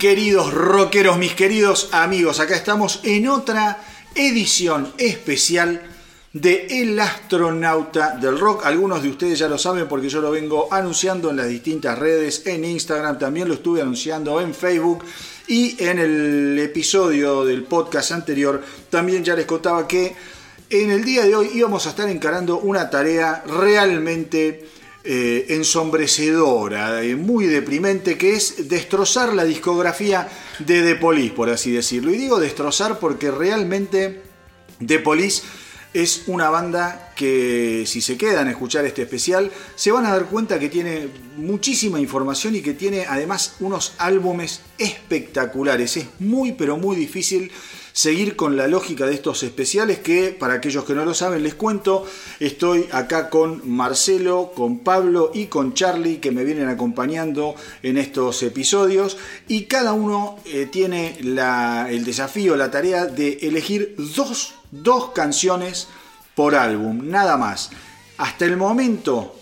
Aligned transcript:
queridos 0.00 0.54
rockeros, 0.54 1.18
mis 1.18 1.34
queridos 1.34 1.90
amigos. 1.92 2.40
Acá 2.40 2.56
estamos 2.56 3.00
en 3.02 3.28
otra 3.28 3.84
edición 4.14 4.90
especial 4.96 5.82
de 6.32 6.66
El 6.70 6.98
astronauta 6.98 8.16
del 8.16 8.40
rock. 8.40 8.64
Algunos 8.64 9.02
de 9.02 9.10
ustedes 9.10 9.38
ya 9.38 9.46
lo 9.46 9.58
saben 9.58 9.86
porque 9.86 10.08
yo 10.08 10.22
lo 10.22 10.30
vengo 10.30 10.72
anunciando 10.72 11.28
en 11.28 11.36
las 11.36 11.48
distintas 11.48 11.98
redes, 11.98 12.46
en 12.46 12.64
Instagram, 12.64 13.18
también 13.18 13.46
lo 13.46 13.52
estuve 13.52 13.82
anunciando 13.82 14.40
en 14.40 14.54
Facebook 14.54 15.04
y 15.46 15.76
en 15.84 15.98
el 15.98 16.58
episodio 16.58 17.44
del 17.44 17.64
podcast 17.64 18.12
anterior 18.12 18.64
también 18.88 19.22
ya 19.22 19.36
les 19.36 19.44
contaba 19.44 19.86
que 19.86 20.16
en 20.70 20.90
el 20.90 21.04
día 21.04 21.26
de 21.26 21.36
hoy 21.36 21.50
íbamos 21.52 21.86
a 21.86 21.90
estar 21.90 22.08
encarando 22.08 22.58
una 22.60 22.88
tarea 22.88 23.44
realmente 23.46 24.66
eh, 25.12 25.56
ensombrecedora, 25.56 27.02
eh, 27.02 27.16
muy 27.16 27.46
deprimente, 27.46 28.16
que 28.16 28.34
es 28.34 28.68
destrozar 28.68 29.34
la 29.34 29.44
discografía 29.44 30.28
de 30.60 30.82
The 30.82 30.94
Police, 30.94 31.34
por 31.34 31.50
así 31.50 31.72
decirlo. 31.72 32.12
Y 32.12 32.16
digo 32.16 32.38
destrozar 32.38 33.00
porque 33.00 33.32
realmente 33.32 34.22
The 34.86 35.00
Police 35.00 35.42
es 35.92 36.22
una 36.28 36.48
banda 36.48 37.12
que 37.16 37.82
si 37.88 38.00
se 38.00 38.16
quedan 38.16 38.46
a 38.46 38.50
escuchar 38.52 38.84
este 38.84 39.02
especial 39.02 39.50
se 39.74 39.90
van 39.90 40.06
a 40.06 40.10
dar 40.10 40.26
cuenta 40.26 40.60
que 40.60 40.68
tiene 40.68 41.08
muchísima 41.36 41.98
información 41.98 42.54
y 42.54 42.60
que 42.60 42.74
tiene 42.74 43.04
además 43.04 43.56
unos 43.58 43.94
álbumes 43.98 44.60
espectaculares. 44.78 45.96
Es 45.96 46.06
muy 46.20 46.52
pero 46.52 46.76
muy 46.76 46.94
difícil 46.94 47.50
seguir 47.92 48.36
con 48.36 48.56
la 48.56 48.66
lógica 48.66 49.06
de 49.06 49.14
estos 49.14 49.42
especiales 49.42 49.98
que 49.98 50.36
para 50.38 50.54
aquellos 50.54 50.84
que 50.84 50.94
no 50.94 51.04
lo 51.04 51.14
saben 51.14 51.42
les 51.42 51.54
cuento, 51.54 52.06
estoy 52.38 52.86
acá 52.92 53.30
con 53.30 53.68
Marcelo, 53.68 54.52
con 54.54 54.80
Pablo 54.80 55.30
y 55.34 55.46
con 55.46 55.74
Charlie 55.74 56.18
que 56.18 56.30
me 56.30 56.44
vienen 56.44 56.68
acompañando 56.68 57.54
en 57.82 57.98
estos 57.98 58.42
episodios 58.42 59.16
y 59.48 59.64
cada 59.64 59.92
uno 59.92 60.38
eh, 60.44 60.66
tiene 60.70 61.18
el 61.20 62.04
desafío, 62.04 62.56
la 62.56 62.70
tarea 62.70 63.06
de 63.06 63.38
elegir 63.42 63.94
dos, 63.96 64.54
dos 64.70 65.10
canciones 65.10 65.88
por 66.34 66.54
álbum, 66.54 67.08
nada 67.08 67.36
más. 67.36 67.70
Hasta 68.18 68.44
el 68.44 68.56
momento 68.56 69.34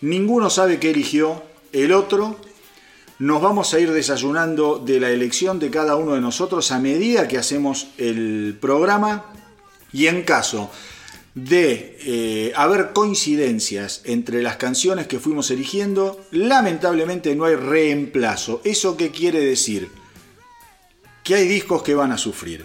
ninguno 0.00 0.50
sabe 0.50 0.78
qué 0.78 0.90
eligió, 0.90 1.42
el 1.72 1.92
otro 1.92 2.36
nos 3.20 3.42
vamos 3.42 3.74
a 3.74 3.78
ir 3.78 3.92
desayunando 3.92 4.78
de 4.78 4.98
la 4.98 5.10
elección 5.10 5.58
de 5.58 5.70
cada 5.70 5.94
uno 5.96 6.14
de 6.14 6.22
nosotros 6.22 6.72
a 6.72 6.78
medida 6.78 7.28
que 7.28 7.36
hacemos 7.36 7.88
el 7.98 8.56
programa 8.58 9.26
y 9.92 10.06
en 10.06 10.22
caso 10.22 10.70
de 11.34 11.98
eh, 12.00 12.52
haber 12.56 12.94
coincidencias 12.94 14.00
entre 14.04 14.42
las 14.42 14.56
canciones 14.56 15.06
que 15.06 15.20
fuimos 15.20 15.50
eligiendo, 15.50 16.18
lamentablemente 16.30 17.36
no 17.36 17.44
hay 17.44 17.56
reemplazo. 17.56 18.62
¿Eso 18.64 18.96
qué 18.96 19.10
quiere 19.10 19.40
decir? 19.40 19.90
Que 21.22 21.34
hay 21.34 21.46
discos 21.46 21.82
que 21.82 21.94
van 21.94 22.12
a 22.12 22.18
sufrir 22.18 22.64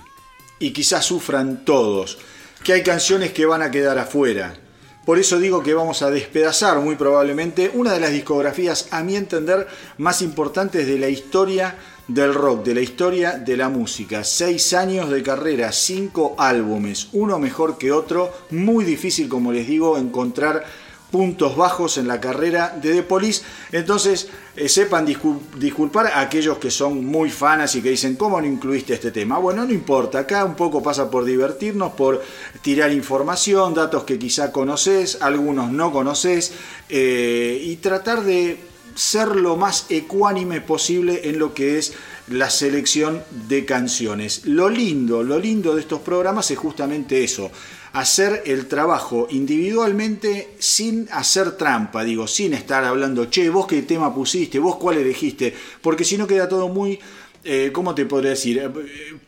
y 0.58 0.72
quizás 0.72 1.04
sufran 1.04 1.66
todos, 1.66 2.18
que 2.64 2.72
hay 2.72 2.82
canciones 2.82 3.34
que 3.34 3.46
van 3.46 3.62
a 3.62 3.72
quedar 3.72 4.00
afuera, 4.00 4.58
por 5.06 5.20
eso 5.20 5.40
digo 5.40 5.62
que 5.62 5.76
vamos 5.76 6.02
a 6.02 6.10
despedazar 6.10 6.80
muy 6.80 6.96
probablemente 6.96 7.72
una 7.74 7.94
de 7.94 8.00
las 8.00 8.12
discografías, 8.12 8.88
a 8.92 9.04
mi 9.04 9.16
entender, 9.16 9.68
más 10.00 10.24
importantes 10.24 10.88
de 10.88 10.98
la 10.98 11.10
historia 11.10 11.76
del 12.08 12.34
rock, 12.34 12.64
de 12.66 12.76
la 12.76 12.82
historia 12.82 13.34
de 13.34 13.56
la 13.56 13.70
música. 13.70 14.24
Seis 14.24 14.74
años 14.74 15.10
de 15.10 15.24
carrera, 15.24 15.72
cinco 15.72 16.36
álbumes, 16.38 17.10
uno 17.14 17.40
mejor 17.40 17.78
que 17.78 17.92
otro. 17.92 18.34
Muy 18.52 18.84
difícil, 18.84 19.30
como 19.30 19.52
les 19.52 19.68
digo, 19.68 19.98
encontrar 19.98 20.66
puntos 21.16 21.56
bajos 21.56 21.98
en 21.98 22.10
la 22.10 22.20
carrera 22.20 22.78
de 22.82 22.94
The 22.94 23.04
Police. 23.04 23.42
Entonces, 23.72 24.28
eh, 24.58 24.68
sepan 24.68 25.06
disculpar 25.06 26.08
a 26.08 26.20
aquellos 26.20 26.58
que 26.58 26.70
son 26.70 27.06
muy 27.06 27.30
fanas 27.30 27.74
y 27.76 27.82
que 27.82 27.92
dicen, 27.92 28.18
¿cómo 28.18 28.42
no 28.42 28.46
incluiste 28.46 28.96
este 28.96 29.12
tema? 29.12 29.38
Bueno, 29.38 29.64
no 29.64 29.72
importa, 29.72 30.20
acá 30.20 30.44
un 30.44 30.56
poco 30.56 30.84
pasa 30.84 31.10
por 31.10 31.24
divertirnos, 31.24 31.94
por 31.94 32.22
tirar 32.62 32.92
información, 32.92 33.74
datos 33.74 34.04
que 34.04 34.20
quizá 34.20 34.52
conoces, 34.52 35.20
algunos 35.22 35.72
no 35.72 35.94
conoces, 35.94 36.52
eh, 36.90 37.62
y 37.64 37.78
tratar 37.78 38.22
de 38.26 38.58
ser 38.94 39.38
lo 39.38 39.56
más 39.56 39.86
ecuánime 39.88 40.60
posible 40.60 41.30
en 41.30 41.40
lo 41.40 41.54
que 41.54 41.78
es 41.78 41.94
la 42.28 42.50
selección 42.50 43.24
de 43.48 43.64
canciones. 43.64 44.46
Lo 44.48 44.68
lindo, 44.68 45.24
lo 45.24 45.40
lindo 45.40 45.76
de 45.76 45.82
estos 45.82 46.02
programas 46.02 46.52
es 46.52 46.58
justamente 46.58 47.24
eso 47.24 47.52
hacer 47.96 48.44
el 48.46 48.68
trabajo 48.68 49.28
individualmente 49.32 50.56
sin 50.60 51.08
hacer 51.12 51.54
trampa, 51.54 52.04
digo, 52.04 52.28
sin 52.28 52.54
estar 52.54 52.84
hablando, 52.84 53.30
che, 53.30 53.50
vos 53.50 53.68
qué 53.68 53.84
tema 53.84 54.14
pusiste, 54.14 54.60
vos 54.60 54.76
cuál 54.76 54.98
elegiste, 54.98 55.54
porque 55.82 56.04
si 56.04 56.18
no 56.18 56.28
queda 56.28 56.50
todo 56.50 56.68
muy, 56.68 57.00
eh, 57.46 57.70
¿cómo 57.72 57.96
te 57.96 58.06
podría 58.06 58.32
decir? 58.32 58.70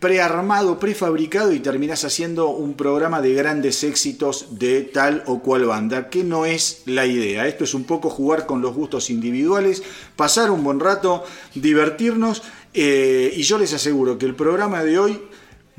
Prearmado, 0.02 0.80
prefabricado 0.80 1.54
y 1.54 1.62
terminás 1.62 2.04
haciendo 2.04 2.50
un 2.50 2.74
programa 2.74 3.22
de 3.22 3.34
grandes 3.34 3.86
éxitos 3.86 4.60
de 4.60 4.82
tal 4.82 5.24
o 5.28 5.40
cual 5.40 5.64
banda, 5.64 6.10
que 6.10 6.26
no 6.26 6.46
es 6.46 6.82
la 6.88 7.06
idea. 7.06 7.48
Esto 7.48 7.64
es 7.64 7.74
un 7.74 7.86
poco 7.86 8.10
jugar 8.10 8.46
con 8.46 8.62
los 8.62 8.76
gustos 8.76 9.10
individuales, 9.10 9.82
pasar 10.18 10.52
un 10.52 10.66
buen 10.66 10.82
rato, 10.82 11.24
divertirnos 11.56 12.44
eh, 12.74 13.32
y 13.34 13.44
yo 13.44 13.58
les 13.58 13.72
aseguro 13.72 14.18
que 14.18 14.26
el 14.26 14.36
programa 14.36 14.84
de 14.84 15.00
hoy 15.00 15.22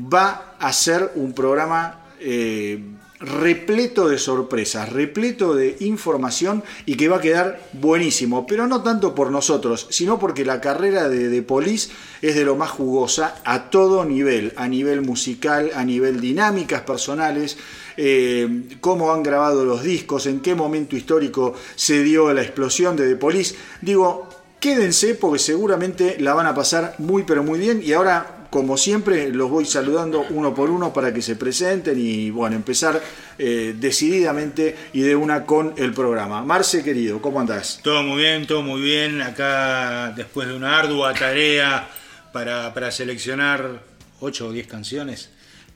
va 0.01 0.57
a 0.59 0.73
ser 0.73 1.13
un 1.17 1.35
programa 1.35 2.08
eh, 2.21 2.81
repleto 3.21 4.09
de 4.09 4.19
sorpresas, 4.19 4.93
repleto 4.93 5.55
de 5.55 5.77
información 5.81 6.63
y 6.87 6.97
que 6.97 7.09
va 7.09 7.17
a 7.17 7.21
quedar 7.21 7.61
buenísimo, 7.73 8.47
pero 8.47 8.67
no 8.69 8.83
tanto 8.83 9.15
por 9.15 9.31
nosotros, 9.31 9.89
sino 9.91 10.19
porque 10.19 10.45
la 10.45 10.61
carrera 10.61 11.09
de, 11.09 11.29
de 11.29 11.43
Police 11.43 11.91
es 12.23 12.37
de 12.37 12.45
lo 12.45 12.55
más 12.55 12.71
jugosa 12.71 13.41
a 13.45 13.71
todo 13.71 14.05
nivel, 14.05 14.53
a 14.57 14.69
nivel 14.69 15.01
musical, 15.03 15.73
a 15.75 15.85
nivel 15.85 16.21
dinámicas 16.21 16.83
personales, 16.83 17.57
eh, 17.97 18.69
cómo 18.81 19.13
han 19.13 19.25
grabado 19.25 19.65
los 19.65 19.83
discos, 19.83 20.27
en 20.27 20.41
qué 20.41 20.55
momento 20.55 20.95
histórico 20.95 21.55
se 21.75 22.05
dio 22.05 22.33
la 22.33 22.43
explosión 22.43 22.97
de 22.97 23.09
The 23.09 23.17
Police. 23.17 23.57
Digo, 23.83 24.29
quédense 24.61 25.17
porque 25.17 25.41
seguramente 25.41 26.17
la 26.21 26.35
van 26.35 26.47
a 26.47 26.55
pasar 26.55 26.95
muy 26.99 27.25
pero 27.25 27.43
muy 27.43 27.59
bien 27.59 27.81
y 27.85 27.93
ahora 27.93 28.38
como 28.51 28.79
siempre, 28.79 29.31
los 29.31 29.51
voy 29.51 29.67
saludando 29.67 30.25
uno 30.31 30.55
por 30.55 30.71
uno 30.71 30.93
para 30.93 31.13
que 31.13 31.21
se 31.21 31.37
presenten 31.37 31.99
y 32.01 32.31
bueno, 32.31 32.57
empezar 32.57 33.03
eh, 33.39 33.75
decididamente 33.79 34.75
y 34.95 35.03
de 35.03 35.15
una 35.15 35.45
con 35.45 35.75
el 35.77 35.93
programa. 35.93 36.43
Marce, 36.43 36.83
querido, 36.83 37.21
¿cómo 37.21 37.41
andás? 37.41 37.81
Todo 37.83 38.03
muy 38.03 38.23
bien, 38.23 38.47
todo 38.47 38.63
muy 38.63 38.81
bien. 38.81 39.21
Acá, 39.21 40.13
después 40.17 40.49
de 40.49 40.55
una 40.55 40.79
ardua 40.79 41.13
tarea 41.13 41.89
para, 42.33 42.91
seleccionar 42.91 43.83
8 44.21 44.47
o 44.47 44.53
10 44.53 44.67
canciones 44.67 45.31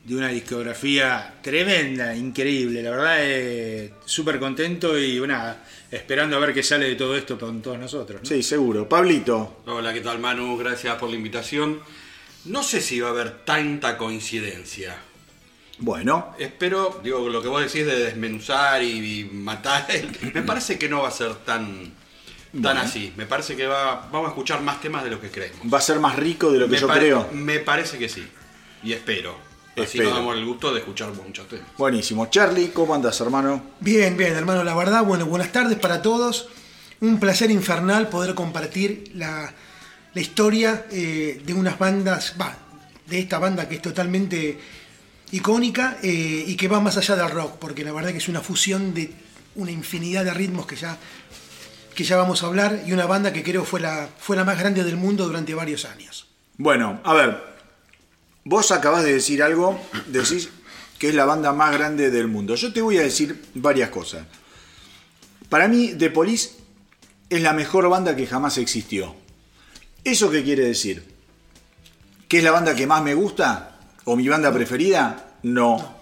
de 0.04 0.16
una 0.16 0.28
discografía 0.28 1.34
tremenda, 1.42 2.16
increíble. 2.16 2.82
La 2.82 2.90
verdad, 2.90 3.16
eh, 3.20 3.92
súper 4.06 4.40
contento 4.40 4.98
y 4.98 5.18
bueno, 5.18 5.38
esperando 5.90 6.36
a 6.36 6.40
ver 6.40 6.54
qué 6.54 6.62
sale 6.62 6.88
de 6.88 6.94
todo 6.94 7.16
esto 7.16 7.38
con 7.38 7.60
todos 7.60 7.78
nosotros. 7.78 8.22
Sí, 8.24 8.42
seguro. 8.42 8.88
Pablito. 8.88 9.60
Hola, 9.66 9.92
¿qué 9.92 10.00
tal 10.00 10.18
Manu? 10.18 10.56
Gracias 10.56 10.96
por 10.96 11.10
la 11.10 11.16
invitación. 11.16 11.80
No 12.44 12.62
sé 12.62 12.80
si 12.80 13.00
va 13.00 13.08
a 13.08 13.10
haber 13.12 13.44
tanta 13.44 13.96
coincidencia. 13.96 14.96
Bueno. 15.78 16.34
Espero, 16.38 17.00
digo, 17.02 17.28
lo 17.28 17.42
que 17.42 17.48
vos 17.48 17.60
decís 17.60 17.86
de 17.86 17.96
desmenuzar 17.96 18.82
y, 18.82 19.28
matar, 19.32 19.86
me 20.34 20.42
parece 20.42 20.78
que 20.78 20.88
no 20.88 21.02
va 21.02 21.08
a 21.08 21.12
ser 21.12 21.34
tan, 21.36 21.92
tan 22.60 22.78
así. 22.78 23.12
Me 23.16 23.26
parece 23.26 23.56
que 23.56 23.66
va, 23.66 24.08
vamos 24.12 24.28
a 24.28 24.30
escuchar 24.30 24.60
más 24.62 24.80
temas 24.80 25.04
de 25.04 25.10
lo 25.10 25.20
que 25.20 25.30
creemos. 25.30 25.60
Va 25.72 25.78
a 25.78 25.82
ser 25.82 26.00
más 26.00 26.16
rico 26.16 26.50
de 26.50 26.58
lo 26.58 26.68
que 26.68 26.76
yo 26.78 26.88
creo. 26.88 27.28
Me 27.32 27.60
parece 27.60 27.98
que 27.98 28.08
sí. 28.08 28.26
Y 28.82 28.92
espero. 28.92 29.36
Así 29.80 29.98
nos 29.98 30.12
damos 30.12 30.36
el 30.36 30.44
gusto 30.44 30.72
de 30.72 30.80
escuchar 30.80 31.12
muchos 31.14 31.48
temas. 31.48 31.66
Buenísimo. 31.78 32.26
Charlie, 32.26 32.68
¿cómo 32.68 32.94
andas, 32.94 33.18
hermano? 33.20 33.62
Bien, 33.80 34.16
bien, 34.16 34.34
hermano. 34.34 34.64
La 34.64 34.74
verdad, 34.74 35.04
bueno, 35.04 35.26
buenas 35.26 35.50
tardes 35.50 35.78
para 35.78 36.02
todos. 36.02 36.48
Un 37.00 37.18
placer 37.18 37.50
infernal 37.50 38.08
poder 38.08 38.34
compartir 38.34 39.10
la, 39.14 39.54
la 40.14 40.20
historia 40.20 40.86
eh, 40.90 41.40
de 41.44 41.54
unas 41.54 41.78
bandas, 41.78 42.34
va, 42.40 42.56
de 43.06 43.18
esta 43.18 43.38
banda 43.38 43.68
que 43.68 43.76
es 43.76 43.82
totalmente 43.82 44.58
icónica 45.32 45.98
eh, 46.02 46.44
y 46.46 46.56
que 46.56 46.68
va 46.68 46.80
más 46.80 46.96
allá 46.96 47.16
del 47.16 47.30
rock, 47.30 47.56
porque 47.58 47.84
la 47.84 47.92
verdad 47.92 48.10
que 48.10 48.18
es 48.18 48.28
una 48.28 48.40
fusión 48.40 48.94
de 48.94 49.12
una 49.54 49.70
infinidad 49.70 50.24
de 50.24 50.34
ritmos 50.34 50.66
que 50.66 50.76
ya, 50.76 50.98
que 51.94 52.04
ya 52.04 52.16
vamos 52.16 52.42
a 52.42 52.46
hablar 52.46 52.84
y 52.86 52.92
una 52.92 53.06
banda 53.06 53.32
que 53.32 53.42
creo 53.42 53.64
fue 53.64 53.80
la, 53.80 54.08
fue 54.18 54.36
la 54.36 54.44
más 54.44 54.58
grande 54.58 54.84
del 54.84 54.96
mundo 54.96 55.26
durante 55.26 55.54
varios 55.54 55.84
años. 55.84 56.26
Bueno, 56.58 57.00
a 57.04 57.14
ver, 57.14 57.42
vos 58.44 58.70
acabás 58.70 59.04
de 59.04 59.14
decir 59.14 59.42
algo, 59.42 59.80
decís 60.06 60.50
que 60.98 61.08
es 61.08 61.14
la 61.14 61.24
banda 61.24 61.52
más 61.52 61.72
grande 61.72 62.10
del 62.10 62.28
mundo. 62.28 62.54
Yo 62.54 62.72
te 62.72 62.80
voy 62.80 62.98
a 62.98 63.02
decir 63.02 63.42
varias 63.54 63.90
cosas. 63.90 64.24
Para 65.48 65.66
mí, 65.66 65.94
The 65.98 66.10
Police 66.10 66.50
es 67.28 67.42
la 67.42 67.52
mejor 67.52 67.88
banda 67.88 68.14
que 68.14 68.26
jamás 68.26 68.56
existió. 68.58 69.16
¿Eso 70.04 70.30
qué 70.30 70.42
quiere 70.42 70.64
decir? 70.64 71.04
¿Qué 72.28 72.38
es 72.38 72.44
la 72.44 72.50
banda 72.50 72.74
que 72.74 72.86
más 72.86 73.02
me 73.02 73.14
gusta? 73.14 73.78
¿O 74.04 74.16
mi 74.16 74.26
banda 74.28 74.52
preferida? 74.52 75.36
No. 75.42 76.00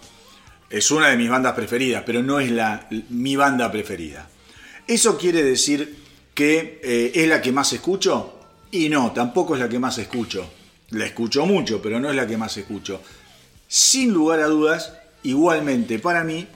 Es 0.71 0.91
una 0.91 1.09
de 1.09 1.17
mis 1.17 1.29
bandas 1.29 1.55
preferidas, 1.55 2.05
pero 2.07 2.23
no 2.23 2.41
es 2.41 2.51
la, 2.51 2.89
mi 3.11 3.37
banda 3.37 3.71
preferida. 3.71 4.29
¿Eso 4.87 5.19
quiere 5.19 5.43
decir 5.43 5.99
que 6.33 6.81
eh, 6.83 7.13
es 7.15 7.29
la 7.29 7.43
que 7.43 7.53
más 7.53 7.73
escucho? 7.73 8.39
Y 8.71 8.89
no, 8.89 9.13
tampoco 9.13 9.55
es 9.55 9.61
la 9.61 9.69
que 9.69 9.79
más 9.79 9.99
escucho. 9.99 10.49
La 10.91 11.07
escucho 11.07 11.45
mucho, 11.45 11.83
pero 11.83 12.01
no 12.01 12.09
es 12.09 12.17
la 12.17 12.27
que 12.27 12.37
más 12.37 12.57
escucho. 12.57 13.03
Sin 13.69 14.13
lugar 14.13 14.41
a 14.41 14.47
dudas, 14.47 14.95
igualmente 15.25 15.99
para 15.99 16.25
mí, 16.25 16.47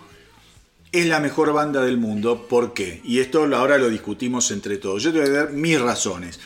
es 0.93 1.07
la 1.07 1.21
mejor 1.21 1.53
banda 1.53 1.85
del 1.85 1.99
mundo. 1.99 2.47
¿Por 2.49 2.73
qué? 2.73 3.01
Y 3.05 3.19
esto 3.19 3.45
ahora 3.55 3.79
lo 3.79 3.91
discutimos 3.91 4.51
entre 4.53 4.79
todos. 4.79 5.03
Yo 5.03 5.13
te 5.13 5.21
voy 5.21 5.29
a 5.29 5.33
dar 5.33 5.53
mis 5.53 5.81
razones. 5.81 6.41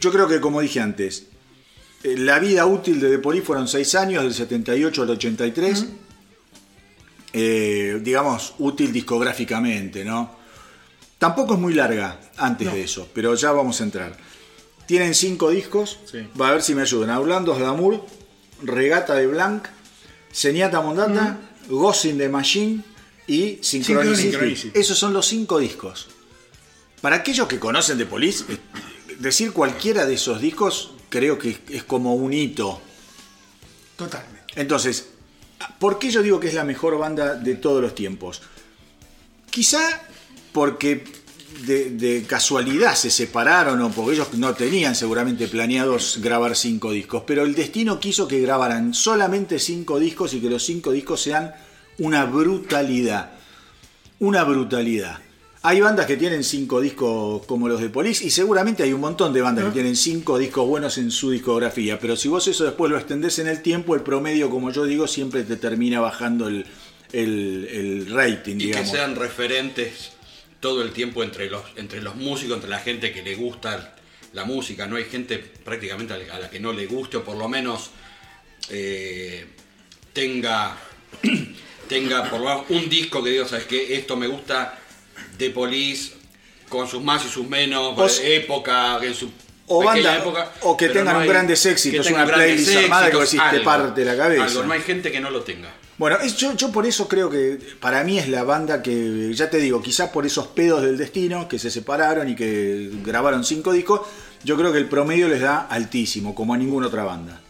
Yo 0.00 0.10
creo 0.10 0.26
que, 0.26 0.40
como 0.40 0.60
dije 0.60 0.80
antes, 0.80 1.26
eh, 2.02 2.16
la 2.16 2.38
vida 2.38 2.64
útil 2.66 2.98
de 3.00 3.10
The 3.10 3.18
Police 3.18 3.44
fueron 3.44 3.68
6 3.68 3.94
años, 3.96 4.22
del 4.24 4.32
78 4.34 5.02
al 5.02 5.10
83. 5.10 5.86
Eh, 7.32 8.00
digamos, 8.02 8.54
útil 8.58 8.92
discográficamente, 8.92 10.04
¿no? 10.04 10.34
Tampoco 11.18 11.54
es 11.54 11.60
muy 11.60 11.74
larga 11.74 12.18
antes 12.38 12.72
de 12.72 12.82
eso, 12.82 13.08
pero 13.14 13.34
ya 13.34 13.52
vamos 13.52 13.80
a 13.80 13.84
entrar. 13.84 14.16
Tienen 14.86 15.14
cinco 15.14 15.50
discos, 15.50 16.00
Sí. 16.10 16.26
va 16.40 16.48
a 16.48 16.52
ver 16.52 16.62
si 16.62 16.74
me 16.74 16.82
ayudan. 16.82 17.10
Orlando 17.10 17.56
Damour, 17.56 18.04
Regata 18.62 19.14
de 19.14 19.26
Blanc, 19.28 19.66
Señata 20.32 20.80
Mondata, 20.80 21.38
Ghost 21.68 22.06
in 22.06 22.18
the 22.18 22.28
Machine 22.28 22.82
y 23.26 23.58
Synchronicity. 23.62 24.22
Synchronicity. 24.30 24.78
Esos 24.78 24.98
son 24.98 25.12
los 25.12 25.26
cinco 25.26 25.58
discos. 25.58 26.08
Para 27.00 27.16
aquellos 27.16 27.46
que 27.46 27.58
conocen 27.60 27.96
de 27.98 28.06
Police, 28.06 28.44
decir 29.20 29.52
cualquiera 29.52 30.06
de 30.06 30.14
esos 30.14 30.40
discos 30.40 30.92
creo 31.08 31.38
que 31.38 31.58
es 31.68 31.84
como 31.84 32.14
un 32.14 32.32
hito. 32.32 32.80
Totalmente. 33.96 34.40
Entonces, 34.56 35.10
¿por 35.78 35.98
qué 35.98 36.10
yo 36.10 36.22
digo 36.22 36.40
que 36.40 36.48
es 36.48 36.54
la 36.54 36.64
mejor 36.64 36.98
banda 36.98 37.34
de 37.34 37.54
todos 37.54 37.82
los 37.82 37.94
tiempos? 37.94 38.42
Quizá 39.50 39.80
porque 40.52 41.04
de, 41.66 41.90
de 41.90 42.24
casualidad 42.24 42.94
se 42.94 43.10
separaron 43.10 43.80
o 43.82 43.90
porque 43.90 44.14
ellos 44.14 44.32
no 44.34 44.54
tenían 44.54 44.94
seguramente 44.94 45.48
planeados 45.48 46.18
grabar 46.22 46.56
cinco 46.56 46.92
discos, 46.92 47.24
pero 47.26 47.42
el 47.42 47.54
destino 47.54 48.00
quiso 48.00 48.26
que 48.26 48.40
grabaran 48.40 48.94
solamente 48.94 49.58
cinco 49.58 49.98
discos 49.98 50.32
y 50.34 50.40
que 50.40 50.48
los 50.48 50.64
cinco 50.64 50.92
discos 50.92 51.20
sean 51.22 51.52
una 51.98 52.24
brutalidad. 52.24 53.32
Una 54.20 54.44
brutalidad. 54.44 55.20
Hay 55.62 55.80
bandas 55.82 56.06
que 56.06 56.16
tienen 56.16 56.42
cinco 56.42 56.80
discos 56.80 57.44
como 57.44 57.68
los 57.68 57.82
de 57.82 57.90
Police 57.90 58.24
y 58.24 58.30
seguramente 58.30 58.82
hay 58.82 58.94
un 58.94 59.00
montón 59.02 59.34
de 59.34 59.42
bandas 59.42 59.66
que 59.66 59.72
tienen 59.72 59.94
cinco 59.94 60.38
discos 60.38 60.66
buenos 60.66 60.96
en 60.96 61.10
su 61.10 61.30
discografía, 61.32 61.98
pero 61.98 62.16
si 62.16 62.28
vos 62.28 62.48
eso 62.48 62.64
después 62.64 62.90
lo 62.90 62.96
extendés 62.96 63.38
en 63.40 63.46
el 63.46 63.60
tiempo, 63.60 63.94
el 63.94 64.00
promedio, 64.00 64.48
como 64.48 64.70
yo 64.72 64.84
digo, 64.84 65.06
siempre 65.06 65.42
te 65.42 65.56
termina 65.56 66.00
bajando 66.00 66.48
el, 66.48 66.64
el- 67.12 67.68
el 67.70 68.06
rating, 68.10 68.56
Y 68.56 68.70
que 68.70 68.86
sean 68.86 69.16
referentes 69.16 70.12
todo 70.60 70.80
el 70.80 70.92
tiempo 70.92 71.22
entre 71.22 71.50
los, 71.50 71.62
entre 71.76 72.00
los 72.00 72.16
músicos, 72.16 72.54
entre 72.56 72.70
la 72.70 72.78
gente 72.78 73.12
que 73.12 73.22
le 73.22 73.34
gusta 73.34 73.96
la 74.32 74.44
música. 74.46 74.86
No 74.86 74.96
hay 74.96 75.04
gente 75.04 75.36
prácticamente 75.38 76.14
a 76.14 76.38
la 76.38 76.48
que 76.48 76.58
no 76.60 76.72
le 76.72 76.86
guste 76.86 77.18
o 77.18 77.24
por 77.24 77.36
lo 77.36 77.48
menos 77.50 77.90
eh, 78.70 79.44
tenga, 80.14 80.74
tenga 81.88 82.30
por 82.30 82.40
lo 82.40 82.46
menos 82.46 82.64
un 82.70 82.88
disco 82.88 83.22
que 83.22 83.28
diga, 83.30 83.46
¿sabes 83.46 83.66
qué? 83.66 83.94
Esto 83.96 84.16
me 84.16 84.26
gusta 84.26 84.78
de 85.40 85.50
Police 85.50 86.12
con 86.68 86.86
sus 86.88 87.02
más 87.02 87.24
y 87.24 87.28
sus 87.28 87.48
menos, 87.48 87.94
O 87.98 88.08
época, 88.24 88.98
en 89.02 89.14
su 89.14 89.30
o 89.66 89.84
banda- 89.84 90.16
época, 90.18 90.52
o 90.62 90.76
que 90.76 90.88
tengan 90.88 91.16
un 91.16 91.26
grandes 91.26 91.64
éxitos, 91.66 92.06
una 92.10 92.24
grandes 92.24 92.62
playlist 92.62 92.76
armada 92.84 93.10
que 93.10 93.16
vos 93.16 93.24
éxitos, 93.24 93.44
decís, 93.46 93.60
te 93.60 93.64
parte 93.64 94.04
la 94.04 94.16
cabeza. 94.16 94.44
algo. 94.44 94.62
No 94.64 94.72
hay 94.72 94.80
gente 94.82 95.10
que 95.12 95.20
no 95.20 95.30
lo 95.30 95.42
tenga. 95.42 95.70
Bueno, 95.98 96.16
es- 96.22 96.36
yo, 96.36 96.54
yo 96.56 96.72
por 96.72 96.86
eso 96.86 97.06
creo 97.08 97.28
que 97.28 97.58
para 97.78 98.02
mí 98.04 98.18
es 98.18 98.28
la 98.28 98.42
banda 98.44 98.82
que, 98.82 99.32
ya 99.34 99.50
te 99.50 99.58
digo, 99.58 99.82
quizás 99.82 100.10
por 100.10 100.24
esos 100.26 100.46
pedos 100.48 100.82
del 100.82 100.96
destino, 100.96 101.46
que 101.48 101.58
se 101.58 101.70
separaron 101.70 102.28
y 102.28 102.34
que 102.36 102.90
grabaron 103.04 103.44
cinco 103.44 103.72
discos, 103.72 104.00
yo 104.42 104.56
creo 104.56 104.72
que 104.72 104.78
el 104.78 104.86
promedio 104.88 105.28
les 105.28 105.40
da 105.42 105.66
altísimo, 105.68 106.34
como 106.34 106.54
a 106.54 106.56
ninguna 106.56 106.86
otra 106.86 107.04
banda. 107.04 107.40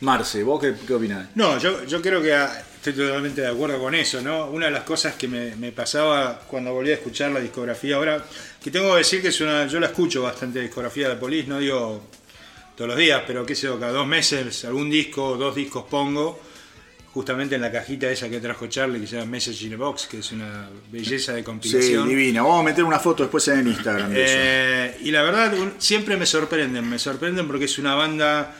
Marce, 0.00 0.42
¿vos 0.42 0.60
qué, 0.60 0.74
qué 0.86 0.92
opinás? 0.94 1.28
No, 1.34 1.58
yo, 1.58 1.84
yo 1.84 2.02
creo 2.02 2.20
que 2.22 2.34
ah, 2.34 2.62
estoy 2.90 3.06
totalmente 3.06 3.40
de 3.40 3.48
acuerdo 3.48 3.78
con 3.78 3.94
eso, 3.94 4.20
¿no? 4.20 4.46
Una 4.46 4.66
de 4.66 4.72
las 4.72 4.82
cosas 4.84 5.14
que 5.14 5.28
me, 5.28 5.54
me 5.56 5.72
pasaba 5.72 6.40
cuando 6.46 6.72
volví 6.72 6.90
a 6.90 6.94
escuchar 6.94 7.30
la 7.32 7.40
discografía 7.40 7.96
ahora, 7.96 8.24
que 8.62 8.70
tengo 8.70 8.92
que 8.92 8.98
decir 8.98 9.22
que 9.22 9.28
es 9.28 9.40
una, 9.40 9.66
yo 9.66 9.80
la 9.80 9.86
escucho 9.86 10.22
bastante 10.22 10.60
discografía 10.60 11.08
de 11.08 11.16
Police, 11.16 11.48
no 11.48 11.58
digo 11.58 12.02
todos 12.76 12.88
los 12.88 12.98
días, 12.98 13.22
pero 13.26 13.44
qué 13.46 13.54
sé 13.54 13.62
yo, 13.68 13.78
cada 13.80 13.92
dos 13.92 14.06
meses 14.06 14.64
algún 14.64 14.90
disco, 14.90 15.36
dos 15.36 15.54
discos 15.54 15.84
pongo, 15.90 16.40
justamente 17.12 17.54
en 17.54 17.62
la 17.62 17.72
cajita 17.72 18.10
esa 18.10 18.28
que 18.28 18.40
trajo 18.40 18.66
Charlie, 18.66 19.00
que 19.00 19.06
se 19.06 19.16
llama 19.16 19.30
Message 19.30 19.64
in 19.64 19.72
a 19.72 19.76
Box, 19.78 20.06
que 20.06 20.18
es 20.18 20.32
una 20.32 20.68
belleza 20.92 21.32
de 21.32 21.38
Sí, 21.38 21.44
compilación. 21.44 22.06
divina. 22.08 22.42
Vamos 22.42 22.60
a 22.60 22.64
meter 22.64 22.84
una 22.84 22.98
foto 22.98 23.22
después 23.22 23.48
en 23.48 23.66
Instagram 23.66 24.12
de 24.12 24.24
eso. 24.24 24.34
Eh, 24.36 24.98
y 25.04 25.10
la 25.10 25.22
verdad, 25.22 25.54
siempre 25.78 26.18
me 26.18 26.26
sorprenden, 26.26 26.86
me 26.88 26.98
sorprenden 26.98 27.46
porque 27.46 27.64
es 27.64 27.78
una 27.78 27.94
banda 27.94 28.54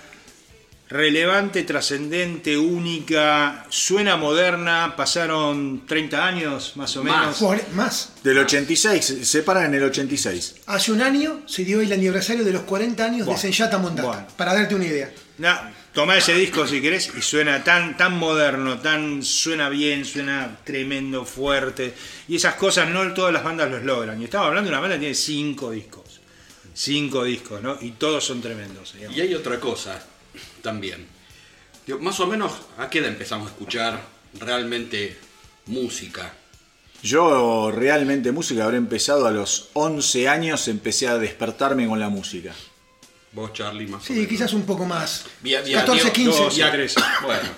relevante, 0.89 1.65
trascendente, 1.65 2.57
única, 2.57 3.67
suena 3.71 4.17
moderna, 4.17 4.95
pasaron 4.97 5.85
30 5.87 6.27
años 6.27 6.73
más 6.77 6.97
o 6.97 7.03
Más. 7.05 7.41
menos. 7.43 7.63
Más. 7.75 8.13
Del 8.23 8.39
86, 8.39 9.05
se 9.05 9.25
separan 9.25 9.67
en 9.67 9.75
el 9.75 9.83
86. 9.85 10.55
Hace 10.67 10.93
un 10.93 11.03
año 11.03 11.43
se 11.47 11.65
dio 11.65 11.81
el 11.81 11.93
aniversario 11.93 12.45
de 12.45 12.53
los 12.53 12.63
40 12.63 13.05
años 13.05 13.27
Bueno, 13.27 13.33
de 13.41 13.43
Senyata 13.43 13.79
Mondata. 13.79 14.09
bueno. 14.09 14.27
Para 14.37 14.55
darte 14.55 14.75
una 14.75 14.85
idea. 14.87 15.11
Na, 15.39 15.73
tomá 15.93 16.17
ese 16.17 16.35
disco 16.35 16.67
si 16.67 16.81
querés 16.81 17.11
y 17.17 17.21
suena 17.21 17.63
tan, 17.65 17.97
tan 17.97 18.17
moderno, 18.17 18.79
tan 18.79 19.23
suena 19.25 19.69
bien, 19.69 20.05
suena 20.05 20.57
tremendo, 20.65 21.25
fuerte. 21.25 21.95
Y 22.29 22.37
esas 22.37 22.55
cosas 22.55 22.89
no 22.89 23.13
todas 23.13 23.33
las 23.33 23.43
bandas 23.43 23.71
los 23.71 23.83
logran. 23.83 24.21
Y 24.21 24.25
estamos 24.25 24.47
hablando 24.49 24.71
de 24.71 24.75
una 24.75 24.81
banda 24.81 24.97
que 24.97 25.01
tiene 25.01 25.15
cinco 25.17 25.73
discos. 25.73 26.21
Cinco 26.73 27.25
discos, 27.25 27.61
¿no? 27.63 27.77
Y 27.81 27.93
todos 27.93 28.25
son 28.25 28.41
tremendos. 28.41 28.95
digamos. 28.95 29.17
Y 29.17 29.21
hay 29.21 29.35
otra 29.35 29.59
cosa 29.59 30.01
también. 30.63 31.07
Digo, 31.87 31.99
más 32.01 32.19
o 32.21 32.27
menos, 32.27 32.53
¿a 32.79 32.91
qué 32.91 32.99
edad 32.99 33.09
empezamos 33.09 33.49
a 33.49 33.53
escuchar 33.53 34.01
realmente 34.39 35.17
música? 35.67 36.33
Yo 37.03 37.71
realmente 37.71 38.33
música 38.33 38.65
habré 38.65 38.79
empezado 38.79 39.27
a 39.27 39.31
los 39.31 39.69
11 39.75 40.29
años, 40.29 40.67
empecé 40.69 41.07
a 41.09 41.19
despertarme 41.19 41.87
con 41.87 42.01
la 42.01 42.09
música. 42.09 42.53
Vos, 43.33 43.53
Charlie, 43.53 43.87
más 43.87 44.03
o 44.03 44.07
Sí, 44.07 44.15
menos. 44.15 44.29
quizás 44.29 44.53
un 44.55 44.65
poco 44.65 44.85
más. 44.87 45.27
Vía- 45.43 45.61
vía- 45.61 45.81
14, 45.81 46.01
Diego, 46.11 46.15
15. 46.15 46.43
dos, 46.43 46.59
Y 46.59 46.63
a- 46.63 46.73
13. 46.73 47.01
Bueno, 47.23 47.49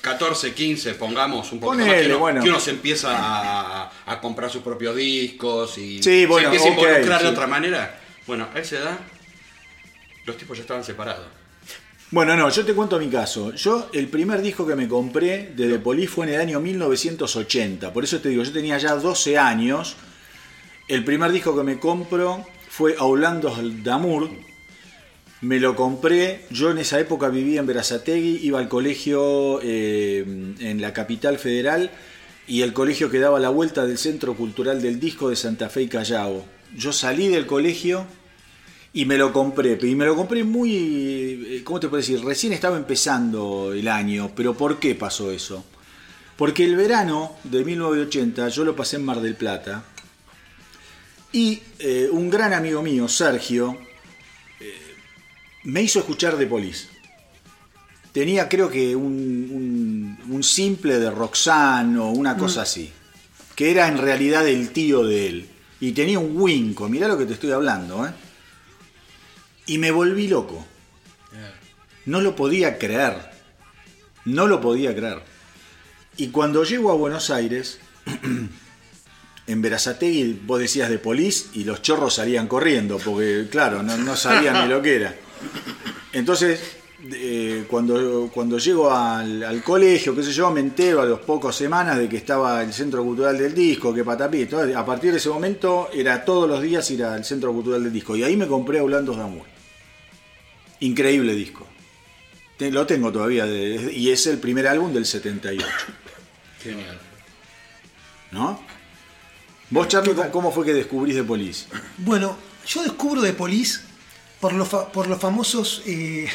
14, 0.00 0.54
15, 0.54 0.94
pongamos 0.94 1.50
un 1.52 1.60
poco 1.60 1.72
Ponele, 1.72 1.90
más 1.90 2.00
que 2.02 2.06
uno, 2.08 2.18
bueno. 2.18 2.42
que 2.42 2.48
uno 2.50 2.60
se 2.60 2.70
empieza 2.70 3.10
a, 3.16 3.90
a 4.06 4.20
comprar 4.20 4.50
sus 4.50 4.62
propios 4.62 4.94
discos 4.94 5.76
y 5.78 6.02
Sí, 6.02 6.24
bueno, 6.26 6.50
se 6.50 6.56
empieza 6.56 6.66
a 6.68 6.70
involucrar 6.90 7.22
de 7.22 7.28
otra 7.28 7.46
manera. 7.48 8.00
Bueno, 8.26 8.48
a 8.54 8.58
esa 8.60 8.76
edad 8.78 8.98
los 10.24 10.36
tipos 10.36 10.56
ya 10.56 10.62
estaban 10.62 10.84
separados. 10.84 11.26
Bueno, 12.10 12.36
no, 12.36 12.48
yo 12.48 12.64
te 12.64 12.74
cuento 12.74 12.98
mi 12.98 13.08
caso. 13.08 13.52
Yo, 13.54 13.88
el 13.92 14.08
primer 14.08 14.40
disco 14.42 14.66
que 14.66 14.76
me 14.76 14.86
compré 14.86 15.52
de 15.56 15.78
Police 15.78 16.08
fue 16.08 16.26
en 16.26 16.34
el 16.34 16.40
año 16.40 16.60
1980. 16.60 17.92
Por 17.92 18.04
eso 18.04 18.20
te 18.20 18.28
digo, 18.28 18.42
yo 18.42 18.52
tenía 18.52 18.78
ya 18.78 18.94
12 18.94 19.38
años. 19.38 19.96
El 20.86 21.04
primer 21.04 21.32
disco 21.32 21.56
que 21.56 21.62
me 21.62 21.78
compro 21.80 22.46
fue 22.68 22.94
Aulando 22.98 23.56
Damour. 23.82 24.30
Me 25.40 25.58
lo 25.58 25.74
compré. 25.74 26.44
Yo 26.50 26.70
en 26.70 26.78
esa 26.78 27.00
época 27.00 27.28
vivía 27.30 27.60
en 27.60 27.66
Berazategui, 27.66 28.38
iba 28.42 28.58
al 28.60 28.68
colegio 28.68 29.60
eh, 29.62 30.24
en 30.60 30.80
la 30.80 30.92
capital 30.92 31.38
federal 31.38 31.90
y 32.46 32.62
el 32.62 32.72
colegio 32.72 33.10
quedaba 33.10 33.38
a 33.38 33.40
la 33.40 33.48
vuelta 33.48 33.86
del 33.86 33.98
Centro 33.98 34.34
Cultural 34.34 34.82
del 34.82 35.00
Disco 35.00 35.30
de 35.30 35.36
Santa 35.36 35.68
Fe 35.68 35.82
y 35.82 35.88
Callao. 35.88 36.44
Yo 36.76 36.92
salí 36.92 37.28
del 37.28 37.46
colegio 37.46 38.06
y 38.94 39.04
me 39.06 39.18
lo 39.18 39.32
compré, 39.32 39.76
y 39.82 39.94
me 39.94 40.06
lo 40.06 40.14
compré 40.16 40.44
muy, 40.44 40.72
eh, 40.76 41.62
¿cómo 41.64 41.80
te 41.80 41.88
puedo 41.88 42.00
decir? 42.00 42.24
Recién 42.24 42.52
estaba 42.52 42.76
empezando 42.76 43.72
el 43.74 43.88
año, 43.88 44.30
pero 44.34 44.54
¿por 44.54 44.78
qué 44.78 44.94
pasó 44.94 45.30
eso? 45.32 45.64
Porque 46.36 46.64
el 46.64 46.76
verano 46.76 47.36
de 47.44 47.64
1980 47.64 48.48
yo 48.48 48.64
lo 48.64 48.74
pasé 48.74 48.96
en 48.96 49.04
Mar 49.04 49.20
del 49.20 49.34
Plata 49.36 49.84
y 51.32 51.60
eh, 51.80 52.08
un 52.10 52.30
gran 52.30 52.52
amigo 52.52 52.82
mío, 52.82 53.08
Sergio, 53.08 53.76
eh, 54.60 54.72
me 55.64 55.82
hizo 55.82 55.98
escuchar 55.98 56.36
de 56.36 56.46
Police. 56.46 56.86
Tenía 58.12 58.48
creo 58.48 58.70
que 58.70 58.94
un, 58.94 59.04
un- 60.22 60.32
un 60.32 60.42
simple 60.44 61.00
de 61.00 61.10
Roxanne 61.10 61.98
o 61.98 62.10
una 62.10 62.36
cosa 62.36 62.62
así, 62.62 62.90
que 63.56 63.72
era 63.72 63.88
en 63.88 63.98
realidad 63.98 64.46
el 64.46 64.70
tío 64.70 65.04
de 65.04 65.26
él. 65.26 65.48
Y 65.80 65.90
tenía 65.92 66.20
un 66.20 66.36
Winco, 66.40 66.88
mirá 66.88 67.08
lo 67.08 67.18
que 67.18 67.26
te 67.26 67.32
estoy 67.34 67.50
hablando, 67.50 68.06
¿eh? 68.06 68.10
Y 69.66 69.78
me 69.78 69.90
volví 69.90 70.28
loco. 70.28 70.66
No 72.06 72.20
lo 72.20 72.36
podía 72.36 72.78
creer. 72.78 73.30
No 74.24 74.46
lo 74.46 74.60
podía 74.60 74.94
creer. 74.94 75.22
Y 76.16 76.28
cuando 76.28 76.64
llego 76.64 76.90
a 76.90 76.94
Buenos 76.94 77.30
Aires, 77.30 77.78
en 79.46 79.62
Verazategui 79.62 80.40
vos 80.44 80.60
decías 80.60 80.88
de 80.88 80.98
polis 80.98 81.50
y 81.54 81.64
los 81.64 81.82
chorros 81.82 82.14
salían 82.14 82.46
corriendo, 82.46 82.98
porque 82.98 83.48
claro, 83.50 83.82
no, 83.82 83.96
no 83.96 84.16
sabían 84.16 84.62
ni 84.62 84.68
lo 84.68 84.80
que 84.80 84.96
era. 84.96 85.14
Entonces, 86.12 86.60
eh, 87.12 87.66
cuando, 87.68 88.30
cuando 88.32 88.58
llego 88.58 88.90
al, 88.90 89.62
colegio, 89.62 90.14
qué 90.14 90.22
sé 90.22 90.32
yo, 90.32 90.50
me 90.50 90.60
entero 90.60 91.02
a 91.02 91.04
los 91.04 91.20
pocos 91.20 91.54
semanas 91.54 91.98
de 91.98 92.08
que 92.08 92.16
estaba 92.16 92.62
el 92.62 92.72
Centro 92.72 93.02
Cultural 93.02 93.36
del 93.36 93.54
Disco, 93.54 93.92
que 93.92 94.04
patapí. 94.04 94.48
A 94.74 94.86
partir 94.86 95.10
de 95.10 95.18
ese 95.18 95.28
momento 95.28 95.88
era 95.92 96.24
todos 96.24 96.48
los 96.48 96.62
días 96.62 96.90
ir 96.90 97.04
al 97.04 97.24
Centro 97.24 97.52
Cultural 97.52 97.82
del 97.82 97.92
Disco. 97.92 98.16
Y 98.16 98.22
ahí 98.22 98.36
me 98.36 98.46
compré 98.46 98.78
a 98.78 98.82
Aulandos 98.82 99.16
Damour. 99.16 99.53
Increíble 100.80 101.34
disco. 101.34 101.66
Te- 102.56 102.70
Lo 102.70 102.86
tengo 102.86 103.10
todavía 103.12 103.46
de- 103.46 103.92
y 103.92 104.10
es 104.10 104.26
el 104.26 104.38
primer 104.38 104.66
álbum 104.68 104.92
del 104.92 105.06
78, 105.06 105.66
Genial. 106.62 106.98
¿no? 108.32 108.60
Vos, 109.70 109.88
Charlie, 109.88 110.14
¿cómo- 110.14 110.30
¿cómo 110.30 110.52
fue 110.52 110.64
que 110.64 110.74
descubrís 110.74 111.14
de 111.16 111.24
Police? 111.24 111.66
Bueno, 111.98 112.36
yo 112.66 112.82
descubro 112.82 113.22
de 113.22 113.32
Police 113.32 113.80
por 114.40 114.52
los, 114.52 114.68
por 114.68 115.06
los 115.08 115.20
famosos 115.20 115.82
eh, 115.86 116.28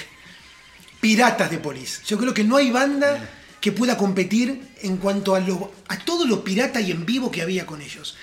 piratas 1.00 1.50
de 1.52 1.58
Police. 1.60 2.02
Yo 2.06 2.18
creo 2.18 2.34
que 2.34 2.44
no 2.44 2.58
hay 2.58 2.72
banda 2.72 3.30
que 3.62 3.72
pueda 3.72 3.98
competir 3.98 4.62
en 4.82 4.98
cuanto 4.98 5.36
a, 5.36 5.40
lo, 5.42 5.72
a 5.88 6.00
todo 6.00 6.26
lo 6.26 6.44
pirata 6.44 6.80
y 6.82 6.92
en 6.92 7.06
vivo 7.06 7.30
que 7.32 7.42
había 7.42 7.66
con 7.66 7.82
ellos. 7.82 8.16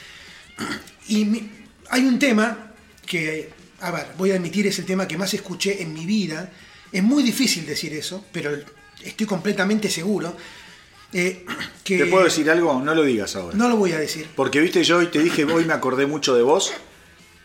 Y 1.09 1.25
mi- 1.25 1.51
hay 1.91 2.03
un 2.05 2.19
tema 2.19 2.73
que, 3.07 3.53
a 3.81 3.91
ver, 3.91 4.07
voy 4.19 4.31
a 4.33 4.35
admitir, 4.37 4.67
es 4.67 4.79
el 4.79 4.87
tema 4.87 5.07
que 5.07 5.17
más 5.19 5.33
escuché 5.35 5.83
en 5.83 5.93
mi 5.93 6.07
vida. 6.07 6.51
Es 6.93 7.03
muy 7.03 7.23
difícil 7.23 7.67
decir 7.67 7.93
eso, 7.95 8.25
pero 8.33 8.51
estoy 9.03 9.27
completamente 9.27 9.89
seguro. 9.91 10.37
eh, 11.13 11.45
que 11.85 11.99
¿Te 11.99 12.07
puedo 12.07 12.25
decir 12.25 12.51
algo? 12.51 12.81
No 12.81 12.95
lo 12.95 13.03
digas 13.03 13.37
ahora. 13.37 13.57
No 13.57 13.69
lo 13.69 13.77
voy 13.77 13.93
a 13.93 13.99
decir. 13.99 14.27
Porque 14.35 14.61
viste, 14.61 14.83
yo 14.85 14.99
hoy 14.99 15.07
te 15.09 15.23
dije, 15.23 15.45
hoy 15.45 15.65
me 15.65 15.73
acordé 15.75 16.07
mucho 16.07 16.35
de 16.35 16.43
vos. 16.43 16.73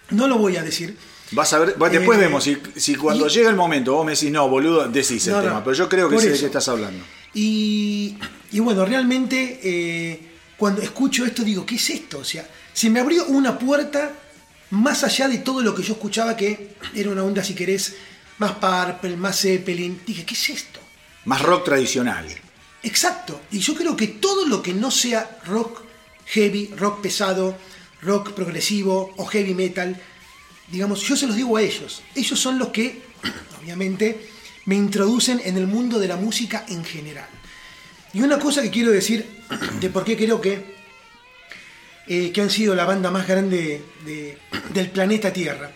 No 0.10 0.28
lo 0.28 0.38
voy 0.38 0.58
a 0.58 0.64
decir. 0.64 0.98
Vas 1.32 1.54
a 1.54 1.60
ver, 1.60 1.76
bueno, 1.78 1.96
después 1.98 2.18
Eh, 2.20 2.22
vemos 2.24 2.44
si, 2.44 2.58
si 2.76 2.96
cuando 2.96 3.28
y- 3.28 3.30
llega 3.30 3.50
el 3.50 3.56
momento 3.56 3.94
vos 3.94 4.06
me 4.06 4.12
decís, 4.14 4.30
no, 4.32 4.50
boludo, 4.50 4.88
decís 4.90 5.26
el 5.28 5.34
No, 5.34 5.38
no, 5.42 5.48
tema. 5.48 5.64
Pero 5.64 5.76
yo 5.76 5.88
creo 5.90 6.10
que 6.10 6.20
sé 6.20 6.30
de 6.32 6.40
qué 6.40 6.46
estás 6.48 6.68
hablando. 6.68 7.04
Y, 7.34 8.18
y 8.52 8.60
bueno, 8.60 8.84
realmente 8.86 9.60
eh, 9.64 10.20
cuando 10.58 10.82
escucho 10.82 11.26
esto 11.26 11.44
digo, 11.44 11.66
¿qué 11.66 11.76
es 11.76 11.90
esto? 11.90 12.20
O 12.20 12.26
sea, 12.26 12.46
se 12.74 12.90
me 12.90 13.00
abrió 13.00 13.26
una 13.28 13.58
puerta 13.58 14.12
más 14.72 15.04
allá 15.04 15.28
de 15.28 15.38
todo 15.38 15.62
lo 15.62 15.76
que 15.76 15.84
yo 15.84 15.94
escuchaba, 15.94 16.36
que 16.36 16.76
era 16.96 17.10
una 17.10 17.24
onda, 17.24 17.44
si 17.44 17.54
querés, 17.54 17.96
más 18.38 18.54
Purple, 18.54 19.18
más 19.18 19.40
Zeppelin. 19.40 20.02
Dije, 20.06 20.26
¿qué 20.26 20.34
es 20.34 20.50
esto? 20.50 20.80
Más 21.26 21.42
rock 21.42 21.66
tradicional. 21.66 22.26
Exacto. 22.84 23.42
Y 23.52 23.60
yo 23.60 23.76
creo 23.76 23.96
que 23.96 24.08
todo 24.08 24.48
lo 24.48 24.62
que 24.62 24.74
no 24.74 24.90
sea 24.90 25.40
rock 25.46 25.84
heavy, 26.26 26.74
rock 26.78 27.02
pesado, 27.02 27.58
rock 28.02 28.32
progresivo 28.32 29.14
o 29.18 29.26
heavy 29.26 29.54
metal, 29.54 30.02
digamos, 30.72 31.02
yo 31.02 31.16
se 31.16 31.28
los 31.28 31.36
digo 31.36 31.58
a 31.58 31.62
ellos. 31.62 32.02
Ellos 32.16 32.40
son 32.40 32.58
los 32.58 32.70
que, 32.70 33.02
obviamente, 33.62 34.28
me 34.66 34.76
introducen 34.76 35.42
en 35.44 35.58
el 35.58 35.68
mundo 35.68 36.00
de 36.00 36.08
la 36.08 36.16
música 36.16 36.66
en 36.70 36.84
general. 36.84 37.28
Y 38.14 38.22
una 38.22 38.40
cosa 38.40 38.62
que 38.62 38.72
quiero 38.72 38.92
decir 38.92 39.26
de 39.80 39.90
por 39.90 40.04
qué 40.04 40.18
creo 40.18 40.42
que, 40.42 40.81
eh, 42.08 42.32
que 42.32 42.42
han 42.42 42.50
sido 42.50 42.76
la 42.76 42.86
banda 42.86 43.12
más 43.12 43.28
grande 43.28 43.84
de- 44.06 44.38
del 44.74 44.90
planeta 44.90 45.32
Tierra. 45.34 45.72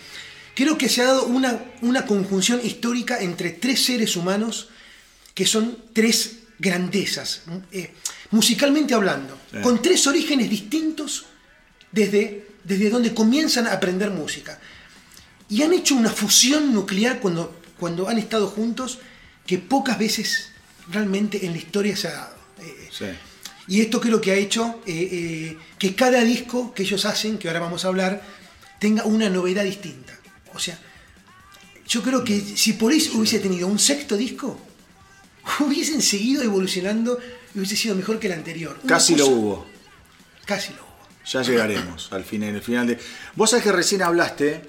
Creo 0.56 0.78
que 0.78 0.90
se 0.90 1.02
ha 1.02 1.06
dado 1.06 1.26
una, 1.26 1.60
una 1.82 2.06
conjunción 2.06 2.60
histórica 2.64 3.20
entre 3.20 3.52
tres 3.52 3.84
seres 3.84 4.16
humanos 4.16 4.70
que 5.34 5.46
son 5.46 5.78
tres 5.94 6.38
grandezas, 6.60 7.42
eh, 7.72 7.92
musicalmente 8.32 8.94
hablando, 8.94 9.38
Sí. 9.52 9.58
con 9.62 9.82
tres 9.82 10.08
orígenes 10.08 10.50
distintos 10.50 11.26
desde, 11.92 12.48
desde 12.64 12.90
donde 12.90 13.14
comienzan 13.14 13.68
a 13.68 13.74
aprender 13.74 14.10
música. 14.12 14.60
Y 15.50 15.62
han 15.62 15.74
hecho 15.74 15.96
una 15.96 16.10
fusión 16.10 16.74
nuclear 16.74 17.20
cuando, 17.20 17.60
cuando 17.78 18.08
han 18.08 18.18
estado 18.18 18.48
juntos 18.48 19.00
que 19.46 19.58
pocas 19.60 20.00
veces 20.00 20.50
realmente 20.90 21.46
en 21.46 21.52
la 21.52 21.58
historia 21.58 21.96
se 21.98 22.08
ha 22.08 22.12
dado. 22.14 22.36
Eh, 22.62 22.90
Sí. 22.92 23.06
Y 23.68 23.82
esto 23.82 24.00
creo 24.00 24.22
que 24.22 24.32
ha 24.32 24.36
hecho 24.36 24.82
eh, 24.86 25.10
eh, 25.12 25.58
que 25.80 25.96
cada 25.96 26.22
disco 26.24 26.74
que 26.74 26.84
ellos 26.84 27.06
hacen, 27.06 27.38
que 27.38 27.48
ahora 27.48 27.60
vamos 27.62 27.84
a 27.86 27.88
hablar, 27.90 28.22
tenga 28.80 29.04
una 29.06 29.30
novedad 29.30 29.64
distinta. 29.64 30.14
O 30.54 30.60
sea, 30.60 30.80
yo 31.88 32.02
creo 32.04 32.24
que 32.24 32.40
si 32.40 32.74
por 32.74 32.92
eso 32.94 33.18
hubiese 33.18 33.40
tenido 33.40 33.68
un 33.68 33.80
sexto 33.80 34.16
disco, 34.18 34.60
hubiesen 35.60 36.02
seguido 36.02 36.44
evolucionando 36.44 37.20
y 37.54 37.60
hubiese 37.60 37.76
sido 37.76 37.96
mejor 37.96 38.20
que 38.20 38.28
el 38.28 38.34
anterior. 38.34 38.78
Una 38.84 38.94
Casi 38.96 39.16
lo 39.16 39.28
hubo. 39.28 39.66
Casi 40.46 40.74
lo 40.74 40.82
hubo. 40.84 40.86
Ya 41.26 41.42
llegaremos 41.42 42.10
al 42.12 42.24
fin, 42.24 42.44
en 42.44 42.56
el 42.56 42.62
final 42.62 42.86
de. 42.86 43.00
Vos 43.36 43.50
sabés 43.50 43.64
que 43.64 43.72
recién 43.72 44.04
hablaste 44.04 44.62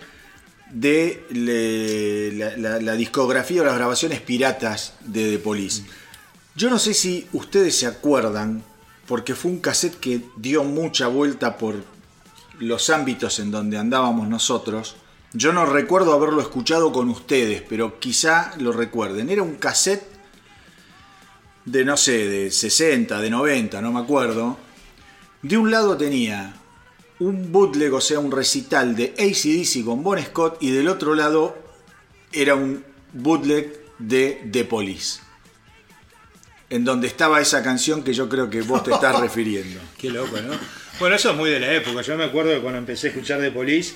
de 0.70 1.22
le- 1.30 2.32
la, 2.32 2.56
la- 2.56 2.80
la 2.80 2.92
discografía 2.94 3.60
o 3.60 3.64
las 3.64 3.74
grabaciones 3.76 4.20
piratas 4.22 4.94
de 5.04 5.32
The 5.32 5.38
Police. 5.38 5.82
Yo 6.54 6.70
no 6.70 6.78
sé 6.78 6.94
si 6.94 7.26
ustedes 7.34 7.76
se 7.78 7.86
acuerdan, 7.86 8.64
porque 9.06 9.34
fue 9.34 9.50
un 9.50 9.60
cassette 9.60 9.98
que 9.98 10.22
dio 10.36 10.64
mucha 10.64 11.06
vuelta 11.08 11.56
por 11.56 11.76
los 12.58 12.90
ámbitos 12.90 13.38
en 13.38 13.50
donde 13.50 13.78
andábamos 13.78 14.28
nosotros. 14.28 14.96
Yo 15.32 15.52
no 15.52 15.66
recuerdo 15.66 16.12
haberlo 16.12 16.40
escuchado 16.40 16.92
con 16.92 17.10
ustedes, 17.10 17.62
pero 17.68 18.00
quizá 18.00 18.52
lo 18.58 18.72
recuerden. 18.72 19.28
Era 19.28 19.42
un 19.42 19.56
cassette 19.56 20.06
de, 21.64 21.84
no 21.84 21.96
sé, 21.96 22.26
de 22.28 22.50
60, 22.50 23.20
de 23.20 23.30
90, 23.30 23.82
no 23.82 23.92
me 23.92 24.00
acuerdo. 24.00 24.56
De 25.42 25.58
un 25.58 25.70
lado 25.70 25.96
tenía 25.96 26.54
un 27.18 27.52
bootleg, 27.52 27.92
o 27.92 28.00
sea, 28.00 28.18
un 28.18 28.32
recital 28.32 28.96
de 28.96 29.14
ACDC 29.18 29.84
con 29.84 30.02
Bon 30.02 30.18
Scott, 30.18 30.58
y 30.60 30.70
del 30.70 30.88
otro 30.88 31.14
lado 31.14 31.56
era 32.32 32.54
un 32.54 32.84
bootleg 33.12 33.80
de 33.98 34.48
The 34.50 34.64
Police. 34.64 35.25
En 36.68 36.84
donde 36.84 37.06
estaba 37.06 37.40
esa 37.40 37.62
canción 37.62 38.02
que 38.02 38.12
yo 38.12 38.28
creo 38.28 38.50
que 38.50 38.62
vos 38.62 38.82
te 38.82 38.90
estás 38.92 39.18
refiriendo. 39.20 39.80
Qué 39.98 40.10
loco, 40.10 40.40
¿no? 40.40 40.52
Bueno, 40.98 41.14
eso 41.16 41.30
es 41.30 41.36
muy 41.36 41.50
de 41.50 41.60
la 41.60 41.72
época. 41.74 42.02
Yo 42.02 42.16
me 42.16 42.24
acuerdo 42.24 42.52
que 42.52 42.60
cuando 42.60 42.78
empecé 42.78 43.08
a 43.08 43.10
escuchar 43.10 43.40
The 43.40 43.50
Police, 43.52 43.94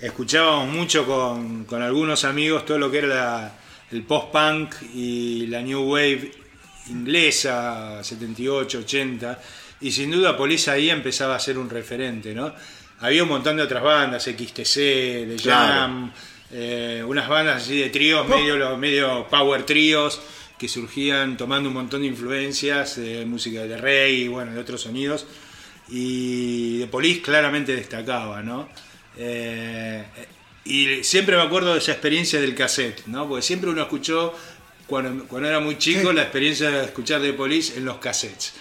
escuchábamos 0.00 0.68
mucho 0.74 1.06
con, 1.06 1.64
con 1.64 1.80
algunos 1.82 2.24
amigos 2.24 2.64
todo 2.64 2.78
lo 2.78 2.90
que 2.90 2.98
era 2.98 3.06
la- 3.08 3.52
el 3.92 4.02
post-punk 4.04 4.74
y 4.94 5.46
la 5.48 5.60
new 5.60 5.82
wave 5.82 6.32
inglesa, 6.88 8.02
78, 8.02 8.78
80. 8.78 9.38
Y 9.82 9.90
sin 9.92 10.10
duda 10.10 10.36
Police 10.36 10.70
ahí 10.70 10.90
empezaba 10.90 11.34
a 11.36 11.40
ser 11.40 11.58
un 11.58 11.68
referente, 11.68 12.34
¿no? 12.34 12.54
Había 13.00 13.22
un 13.24 13.28
montón 13.28 13.56
de 13.56 13.62
otras 13.64 13.82
bandas, 13.82 14.24
XTC, 14.24 14.74
The 14.74 15.36
Claro. 15.42 15.72
Jam, 15.74 16.12
eh, 16.52 17.04
unas 17.06 17.28
bandas 17.28 17.62
así 17.62 17.78
de 17.80 17.90
tríos, 17.90 18.26
medio, 18.28 18.76
medio 18.76 19.26
power 19.28 19.64
tríos, 19.64 20.20
que 20.62 20.68
surgían 20.68 21.36
tomando 21.36 21.70
un 21.70 21.74
montón 21.74 22.02
de 22.02 22.06
influencias, 22.06 22.94
de 22.94 23.26
música 23.26 23.64
de 23.64 23.76
reggae 23.76 24.12
y 24.12 24.28
bueno, 24.28 24.52
de 24.52 24.60
otros 24.60 24.80
sonidos. 24.82 25.26
Y 25.88 26.78
The 26.78 26.86
Police 26.86 27.20
claramente 27.20 27.74
destacaba, 27.74 28.44
¿no? 28.44 28.68
Eh, 29.18 30.04
y 30.64 31.02
siempre 31.02 31.34
me 31.36 31.42
acuerdo 31.42 31.72
de 31.72 31.80
esa 31.80 31.90
experiencia 31.90 32.40
del 32.40 32.54
cassette, 32.54 33.06
¿no? 33.06 33.28
Porque 33.28 33.42
siempre 33.42 33.70
uno 33.70 33.82
escuchó, 33.82 34.32
cuando, 34.86 35.24
cuando 35.26 35.48
era 35.48 35.58
muy 35.58 35.78
chico, 35.78 36.10
Sí. 36.10 36.14
la 36.14 36.22
experiencia 36.22 36.70
de 36.70 36.84
escuchar 36.84 37.20
The 37.20 37.32
Police 37.32 37.76
en 37.76 37.84
los 37.84 37.96
cassettes. 37.96 38.52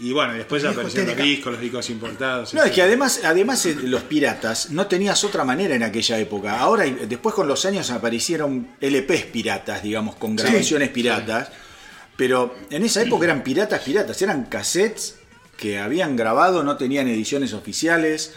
Y 0.00 0.12
bueno, 0.12 0.32
después 0.32 0.64
aparecieron 0.64 1.16
los 1.16 1.24
discos, 1.24 1.52
los 1.52 1.60
discos 1.60 1.90
importados. 1.90 2.54
No, 2.54 2.60
es 2.60 2.66
etc. 2.68 2.74
que 2.74 2.82
además, 2.82 3.20
además 3.24 3.66
eh, 3.66 3.76
los 3.82 4.02
piratas 4.02 4.70
no 4.70 4.86
tenías 4.86 5.22
otra 5.22 5.44
manera 5.44 5.74
en 5.74 5.82
aquella 5.82 6.18
época. 6.18 6.58
Ahora, 6.58 6.84
después 6.84 7.34
con 7.34 7.46
los 7.46 7.64
años 7.66 7.90
aparecieron 7.90 8.68
LPs 8.80 9.24
piratas, 9.26 9.82
digamos, 9.82 10.16
con 10.16 10.34
grabaciones 10.34 10.88
piratas. 10.88 11.50
Pero 12.16 12.54
en 12.70 12.84
esa 12.84 13.02
época 13.02 13.24
eran 13.24 13.42
piratas, 13.42 13.82
piratas. 13.82 14.20
Eran 14.22 14.44
cassettes 14.44 15.16
que 15.56 15.78
habían 15.78 16.16
grabado, 16.16 16.62
no 16.64 16.76
tenían 16.76 17.08
ediciones 17.08 17.52
oficiales. 17.52 18.34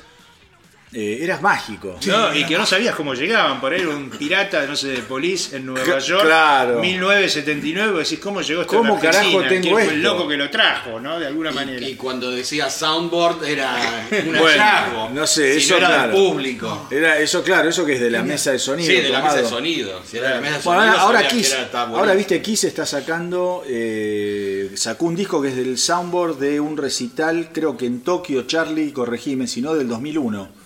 Eh, 0.98 1.20
eras 1.26 1.42
mágico. 1.42 1.98
No, 2.08 2.34
y 2.34 2.46
que 2.46 2.58
no 2.58 2.66
sabías 2.66 2.96
cómo 2.96 3.14
llegaban, 3.16 3.60
por 3.60 3.74
ahí 3.74 3.82
era 3.82 3.90
un 3.90 4.10
pirata, 4.10 4.66
no 4.66 4.78
sé, 4.78 4.88
de 4.88 5.00
Police 5.00 5.58
en 5.58 5.66
Nueva 5.66 5.86
Cl- 5.86 6.00
York, 6.00 6.24
claro. 6.24 6.80
1979, 6.80 7.92
vos 7.92 8.00
decís, 8.10 8.20
¿cómo 8.24 8.40
llegó 8.42 8.62
esto 8.62 8.78
¿Cómo 8.78 8.98
en 8.98 9.06
Argentina? 9.06 9.12
carajo 9.34 9.50
tengo 9.50 9.62
¿Quién 9.62 9.74
fue 9.74 9.84
el 9.84 9.90
esto? 9.90 10.14
loco 10.14 10.28
que 10.30 10.38
lo 10.38 10.50
trajo, 10.50 11.00
no? 11.02 11.20
De 11.20 11.28
alguna 11.28 11.52
manera. 11.52 11.86
Y, 11.86 11.96
cuando 11.96 12.32
decía 12.32 12.70
soundboard 12.70 13.44
era 13.44 13.76
un 14.26 14.26
Bueno, 14.38 14.48
hallazgo. 14.48 15.10
no 15.10 15.28
sé, 15.28 15.60
si 15.60 15.66
eso 15.66 15.74
no 15.74 15.78
era 15.80 15.88
claro. 15.88 16.14
del 16.14 16.16
público. 16.30 16.88
Era 16.90 17.20
eso, 17.20 17.44
claro, 17.44 17.68
eso 17.70 17.86
que 17.86 17.96
es 17.96 18.00
de 18.00 18.10
la 18.12 18.24
mesa 18.24 18.52
de 18.54 18.60
sonido. 18.60 18.90
Sí, 18.90 19.02
de 19.02 19.10
la 19.10 19.22
mesa 19.22 19.36
de 19.36 19.46
sonido. 19.50 20.02
Si 20.10 20.18
era 20.18 20.30
de 20.30 20.36
la 20.36 20.42
mesa 20.42 20.58
de 20.60 20.64
Bueno, 20.64 20.82
sonido, 20.84 21.00
ahora, 21.02 21.28
Kiss, 21.28 21.52
era- 21.52 21.82
ahora 21.82 22.14
viste 22.14 22.42
Kiss 22.42 22.64
está 22.64 22.86
sacando, 22.86 23.64
eh, 23.68 24.72
sacó 24.76 25.08
un 25.08 25.16
disco 25.18 25.42
que 25.42 25.50
es 25.50 25.58
del 25.58 25.78
soundboard 25.78 26.38
de 26.40 26.60
un 26.62 26.78
recital, 26.78 27.50
creo 27.52 27.76
que 27.76 27.86
en 27.86 28.00
Tokio, 28.00 28.44
Charlie, 28.44 28.94
corregime, 28.94 29.46
si 29.48 29.62
no 29.62 29.74
del 29.76 29.90
2001, 29.90 30.64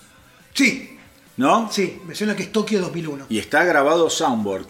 Sí, 0.54 0.98
¿no? 1.38 1.72
sí, 1.72 2.00
me 2.06 2.16
suena 2.16 2.36
que 2.36 2.44
es 2.44 2.52
Tokio 2.52 2.82
2001. 2.82 3.28
Y 3.30 3.40
está 3.40 3.64
grabado 3.64 4.10
soundboard. 4.10 4.66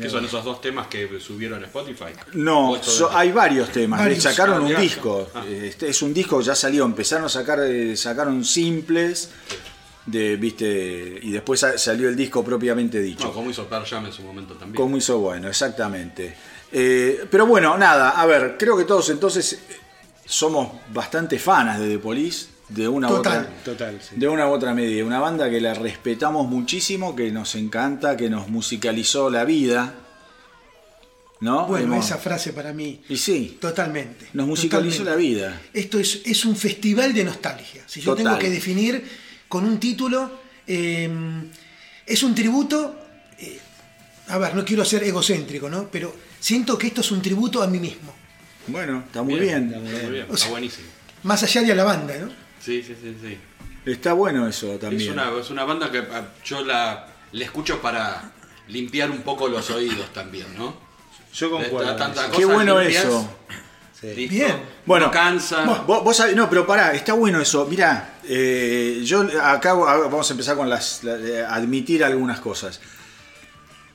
¿Qué 0.00 0.10
son 0.10 0.24
esos 0.24 0.44
dos 0.44 0.60
temas 0.60 0.86
que 0.88 1.08
subieron 1.20 1.62
a 1.62 1.66
Spotify? 1.66 2.12
No, 2.34 2.70
¿O 2.72 2.76
esto 2.76 2.90
so- 2.90 3.08
de- 3.08 3.16
hay 3.16 3.32
varios 3.32 3.70
temas. 3.70 4.00
Varios. 4.00 4.22
Sacaron 4.22 4.56
Ah, 4.58 4.60
un 4.60 4.76
disco. 4.80 5.28
Ah. 5.34 5.44
Este 5.46 5.88
es 5.88 6.02
un 6.02 6.12
disco 6.12 6.38
que 6.38 6.44
ya 6.44 6.54
salió. 6.54 6.84
Empezaron 6.84 7.24
a 7.26 7.28
sacar, 7.28 7.60
eh, 7.60 7.96
sacaron 7.96 8.44
simples, 8.44 9.30
de, 10.06 10.36
viste, 10.36 11.18
y 11.22 11.30
después 11.30 11.60
sa- 11.60 11.78
salió 11.78 12.08
el 12.10 12.16
disco 12.16 12.44
propiamente 12.44 13.00
dicho. 13.00 13.24
No, 13.24 13.32
como 13.32 13.50
hizo 13.50 13.66
Pearl 13.66 13.86
Jam 13.86 14.04
en 14.06 14.12
su 14.12 14.22
momento 14.22 14.54
también. 14.54 14.76
Como 14.76 14.96
hizo 14.98 15.18
bueno, 15.18 15.48
exactamente. 15.48 16.34
Eh, 16.72 17.26
pero 17.30 17.46
bueno, 17.46 17.78
nada, 17.78 18.10
a 18.10 18.26
ver, 18.26 18.56
creo 18.58 18.76
que 18.76 18.84
todos 18.84 19.08
entonces 19.10 19.52
eh, 19.54 19.58
somos 20.26 20.72
bastante 20.92 21.38
fanas 21.38 21.78
de 21.80 21.88
The 21.88 21.98
Police, 21.98 22.48
de 22.68 22.88
una 22.88 23.08
u 23.08 23.16
Total. 23.16 23.42
otra. 23.42 23.62
Total, 23.64 24.00
sí. 24.00 24.14
De 24.16 24.26
una 24.28 24.48
u 24.48 24.52
otra 24.52 24.72
medida, 24.74 25.04
una 25.04 25.20
banda 25.20 25.50
que 25.50 25.60
la 25.60 25.74
respetamos 25.74 26.48
muchísimo, 26.48 27.14
que 27.14 27.30
nos 27.30 27.54
encanta, 27.54 28.16
que 28.16 28.30
nos 28.30 28.48
musicalizó 28.48 29.28
la 29.30 29.44
vida, 29.44 29.94
¿no? 31.40 31.66
Bueno, 31.66 31.94
Hemos- 31.94 32.06
esa 32.06 32.16
frase 32.18 32.52
para 32.52 32.72
mí, 32.72 33.02
Y 33.08 33.16
sí, 33.16 33.58
totalmente. 33.60 34.28
nos 34.32 34.46
musicalizó 34.46 34.98
totalmente. 35.04 35.40
la 35.40 35.46
vida. 35.48 35.60
Esto 35.72 35.98
es, 35.98 36.22
es 36.24 36.44
un 36.44 36.56
festival 36.56 37.12
de 37.12 37.24
nostalgia. 37.24 37.82
Si 37.86 38.00
yo 38.00 38.12
Total. 38.12 38.24
tengo 38.24 38.38
que 38.38 38.50
definir 38.50 39.04
con 39.48 39.64
un 39.66 39.78
título, 39.78 40.30
eh, 40.66 41.10
es 42.06 42.22
un 42.22 42.34
tributo. 42.34 43.00
eh, 43.38 43.58
a 44.28 44.38
ver, 44.38 44.54
no 44.54 44.64
quiero 44.64 44.84
ser 44.86 45.02
egocéntrico, 45.04 45.68
¿no? 45.68 45.88
Pero 45.90 46.14
siento 46.40 46.78
que 46.78 46.86
esto 46.86 47.02
es 47.02 47.10
un 47.10 47.20
tributo 47.20 47.62
a 47.62 47.66
mí 47.66 47.78
mismo. 47.78 48.14
Bueno, 48.68 49.02
está 49.06 49.22
muy 49.22 49.38
bien. 49.38 49.66
Está 49.74 49.78
muy 49.80 50.10
bien, 50.12 50.26
O 50.30 50.34
está 50.34 50.48
buenísimo. 50.48 50.86
Más 51.24 51.42
allá 51.42 51.60
de 51.62 51.72
a 51.72 51.74
la 51.74 51.84
banda, 51.84 52.14
¿no? 52.18 52.43
Sí, 52.64 52.82
sí, 52.82 52.96
sí, 53.00 53.16
sí. 53.20 53.38
Está 53.84 54.14
bueno 54.14 54.48
eso 54.48 54.72
Es 54.74 54.80
también. 54.80 55.12
una, 55.12 55.30
es 55.38 55.50
una 55.50 55.64
banda 55.64 55.90
que 55.90 55.98
ah, 55.98 56.28
yo 56.44 56.64
la, 56.64 57.06
la 57.32 57.44
escucho 57.44 57.80
para 57.82 58.32
limpiar 58.68 59.10
un 59.10 59.20
poco 59.22 59.48
los 59.48 59.68
oídos 59.70 60.12
también, 60.14 60.46
¿no? 60.56 60.74
Yo 61.34 61.50
concuerdo. 61.50 61.96
Qué 62.34 62.44
bueno 62.46 62.80
limpias, 62.80 63.04
eso. 63.04 63.28
Sí. 64.00 64.14
listo, 64.14 64.34
Bien. 64.34 64.56
Bueno, 64.86 65.06
no 65.06 65.12
cansa. 65.12 65.64
Vos, 65.86 66.02
vos 66.04 66.18
sabés- 66.20 66.34
no, 66.34 66.48
pero 66.48 66.66
pará, 66.66 66.92
está 66.94 67.12
bueno 67.12 67.40
eso. 67.40 67.66
Mirá, 67.66 68.18
eh, 68.24 69.02
yo 69.04 69.26
acá 69.42 69.74
vamos 69.74 70.30
a 70.30 70.32
empezar 70.32 70.56
con 70.56 70.70
las, 70.70 71.04
la- 71.04 71.16
eh, 71.16 71.44
admitir 71.44 72.02
algunas 72.04 72.40
cosas. 72.40 72.80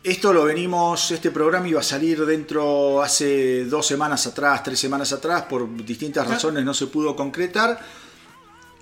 Esto 0.03 0.31
lo 0.31 0.45
venimos, 0.45 1.11
este 1.11 1.29
programa 1.31 1.67
iba 1.67 1.81
a 1.81 1.83
salir 1.83 2.25
dentro 2.25 3.01
hace 3.01 3.65
dos 3.65 3.85
semanas 3.85 4.25
atrás, 4.27 4.63
tres 4.63 4.79
semanas 4.79 5.11
atrás, 5.11 5.43
por 5.49 5.67
distintas 5.83 6.25
razones 6.27 6.63
no 6.63 6.73
se 6.73 6.87
pudo 6.87 7.15
concretar. 7.15 7.79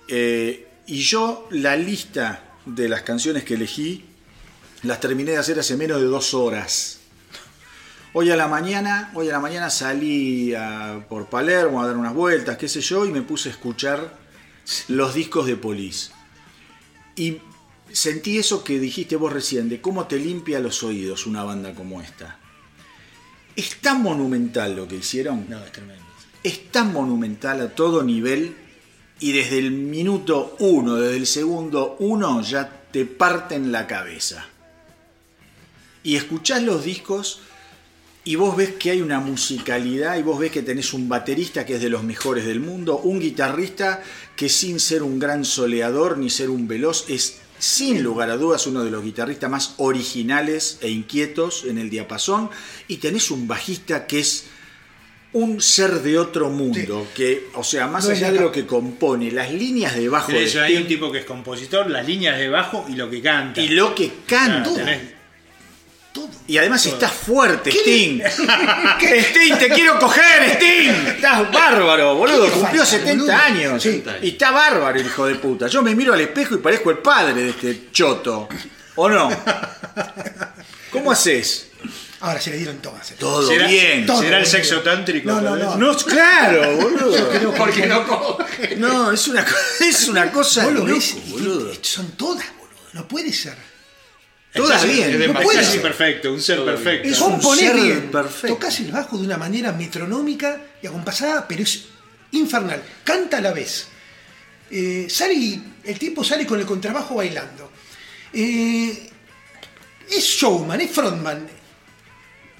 Eh, 0.08 0.66
y 0.86 1.00
yo 1.02 1.46
la 1.50 1.76
lista 1.76 2.44
de 2.64 2.88
las 2.88 3.02
canciones 3.02 3.44
que 3.44 3.54
elegí 3.54 4.04
las 4.82 5.00
terminé 5.00 5.32
de 5.32 5.38
hacer 5.38 5.58
hace 5.58 5.76
menos 5.76 6.00
de 6.00 6.06
dos 6.06 6.34
horas. 6.34 7.00
Hoy 8.14 8.30
a 8.30 8.36
la 8.36 8.48
mañana, 8.48 9.10
hoy 9.14 9.28
a 9.28 9.32
la 9.32 9.40
mañana 9.40 9.68
salí 9.70 10.54
a- 10.54 11.04
por 11.08 11.26
Palermo 11.28 11.82
a 11.82 11.86
dar 11.86 11.96
unas 11.96 12.14
vueltas, 12.14 12.56
qué 12.56 12.68
sé 12.68 12.80
yo, 12.80 13.04
y 13.04 13.10
me 13.12 13.22
puse 13.22 13.50
a 13.50 13.52
escuchar 13.52 14.18
los 14.88 15.14
discos 15.14 15.46
de 15.46 15.56
Police. 15.56 16.10
Y 17.16 17.38
sentí 17.92 18.38
eso 18.38 18.64
que 18.64 18.78
dijiste 18.78 19.16
vos 19.16 19.32
recién, 19.32 19.68
de 19.68 19.80
cómo 19.80 20.06
te 20.06 20.18
limpia 20.18 20.58
los 20.60 20.82
oídos 20.82 21.26
una 21.26 21.44
banda 21.44 21.74
como 21.74 22.00
esta. 22.00 22.38
Es 23.56 23.76
tan 23.80 24.02
monumental 24.02 24.74
lo 24.76 24.86
que 24.88 24.96
hicieron. 24.96 25.46
No, 25.48 25.62
es 25.62 25.72
tremendo. 25.72 26.04
Es 26.42 26.70
tan 26.70 26.92
monumental 26.92 27.60
a 27.60 27.74
todo 27.74 28.02
nivel 28.04 28.56
y 29.20 29.32
desde 29.32 29.58
el 29.58 29.70
minuto 29.70 30.56
uno, 30.60 30.96
desde 30.96 31.16
el 31.16 31.26
segundo 31.26 31.96
uno, 31.98 32.42
ya 32.42 32.82
te 32.90 33.04
parten 33.04 33.72
la 33.72 33.86
cabeza. 33.86 34.46
Y 36.02 36.16
escuchás 36.16 36.62
los 36.62 36.84
discos 36.84 37.40
y 38.24 38.36
vos 38.36 38.56
ves 38.56 38.74
que 38.74 38.90
hay 38.90 39.00
una 39.00 39.20
musicalidad 39.20 40.18
y 40.18 40.22
vos 40.22 40.38
ves 40.38 40.52
que 40.52 40.62
tenés 40.62 40.92
un 40.92 41.08
baterista 41.08 41.64
que 41.64 41.76
es 41.76 41.80
de 41.80 41.88
los 41.88 42.04
mejores 42.04 42.44
del 42.44 42.60
mundo, 42.60 42.98
un 42.98 43.20
guitarrista 43.20 44.02
que 44.36 44.48
sin 44.48 44.80
ser 44.80 45.02
un 45.02 45.18
gran 45.18 45.44
soleador 45.44 46.18
ni 46.18 46.30
ser 46.30 46.50
un 46.50 46.68
veloz 46.68 47.06
es 47.08 47.38
sin 47.58 48.02
lugar 48.02 48.30
a 48.30 48.36
dudas 48.36 48.66
uno 48.66 48.84
de 48.84 48.90
los 48.90 49.02
guitarristas 49.02 49.50
más 49.50 49.74
originales 49.78 50.78
e 50.80 50.90
inquietos 50.90 51.64
en 51.64 51.78
el 51.78 51.90
diapasón 51.90 52.50
y 52.86 52.98
tenés 52.98 53.30
un 53.30 53.48
bajista 53.48 54.06
que 54.06 54.20
es 54.20 54.44
un 55.34 55.60
ser 55.60 56.00
de 56.02 56.18
otro 56.18 56.48
mundo, 56.48 57.06
que, 57.14 57.48
o 57.54 57.62
sea, 57.62 57.86
más 57.86 58.06
No 58.06 58.12
allá 58.12 58.32
de 58.32 58.40
lo 58.40 58.50
que 58.50 58.66
compone, 58.66 59.30
las 59.30 59.52
líneas 59.52 59.94
de 59.94 60.08
bajo 60.08 60.32
de 60.32 60.60
ahí 60.62 60.76
un 60.76 60.86
tipo 60.86 61.12
que 61.12 61.18
es 61.18 61.24
compositor, 61.26 61.90
las 61.90 62.06
líneas 62.06 62.38
de 62.38 62.48
bajo 62.48 62.86
y 62.88 62.94
lo 62.94 63.10
que 63.10 63.20
canta. 63.20 63.60
y 63.60 63.68
lo 63.68 63.94
que 63.94 64.10
canta. 64.26 64.70
Claro, 64.70 64.74
tenés- 64.76 65.14
Todo. 66.12 66.30
Y 66.46 66.56
además 66.56 66.84
estás 66.86 67.12
fuerte, 67.12 67.70
Sting. 67.70 68.20
Sting, 68.22 69.56
te 69.58 69.68
quiero 69.68 69.98
coger, 69.98 70.42
Sting. 70.56 70.90
Estás 71.16 71.52
bárbaro, 71.52 72.14
boludo. 72.16 72.44
¿Qué 72.46 72.50
te 72.50 72.58
Cumplió 72.58 72.80
falta, 72.86 72.98
70 72.98 73.22
boludo? 73.24 73.36
años. 73.36 73.82
Sí. 73.82 74.02
Y 74.22 74.28
está 74.30 74.50
bárbaro 74.50 74.98
el 74.98 75.06
hijo 75.06 75.26
de 75.26 75.34
puta. 75.34 75.66
Yo 75.68 75.82
me 75.82 75.94
miro 75.94 76.14
al 76.14 76.20
espejo 76.22 76.54
y 76.54 76.58
parezco 76.58 76.90
el 76.90 76.98
padre 76.98 77.42
de 77.42 77.50
este 77.50 77.88
choto. 77.92 78.48
¿O 78.96 79.08
no? 79.10 79.28
¿Cómo 80.90 81.12
haces? 81.12 81.68
Ahora 82.20 82.40
se 82.40 82.50
le 82.50 82.56
dieron 82.56 82.78
todas. 82.78 83.10
Todo 83.18 83.46
¿Será, 83.46 83.68
bien. 83.68 84.04
todo 84.04 84.20
¿Será 84.20 84.38
el 84.38 84.42
bien. 84.42 84.50
sexo 84.52 84.80
tántrico? 84.80 85.28
No, 85.30 85.40
no, 85.40 85.54
no. 85.56 85.76
No, 85.76 85.96
claro, 85.96 86.76
boludo. 86.76 87.54
Porque 87.56 87.86
no 87.86 88.06
coge. 88.06 88.74
No, 88.76 89.12
es 89.12 89.28
una, 89.28 89.46
es 89.80 90.08
una 90.08 90.30
cosa 90.32 90.64
Vos 90.64 90.72
lo 90.74 90.84
ves 90.84 91.14
loco, 91.14 91.26
boludo. 91.30 91.72
son 91.80 92.10
todas, 92.12 92.44
boludo. 92.58 92.80
No 92.94 93.06
puede 93.06 93.32
ser. 93.32 93.54
Todas 94.52 94.82
Es- 94.82 94.92
bien. 94.92 95.22
Es, 95.22 95.28
No 95.32 95.40
puede 95.40 95.64
ser. 95.64 95.80
perfecto, 95.80 96.32
un 96.32 96.40
ser 96.42 96.64
perfecto. 96.64 97.08
Es 97.08 97.20
un 97.20 97.40
ser 97.56 97.74
bien. 97.76 98.10
perfecto. 98.10 98.54
Tocás 98.56 98.80
el 98.80 98.90
bajo 98.90 99.16
de 99.16 99.24
una 99.24 99.36
manera 99.36 99.70
metronómica 99.72 100.60
y 100.82 100.88
acompasada, 100.88 101.46
pero 101.46 101.62
es 101.62 101.84
infernal. 102.32 102.82
Canta 103.04 103.36
a 103.38 103.40
la 103.40 103.52
vez. 103.52 103.86
Eh, 104.70 105.06
sale 105.08 105.34
y 105.34 105.62
el 105.84 105.98
tipo 105.98 106.24
sale 106.24 106.44
con 106.46 106.58
el 106.58 106.66
contrabajo 106.66 107.14
bailando. 107.14 107.70
Eh, 108.32 109.08
es 110.10 110.24
showman, 110.24 110.80
es 110.80 110.90
frontman. 110.90 111.46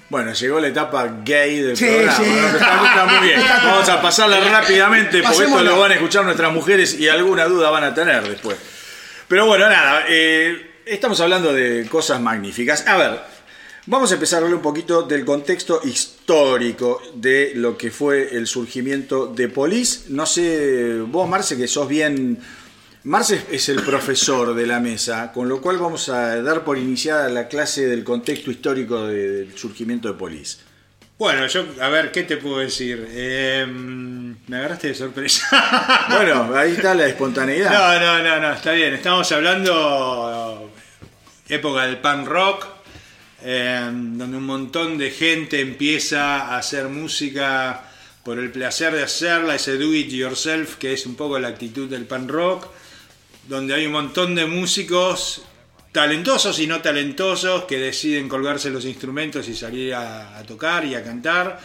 Bueno, 0.09 0.33
llegó 0.33 0.59
la 0.59 0.67
etapa 0.69 1.07
gay 1.23 1.59
del 1.61 1.77
Sí, 1.77 1.85
programa. 1.85 2.15
sí. 2.17 2.23
¿no? 2.23 2.47
Está, 2.47 2.87
está 2.87 3.05
muy 3.05 3.27
bien. 3.27 3.41
Vamos 3.63 3.89
a 3.89 4.01
pasarla 4.01 4.39
rápidamente 4.49 5.21
porque 5.21 5.43
esto 5.43 5.61
lo 5.63 5.79
van 5.79 5.91
a 5.91 5.95
escuchar 5.95 6.23
nuestras 6.25 6.51
mujeres 6.51 6.99
y 6.99 7.07
alguna 7.07 7.45
duda 7.45 7.69
van 7.69 7.83
a 7.83 7.93
tener 7.93 8.27
después. 8.27 8.57
Pero 9.27 9.45
bueno, 9.45 9.69
nada, 9.69 10.05
eh, 10.09 10.71
estamos 10.85 11.19
hablando 11.21 11.53
de 11.53 11.85
cosas 11.89 12.19
magníficas. 12.19 12.87
A 12.87 12.97
ver, 12.97 13.19
vamos 13.85 14.09
a 14.09 14.15
empezar 14.15 14.37
a 14.37 14.45
hablar 14.45 14.55
un 14.55 14.63
poquito 14.63 15.03
del 15.03 15.23
contexto 15.23 15.79
histórico 15.83 17.01
de 17.13 17.51
lo 17.55 17.77
que 17.77 17.91
fue 17.91 18.35
el 18.35 18.47
surgimiento 18.47 19.27
de 19.27 19.47
Police. 19.47 20.05
No 20.09 20.25
sé, 20.25 20.97
vos, 21.05 21.29
Marce, 21.29 21.55
que 21.55 21.67
sos 21.67 21.87
bien... 21.87 22.39
Marce 23.03 23.45
es 23.51 23.69
el 23.69 23.81
profesor 23.81 24.53
de 24.53 24.67
la 24.67 24.79
mesa, 24.79 25.31
con 25.31 25.47
lo 25.47 25.61
cual 25.61 25.77
vamos 25.77 26.09
a 26.09 26.41
dar 26.41 26.65
por 26.65 26.77
iniciada 26.77 27.29
la 27.29 27.47
clase 27.47 27.87
del 27.87 28.03
contexto 28.03 28.51
histórico 28.51 29.07
de- 29.07 29.45
del 29.45 29.57
surgimiento 29.57 30.09
de 30.09 30.15
Police. 30.15 30.57
Bueno, 31.17 31.47
yo, 31.47 31.65
a 31.81 31.89
ver, 31.89 32.11
¿qué 32.11 32.23
te 32.23 32.37
puedo 32.37 32.59
decir? 32.59 33.05
Eh, 33.09 33.65
me 33.67 34.57
agarraste 34.57 34.89
de 34.89 34.95
sorpresa. 34.95 35.47
Bueno, 36.09 36.53
ahí 36.55 36.71
está 36.73 36.93
la 36.93 37.07
espontaneidad. 37.07 37.71
No, 37.71 37.99
no, 37.99 38.23
no, 38.23 38.39
no, 38.41 38.53
está 38.53 38.71
bien. 38.73 38.93
Estamos 38.93 39.31
hablando 39.31 40.71
época 41.47 41.85
del 41.85 41.97
punk 41.97 42.27
rock, 42.27 42.65
eh, 43.43 43.79
donde 43.91 44.37
un 44.37 44.45
montón 44.45 44.97
de 44.97 45.11
gente 45.11 45.61
empieza 45.61 46.41
a 46.47 46.57
hacer 46.57 46.85
música 46.89 47.85
por 48.23 48.39
el 48.39 48.51
placer 48.51 48.93
de 48.93 49.03
hacerla, 49.03 49.55
ese 49.55 49.77
do 49.77 49.93
it 49.93 50.09
yourself, 50.09 50.75
que 50.75 50.93
es 50.93 51.05
un 51.05 51.15
poco 51.15 51.39
la 51.39 51.47
actitud 51.49 51.89
del 51.89 52.05
punk 52.05 52.29
rock, 52.29 52.67
donde 53.49 53.73
hay 53.73 53.87
un 53.87 53.93
montón 53.93 54.35
de 54.35 54.45
músicos 54.45 55.41
talentosos 55.91 56.59
y 56.59 56.67
no 56.67 56.81
talentosos 56.81 57.63
que 57.63 57.79
deciden 57.79 58.29
colgarse 58.29 58.69
los 58.69 58.85
instrumentos 58.85 59.49
y 59.49 59.55
salir 59.55 59.95
a, 59.95 60.43
tocar 60.47 60.85
y 60.85 60.93
a 60.93 61.03
cantar, 61.03 61.59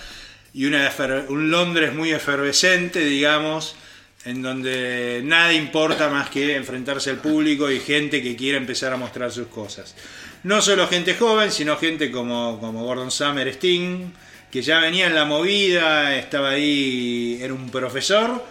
y 0.55 0.65
una 0.65 0.91
un 1.29 1.51
Londres 1.51 1.95
muy 1.95 2.11
efervescente, 2.11 3.01
digamos, 3.01 3.77
en 4.25 4.41
donde 4.41 5.21
nada 5.25 5.53
importa 5.53 6.09
más 6.09 6.31
que 6.31 6.57
enfrentarse 6.57 7.11
al 7.11 7.19
público 7.19 7.71
y 7.71 7.81
gente 7.81 8.23
que 8.23 8.35
quiere 8.35 8.57
empezar 8.57 8.95
a 8.95 8.97
mostrar 8.97 9.31
sus 9.31 9.49
cosas. 9.49 9.95
No 10.43 10.63
solo 10.63 10.89
gente 10.89 11.15
joven, 11.15 11.53
sino 11.53 11.77
gente 11.77 12.11
como, 12.11 12.59
como 12.61 12.83
Gordon 12.83 13.11
Summer 13.11 13.47
Sting, 13.49 14.11
que 14.51 14.63
ya 14.63 14.79
venía 14.79 15.07
en 15.07 15.15
la 15.15 15.27
movida, 15.27 16.17
estaba 16.17 16.51
ahí, 16.51 17.39
era 17.43 17.53
un 17.53 17.69
profesor, 17.69 18.43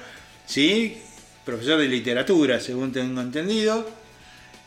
¿sí? 0.45 1.02
Profesor 1.45 1.79
de 1.79 1.87
literatura, 1.87 2.59
según 2.59 2.91
tengo 2.91 3.21
entendido, 3.21 3.89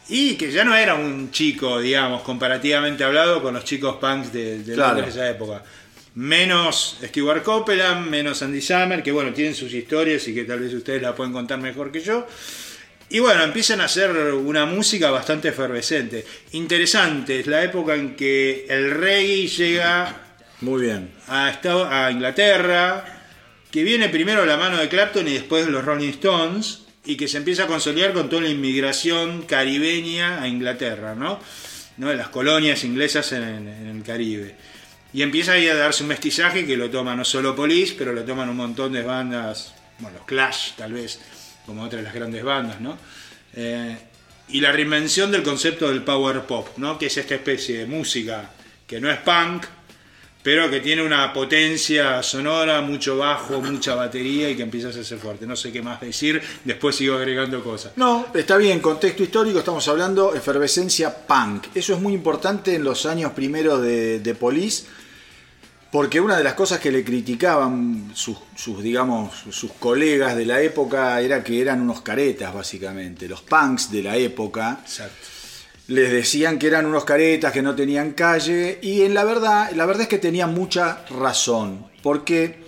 y 0.08 0.34
que 0.34 0.50
ya 0.52 0.64
no 0.64 0.74
era 0.76 0.94
un 0.94 1.30
chico, 1.30 1.80
digamos, 1.80 2.22
comparativamente 2.22 3.02
hablado 3.02 3.42
con 3.42 3.54
los 3.54 3.64
chicos 3.64 3.96
punks 3.96 4.32
de, 4.32 4.62
de 4.62 4.74
Claro. 4.74 5.00
De 5.02 5.08
esa 5.08 5.28
época. 5.28 5.62
Menos 6.14 6.98
Stewart 7.02 7.42
Copeland, 7.42 8.08
menos 8.08 8.40
Andy 8.42 8.60
Summer, 8.60 9.02
que 9.02 9.12
bueno, 9.12 9.32
tienen 9.32 9.54
sus 9.54 9.72
historias 9.74 10.26
y 10.28 10.34
que 10.34 10.44
tal 10.44 10.60
vez 10.60 10.72
ustedes 10.72 11.02
la 11.02 11.14
pueden 11.14 11.32
contar 11.32 11.58
mejor 11.58 11.90
que 11.92 12.00
yo. 12.00 12.26
Y 13.08 13.20
bueno, 13.20 13.44
empiezan 13.44 13.80
a 13.80 13.84
hacer 13.84 14.10
una 14.10 14.66
música 14.66 15.10
bastante 15.10 15.48
efervescente. 15.48 16.24
Interesante, 16.52 17.40
es 17.40 17.46
la 17.46 17.62
época 17.62 17.94
en 17.94 18.16
que 18.16 18.66
el 18.68 18.90
reggae 18.92 19.46
llega 19.46 20.16
Muy 20.60 20.82
bien. 20.82 21.12
a 21.28 22.10
Inglaterra, 22.10 23.15
que 23.70 23.82
viene 23.82 24.08
primero 24.08 24.44
la 24.46 24.56
mano 24.56 24.78
de 24.78 24.88
Clapton 24.88 25.28
y 25.28 25.34
después 25.34 25.66
de 25.66 25.72
los 25.72 25.84
Rolling 25.84 26.10
Stones, 26.10 26.82
y 27.04 27.16
que 27.16 27.28
se 27.28 27.38
empieza 27.38 27.64
a 27.64 27.66
consolidar 27.66 28.12
con 28.12 28.28
toda 28.28 28.42
la 28.42 28.48
inmigración 28.48 29.42
caribeña 29.42 30.42
a 30.42 30.48
Inglaterra, 30.48 31.14
¿no? 31.14 31.40
¿No? 31.98 32.12
Las 32.12 32.28
colonias 32.28 32.84
inglesas 32.84 33.32
en 33.32 33.68
el 33.68 34.02
Caribe. 34.02 34.56
Y 35.12 35.22
empieza 35.22 35.52
ahí 35.52 35.68
a 35.68 35.74
darse 35.74 36.02
un 36.02 36.10
mestizaje 36.10 36.66
que 36.66 36.76
lo 36.76 36.90
toma 36.90 37.14
no 37.14 37.24
solo 37.24 37.56
Police, 37.56 37.94
pero 37.96 38.12
lo 38.12 38.24
toman 38.24 38.50
un 38.50 38.56
montón 38.56 38.92
de 38.92 39.02
bandas, 39.02 39.72
bueno, 39.98 40.18
los 40.18 40.26
Clash 40.26 40.72
tal 40.76 40.92
vez, 40.92 41.20
como 41.64 41.82
otras 41.82 42.00
de 42.00 42.04
las 42.04 42.14
grandes 42.14 42.44
bandas, 42.44 42.80
¿no? 42.80 42.98
Eh, 43.54 43.96
y 44.48 44.60
la 44.60 44.72
reinvención 44.72 45.32
del 45.32 45.42
concepto 45.42 45.88
del 45.88 46.02
power 46.02 46.42
pop, 46.42 46.68
¿no? 46.76 46.98
Que 46.98 47.06
es 47.06 47.16
esta 47.16 47.34
especie 47.34 47.78
de 47.78 47.86
música 47.86 48.50
que 48.86 49.00
no 49.00 49.10
es 49.10 49.18
punk, 49.18 49.64
pero 50.46 50.70
que 50.70 50.78
tiene 50.78 51.02
una 51.02 51.32
potencia 51.32 52.22
sonora, 52.22 52.80
mucho 52.80 53.16
bajo, 53.16 53.60
mucha 53.60 53.96
batería 53.96 54.48
y 54.48 54.54
que 54.54 54.62
empieza 54.62 54.86
a 54.86 54.90
hacerse 54.90 55.16
fuerte. 55.16 55.44
No 55.44 55.56
sé 55.56 55.72
qué 55.72 55.82
más 55.82 56.00
decir, 56.00 56.40
después 56.62 56.94
sigo 56.94 57.16
agregando 57.16 57.64
cosas. 57.64 57.94
No, 57.96 58.26
está 58.32 58.56
bien, 58.56 58.78
contexto 58.78 59.24
histórico, 59.24 59.58
estamos 59.58 59.88
hablando 59.88 60.36
efervescencia 60.36 61.12
punk. 61.26 61.66
Eso 61.74 61.94
es 61.94 62.00
muy 62.00 62.14
importante 62.14 62.76
en 62.76 62.84
los 62.84 63.06
años 63.06 63.32
primeros 63.32 63.82
de, 63.82 64.20
de 64.20 64.34
Police, 64.36 64.84
porque 65.90 66.20
una 66.20 66.38
de 66.38 66.44
las 66.44 66.54
cosas 66.54 66.78
que 66.78 66.92
le 66.92 67.02
criticaban 67.02 68.12
sus, 68.14 68.38
sus, 68.54 68.80
digamos, 68.84 69.34
sus 69.50 69.72
colegas 69.72 70.36
de 70.36 70.46
la 70.46 70.60
época 70.60 71.20
era 71.20 71.42
que 71.42 71.60
eran 71.60 71.80
unos 71.80 72.02
caretas, 72.02 72.54
básicamente. 72.54 73.28
Los 73.28 73.42
punks 73.42 73.90
de 73.90 74.02
la 74.04 74.16
época 74.16 74.78
Exacto. 74.80 75.35
Les 75.88 76.10
decían 76.10 76.58
que 76.58 76.66
eran 76.66 76.86
unos 76.86 77.04
caretas, 77.04 77.52
que 77.52 77.62
no 77.62 77.74
tenían 77.74 78.12
calle, 78.12 78.78
y 78.82 79.02
en 79.02 79.14
la 79.14 79.24
verdad, 79.24 79.70
la 79.74 79.86
verdad 79.86 80.02
es 80.02 80.08
que 80.08 80.18
tenían 80.18 80.52
mucha 80.52 81.04
razón, 81.10 81.86
porque 82.02 82.64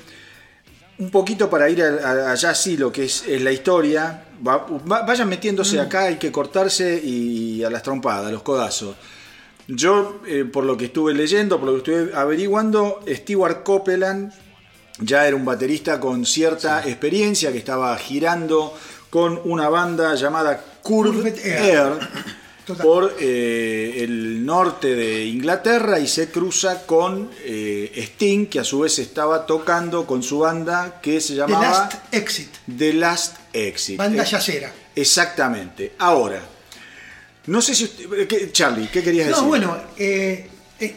un 0.98 1.10
poquito 1.10 1.48
para 1.50 1.68
ir 1.68 1.82
a- 1.82 2.10
a- 2.28 2.32
allá 2.32 2.54
sí 2.54 2.76
lo 2.76 2.90
que 2.92 3.04
es, 3.04 3.24
es 3.26 3.40
la 3.42 3.50
historia, 3.52 4.24
va- 4.46 4.66
va- 4.90 5.02
vayan 5.02 5.28
metiéndose 5.28 5.80
acá, 5.80 6.02
hay 6.04 6.16
que 6.16 6.30
cortarse 6.30 7.00
y 7.02 7.62
a 7.64 7.70
las 7.70 7.82
trompadas, 7.82 8.26
a 8.26 8.30
los 8.32 8.42
codazos. 8.42 8.96
Yo, 9.66 10.20
eh, 10.26 10.44
por 10.44 10.64
lo 10.64 10.76
que 10.76 10.86
estuve 10.86 11.12
leyendo, 11.12 11.58
por 11.60 11.68
lo 11.68 11.72
que 11.82 11.92
estuve 11.92 12.16
averiguando, 12.16 13.00
Stewart 13.06 13.62
Copeland 13.64 14.32
ya 15.00 15.26
era 15.26 15.36
un 15.36 15.44
baterista 15.44 16.00
con 16.00 16.24
cierta 16.24 16.82
experiencia 16.86 17.52
que 17.52 17.58
estaba 17.58 17.96
girando 17.98 18.74
con 19.10 19.40
una 19.44 19.68
banda 19.68 20.14
llamada 20.14 20.60
Curved 20.82 21.38
Air. 21.44 21.92
Total. 22.68 22.84
por 22.86 23.16
eh, 23.18 23.94
el 24.04 24.44
norte 24.44 24.94
de 24.94 25.24
Inglaterra 25.24 25.98
y 25.98 26.06
se 26.06 26.28
cruza 26.30 26.86
con 26.86 27.30
eh, 27.44 27.90
Sting, 27.96 28.46
que 28.46 28.60
a 28.60 28.64
su 28.64 28.80
vez 28.80 28.98
estaba 28.98 29.46
tocando 29.46 30.06
con 30.06 30.22
su 30.22 30.40
banda 30.40 31.00
que 31.00 31.20
se 31.20 31.32
The 31.32 31.38
llamaba 31.40 31.62
Last 31.70 31.94
Exit, 32.14 32.48
The 32.78 32.92
Last 32.92 33.36
Exit. 33.54 33.96
banda 33.96 34.22
Eh, 34.22 34.26
yacera. 34.26 34.72
Exactamente. 34.94 35.94
Ahora, 35.98 36.40
no 37.46 37.62
sé 37.62 37.74
si 37.74 37.84
usted- 37.84 38.28
¿qué- 38.28 38.52
Charlie, 38.52 38.88
¿qué 38.92 39.02
querías 39.02 39.28
decir? 39.28 39.42
No, 39.42 39.48
bueno, 39.48 39.76
eh, 39.96 40.46
eh, 40.78 40.94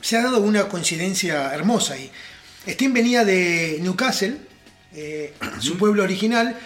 se 0.00 0.16
ha 0.16 0.22
dado 0.22 0.40
una 0.40 0.68
coincidencia 0.68 1.54
hermosa 1.54 1.94
ahí. 1.94 2.10
Sting 2.66 2.92
venía 2.92 3.24
de 3.24 3.78
Newcastle, 3.80 4.36
eh, 4.94 5.32
su 5.60 5.76
pueblo 5.78 6.02
original, 6.02 6.58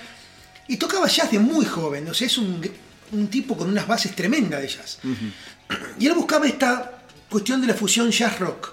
y 0.69 0.77
tocaba 0.79 1.07
jazz 1.07 1.31
de 1.31 1.39
muy 1.39 1.67
joven. 1.67 2.09
O 2.09 2.15
sea, 2.15 2.27
es 2.27 2.39
un, 2.39 2.61
un 3.12 3.29
tipo 3.29 3.57
con 3.57 3.68
unas 3.68 3.87
bases 3.87 4.14
tremendas 4.14 4.61
de 4.62 4.68
jazz. 4.68 4.99
Y 5.99 6.07
él 6.07 6.14
buscaba 6.14 6.47
esta 6.47 7.03
cuestión 7.29 7.61
de 7.61 7.66
la 7.66 7.75
fusión 7.75 8.11
jazz-rock. 8.11 8.73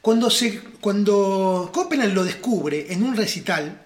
Cuando, 0.00 0.30
se, 0.30 0.60
cuando 0.80 1.70
Copeland 1.72 2.14
lo 2.14 2.24
descubre 2.24 2.86
en 2.92 3.02
un 3.02 3.16
recital, 3.16 3.82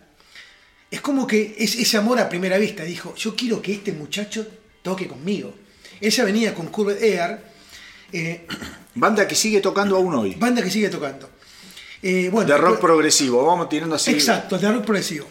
es 0.90 1.00
como 1.00 1.26
que 1.26 1.54
es 1.58 1.76
ese 1.76 1.96
amor 1.96 2.18
a 2.20 2.28
primera 2.28 2.58
vista. 2.58 2.82
Dijo, 2.84 3.14
yo 3.14 3.34
quiero 3.34 3.62
que 3.62 3.72
este 3.72 3.92
muchacho 3.92 4.46
toque 4.82 5.06
conmigo. 5.06 5.54
Ella 6.00 6.24
venía 6.24 6.54
con 6.54 6.66
Curved 6.68 7.02
Air, 7.02 7.40
eh, 8.12 8.46
Banda 8.94 9.26
que 9.28 9.34
sigue 9.36 9.60
tocando 9.60 9.96
aún 9.96 10.12
hoy. 10.14 10.34
banda 10.34 10.62
que 10.62 10.70
sigue 10.70 10.88
tocando. 10.88 11.30
Eh, 12.02 12.28
bueno, 12.32 12.50
De 12.50 12.56
rock 12.58 12.70
después- 12.72 12.80
progresivo, 12.90 13.44
vamos 13.46 13.68
tirando 13.68 13.94
así. 13.94 14.10
Exacto, 14.10 14.58
de 14.58 14.70
rock 14.72 14.84
progresivo. 14.84 15.28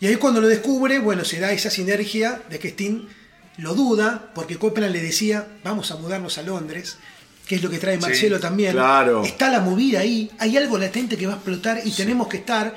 Y 0.00 0.06
ahí 0.06 0.16
cuando 0.16 0.40
lo 0.40 0.46
descubre, 0.48 0.98
bueno, 1.00 1.24
se 1.24 1.40
da 1.40 1.50
esa 1.52 1.70
sinergia 1.70 2.40
de 2.48 2.58
que 2.58 2.68
Sting 2.68 3.06
lo 3.58 3.74
duda, 3.74 4.30
porque 4.34 4.56
Copeland 4.56 4.92
le 4.92 5.00
decía, 5.00 5.46
vamos 5.62 5.90
a 5.90 5.96
mudarnos 5.96 6.38
a 6.38 6.42
Londres, 6.42 6.96
que 7.46 7.56
es 7.56 7.62
lo 7.62 7.70
que 7.70 7.78
trae 7.78 7.98
Marcelo 7.98 8.40
también. 8.40 8.72
claro. 8.72 9.22
Está 9.24 9.48
la 9.50 9.60
movida 9.60 10.00
ahí, 10.00 10.30
hay 10.38 10.56
algo 10.56 10.78
latente 10.78 11.16
que 11.16 11.26
va 11.26 11.34
a 11.34 11.36
explotar 11.36 11.80
y 11.84 11.90
tenemos 11.90 12.28
que 12.28 12.38
estar. 12.38 12.74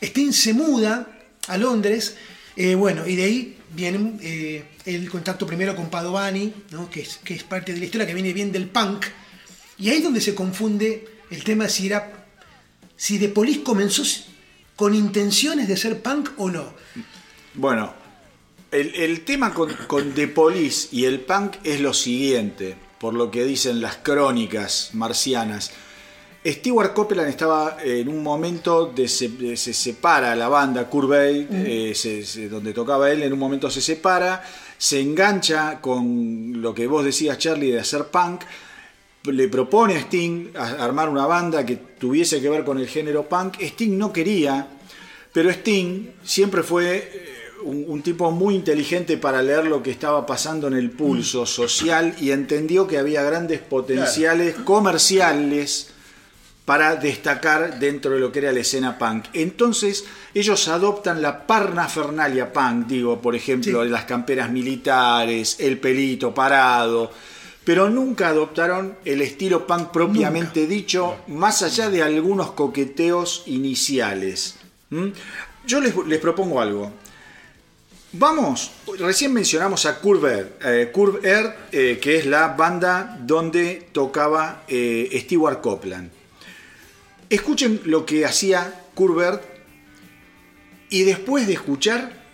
Sting 0.00 0.32
se 0.32 0.52
muda 0.54 1.08
a 1.46 1.56
Londres, 1.56 2.16
eh, 2.56 2.74
bueno, 2.74 3.06
y 3.06 3.16
de 3.16 3.24
ahí 3.24 3.58
viene 3.74 4.18
eh, 4.20 4.64
el 4.84 5.08
contacto 5.08 5.46
primero 5.46 5.74
con 5.74 5.88
Padovani, 5.88 6.52
¿no? 6.70 6.90
que, 6.90 7.00
es, 7.00 7.18
que 7.18 7.34
es 7.34 7.42
parte 7.42 7.72
de 7.72 7.78
la 7.78 7.84
historia, 7.84 8.06
que 8.06 8.14
viene 8.14 8.32
bien 8.32 8.52
del 8.52 8.68
punk, 8.68 9.06
y 9.78 9.90
ahí 9.90 9.98
es 9.98 10.04
donde 10.04 10.20
se 10.20 10.34
confunde 10.34 11.06
el 11.30 11.44
tema 11.44 11.68
si 11.68 11.86
era 11.86 12.12
si 12.96 13.18
The 13.18 13.28
Police 13.28 13.62
comenzó 13.62 14.02
con 14.74 14.94
intenciones 14.94 15.68
de 15.68 15.76
ser 15.76 16.02
punk 16.02 16.30
o 16.36 16.50
no. 16.50 16.74
Bueno, 17.54 17.94
el, 18.70 18.94
el 18.94 19.24
tema 19.24 19.52
con, 19.54 19.72
con 19.86 20.12
The 20.12 20.28
Police 20.28 20.88
y 20.92 21.04
el 21.04 21.20
punk 21.20 21.56
es 21.64 21.80
lo 21.80 21.92
siguiente, 21.94 22.76
por 22.98 23.14
lo 23.14 23.30
que 23.30 23.44
dicen 23.44 23.80
las 23.80 23.96
crónicas 23.96 24.90
marcianas. 24.94 25.70
Stewart 26.46 26.94
Copeland 26.94 27.28
estaba 27.28 27.78
en 27.82 28.08
un 28.08 28.22
momento 28.22 28.86
de 28.86 29.08
se, 29.08 29.28
de- 29.28 29.56
se 29.56 29.74
separa 29.74 30.34
la 30.36 30.48
banda 30.48 30.88
Curvey, 30.88 31.46
eh, 31.50 31.92
se- 31.94 32.24
se- 32.24 32.48
donde 32.48 32.72
tocaba 32.72 33.10
él, 33.10 33.22
en 33.22 33.32
un 33.32 33.38
momento 33.38 33.70
se 33.70 33.80
separa, 33.80 34.42
se 34.78 35.00
engancha 35.00 35.80
con 35.80 36.62
lo 36.62 36.72
que 36.74 36.86
vos 36.86 37.04
decías 37.04 37.36
Charlie 37.38 37.72
de 37.72 37.80
hacer 37.80 38.04
punk, 38.06 38.42
le 39.24 39.48
propone 39.48 39.96
a 39.96 40.00
Sting 40.00 40.50
a- 40.56 40.84
armar 40.84 41.08
una 41.08 41.26
banda 41.26 41.66
que 41.66 41.76
tuviese 41.76 42.40
que 42.40 42.48
ver 42.48 42.64
con 42.64 42.78
el 42.78 42.86
género 42.88 43.28
punk. 43.28 43.60
Sting 43.60 43.98
no 43.98 44.12
quería, 44.12 44.68
pero 45.32 45.50
Sting 45.50 46.06
siempre 46.24 46.62
fue 46.62 47.27
un, 47.68 47.84
un 47.86 48.02
tipo 48.02 48.30
muy 48.30 48.54
inteligente 48.54 49.16
para 49.16 49.42
leer 49.42 49.66
lo 49.66 49.82
que 49.82 49.90
estaba 49.90 50.24
pasando 50.26 50.66
en 50.68 50.74
el 50.74 50.90
pulso 50.90 51.46
social 51.46 52.14
y 52.20 52.30
entendió 52.30 52.86
que 52.86 52.98
había 52.98 53.22
grandes 53.22 53.60
potenciales 53.60 54.54
comerciales 54.64 55.90
para 56.64 56.96
destacar 56.96 57.78
dentro 57.78 58.10
de 58.12 58.20
lo 58.20 58.30
que 58.30 58.40
era 58.40 58.52
la 58.52 58.60
escena 58.60 58.98
punk. 58.98 59.24
Entonces 59.32 60.04
ellos 60.34 60.68
adoptan 60.68 61.22
la 61.22 61.46
parnafernalia 61.46 62.52
punk, 62.52 62.86
digo, 62.88 63.20
por 63.22 63.34
ejemplo, 63.34 63.84
Sí. 63.84 63.88
las 63.88 64.04
camperas 64.04 64.50
militares, 64.50 65.56
el 65.60 65.78
pelito 65.78 66.34
parado, 66.34 67.10
pero 67.64 67.88
nunca 67.88 68.28
adoptaron 68.28 68.96
el 69.06 69.22
estilo 69.22 69.66
punk 69.66 69.88
propiamente 69.90 70.66
dicho, 70.66 71.16
más 71.28 71.62
allá 71.62 71.88
de 71.88 72.02
algunos 72.02 72.50
coqueteos 72.52 73.44
iniciales. 73.46 74.56
¿Mm? 74.90 75.08
Yo 75.66 75.80
les, 75.80 75.94
les 76.06 76.18
propongo 76.18 76.60
algo. 76.60 76.90
Vamos, 78.12 78.70
recién 78.98 79.34
mencionamos 79.34 79.84
a 79.84 79.98
Curve 80.00 80.32
Air, 80.32 80.58
eh, 80.64 80.90
Curve 80.90 81.28
Air, 81.28 81.56
eh, 81.72 81.98
que 82.00 82.16
es 82.16 82.24
la 82.24 82.48
banda 82.48 83.18
donde 83.20 83.86
tocaba 83.92 84.62
eh, 84.66 85.10
Stewart 85.24 85.60
Copeland. 85.60 86.10
Escuchen 87.28 87.82
lo 87.84 88.06
que 88.06 88.24
hacía 88.24 88.86
Curve 88.94 89.26
Air 89.26 89.40
y 90.88 91.02
después 91.02 91.46
de 91.46 91.52
escuchar, 91.52 92.24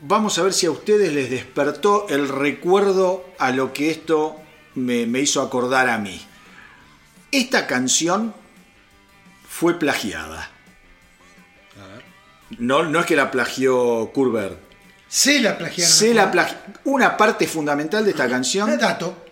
vamos 0.00 0.38
a 0.38 0.44
ver 0.44 0.54
si 0.54 0.64
a 0.64 0.70
ustedes 0.70 1.12
les 1.12 1.28
despertó 1.28 2.08
el 2.08 2.30
recuerdo 2.30 3.26
a 3.38 3.50
lo 3.50 3.74
que 3.74 3.90
esto 3.90 4.40
me, 4.76 5.04
me 5.04 5.20
hizo 5.20 5.42
acordar 5.42 5.90
a 5.90 5.98
mí. 5.98 6.22
Esta 7.30 7.66
canción 7.66 8.32
fue 9.46 9.78
plagiada. 9.78 10.50
No, 12.58 12.82
no 12.82 13.00
es 13.00 13.06
que 13.06 13.14
la 13.14 13.30
plagió 13.30 14.10
Curve 14.14 14.40
Air. 14.40 14.69
Se 15.10 15.40
la 15.40 15.58
plagiaron. 15.58 15.92
Se 15.92 16.14
la 16.14 16.30
plagi- 16.32 16.56
Una 16.84 17.16
parte 17.16 17.46
fundamental 17.46 18.04
de 18.04 18.12
esta 18.12 18.28
canción, 18.28 18.78
Dato. 18.78 19.26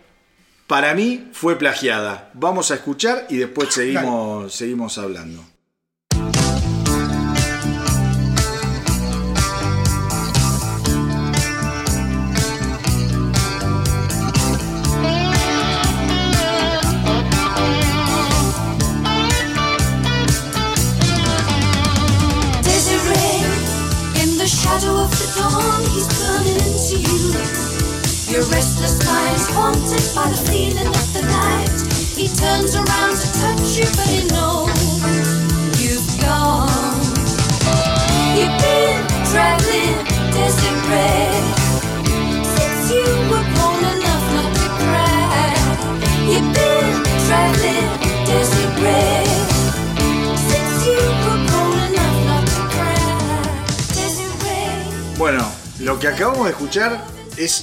para 0.67 0.93
mí, 0.93 1.31
fue 1.33 1.57
plagiada. 1.57 2.31
Vamos 2.35 2.71
a 2.71 2.75
escuchar 2.75 3.27
y 3.31 3.37
después 3.39 3.73
seguimos, 3.73 4.53
seguimos 4.53 4.99
hablando. 4.99 5.43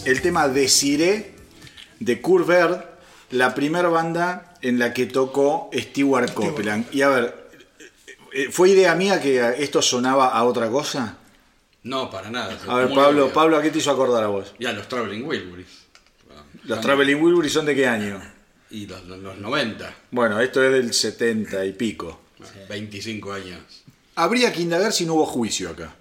El 0.05 0.21
tema 0.21 0.47
Desiree 0.47 1.33
de 1.99 2.21
Air, 2.49 2.87
la 3.31 3.55
primera 3.55 3.89
banda 3.89 4.53
en 4.61 4.79
la 4.79 4.93
que 4.93 5.05
tocó 5.07 5.69
Stewart 5.73 6.33
Copeland. 6.33 6.93
Y 6.93 7.01
a 7.01 7.09
ver, 7.09 7.49
eh, 8.33 8.49
¿fue 8.51 8.69
idea 8.69 8.95
mía 8.95 9.21
que 9.21 9.55
esto 9.57 9.81
sonaba 9.81 10.29
a 10.29 10.43
otra 10.43 10.69
cosa? 10.69 11.17
No, 11.83 12.09
para 12.09 12.29
nada. 12.29 12.57
A 12.67 12.75
ver, 12.77 12.89
Pablo, 12.89 13.25
obvio. 13.25 13.33
Pablo, 13.33 13.57
¿a 13.57 13.61
qué 13.61 13.71
te 13.71 13.79
hizo 13.79 13.91
acordar 13.91 14.23
a 14.23 14.27
vos? 14.27 14.53
Ya, 14.59 14.73
los 14.73 14.87
Traveling 14.87 15.25
Wilburys. 15.25 15.85
Los 16.63 16.81
Traveling 16.81 17.21
Wilburys 17.21 17.53
son 17.53 17.65
de 17.65 17.75
qué 17.75 17.87
año? 17.87 18.19
Y 18.71 18.87
los, 18.87 19.05
los, 19.05 19.19
los 19.19 19.37
90. 19.37 19.95
Bueno, 20.11 20.39
esto 20.39 20.63
es 20.63 20.71
del 20.71 20.93
70 20.93 21.65
y 21.65 21.73
pico. 21.73 22.21
25 22.69 23.33
años. 23.33 23.59
Habría 24.15 24.51
que 24.51 24.61
indagar 24.61 24.91
si 24.93 25.05
no 25.05 25.15
hubo 25.15 25.25
juicio 25.25 25.69
acá. 25.69 25.95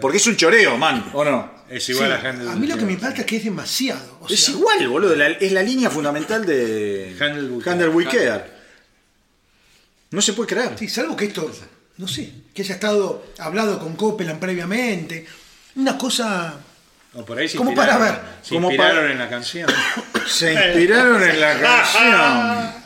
Porque 0.00 0.18
es 0.18 0.26
un 0.26 0.36
choreo, 0.36 0.76
man, 0.78 1.10
¿o 1.12 1.24
no? 1.24 1.50
Es 1.68 1.88
igual 1.88 2.08
Sí, 2.20 2.26
a 2.26 2.30
Handel. 2.30 2.48
a 2.48 2.54
mí 2.54 2.66
lo 2.66 2.76
que 2.76 2.84
me 2.84 2.92
impacta 2.92 3.20
es 3.22 3.26
que 3.26 3.36
es 3.36 3.44
demasiado. 3.44 4.18
o 4.20 4.28
Es 4.28 4.38
sea, 4.44 4.54
igual, 4.54 4.88
boludo. 4.88 5.16
la- 5.16 5.28
es 5.30 5.50
la 5.52 5.62
línea 5.62 5.90
fundamental 5.90 6.44
de 6.46 7.16
Handel. 7.18 7.60
No 10.10 10.22
se 10.22 10.32
puede 10.32 10.48
creer. 10.48 10.70
Sí, 10.78 10.88
salvo 10.88 11.16
que 11.16 11.24
esto, 11.26 11.50
no 11.98 12.06
sé, 12.08 12.30
que 12.54 12.62
haya 12.62 12.74
estado 12.74 13.26
hablado 13.38 13.78
con 13.78 13.96
Copeland 13.96 14.38
previamente. 14.38 15.26
Una 15.74 15.98
cosa. 15.98 16.54
O 17.14 17.24
por 17.24 17.38
ahí 17.38 17.48
se 17.48 17.56
Como 17.56 17.70
inspiraron, 17.70 17.98
para 18.06 18.12
ver. 18.12 18.22
se 18.42 18.54
Como 18.54 18.68
inspiraron 18.70 19.00
para- 19.00 19.12
en 19.12 19.18
la 19.18 19.28
canción. 19.28 19.70
Se 20.26 20.52
inspiraron 20.52 21.22
en 21.22 21.40
la 21.40 21.60
canción. 21.60 22.85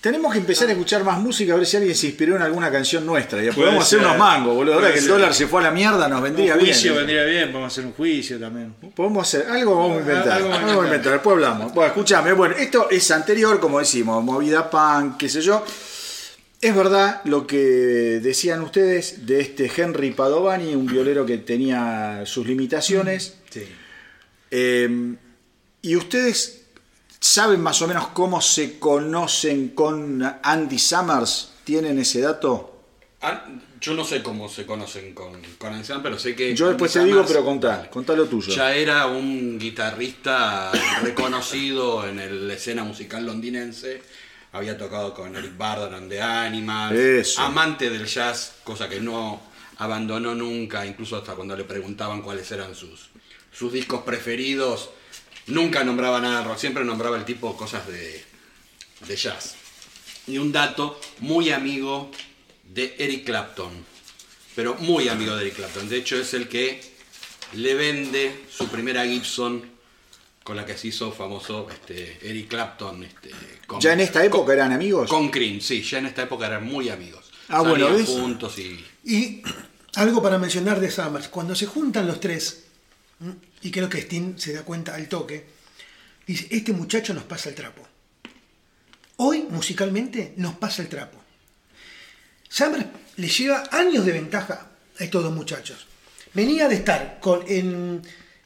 Tenemos 0.00 0.32
que 0.32 0.38
empezar 0.38 0.68
a 0.68 0.72
escuchar 0.72 1.02
más 1.02 1.18
música 1.18 1.54
a 1.54 1.56
ver 1.56 1.66
si 1.66 1.76
alguien 1.76 1.94
se 1.96 2.06
inspiró 2.06 2.36
en 2.36 2.42
alguna 2.42 2.70
canción 2.70 3.04
nuestra. 3.04 3.42
Ya 3.42 3.52
podemos 3.52 3.82
hacer 3.82 3.98
unos 3.98 4.16
mangos, 4.16 4.54
boludo. 4.54 4.74
Ahora 4.74 4.92
que 4.92 5.00
el 5.00 5.08
dólar 5.08 5.34
se 5.34 5.48
fue 5.48 5.60
a 5.60 5.64
la 5.64 5.70
mierda, 5.72 6.08
nos 6.08 6.22
vendría 6.22 6.54
un 6.54 6.60
juicio 6.60 6.92
bien. 6.92 7.06
vendría 7.06 7.24
bien, 7.24 7.50
podemos 7.50 7.72
hacer 7.72 7.84
un 7.84 7.92
juicio 7.92 8.38
también. 8.38 8.74
Podemos 8.94 9.26
hacer, 9.26 9.50
algo 9.50 9.74
vamos 9.74 9.96
a 9.96 10.00
inventar. 10.00 10.32
Algo 10.34 10.46
Algo 10.46 10.48
vamos 10.50 10.58
a 10.58 10.66
vamos 10.66 10.82
a 10.82 10.86
inventar, 10.86 11.12
después 11.14 11.34
hablamos. 11.34 11.74
Bueno, 11.74 11.88
escúchame, 11.88 12.32
bueno, 12.32 12.54
esto 12.56 12.88
es 12.90 13.10
anterior, 13.10 13.58
como 13.58 13.80
decimos, 13.80 14.22
movida 14.22 14.70
punk, 14.70 15.16
qué 15.16 15.28
sé 15.28 15.40
yo. 15.40 15.64
Es 16.60 16.76
verdad 16.76 17.20
lo 17.24 17.44
que 17.44 18.20
decían 18.22 18.62
ustedes 18.62 19.26
de 19.26 19.40
este 19.40 19.70
Henry 19.76 20.12
Padovani, 20.12 20.76
un 20.76 20.86
violero 20.86 21.26
que 21.26 21.38
tenía 21.38 22.22
sus 22.24 22.46
limitaciones. 22.46 23.38
Sí. 23.50 23.64
Eh, 24.52 25.16
y 25.82 25.96
ustedes 25.96 26.57
saben 27.20 27.60
más 27.60 27.80
o 27.82 27.88
menos 27.88 28.08
cómo 28.08 28.40
se 28.40 28.78
conocen 28.78 29.68
con 29.70 30.22
Andy 30.42 30.78
Summers. 30.78 31.52
¿Tienen 31.64 31.98
ese 31.98 32.20
dato? 32.20 32.82
Ah, 33.20 33.44
yo 33.80 33.94
no 33.94 34.04
sé 34.04 34.22
cómo 34.22 34.48
se 34.48 34.64
conocen 34.64 35.14
con, 35.14 35.40
con 35.58 35.72
Anselm, 35.72 36.02
pero 36.02 36.18
sé 36.18 36.34
que. 36.34 36.54
Yo 36.54 36.68
después 36.68 36.92
te 36.92 37.00
Andy 37.00 37.10
digo, 37.10 37.22
Summers 37.22 37.32
pero 37.32 37.44
contá, 37.44 37.90
contá 37.90 38.14
lo 38.14 38.26
tuyo. 38.26 38.52
Ya 38.54 38.74
era 38.74 39.06
un 39.06 39.58
guitarrista 39.58 40.72
reconocido 41.02 42.06
en 42.08 42.48
la 42.48 42.54
escena 42.54 42.84
musical 42.84 43.26
londinense. 43.26 44.02
Había 44.52 44.78
tocado 44.78 45.12
con 45.12 45.36
Eric 45.36 45.56
Burdon 45.58 45.94
and 45.94 46.10
the 46.10 46.22
Animals. 46.22 46.98
Eso. 46.98 47.42
Amante 47.42 47.90
del 47.90 48.06
jazz, 48.06 48.54
cosa 48.64 48.88
que 48.88 48.98
no 48.98 49.40
abandonó 49.76 50.34
nunca, 50.34 50.86
incluso 50.86 51.16
hasta 51.16 51.34
cuando 51.34 51.56
le 51.56 51.64
preguntaban 51.64 52.22
cuáles 52.22 52.50
eran 52.50 52.74
sus, 52.74 53.10
sus 53.52 53.72
discos 53.72 54.02
preferidos. 54.02 54.90
Nunca 55.48 55.82
nombraba 55.84 56.20
nada 56.20 56.44
rock, 56.44 56.58
siempre 56.58 56.84
nombraba 56.84 57.16
el 57.16 57.24
tipo 57.24 57.56
cosas 57.56 57.86
de, 57.86 58.22
de 59.06 59.16
jazz. 59.16 59.54
Y 60.26 60.38
un 60.38 60.52
dato, 60.52 61.00
muy 61.20 61.50
amigo 61.50 62.10
de 62.64 62.94
Eric 62.98 63.24
Clapton, 63.24 63.70
pero 64.54 64.74
muy 64.76 65.08
amigo 65.08 65.34
de 65.36 65.42
Eric 65.42 65.56
Clapton. 65.56 65.88
De 65.88 65.96
hecho, 65.96 66.16
es 66.16 66.34
el 66.34 66.48
que 66.48 66.80
le 67.54 67.74
vende 67.74 68.44
su 68.50 68.68
primera 68.68 69.06
Gibson 69.06 69.64
con 70.44 70.56
la 70.56 70.64
que 70.66 70.76
se 70.76 70.88
hizo 70.88 71.12
famoso 71.12 71.66
este, 71.70 72.18
Eric 72.22 72.48
Clapton. 72.48 73.04
Este, 73.04 73.30
con- 73.66 73.80
¿Ya 73.80 73.92
en 73.94 74.00
esta 74.00 74.22
época 74.24 74.46
con- 74.46 74.54
eran 74.54 74.72
amigos? 74.72 75.08
Con 75.08 75.30
Cream, 75.30 75.60
sí, 75.60 75.82
ya 75.82 75.98
en 75.98 76.06
esta 76.06 76.22
época 76.22 76.46
eran 76.46 76.64
muy 76.64 76.88
amigos. 76.90 77.24
Ah, 77.48 77.62
bueno, 77.62 77.90
¿ves? 77.90 78.06
juntos 78.06 78.58
y... 78.58 78.84
Y 79.04 79.42
algo 79.94 80.20
para 80.22 80.36
mencionar 80.36 80.78
de 80.80 80.90
Summers. 80.90 81.28
Cuando 81.28 81.54
se 81.54 81.64
juntan 81.66 82.06
los 82.06 82.20
tres. 82.20 82.64
Y 83.62 83.70
creo 83.70 83.88
que 83.88 83.98
Sting 83.98 84.38
se 84.38 84.52
da 84.52 84.62
cuenta 84.62 84.94
al 84.94 85.08
toque, 85.08 85.46
dice: 86.26 86.46
Este 86.50 86.72
muchacho 86.72 87.14
nos 87.14 87.24
pasa 87.24 87.48
el 87.48 87.54
trapo. 87.54 87.86
Hoy, 89.16 89.46
musicalmente, 89.50 90.34
nos 90.36 90.54
pasa 90.56 90.82
el 90.82 90.88
trapo. 90.88 91.18
Summers 92.48 92.86
le 93.16 93.28
lleva 93.28 93.64
años 93.72 94.04
de 94.06 94.12
ventaja 94.12 94.70
a 94.98 95.04
estos 95.04 95.22
dos 95.22 95.32
muchachos. 95.32 95.86
Venía 96.34 96.68
de 96.68 96.76
estar 96.76 97.18
con, 97.20 97.42
en 97.48 98.02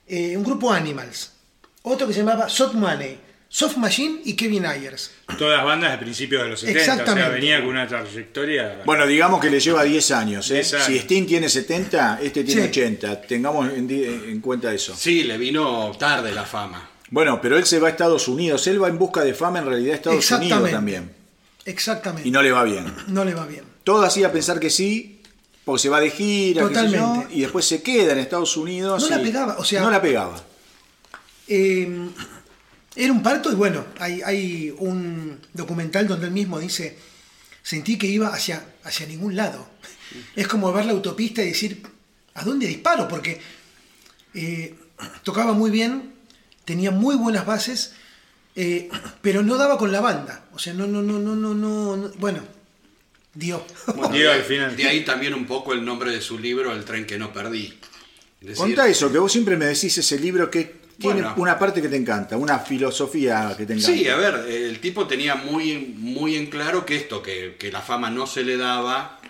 eh, 0.06 0.36
un 0.36 0.42
grupo 0.42 0.72
Animals, 0.72 1.32
otro 1.82 2.06
que 2.06 2.14
se 2.14 2.20
llamaba 2.20 2.48
Soft 2.48 2.74
Money, 2.74 3.18
Soft 3.54 3.76
Machine 3.76 4.22
y 4.24 4.32
Kevin 4.32 4.64
Ayers. 4.64 5.10
Todas 5.38 5.62
bandas 5.62 5.92
de 5.92 5.98
principios 5.98 6.42
de 6.42 6.48
los 6.48 6.60
70, 6.60 6.80
o 6.80 6.84
sea, 6.84 6.94
Exactamente. 6.94 7.30
venía 7.34 7.60
con 7.60 7.68
una 7.68 7.86
trayectoria. 7.86 8.80
Bueno, 8.86 9.06
digamos 9.06 9.42
que 9.42 9.50
le 9.50 9.60
lleva 9.60 9.82
10 9.84 10.10
años. 10.12 10.50
¿eh? 10.50 10.54
10 10.54 10.72
años. 10.74 10.86
Si 10.86 10.96
Sting 10.96 11.26
tiene 11.26 11.50
70, 11.50 12.20
este 12.22 12.44
tiene 12.44 12.62
Sí. 12.62 12.68
80. 12.68 13.20
Tengamos 13.20 13.70
en, 13.70 14.40
cuenta 14.40 14.72
eso. 14.72 14.96
Sí, 14.96 15.24
le 15.24 15.36
vino 15.36 15.92
tarde 15.98 16.32
la 16.32 16.44
fama. 16.46 16.88
Bueno, 17.10 17.40
pero 17.42 17.58
él 17.58 17.66
se 17.66 17.78
va 17.78 17.88
a 17.88 17.90
Estados 17.90 18.26
Unidos. 18.26 18.66
Él 18.68 18.82
va 18.82 18.88
en 18.88 18.96
busca 18.98 19.22
de 19.22 19.34
fama 19.34 19.58
en 19.58 19.66
realidad 19.66 19.92
a 19.92 19.96
Estados 19.96 20.16
Unidos 20.30 20.42
Exactamente. 20.44 20.72
también. 20.74 21.10
Exactamente. 21.66 22.26
Y 22.26 22.32
no 22.32 22.40
le 22.40 22.52
va 22.52 22.64
bien. 22.64 22.86
no 23.08 23.22
le 23.22 23.34
va 23.34 23.44
bien. 23.46 23.64
Todo 23.84 24.02
hacía 24.02 24.32
pensar 24.32 24.60
que 24.60 24.70
sí, 24.70 25.20
porque 25.66 25.82
se 25.82 25.88
va 25.90 26.00
de 26.00 26.10
gira, 26.10 26.66
qué 26.68 26.74
sé 26.74 26.80
yo, 26.84 26.90
Totalmente. 26.92 27.34
y 27.34 27.40
después 27.42 27.66
se 27.66 27.82
queda 27.82 28.12
en 28.14 28.18
Estados 28.18 28.56
Unidos. 28.56 29.02
No 29.10 29.14
la 29.14 29.22
pegaba, 29.22 29.56
o 29.58 29.64
sea- 29.64 29.82
No 29.82 29.90
la 29.90 30.00
pegaba. 30.00 30.42
Eh, 31.48 32.08
era 32.96 33.12
un 33.12 33.22
parto 33.22 33.50
y 33.50 33.54
bueno, 33.54 33.84
hay, 33.98 34.20
hay 34.22 34.74
un 34.78 35.38
documental 35.52 36.06
donde 36.06 36.26
él 36.26 36.32
mismo 36.32 36.58
dice, 36.58 36.98
sentí 37.62 37.96
que 37.98 38.06
iba 38.06 38.28
hacia, 38.28 38.64
hacia 38.84 39.06
ningún 39.06 39.36
lado. 39.36 39.66
Es 40.36 40.46
como 40.46 40.72
ver 40.72 40.84
la 40.86 40.92
autopista 40.92 41.42
y 41.42 41.46
decir, 41.48 41.82
¿a 42.34 42.44
dónde 42.44 42.66
disparo? 42.66 43.08
Porque 43.08 43.40
eh, 44.34 44.74
tocaba 45.22 45.52
muy 45.54 45.70
bien, 45.70 46.12
tenía 46.64 46.90
muy 46.90 47.16
buenas 47.16 47.46
bases, 47.46 47.94
eh, 48.56 48.90
pero 49.22 49.42
no 49.42 49.56
daba 49.56 49.78
con 49.78 49.90
la 49.90 50.00
banda. 50.00 50.44
O 50.52 50.58
sea, 50.58 50.74
no, 50.74 50.86
no, 50.86 51.02
no, 51.02 51.18
no, 51.18 51.34
no, 51.34 51.54
no, 51.54 51.96
no- 51.96 52.10
bueno, 52.18 52.40
dio. 53.34 53.64
Bueno, 53.96 54.30
al 54.30 54.42
final. 54.42 54.76
de 54.76 54.86
ahí 54.86 55.04
también 55.04 55.32
un 55.32 55.46
poco 55.46 55.72
el 55.72 55.82
nombre 55.84 56.10
de 56.12 56.20
su 56.20 56.38
libro, 56.38 56.74
El 56.74 56.84
tren 56.84 57.06
que 57.06 57.16
no 57.18 57.32
perdí. 57.32 57.78
Decir, 58.42 58.56
Contá 58.56 58.88
eso, 58.88 59.10
que 59.10 59.18
vos 59.18 59.30
siempre 59.32 59.56
me 59.56 59.64
decís 59.66 59.96
ese 59.96 60.18
libro 60.18 60.50
que 60.50 60.81
tiene 60.98 61.22
Bueno. 61.22 61.34
una 61.38 61.58
parte 61.58 61.80
que 61.82 61.88
te 61.88 61.96
encanta, 61.96 62.36
una 62.36 62.58
filosofía 62.58 63.54
que 63.56 63.66
te 63.66 63.72
encanta. 63.74 63.92
Sí, 63.92 64.08
a 64.08 64.16
ver, 64.16 64.34
el 64.48 64.78
tipo 64.80 65.06
tenía 65.06 65.34
muy, 65.34 65.78
muy 65.98 66.36
en 66.36 66.46
claro 66.46 66.84
que 66.86 66.96
esto, 66.96 67.22
que, 67.22 67.56
que 67.58 67.70
la 67.72 67.80
fama 67.80 68.10
no 68.10 68.26
se 68.26 68.44
le 68.44 68.56
daba, 68.56 69.20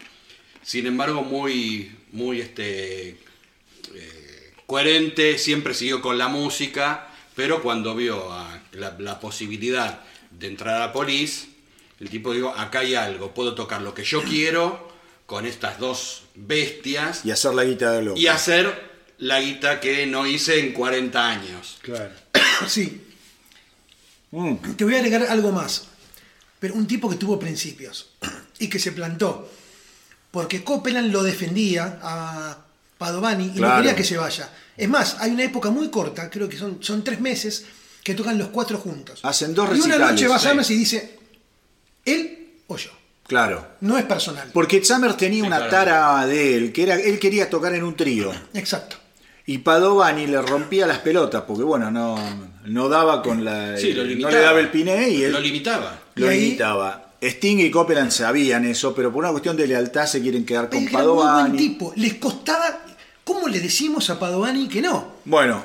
sin 0.63 0.87
embargo 0.87 1.23
muy, 1.23 1.91
muy 2.13 2.41
este, 2.41 3.17
eh, 3.95 4.53
coherente, 4.67 5.39
siempre 5.39 5.75
siguió 5.75 6.01
con 6.03 6.19
la 6.19 6.29
música, 6.29 7.09
pero 7.35 7.63
cuando 7.63 7.95
vio 7.95 8.33
a 8.33 8.61
la, 8.73 8.97
la 8.99 9.19
posibilidad 9.21 10.01
de 10.31 10.47
entrar 10.49 10.77
a 10.77 10.79
la 10.87 10.93
Police, 10.93 11.47
el 12.01 12.11
tipo 12.11 12.33
dijo, 12.33 12.49
acá 12.51 12.81
hay 12.81 12.95
algo, 12.95 13.33
puedo 13.33 13.55
tocar 13.55 13.83
lo 13.83 13.95
que 13.95 14.05
yo 14.05 14.23
quiero 14.23 14.91
con 15.27 15.47
estas 15.47 15.79
dos 15.79 16.25
bestias 16.35 17.25
Y 17.25 17.31
hacer 17.31 17.55
la 17.55 17.65
guita 17.65 17.93
de 17.93 18.03
loco. 18.03 18.19
y 18.19 18.27
hacer 18.27 18.92
la 19.23 19.41
guita 19.41 19.79
que 19.81 20.07
no 20.07 20.27
hice 20.27 20.59
en 20.59 20.73
40 20.73 21.29
años. 21.29 21.79
Claro. 21.83 22.11
sí, 22.69 23.01
Mm. 24.35 24.77
Te 24.77 24.85
voy 24.85 24.95
a 24.95 24.99
agregar 24.99 25.25
algo 25.29 25.53
más. 25.53 25.85
Pero 26.59 26.73
un 26.75 26.87
tipo 26.87 27.11
que 27.11 27.17
tuvo 27.17 27.39
principios 27.39 28.13
y 28.59 28.69
que 28.69 28.79
se 28.79 28.93
plantó. 28.93 29.51
Porque 30.31 30.65
Copeland 30.65 31.13
lo 31.13 31.23
defendía 31.23 31.99
a 32.03 32.57
Padovani 32.97 33.49
y 33.49 33.51
Claro. 33.59 33.75
no 33.75 33.77
quería 33.83 33.95
que 33.95 34.05
se 34.05 34.17
vaya. 34.17 34.49
Es 34.75 34.89
más, 34.89 35.17
hay 35.21 35.33
una 35.33 35.45
época 35.45 35.69
muy 35.71 35.91
corta, 35.91 36.31
creo 36.31 36.49
que 36.49 36.57
son, 36.57 36.83
son 36.83 37.05
tres 37.05 37.21
meses, 37.21 37.67
que 38.03 38.15
tocan 38.15 38.39
los 38.39 38.49
cuatro 38.49 38.79
juntos. 38.79 39.21
Hacen 39.23 39.53
dos 39.55 39.69
Y 39.69 39.81
una 39.83 39.97
recitales, 39.97 40.11
noche 40.13 40.29
va 40.29 40.39
sí. 40.39 40.49
Summers 40.49 40.71
y 40.71 40.77
dice, 40.79 41.19
él 42.07 42.53
o 42.69 42.77
yo. 42.79 42.91
Claro. 43.27 43.77
No 43.83 43.99
es 43.99 44.05
personal. 44.07 44.49
Porque 44.55 44.83
Summers 44.83 45.19
tenía 45.19 45.43
Sí, 45.43 45.47
una 45.47 45.57
claro. 45.59 45.71
tara 45.71 46.27
de 46.27 46.57
él, 46.57 46.73
que 46.73 46.85
era, 46.85 46.95
él 46.95 47.19
quería 47.19 47.51
tocar 47.51 47.75
en 47.75 47.85
un 47.85 47.95
trío. 47.95 48.33
Exacto. 48.55 48.97
Y 49.47 49.59
Padovani 49.59 50.27
le 50.27 50.41
rompía 50.41 50.87
las 50.87 50.99
pelotas, 50.99 51.43
porque 51.47 51.65
bueno, 51.65 51.91
no, 51.91 52.17
no 52.67 52.89
daba 52.89 53.23
con 53.23 53.45
la. 53.45 53.77
Sí, 53.77 53.93
lo 53.93 54.03
no 54.03 54.09
limitaba. 54.09 54.33
le 54.35 54.41
daba 54.41 54.61
el 54.61 54.71
piné 54.71 55.09
y 55.11 55.25
él 55.25 55.33
Lo 55.33 55.41
limitaba. 55.41 55.99
lo 56.15 56.33
Y 56.33 56.39
limitaba. 56.39 57.07
Sting 57.21 57.59
y 57.61 57.71
Copeland 57.71 58.11
sabían 58.11 58.65
eso, 58.65 58.95
pero 58.95 59.13
por 59.13 59.21
una 59.23 59.31
cuestión 59.31 59.57
de 59.57 59.67
lealtad 59.67 60.07
se 60.07 60.21
quieren 60.21 60.45
quedar 60.45 60.69
con 60.69 60.79
era 60.79 60.91
muy 60.91 60.91
buen 61.03 61.17
Padovani. 61.27 61.59
tipo. 61.59 61.93
Les 61.97 62.15
costaba... 62.15 62.81
¿Cómo 63.25 63.47
le 63.47 63.61
decimos 63.61 64.11
a 64.11 64.19
Padovani 64.19 64.69
que 64.69 64.83
no? 64.83 65.13
Bueno, 65.25 65.65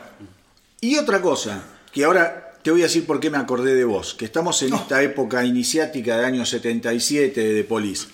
y 0.82 0.96
otra 0.98 1.20
cosa, 1.24 1.64
que 1.92 2.04
ahora 2.06 2.54
te 2.62 2.70
voy 2.70 2.82
a 2.82 2.84
decir 2.84 3.06
por 3.08 3.20
qué 3.20 3.32
me 3.32 3.38
acordé 3.40 3.74
de 3.74 3.84
vos, 3.84 4.14
que 4.14 4.26
estamos 4.26 4.62
en 4.62 4.70
No. 4.70 4.76
esta 4.78 5.02
época 5.02 5.44
iniciática 5.44 6.18
del 6.18 6.26
año 6.26 6.46
77 6.46 7.42
de 7.42 7.62
The 7.64 7.68
Police. 7.68 8.08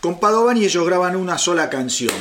Con 0.00 0.18
Padovani 0.18 0.64
ellos 0.64 0.84
graban 0.84 1.14
una 1.14 1.38
sola 1.38 1.70
canción. 1.70 2.14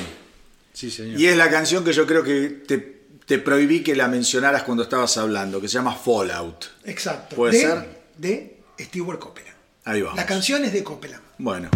Sí, 0.77 0.91
señor. 0.91 1.19
Y 1.19 1.25
es 1.25 1.35
la 1.35 1.49
canción 1.49 1.83
que 1.83 1.91
yo 1.91 2.05
creo 2.05 2.23
que 2.23 2.49
te, 2.67 2.77
te 3.25 3.39
prohibí 3.39 3.81
que 3.81 3.95
la 3.95 4.07
mencionaras 4.07 4.61
cuando 4.61 4.83
estabas 4.83 5.17
hablando, 5.17 5.59
que 5.59 5.67
se 5.67 5.73
llama 5.73 5.95
Fallout. 5.95 6.65
Exacto. 6.83 7.35
¿Puede 7.35 7.53
De 7.53 7.59
ser? 7.61 7.85
de 8.15 8.59
Stewart 8.79 9.17
Copeland. 9.17 9.55
Ahí 9.85 10.03
vamos. 10.03 10.17
La 10.17 10.27
canción 10.27 10.63
es 10.65 10.73
de 10.73 10.83
Copeland. 10.83 11.23
Bueno. 11.39 11.71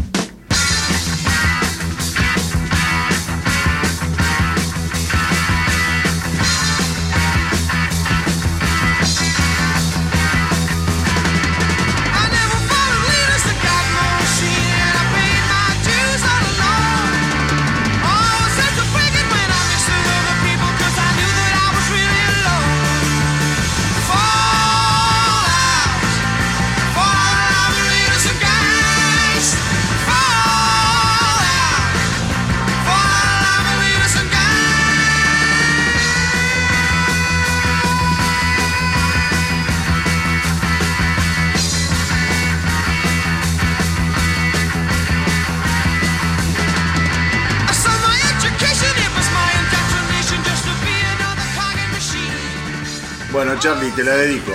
Charlie, 53.62 53.92
te 53.92 54.04
la 54.04 54.18
dedico. 54.18 54.54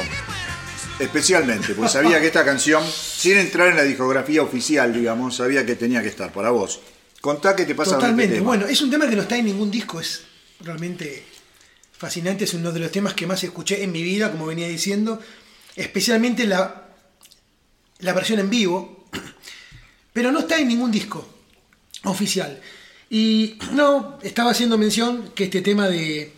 Especialmente, 0.98 1.74
pues 1.74 1.92
sabía 1.92 2.20
que 2.20 2.26
esta 2.26 2.44
canción, 2.44 2.82
sin 2.84 3.38
entrar 3.38 3.68
en 3.68 3.76
la 3.76 3.84
discografía 3.84 4.42
oficial, 4.42 4.92
digamos, 4.92 5.36
sabía 5.36 5.64
que 5.64 5.76
tenía 5.76 6.02
que 6.02 6.08
estar 6.08 6.32
para 6.32 6.50
vos. 6.50 6.80
Contá 7.20 7.54
qué 7.54 7.64
te 7.64 7.76
pasa 7.76 7.92
este 7.92 8.00
Totalmente. 8.00 8.34
tema. 8.34 8.46
Bueno, 8.48 8.66
es 8.66 8.82
un 8.82 8.90
tema 8.90 9.08
que 9.08 9.14
no 9.14 9.22
está 9.22 9.36
en 9.36 9.44
ningún 9.44 9.70
disco, 9.70 10.00
es 10.00 10.24
realmente 10.58 11.24
fascinante, 11.92 12.46
es 12.46 12.54
uno 12.54 12.72
de 12.72 12.80
los 12.80 12.90
temas 12.90 13.14
que 13.14 13.28
más 13.28 13.44
escuché 13.44 13.84
en 13.84 13.92
mi 13.92 14.02
vida, 14.02 14.32
como 14.32 14.46
venía 14.46 14.66
diciendo, 14.66 15.20
especialmente 15.76 16.44
la, 16.44 16.88
la 18.00 18.12
versión 18.12 18.40
en 18.40 18.50
vivo, 18.50 19.08
pero 20.12 20.32
no 20.32 20.40
está 20.40 20.58
en 20.58 20.66
ningún 20.66 20.90
disco 20.90 21.24
oficial. 22.02 22.60
Y 23.08 23.56
no, 23.70 24.18
estaba 24.22 24.50
haciendo 24.50 24.76
mención 24.78 25.30
que 25.32 25.44
este 25.44 25.60
tema 25.60 25.88
de, 25.88 26.32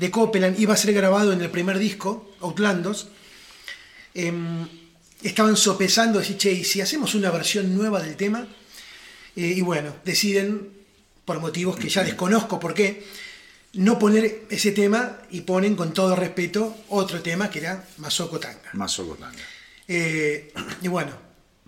de 0.00 0.10
Copeland 0.10 0.58
iba 0.58 0.72
a 0.72 0.76
ser 0.78 0.94
grabado 0.94 1.32
en 1.32 1.42
el 1.42 1.50
primer 1.50 1.78
disco, 1.78 2.32
Outlandos. 2.40 3.08
Em, 4.14 4.66
estaban 5.22 5.56
sopesando, 5.56 6.18
decir, 6.18 6.38
che, 6.38 6.52
¿y 6.52 6.64
si 6.64 6.80
hacemos 6.80 7.14
una 7.14 7.30
versión 7.30 7.76
nueva 7.76 8.00
del 8.00 8.16
tema? 8.16 8.48
Eh, 9.36 9.54
y 9.56 9.60
bueno, 9.60 9.94
deciden, 10.02 10.72
por 11.26 11.38
motivos 11.38 11.76
que 11.76 11.90
ya 11.90 12.02
desconozco 12.02 12.58
por 12.58 12.72
qué, 12.72 13.06
no 13.74 13.98
poner 13.98 14.46
ese 14.48 14.72
tema 14.72 15.18
y 15.30 15.42
ponen 15.42 15.76
con 15.76 15.92
todo 15.92 16.16
respeto 16.16 16.74
otro 16.88 17.20
tema 17.20 17.50
que 17.50 17.58
era 17.58 17.84
Masoko 17.98 18.40
Tanga. 18.40 18.70
Más 18.72 18.98
Ocotanga. 18.98 19.38
Eh, 19.86 20.52
y 20.80 20.88
bueno, 20.88 21.12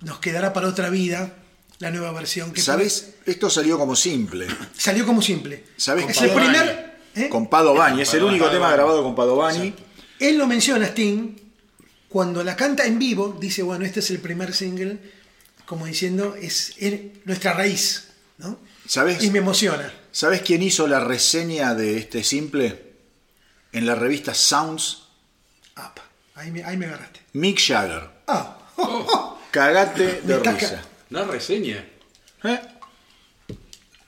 nos 0.01 0.21
quedará 0.21 0.55
para 0.55 0.69
otra 0.69 0.89
vida 0.89 1.37
la 1.81 1.91
nueva 1.91 2.13
versión 2.13 2.53
que 2.53 2.63
¿Sabes? 2.63 3.15
Esto 3.27 3.51
salió 3.51 3.79
como 3.79 3.95
simple. 3.95 4.47
salió 4.77 5.05
como 5.05 5.21
simple. 5.21 5.65
¿Sabés 5.77 6.09
es 6.09 6.23
el 6.23 6.31
primer. 6.31 6.92
¿Eh? 7.15 7.29
Con 7.29 7.49
Padovani, 7.49 8.03
es 8.03 8.13
el 8.15 8.23
único 8.25 8.49
tema 8.51 8.71
grabado 8.73 9.03
con 9.03 9.15
Padovani. 9.15 9.75
Él 10.19 10.39
lo 10.39 10.47
menciona 10.47 10.87
Sting 10.87 11.37
cuando 12.09 12.45
la 12.45 12.57
canta 12.57 12.85
en 12.85 12.99
vivo, 12.99 13.37
dice, 13.41 13.63
bueno, 13.63 13.85
este 13.85 14.01
es 14.01 14.11
el 14.11 14.19
primer 14.21 14.55
single, 14.55 14.99
como 15.67 15.87
diciendo, 15.87 16.35
es, 16.37 16.75
es 16.79 17.01
nuestra 17.25 17.55
raíz, 17.55 18.09
¿no? 18.39 18.59
¿Sabes? 18.87 19.23
Y 19.23 19.31
me 19.31 19.39
emociona. 19.39 19.93
¿Sabes 20.11 20.43
quién 20.43 20.63
hizo 20.63 20.87
la 20.87 21.01
reseña 21.01 21.75
de 21.75 21.97
este 21.97 22.23
simple? 22.23 22.93
En 23.73 23.87
la 23.87 23.95
revista 23.95 24.35
Sounds, 24.35 25.05
Ah, 25.77 25.95
pa, 25.95 26.03
ahí, 26.35 26.51
me, 26.51 26.63
ahí 26.63 26.77
me 26.77 26.85
agarraste. 26.87 27.21
Mick 27.33 27.59
Jagger. 27.59 28.11
Ah, 28.27 28.59
Cagate 29.51 30.21
de 30.25 30.39
risa. 30.39 30.53
ca- 30.59 30.83
Una 31.11 31.25
reseña. 31.25 31.83
¿Eh? 32.45 32.61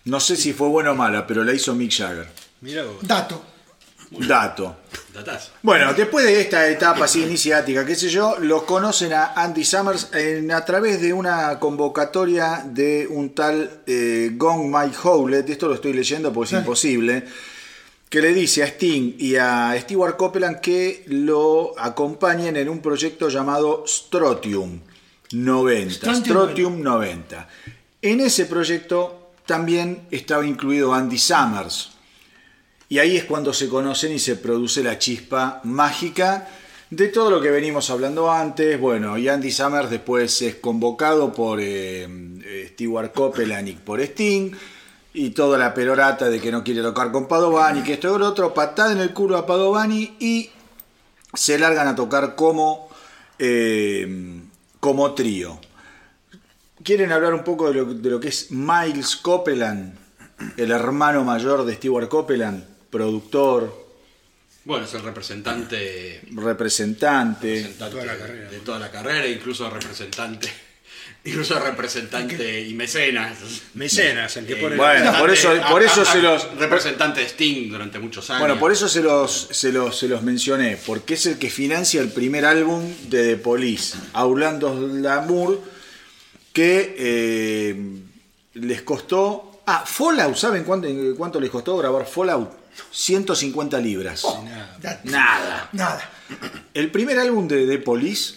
No 0.05 0.21
sé 0.21 0.37
si 0.37 0.53
fue 0.53 0.69
buena 0.69 0.90
o 0.93 0.95
mala, 0.95 1.27
pero 1.27 1.43
la 1.45 1.55
hizo 1.55 1.75
Mick 1.75 1.93
Jagger. 1.97 2.29
Mira 2.64 2.83
vos. 2.85 2.96
dato. 3.03 3.42
Dato. 4.11 4.77
Datazo. 5.12 5.50
Bueno, 5.62 5.92
después 5.94 6.24
de 6.24 6.40
esta 6.40 6.68
etapa 6.68 7.05
así 7.07 7.22
iniciática, 7.22 7.85
qué 7.85 7.94
sé 7.96 8.09
yo, 8.09 8.37
los 8.38 8.62
conocen 8.62 9.12
a 9.12 9.33
Andy 9.35 9.64
Summers 9.64 10.11
en- 10.12 10.50
a 10.53 10.64
través 10.64 11.00
de 11.00 11.12
una 11.12 11.59
convocatoria 11.59 12.64
de 12.64 13.07
un 13.09 13.35
tal 13.35 13.83
eh, 13.87 14.31
Gong 14.35 14.72
Mike 14.74 14.96
Howlett, 15.03 15.48
esto 15.50 15.68
lo 15.68 15.74
estoy 15.74 15.92
leyendo 15.94 16.33
porque 16.33 16.55
es 16.55 16.61
imposible, 16.61 17.24
que 18.09 18.20
le 18.20 18.33
dice 18.33 18.62
a 18.62 18.66
Sting 18.66 19.14
y 19.18 19.37
a 19.37 19.74
Stewart 19.81 20.16
Copeland 20.16 20.61
que 20.61 21.05
lo 21.09 21.74
acompañen 21.79 22.57
en 22.57 22.68
un 22.68 22.81
proyecto 22.81 23.29
llamado 23.29 23.85
Strotium 23.87 24.81
90. 25.33 25.94
Strontium 25.94 26.24
Strotium 26.24 26.83
90. 26.83 27.48
En 28.03 28.20
ese 28.20 28.46
proyecto 28.46 29.33
también 29.46 30.07
estaba 30.11 30.46
incluido 30.46 30.92
Andy 30.94 31.18
Summers. 31.18 31.90
Y 32.95 33.01
ahí 33.01 33.17
es 33.17 33.25
cuando 33.25 33.53
se 33.53 33.69
conocen 33.69 34.13
y 34.13 34.21
se 34.21 34.37
produce 34.37 34.81
la 34.81 35.01
chispa 35.01 35.61
mágica 35.65 36.47
de 36.91 37.09
todo 37.09 37.29
lo 37.29 37.41
que 37.41 37.51
venimos 37.51 37.91
hablando 37.91 38.31
antes. 38.31 38.79
Bueno, 38.79 39.19
y 39.19 39.29
Andy 39.29 39.51
Summers 39.51 39.91
después 39.91 40.41
es 40.43 40.55
convocado 40.55 41.33
por 41.33 41.59
eh, 41.61 42.07
eh, 42.45 42.69
Stewart 42.73 43.13
Copeland 43.13 43.67
y 43.67 43.73
por 43.73 44.01
Sting. 44.01 44.53
Y 45.13 45.31
toda 45.31 45.59
la 45.59 45.75
perorata 45.75 46.29
de 46.29 46.41
que 46.41 46.53
no 46.53 46.63
quiere 46.63 46.83
tocar 46.83 47.11
con 47.11 47.27
Padovani, 47.27 47.83
que 47.83 47.95
esto 47.95 48.15
y 48.15 48.19
lo 48.21 48.29
otro, 48.29 48.55
patada 48.55 48.93
en 48.93 48.99
el 48.99 49.13
culo 49.13 49.39
a 49.39 49.45
Padovani 49.45 50.15
y 50.21 50.51
se 51.35 51.59
largan 51.59 51.89
a 51.89 51.97
tocar 51.97 52.37
como, 52.37 52.91
eh, 53.41 54.41
como 54.79 55.15
trío. 55.15 55.59
¿Quieren 56.85 57.11
hablar 57.11 57.35
un 57.35 57.43
poco 57.43 57.73
de 57.73 57.75
lo, 57.75 57.87
de 57.87 58.09
lo 58.09 58.21
que 58.21 58.29
es 58.29 58.53
Miles 58.53 59.17
Copeland, 59.17 59.97
el 60.57 60.71
hermano 60.71 61.25
mayor 61.25 61.65
de 61.65 61.75
Stewart 61.75 62.09
Copeland, 62.09 62.74
productor, 62.99 63.85
Bueno, 64.65 64.85
es 64.87 64.95
el 64.95 65.03
representante, 65.03 66.21
representante? 66.33 67.49
representante 67.57 67.91
toda 67.91 68.05
la 68.07 68.17
carrera. 68.17 68.51
de 68.51 68.61
toda 68.61 68.79
la 68.79 68.91
carrera, 68.93 69.27
incluso 69.27 69.69
representante, 69.69 70.49
incluso 71.25 71.59
representante 71.59 72.61
y 72.63 72.73
mecenas. 72.75 73.39
Mecenas, 73.75 74.37
el 74.37 74.47
que 74.47 74.55
pone. 74.57 74.77
Bueno, 74.77 75.13
por 75.19 75.29
eso- 75.31 75.53
por 75.69 75.83
eso 75.83 76.03
a- 76.03 76.05
se 76.05 76.23
los- 76.23 76.57
representante 76.57 77.19
de 77.21 77.27
Sting 77.27 77.69
durante 77.69 77.99
muchos 77.99 78.31
años. 78.31 78.40
Bueno, 78.42 78.61
por 78.61 78.71
eso 78.71 78.88
se 78.88 79.03
los, 79.03 79.49
se, 79.51 79.73
los, 79.73 79.99
se 79.99 80.07
los 80.07 80.23
mencioné, 80.23 80.79
porque 80.87 81.15
es 81.15 81.27
el 81.27 81.37
que 81.37 81.51
financia 81.51 82.01
el 82.01 82.11
primer 82.13 82.45
álbum 82.45 82.81
de 83.09 83.35
The 83.35 83.37
Police, 83.38 83.99
Aulando 84.13 84.73
Lamour, 84.88 85.61
que 86.53 86.95
eh, 86.97 87.77
les 88.55 88.83
costó... 88.83 89.51
Ah, 89.67 89.83
Fallout, 89.85 90.37
¿saben 90.37 90.63
cuánto, 90.63 90.87
cuánto 91.17 91.40
les 91.40 91.51
costó 91.51 91.77
grabar 91.77 92.07
Fallout? 92.07 92.63
150 92.90 93.79
libras. 93.81 94.25
Da- 94.81 95.00
Nada. 95.04 95.68
Nada. 95.72 96.10
El 96.72 96.90
primer 96.90 97.18
álbum 97.18 97.46
de 97.48 97.66
The 97.66 97.79
Police 97.79 98.35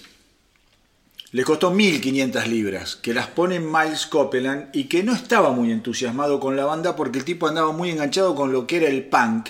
le 1.32 1.44
costó 1.44 1.72
1500 1.72 2.48
libras, 2.48 2.96
que 2.96 3.14
las 3.14 3.28
pone 3.28 3.60
Miles 3.60 4.06
Copeland 4.08 4.70
y 4.74 4.86
que 4.86 5.04
no 5.04 5.14
estaba 5.14 5.52
muy 5.52 5.72
entusiasmado 5.72 6.40
con 6.40 6.56
la 6.56 6.66
banda 6.66 6.96
porque 6.96 7.20
el 7.20 7.26
tipo 7.26 7.48
andaba 7.48 7.72
muy 7.74 7.90
enganchado 7.90 8.34
con 8.34 8.52
lo 8.52 8.66
que 8.66 8.78
era 8.78 8.88
el 8.88 9.04
punk 9.06 9.50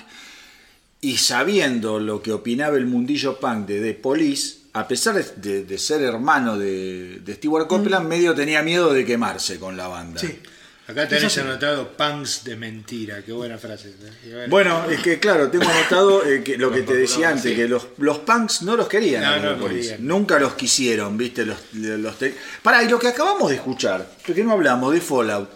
y 1.01 1.17
sabiendo 1.17 1.99
lo 1.99 2.21
que 2.23 2.33
opinaba 2.33 2.77
el 2.77 2.87
mundillo 2.87 3.39
punk 3.39 3.67
de 3.67 3.79
The 3.81 3.93
Police, 3.93 4.57
a 4.73 4.87
pesar 4.87 5.15
de, 5.35 5.63
de 5.63 5.77
ser 5.77 6.01
hermano 6.01 6.57
de, 6.57 7.19
de 7.19 7.35
Stewart 7.35 7.67
Copeland, 7.67 8.07
medio 8.07 8.33
tenía 8.33 8.63
miedo 8.63 8.91
de 8.93 9.05
quemarse 9.05 9.59
con 9.59 9.77
la 9.77 9.87
banda. 9.87 10.19
Sí. 10.19 10.39
Acá 10.87 11.05
tenés 11.07 11.25
Eso 11.25 11.29
sí. 11.29 11.39
anotado 11.41 11.91
punks 11.97 12.45
de 12.45 12.55
mentira. 12.55 13.21
Qué 13.21 13.33
buena 13.33 13.57
frase. 13.57 13.89
¿eh? 14.23 14.45
Bueno, 14.49 14.89
es 14.89 15.01
que 15.01 15.19
claro, 15.19 15.49
tengo 15.51 15.67
anotado 15.67 16.25
eh, 16.25 16.41
que 16.43 16.57
lo 16.57 16.71
que 16.71 16.81
te 16.83 16.95
decía 16.95 17.29
antes, 17.29 17.53
que 17.55 17.67
los, 17.67 17.87
los 17.97 18.19
punks 18.19 18.61
no 18.61 18.77
los 18.77 18.87
querían. 18.87 19.21
No, 19.23 19.35
los 19.51 19.57
no 19.59 19.67
querían. 19.67 20.07
Nunca 20.07 20.39
los 20.39 20.53
quisieron, 20.53 21.17
¿viste? 21.17 21.45
Los, 21.45 21.57
los 21.73 22.17
te- 22.17 22.35
Pará, 22.63 22.83
y 22.83 22.87
lo 22.89 22.97
que 22.99 23.09
acabamos 23.09 23.49
de 23.49 23.55
escuchar, 23.55 24.09
porque 24.25 24.45
no 24.45 24.53
hablamos 24.53 24.93
de 24.93 25.01
Fallout, 25.01 25.49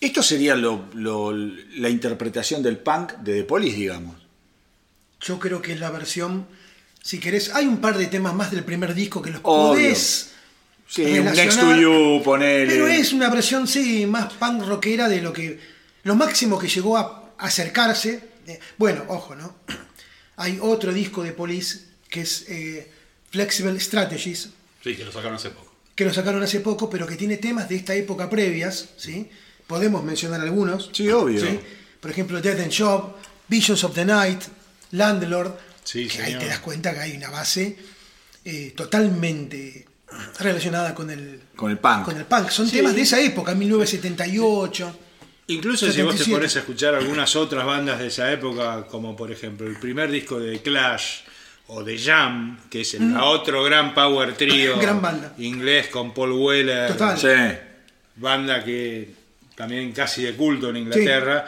esto 0.00 0.22
sería 0.22 0.54
lo- 0.54 0.86
lo- 0.94 1.32
la 1.32 1.90
interpretación 1.90 2.62
del 2.62 2.78
punk 2.78 3.12
de 3.18 3.34
The 3.40 3.44
Police, 3.44 3.76
digamos. 3.76 4.16
Yo 5.20 5.38
creo 5.38 5.60
que 5.60 5.72
es 5.74 5.80
la 5.80 5.90
versión. 5.90 6.46
Si 7.02 7.20
querés, 7.20 7.54
hay 7.54 7.66
un 7.66 7.82
par 7.82 7.98
de 7.98 8.06
temas 8.06 8.34
más 8.34 8.50
del 8.50 8.64
primer 8.64 8.94
disco 8.94 9.20
que 9.20 9.30
los 9.30 9.40
Obvio. 9.42 9.74
podés. 9.82 10.32
Sí, 10.88 11.04
Next 11.04 11.58
to 11.58 11.76
You, 11.76 12.22
ponele. 12.22 12.66
Pero 12.72 12.86
es 12.86 13.12
una 13.12 13.28
versión, 13.28 13.66
sí, 13.66 14.06
más 14.06 14.32
punk 14.34 14.62
rockera 14.64 15.08
de 15.08 15.20
lo 15.20 15.32
que. 15.32 15.58
Lo 16.04 16.14
máximo 16.14 16.58
que 16.58 16.68
llegó 16.68 16.96
a 16.96 17.32
acercarse. 17.38 18.20
eh, 18.46 18.60
bueno, 18.78 19.04
ojo, 19.08 19.34
¿no? 19.34 19.56
Hay 20.36 20.58
otro 20.60 20.92
disco 20.92 21.22
de 21.22 21.32
Police 21.32 21.80
que 22.08 22.20
es 22.20 22.44
eh, 22.48 22.90
Flexible 23.30 23.78
Strategies. 23.80 24.50
Sí, 24.82 24.94
que 24.94 25.04
lo 25.04 25.10
sacaron 25.10 25.34
hace 25.36 25.50
poco. 25.50 25.72
que 25.96 26.04
lo 26.04 26.12
sacaron 26.14 26.42
hace 26.42 26.60
poco, 26.60 26.88
pero 26.88 27.06
que 27.06 27.16
tiene 27.16 27.38
temas 27.38 27.68
de 27.68 27.76
esta 27.76 27.94
época 27.94 28.30
previas, 28.30 28.90
¿sí? 28.96 29.28
Podemos 29.66 30.04
mencionar 30.04 30.40
algunos. 30.40 30.90
Sí, 30.92 31.08
obvio. 31.10 31.42
Por 32.00 32.10
ejemplo, 32.10 32.40
Death 32.40 32.60
and 32.60 32.72
Job, 32.72 33.16
Visions 33.48 33.82
of 33.82 33.94
the 33.94 34.04
Night, 34.04 34.42
Landlord, 34.92 35.58
Sí, 35.82 36.06
que 36.06 36.22
ahí 36.22 36.36
te 36.38 36.46
das 36.46 36.58
cuenta 36.60 36.92
que 36.94 37.00
hay 37.00 37.16
una 37.16 37.30
base 37.30 37.76
eh, 38.44 38.72
totalmente 38.76 39.86
relacionada 40.38 40.94
con 40.94 41.10
el, 41.10 41.40
Con 41.54 41.70
el 41.70 41.78
punk. 41.78 42.04
con 42.04 42.16
el 42.16 42.24
punk. 42.24 42.48
Son 42.50 42.70
temas 42.70 42.94
de 42.94 43.02
esa 43.02 43.20
época, 43.20 43.54
1978. 43.54 44.98
Incluso 45.48 45.90
si 45.92 46.02
vos 46.02 46.12
te 46.16 46.24
77. 46.24 46.30
pones 46.36 46.56
a 46.56 46.58
escuchar 46.60 46.94
algunas 46.94 47.36
otras 47.36 47.64
bandas 47.64 47.98
de 48.00 48.08
esa 48.08 48.32
época, 48.32 48.86
como 48.88 49.14
por 49.16 49.30
ejemplo 49.30 49.66
el 49.66 49.76
primer 49.78 50.10
disco 50.10 50.40
de 50.40 50.60
Clash 50.60 51.20
o 51.68 51.82
de 51.84 51.98
Jam, 51.98 52.58
que 52.68 52.80
es 52.80 52.94
el 52.94 53.16
otro 53.16 53.62
gran 53.64 53.94
power 53.94 54.34
trio 54.34 54.76
Mm. 54.76 54.80
Gran 54.80 55.02
banda. 55.02 55.34
inglés 55.38 55.88
con 55.88 56.12
Paul 56.12 56.32
Weller, 56.32 56.88
Total. 56.92 57.18
Sí. 57.18 57.58
banda 58.16 58.64
que 58.64 59.14
también 59.54 59.92
casi 59.92 60.22
de 60.22 60.34
culto 60.34 60.70
en 60.70 60.78
Inglaterra. 60.78 61.44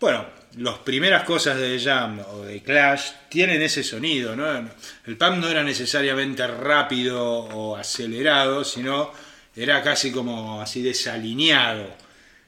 Bueno, 0.00 0.26
las 0.58 0.78
primeras 0.78 1.24
cosas 1.24 1.58
de 1.58 1.78
Jam 1.80 2.20
o 2.32 2.42
de 2.42 2.62
Clash 2.62 3.10
tienen 3.28 3.60
ese 3.62 3.82
sonido, 3.82 4.36
¿no? 4.36 4.46
El 5.06 5.16
punk 5.16 5.36
no 5.36 5.48
era 5.48 5.62
necesariamente 5.64 6.46
rápido 6.46 7.22
o 7.22 7.76
acelerado, 7.76 8.64
sino 8.64 9.10
era 9.56 9.82
casi 9.82 10.12
como 10.12 10.60
así 10.60 10.82
desalineado. 10.82 11.86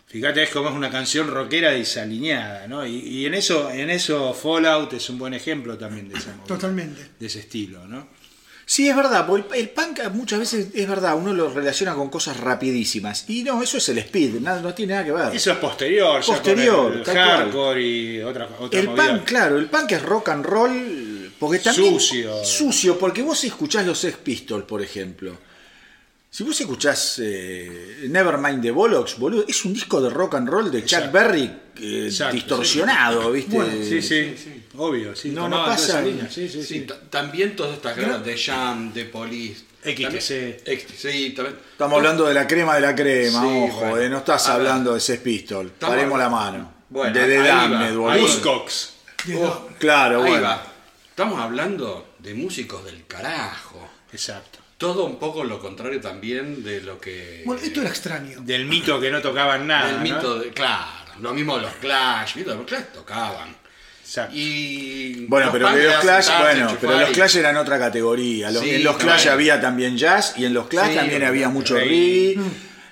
Fíjate, 0.08 0.44
es 0.44 0.50
como 0.50 0.68
es 0.68 0.74
una 0.74 0.90
canción 0.90 1.28
rockera 1.28 1.72
desalineada, 1.72 2.68
¿no? 2.68 2.86
Y, 2.86 2.96
y 2.96 3.26
en 3.26 3.34
eso, 3.34 3.70
en 3.70 3.90
eso 3.90 4.32
Fallout 4.34 4.92
es 4.92 5.10
un 5.10 5.18
buen 5.18 5.34
ejemplo 5.34 5.76
también 5.76 6.08
de 6.08 6.14
movimiento, 6.14 6.44
Totalmente. 6.46 7.08
de 7.18 7.26
ese 7.26 7.40
estilo, 7.40 7.86
¿no? 7.86 8.08
Sí, 8.68 8.88
es 8.88 8.96
verdad, 8.96 9.28
porque 9.28 9.60
el, 9.60 9.68
punk 9.70 10.00
muchas 10.12 10.40
veces 10.40 10.68
es 10.74 10.88
verdad, 10.88 11.16
uno 11.16 11.32
lo 11.32 11.48
relaciona 11.48 11.94
con 11.94 12.10
cosas 12.10 12.38
rapidísimas. 12.38 13.24
Y 13.28 13.44
no, 13.44 13.62
eso 13.62 13.78
es 13.78 13.88
el 13.90 13.98
speed, 13.98 14.40
nada, 14.40 14.60
no 14.60 14.74
tiene 14.74 14.94
nada 14.94 15.04
que 15.04 15.12
ver. 15.12 15.34
Eso 15.36 15.52
es 15.52 15.58
posterior, 15.58 16.20
ya 16.20 16.26
Posterior, 16.26 17.02
con 17.04 17.16
el 17.16 17.22
hardcore 17.22 17.82
y 17.82 18.22
otra, 18.22 18.48
otra 18.58 18.80
El 18.80 18.88
movida. 18.88 19.06
punk, 19.06 19.24
claro, 19.24 19.56
el 19.56 19.66
punk 19.70 19.92
es 19.92 20.02
rock 20.02 20.28
and 20.30 20.44
roll 20.44 21.32
porque 21.38 21.58
también 21.60 22.00
Sucio. 22.00 22.44
sucio, 22.44 22.98
porque 22.98 23.22
vos 23.22 23.44
escuchás 23.44 23.86
los 23.86 23.98
Sex 23.98 24.16
Pistols, 24.16 24.64
por 24.64 24.82
ejemplo. 24.82 25.36
Si 26.36 26.44
vos 26.44 26.60
escuchás 26.60 27.18
eh, 27.24 28.04
Nevermind 28.10 28.60
the 28.60 28.70
Bollocks, 28.70 29.18
boludo, 29.18 29.46
es 29.48 29.64
un 29.64 29.72
disco 29.72 30.02
de 30.02 30.10
rock 30.10 30.34
and 30.34 30.46
roll 30.46 30.70
de 30.70 30.84
Chuck. 30.84 31.10
Berry 31.10 31.44
eh, 31.80 32.04
Exacto, 32.08 32.34
distorsionado, 32.34 33.32
¿viste? 33.32 33.56
Bueno, 33.56 33.72
Sí, 33.82 34.02
sí, 34.02 34.36
obvio, 34.76 35.16
sí. 35.16 35.30
No, 35.30 35.48
no 35.48 35.64
pasa. 35.64 36.02
línea, 36.02 36.28
Sí, 36.28 36.46
sí, 36.46 36.62
Sí, 36.62 36.74
sí. 36.74 36.80
ta- 36.82 37.00
también 37.08 37.56
todas 37.56 37.72
estas 37.76 37.96
guerras 37.96 38.22
de 38.22 38.36
Jam, 38.36 38.92
de 38.92 39.06
Police. 39.06 39.64
XTC. 39.82 40.02
también- 40.02 40.78
XTC, 40.78 41.34
también. 41.36 41.56
Estamos 41.72 41.96
hablando 41.96 42.26
de 42.26 42.34
la 42.34 42.46
crema 42.46 42.74
de 42.74 42.80
la 42.82 42.94
crema, 42.94 43.40
Sí, 43.40 43.46
ojo, 43.70 43.80
bueno. 43.80 43.96
eh, 43.96 44.10
no 44.10 44.18
estás 44.18 44.46
A 44.46 44.58
ver. 44.58 44.66
hablando 44.66 44.92
de 44.92 45.00
Sex 45.00 45.22
Pistols. 45.22 45.70
Estamos 45.72 45.96
Paremos 45.96 46.18
la 46.18 46.28
mano. 46.28 46.74
Bueno, 46.90 47.14
de 47.18 47.26
The 47.28 47.38
Damned, 47.48 47.96
boludo. 47.96 48.20
Buzzcocks. 48.20 48.90
Oh, 49.36 49.68
claro, 49.78 50.22
Ahí 50.22 50.32
bueno. 50.32 50.44
va. 50.48 50.66
Estamos 51.08 51.40
hablando 51.40 52.14
de 52.18 52.34
músicos 52.34 52.84
del 52.84 53.06
carajo. 53.06 53.88
Exacto. 54.12 54.58
Todo 54.78 55.04
un 55.06 55.18
poco 55.18 55.42
lo 55.42 55.58
contrario 55.58 56.00
también 56.00 56.62
de 56.62 56.82
lo 56.82 57.00
que. 57.00 57.42
Bueno, 57.46 57.62
esto 57.62 57.80
era 57.80 57.88
extraño. 57.90 58.40
Del 58.42 58.66
mito 58.66 59.00
que 59.00 59.10
no 59.10 59.22
tocaban 59.22 59.66
nada. 59.66 59.86
del 59.86 59.96
¿no? 59.96 60.02
mito 60.16 60.38
de. 60.38 60.50
Claro, 60.50 61.12
lo 61.20 61.32
mismo 61.32 61.56
de 61.56 61.62
los 61.62 61.72
Clash. 61.76 62.34
¿viste? 62.34 62.54
Los 62.54 62.66
Clash 62.66 62.84
tocaban. 62.92 63.56
Exacto. 64.02 64.36
Y. 64.36 65.24
Bueno, 65.28 65.50
pero 65.50 65.70
los 65.70 65.96
Clash, 66.00 66.24
sentarse, 66.26 66.42
bueno, 66.42 66.76
pero 66.80 67.00
los 67.00 67.10
y- 67.10 67.12
Clash 67.14 67.36
eran 67.36 67.56
otra 67.56 67.78
categoría. 67.78 68.50
Los- 68.50 68.62
Sí, 68.62 68.74
en 68.74 68.84
los 68.84 68.96
Clash 68.96 69.24
también. 69.24 69.32
había 69.32 69.60
también 69.62 69.96
jazz 69.96 70.34
y 70.36 70.44
en 70.44 70.52
los 70.52 70.66
Clash 70.68 70.90
Sí, 70.90 70.94
también 70.96 71.24
había 71.24 71.48
mucho 71.48 71.74
reggae. 71.74 72.34
reggae. 72.36 72.38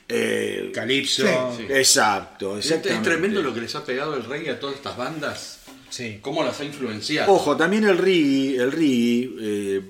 eh, 0.08 0.70
Calipso. 0.74 1.54
Sí. 1.56 1.66
Exacto, 1.70 2.58
es 2.58 2.82
tremendo 3.02 3.42
lo 3.42 3.52
que 3.54 3.60
les 3.60 3.74
ha 3.74 3.84
pegado 3.84 4.14
el 4.16 4.24
reggae 4.24 4.50
a 4.52 4.58
todas 4.60 4.76
estas 4.76 4.96
bandas. 4.96 5.60
Sí. 5.90 6.18
Cómo 6.22 6.42
las 6.42 6.58
ha 6.60 6.64
influenciado. 6.64 7.30
Ojo, 7.32 7.56
también 7.56 7.84
el 7.84 7.96
reggae, 7.98 8.56
el 8.56 8.72
reggae 8.72 9.30
eh, 9.40 9.80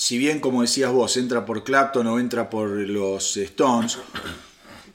si 0.00 0.16
bien 0.16 0.40
como 0.40 0.62
decías 0.62 0.90
vos, 0.90 1.14
entra 1.18 1.44
por 1.44 1.62
Clapton 1.62 2.06
o 2.06 2.18
entra 2.18 2.48
por 2.48 2.70
los 2.70 3.36
Stones, 3.36 3.98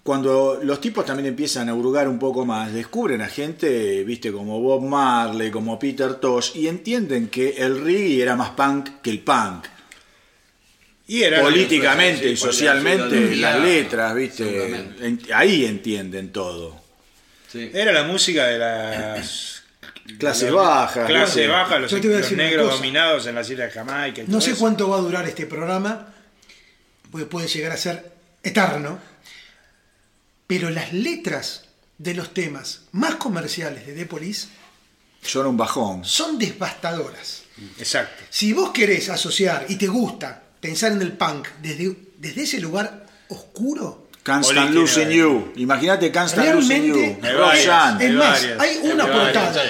cuando 0.01 0.59
los 0.63 0.81
tipos 0.81 1.05
también 1.05 1.27
empiezan 1.27 1.69
a 1.69 1.75
hurgar 1.75 2.07
un 2.07 2.17
poco 2.17 2.43
más, 2.43 2.73
descubren 2.73 3.21
a 3.21 3.27
gente, 3.27 4.03
viste, 4.03 4.31
como 4.31 4.59
Bob 4.59 4.81
Marley, 4.81 5.51
como 5.51 5.77
Peter 5.77 6.15
Tosh, 6.15 6.55
y 6.55 6.67
entienden 6.67 7.27
que 7.27 7.49
el 7.49 7.83
reggae 7.83 8.23
era 8.23 8.35
más 8.35 8.49
punk 8.51 9.01
que 9.03 9.11
el 9.11 9.19
punk. 9.19 9.67
Y 11.07 11.21
era 11.21 11.39
Políticamente 11.43 12.31
y 12.31 12.35
socialmente, 12.35 13.35
la 13.35 13.51
las 13.51 13.63
letras, 13.63 14.15
viste, 14.15 14.89
ahí 15.35 15.65
entienden 15.65 16.31
todo. 16.31 16.81
Sí. 17.47 17.69
Era 17.71 17.91
la 17.91 18.05
música 18.05 18.47
de 18.47 18.57
las 18.57 19.54
Clases 20.19 20.51
los- 20.51 20.61
bajas, 20.63 21.07
Clase 21.07 21.47
baja, 21.47 21.79
los, 21.79 21.91
negros 22.31 22.71
dominados 22.73 23.25
en 23.27 23.35
las 23.35 23.49
islas 23.49 23.67
de 23.67 23.73
Jamaica. 23.73 24.21
y 24.21 24.25
No 24.25 24.31
todo 24.33 24.41
sé 24.41 24.51
eso. 24.51 24.59
cuánto 24.59 24.89
va 24.89 24.97
a 24.97 25.01
durar 25.01 25.27
este 25.27 25.45
programa, 25.47 26.13
porque 27.11 27.25
puede 27.25 27.47
llegar 27.47 27.71
a 27.71 27.77
ser 27.77 28.11
eterno, 28.43 28.99
pero 30.47 30.69
las 30.69 30.93
letras 30.93 31.65
de 31.97 32.13
los 32.13 32.33
temas 32.33 32.81
más 32.91 33.15
comerciales 33.15 33.87
de 33.87 33.93
The 33.93 34.05
Police 34.05 34.47
Son 35.23 35.47
un 35.47 35.57
bajón. 35.57 36.05
son 36.05 36.37
devastadoras. 36.37 37.43
Exacto. 37.79 38.23
Si 38.29 38.53
vos 38.53 38.71
querés 38.71 39.09
asociar 39.09 39.65
y 39.69 39.75
te 39.77 39.87
gusta 39.87 40.41
pensar 40.59 40.91
en 40.91 41.01
el 41.01 41.13
punk 41.13 41.47
desde, 41.61 41.95
desde 42.17 42.43
ese 42.43 42.59
lugar 42.59 43.05
oscuro, 43.29 44.03
Can't 44.23 44.45
Oli 44.45 44.57
Stand 44.57 44.73
Losing. 44.75 45.09
You. 45.09 45.53
Imagínate 45.55 46.11
Can't 46.11 46.29
Stand 46.29 46.55
Losing 46.55 46.83
You. 46.83 46.93
realmente... 46.95 47.27
Hay 47.27 47.35
varias. 47.35 47.65
Roxanne. 47.65 48.03
Es 48.05 48.09
Hay 48.11 48.15
más, 48.17 48.41
varias. 48.41 48.59
hay 48.59 48.77
una 48.91 49.03
Hay 49.03 49.09
varias. 49.09 49.33
portada. 49.33 49.63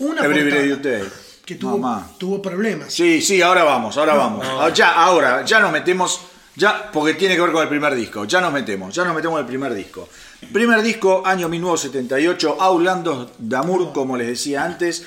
Una 0.00 0.24
Every 0.24 0.70
portada 0.70 1.06
que 1.44 1.54
tuvo, 1.56 1.78
Mamá. 1.78 2.10
tuvo 2.18 2.40
problemas. 2.42 2.92
Sí, 2.92 3.20
sí, 3.22 3.40
ahora 3.42 3.64
vamos, 3.64 3.96
ahora 3.96 4.14
vamos. 4.14 4.46
Ah, 4.48 4.70
Ya, 4.74 4.92
ahora, 4.92 5.44
ya 5.44 5.60
nos 5.60 5.72
metemos, 5.72 6.20
ya, 6.56 6.90
porque 6.92 7.14
tiene 7.14 7.34
que 7.34 7.40
ver 7.42 7.52
con 7.52 7.62
el 7.62 7.68
primer 7.68 7.94
disco. 7.94 8.24
Ya 8.24 8.40
nos 8.40 8.52
metemos, 8.52 8.94
ya 8.94 9.04
nos 9.04 9.14
metemos 9.14 9.38
en 9.38 9.44
el 9.44 9.46
primer 9.48 9.74
disco. 9.74 10.08
Primer 10.52 10.80
disco, 10.82 11.22
año 11.26 11.48
1978, 11.48 12.56
Aulandos 12.60 13.28
d'Amour, 13.38 13.92
como 13.92 14.16
les 14.16 14.26
decía 14.28 14.64
antes, 14.64 15.04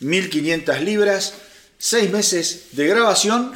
1500 0.00 0.80
libras, 0.80 1.34
seis 1.78 2.10
meses 2.10 2.68
de 2.72 2.86
grabación 2.86 3.52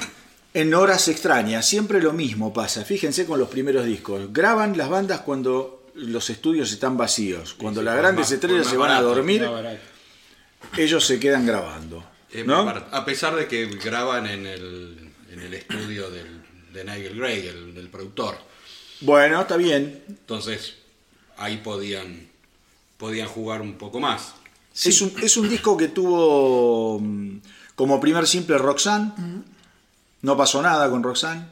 en 0.54 0.74
horas 0.74 1.08
extrañas. 1.08 1.66
Siempre 1.66 2.00
lo 2.02 2.12
mismo 2.12 2.52
pasa, 2.52 2.84
fíjense 2.84 3.24
con 3.26 3.38
los 3.38 3.48
primeros 3.48 3.84
discos. 3.86 4.32
Graban 4.32 4.76
las 4.76 4.88
bandas 4.88 5.20
cuando 5.20 5.84
los 5.94 6.30
estudios 6.30 6.70
están 6.72 6.96
vacíos, 6.96 7.54
cuando 7.54 7.80
sí, 7.80 7.84
las 7.86 7.96
grandes 7.96 8.26
más- 8.26 8.32
estrellas 8.32 8.66
se 8.66 8.76
van 8.76 8.92
a 8.92 9.00
dormir. 9.00 9.48
Ellos 10.76 11.04
se 11.04 11.18
quedan 11.18 11.46
grabando. 11.46 12.04
¿no? 12.44 12.68
A 12.68 13.04
pesar 13.04 13.34
de 13.34 13.46
que 13.48 13.66
graban 13.66 14.26
en 14.26 14.46
el, 14.46 15.12
en 15.30 15.40
el 15.40 15.54
estudio 15.54 16.10
del, 16.10 16.42
de 16.72 16.84
Nigel 16.84 17.16
Gray, 17.16 17.46
el, 17.46 17.74
del 17.74 17.88
productor. 17.88 18.36
Bueno, 19.00 19.40
está 19.40 19.56
bien. 19.56 20.04
Entonces, 20.08 20.74
ahí 21.36 21.58
podían, 21.58 22.28
podían 22.96 23.28
jugar 23.28 23.62
un 23.62 23.74
poco 23.74 24.00
más. 24.00 24.34
Es, 24.84 25.00
un, 25.02 25.12
es 25.22 25.36
un 25.36 25.48
disco 25.48 25.76
que 25.76 25.88
tuvo 25.88 27.00
mm, 27.00 27.38
como 27.74 28.00
primer 28.00 28.26
simple 28.26 28.58
Roxanne. 28.58 29.12
No 30.22 30.36
pasó 30.36 30.62
nada 30.62 30.88
con 30.90 31.02
Roxanne. 31.02 31.46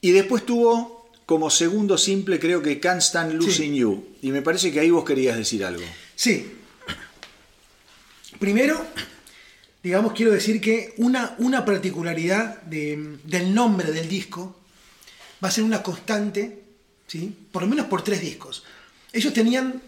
Y 0.00 0.12
después 0.12 0.46
tuvo 0.46 1.10
como 1.26 1.50
segundo 1.50 1.96
simple, 1.98 2.40
creo 2.40 2.62
que 2.62 2.80
Can't 2.80 3.02
Stand 3.02 3.34
Losing 3.34 3.74
You. 3.74 4.04
Y 4.22 4.30
me 4.32 4.42
parece 4.42 4.72
que 4.72 4.80
ahí 4.80 4.90
vos 4.90 5.04
querías 5.04 5.36
decir 5.36 5.64
algo. 5.64 5.84
Sí. 6.14 6.59
Primero, 8.40 8.84
digamos, 9.82 10.12
quiero 10.14 10.32
decir 10.32 10.60
que 10.60 10.94
una, 10.96 11.34
una 11.38 11.64
particularidad 11.64 12.60
de- 12.62 13.18
del 13.24 13.54
nombre 13.54 13.92
del 13.92 14.08
disco 14.08 14.56
va 15.42 15.48
a 15.48 15.52
ser 15.52 15.62
una 15.62 15.82
constante, 15.82 16.62
¿sí? 17.06 17.32
por 17.52 17.62
lo 17.62 17.68
menos 17.68 17.86
por 17.86 18.02
tres 18.02 18.20
discos. 18.20 18.64
Ellos 19.12 19.32
tenían 19.32 19.80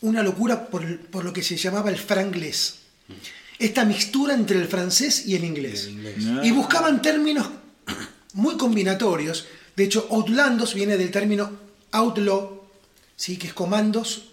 una 0.00 0.22
locura 0.22 0.66
por, 0.68 0.98
por 1.06 1.24
lo 1.24 1.32
que 1.32 1.42
se 1.42 1.56
llamaba 1.56 1.88
el 1.90 1.96
franglés. 1.98 2.80
Esta 3.58 3.84
mixtura 3.84 4.34
entre 4.34 4.58
el 4.60 4.68
francés 4.68 5.26
y 5.26 5.34
el 5.34 5.44
inglés. 5.44 5.88
Y 6.44 6.50
buscaban 6.52 7.00
términos 7.02 7.48
muy 8.34 8.56
combinatorios. 8.56 9.46
De 9.76 9.84
hecho, 9.84 10.06
Outlandos 10.10 10.74
viene 10.74 10.96
del 10.96 11.10
término 11.10 11.50
outlaw, 11.92 12.60
¿sí? 13.16 13.36
que 13.36 13.48
es 13.48 13.54
comandos 13.54 14.28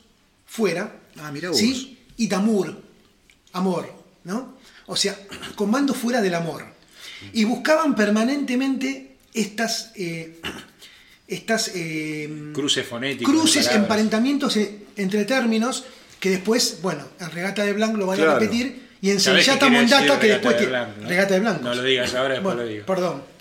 fuera. 0.46 1.00
Ah, 1.18 1.32
vos. 1.50 1.58
¿sí? 1.58 1.98
Y 2.18 2.28
tamur, 2.28 2.82
amor, 3.56 3.92
¿no? 4.24 4.56
O 4.88 4.96
sea, 4.96 5.18
comando 5.56 5.94
fuera 5.94 6.22
del 6.22 6.36
amor. 6.36 6.64
Y 7.34 7.44
buscaban 7.46 7.96
permanentemente 7.96 9.16
estas, 9.34 9.92
eh, 9.96 10.40
estas 11.28 11.72
eh, 11.74 12.52
Cruces 12.54 12.86
fonéticos. 12.86 13.34
cruces, 13.34 13.68
emparentamientos 13.72 14.56
eh, 14.58 14.80
entre 14.96 15.26
términos 15.26 15.86
que 16.20 16.30
después, 16.30 16.80
bueno, 16.82 17.04
en 17.20 17.32
Regata 17.32 17.64
de 17.64 17.74
Blanc 17.74 17.96
lo 17.98 18.06
van 18.08 18.18
Claro. 18.18 18.32
a 18.34 18.40
repetir 18.40 18.86
y 19.02 19.12
en 19.12 19.20
¿Sabés 19.20 19.46
qué 19.46 19.52
Sencillata 19.52 19.68
quiere 19.68 19.82
decir 19.84 19.96
Mondata 19.98 20.20
que 20.20 20.28
después 20.28 20.56
de 20.56 20.62
te- 20.64 20.68
blanco, 20.70 21.02
no? 21.02 21.08
Regata 21.10 21.34
de 21.34 21.40
Blancos. 21.40 21.62
No 21.64 21.76
lo 21.76 21.84
digas 21.84 22.14
ahora, 22.16 22.34
después 22.36 22.44
Bueno, 22.56 22.62
lo 22.62 22.68
digo. 22.68 22.86
Perdón. 22.86 23.24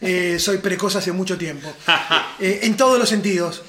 Eh, 0.00 0.38
soy 0.40 0.58
precoz 0.58 0.96
hace 0.96 1.12
mucho 1.12 1.36
tiempo. 1.38 1.72
Eh, 2.40 2.60
en 2.64 2.76
todos 2.76 2.98
los 2.98 3.08
sentidos. 3.08 3.62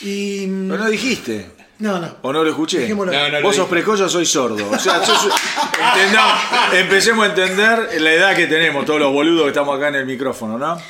Y. 0.00 0.46
mm, 0.46 0.70
Pero 0.70 0.84
no 0.84 0.90
dijiste. 0.90 1.46
No, 1.78 1.98
no. 1.98 2.16
¿O 2.22 2.32
no 2.32 2.44
lo 2.44 2.50
escuché? 2.50 2.80
Dejémoslo. 2.80 3.12
No, 3.12 3.28
no 3.30 3.40
lo 3.40 3.42
Vos 3.46 3.56
sos 3.56 3.64
dije. 3.66 3.70
precoz, 3.82 3.98
yo 3.98 4.08
soy 4.08 4.24
sordo. 4.26 4.70
O 4.70 4.78
sea, 4.78 4.96
entendamos, 5.94 6.34
empecemos 6.72 7.24
a 7.26 7.28
entender 7.30 8.00
la 8.00 8.12
edad 8.12 8.36
que 8.36 8.46
tenemos, 8.46 8.84
todos 8.86 9.00
los 9.00 9.12
boludos 9.12 9.42
que 9.44 9.48
estamos 9.48 9.76
acá 9.76 9.88
en 9.88 9.96
el 9.96 10.06
micrófono, 10.06 10.56
¿no? 10.58 10.80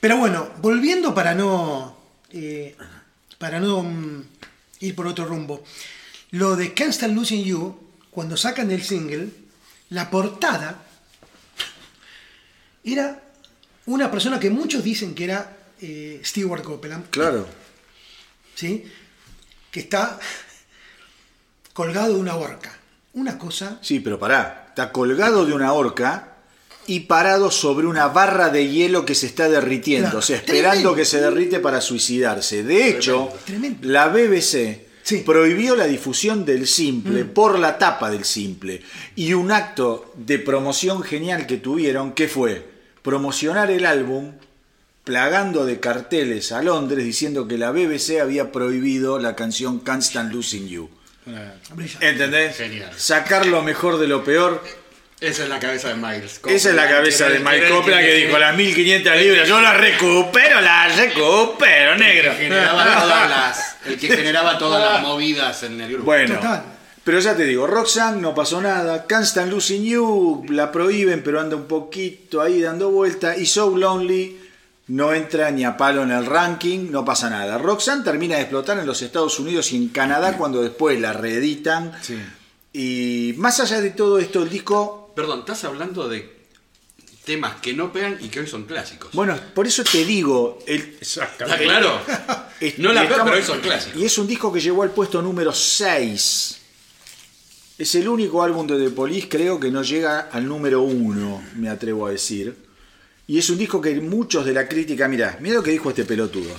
Pero 0.00 0.16
bueno, 0.16 0.48
volviendo 0.58 1.14
para 1.14 1.34
no. 1.34 1.96
eh, 2.30 2.76
para 3.38 3.60
no 3.60 3.82
mm, 3.82 4.22
ir 4.80 4.94
por 4.96 5.06
otro 5.06 5.24
rumbo. 5.26 5.62
Lo 6.32 6.56
de 6.56 6.72
Can't 6.74 6.92
Stand 6.92 7.14
Losing 7.16 7.44
You, 7.44 7.78
cuando 8.10 8.36
sacan 8.36 8.70
el 8.70 8.82
single, 8.82 9.28
la 9.90 10.10
portada 10.10 10.76
era 12.84 13.22
una 13.86 14.10
persona 14.10 14.38
que 14.40 14.50
muchos 14.50 14.82
dicen 14.82 15.14
que 15.14 15.24
era 15.24 15.56
eh, 15.80 16.20
Stewart 16.24 16.62
Copeland, 16.62 17.10
Claro. 17.10 17.46
¿sí? 18.54 18.84
Que 19.72 19.80
está 19.80 20.18
colgado 21.72 22.14
de 22.14 22.20
una 22.20 22.36
horca. 22.36 22.78
Una 23.14 23.38
cosa. 23.38 23.78
Sí, 23.82 23.98
pero 24.00 24.18
pará. 24.18 24.66
Está 24.68 24.92
colgado 24.92 25.44
de 25.44 25.52
una 25.54 25.72
horca 25.72 26.28
y 26.86 27.00
parado 27.00 27.50
sobre 27.50 27.86
una 27.86 28.08
barra 28.08 28.50
de 28.50 28.68
hielo 28.68 29.04
que 29.04 29.14
se 29.14 29.26
está 29.26 29.48
derritiendo. 29.48 30.06
Claro. 30.08 30.18
O 30.18 30.22
sea, 30.22 30.36
esperando 30.36 30.70
Tremendo. 30.70 30.94
que 30.94 31.04
se 31.04 31.20
derrite 31.20 31.58
para 31.58 31.80
suicidarse. 31.80 32.62
De 32.62 32.88
hecho, 32.88 33.30
Tremendo. 33.46 33.88
la 33.88 34.08
BBC 34.08 34.86
Sí. 35.02 35.18
prohibió 35.26 35.74
la 35.74 35.86
difusión 35.86 36.44
del 36.44 36.66
simple 36.68 37.24
por 37.24 37.58
la 37.58 37.76
tapa 37.78 38.10
del 38.10 38.24
simple. 38.24 38.82
Y 39.16 39.32
un 39.34 39.50
acto 39.50 40.12
de 40.16 40.38
promoción 40.38 41.02
genial 41.02 41.46
que 41.46 41.56
tuvieron, 41.56 42.12
que 42.12 42.28
fue 42.28 42.70
promocionar 43.02 43.70
el 43.70 43.84
álbum 43.84 44.32
plagando 45.04 45.64
de 45.66 45.80
carteles 45.80 46.52
a 46.52 46.62
Londres 46.62 47.04
diciendo 47.04 47.48
que 47.48 47.58
la 47.58 47.70
BBC 47.72 48.20
había 48.20 48.52
prohibido 48.52 49.18
la 49.18 49.34
canción 49.34 49.80
Can't 49.80 50.02
Stand 50.02 50.32
Losing 50.32 50.68
You. 50.68 50.90
¿Entendés? 52.00 52.56
Genial. 52.56 52.90
Sacar 52.96 53.46
lo 53.46 53.62
mejor 53.62 53.98
de 53.98 54.06
lo 54.08 54.24
peor. 54.24 54.62
Esa 55.20 55.44
es 55.44 55.48
la 55.48 55.60
cabeza 55.60 55.88
de 55.88 55.94
Miles. 55.94 56.40
Esa 56.46 56.70
es 56.70 56.74
la 56.74 56.88
cabeza 56.88 57.28
de 57.28 57.38
Mike 57.38 57.68
Copland 57.68 58.00
que 58.00 58.14
dijo 58.14 58.38
las 58.38 58.56
1500 58.56 59.16
libras. 59.18 59.48
Yo 59.48 59.60
las 59.60 59.76
recupero, 59.76 60.60
las 60.60 60.96
recupero, 60.96 61.96
negro. 61.96 62.32
Generaba 62.36 62.84
todas 63.02 63.30
las, 63.30 63.76
el 63.86 63.98
que 63.98 64.08
generaba 64.08 64.58
todas 64.58 64.92
las 64.92 65.02
movidas 65.06 65.62
en 65.62 65.80
el 65.80 65.90
grupo. 65.90 66.06
Bueno, 66.06 66.34
Total. 66.34 66.64
pero 67.04 67.20
ya 67.20 67.36
te 67.36 67.44
digo, 67.44 67.68
Roxanne 67.68 68.20
no 68.20 68.34
pasó 68.34 68.60
nada. 68.60 69.06
Can't 69.06 69.24
Stand 69.24 69.52
Losing 69.52 69.84
You 69.84 70.44
la 70.48 70.72
prohíben, 70.72 71.22
pero 71.22 71.40
anda 71.40 71.54
un 71.54 71.68
poquito 71.68 72.40
ahí 72.42 72.60
dando 72.60 72.90
vuelta. 72.90 73.36
Y 73.36 73.46
So 73.46 73.76
Lonely 73.76 74.41
no 74.88 75.12
entra 75.14 75.50
ni 75.50 75.64
a 75.64 75.76
palo 75.76 76.02
en 76.02 76.10
el 76.10 76.26
ranking, 76.26 76.90
no 76.90 77.04
pasa 77.04 77.30
nada. 77.30 77.56
Roxanne 77.58 78.04
termina 78.04 78.36
de 78.36 78.42
explotar 78.42 78.78
en 78.78 78.86
los 78.86 79.00
Estados 79.02 79.38
Unidos 79.38 79.72
y 79.72 79.76
en 79.76 79.88
Canadá 79.88 80.36
cuando 80.36 80.62
después 80.62 81.00
la 81.00 81.12
reeditan. 81.12 81.92
Sí. 82.02 82.18
Y 82.72 83.34
más 83.38 83.60
allá 83.60 83.80
de 83.80 83.90
todo 83.90 84.18
esto, 84.18 84.42
el 84.42 84.48
disco 84.50 85.12
Perdón, 85.14 85.40
estás 85.40 85.62
hablando 85.64 86.08
de 86.08 86.40
temas 87.24 87.56
que 87.60 87.74
no 87.74 87.92
pegan 87.92 88.18
y 88.20 88.28
que 88.28 88.40
hoy 88.40 88.46
son 88.46 88.64
clásicos. 88.64 89.10
Bueno, 89.12 89.38
por 89.54 89.66
eso 89.66 89.84
te 89.84 90.04
digo, 90.04 90.58
el, 90.66 90.80
¿Está 91.00 91.24
Exactamente. 91.24 91.64
claro? 91.64 92.00
es- 92.60 92.78
No 92.78 92.92
la 92.92 93.02
peor, 93.02 93.12
estamos- 93.12 93.30
pero 93.30 93.42
hoy 93.42 93.46
son 93.46 93.60
clásicos. 93.60 94.00
Y 94.00 94.04
es 94.06 94.18
un 94.18 94.26
disco 94.26 94.50
que 94.52 94.60
llegó 94.60 94.82
al 94.82 94.90
puesto 94.90 95.20
número 95.22 95.52
6. 95.52 96.58
Es 97.78 97.94
el 97.94 98.08
único 98.08 98.42
álbum 98.42 98.66
de 98.66 98.78
The 98.82 98.90
Police, 98.90 99.28
creo 99.28 99.60
que 99.60 99.70
no 99.70 99.82
llega 99.82 100.28
al 100.32 100.46
número 100.48 100.82
1, 100.82 101.42
me 101.56 101.68
atrevo 101.68 102.06
a 102.06 102.10
decir. 102.10 102.56
Y 103.26 103.38
es 103.38 103.48
un 103.50 103.58
disco 103.58 103.80
que 103.80 104.00
muchos 104.00 104.44
de 104.44 104.52
la 104.52 104.68
crítica, 104.68 105.08
mirá, 105.08 105.38
mira 105.40 105.56
lo 105.56 105.62
que 105.62 105.70
dijo 105.70 105.90
este 105.90 106.04
pelotudo. 106.04 106.50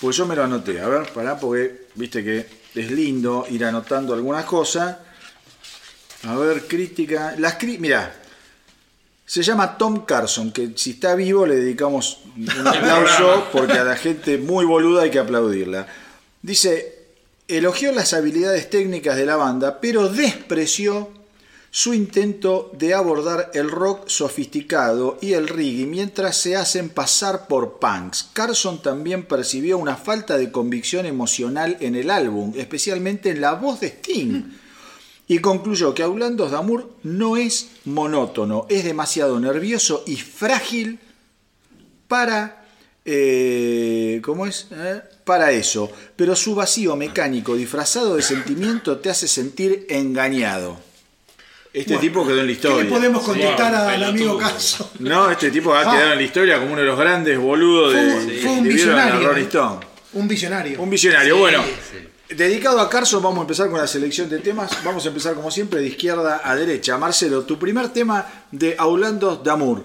Pues 0.00 0.16
yo 0.16 0.26
me 0.26 0.36
lo 0.36 0.44
anoté, 0.44 0.80
a 0.80 0.88
ver, 0.88 1.12
pará, 1.12 1.38
porque 1.38 1.86
viste 1.94 2.22
que 2.22 2.46
es 2.74 2.90
lindo 2.90 3.46
ir 3.50 3.64
anotando 3.64 4.14
algunas 4.14 4.44
cosas. 4.44 4.96
A 6.22 6.36
ver, 6.36 6.66
crítica. 6.66 7.34
Las 7.38 7.54
cri 7.54 7.78
mirá, 7.78 8.14
se 9.24 9.42
llama 9.42 9.76
Tom 9.76 10.04
Carson, 10.04 10.52
que 10.52 10.72
si 10.76 10.92
está 10.92 11.16
vivo 11.16 11.46
le 11.46 11.56
dedicamos 11.56 12.20
un 12.36 12.48
aplauso 12.66 13.48
porque 13.52 13.78
a 13.78 13.84
la 13.84 13.96
gente 13.96 14.38
muy 14.38 14.64
boluda 14.64 15.02
hay 15.02 15.10
que 15.10 15.18
aplaudirla. 15.18 15.86
Dice, 16.42 17.06
elogió 17.48 17.90
las 17.92 18.12
habilidades 18.12 18.70
técnicas 18.70 19.16
de 19.16 19.26
la 19.26 19.36
banda, 19.36 19.80
pero 19.80 20.08
despreció 20.08 21.10
su 21.70 21.92
intento 21.92 22.70
de 22.78 22.94
abordar 22.94 23.50
el 23.52 23.70
rock 23.70 24.08
sofisticado 24.08 25.18
y 25.20 25.34
el 25.34 25.46
reggae 25.48 25.86
mientras 25.86 26.36
se 26.38 26.56
hacen 26.56 26.88
pasar 26.88 27.48
por 27.48 27.78
punks. 27.78 28.30
Carson 28.32 28.80
también 28.80 29.24
percibió 29.24 29.76
una 29.76 29.96
falta 29.96 30.38
de 30.38 30.50
convicción 30.50 31.04
emocional 31.04 31.76
en 31.80 31.94
el 31.94 32.10
álbum, 32.10 32.52
especialmente 32.56 33.30
en 33.30 33.40
la 33.42 33.52
voz 33.54 33.80
de 33.80 33.88
Sting. 33.88 34.42
Y 35.28 35.40
concluyó 35.40 35.92
que 35.92 36.04
Aulandos 36.04 36.52
Damour 36.52 36.88
no 37.02 37.36
es 37.36 37.70
monótono, 37.84 38.64
es 38.70 38.84
demasiado 38.84 39.38
nervioso 39.40 40.02
y 40.06 40.16
frágil 40.16 41.00
para. 42.08 42.64
eh, 43.04 44.20
¿Cómo 44.24 44.46
es? 44.46 44.68
Eh, 44.70 45.02
Para 45.24 45.50
eso. 45.50 45.90
Pero 46.14 46.36
su 46.36 46.54
vacío 46.54 46.94
mecánico 46.96 47.56
disfrazado 47.56 48.14
de 48.16 48.22
sentimiento 48.22 48.98
te 48.98 49.10
hace 49.10 49.26
sentir 49.26 49.86
engañado. 49.90 50.85
Este 51.76 51.92
Bueno, 51.92 52.00
tipo 52.00 52.26
quedó 52.26 52.40
en 52.40 52.46
la 52.46 52.46
¿Qué 52.46 52.52
historia. 52.52 52.84
le 52.84 52.88
podemos 52.90 53.22
contestar 53.22 53.70
Sí, 53.70 53.92
al 53.94 54.04
amigo 54.04 54.38
Caso? 54.38 54.90
No, 55.00 55.30
este 55.30 55.50
tipo 55.50 55.70
va 55.70 55.80
a 55.82 55.82
Ah. 55.92 55.94
quedar 55.94 56.12
en 56.12 56.16
la 56.18 56.22
historia 56.22 56.58
como 56.58 56.72
uno 56.72 56.80
de 56.80 56.86
los 56.86 56.98
grandes 56.98 57.38
boludos 57.38 57.92
de, 57.92 58.00
Fue, 58.12 58.24
de- 58.24 58.38
fue 58.40 58.50
un 58.52 58.62
visionario. 58.64 59.28
Rolling. 59.28 59.42
Stone. 59.44 59.86
Un 60.14 60.26
visionario. 60.28 60.80
Un 60.80 60.88
visionario. 60.88 61.34
Sí, 61.34 61.40
bueno, 61.40 61.62
sí. 61.62 62.34
dedicado 62.34 62.80
a 62.80 62.88
Carson, 62.88 63.22
vamos 63.22 63.40
a 63.40 63.42
empezar 63.42 63.68
con 63.68 63.78
la 63.78 63.86
selección 63.86 64.30
de 64.30 64.38
temas. 64.38 64.70
Vamos 64.84 65.04
a 65.04 65.08
empezar, 65.08 65.34
como 65.34 65.50
siempre, 65.50 65.80
de 65.80 65.88
izquierda 65.88 66.40
a 66.42 66.56
derecha. 66.56 66.96
Marcelo, 66.96 67.42
tu 67.42 67.58
primer 67.58 67.90
tema 67.90 68.26
de 68.50 68.74
Aulandos 68.78 69.44
Damour. 69.44 69.84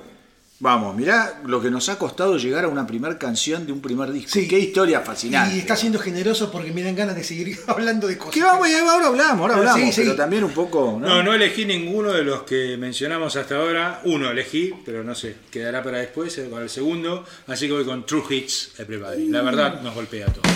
Vamos, 0.61 0.95
mirá 0.95 1.41
lo 1.45 1.59
que 1.59 1.71
nos 1.71 1.89
ha 1.89 1.97
costado 1.97 2.37
llegar 2.37 2.65
a 2.65 2.67
una 2.67 2.85
primer 2.85 3.17
canción 3.17 3.65
de 3.65 3.71
un 3.73 3.81
primer 3.81 4.11
disco. 4.11 4.29
Sí. 4.31 4.47
Qué 4.47 4.59
historia 4.59 4.99
fascinante. 5.01 5.55
Y 5.55 5.59
está 5.59 5.75
siendo 5.75 5.97
generoso 5.97 6.51
porque 6.51 6.71
me 6.71 6.83
dan 6.83 6.95
ganas 6.95 7.15
de 7.15 7.23
seguir 7.23 7.57
hablando 7.67 8.07
de 8.07 8.15
cosas. 8.15 8.31
¿Qué 8.35 8.43
vamos? 8.43 8.67
Ahora 8.87 9.07
hablamos, 9.07 9.41
ahora 9.41 9.53
Sí, 9.55 9.59
hablamos. 9.71 9.95
sí. 9.95 10.01
Pero 10.03 10.15
también 10.15 10.43
un 10.43 10.51
poco. 10.51 10.99
¿no? 11.01 11.07
No, 11.07 11.23
no 11.23 11.33
elegí 11.33 11.65
ninguno 11.65 12.11
de 12.13 12.23
los 12.23 12.43
que 12.43 12.77
mencionamos 12.77 13.35
hasta 13.35 13.55
ahora. 13.55 14.01
Uno 14.03 14.29
elegí, 14.29 14.71
pero 14.85 15.03
no 15.03 15.15
sé, 15.15 15.35
quedará 15.49 15.81
para 15.81 15.97
después, 15.97 16.37
eh, 16.37 16.43
para 16.51 16.63
el 16.63 16.69
segundo. 16.69 17.25
Así 17.47 17.65
que 17.65 17.73
voy 17.73 17.83
con 17.85 18.05
True 18.05 18.21
Hits 18.29 18.73
Everybody. 18.77 19.29
La 19.29 19.41
verdad 19.41 19.81
nos 19.81 19.95
golpea 19.95 20.27
a 20.27 20.29
todos. 20.31 20.51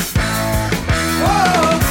Street 0.00 1.83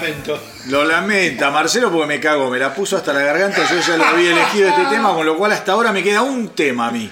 lamento. 0.00 0.42
Lo 0.68 0.84
lamenta 0.84 1.50
Marcelo 1.50 1.90
porque 1.90 2.06
me 2.06 2.20
cago, 2.20 2.50
me 2.50 2.58
la 2.58 2.74
puso 2.74 2.96
hasta 2.96 3.12
la 3.12 3.20
garganta. 3.20 3.68
Yo 3.68 3.80
ya 3.80 3.96
lo 3.96 4.04
había 4.04 4.32
elegido 4.32 4.68
este 4.68 4.84
tema, 4.86 5.12
con 5.14 5.24
lo 5.26 5.36
cual 5.36 5.52
hasta 5.52 5.72
ahora 5.72 5.92
me 5.92 6.02
queda 6.02 6.22
un 6.22 6.50
tema 6.50 6.88
a 6.88 6.90
mí. 6.90 7.10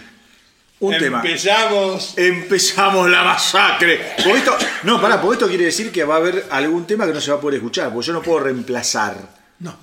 Un 0.81 0.99
tema. 0.99 1.23
Empezamos. 1.25 2.15
Empezamos 2.17 3.09
la 3.09 3.23
masacre. 3.23 4.15
Porque 4.17 4.39
esto, 4.39 4.57
no, 4.83 5.01
pará, 5.01 5.21
porque 5.21 5.35
esto 5.35 5.49
quiere 5.49 5.65
decir 5.65 5.91
que 5.91 6.05
va 6.05 6.15
a 6.15 6.19
haber 6.19 6.47
algún 6.51 6.87
tema 6.87 7.07
que 7.07 7.13
no 7.13 7.21
se 7.21 7.31
va 7.31 7.39
a 7.39 7.41
poder 7.41 7.57
escuchar, 7.57 7.91
porque 7.93 8.07
yo 8.09 8.13
no 8.13 8.23
puedo 8.23 8.41
reemplazar. 8.41 9.17
No. 9.61 9.77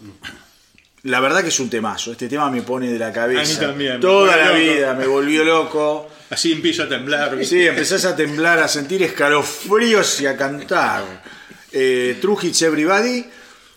La 1.03 1.19
verdad 1.19 1.41
que 1.41 1.49
es 1.49 1.59
un 1.59 1.69
temazo. 1.69 2.11
Este 2.11 2.27
tema 2.27 2.51
me 2.51 2.61
pone 2.61 2.91
de 2.91 2.99
la 2.99 3.11
cabeza. 3.11 3.41
A 3.41 3.45
mí 3.45 3.55
también, 3.67 3.99
Toda 3.99 4.37
la 4.37 4.47
loco. 4.49 4.57
vida 4.59 4.93
me 4.93 5.07
volvió 5.07 5.43
loco. 5.43 6.07
Así 6.29 6.51
empiezo 6.51 6.83
a 6.83 6.89
temblar. 6.89 7.43
Sí, 7.43 7.65
empezás 7.65 8.05
a 8.05 8.15
temblar, 8.15 8.59
a 8.59 8.67
sentir 8.67 9.01
escalofríos 9.01 10.21
y 10.21 10.27
a 10.27 10.37
cantar. 10.37 11.03
Eh, 11.71 12.17
True 12.21 12.37
Hits 12.41 12.61
Everybody. 12.63 13.25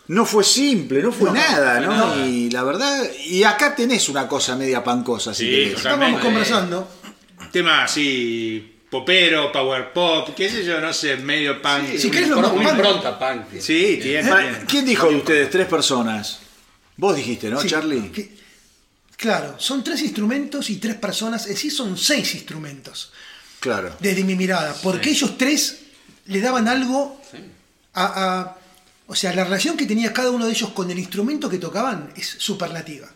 no 0.07 0.25
fue 0.25 0.43
simple, 0.43 1.01
no 1.01 1.11
fue 1.11 1.29
No, 1.29 1.35
nada, 1.35 1.79
¿no? 1.79 2.25
Y 2.27 2.49
la 2.51 2.63
verdad, 2.63 3.09
y 3.25 3.43
acá 3.43 3.75
tenés 3.75 4.07
una 4.09 4.27
cosa 4.27 4.55
media 4.55 4.83
pancosa, 4.83 5.33
si 5.33 5.45
Sí, 5.45 5.49
querés. 5.51 5.77
Estábamos 5.77 6.21
conversando. 6.21 6.87
Tema 7.51 7.85
así, 7.85 8.75
popero, 8.89 9.51
power 9.51 9.91
pop, 9.93 10.29
qué 10.35 10.49
sé 10.49 10.63
yo, 10.63 10.79
no 10.79 10.93
sé, 10.93 11.15
medio 11.17 11.59
punk. 11.61 11.97
Si 11.97 12.11
querés 12.11 12.29
lo 12.29 12.41
vamos- 12.41 12.61
impronta 12.63 13.17
punk. 13.17 13.47
tiene. 13.49 13.61
Sí, 13.65 13.99
tiene, 14.01 14.23
tiene. 14.29 14.57
¿Quién 14.67 14.85
dijo 14.85 15.09
de 15.09 15.15
ustedes? 15.15 15.49
Tres 15.49 15.67
personas. 15.67 16.39
Vos 16.97 17.15
dijiste, 17.15 17.49
¿no, 17.49 17.59
Sí, 17.61 17.67
Charlie? 17.69 18.09
que- 18.11 18.31
claro, 19.17 19.55
son 19.57 19.83
tres 19.83 20.01
instrumentos 20.01 20.69
y 20.69 20.77
tres 20.77 20.95
personas, 20.95 21.43
es 21.43 21.49
decir, 21.49 21.71
son 21.71 21.97
seis 21.97 22.35
instrumentos, 22.35 23.11
Claro. 23.59 23.95
desde 23.99 24.23
mi 24.23 24.35
mirada, 24.35 24.75
porque 24.83 25.09
ellos 25.09 25.35
tres 25.37 25.79
le 26.27 26.41
daban 26.41 26.67
algo 26.67 27.19
a, 27.95 28.39
a- 28.41 28.55
O 29.07 29.15
sea, 29.15 29.33
la 29.33 29.43
relación 29.43 29.77
que 29.77 29.85
tenía 29.85 30.11
cada 30.13 30.31
uno 30.31 30.45
de 30.45 30.51
ellos 30.51 30.71
con 30.71 30.89
el 30.89 30.97
instrumento 30.99 31.47
que 31.49 31.57
tocaban 31.59 32.09
es 32.17 32.27
superlativa. 32.39 33.07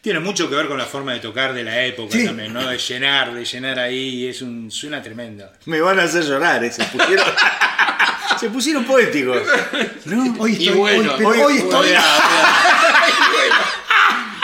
Tiene 0.00 0.18
mucho 0.18 0.48
que 0.48 0.54
ver 0.56 0.66
con 0.66 0.78
la 0.78 0.86
forma 0.86 1.12
de 1.12 1.20
tocar 1.20 1.52
de 1.52 1.62
la 1.62 1.84
época 1.84 2.16
Sí. 2.16 2.24
también, 2.24 2.54
¿no? 2.54 2.66
De 2.66 2.78
llenar, 2.78 3.34
de 3.34 3.44
llenar 3.44 3.78
ahí, 3.78 4.26
es 4.28 4.40
un, 4.40 4.70
suena 4.70 5.02
tremenda. 5.02 5.52
Me 5.66 5.78
van 5.82 6.00
a 6.00 6.04
hacer 6.04 6.22
llorar, 6.24 6.64
eh, 6.64 6.72
se 6.72 6.84
pusieron, 6.84 7.26
se 8.40 8.48
pusieron 8.48 8.84
poéticos. 8.86 9.42
¿no? 10.06 10.36
Hoy 10.38 10.52
Y 10.58 10.68
estoy, 10.68 10.78
bueno, 10.78 11.14
hoy, 11.16 11.24
hoy- 11.26 11.40
hoy 11.42 11.56
estoy, 11.58 11.88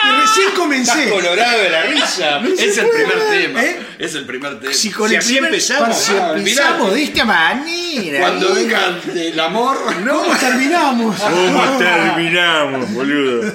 y 0.07 0.21
recién 0.21 0.51
comencé. 0.55 1.09
colorado 1.09 1.59
de 1.59 1.69
la 1.69 1.83
risa. 1.83 2.39
Es 2.57 2.77
el 2.77 2.87
primer 2.89 3.19
tema. 3.29 3.63
¿Eh? 3.63 3.79
Es 3.99 4.13
el 4.15 4.25
primer 4.25 4.59
tema. 4.59 4.73
Si 4.73 4.91
con 4.91 5.09
Si 5.09 5.15
el 5.15 5.19
así 5.19 5.33
primer- 5.33 5.49
empezamos, 5.53 5.97
si 5.97 6.13
ah, 6.13 6.33
empezamos 6.35 6.93
de 6.93 7.03
esta 7.03 7.25
manera. 7.25 8.19
Cuando 8.19 8.49
¿eh? 8.49 8.53
venga 8.63 8.99
el 9.15 9.39
amor. 9.39 9.77
¿Cómo 10.07 10.35
terminamos? 10.39 11.15
¿Cómo 11.21 11.77
terminamos, 11.77 12.93
boludo? 12.93 13.51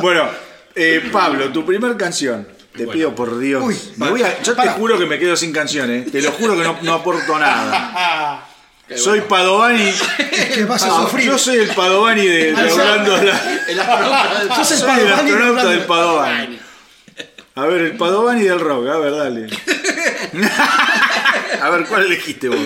Bueno, 0.00 0.28
eh, 0.74 1.08
Pablo, 1.12 1.50
tu 1.52 1.64
primer 1.66 1.96
canción. 1.96 2.48
Te 2.76 2.86
pido 2.86 3.14
por 3.14 3.38
Dios. 3.38 3.62
Uy, 3.62 3.78
Me 3.96 4.08
voy 4.08 4.22
a- 4.22 4.40
yo 4.42 4.56
para. 4.56 4.72
te 4.72 4.78
juro 4.80 4.98
que 4.98 5.04
me 5.04 5.18
quedo 5.18 5.36
sin 5.36 5.52
canciones. 5.52 6.10
Te 6.10 6.22
lo 6.22 6.32
juro 6.32 6.56
que 6.56 6.62
no, 6.64 6.78
no 6.80 6.94
aporto 6.94 7.38
nada. 7.38 8.46
Soy 8.96 9.20
Padovani. 9.22 9.90
que 10.54 10.64
vas 10.64 10.82
a 10.82 10.86
Ah, 10.86 11.02
sufrir. 11.02 11.26
Yo 11.26 11.38
soy 11.38 11.58
el 11.58 11.68
Padovani 11.68 12.26
de, 12.26 12.52
de 12.52 12.72
Orlando. 12.72 13.16
La- 13.22 13.40
El 13.68 13.80
astronauta 13.80 14.38
del- 14.38 14.48
el 14.50 14.64
soy 14.66 14.76
el 14.78 14.82
Padovani 14.84 15.30
astronauta 15.30 15.64
del 15.70 15.80
Padovani. 15.84 16.58
A 17.54 17.66
ver, 17.66 17.82
el 17.82 17.96
Padovani 17.96 18.44
del 18.44 18.60
rock. 18.60 18.88
A 18.88 18.98
ver, 18.98 19.12
dale. 19.12 19.46
A 21.62 21.70
ver, 21.70 21.86
¿cuál 21.86 22.06
elegiste 22.06 22.48
vos? 22.48 22.58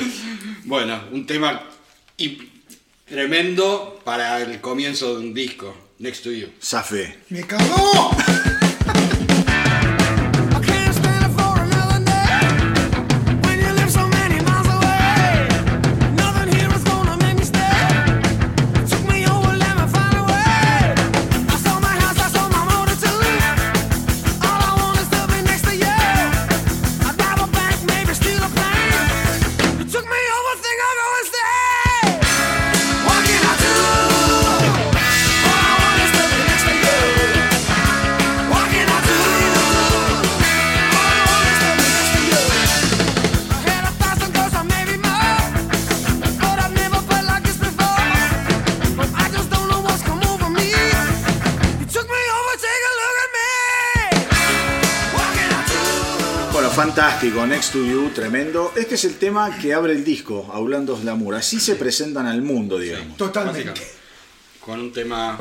Bueno, 0.64 1.00
un 1.12 1.26
tema 1.26 1.62
y- 2.16 2.38
tremendo 3.06 4.00
para 4.04 4.40
el 4.40 4.60
comienzo 4.60 5.14
de 5.18 5.26
un 5.26 5.34
disco. 5.34 5.76
Next 5.98 6.22
to 6.24 6.30
You. 6.30 6.48
Zafé. 6.62 7.18
¡Me 7.30 7.46
cagó! 7.46 8.10
Next 57.48 57.72
to 57.72 57.84
You, 57.84 58.10
tremendo. 58.10 58.72
Este 58.76 58.96
es 58.96 59.04
el 59.04 59.16
tema 59.16 59.56
que 59.58 59.72
abre 59.72 59.92
el 59.92 60.04
disco, 60.04 60.50
Aulandos 60.52 61.04
Lamour. 61.04 61.36
Así 61.36 61.60
se 61.60 61.76
presentan 61.76 62.26
al 62.26 62.42
mundo, 62.42 62.78
digamos. 62.78 63.16
Totalmente. 63.16 63.80
Con 64.60 64.80
un 64.80 64.92
tema 64.92 65.38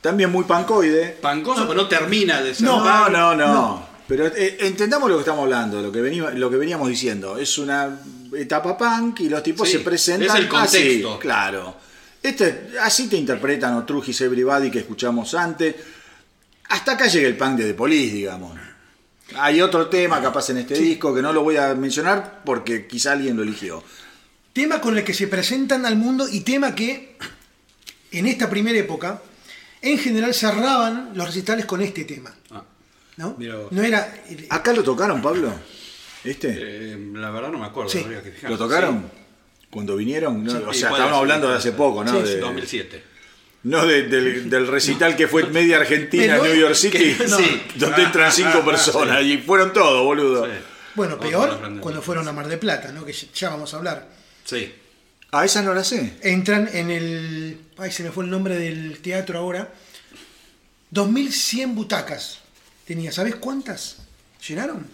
También 0.00 0.30
muy 0.30 0.44
pancoide. 0.44 1.16
pancoso, 1.20 1.66
pero 1.66 1.82
no 1.82 1.88
termina 1.88 2.40
de 2.40 2.54
ser. 2.54 2.64
No, 2.66 2.82
punk. 2.82 3.10
no, 3.10 3.34
no. 3.34 3.86
Pero 4.06 4.26
eh, 4.28 4.58
entendamos 4.60 5.08
lo 5.10 5.16
que 5.16 5.20
estamos 5.20 5.42
hablando, 5.42 5.82
lo 5.82 5.90
que, 5.90 6.00
venimos, 6.00 6.34
lo 6.34 6.50
que 6.50 6.56
veníamos 6.56 6.88
diciendo. 6.88 7.36
Es 7.36 7.58
una 7.58 7.98
etapa 8.36 8.78
punk 8.78 9.20
y 9.20 9.28
los 9.28 9.42
tipos 9.42 9.66
Sí, 9.68 9.78
se 9.78 9.80
presentan 9.80 10.36
es 10.36 10.42
el 10.42 10.48
contexto. 10.48 11.10
así, 11.10 11.18
claro. 11.20 11.74
Este, 12.22 12.70
así 12.80 13.08
te 13.08 13.16
interpretan 13.16 13.74
o 13.74 13.84
Trujis 13.84 14.20
Everybody 14.20 14.70
que 14.70 14.78
escuchamos 14.80 15.34
antes. 15.34 15.74
Hasta 16.68 16.92
acá 16.92 17.06
llega 17.08 17.26
el 17.28 17.36
punk 17.36 17.58
de 17.58 17.64
The 17.66 17.74
Police, 17.74 18.14
digamos. 18.14 18.52
Hay 19.36 19.60
otro 19.60 19.88
tema 19.88 20.20
capaz 20.20 20.50
en 20.50 20.58
este 20.58 20.74
disco 20.78 21.14
que 21.14 21.22
no 21.22 21.32
lo 21.32 21.42
voy 21.42 21.56
a 21.56 21.74
mencionar 21.74 22.42
porque 22.44 22.86
quizá 22.86 23.12
alguien 23.12 23.36
lo 23.36 23.42
eligió. 23.42 23.82
Tema 24.52 24.80
con 24.80 24.96
el 24.96 25.04
que 25.04 25.14
se 25.14 25.26
presentan 25.28 25.86
al 25.86 25.96
mundo 25.96 26.28
y 26.30 26.40
tema 26.40 26.74
que 26.74 27.16
en 28.12 28.26
esta 28.26 28.48
primera 28.48 28.78
época 28.78 29.20
en 29.82 29.98
general 29.98 30.32
cerraban 30.34 31.10
los 31.14 31.26
recitales 31.26 31.64
con 31.66 31.80
este 31.80 32.04
tema. 32.04 32.34
Ah. 32.50 32.62
¿No? 33.16 33.34
Mira 33.38 33.56
vos. 33.56 33.72
No 33.72 33.82
era. 33.82 34.14
¿Acá 34.50 34.72
lo 34.72 34.82
tocaron, 34.82 35.20
Pablo? 35.22 35.52
¿Este? 36.22 36.54
Eh, 36.56 37.10
la 37.14 37.30
verdad 37.30 37.50
no 37.50 37.58
me 37.58 37.66
acuerdo. 37.66 37.90
Sí. 37.90 38.04
que. 38.04 38.48
¿Lo 38.48 38.56
tocaron? 38.56 39.10
Cuando 39.70 39.96
vinieron, 39.96 40.44
¿no? 40.44 40.50
Sí, 40.50 40.56
o 40.66 40.72
sí, 40.72 40.80
sea, 40.80 40.92
ser, 40.92 41.02
hablando 41.02 41.48
de 41.48 41.56
hace 41.56 41.72
poco, 41.72 42.04
¿no? 42.04 42.12
Sí, 42.12 42.22
De- 42.22 42.34
sí, 42.34 42.38
2007. 42.38 43.04
No 43.64 43.86
de- 43.86 44.02
del, 44.04 44.48
del 44.50 44.66
recital 44.66 45.16
que 45.16 45.26
fue 45.26 45.44
media 45.46 45.78
Argentina, 45.78 46.36
New 46.38 46.54
York 46.54 46.74
City, 46.74 46.98
que- 47.14 47.28
sí. 47.28 47.62
donde 47.76 48.02
entran 48.02 48.30
cinco 48.30 48.64
personas 48.64 49.22
y 49.22 49.38
fueron 49.38 49.72
todos, 49.72 50.04
boludo. 50.04 50.44
Sí. 50.46 50.52
Bueno, 50.94 51.18
peor 51.18 51.78
cuando 51.80 52.00
fueron 52.02 52.28
a 52.28 52.32
Mar 52.32 52.46
de 52.46 52.56
Plata, 52.58 52.92
¿no? 52.92 53.04
Que 53.04 53.12
ya 53.12 53.48
vamos 53.50 53.72
a 53.74 53.78
hablar. 53.78 54.08
Sí. 54.44 54.72
Ah, 55.32 55.44
esa 55.44 55.62
no 55.62 55.74
la 55.74 55.82
sé. 55.82 56.18
Entran 56.22 56.68
en 56.72 56.90
el. 56.90 57.58
Ay, 57.78 57.90
se 57.90 58.04
me 58.04 58.12
fue 58.12 58.22
el 58.24 58.30
nombre 58.30 58.56
del 58.56 59.00
teatro 59.00 59.38
ahora. 59.38 59.72
2100 60.90 61.74
butacas 61.74 62.38
tenía. 62.86 63.10
¿Sabes 63.10 63.34
cuántas? 63.36 63.96
¿Llenaron? 64.46 64.86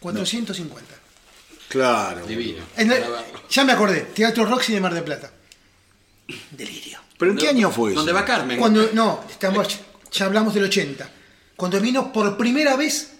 450. 0.00 0.94
Claro. 1.68 2.26
Divino. 2.26 2.62
Ya 3.50 3.64
me 3.64 3.72
acordé, 3.72 4.00
Teatro 4.14 4.44
Roxy 4.44 4.72
de 4.74 4.80
Mar 4.80 4.92
de 4.92 5.02
Plata. 5.02 5.30
Delirio. 6.50 6.98
¿Pero 7.18 7.32
en 7.32 7.38
qué 7.38 7.48
año 7.48 7.70
fue 7.70 7.90
eso? 7.90 7.98
¿Dónde 8.00 8.12
va 8.12 8.24
Carmen? 8.24 8.58
Cuando, 8.58 8.90
no, 8.92 9.24
estamos, 9.30 9.68
ya 10.12 10.26
hablamos 10.26 10.54
del 10.54 10.64
80. 10.64 11.08
Cuando 11.56 11.80
vino 11.80 12.12
por 12.12 12.36
primera 12.36 12.76
vez 12.76 13.12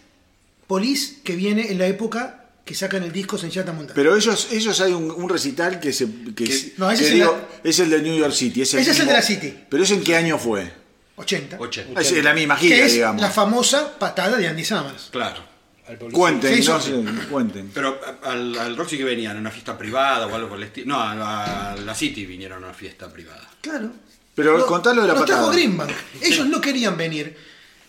Police, 0.67 1.19
que 1.25 1.37
viene 1.37 1.71
en 1.71 1.79
la 1.79 1.87
época 1.87 2.45
que 2.65 2.75
sacan 2.75 3.03
el 3.05 3.13
disco 3.13 3.39
Senyata 3.39 3.73
Montana. 3.73 3.95
Pero 3.95 4.17
ellos, 4.17 4.49
ellos 4.51 4.81
hay 4.81 4.93
un, 4.93 5.11
un 5.11 5.29
recital 5.29 5.79
que 5.81 5.93
se. 5.93 6.07
Que, 6.35 6.73
No, 6.77 6.91
ese 6.91 7.03
que 7.03 7.09
es 7.09 7.15
digo, 7.15 7.39
el- 7.63 7.71
es 7.71 7.79
el 7.79 7.91
de 7.91 8.03
New 8.03 8.19
York 8.19 8.33
City. 8.33 8.63
Es 8.63 8.75
el 8.75 8.81
Ese 8.81 8.91
es 8.91 9.01
el 9.01 9.07
de 9.07 9.13
la 9.13 9.23
City. 9.23 9.55
¿Pero 9.71 9.83
eso 9.85 9.95
en 9.95 10.03
qué 10.03 10.17
año 10.17 10.37
fue? 10.39 10.71
80. 11.17 11.57
Oche. 11.61 11.87
Ah, 11.95 12.03
sí, 12.03 12.17
es 12.19 12.25
la 12.25 12.35
misma 12.35 12.57
gira, 12.57 12.77
Que 12.77 12.85
es 12.87 12.93
digamos. 12.95 13.23
la 13.23 13.31
famosa 13.31 13.99
patada 13.99 14.37
de 14.37 14.49
Andy 14.49 14.65
Summers. 14.65 15.09
Claro. 15.13 15.43
Al 15.89 15.99
policía. 15.99 16.19
Cuenten, 16.19 16.63
Sí, 16.63 16.93
no 17.03 17.29
cuenten. 17.29 17.71
Pero 17.73 18.01
a- 18.25 18.31
al, 18.33 18.59
al 18.59 18.77
Roxy 18.77 18.97
que 18.99 19.05
venían, 19.05 19.37
a 19.37 19.41
una 19.41 19.51
fiesta 19.51 19.77
privada 19.79 20.27
o 20.27 20.35
algo 20.35 20.49
por 20.49 20.59
el 20.59 20.65
estilo. 20.65 20.87
No, 20.89 21.01
a 21.01 21.15
la, 21.15 21.73
a 21.73 21.77
la 21.77 21.95
City 21.95 22.27
vinieron 22.27 22.63
a 22.65 22.67
una 22.69 22.75
fiesta 22.75 23.09
privada. 23.13 23.49
Claro. 23.61 23.91
Pero 24.35 24.67
contalo 24.67 25.03
de 25.03 25.09
la 25.09 25.15
los 25.15 25.23
patada. 25.23 25.39
trajo 25.41 25.53
Greenbank. 25.53 25.91
Ellos 26.21 26.47
no 26.47 26.61
querían 26.61 26.97
venir 26.97 27.37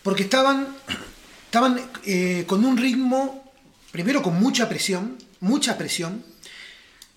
porque 0.03 0.23
estaban, 0.23 0.67
estaban 1.45 1.81
eh, 2.05 2.45
con 2.47 2.63
un 2.63 2.77
ritmo, 2.77 3.51
primero 3.91 4.21
con 4.21 4.35
mucha 4.39 4.69
presión, 4.69 5.17
mucha 5.41 5.77
presión, 5.77 6.23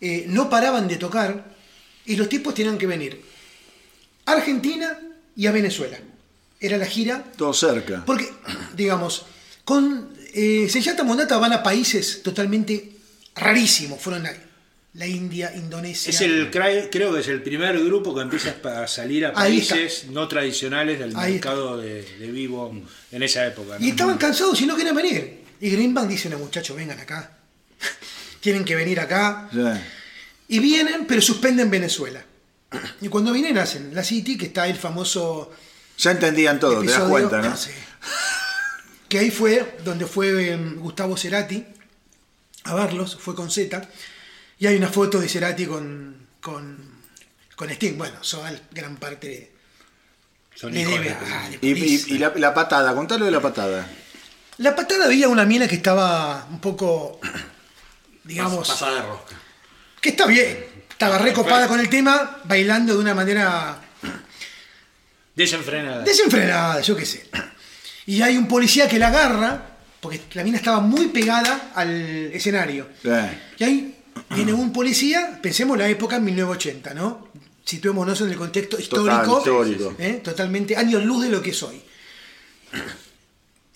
eh, 0.00 0.24
no 0.28 0.50
paraban 0.50 0.88
de 0.88 0.96
tocar 0.96 1.54
y 2.06 2.16
los 2.16 2.28
tipos 2.28 2.54
tenían 2.54 2.78
que 2.78 2.86
venir 2.86 3.22
a 4.26 4.32
Argentina 4.32 4.98
y 5.36 5.46
a 5.46 5.52
Venezuela. 5.52 5.98
Era 6.58 6.76
la 6.76 6.86
gira 6.86 7.22
Todo 7.36 7.52
cerca. 7.54 8.02
porque, 8.04 8.28
digamos, 8.74 9.26
con 9.64 10.10
eh, 10.34 10.68
Senyata 10.68 11.02
Monata 11.04 11.36
van 11.38 11.52
a 11.52 11.62
países 11.62 12.22
totalmente 12.22 12.92
rarísimos. 13.34 14.00
Fueron 14.00 14.26
a 14.26 14.32
la 14.94 15.06
India, 15.06 15.52
Indonesia. 15.54 16.10
Es 16.10 16.20
el, 16.20 16.50
creo 16.50 17.12
que 17.14 17.20
es 17.20 17.28
el 17.28 17.42
primer 17.42 17.78
grupo 17.84 18.14
que 18.14 18.22
empieza 18.22 18.54
a 18.82 18.86
salir 18.88 19.24
a 19.26 19.32
países 19.32 20.06
no 20.10 20.26
tradicionales 20.26 20.98
del 20.98 21.16
Ahí 21.16 21.34
mercado 21.34 21.76
de, 21.76 22.02
de 22.02 22.26
vivo 22.30 22.74
en 23.12 23.22
esa 23.22 23.46
época. 23.46 23.78
¿no? 23.78 23.84
Y 23.84 23.90
estaban 23.90 24.18
cansados 24.18 24.60
y 24.60 24.66
no 24.66 24.76
querían 24.76 24.96
venir. 24.96 25.40
Y 25.60 25.70
Greenbank 25.70 26.08
dice, 26.08 26.28
no 26.30 26.38
muchachos, 26.38 26.76
vengan 26.76 26.98
acá. 26.98 27.36
Tienen 28.40 28.64
que 28.64 28.74
venir 28.74 28.98
acá. 28.98 29.48
Y 30.48 30.58
vienen, 30.58 31.06
pero 31.06 31.20
suspenden 31.20 31.70
Venezuela. 31.70 32.24
Y 33.00 33.08
cuando 33.08 33.32
vine 33.32 33.52
nacen 33.52 33.94
la 33.94 34.02
City, 34.02 34.36
que 34.38 34.46
está 34.46 34.66
el 34.66 34.76
famoso 34.76 35.52
Ya 35.98 36.12
entendían 36.12 36.58
todo, 36.58 36.80
te 36.80 36.86
das 36.86 36.96
episodio- 36.96 37.10
cuenta, 37.10 37.42
¿no? 37.48 37.56
Sí. 37.56 37.70
Que 39.10 39.18
ahí 39.18 39.30
fue 39.30 39.76
donde 39.84 40.06
fue 40.06 40.52
em, 40.52 40.76
Gustavo 40.76 41.16
Cerati 41.16 41.66
a 42.64 42.74
verlos, 42.74 43.18
fue 43.20 43.34
con 43.34 43.50
Z. 43.50 43.82
Y 44.58 44.66
hay 44.66 44.76
una 44.76 44.88
foto 44.88 45.18
de 45.20 45.28
Cerati 45.28 45.66
con, 45.66 46.28
con, 46.40 46.78
con 47.56 47.68
Sting. 47.70 47.98
Bueno, 47.98 48.22
Soal, 48.22 48.62
gran 48.70 48.96
parte 48.96 49.50
Son 50.54 50.72
le 50.72 50.84
debe 50.86 51.04
de- 51.04 51.10
a- 51.10 51.44
a- 51.46 51.50
Y, 51.50 51.56
Police. 51.74 52.10
y- 52.10 52.14
y 52.14 52.18
la, 52.18 52.32
la 52.36 52.54
patada, 52.54 52.94
contalo 52.94 53.24
de 53.24 53.30
la 53.32 53.40
patada. 53.40 53.86
La 54.58 54.76
patada 54.76 55.06
había 55.06 55.28
una 55.28 55.44
mina 55.44 55.66
que 55.66 55.74
estaba 55.76 56.46
un 56.50 56.60
poco, 56.60 57.18
digamos, 58.24 58.68
Pasada 58.68 58.94
de 58.96 59.02
rosca. 59.08 59.34
que 60.00 60.10
está 60.10 60.26
bien. 60.26 60.66
Estaba 60.90 61.16
recopada 61.18 61.66
con 61.66 61.80
el 61.80 61.88
tema, 61.88 62.42
bailando 62.44 62.92
de 62.94 62.98
una 63.00 63.14
manera 63.14 63.80
Desenfrenada. 65.34 66.02
desenfrenada, 66.04 66.80
yo 66.82 66.94
qué 66.96 67.06
sé. 67.06 67.26
Y 68.10 68.22
hay 68.22 68.36
un 68.36 68.48
policía 68.48 68.88
que 68.88 68.98
la 68.98 69.06
agarra, 69.06 69.76
porque 70.00 70.20
la 70.32 70.42
mina 70.42 70.56
estaba 70.56 70.80
muy 70.80 71.06
pegada 71.10 71.70
al 71.76 72.32
escenario. 72.32 72.88
Y 73.56 73.62
ahí 73.62 73.94
viene 74.30 74.52
un 74.52 74.72
policía, 74.72 75.38
pensemos 75.40 75.78
la 75.78 75.88
época 75.88 76.18
1980, 76.18 76.92
¿no? 76.92 77.28
Situémonos 77.64 78.20
en 78.22 78.30
el 78.30 78.36
contexto 78.36 78.80
histórico. 78.80 79.38
histórico. 79.38 79.94
¿eh? 79.96 80.20
Totalmente 80.24 80.76
años 80.76 81.04
luz 81.04 81.22
de 81.22 81.28
lo 81.28 81.40
que 81.40 81.52
soy. 81.52 81.80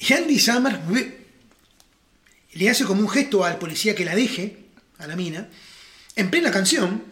Y 0.00 0.12
Andy 0.12 0.40
Summers 0.40 0.80
le 2.54 2.70
hace 2.70 2.84
como 2.86 3.02
un 3.02 3.08
gesto 3.08 3.44
al 3.44 3.56
policía 3.58 3.94
que 3.94 4.04
la 4.04 4.16
deje, 4.16 4.64
a 4.98 5.06
la 5.06 5.14
mina. 5.14 5.48
En 6.16 6.28
plena 6.28 6.50
canción, 6.50 7.04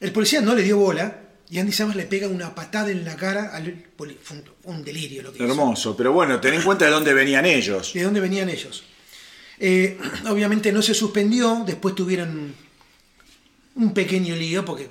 el 0.00 0.10
policía 0.10 0.40
no 0.40 0.56
le 0.56 0.64
dio 0.64 0.76
bola 0.76 1.20
y 1.48 1.58
Andy 1.58 1.72
Summers 1.72 1.96
le 1.96 2.06
pega 2.06 2.26
una 2.28 2.54
patada 2.54 2.90
en 2.90 3.04
la 3.04 3.16
cara 3.16 3.54
al 3.54 3.84
fue 4.22 4.42
un, 4.64 4.84
delirio 4.84 5.22
lo 5.22 5.32
que 5.32 5.38
hizo. 5.38 5.52
hermoso, 5.52 5.96
pero 5.96 6.12
bueno, 6.12 6.40
ten 6.40 6.54
en 6.54 6.62
cuenta 6.62 6.86
de 6.86 6.90
dónde 6.90 7.14
venían 7.14 7.46
ellos. 7.46 7.92
¿De 7.94 8.02
dónde 8.02 8.20
venían 8.20 8.48
ellos? 8.48 8.84
Eh, 9.58 9.98
obviamente 10.28 10.72
no 10.72 10.82
se 10.82 10.94
suspendió, 10.94 11.62
después 11.64 11.94
tuvieron 11.94 12.54
un 13.76 13.94
pequeño 13.94 14.34
lío 14.34 14.64
porque 14.64 14.88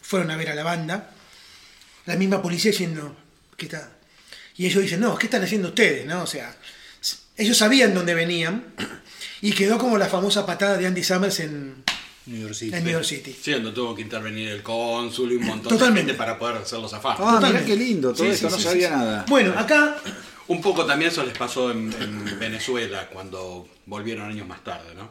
fueron 0.00 0.30
a 0.30 0.36
ver 0.36 0.50
a 0.50 0.54
la 0.54 0.62
banda. 0.62 1.10
La 2.06 2.16
misma 2.16 2.40
policía 2.40 2.70
diciendo, 2.70 3.14
¿qué 3.56 3.66
está? 3.66 3.92
Y 4.56 4.66
ellos 4.66 4.82
dicen, 4.82 5.00
no, 5.00 5.16
¿qué 5.16 5.26
están 5.26 5.42
haciendo 5.42 5.68
ustedes? 5.68 6.06
¿No? 6.06 6.22
O 6.22 6.26
sea, 6.26 6.56
ellos 7.36 7.56
sabían 7.56 7.94
dónde 7.94 8.14
venían 8.14 8.64
y 9.42 9.52
quedó 9.52 9.78
como 9.78 9.98
la 9.98 10.06
famosa 10.06 10.46
patada 10.46 10.78
de 10.78 10.86
Andy 10.86 11.04
Summers 11.04 11.40
en, 11.40 11.84
New 12.30 12.40
York 12.42 12.54
City. 12.54 12.76
en 12.76 12.84
New 12.84 12.92
York 12.92 13.04
City. 13.04 13.36
Sí, 13.42 13.52
donde 13.52 13.72
tuvo 13.72 13.94
que 13.94 14.02
intervenir 14.02 14.48
el 14.48 14.62
cónsul 14.62 15.32
y 15.32 15.36
un 15.36 15.46
montón 15.46 15.72
Totalmente. 15.72 16.00
de 16.00 16.06
gente 16.12 16.14
para 16.18 16.38
poder 16.38 16.56
hacerlo 16.58 16.88
zafar. 16.88 17.16
Ah, 17.18 17.22
mirá 17.22 17.34
Totalmente. 17.34 17.66
qué 17.66 17.76
lindo, 17.76 18.12
todo 18.12 18.24
Sí, 18.24 18.30
esto, 18.30 18.48
sí, 18.48 18.52
no 18.54 18.58
sí, 18.58 18.64
sabía 18.64 18.88
sí, 18.88 18.94
nada. 18.94 19.24
Bueno, 19.28 19.52
acá 19.58 19.96
Un 20.48 20.60
poco 20.60 20.84
también 20.84 21.10
eso 21.12 21.22
les 21.24 21.36
pasó 21.38 21.70
en, 21.70 21.92
en 22.00 22.38
Venezuela 22.40 23.08
cuando 23.12 23.68
volvieron 23.86 24.28
años 24.30 24.48
más 24.48 24.64
tarde, 24.64 24.94
¿no? 24.96 25.08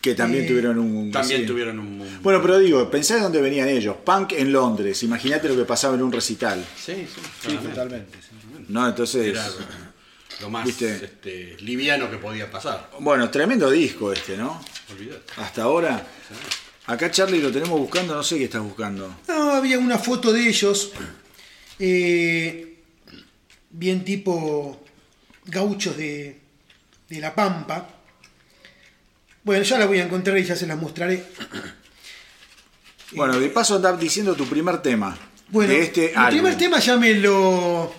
Que 0.00 0.14
también 0.14 0.44
Eh, 0.44 0.48
tuvieron 0.48 0.78
un... 0.78 1.12
También 1.12 1.42
sí. 1.42 1.46
tuvieron 1.46 1.78
un... 1.78 2.00
un- 2.00 2.22
Bueno, 2.22 2.40
pero 2.42 2.58
digo, 2.58 2.90
pensá 2.90 3.14
de 3.16 3.20
dónde 3.20 3.40
venían 3.40 3.68
ellos. 3.68 3.96
Punk 4.04 4.32
en 4.32 4.50
Londres, 4.50 5.02
imagínate 5.04 5.46
lo 5.48 5.54
que 5.56 5.64
pasaba 5.64 5.94
en 5.94 6.02
un 6.02 6.10
recital. 6.10 6.64
Sí, 6.76 7.06
sí, 7.14 7.20
Sí, 7.50 7.56
totalmente. 7.58 8.18
sí. 8.20 8.28
¿No? 8.68 8.88
Entonces, 8.88 9.26
Era 9.26 9.46
lo 10.40 10.50
más 10.50 10.64
¿Viste? 10.64 10.94
este, 11.04 11.56
liviano 11.60 12.10
que 12.10 12.16
podía 12.18 12.50
pasar. 12.50 12.90
bueno, 13.00 13.30
tremendo 13.30 13.70
disco 13.70 14.12
este, 14.12 14.36
¿no? 14.36 14.60
Olvídate. 14.90 15.32
Hasta 15.36 15.62
ahora. 15.62 16.06
Acá 16.86 17.10
Charlie 17.10 17.40
lo 17.40 17.52
tenemos 17.52 17.78
buscando, 17.78 18.14
no 18.14 18.22
sé 18.22 18.38
qué 18.38 18.44
estás 18.44 18.62
buscando. 18.62 19.14
No, 19.28 19.52
había 19.52 19.78
una 19.78 19.98
foto 19.98 20.32
de 20.32 20.48
ellos, 20.48 20.92
eh, 21.78 22.78
bien 23.70 24.04
tipo 24.04 24.82
gauchos 25.44 25.96
de, 25.96 26.40
de 27.08 27.20
La 27.20 27.34
Pampa. 27.34 27.88
Bueno, 29.44 29.62
ya 29.62 29.78
la 29.78 29.86
voy 29.86 29.98
a 30.00 30.04
encontrar 30.04 30.36
y 30.38 30.44
ya 30.44 30.56
se 30.56 30.66
las 30.66 30.78
mostraré. 30.78 31.24
Bueno, 33.12 33.38
de 33.40 33.48
paso 33.50 33.76
andar 33.76 33.98
diciendo 33.98 34.34
tu 34.34 34.46
primer 34.46 34.82
tema. 34.82 35.16
Bueno, 35.48 35.72
de 35.72 35.82
este 35.82 36.10
el 36.12 36.16
álbum. 36.16 36.30
primer 36.30 36.56
tema 36.58 36.78
ya 36.78 36.96
me 36.96 37.14
lo... 37.14 37.92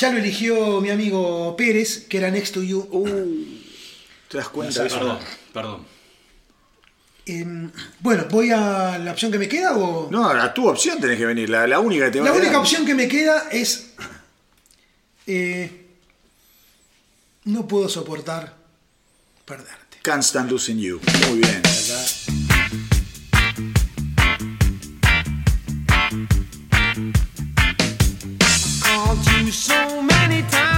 Ya 0.00 0.10
lo 0.10 0.18
eligió 0.18 0.80
mi 0.80 0.88
amigo 0.88 1.54
Pérez, 1.56 2.06
que 2.08 2.16
era 2.16 2.30
Next 2.30 2.54
to 2.54 2.62
You. 2.62 2.88
¿Te 4.28 4.38
das 4.38 4.48
cuenta 4.48 4.80
de 4.80 4.86
eso? 4.88 4.96
Perdón, 4.98 5.18
perdón. 5.52 5.86
Em, 7.26 7.70
bueno, 8.00 8.24
¿voy 8.30 8.50
a 8.50 8.96
la 8.98 9.12
opción 9.12 9.30
que 9.30 9.38
me 9.38 9.46
queda 9.46 9.76
o...? 9.76 10.08
No, 10.10 10.26
a 10.28 10.54
tu 10.54 10.66
opción 10.68 10.98
tenés 11.00 11.18
que 11.18 11.26
venir, 11.26 11.50
la, 11.50 11.66
la 11.66 11.78
única 11.80 12.06
que 12.06 12.12
te 12.12 12.18
va 12.20 12.24
La 12.24 12.30
a 12.30 12.32
quedar. 12.32 12.46
única 12.46 12.60
opción 12.60 12.86
que 12.86 12.94
me 12.94 13.08
queda 13.08 13.48
es. 13.52 13.90
eh, 15.26 15.86
no 17.44 17.68
puedo 17.68 17.88
soportar 17.88 18.56
perderte. 19.44 19.98
Can't 20.02 20.22
Stand 20.22 20.50
Losing 20.50 20.78
You. 20.78 20.98
Muy 21.28 21.40
bien. 21.40 21.62
So 29.52 30.00
many 30.00 30.42
times 30.42 30.69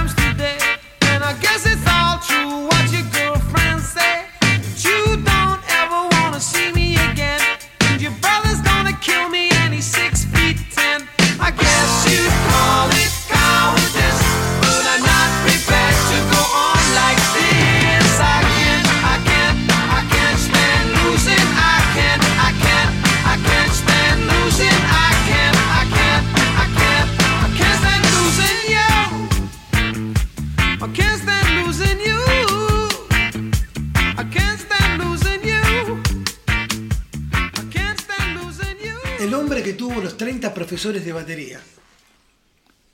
tuvo 39.93 40.03
los 40.03 40.17
30 40.17 40.53
profesores 40.53 41.05
de 41.05 41.13
batería. 41.13 41.61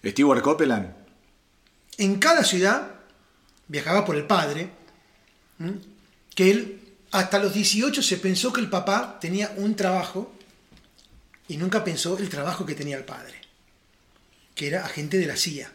Stewart 0.05 0.41
Copeland. 0.41 0.93
En 1.97 2.19
cada 2.19 2.43
ciudad 2.43 2.91
viajaba 3.67 4.05
por 4.05 4.15
el 4.15 4.25
padre, 4.25 4.69
¿m? 5.59 5.79
que 6.35 6.51
él 6.51 6.81
hasta 7.11 7.39
los 7.39 7.53
18 7.53 8.01
se 8.01 8.17
pensó 8.17 8.53
que 8.53 8.61
el 8.61 8.69
papá 8.69 9.17
tenía 9.19 9.53
un 9.57 9.75
trabajo 9.75 10.33
y 11.47 11.57
nunca 11.57 11.83
pensó 11.83 12.17
el 12.17 12.29
trabajo 12.29 12.65
que 12.65 12.75
tenía 12.75 12.97
el 12.97 13.05
padre, 13.05 13.35
que 14.55 14.67
era 14.67 14.85
agente 14.85 15.17
de 15.17 15.25
la 15.25 15.35
CIA. 15.35 15.71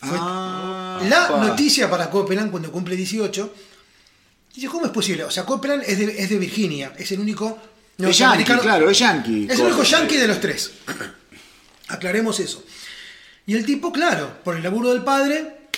Fue 0.00 0.18
Ah, 0.20 1.00
la 1.08 1.28
noticia 1.28 1.88
para 1.88 2.10
Copeland 2.10 2.50
cuando 2.50 2.72
cumple 2.72 2.96
18. 2.96 3.54
Dice, 4.54 4.66
¿cómo 4.68 4.84
es 4.84 4.92
posible? 4.92 5.24
O 5.24 5.30
sea, 5.30 5.46
Copeland 5.46 5.84
es 5.86 5.98
de, 5.98 6.22
es 6.22 6.28
de 6.28 6.38
Virginia, 6.38 6.92
es 6.98 7.10
el 7.12 7.20
único 7.20 7.58
Es 8.10 8.18
yankee, 8.18 8.44
claro, 8.44 8.90
es 8.90 8.98
yankee. 8.98 9.44
Es 9.44 9.58
el 9.58 9.66
único 9.66 9.78
Copeland. 9.78 10.02
yankee 10.02 10.16
de 10.16 10.28
los 10.28 10.40
tres. 10.40 10.72
Aclaremos 11.88 12.38
eso. 12.40 12.64
Y 13.46 13.54
el 13.54 13.66
tipo, 13.66 13.92
claro, 13.92 14.38
por 14.44 14.56
el 14.56 14.62
laburo 14.62 14.90
del 14.92 15.02
padre, 15.04 15.68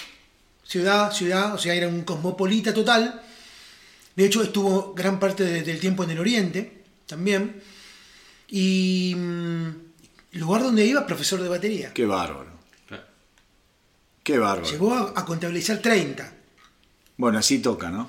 ciudad, 0.64 1.12
ciudad, 1.12 1.54
o 1.54 1.58
sea, 1.58 1.74
era 1.74 1.88
un 1.88 2.02
cosmopolita 2.02 2.72
total. 2.74 3.22
De 4.14 4.24
hecho, 4.26 4.42
estuvo 4.42 4.94
gran 4.94 5.18
parte 5.18 5.44
de- 5.44 5.62
del 5.62 5.80
tiempo 5.80 6.04
en 6.04 6.10
el 6.10 6.18
Oriente 6.20 6.84
también. 7.06 7.60
Y 8.48 9.14
mm, 9.16 9.66
el 10.32 10.40
lugar 10.40 10.62
donde 10.62 10.84
iba, 10.84 11.06
profesor 11.06 11.42
de 11.42 11.48
batería. 11.48 11.92
Qué 11.92 12.04
bárbaro. 12.06 12.52
Qué 14.22 14.38
bárbaro. 14.38 14.70
Llegó 14.70 14.94
a, 14.94 15.12
a 15.16 15.24
contabilizar 15.24 15.78
30. 15.78 16.32
Bueno, 17.16 17.38
así 17.38 17.58
toca, 17.58 17.90
¿no? 17.90 18.08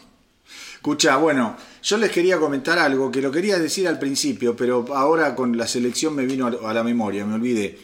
Escucha, 0.85 1.17
bueno, 1.17 1.57
yo 1.81 1.97
les 1.97 2.11
quería 2.11 2.37
comentar 2.37 2.77
algo 2.77 3.11
que 3.11 3.19
lo 3.19 3.31
quería 3.31 3.57
decir 3.57 3.87
al 3.87 3.97
principio, 3.97 4.55
pero 4.55 4.85
ahora 4.93 5.33
con 5.33 5.57
la 5.57 5.65
selección 5.65 6.13
me 6.13 6.27
vino 6.27 6.45
a 6.45 6.73
la 6.75 6.83
memoria, 6.83 7.25
me 7.25 7.33
olvidé. 7.33 7.79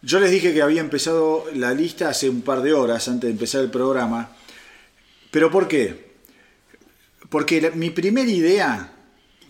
Yo 0.00 0.18
les 0.20 0.30
dije 0.30 0.54
que 0.54 0.62
había 0.62 0.80
empezado 0.80 1.44
la 1.52 1.74
lista 1.74 2.08
hace 2.08 2.30
un 2.30 2.40
par 2.40 2.62
de 2.62 2.72
horas 2.72 3.08
antes 3.08 3.28
de 3.28 3.32
empezar 3.32 3.60
el 3.60 3.70
programa. 3.70 4.30
¿Pero 5.30 5.50
por 5.50 5.68
qué? 5.68 6.14
Porque 7.28 7.70
mi 7.74 7.90
primera 7.90 8.30
idea 8.30 8.90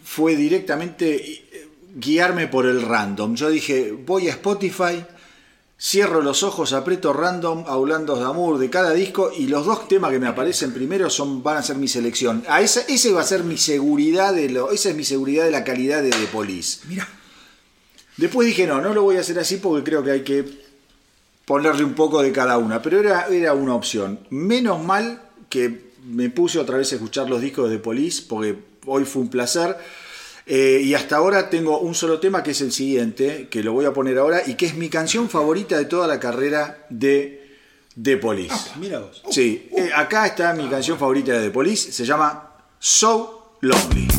fue 0.03 0.35
directamente 0.35 1.45
guiarme 1.95 2.49
por 2.49 2.67
el 2.67 2.83
random. 2.83 3.37
Yo 3.37 3.51
dije, 3.51 3.93
voy 3.93 4.27
a 4.27 4.33
Spotify 4.33 5.07
cierro 5.79 6.23
los 6.23 6.43
ojos, 6.43 6.73
aprieto 6.73 7.13
random, 7.13 7.65
Aulandos 7.67 8.19
de 8.19 8.25
Amor 8.25 8.59
de 8.59 8.71
cada 8.71 8.93
disco 8.93 9.33
y 9.37 9.47
los 9.47 9.67
dos 9.67 9.89
temas 9.89 10.11
que 10.11 10.19
me 10.19 10.29
aparecen 10.29 10.73
primero 10.73 11.11
son, 11.11 11.43
van 11.43 11.59
a 11.59 11.63
ser 11.63 11.77
mi 11.77 11.89
selección. 11.89 12.45
A 12.49 12.61
esa, 12.61 12.81
ese 12.83 13.13
va 13.13 13.21
a 13.21 13.25
ser 13.25 13.45
mi 13.45 13.59
seguridad 13.59 14.35
de 14.35 14.49
lo, 14.49 14.71
esa 14.71 14.91
es 14.91 14.97
mi 14.97 15.05
seguridad 15.05 15.45
de 15.45 15.51
la 15.51 15.65
calidad 15.65 16.03
de 16.03 16.11
The 16.11 16.27
Police. 16.33 16.81
Mira, 16.89 17.09
Después 18.17 18.47
dije, 18.47 18.67
no, 18.67 18.81
no 18.81 18.95
lo 18.95 19.03
voy 19.03 19.17
a 19.17 19.21
hacer 19.21 19.39
así 19.39 19.57
porque 19.57 19.83
creo 19.83 20.05
que 20.05 20.13
hay 20.13 20.23
que 20.23 20.45
ponerle 21.45 21.85
un 21.85 21.95
poco 21.95 22.23
de 22.23 22.33
cada 22.33 22.59
una, 22.59 22.81
pero 22.81 23.01
era, 23.01 23.27
era 23.27 23.55
una 23.55 23.75
opción. 23.75 24.21
Menos 24.31 24.83
mal 24.83 25.21
que 25.49 25.91
me 26.05 26.31
puse 26.31 26.59
otra 26.59 26.79
vez 26.79 26.93
a 26.93 26.95
escuchar 26.95 27.29
los 27.29 27.41
discos 27.41 27.71
de 27.71 27.79
Police 27.79 28.23
porque 28.29 28.57
hoy 28.87 29.05
fue 29.05 29.23
un 29.23 29.31
placer. 29.31 29.77
Eh, 30.47 30.83
y 30.85 30.95
hasta 30.95 31.17
ahora 31.17 31.49
tengo 31.49 31.79
un 31.81 31.95
solo 31.95 32.21
tema 32.21 32.43
que 32.43 32.51
es 32.51 32.61
el 32.61 32.73
siguiente, 32.73 33.49
que 33.51 33.63
lo 33.63 33.73
voy 33.73 33.87
a 33.87 33.93
poner 33.93 34.19
ahora 34.19 34.43
y 34.47 34.55
que 34.55 34.67
es 34.67 34.75
mi 34.75 34.89
canción 34.89 35.31
favorita 35.31 35.79
de 35.79 35.87
toda 35.87 36.07
la 36.07 36.21
carrera 36.21 36.87
de 36.91 37.57
The 38.01 38.19
Police. 38.19 38.73
Mira 38.79 38.99
vos. 38.99 39.23
Sí, 39.31 39.71
eh, 39.77 39.91
acá 39.95 40.27
está 40.27 40.53
mi 40.53 40.69
canción 40.69 40.99
favorita 40.99 41.33
de 41.33 41.45
The 41.45 41.51
Police, 41.51 41.93
se 41.93 42.05
llama 42.05 42.57
So 42.79 43.57
Lonely. 43.63 44.14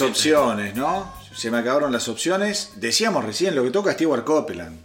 Las 0.00 0.10
opciones, 0.10 0.74
¿no? 0.74 1.12
Se 1.34 1.50
me 1.50 1.58
acabaron 1.58 1.92
las 1.92 2.08
opciones. 2.08 2.70
Decíamos 2.76 3.24
recién 3.24 3.54
lo 3.54 3.62
que 3.64 3.70
toca 3.70 3.92
Stewart 3.92 4.24
Copeland. 4.24 4.78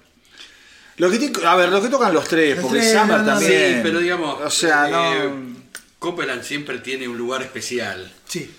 Lo 0.97 1.09
que 1.09 1.17
ti- 1.19 1.31
a 1.45 1.55
ver, 1.55 1.69
lo 1.69 1.81
que 1.81 1.87
tocan 1.89 2.13
los 2.13 2.27
tres, 2.27 2.55
Los 2.57 2.65
porque 2.65 2.79
tres, 2.79 2.93
Summer 2.93 3.19
no, 3.19 3.25
también. 3.25 3.73
Sí, 3.75 3.79
pero 3.83 3.99
digamos, 3.99 4.41
O 4.41 4.49
sea, 4.49 4.89
eh, 4.89 5.29
no. 5.29 5.55
Copeland 5.99 6.43
siempre 6.43 6.79
tiene 6.79 7.07
un 7.07 7.17
lugar 7.17 7.41
especial. 7.41 8.11
sí. 8.27 8.49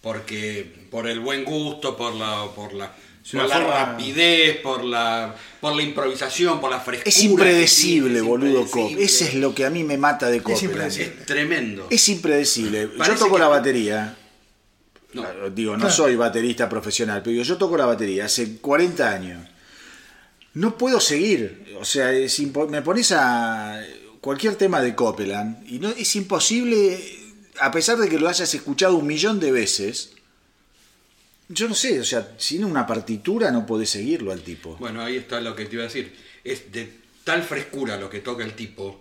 porque 0.00 0.86
por 0.92 1.08
el 1.08 1.18
buen 1.20 1.44
gusto, 1.44 1.96
por 1.96 2.14
la, 2.14 2.46
por 2.54 2.72
la, 2.72 2.92
Es 3.24 3.32
por 3.32 3.48
la 3.48 3.56
forma- 3.56 3.74
rapidez, 3.86 4.56
por 4.58 4.84
la, 4.84 5.34
por 5.60 5.74
la 5.74 5.82
improvisación, 5.82 6.60
por 6.60 6.70
la 6.70 6.78
frescura. 6.80 7.08
Es 7.10 7.22
impredecible, 7.24 8.08
tiene, 8.10 8.18
es 8.20 8.24
boludo, 8.24 8.60
impredecible. 8.60 8.94
Cop. 8.94 9.02
Ese 9.04 9.24
es 9.26 9.34
lo 9.34 9.54
que 9.54 9.66
a 9.66 9.70
mí 9.70 9.82
me 9.82 9.98
mata 9.98 10.30
de 10.30 10.38
Copeland. 10.40 10.64
impredecible. 10.64 11.16
Es 11.20 11.26
tremendo. 11.26 11.86
Es 11.90 12.08
impredecible. 12.08 12.86
Parece 12.86 13.18
yo 13.18 13.24
toco 13.24 13.34
que- 13.36 13.40
la 13.42 13.48
batería. 13.48 14.16
No. 15.14 15.22
Claro, 15.22 15.50
Digo, 15.50 15.72
no 15.72 15.78
Claro. 15.80 15.94
soy 15.94 16.16
baterista 16.16 16.68
profesional, 16.68 17.20
pero 17.22 17.32
digo, 17.32 17.44
yo 17.44 17.56
toco 17.56 17.76
la 17.76 17.86
batería 17.86 18.26
hace 18.26 18.58
40 18.58 19.10
años. 19.10 19.46
No 20.54 20.76
puedo 20.76 21.00
seguir. 21.00 21.74
O 21.80 21.84
sea, 21.84 22.12
es 22.12 22.38
impo- 22.40 22.68
me 22.68 22.82
pones 22.82 23.12
a 23.12 23.82
cualquier 24.20 24.56
tema 24.56 24.80
de 24.82 24.94
Copeland 24.94 25.66
y 25.70 25.78
no 25.78 25.88
es 25.90 26.14
imposible, 26.16 27.00
a 27.60 27.70
pesar 27.70 27.96
de 27.98 28.08
que 28.08 28.18
lo 28.18 28.28
hayas 28.28 28.52
escuchado 28.54 28.96
un 28.96 29.06
millón 29.06 29.40
de 29.40 29.52
veces. 29.52 30.12
Yo 31.48 31.66
no 31.68 31.74
sé, 31.74 32.00
o 32.00 32.04
sea, 32.04 32.34
sin 32.36 32.62
una 32.64 32.86
partitura 32.86 33.50
no 33.50 33.64
podés 33.64 33.88
seguirlo 33.90 34.32
al 34.32 34.40
tipo. 34.42 34.76
Bueno, 34.76 35.00
ahí 35.02 35.16
está 35.16 35.40
lo 35.40 35.56
que 35.56 35.64
te 35.64 35.74
iba 35.76 35.84
a 35.84 35.86
decir. 35.86 36.14
Es 36.44 36.70
de 36.72 36.92
tal 37.24 37.42
frescura 37.42 37.96
lo 37.96 38.10
que 38.10 38.20
toca 38.20 38.44
el 38.44 38.52
tipo 38.54 39.00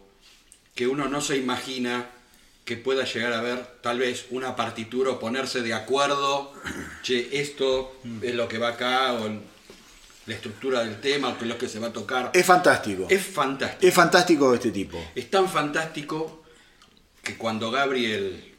que 0.73 0.87
uno 0.87 1.09
no 1.09 1.19
se 1.21 1.35
imagina 1.37 2.09
que 2.67 2.75
pueda 2.75 3.05
llegar 3.05 3.31
a 3.31 3.41
ver 3.41 3.65
tal 3.81 3.97
vez 3.99 4.25
una 4.29 4.57
partitura 4.57 5.11
o 5.11 5.19
ponerse 5.19 5.61
de 5.61 5.73
acuerdo, 5.73 6.51
che, 7.01 7.29
esto 7.39 7.95
es 8.21 8.35
lo 8.35 8.49
que 8.49 8.57
va 8.57 8.69
acá, 8.75 9.13
o 9.13 9.29
la 10.25 10.33
estructura 10.33 10.83
del 10.83 10.99
tema, 10.99 11.29
o 11.29 11.37
que 11.37 11.45
es 11.45 11.49
lo 11.49 11.57
que 11.57 11.69
se 11.69 11.79
va 11.79 11.87
a 11.87 11.93
tocar. 11.93 12.31
Es 12.33 12.45
fantástico. 12.45 13.07
Es 13.09 13.25
fantástico. 13.25 13.87
Es 13.87 13.93
fantástico 13.93 14.53
este 14.53 14.71
tipo. 14.71 15.01
Es 15.15 15.31
tan 15.31 15.47
fantástico 15.47 16.43
que 17.23 17.37
cuando 17.37 17.71
Gabriel 17.71 18.53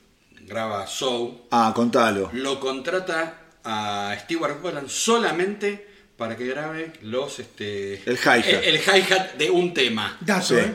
graba 0.46 0.86
Soul, 0.86 1.42
Ah, 1.50 1.72
contalo. 1.76 2.30
lo 2.32 2.58
contrata 2.58 3.40
a 3.64 4.16
Stewart 4.20 4.62
Copeland 4.62 4.88
solamente 4.88 5.86
para 6.16 6.34
que 6.34 6.46
grabe 6.46 6.94
los 7.02 7.38
este 7.40 7.94
El 8.08 8.16
hi-hat. 8.16 8.46
el, 8.46 8.64
el 8.64 8.80
hi-hat 8.80 9.34
de 9.34 9.50
un 9.50 9.74
tema, 9.74 10.16
Dato, 10.22 10.46
Sí. 10.46 10.54
¿eh? 10.54 10.74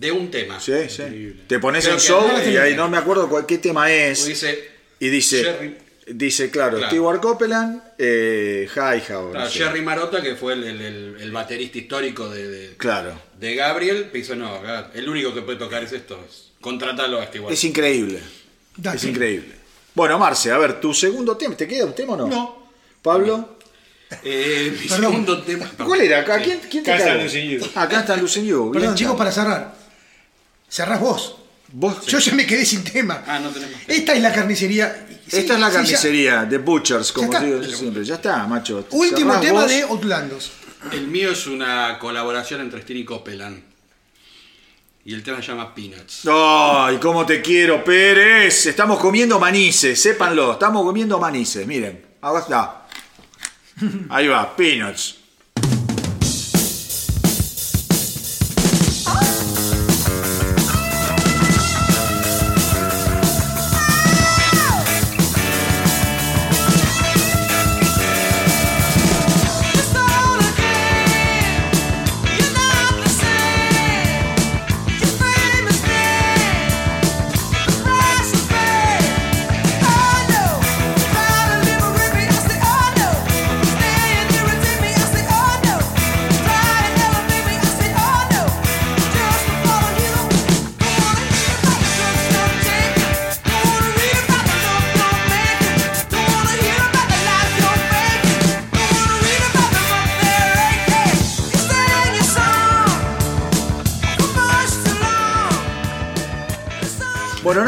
De 0.00 0.10
un 0.12 0.30
tema. 0.30 0.58
Sí, 0.58 0.72
sí. 0.88 1.42
Te 1.46 1.58
pones 1.58 1.84
Creo 1.84 1.96
en 1.96 2.00
show 2.00 2.24
y 2.50 2.56
ahí 2.56 2.74
no 2.74 2.88
me 2.88 2.96
acuerdo 2.96 3.28
cuál, 3.28 3.44
qué 3.44 3.58
tema 3.58 3.92
es. 3.92 4.24
Dice 4.24 4.70
Y 4.98 5.08
dice, 5.10 5.44
Jerry- 5.44 5.76
dice 6.08 6.50
claro, 6.50 6.78
Claro. 6.78 6.90
Stewart 6.90 7.20
Copeland, 7.20 7.82
eh, 7.98 8.66
hi-hat. 8.74 9.10
o 9.10 9.22
no 9.26 9.30
claro, 9.32 9.50
sé. 9.50 9.58
Jerry 9.58 9.82
Marotta, 9.82 10.22
que 10.22 10.34
fue 10.36 10.54
el, 10.54 10.64
el- 10.64 11.16
el- 11.20 11.30
baterista 11.32 11.76
histórico 11.78 12.30
de, 12.30 12.48
de- 12.48 12.76
Claro. 12.78 13.12
de 13.38 13.54
Gabriel, 13.54 14.10
dice, 14.12 14.34
no, 14.36 14.54
acá 14.54 14.90
el 14.94 15.06
único 15.08 15.34
que 15.34 15.42
puede 15.42 15.58
tocar 15.58 15.82
es 15.84 15.92
esto, 15.92 16.18
es 16.28 16.50
contratarlo 16.62 17.20
a 17.20 17.26
Stewart. 17.26 17.52
Es 17.52 17.62
increíble. 17.64 18.20
Es 18.94 19.04
increíble. 19.04 19.54
Bueno, 19.94 20.18
Marce, 20.18 20.50
a 20.50 20.56
ver, 20.58 20.80
tu 20.80 20.94
segundo 20.94 21.36
tema, 21.36 21.54
¿te 21.56 21.68
queda 21.68 21.84
un 21.84 21.94
tema 21.94 22.14
o 22.14 22.16
no? 22.16 22.26
No. 22.26 22.70
Pablo, 23.02 23.58
Eh, 24.24 24.76
mi 24.80 24.88
segundo 24.88 25.42
tema. 25.42 25.70
¿cuál 25.84 26.00
era? 26.00 26.24
¿Quién, 26.42 26.58
quién 26.70 26.82
te 26.82 26.92
Acá 26.92 27.14
está 27.22 27.38
You. 27.38 27.60
Acá 27.76 28.00
está 28.00 28.16
Lucen 28.16 28.44
You. 28.46 28.72
Perdón, 28.72 28.94
chicos, 28.94 29.16
para 29.16 29.30
cerrar. 29.30 29.79
Cerrás 30.70 31.00
vos. 31.00 31.36
Vos, 31.72 32.06
Yo 32.06 32.18
ya 32.18 32.34
me 32.34 32.46
quedé 32.46 32.64
sin 32.64 32.82
tema. 32.82 33.22
Ah, 33.26 33.38
no 33.38 33.50
tenemos. 33.50 33.76
Esta 33.86 34.14
es 34.14 34.22
la 34.22 34.32
carnicería. 34.32 35.06
Sí, 35.28 35.38
Esta 35.38 35.54
es 35.54 35.60
la 35.60 35.68
sí, 35.68 35.74
carnicería, 35.74 36.46
The 36.48 36.58
Butchers, 36.58 37.12
como 37.12 37.38
digo 37.38 37.60
yo 37.62 37.76
siempre. 37.76 38.04
Ya 38.04 38.16
está, 38.16 38.46
macho. 38.46 38.86
Último 38.90 39.32
Cerrás 39.34 39.40
tema 39.40 39.60
vos. 39.62 39.70
de 39.70 39.82
Outlandos. 39.82 40.50
El 40.92 41.06
mío 41.06 41.30
es 41.30 41.46
una 41.46 41.98
colaboración 41.98 42.62
entre 42.62 42.80
Sting 42.80 42.96
y 42.96 43.04
Copeland. 43.04 43.62
Y 45.04 45.14
el 45.14 45.22
tema 45.22 45.40
se 45.40 45.48
llama 45.48 45.74
Peanuts. 45.74 46.22
Ay, 46.30 46.98
cómo 46.98 47.24
te 47.24 47.40
quiero, 47.40 47.82
Pérez. 47.84 48.66
Estamos 48.66 48.98
comiendo 48.98 49.38
manices, 49.38 50.00
sépanlo. 50.00 50.52
Estamos 50.52 50.84
comiendo 50.84 51.18
manices, 51.18 51.66
miren. 51.66 52.04
Acá 52.20 52.38
está. 52.40 52.86
Ahí 54.10 54.28
va, 54.28 54.54
peanuts. 54.56 55.19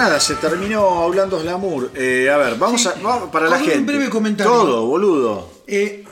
Nada, 0.03 0.21
se 0.21 0.35
terminó 0.37 1.03
hablando 1.03 1.39
Glamour. 1.41 1.93
Eh, 1.95 2.29
a 2.31 2.37
ver, 2.37 2.57
vamos 2.57 2.83
Sí. 2.83 2.89
a. 2.89 2.93
vamos 3.01 3.31
para 3.31 3.49
la 3.49 3.57
un 3.59 3.65
gente. 3.65 3.81
breve 3.93 4.11
comentario. 4.11 4.53
Todo, 4.53 4.87
boludo. 4.87 5.63
Eh, 5.67 6.05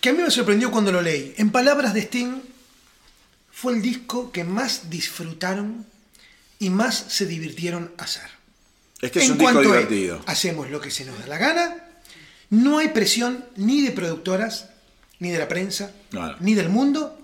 que 0.00 0.08
a 0.10 0.12
mí 0.12 0.22
me 0.22 0.30
sorprendió 0.30 0.70
cuando 0.70 0.92
lo 0.92 1.00
leí. 1.00 1.34
En 1.38 1.50
palabras 1.50 1.94
de 1.94 2.00
Sting, 2.02 2.40
fue 3.52 3.72
el 3.74 3.82
disco 3.82 4.30
que 4.32 4.44
más 4.44 4.90
disfrutaron 4.90 5.86
y 6.58 6.70
más 6.70 6.96
se 7.08 7.26
divirtieron 7.26 7.92
hacer. 7.98 8.28
Es 9.00 9.10
que 9.12 9.20
es 9.20 9.26
en 9.26 9.32
un 9.32 9.38
disco 9.38 9.58
a- 9.58 9.62
divertido. 9.62 10.20
hacemos 10.26 10.70
lo 10.70 10.80
que 10.80 10.90
se 10.90 11.04
nos 11.04 11.18
da 11.18 11.26
la 11.28 11.38
gana, 11.38 11.76
no 12.50 12.78
hay 12.78 12.88
presión 12.88 13.44
ni 13.56 13.82
de 13.82 13.92
productoras, 13.92 14.68
ni 15.20 15.30
de 15.30 15.38
la 15.38 15.46
prensa, 15.48 15.92
No, 16.12 16.26
no. 16.26 16.36
ni 16.40 16.54
del 16.54 16.68
mundo, 16.68 17.18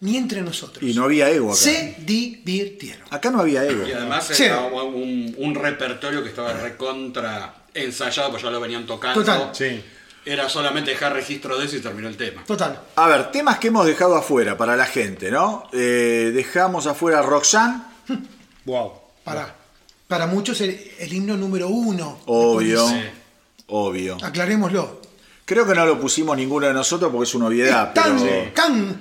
ni 0.00 0.16
entre 0.16 0.42
nosotros. 0.42 0.82
Y 0.82 0.94
no 0.94 1.04
había 1.04 1.28
ego 1.30 1.48
acá. 1.52 1.60
Se 1.60 1.96
divirtieron. 1.98 3.02
Acá 3.10 3.30
no 3.30 3.40
había 3.40 3.64
ego. 3.64 3.86
Y 3.86 3.92
además 3.92 4.26
Sí. 4.32 4.44
era 4.44 4.60
un, 4.60 5.34
un 5.36 5.54
repertorio 5.54 6.22
que 6.22 6.28
estaba 6.30 6.52
recontra 6.52 7.54
ensayado, 7.74 8.30
pues 8.30 8.42
ya 8.42 8.50
lo 8.50 8.60
venían 8.60 8.86
tocando. 8.86 9.20
Total. 9.20 9.50
Sí. 9.52 9.82
Era 10.24 10.48
solamente 10.48 10.90
dejar 10.90 11.14
registro 11.14 11.58
de 11.58 11.66
eso 11.66 11.76
y 11.76 11.80
terminó 11.80 12.08
el 12.08 12.16
tema. 12.16 12.44
Total. 12.44 12.80
A 12.96 13.06
ver, 13.08 13.30
temas 13.30 13.58
que 13.58 13.68
hemos 13.68 13.86
dejado 13.86 14.14
afuera 14.16 14.56
para 14.58 14.76
la 14.76 14.84
gente, 14.86 15.30
¿no? 15.30 15.68
Eh, 15.72 16.32
dejamos 16.34 16.86
afuera 16.86 17.22
Roxanne, 17.22 17.82
Wow. 18.66 18.92
Para, 19.24 19.54
para 20.06 20.26
muchos 20.26 20.60
el, 20.60 20.78
el 20.98 21.12
himno 21.12 21.36
número 21.36 21.68
uno. 21.68 22.20
obvio. 22.26 22.86
Obvio. 23.68 24.16
Aclarémoslo. 24.22 25.00
Creo 25.44 25.66
que 25.66 25.74
no 25.74 25.86
lo 25.86 25.98
pusimos 25.98 26.36
ninguno 26.36 26.66
de 26.66 26.74
nosotros 26.74 27.10
porque 27.10 27.24
es 27.28 27.34
una 27.34 27.46
obviedad, 27.46 27.88
es 27.88 27.94
tan, 27.94 28.18
pero 28.18 28.52
tan, 28.52 28.98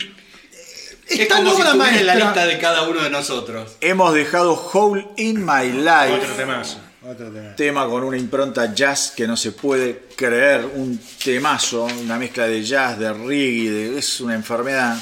es 1.10 1.28
como 1.28 1.54
si 1.56 1.62
en 1.62 2.06
la 2.06 2.16
lista 2.16 2.46
de 2.46 2.58
cada 2.60 2.88
uno 2.88 3.02
de 3.04 3.10
nosotros. 3.10 3.78
hemos 3.82 4.14
dejado 4.14 4.54
Hole 4.74 5.08
in 5.18 5.46
My 5.46 5.70
Life. 5.72 6.14
Otro 6.14 6.34
temazo. 6.36 6.80
Otro 7.08 7.30
temazo. 7.32 7.56
tema 7.56 7.88
con 7.88 8.04
una 8.04 8.18
impronta 8.18 8.74
jazz 8.74 9.14
que 9.16 9.26
no 9.28 9.38
se 9.38 9.52
puede 9.54 10.08
creer, 10.16 10.66
un 10.76 11.00
temazo, 11.24 11.86
una 11.86 12.18
mezcla 12.18 12.48
de 12.48 12.64
jazz, 12.64 13.00
de 13.00 13.14
reggae, 13.14 13.70
de- 13.72 13.98
es 14.00 14.20
una 14.20 14.36
enfermedad. 14.36 14.98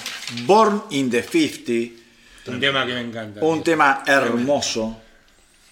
Born 0.46 0.84
in 0.92 1.10
the 1.10 1.24
50, 1.24 2.52
Un 2.52 2.60
tema 2.60 2.86
que 2.86 2.94
me 2.94 3.02
encanta. 3.02 3.40
un 3.44 3.64
tema 3.64 4.04
hermoso, 4.06 5.02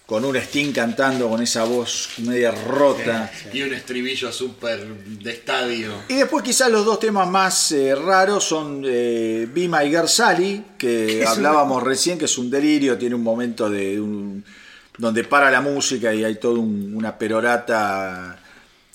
con 0.06 0.22
un 0.24 0.36
Sting 0.36 0.72
cantando 0.72 1.28
con 1.30 1.42
esa 1.42 1.64
voz 1.64 2.10
media 2.18 2.50
rota. 2.50 3.30
Y 3.52 3.62
un 3.62 3.72
estribillo 3.72 4.30
súper 4.30 4.86
de 4.86 5.30
estadio. 5.30 5.94
Y 6.08 6.14
después 6.16 6.44
quizás 6.44 6.70
los 6.70 6.84
dos 6.84 7.00
temas 7.00 7.26
más 7.28 7.72
eh, 7.72 7.94
raros 7.94 8.44
son 8.44 8.82
eh, 8.86 9.48
Be 9.52 9.66
My 9.66 9.88
Girl 9.88 10.08
Sally, 10.08 10.62
que 10.76 11.24
hablábamos 11.26 11.82
recién, 11.82 12.18
que 12.18 12.26
es 12.26 12.36
un 12.36 12.50
delirio, 12.50 12.98
tiene 12.98 13.14
un 13.14 13.22
momento 13.22 13.70
de 13.70 13.98
un- 14.00 14.44
donde 14.98 15.24
para 15.24 15.50
la 15.50 15.60
música 15.62 16.12
y 16.14 16.22
hay 16.22 16.36
toda 16.36 16.58
un- 16.60 16.92
una 16.94 17.16
perorata 17.18 18.38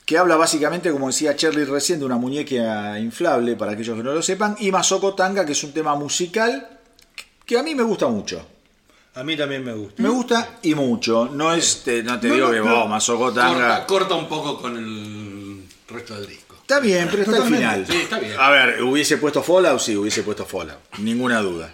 que 0.05 0.17
habla 0.17 0.35
básicamente, 0.37 0.91
como 0.91 1.07
decía 1.07 1.35
Charlie 1.35 1.65
recién, 1.65 1.99
de 1.99 2.05
una 2.05 2.17
muñeca 2.17 2.97
inflable, 2.99 3.55
para 3.55 3.71
aquellos 3.73 3.95
que 3.97 4.03
no 4.03 4.13
lo 4.13 4.21
sepan, 4.21 4.55
y 4.59 4.71
Masoko 4.71 5.13
Tanga, 5.13 5.45
que 5.45 5.51
es 5.51 5.63
un 5.63 5.71
tema 5.73 5.95
musical 5.95 6.67
que 7.45 7.57
a 7.57 7.63
mí 7.63 7.73
me 7.75 7.83
gusta 7.83 8.07
mucho. 8.07 8.43
A 9.19 9.23
mí 9.23 9.35
también 9.35 9.63
me 9.65 9.73
gusta. 9.73 10.01
Me 10.01 10.09
gusta 10.09 10.59
y 10.61 10.73
mucho. 10.75 11.29
No, 11.33 11.53
es, 11.53 11.83
te- 11.83 12.03
no 12.03 12.19
te 12.19 12.27
No, 12.29 12.33
digo 12.35 12.47
no, 12.47 12.53
que 12.53 12.59
no. 12.61 12.87
Masoko 12.87 13.33
Tanga... 13.33 13.85
Corta, 13.85 13.85
corta 13.85 14.15
un 14.15 14.27
poco 14.29 14.61
con 14.61 14.77
el 14.77 15.63
resto 15.89 16.15
del 16.15 16.27
disco. 16.27 16.55
Está 16.61 16.79
bien, 16.79 17.07
pero 17.11 17.23
está 17.23 17.37
al 17.43 17.43
final. 17.53 17.85
Sí, 17.89 17.97
está 17.97 18.19
bien. 18.19 18.35
A 18.39 18.49
ver, 18.51 18.81
¿hubiese 18.83 19.17
puesto 19.17 19.41
Fallout? 19.43 19.79
Sí, 19.81 19.95
hubiese 19.97 20.23
puesto 20.23 20.45
Fallout. 20.45 20.79
Ninguna 20.99 21.41
duda. 21.41 21.73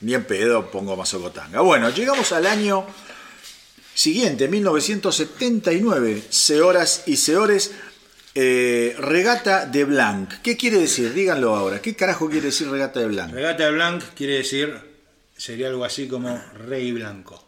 Ni 0.00 0.14
en 0.14 0.24
pedo 0.24 0.70
pongo 0.70 0.96
Mazocotanga. 0.96 1.60
Bueno, 1.60 1.90
llegamos 1.90 2.32
al 2.32 2.46
año 2.46 2.86
siguiente, 3.92 4.48
1979. 4.48 6.22
Sehoras 6.30 7.02
y 7.06 7.16
Seores. 7.16 7.72
eh, 8.34 8.94
regata 8.98 9.66
de 9.66 9.84
Blanc. 9.84 10.32
¿Qué 10.42 10.56
quiere 10.56 10.78
decir? 10.78 11.12
Díganlo 11.12 11.56
ahora. 11.56 11.82
¿Qué 11.82 11.94
carajo 11.96 12.30
quiere 12.30 12.46
decir 12.46 12.70
regata 12.70 13.00
de 13.00 13.06
Blanc? 13.08 13.32
Regata 13.34 13.64
de 13.64 13.72
Blanc 13.72 14.02
quiere 14.14 14.34
decir, 14.38 14.89
sería 15.40 15.68
algo 15.68 15.84
así 15.84 16.06
como 16.08 16.40
rey 16.54 16.92
blanco. 16.92 17.42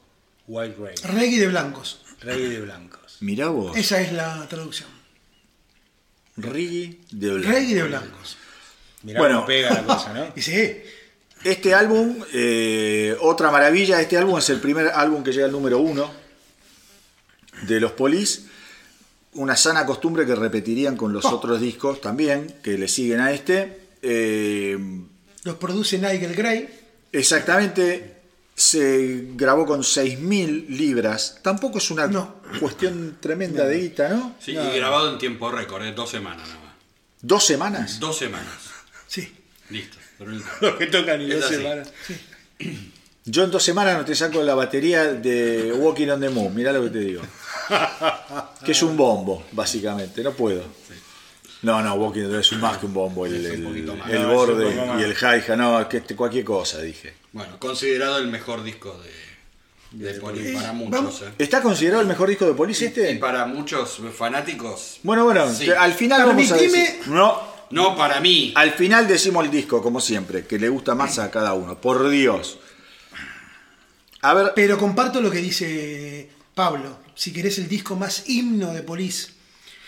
White 0.48 0.76
Rey. 0.78 0.94
Reggae 1.04 1.38
de 1.38 1.48
blancos. 1.48 2.00
Rey 2.20 2.48
de 2.48 2.60
blancos. 2.60 3.18
Mirá 3.20 3.48
vos. 3.48 3.76
Esa 3.76 4.00
es 4.00 4.12
la 4.12 4.46
traducción. 4.48 4.88
Reggae 6.36 6.98
de 7.10 7.30
Blanc. 7.34 7.46
Reggae 7.54 7.74
de 7.74 7.82
blancos. 7.84 8.36
Mirá 9.02 9.20
Bueno. 9.20 9.34
cómo 9.36 9.46
pega 9.46 9.70
la 9.74 9.84
cosa, 9.84 10.12
¿no? 10.12 10.32
Y 10.36 10.42
sí, 10.42 10.82
Este 11.44 11.74
álbum, 11.74 12.18
eh, 12.32 13.16
otra 13.20 13.50
maravilla, 13.50 14.00
este 14.00 14.16
álbum 14.16 14.38
es 14.38 14.48
el 14.50 14.60
primer 14.60 14.88
álbum 14.88 15.24
que 15.24 15.32
llega 15.32 15.46
al 15.46 15.52
número 15.52 15.78
uno 15.78 16.08
de 17.62 17.80
los 17.80 17.92
Police. 17.92 18.42
Una 19.34 19.56
sana 19.56 19.84
costumbre 19.86 20.24
que 20.26 20.34
repetirían 20.36 20.96
con 20.96 21.12
los 21.12 21.24
Oh. 21.24 21.36
otros 21.36 21.60
discos 21.60 22.00
también, 22.00 22.54
que 22.62 22.78
le 22.78 22.86
siguen 22.88 23.20
a 23.20 23.32
este. 23.32 23.88
Eh, 24.02 24.78
los 25.44 25.56
produce 25.56 25.98
Nigel 25.98 26.34
Gray. 26.34 26.68
Exactamente, 27.12 28.16
se 28.54 29.24
grabó 29.34 29.66
con 29.66 29.80
6.000 29.82 30.68
libras. 30.68 31.38
Tampoco 31.42 31.78
es 31.78 31.90
una 31.90 32.06
No. 32.06 32.36
cuestión 32.60 33.16
tremenda 33.20 33.64
de 33.64 33.78
guita, 33.80 34.08
¿no? 34.08 34.34
Sí, 34.40 34.52
y 34.52 34.76
grabado 34.76 35.12
en 35.12 35.18
tiempo 35.18 35.50
récord, 35.50 35.82
¿eh? 35.84 35.92
dos 35.92 36.10
semanas 36.10 36.48
nada 36.48 36.60
más. 36.60 36.72
¿Dos 37.20 37.44
semanas? 37.46 38.00
Dos 38.00 38.18
semanas. 38.18 38.52
Sí. 39.06 39.32
Listo. 39.70 39.96
Lo 40.60 40.78
que 40.78 40.86
tocan 40.86 41.20
y 41.20 41.30
se 41.32 41.38
así. 41.38 41.56
paran. 41.62 41.86
Yo 43.24 43.44
en 43.44 43.50
dos 43.50 43.62
semanas 43.62 43.96
no 43.96 44.04
te 44.04 44.14
saco 44.14 44.42
la 44.42 44.54
batería 44.54 45.04
de 45.14 45.72
Walking 45.72 46.08
on 46.08 46.20
the 46.20 46.28
Moon, 46.28 46.54
mirá 46.54 46.72
lo 46.72 46.82
que 46.84 46.90
te 46.90 46.98
digo. 47.00 47.22
Que 48.64 48.72
es 48.72 48.82
un 48.84 48.96
bombo, 48.96 49.44
básicamente, 49.52 50.22
no 50.22 50.32
puedo. 50.32 50.62
No, 51.62 51.80
no, 51.80 51.94
Walking 51.94 52.22
Moon 52.22 52.40
es 52.40 52.50
un 52.52 52.60
más 52.60 52.78
que 52.78 52.86
un 52.86 52.94
bombo, 52.94 53.24
el, 53.24 53.62
borde 54.26 54.74
y 54.98 55.02
el 55.02 55.12
hi-hat, 55.14 55.56
no, 55.56 55.88
que 55.88 55.98
este- 55.98 56.16
cualquier 56.16 56.44
cosa, 56.44 56.80
dije. 56.82 57.14
Bueno, 57.32 57.58
considerado 57.60 58.18
el 58.18 58.26
mejor 58.26 58.62
disco 58.64 59.00
de, 59.92 60.04
de 60.12 60.14
Police 60.20 60.54
para 60.54 60.72
muchos. 60.72 60.90
vamos. 60.90 61.22
¿eh? 61.22 61.32
¿Está 61.38 61.62
considerado 61.62 62.02
el 62.02 62.08
mejor 62.08 62.28
disco 62.28 62.46
de 62.46 62.54
Police 62.54 62.84
Y 62.84 62.88
este? 62.88 63.14
para 63.16 63.46
muchos 63.46 64.00
fanáticos, 64.16 64.98
Bueno, 65.04 65.24
bueno, 65.24 65.48
Sí. 65.54 65.66
te- 65.66 65.76
al 65.76 65.92
final 65.94 66.26
vamos 66.26 66.50
a 66.50 66.56
Permitime- 66.56 66.72
decir... 66.96 67.00
No, 67.08 67.40
no 67.70 67.96
para 67.96 68.18
mí. 68.20 68.52
al 68.56 68.72
final 68.72 69.06
decimos 69.06 69.44
el 69.44 69.50
disco, 69.52 69.80
como 69.80 70.00
siempre, 70.00 70.44
que 70.44 70.58
le 70.58 70.68
gusta 70.68 70.96
más 70.96 71.18
a 71.20 71.30
cada 71.30 71.52
uno, 71.54 71.80
por 71.80 72.08
Dios. 72.08 72.58
A 74.22 74.34
ver, 74.34 74.52
Pero 74.54 74.78
comparto 74.78 75.20
lo 75.20 75.30
que 75.30 75.38
dice 75.38 76.28
Pablo. 76.54 76.98
Si 77.14 77.32
querés 77.32 77.58
el 77.58 77.68
disco 77.68 77.94
más 77.96 78.28
himno 78.28 78.72
de 78.72 78.82
Police. 78.82 79.28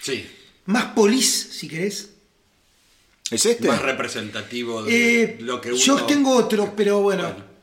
Sí, 0.03 0.29
Más 0.67 0.87
Police, 0.87 1.53
si 1.53 1.69
querés. 1.69 2.11
¿es 3.31 3.47
este? 3.47 3.69
más 3.69 3.83
representativo 3.83 4.83
de 4.83 5.23
Eh, 5.23 5.37
lo 5.41 5.61
que 5.61 5.71
uno... 5.71 5.79
Yo 5.79 6.05
tengo 6.05 6.37
otro, 6.37 6.75
pero 6.77 7.01
bueno. 7.01 7.25
Bueno. 7.25 7.55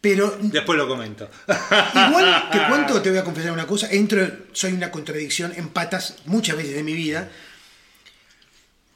Pero 0.00 0.38
Después 0.40 0.78
lo 0.78 0.86
comento. 0.86 1.28
igual 1.48 2.50
te 2.52 2.66
cuento, 2.68 3.02
te 3.02 3.10
voy 3.10 3.18
a 3.18 3.24
confesar 3.24 3.50
una 3.50 3.66
cosa. 3.66 3.90
Entro, 3.90 4.30
soy 4.52 4.72
una 4.72 4.90
contradicción 4.90 5.52
en 5.56 5.70
patas 5.70 6.16
muchas 6.26 6.56
veces 6.56 6.74
de 6.74 6.84
mi 6.84 6.92
vida. 6.92 7.30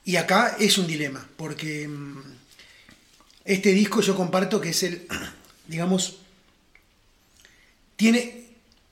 Y 0.05 0.17
acá 0.17 0.57
es 0.59 0.79
un 0.79 0.87
dilema, 0.87 1.27
porque 1.37 1.89
mm, 1.89 2.23
este 3.45 3.73
disco 3.73 4.01
yo 4.01 4.17
comparto 4.17 4.61
que 4.61 4.71
es 4.71 4.83
el, 4.85 5.07
digamos, 5.67 6.19
tiene 7.97 8.41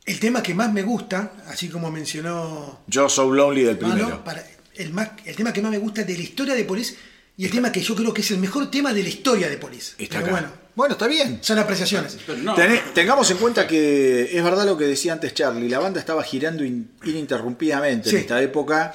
el 0.07 0.19
tema 0.21 0.43
que 0.43 0.55
más 0.55 0.73
me 0.73 0.83
gusta, 0.83 1.33
así 1.47 1.69
como 1.69 1.91
mencionó 1.91 2.81
Yo 2.87 3.09
So 3.09 3.31
Lonely 3.31 3.63
del 3.65 3.81
Mano, 3.81 3.95
primero. 3.95 4.25
para, 4.25 4.45
el, 4.75 4.93
más, 4.93 5.11
el 5.25 5.37
tema 5.37 5.53
que 5.53 5.63
más 5.63 5.71
me 5.71 5.79
gusta 5.79 6.03
de 6.05 6.15
la 6.17 6.23
historia 6.23 6.55
de 6.55 6.65
Police 6.65 6.97
y 7.37 7.45
el 7.45 7.51
tema 7.51 7.71
que 7.73 7.81
yo 7.81 7.95
creo 7.95 8.13
que 8.13 8.21
es 8.23 8.31
el 8.31 8.39
mejor 8.39 8.71
tema 8.71 8.93
de 8.93 9.03
la 9.03 9.09
historia 9.09 9.49
de 9.49 9.57
Police. 9.57 9.95
Está 9.99 10.17
Pero 10.21 10.27
acá. 10.27 10.31
bueno, 10.33 10.49
bueno, 10.75 10.93
está 10.95 11.07
bien. 11.07 11.39
son 11.43 11.59
apreciaciones. 11.59 12.17
No, 12.43 12.55
tengamos 12.95 13.31
en 13.31 13.37
cuenta 13.39 13.67
que 13.67 14.37
es 14.37 14.43
verdad 14.45 14.65
lo 14.67 14.77
que 14.77 14.85
decía 14.85 15.13
antes 15.13 15.35
Charlie, 15.35 15.69
la 15.69 15.79
banda 15.79 16.01
estaba 16.01 16.23
girando 16.23 16.65
in- 16.65 16.91
ininterrumpidamente 17.05 18.11
Sí. 18.11 18.17
en 18.17 18.23
esta 18.23 18.43
época, 18.43 18.93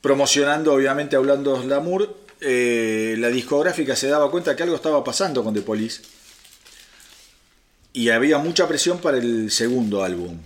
promocionando, 0.00 0.72
obviamente, 0.74 1.16
hablando 1.16 1.58
de 1.60 1.66
Lamour. 1.66 2.26
eh, 2.40 3.16
la 3.18 3.28
discográfica 3.28 3.96
se 3.96 4.08
daba 4.08 4.30
cuenta 4.30 4.54
que 4.54 4.62
algo 4.62 4.76
estaba 4.76 5.02
pasando 5.02 5.42
con 5.42 5.54
The 5.54 5.62
Police 5.62 6.02
y 7.96 8.10
había 8.10 8.36
mucha 8.36 8.68
presión 8.68 8.98
para 8.98 9.16
el 9.16 9.50
segundo 9.50 10.04
álbum. 10.04 10.38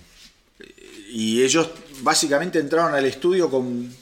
Y 1.13 1.43
ellos 1.43 1.69
básicamente 2.03 2.61
entraron 2.61 2.95
al 2.95 3.05
estudio 3.05 3.51
con 3.51 3.93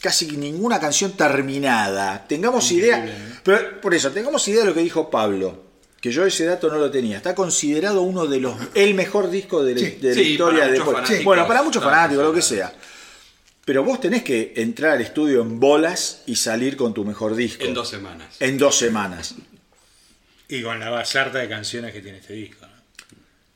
casi 0.00 0.36
ninguna 0.36 0.78
canción 0.78 1.12
terminada. 1.16 2.24
Tengamos 2.28 2.70
idea, 2.70 3.40
pero 3.42 3.80
por 3.80 3.92
eso, 3.92 4.12
tengamos 4.12 4.46
idea 4.46 4.60
de 4.60 4.66
lo 4.68 4.74
que 4.74 4.82
dijo 4.82 5.10
Pablo, 5.10 5.64
que 6.00 6.12
yo 6.12 6.24
ese 6.24 6.44
dato 6.44 6.68
no 6.68 6.78
lo 6.78 6.88
tenía. 6.88 7.16
Está 7.16 7.34
considerado 7.34 8.02
uno 8.02 8.26
de 8.26 8.38
los 8.38 8.54
el 8.74 8.94
mejor 8.94 9.30
disco 9.30 9.64
de 9.64 9.74
la, 9.74 9.80
Sí. 9.80 9.90
de 10.00 10.08
la 10.10 10.14
Sí, 10.14 10.20
historia 10.20 10.68
de 10.68 10.78
Bueno, 11.24 11.44
para 11.48 11.64
muchos 11.64 11.82
fanáticos, 11.82 12.22
lo 12.24 12.32
que 12.32 12.42
sea. 12.42 12.72
Pero 13.64 13.82
vos 13.82 14.00
tenés 14.00 14.22
que 14.22 14.52
entrar 14.58 14.92
al 14.92 15.00
estudio 15.00 15.42
en 15.42 15.58
bolas 15.58 16.22
y 16.26 16.36
salir 16.36 16.76
con 16.76 16.94
tu 16.94 17.04
mejor 17.04 17.34
disco. 17.34 17.64
en 17.64 17.74
dos 17.74 17.88
semanas. 17.88 18.36
En 18.38 18.58
dos 18.58 18.78
semanas. 18.78 19.34
Y 20.48 20.62
con 20.62 20.78
la 20.78 20.90
basarta 20.90 21.38
de 21.38 21.48
canciones 21.48 21.92
que 21.92 22.00
tiene 22.00 22.18
este 22.18 22.34
disco. 22.34 22.64
¿no? 22.64 22.75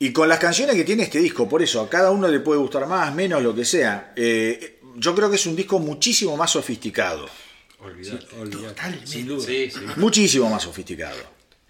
Y 0.02 0.12
con 0.14 0.28
las 0.30 0.38
canciones 0.38 0.74
que 0.76 0.82
tiene 0.84 1.02
este 1.02 1.18
disco, 1.20 1.46
por 1.46 1.62
eso, 1.62 1.82
a 1.82 1.88
cada 1.90 2.10
uno 2.10 2.26
le 2.26 2.40
puede 2.40 2.58
gustar 2.58 2.86
más, 2.86 3.14
menos, 3.14 3.42
lo 3.42 3.54
que 3.54 3.66
sea. 3.66 4.12
Eh, 4.16 4.80
yo 4.96 5.14
creo 5.14 5.28
que 5.28 5.36
es 5.36 5.44
un 5.46 5.54
disco 5.54 5.78
muchísimo 5.78 6.36
más 6.38 6.50
sofisticado. 6.52 7.28
Olvidate, 7.80 8.24
Totalmente. 8.50 9.06
Sin 9.06 9.26
duda. 9.26 9.44
Sí, 9.46 9.70
sí. 9.70 9.80
Muchísimo 9.96 10.48
más 10.48 10.62
sofisticado. 10.62 11.18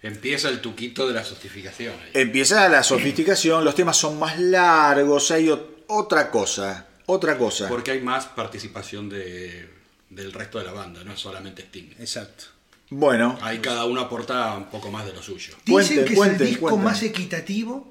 Empieza 0.01 0.47
el 0.49 0.61
tuquito 0.61 1.07
de 1.07 1.13
la 1.13 1.23
sofisticación. 1.25 1.93
ahí. 1.93 2.09
Empieza 2.21 2.67
la 2.69 2.81
sofisticación, 2.83 3.63
los 3.65 3.75
temas 3.75 3.97
son 3.97 4.17
más 4.17 4.39
largos, 4.39 5.29
hay 5.31 5.47
ot- 5.47 5.83
otra 5.87 6.31
cosa, 6.31 6.87
otra 7.07 7.37
cosa. 7.37 7.67
Porque 7.67 7.91
hay 7.91 7.99
más 8.01 8.25
participación 8.27 9.09
de, 9.09 9.69
del 10.09 10.31
resto 10.31 10.57
de 10.57 10.63
la 10.65 10.71
banda, 10.71 11.03
no 11.03 11.13
es 11.13 11.19
solamente 11.19 11.63
Sting. 11.63 11.91
Exacto. 11.99 12.45
Bueno, 12.89 13.37
Ahí 13.41 13.59
cada 13.59 13.85
uno 13.85 14.01
aporta 14.01 14.55
un 14.55 14.69
poco 14.69 14.89
más 14.89 15.05
de 15.05 15.13
lo 15.13 15.21
suyo. 15.21 15.53
Dicen 15.65 16.03
Cuenten, 16.03 16.05
que 16.05 16.13
es 16.13 16.19
el 16.27 16.37
disco 16.47 16.61
cuenten. 16.61 16.83
más 16.83 17.03
equitativo 17.03 17.90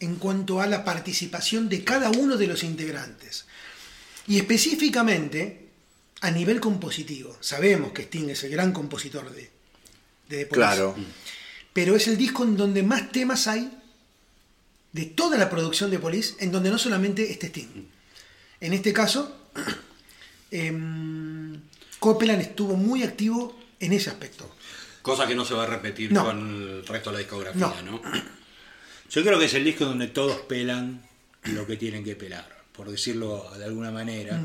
en 0.00 0.16
cuanto 0.16 0.60
a 0.60 0.66
la 0.66 0.84
participación 0.84 1.68
de 1.68 1.84
cada 1.84 2.10
uno 2.10 2.36
de 2.36 2.46
los 2.46 2.62
integrantes. 2.64 3.44
Y 4.26 4.38
específicamente 4.38 5.68
a 6.22 6.30
nivel 6.30 6.60
compositivo. 6.60 7.36
Sabemos 7.40 7.92
que 7.92 8.02
Sting 8.02 8.28
es 8.30 8.44
el 8.44 8.50
gran 8.52 8.72
compositor 8.72 9.30
de, 9.30 9.42
de 10.28 10.44
The 10.44 10.46
Police, 10.46 10.54
claro. 10.54 10.94
Pero 11.72 11.96
es 11.96 12.08
el 12.08 12.16
disco 12.16 12.44
en 12.44 12.56
donde 12.56 12.82
más 12.82 13.10
temas 13.12 13.46
hay 13.46 13.70
de 14.92 15.06
toda 15.06 15.38
la 15.38 15.48
producción 15.48 15.90
de 15.90 15.98
Police, 15.98 16.34
en 16.40 16.50
donde 16.52 16.70
no 16.70 16.78
solamente 16.78 17.30
este 17.30 17.46
Sting. 17.46 17.86
En 18.60 18.72
este 18.72 18.92
caso, 18.92 19.36
em, 20.50 21.60
Copeland 21.98 22.42
estuvo 22.42 22.76
muy 22.76 23.02
activo 23.02 23.58
en 23.78 23.92
ese 23.92 24.10
aspecto. 24.10 24.50
Cosa 25.02 25.26
que 25.26 25.34
no 25.34 25.44
se 25.44 25.54
va 25.54 25.62
a 25.62 25.66
repetir 25.66 26.12
No. 26.12 26.24
con 26.24 26.38
el 26.38 26.86
resto 26.86 27.10
de 27.10 27.14
la 27.14 27.18
discografía, 27.20 27.82
¿no? 27.82 28.00
Yo 29.10 29.22
creo 29.24 29.38
que 29.38 29.46
es 29.46 29.54
el 29.54 29.64
disco 29.64 29.84
donde 29.84 30.06
todos 30.08 30.36
pelan 30.42 31.02
lo 31.44 31.66
que 31.66 31.76
tienen 31.76 32.04
que 32.04 32.14
pelar, 32.16 32.46
por 32.72 32.90
decirlo 32.90 33.44
de 33.58 33.64
alguna 33.64 33.90
manera. 33.90 34.40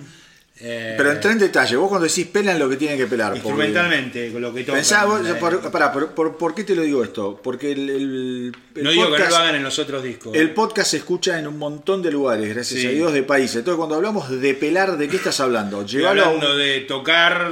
Eh, 0.58 0.94
Pero 0.98 1.12
entra 1.12 1.34
en 1.34 1.38
detalle, 1.40 1.76
vos 1.76 1.90
cuando 1.90 2.08
decís 2.08 2.28
pelan 2.28 2.58
lo 2.58 2.70
que 2.70 2.78
tienen 2.78 2.98
que 2.98 3.08
pelar. 3.08 3.36
instrumentalmente, 3.36 4.32
con 4.32 4.42
lo 4.42 4.54
que 4.54 4.62
tocan. 4.62 4.76
Pensá, 4.76 5.04
vos- 5.04 5.28
eh, 5.28 5.34
por, 5.36 5.70
pará, 5.70 5.92
por, 5.92 6.12
por- 6.16 6.38
¿por 6.38 6.56
qué 6.56 6.64
te 6.64 6.74
lo 6.76 6.82
digo 6.84 7.04
esto? 7.04 7.42
Porque 7.44 7.74
el, 7.74 7.90
el- 7.90 8.56
el 8.76 8.84
no 8.86 8.90
digo 8.92 9.12
que 9.12 9.20
no 9.20 9.30
lo 9.30 9.36
hagan 9.36 9.56
en 9.56 9.64
los 9.64 9.78
otros 9.80 10.02
discos. 10.02 10.34
el 10.34 10.52
podcast 10.52 10.92
se 10.92 10.98
escucha 10.98 11.38
en 11.38 11.48
un 11.48 11.58
montón 11.60 12.02
de 12.02 12.10
lugares, 12.12 12.48
gracias 12.56 12.80
Sí. 12.80 12.88
a 12.88 12.92
Dios, 12.92 13.12
de 13.12 13.24
países. 13.24 13.58
Entonces, 13.58 13.76
cuando 13.78 13.96
hablamos 13.96 14.30
de 14.30 14.54
pelar, 14.54 14.98
¿de 14.98 15.10
qué 15.10 15.18
estás 15.18 15.42
hablando? 15.42 15.82
Estoy 15.82 16.00
Llevarlo 16.00 16.24
a 16.24 16.30
un- 16.30 16.36
hablando 16.36 16.56
de 16.58 16.80
tocar, 16.82 17.52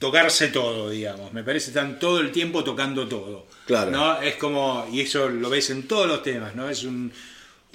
tocarse 0.00 0.48
todo, 0.48 0.90
digamos. 0.90 1.32
Me 1.32 1.44
parece 1.44 1.66
que 1.66 1.78
están 1.78 1.98
todo 2.00 2.18
el 2.20 2.32
tiempo 2.32 2.64
tocando 2.64 3.06
todo. 3.06 3.46
Claro. 3.66 3.90
¿no? 3.90 4.20
Es 4.20 4.34
como, 4.36 4.86
y 4.92 5.00
eso 5.00 5.28
lo 5.28 5.48
ves 5.50 5.70
en 5.70 5.84
todos 5.88 6.06
los 6.06 6.22
temas, 6.22 6.54
¿no? 6.54 6.68
Es 6.68 6.84
un- 6.84 7.10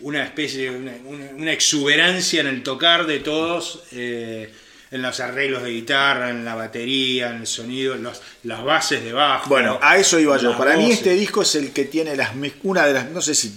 una 0.01 0.23
especie, 0.23 0.69
una, 0.69 0.93
una- 1.35 1.51
exuberancia 1.51 2.39
en 2.41 2.47
el 2.47 2.63
tocar 2.63 3.05
de 3.05 3.19
todos, 3.19 3.83
eh, 3.91 4.53
en 4.91 5.01
los 5.01 5.19
arreglos 5.19 5.61
de 5.63 5.71
guitarra, 5.71 6.29
en 6.29 6.45
la 6.45 6.55
batería, 6.55 7.31
en 7.31 7.37
el 7.41 7.47
sonido, 7.47 7.95
en 7.95 8.03
los- 8.03 8.21
las 8.43 8.63
bases 8.63 9.03
de 9.03 9.11
bajo. 9.13 9.49
Bueno, 9.49 9.77
a 9.81 9.97
eso 9.97 10.17
iba 10.19 10.37
yo. 10.37 10.57
Para 10.57 10.77
mí 10.77 10.83
voces. 10.83 10.97
este 10.99 11.13
disco 11.15 11.41
es 11.41 11.55
el 11.55 11.71
que 11.73 11.85
tiene 11.85 12.15
las 12.15 12.31
una 12.63 12.85
de 12.85 12.93
las, 12.93 13.09
no 13.09 13.21
sé 13.21 13.35
si 13.35 13.53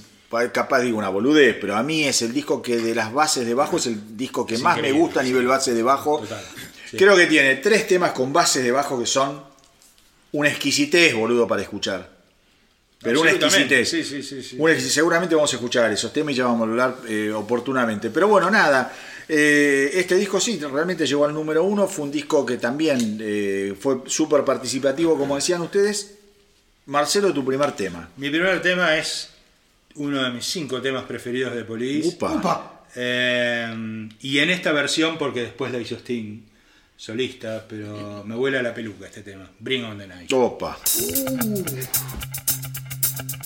capaz 0.52 0.80
digo 0.80 0.96
una 0.98 1.10
boludez, 1.10 1.56
pero 1.60 1.76
a 1.76 1.82
mí 1.82 2.04
es 2.04 2.22
el 2.22 2.32
disco 2.32 2.60
que 2.62 2.78
de 2.78 2.94
las 2.94 3.12
bases 3.12 3.46
de 3.46 3.52
bajo 3.54 3.76
es 3.76 3.86
el 3.86 4.16
disco 4.16 4.46
que 4.46 4.56
más 4.58 4.80
me 4.80 4.90
gusta 4.90 5.20
a 5.20 5.22
nivel 5.22 5.46
base 5.46 5.74
de 5.74 5.82
bajo. 5.82 6.20
Total, 6.20 6.42
sí. 6.90 6.96
Creo 6.96 7.14
que 7.16 7.26
tiene 7.26 7.56
tres 7.56 7.86
temas 7.86 8.12
con 8.12 8.32
bases 8.32 8.64
de 8.64 8.72
bajo 8.72 8.98
que 8.98 9.04
son 9.06 9.44
una 10.32 10.48
exquisitez, 10.48 11.14
boludo, 11.14 11.46
para 11.46 11.60
escuchar. 11.62 12.10
Pero 13.02 13.20
una 13.20 13.30
exquisitez. 13.32 13.88
sí, 13.88 14.04
sí, 14.04 14.22
sí, 14.22 14.42
sí. 14.42 14.56
Una 14.58 14.72
exquisitez. 14.72 14.94
Seguramente 14.94 15.34
vamos 15.34 15.52
a 15.52 15.56
escuchar 15.56 15.90
esos 15.92 16.12
temas 16.12 16.32
y 16.34 16.36
ya 16.36 16.44
vamos 16.44 16.60
a 16.68 16.70
hablar 16.70 16.96
eh, 17.08 17.32
oportunamente. 17.32 18.10
Pero 18.10 18.28
bueno, 18.28 18.50
nada. 18.50 18.92
eh, 19.28 19.90
este 19.94 20.14
disco 20.16 20.38
sí, 20.40 20.58
realmente 20.60 21.06
llegó 21.06 21.24
al 21.24 21.34
número 21.34 21.64
uno. 21.64 21.86
Fue 21.88 22.04
un 22.04 22.10
disco 22.12 22.46
que 22.46 22.58
también 22.58 23.18
eh, 23.20 23.74
fue 23.78 24.02
súper 24.06 24.44
participativo, 24.44 25.18
como 25.18 25.36
decían 25.36 25.60
ustedes. 25.62 26.14
Marcelo, 26.86 27.32
tu 27.32 27.44
primer 27.44 27.72
tema. 27.72 28.08
Mi 28.16 28.30
primer 28.30 28.60
tema 28.62 28.96
es 28.96 29.30
uno 29.94 30.22
de 30.22 30.30
mis 30.30 30.44
cinco 30.46 30.80
temas 30.80 31.04
preferidos 31.04 31.54
de 31.54 31.64
Police. 31.64 32.08
Upa. 32.08 32.32
Upa. 32.34 32.84
Eh, 32.94 34.08
y 34.20 34.38
en 34.38 34.50
esta 34.50 34.72
versión, 34.72 35.16
porque 35.18 35.42
después 35.42 35.72
la 35.72 35.78
hizo 35.78 35.94
Sting, 35.96 36.40
solista, 36.96 37.64
pero 37.68 38.22
me 38.24 38.34
vuela 38.34 38.62
la 38.62 38.74
peluca 38.74 39.06
este 39.06 39.22
tema. 39.22 39.50
Bring 39.58 39.84
on 39.84 39.98
the 39.98 40.06
night. 40.06 40.32
Opa. 40.32 40.78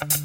The 0.09 0.16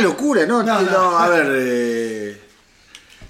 Una 0.00 0.08
locura, 0.08 0.46
¿no? 0.46 0.62
No, 0.62 0.80
No, 0.82 0.90
no. 0.90 1.18
a 1.18 1.28
ver. 1.28 1.46
eh, 1.50 2.40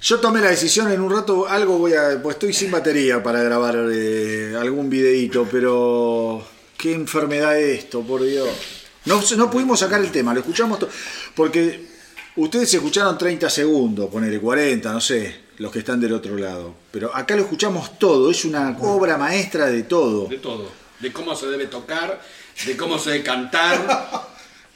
yo 0.02 0.18
tomé 0.18 0.40
la 0.40 0.48
decisión 0.50 0.90
en 0.90 1.00
un 1.00 1.10
rato, 1.12 1.46
algo 1.46 1.78
voy 1.78 1.92
a. 1.94 2.20
Pues 2.22 2.36
estoy 2.36 2.52
sin 2.52 2.70
batería 2.70 3.22
para 3.22 3.42
grabar 3.42 3.76
eh, 3.92 4.54
algún 4.58 4.88
videíto, 4.88 5.46
pero. 5.50 6.42
¿Qué 6.76 6.94
enfermedad 6.94 7.58
es 7.60 7.80
esto, 7.80 8.00
por 8.00 8.22
Dios? 8.22 8.48
No, 9.04 9.20
no 9.36 9.50
pudimos 9.50 9.80
sacar 9.80 10.00
el 10.00 10.10
tema, 10.10 10.32
lo 10.32 10.40
escuchamos. 10.40 10.78
to- 10.78 10.88
Porque 11.34 11.86
ustedes 12.36 12.72
escucharon 12.72 13.18
30 13.18 13.50
segundos, 13.50 14.08
ponele 14.08 14.40
40, 14.40 14.90
no 14.90 15.00
sé, 15.00 15.40
los 15.58 15.70
que 15.70 15.80
están 15.80 16.00
del 16.00 16.14
otro 16.14 16.36
lado. 16.38 16.74
Pero 16.90 17.14
acá 17.14 17.36
lo 17.36 17.42
escuchamos 17.42 17.98
todo, 17.98 18.30
es 18.30 18.46
una 18.46 18.74
obra 18.80 19.18
maestra 19.18 19.66
de 19.66 19.82
todo. 19.82 20.26
De 20.28 20.38
todo. 20.38 20.70
De 21.00 21.12
cómo 21.12 21.34
se 21.36 21.46
debe 21.48 21.66
tocar, 21.66 22.22
de 22.64 22.76
cómo 22.78 22.98
se 22.98 23.10
debe 23.10 23.24
cantar, 23.24 24.26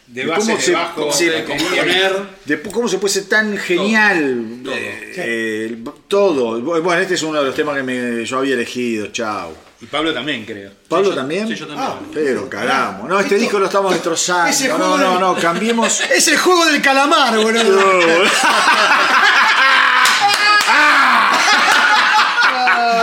De 0.06 0.22
¿Y 0.22 0.26
base 0.26 0.40
cómo 0.42 0.56
de 0.56 0.62
se- 0.62 0.72
bajo. 0.72 1.00
cómo 1.00 1.12
se 1.12 1.24
debe 1.30 1.44
componer. 1.44 2.12
De 2.44 2.62
cómo 2.62 2.88
se 2.88 2.98
puede 2.98 3.14
ser 3.14 3.24
tan 3.28 3.56
genial 3.56 4.60
Todo. 4.62 4.74
eh, 4.74 5.12
eh, 5.16 5.78
todo. 6.08 6.60
Bueno, 6.60 6.94
este 7.00 7.14
es 7.14 7.22
uno 7.22 7.38
de 7.40 7.46
los 7.46 7.54
temas 7.54 7.76
que 7.76 7.82
me- 7.82 8.24
yo 8.24 8.38
había 8.38 8.54
elegido, 8.54 9.08
chao. 9.08 9.56
Y 9.80 9.86
Pablo 9.86 10.14
también, 10.14 10.44
creo. 10.44 10.70
¿Pablo 10.88 11.06
Sí, 11.06 11.10
yo- 11.10 11.16
también? 11.16 11.48
sí, 11.48 11.54
yo 11.56 11.66
también. 11.66 11.88
Ah, 11.88 11.98
pero 12.12 12.48
caramba. 12.48 13.08
No, 13.08 13.18
este 13.18 13.34
Esto- 13.34 13.42
disco 13.42 13.58
lo 13.58 13.66
estamos 13.66 13.92
destrozando. 13.92 14.78
No, 14.78 14.96
no, 14.98 15.18
no, 15.18 15.34
cambiemos. 15.40 16.00
Es 16.10 16.28
el 16.28 16.38
juego 16.38 16.64
del 16.66 16.80
calamar, 16.80 17.36
boludo. 17.36 17.82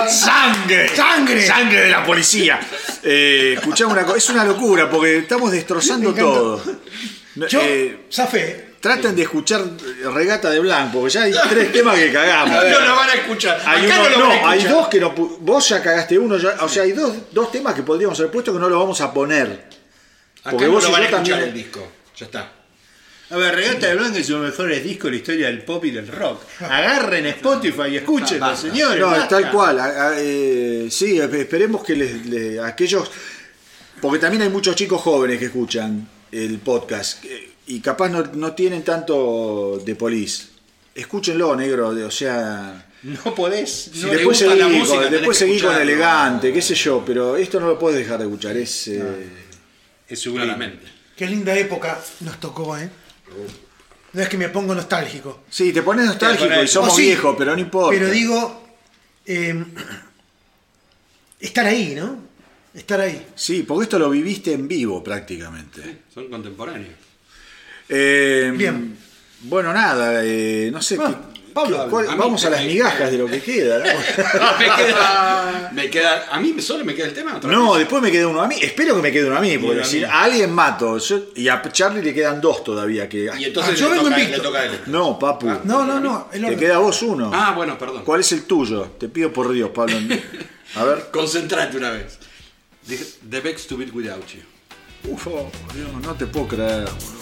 ¡Sangre! 0.09 0.87
¡Sangre! 0.95 1.45
¡Sangre 1.45 1.81
de 1.81 1.89
la 1.89 2.05
policía! 2.05 2.59
Eh, 3.03 3.53
escuchame 3.57 3.93
una 3.93 4.03
cosa, 4.05 4.17
es 4.17 4.29
una 4.29 4.43
locura 4.45 4.89
porque 4.89 5.19
estamos 5.19 5.51
destrozando 5.51 6.13
todo. 6.13 6.61
No, 7.35 7.47
Yo, 7.47 7.61
eh, 7.61 8.05
Zafé, 8.11 8.71
traten 8.81 9.15
de 9.15 9.21
escuchar 9.23 9.63
Regata 10.13 10.49
de 10.49 10.59
Blanc, 10.59 10.91
porque 10.91 11.09
ya 11.11 11.23
hay 11.23 11.33
tres 11.49 11.71
temas 11.71 11.95
que 11.97 12.11
cagamos. 12.11 12.63
No 12.71 12.79
lo 12.81 12.95
van 12.95 13.09
a 13.09 13.13
escuchar. 13.13 13.61
Hay, 13.65 13.85
Acá 13.85 13.99
uno- 14.01 14.09
no 14.09 14.09
lo 14.09 14.19
no, 14.19 14.27
van 14.29 14.37
a 14.45 14.49
hay 14.49 14.57
escuchar. 14.59 14.77
dos 14.79 14.87
que 14.89 14.99
no. 14.99 15.09
Vos 15.11 15.69
ya 15.69 15.81
cagaste 15.81 16.19
uno, 16.19 16.37
ya- 16.37 16.57
o 16.59 16.67
sea, 16.69 16.83
hay 16.83 16.91
dos, 16.91 17.13
dos 17.31 17.51
temas 17.51 17.73
que 17.73 17.83
podríamos 17.83 18.19
haber 18.19 18.31
puesto 18.31 18.51
que 18.53 18.59
no 18.59 18.67
lo 18.69 18.79
vamos 18.79 18.99
a 19.01 19.13
poner. 19.13 19.47
Acá 20.41 20.51
Porque 20.51 20.65
no 20.65 20.71
vos 20.73 20.83
lo 20.83 20.91
van 20.91 21.01
a 21.03 21.05
escuchar 21.05 21.23
también- 21.25 21.49
el 21.49 21.53
disco. 21.53 21.87
Ya 22.17 22.25
está. 22.25 22.51
A 23.31 23.37
ver, 23.37 23.55
Regata 23.55 23.87
de 23.87 23.95
Blanc 23.95 24.15
es 24.15 24.29
uno 24.29 24.41
de 24.41 24.47
los 24.49 24.57
mejores 24.59 24.83
discos 24.83 25.05
de 25.05 25.11
la 25.11 25.17
historia 25.17 25.47
del 25.47 25.63
pop 25.63 25.85
y 25.85 25.91
del 25.91 26.07
rock. 26.07 26.41
Agarren 26.59 27.25
Spotify 27.27 27.83
y 27.91 27.97
escúchenlo, 27.97 28.55
señores. 28.55 28.99
No, 28.99 29.07
basta. 29.07 29.27
tal 29.41 29.51
cual. 29.51 29.79
a- 29.79 30.09
a- 30.09 30.13
eh, 30.19 30.87
sí, 30.91 31.17
esperemos 31.19 31.83
que 31.83 31.95
les, 31.95 32.25
le- 32.25 32.59
aquellos. 32.59 33.09
Porque 34.01 34.19
también 34.19 34.41
hay 34.43 34.49
muchos 34.49 34.75
chicos 34.75 34.99
jóvenes 35.01 35.39
que 35.39 35.45
escuchan 35.45 36.07
el 36.31 36.57
podcast 36.59 37.23
eh, 37.25 37.51
y 37.67 37.79
capaz 37.79 38.09
no, 38.09 38.23
no 38.33 38.53
tienen 38.53 38.83
tanto 38.83 39.81
de 39.85 39.95
polis. 39.95 40.49
Escúchenlo, 40.93 41.55
negro, 41.55 41.93
de- 41.93 42.03
o 42.03 42.11
sea. 42.11 42.85
No 43.03 43.33
podés. 43.33 43.91
Si 43.93 44.01
no- 44.05 44.09
después 44.11 44.39
gusta 44.41 44.55
la 44.55 44.65
seguí, 44.67 44.77
música, 44.77 45.01
con, 45.03 45.11
después 45.11 45.37
seguí 45.37 45.59
con 45.59 45.75
elegante, 45.75 46.51
qué 46.53 46.61
sé 46.61 46.75
yo, 46.75 47.03
pero 47.05 47.35
esto 47.37 47.59
no 47.59 47.67
lo 47.67 47.79
puedes 47.79 47.97
dejar 47.97 48.19
de 48.19 48.25
escuchar. 48.25 48.57
Es, 48.57 48.87
eh, 48.89 49.01
es 50.09 50.19
sublime. 50.19 50.45
Claramente. 50.45 50.85
Qué 51.15 51.27
linda 51.27 51.55
época 51.57 51.99
nos 52.21 52.39
tocó, 52.39 52.77
¿eh? 52.77 52.89
No 54.13 54.21
es 54.21 54.27
que 54.29 54.37
me 54.37 54.49
pongo 54.49 54.75
nostálgico. 54.75 55.43
Sí, 55.49 55.71
te 55.71 55.81
pones 55.83 56.05
nostálgico 56.05 56.49
Te 56.49 56.55
pones- 56.55 56.69
y 56.69 56.73
somos 56.73 56.93
Oh, 56.93 56.95
sí, 56.95 57.01
viejos, 57.03 57.35
pero 57.37 57.53
no 57.55 57.61
importa. 57.61 57.97
Pero 57.97 58.09
digo, 58.11 58.63
eh, 59.25 59.63
estar 61.39 61.65
ahí, 61.65 61.95
¿no? 61.95 62.17
Estar 62.73 63.01
ahí. 63.01 63.27
Sí, 63.35 63.63
porque 63.67 63.83
esto 63.83 63.99
lo 63.99 64.09
viviste 64.09 64.53
en 64.53 64.67
vivo 64.67 65.03
prácticamente. 65.03 66.03
Son 66.13 66.29
contemporáneos. 66.29 66.93
Eh, 67.89 68.51
Bien. 68.55 68.97
Bueno, 69.43 69.73
nada, 69.73 70.23
eh, 70.23 70.69
no 70.71 70.81
sé. 70.81 70.97
Ah, 71.01 71.07
qué- 71.30 71.30
Pablo, 71.53 71.87
cuál- 71.89 72.09
a 72.09 72.15
vamos 72.15 72.43
a 72.45 72.49
las 72.49 72.63
migajas 72.63 73.11
de 73.11 73.17
lo 73.17 73.27
que 73.27 73.41
queda. 73.41 73.79
¿no? 73.79 73.85
me, 74.59 74.65
queda, 74.75 75.69
me 75.73 75.89
queda. 75.89 76.27
¿A 76.31 76.39
mí 76.39 76.55
solo 76.61 76.83
me 76.85 76.93
queda 76.95 77.07
el 77.07 77.13
tema? 77.13 77.37
¿Otra 77.37 77.51
No, 77.51 77.71
vez? 77.71 77.79
después 77.79 78.01
me 78.01 78.11
queda 78.11 78.27
uno 78.27 78.41
a 78.41 78.47
mí. 78.47 78.55
Espero 78.61 78.95
que 78.95 79.01
me 79.01 79.11
quede 79.11 79.25
uno 79.27 79.37
a 79.37 79.41
mí, 79.41 79.57
porque 79.57 79.73
uno 79.75 79.81
a 79.81 79.85
si 79.85 79.97
mí. 79.97 80.03
a 80.03 80.21
alguien 80.23 80.51
mato. 80.51 80.97
yo- 80.97 81.19
y 81.35 81.47
a 81.47 81.61
Charlie 81.71 82.01
le 82.01 82.13
quedan 82.13 82.39
dos 82.41 82.63
todavía. 82.63 83.07
Que, 83.09 83.29
Y 83.37 83.45
entonces 83.45 83.73
Ah, 83.73 83.77
yo 83.77 83.85
le, 83.89 83.91
vengo 83.95 84.03
toca, 84.09 84.19
invicto. 84.19 84.37
le 84.37 84.43
toca 84.47 84.59
a 84.59 84.65
él. 84.65 84.79
no, 84.87 85.19
papu. 85.19 85.47
No, 85.63 85.85
no, 85.85 85.99
no. 85.99 86.27
el 86.31 86.45
Te 86.45 86.57
queda 86.57 86.75
a 86.75 86.79
vos 86.79 87.01
uno. 87.01 87.31
Ah, 87.33 87.53
bueno, 87.55 87.77
perdón. 87.77 88.03
¿Cuál 88.05 88.21
es 88.21 88.31
el 88.31 88.43
tuyo? 88.43 88.91
Te 88.99 89.07
pido 89.09 89.31
por 89.33 89.51
Dios, 89.51 89.69
Pablo. 89.71 89.97
A 90.75 90.83
ver. 90.85 91.07
Concentrate 91.11 91.75
una 91.75 91.91
vez. 91.91 92.17
Dije, 92.87 93.03
The 93.29 93.41
Bex 93.41 93.67
to 93.67 93.77
Beat 93.77 93.93
Without 93.93 94.25
You. 94.27 94.41
Uf, 95.11 95.27
oh, 95.27 95.51
Dios, 95.73 95.89
no 96.01 96.13
te 96.15 96.25
puedo 96.27 96.47
creer. 96.47 96.85
boludo. 96.85 97.20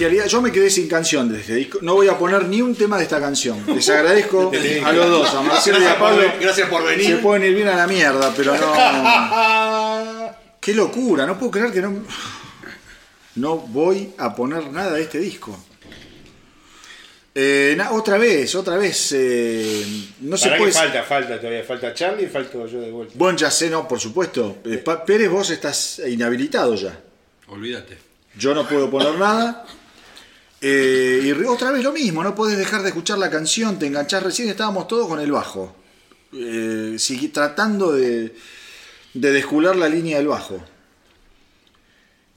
Bestialidad. 0.00 0.26
Yo 0.26 0.40
me 0.40 0.50
quedé 0.50 0.70
sin 0.70 0.88
canción 0.88 1.30
de 1.30 1.40
este 1.40 1.54
disco. 1.54 1.78
No 1.82 1.94
voy 1.94 2.08
a 2.08 2.16
poner 2.18 2.44
ni 2.46 2.62
un 2.62 2.74
tema 2.74 2.96
de 2.96 3.02
esta 3.04 3.20
canción. 3.20 3.62
Les 3.66 3.88
agradezco 3.90 4.50
a 4.84 4.92
los 4.92 5.10
dos, 5.10 5.34
a 5.34 5.42
Marcelo 5.42 5.80
y 5.80 5.84
a 5.84 5.98
Pablo. 5.98 6.22
Gracias 6.40 6.68
por 6.68 6.82
Se 6.82 6.96
venir. 6.96 7.20
pueden 7.20 7.44
ir 7.44 7.54
bien 7.54 7.68
a 7.68 7.76
la 7.76 7.86
mierda, 7.86 8.32
pero 8.36 8.56
no. 8.56 10.30
Qué 10.60 10.74
locura, 10.74 11.26
no 11.26 11.38
puedo 11.38 11.50
creer 11.52 11.72
que 11.72 11.80
no. 11.82 12.04
No 13.36 13.56
voy 13.56 14.10
a 14.18 14.34
poner 14.34 14.70
nada 14.70 14.92
de 14.92 15.02
este 15.02 15.18
disco. 15.18 15.58
Eh, 17.34 17.74
na- 17.76 17.92
otra 17.92 18.18
vez, 18.18 18.54
otra 18.54 18.76
vez. 18.76 19.12
eh, 19.16 19.84
no 20.20 20.36
se 20.36 20.50
puede. 20.50 20.72
falta, 20.72 21.02
falta 21.02 21.38
todavía. 21.38 21.62
Falta 21.64 21.94
Charlie 21.94 22.24
y 22.24 22.26
falto 22.28 22.66
yo 22.66 22.80
de 22.80 22.90
vuelta. 22.90 23.14
Bueno, 23.16 23.38
ya 23.38 23.50
sé, 23.50 23.70
no, 23.70 23.86
por 23.86 24.00
supuesto. 24.00 24.58
Eh, 24.64 24.82
Pérez, 25.06 25.30
vos 25.30 25.48
estás 25.50 26.00
inhabilitado 26.08 26.74
ya. 26.74 26.98
Olvídate. 27.48 27.96
Yo 28.36 28.54
no 28.54 28.66
puedo 28.68 28.90
poner 28.90 29.14
nada. 29.14 29.64
Eh, 30.62 31.22
y 31.24 31.32
otra 31.44 31.70
vez 31.70 31.82
lo 31.82 31.92
mismo, 31.92 32.22
no 32.22 32.34
podés 32.34 32.58
dejar 32.58 32.82
de 32.82 32.88
escuchar 32.88 33.18
la 33.18 33.30
canción, 33.30 33.78
te 33.78 33.86
enganchás. 33.86 34.22
Recién 34.22 34.48
estábamos 34.48 34.88
todos 34.88 35.08
con 35.08 35.20
el 35.20 35.32
bajo. 35.32 35.74
Eh, 36.32 36.96
tratando 37.32 37.92
de, 37.92 38.34
de 39.14 39.32
descular 39.32 39.74
la 39.76 39.88
línea 39.88 40.18
del 40.18 40.28
bajo. 40.28 40.62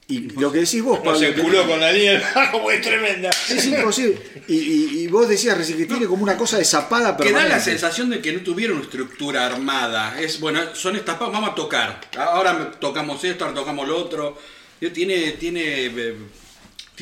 Y 0.05 0.19
lo 0.39 0.51
que 0.51 0.59
decís 0.59 0.83
vos, 0.83 0.99
Pablo. 0.99 1.17
se 1.17 1.33
culó 1.33 1.65
con 1.65 1.79
la 1.79 1.91
línea 1.91 2.13
del 2.13 2.21
bajo, 2.35 2.69
es 2.71 2.81
tremenda. 2.81 3.29
Es 3.49 3.65
imposible. 3.67 4.17
Y, 4.47 4.55
y- 4.55 4.99
y 5.03 5.07
vos 5.07 5.27
decías 5.29 5.57
recién 5.57 5.77
que 5.77 5.85
tiene 5.85 6.05
como 6.07 6.23
una 6.23 6.37
cosa 6.37 6.57
de 6.57 6.65
zapada 6.65 7.15
Que 7.15 7.31
da 7.31 7.45
la 7.45 7.59
sensación 7.59 8.09
de 8.09 8.21
que 8.21 8.33
no 8.33 8.41
tuvieron 8.41 8.81
estructura 8.81 9.45
armada. 9.45 10.19
Es 10.19 10.39
bueno, 10.39 10.75
son 10.75 10.95
estas 10.97 11.17
vamos 11.19 11.49
a 11.49 11.55
tocar. 11.55 12.01
Ahora 12.17 12.71
tocamos 12.79 13.23
esto, 13.23 13.45
ahora 13.45 13.55
tocamos 13.55 13.87
lo 13.87 13.97
otro. 13.97 14.37
Tiene, 14.93 15.31
tiene, 15.33 15.85
eh, 15.85 16.15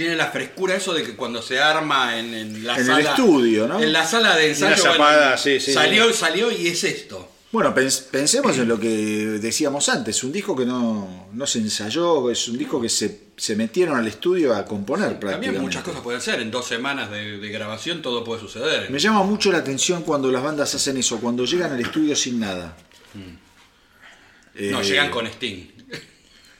tiene 0.01 0.15
la 0.15 0.27
frescura 0.31 0.75
eso 0.75 0.93
de 0.93 1.03
que 1.03 1.15
cuando 1.15 1.41
se 1.41 1.59
arma 1.59 2.17
en, 2.19 2.33
en 2.33 2.63
la 2.65 2.73
En 2.75 2.79
el 2.81 2.85
sala. 2.87 3.09
estudio, 3.11 3.67
¿no? 3.67 3.79
En 3.81 3.93
la 3.93 4.05
sala 4.05 4.35
de 4.35 4.49
ensayo. 4.49 4.75
Zapada, 4.81 5.21
bueno, 5.29 5.37
sí, 5.37 5.59
sí, 5.59 5.73
salió, 5.73 6.11
salió 6.13 6.51
y 6.51 6.67
es 6.67 6.83
esto. 6.83 7.29
Bueno, 7.51 7.75
pens- 7.75 8.05
pensemos 8.09 8.57
en 8.57 8.67
lo 8.69 8.79
que 8.79 8.87
decíamos 8.87 9.89
antes, 9.89 10.23
un 10.23 10.31
disco 10.31 10.55
que 10.55 10.65
no, 10.65 11.27
no 11.33 11.45
se 11.45 11.59
ensayó, 11.59 12.29
es 12.31 12.47
un 12.47 12.57
disco 12.57 12.79
que 12.81 12.87
se, 12.87 13.23
se 13.35 13.57
metieron 13.57 13.97
al 13.97 14.07
estudio 14.07 14.55
a 14.55 14.63
componer 14.63 15.07
prácticamente. 15.19 15.45
También 15.47 15.61
muchas 15.61 15.83
cosas 15.83 15.99
pueden 16.01 16.21
ser. 16.21 16.39
En 16.39 16.49
dos 16.49 16.65
semanas 16.65 17.11
de, 17.11 17.39
de 17.39 17.49
grabación 17.49 18.01
todo 18.01 18.23
puede 18.23 18.39
suceder. 18.39 18.89
Me 18.89 18.99
llama 18.99 19.23
mucho 19.23 19.51
la 19.51 19.57
atención 19.57 20.03
cuando 20.03 20.31
las 20.31 20.41
bandas 20.41 20.73
hacen 20.75 20.95
eso, 20.95 21.19
cuando 21.19 21.43
llegan 21.43 21.73
al 21.73 21.79
estudio 21.81 22.15
sin 22.15 22.39
nada. 22.39 22.77
No, 23.13 24.79
Eh, 24.81 24.83
llegan 24.83 25.09
con 25.11 25.27
Sting. 25.27 25.80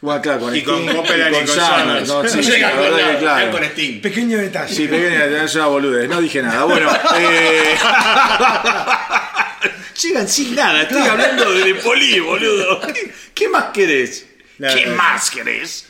Bueno, 0.02 0.22
claro, 0.22 0.40
con 0.40 0.56
Y 0.56 0.64
con 0.64 0.86
Copeland 0.88 1.36
y 1.36 1.40
con 1.40 1.48
Summers. 1.48 2.08
no, 2.08 2.28
sí, 2.28 2.38
No 2.38 2.44
sí, 2.44 2.52
llegan 2.52 2.76
la 2.76 2.90
con, 2.90 2.98
nada, 3.00 3.20
claro. 3.20 3.52
con 3.52 3.64
Sting. 3.64 4.02
Pequeño 4.02 4.38
detalle. 4.40 4.76
Sí, 4.76 4.90
es 4.92 5.56
una 5.56 5.68
boludez, 5.68 6.10
no 6.10 6.20
dije 6.22 6.42
nada. 6.42 6.64
Bueno, 6.64 6.92
eh... 7.18 7.76
llegan 10.02 10.28
sin 10.28 10.56
nada, 10.56 10.82
estoy 10.84 11.02
hablando 11.04 11.52
de, 11.52 11.64
de 11.66 11.76
Poli, 11.76 12.20
boludo. 12.20 12.82
¿Qué, 12.94 13.14
qué 13.34 13.50
más 13.50 13.66
querés? 13.74 14.26
¿Qué 14.58 14.88
más 14.88 15.30
querés? 15.30 15.86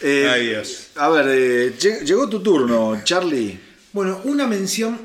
Eh, 0.00 0.28
Ay, 0.32 0.46
Dios. 0.48 0.88
A 0.96 1.08
ver, 1.08 1.26
eh, 1.28 1.74
lle- 1.78 2.02
llegó 2.04 2.28
tu 2.28 2.42
turno, 2.42 3.00
Charlie. 3.04 3.58
Bueno, 3.92 4.20
una 4.24 4.46
mención 4.46 5.00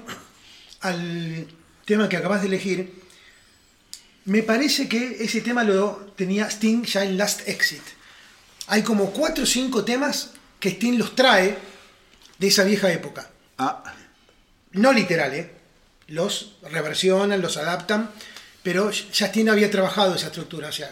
al 0.81 1.47
tema 1.85 2.09
que 2.09 2.17
acabas 2.17 2.41
de 2.41 2.47
elegir. 2.47 2.91
Me 4.25 4.43
parece 4.43 4.89
que 4.89 5.17
ese 5.21 5.41
tema 5.41 5.63
lo 5.63 6.11
tenía 6.15 6.47
Sting 6.49 6.83
ya 6.83 7.03
en 7.03 7.17
Last 7.17 7.47
Exit. 7.47 7.81
Hay 8.67 8.83
como 8.83 9.11
cuatro 9.11 9.43
o 9.43 9.47
cinco 9.47 9.83
temas 9.83 10.31
que 10.59 10.69
Sting 10.69 10.97
los 10.97 11.15
trae 11.15 11.57
de 12.37 12.47
esa 12.47 12.63
vieja 12.63 12.91
época. 12.91 13.29
Ah, 13.57 13.83
No 14.73 14.91
literal, 14.93 15.33
¿eh? 15.33 15.51
Los 16.07 16.55
reversionan, 16.71 17.41
los 17.41 17.57
adaptan, 17.57 18.09
pero 18.63 18.91
Justin 19.17 19.49
había 19.49 19.69
trabajado 19.71 20.15
esa 20.15 20.27
estructura, 20.27 20.69
o 20.69 20.71
sea, 20.71 20.89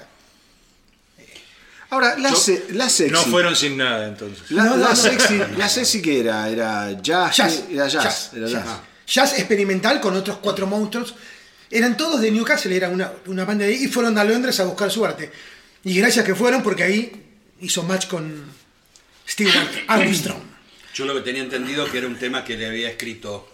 ahora, 1.89 2.18
la, 2.18 2.30
Yo- 2.31 2.35
se- 2.35 2.65
la 2.72 2.89
sexy. 2.89 3.11
No 3.14 3.22
fueron 3.23 3.56
sin 3.56 3.77
nada 3.77 4.07
entonces. 4.07 4.49
La, 4.52 4.64
No, 4.64 4.77
la 4.77 4.89
no. 4.89 4.95
sexy, 4.95 5.38
la 5.57 5.69
sexy 5.69 6.02
que 6.02 6.19
era, 6.19 6.49
era 6.49 6.91
jazz, 7.02 7.35
jazz, 7.38 7.64
era 7.69 7.88
jazz, 7.88 8.03
jazz, 8.03 8.31
era 8.34 8.47
jazz. 8.47 8.65
jazz. 8.65 8.80
Jazz 9.07 9.34
experimental 9.39 10.02
con 10.02 10.15
otros 10.15 10.38
cuatro 10.38 10.65
monstruos. 10.68 11.15
Eran 11.69 11.95
todos 11.97 12.22
de 12.22 12.31
Newcastle, 12.31 12.76
era 12.76 12.89
una, 12.89 13.11
una 13.27 13.45
banda 13.45 13.65
de 13.65 13.73
ahí, 13.73 13.84
y 13.84 13.88
fueron 13.88 14.18
a 14.18 14.23
Londres 14.23 14.60
a 14.60 14.65
buscar 14.65 14.89
suerte. 14.91 15.31
Y 15.84 15.95
gracias 15.99 16.26
que 16.26 16.34
fueron, 16.35 16.64
porque 16.64 16.84
ahí 16.84 17.24
hizo 17.61 17.84
match 17.84 18.07
con 18.07 18.45
Stewart 19.27 19.86
Armstrong. 19.88 20.41
Yo 20.94 21.06
lo 21.06 21.14
que 21.15 21.22
tenía 21.22 21.41
entendido 21.41 21.90
que 21.91 21.98
era 21.98 22.07
un 22.07 22.18
tema 22.18 22.44
que 22.44 22.57
le 22.57 22.68
había 22.68 22.90
escrito 22.90 23.49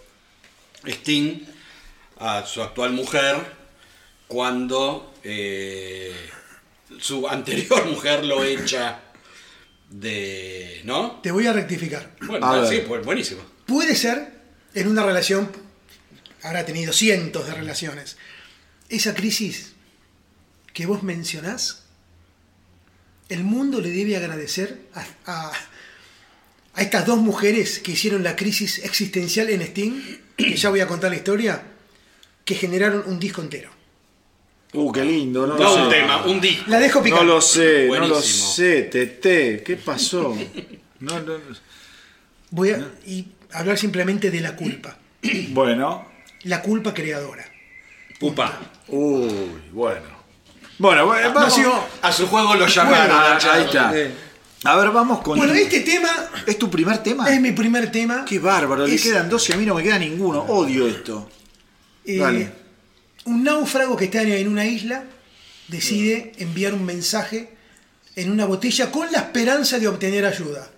Sting 0.84 1.40
a 2.18 2.46
su 2.46 2.62
actual 2.62 2.92
mujer 2.92 3.36
cuando 4.28 5.14
eh, 5.24 6.14
su 6.98 7.28
anterior 7.28 7.86
mujer 7.86 8.24
lo 8.24 8.44
echa 8.44 9.00
de... 9.90 10.80
¿No? 10.84 11.20
Te 11.22 11.30
voy 11.30 11.46
a 11.46 11.52
rectificar. 11.52 12.14
Bueno, 12.22 12.46
A 12.46 12.66
sí, 12.66 12.82
pues 12.86 13.04
buenísimo. 13.04 13.42
Puede 13.66 13.94
ser 13.94 14.40
en 14.74 14.88
una 14.88 15.04
relación, 15.04 15.50
habrá 16.42 16.64
tenido 16.64 16.92
cientos 16.92 17.46
de 17.46 17.54
relaciones, 17.54 18.16
esa 18.88 19.14
crisis 19.14 19.72
que 20.72 20.86
vos 20.86 21.02
mencionás, 21.02 21.81
el 23.32 23.44
mundo 23.44 23.80
le 23.80 23.90
debe 23.90 24.16
agradecer 24.16 24.78
a, 24.94 25.04
a- 25.26 25.52
a 26.74 26.80
estas 26.82 27.04
dos 27.06 27.18
mujeres 27.18 27.80
que 27.80 27.92
hicieron 27.92 28.22
la 28.22 28.34
crisis 28.34 28.78
existencial 28.84 29.50
en 29.50 29.60
Sting, 29.62 29.92
que 30.36 30.56
ya 30.56 30.70
voy 30.70 30.80
a 30.80 30.86
contar 30.86 31.10
la 31.10 31.16
historia, 31.16 31.62
que 32.44 32.54
generaron 32.54 33.04
un 33.06 33.18
disco 33.20 33.42
entero. 33.42 33.70
Uh, 34.74 34.90
qué 34.90 35.04
lindo, 35.04 35.46
no, 35.46 35.58
No 35.58 35.62
lo 35.64 35.84
un 35.84 35.90
sé. 35.90 35.96
tema, 35.98 36.24
un 36.24 36.40
disco. 36.40 36.64
La 36.70 36.78
dejo 36.80 37.00
No 37.00 37.04
picar. 37.04 37.24
lo 37.26 37.40
sé, 37.42 37.88
no 37.88 38.08
lo 38.08 38.22
sé, 38.22 38.82
Tete, 38.84 39.62
¿qué 39.62 39.76
pasó? 39.76 40.36
No, 41.00 41.18
no, 41.20 41.34
Voy 42.50 42.70
a 42.70 42.90
y 43.06 43.26
hablar 43.52 43.76
simplemente 43.76 44.30
de 44.30 44.40
la 44.40 44.54
culpa. 44.54 44.96
bueno, 45.48 46.06
La 46.44 46.62
culpa 46.62 46.94
creadora. 46.94 47.44
Pupa. 48.20 48.60
uy, 48.88 49.28
bueno. 49.72 50.21
Bueno, 50.82 51.06
bueno, 51.06 51.32
vamos. 51.32 51.56
Nació- 51.56 51.84
A 52.02 52.10
su 52.10 52.26
juego 52.26 52.56
lo 52.56 52.66
llamaron. 52.66 53.06
Bueno, 53.06 53.14
a 53.20 53.38
la 53.38 53.52
ahí 53.54 53.64
está. 53.66 53.94
A 54.64 54.76
ver, 54.76 54.90
vamos 54.90 55.20
con. 55.22 55.38
Bueno, 55.38 55.54
este 55.54 55.80
tema 55.80 56.08
¿Es 56.44 56.58
tu 56.58 56.68
primer 56.68 56.98
tema? 57.04 57.32
es 57.32 57.40
mi 57.40 57.52
primer 57.52 57.92
tema. 57.92 58.24
Qué 58.24 58.40
bárbaro, 58.40 58.84
le 58.84 58.96
Es- 58.96 59.02
quedan 59.04 59.28
dos 59.28 59.48
y 59.48 59.52
a 59.52 59.56
mí 59.56 59.64
no 59.64 59.76
me 59.76 59.82
queda 59.84 59.96
ninguno. 60.00 60.40
Odio 60.40 60.88
esto. 60.88 61.30
Eh, 62.04 62.18
Dale. 62.18 62.52
un 63.26 63.44
náufrago 63.44 63.96
que 63.96 64.06
está 64.06 64.22
en 64.22 64.48
una 64.48 64.64
isla 64.66 65.04
decide 65.68 66.32
enviar 66.38 66.74
un 66.74 66.84
mensaje 66.84 67.54
en 68.16 68.32
una 68.32 68.44
botella 68.44 68.90
con 68.90 69.10
la 69.12 69.18
esperanza 69.18 69.78
de 69.78 69.86
obtener 69.86 70.26
ayuda. 70.26 70.68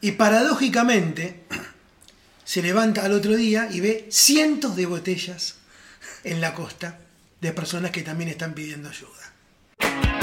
Y 0.00 0.12
paradójicamente 0.12 1.44
se 2.44 2.62
levanta 2.62 3.04
al 3.04 3.12
otro 3.12 3.36
día 3.36 3.68
y 3.70 3.80
ve 3.80 4.06
cientos 4.10 4.74
de 4.74 4.86
botellas 4.86 5.56
en 6.24 6.40
la 6.40 6.54
costa 6.54 6.98
de 7.46 7.52
personas 7.52 7.92
que 7.92 8.02
también 8.02 8.28
están 8.28 8.54
pidiendo 8.54 8.88
ayuda. 8.88 10.15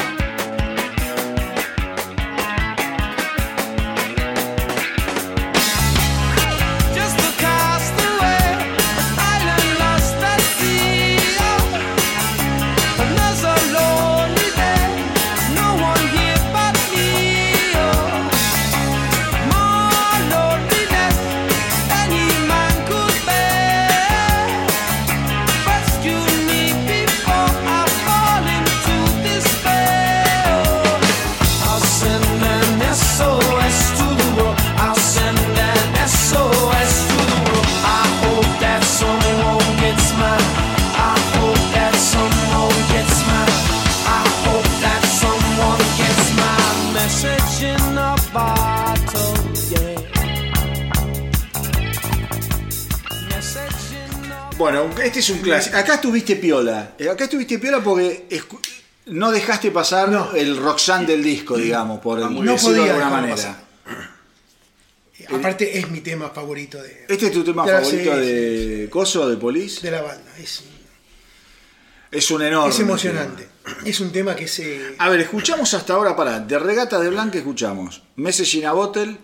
Bueno, 54.64 54.90
este 55.04 55.20
es 55.20 55.30
un 55.30 55.40
clásico. 55.40 55.76
Acá 55.76 55.96
estuviste 55.96 56.38
piola. 56.38 56.94
Eh, 56.98 57.10
Acá 57.10 57.26
estuviste 57.26 57.60
piola 57.60 57.84
porque 57.84 58.26
no 59.08 59.30
dejaste 59.30 59.72
pasar 59.72 60.08
No. 60.08 60.32
el 60.34 60.56
Roxanne 60.56 61.06
del 61.06 61.22
disco, 61.22 61.58
digamos, 61.58 62.00
por 62.00 62.24
Ah, 62.24 62.30
bien. 62.30 62.46
No 62.46 62.56
podía 62.56 62.84
de 62.84 62.90
alguna 62.92 63.10
manera. 63.10 63.36
pasar. 63.36 63.58
Aparte 65.38 65.78
es 65.78 65.90
mi 65.92 66.00
tema 66.00 66.30
favorito 66.30 66.82
de, 66.82 67.08
Este 67.10 67.26
es 67.26 67.34
tu 67.34 67.44
tema 67.44 67.66
De 67.66 67.74
favorito 67.74 68.16
de 68.16 68.88
Coso, 68.90 69.28
de 69.28 69.36
Police. 69.36 69.82
de 69.82 69.92
la 69.92 70.02
banda. 70.02 70.32
Es, 70.40 70.64
Es 72.10 72.32
un 72.32 72.42
enorme. 72.44 72.70
es 72.74 72.80
emocionante. 72.80 73.46
Es 73.84 74.00
un 74.00 74.14
tema 74.14 74.34
que 74.34 74.48
se... 74.48 74.96
A 74.98 75.10
ver, 75.10 75.20
escuchamos 75.20 75.74
hasta 75.74 75.92
ahora, 75.94 76.16
para 76.16 76.40
de 76.40 76.58
Regata 76.58 77.02
de 77.02 77.10
Blanca 77.10 77.38
escuchamos 77.38 78.02
Message 78.16 78.60
in 78.60 78.66
a 78.66 78.72
Bottle, 78.72 79.18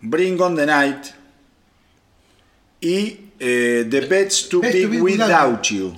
Bring 0.00 0.40
on 0.40 0.56
the 0.56 0.66
Night 0.66 1.04
y 2.80 3.20
eh, 3.38 3.86
The 3.88 4.00
Best 4.02 4.50
to 4.50 4.60
Be 4.60 4.86
Without 5.00 5.62
You. 5.64 5.94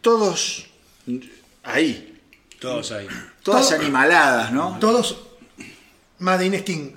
Todos 0.00 0.66
ahí, 1.64 2.18
Todos 2.60 2.92
ahí. 2.92 3.06
todas 3.42 3.68
Todo- 3.68 3.78
animaladas, 3.80 4.52
¿no? 4.52 4.78
Todos 4.80 5.16
Made 6.18 6.46
in 6.46 6.54
Sting. 6.54 6.92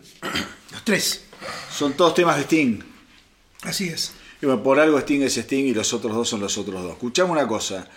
Los 0.71 0.83
tres. 0.85 1.25
Son 1.71 1.93
todos 1.93 2.13
temas 2.13 2.35
de 2.37 2.43
Sting. 2.43 2.79
Así 3.63 3.89
es. 3.89 4.13
Y 4.41 4.45
bueno, 4.45 4.63
por 4.63 4.79
algo 4.79 4.97
Sting 4.99 5.21
es 5.23 5.35
Sting 5.37 5.65
y 5.65 5.73
los 5.73 5.91
otros 5.93 6.15
dos 6.15 6.29
son 6.29 6.39
los 6.39 6.57
otros 6.57 6.81
dos. 6.81 6.93
Escuchamos 6.93 7.31
una 7.31 7.47
cosa. 7.47 7.87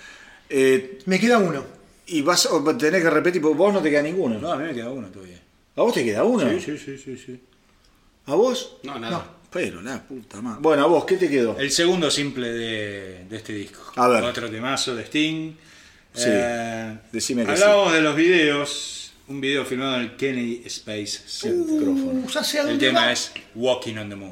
eh, 0.49 0.99
Me 1.07 1.21
queda 1.21 1.39
uno. 1.39 1.65
y 2.07 2.21
vas 2.23 2.47
a 2.47 2.77
tener 2.79 3.01
que 3.03 3.11
repetir, 3.11 3.41
porque 3.41 3.57
vos 3.57 3.73
no 3.73 3.81
te 3.81 3.91
queda 3.91 4.03
ninguno. 4.03 4.39
No, 4.41 4.53
a 4.53 4.57
mí 4.57 4.65
me 4.65 4.75
queda 4.75 4.91
uno 4.91 5.09
todavía. 5.09 5.41
¿A 5.77 5.83
vos 5.83 5.95
te 5.95 6.05
queda 6.05 6.25
uno? 6.25 6.49
Sí, 6.51 6.61
sí, 6.61 6.79
sí, 6.79 6.99
sí, 6.99 7.17
sí. 7.17 7.41
¿A 8.27 8.35
vos? 8.35 8.77
No, 8.83 8.99
nada. 8.99 9.31
Pero 9.53 9.83
la 9.83 10.03
puta 10.03 10.41
madre. 10.41 10.61
Bueno, 10.63 10.85
a 10.85 10.87
vos, 10.87 11.05
¿qué 11.05 11.17
te 11.17 11.29
quedó? 11.29 11.59
El 11.59 11.71
segundo 11.71 12.11
simple 12.11 12.51
de, 12.53 13.25
de 13.29 13.37
este 13.37 13.53
disco. 13.53 13.81
A 13.97 14.09
ver. 14.09 14.25
Otro 14.25 14.51
temazo 14.51 14.97
de 14.97 15.03
Sting. 15.05 15.53
Sí, 16.15 16.25
Eh, 16.29 16.99
decime 17.13 17.45
que 17.45 17.53
Hablábamos 17.53 17.93
de 17.93 18.01
los 18.01 18.17
videos. 18.17 18.99
Un 19.29 19.41
video 19.41 19.65
filmado 19.65 19.97
en 19.97 20.01
el 20.03 20.17
Kennedy 20.17 20.63
Space 20.67 21.21
Center. 21.27 21.89
Uh, 21.89 22.27
ya 22.29 22.43
sé 22.43 22.59
a 22.61 22.69
el 22.69 22.79
tema 22.79 23.07
va. 23.07 23.13
es 23.13 23.33
Walking 23.55 23.97
on 23.97 24.09
the 24.09 24.17
Moon. 24.17 24.31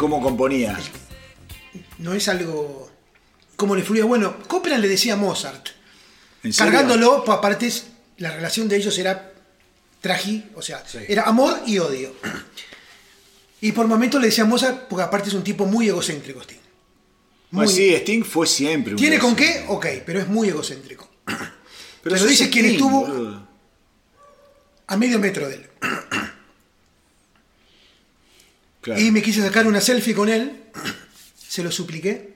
Cómo 0.00 0.22
componía. 0.22 0.78
No 1.98 2.14
es 2.14 2.26
algo 2.28 2.90
como 3.56 3.76
le 3.76 3.82
fluía. 3.82 4.06
Bueno, 4.06 4.38
Copland 4.48 4.80
le 4.80 4.88
decía 4.88 5.12
a 5.12 5.16
Mozart, 5.16 5.68
¿En 6.42 6.52
serio? 6.54 6.72
cargándolo, 6.72 7.30
aparte 7.30 7.70
la 8.16 8.30
relación 8.30 8.66
de 8.66 8.76
ellos 8.76 8.96
era 8.98 9.32
tragi, 10.00 10.46
o 10.54 10.62
sea, 10.62 10.82
Sí. 10.86 10.98
era 11.06 11.24
amor 11.24 11.60
y 11.66 11.78
odio. 11.78 12.14
Y 13.60 13.72
por 13.72 13.86
momentos 13.86 14.18
le 14.22 14.28
decía 14.28 14.44
a 14.44 14.46
Mozart, 14.46 14.88
porque 14.88 15.02
aparte 15.02 15.28
es 15.28 15.34
un 15.34 15.44
tipo 15.44 15.66
muy 15.66 15.86
egocéntrico, 15.88 16.40
Sting. 16.40 16.56
Muy- 17.50 17.64
Pues 17.66 17.76
sí, 17.76 17.92
Sting 17.94 18.24
fue 18.24 18.46
siempre 18.46 18.94
un 18.94 18.98
¿Tiene 18.98 19.18
con 19.18 19.36
qué? 19.36 19.66
Ok, 19.68 19.86
pero 20.06 20.18
es 20.20 20.28
muy 20.28 20.48
egocéntrico. 20.48 21.10
Pero 22.02 22.16
eso 22.16 22.24
dice 22.26 22.48
quien 22.48 22.64
estuvo- 22.64 23.02
boludo. 23.06 23.46
A 24.86 24.96
medio 24.96 25.18
metro 25.18 25.46
de 25.46 25.56
él. 25.56 25.66
Claro. 28.80 29.00
Y 29.00 29.10
me 29.10 29.22
quise 29.22 29.42
sacar 29.42 29.66
una 29.66 29.80
selfie 29.80 30.14
con 30.14 30.28
él. 30.28 30.52
Se 31.48 31.62
lo 31.62 31.70
supliqué. 31.70 32.34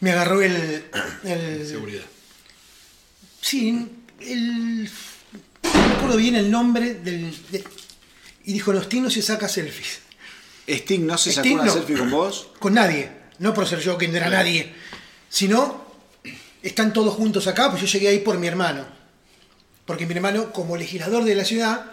Me 0.00 0.12
agarró 0.12 0.42
el. 0.42 0.84
el 1.24 1.66
Seguridad. 1.66 2.04
sí, 3.40 3.88
el. 4.20 4.84
No 5.62 5.86
me 5.88 5.94
acuerdo 5.94 6.16
bien 6.16 6.34
el 6.34 6.50
nombre 6.50 6.94
del. 6.94 7.30
de- 7.50 7.64
y 8.44 8.52
dijo: 8.52 8.72
Los 8.72 8.92
no 8.94 9.10
se 9.10 9.22
saca 9.22 9.48
selfies. 9.48 10.00
Sting 10.66 11.06
no 11.06 11.18
se 11.18 11.32
sacó 11.32 11.46
Sting 11.46 11.54
una 11.58 11.64
no. 11.66 11.72
selfie 11.72 11.96
con 11.96 12.10
vos. 12.10 12.48
Con 12.58 12.74
nadie. 12.74 13.10
No 13.38 13.52
por 13.54 13.66
ser 13.66 13.80
yo 13.80 13.98
que 13.98 14.08
no 14.08 14.16
era 14.16 14.28
nadie. 14.30 14.72
Sino. 15.28 15.82
Están 16.62 16.92
todos 16.92 17.14
juntos 17.14 17.48
acá, 17.48 17.70
pues 17.70 17.82
yo 17.82 17.88
llegué 17.88 18.06
ahí 18.08 18.20
por 18.20 18.38
mi 18.38 18.46
hermano. 18.46 18.86
Porque 19.84 20.06
mi 20.06 20.14
hermano, 20.14 20.52
como 20.52 20.76
legislador 20.76 21.24
de 21.24 21.34
la 21.34 21.44
ciudad, 21.44 21.86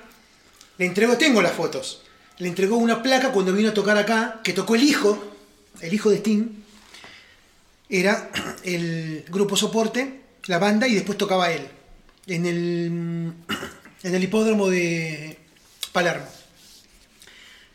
le 0.77 0.85
entregó, 0.85 1.17
tengo 1.17 1.41
las 1.41 1.53
fotos, 1.53 2.03
le 2.39 2.47
entregó 2.47 2.77
una 2.77 3.03
placa 3.03 3.31
cuando 3.31 3.53
vino 3.53 3.69
a 3.69 3.73
tocar 3.73 3.97
acá, 3.97 4.39
que 4.43 4.53
tocó 4.53 4.75
el 4.75 4.83
hijo, 4.83 5.35
el 5.81 5.93
hijo 5.93 6.09
de 6.09 6.17
Sting, 6.17 6.47
era 7.89 8.31
el 8.63 9.25
grupo 9.29 9.55
soporte, 9.55 10.21
la 10.47 10.57
banda, 10.57 10.87
y 10.87 10.95
después 10.95 11.17
tocaba 11.17 11.51
él, 11.51 11.67
en 12.27 12.45
el, 12.45 13.33
en 14.03 14.15
el 14.15 14.23
hipódromo 14.23 14.69
de 14.69 15.37
Palermo. 15.91 16.27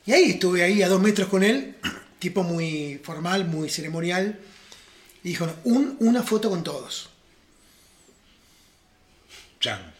Y 0.06 0.12
ahí 0.12 0.30
estuve 0.32 0.62
ahí 0.62 0.82
a 0.82 0.88
dos 0.88 1.00
metros 1.00 1.28
con 1.28 1.44
él, 1.44 1.76
tipo 2.18 2.42
muy 2.42 3.00
formal, 3.04 3.44
muy 3.44 3.68
ceremonial, 3.68 4.40
y 5.22 5.28
dijo, 5.28 5.46
"No, 5.46 5.54
un, 5.64 5.96
una 6.00 6.22
foto 6.22 6.48
con 6.48 6.64
todos. 6.64 7.10
Chan. 9.60 9.93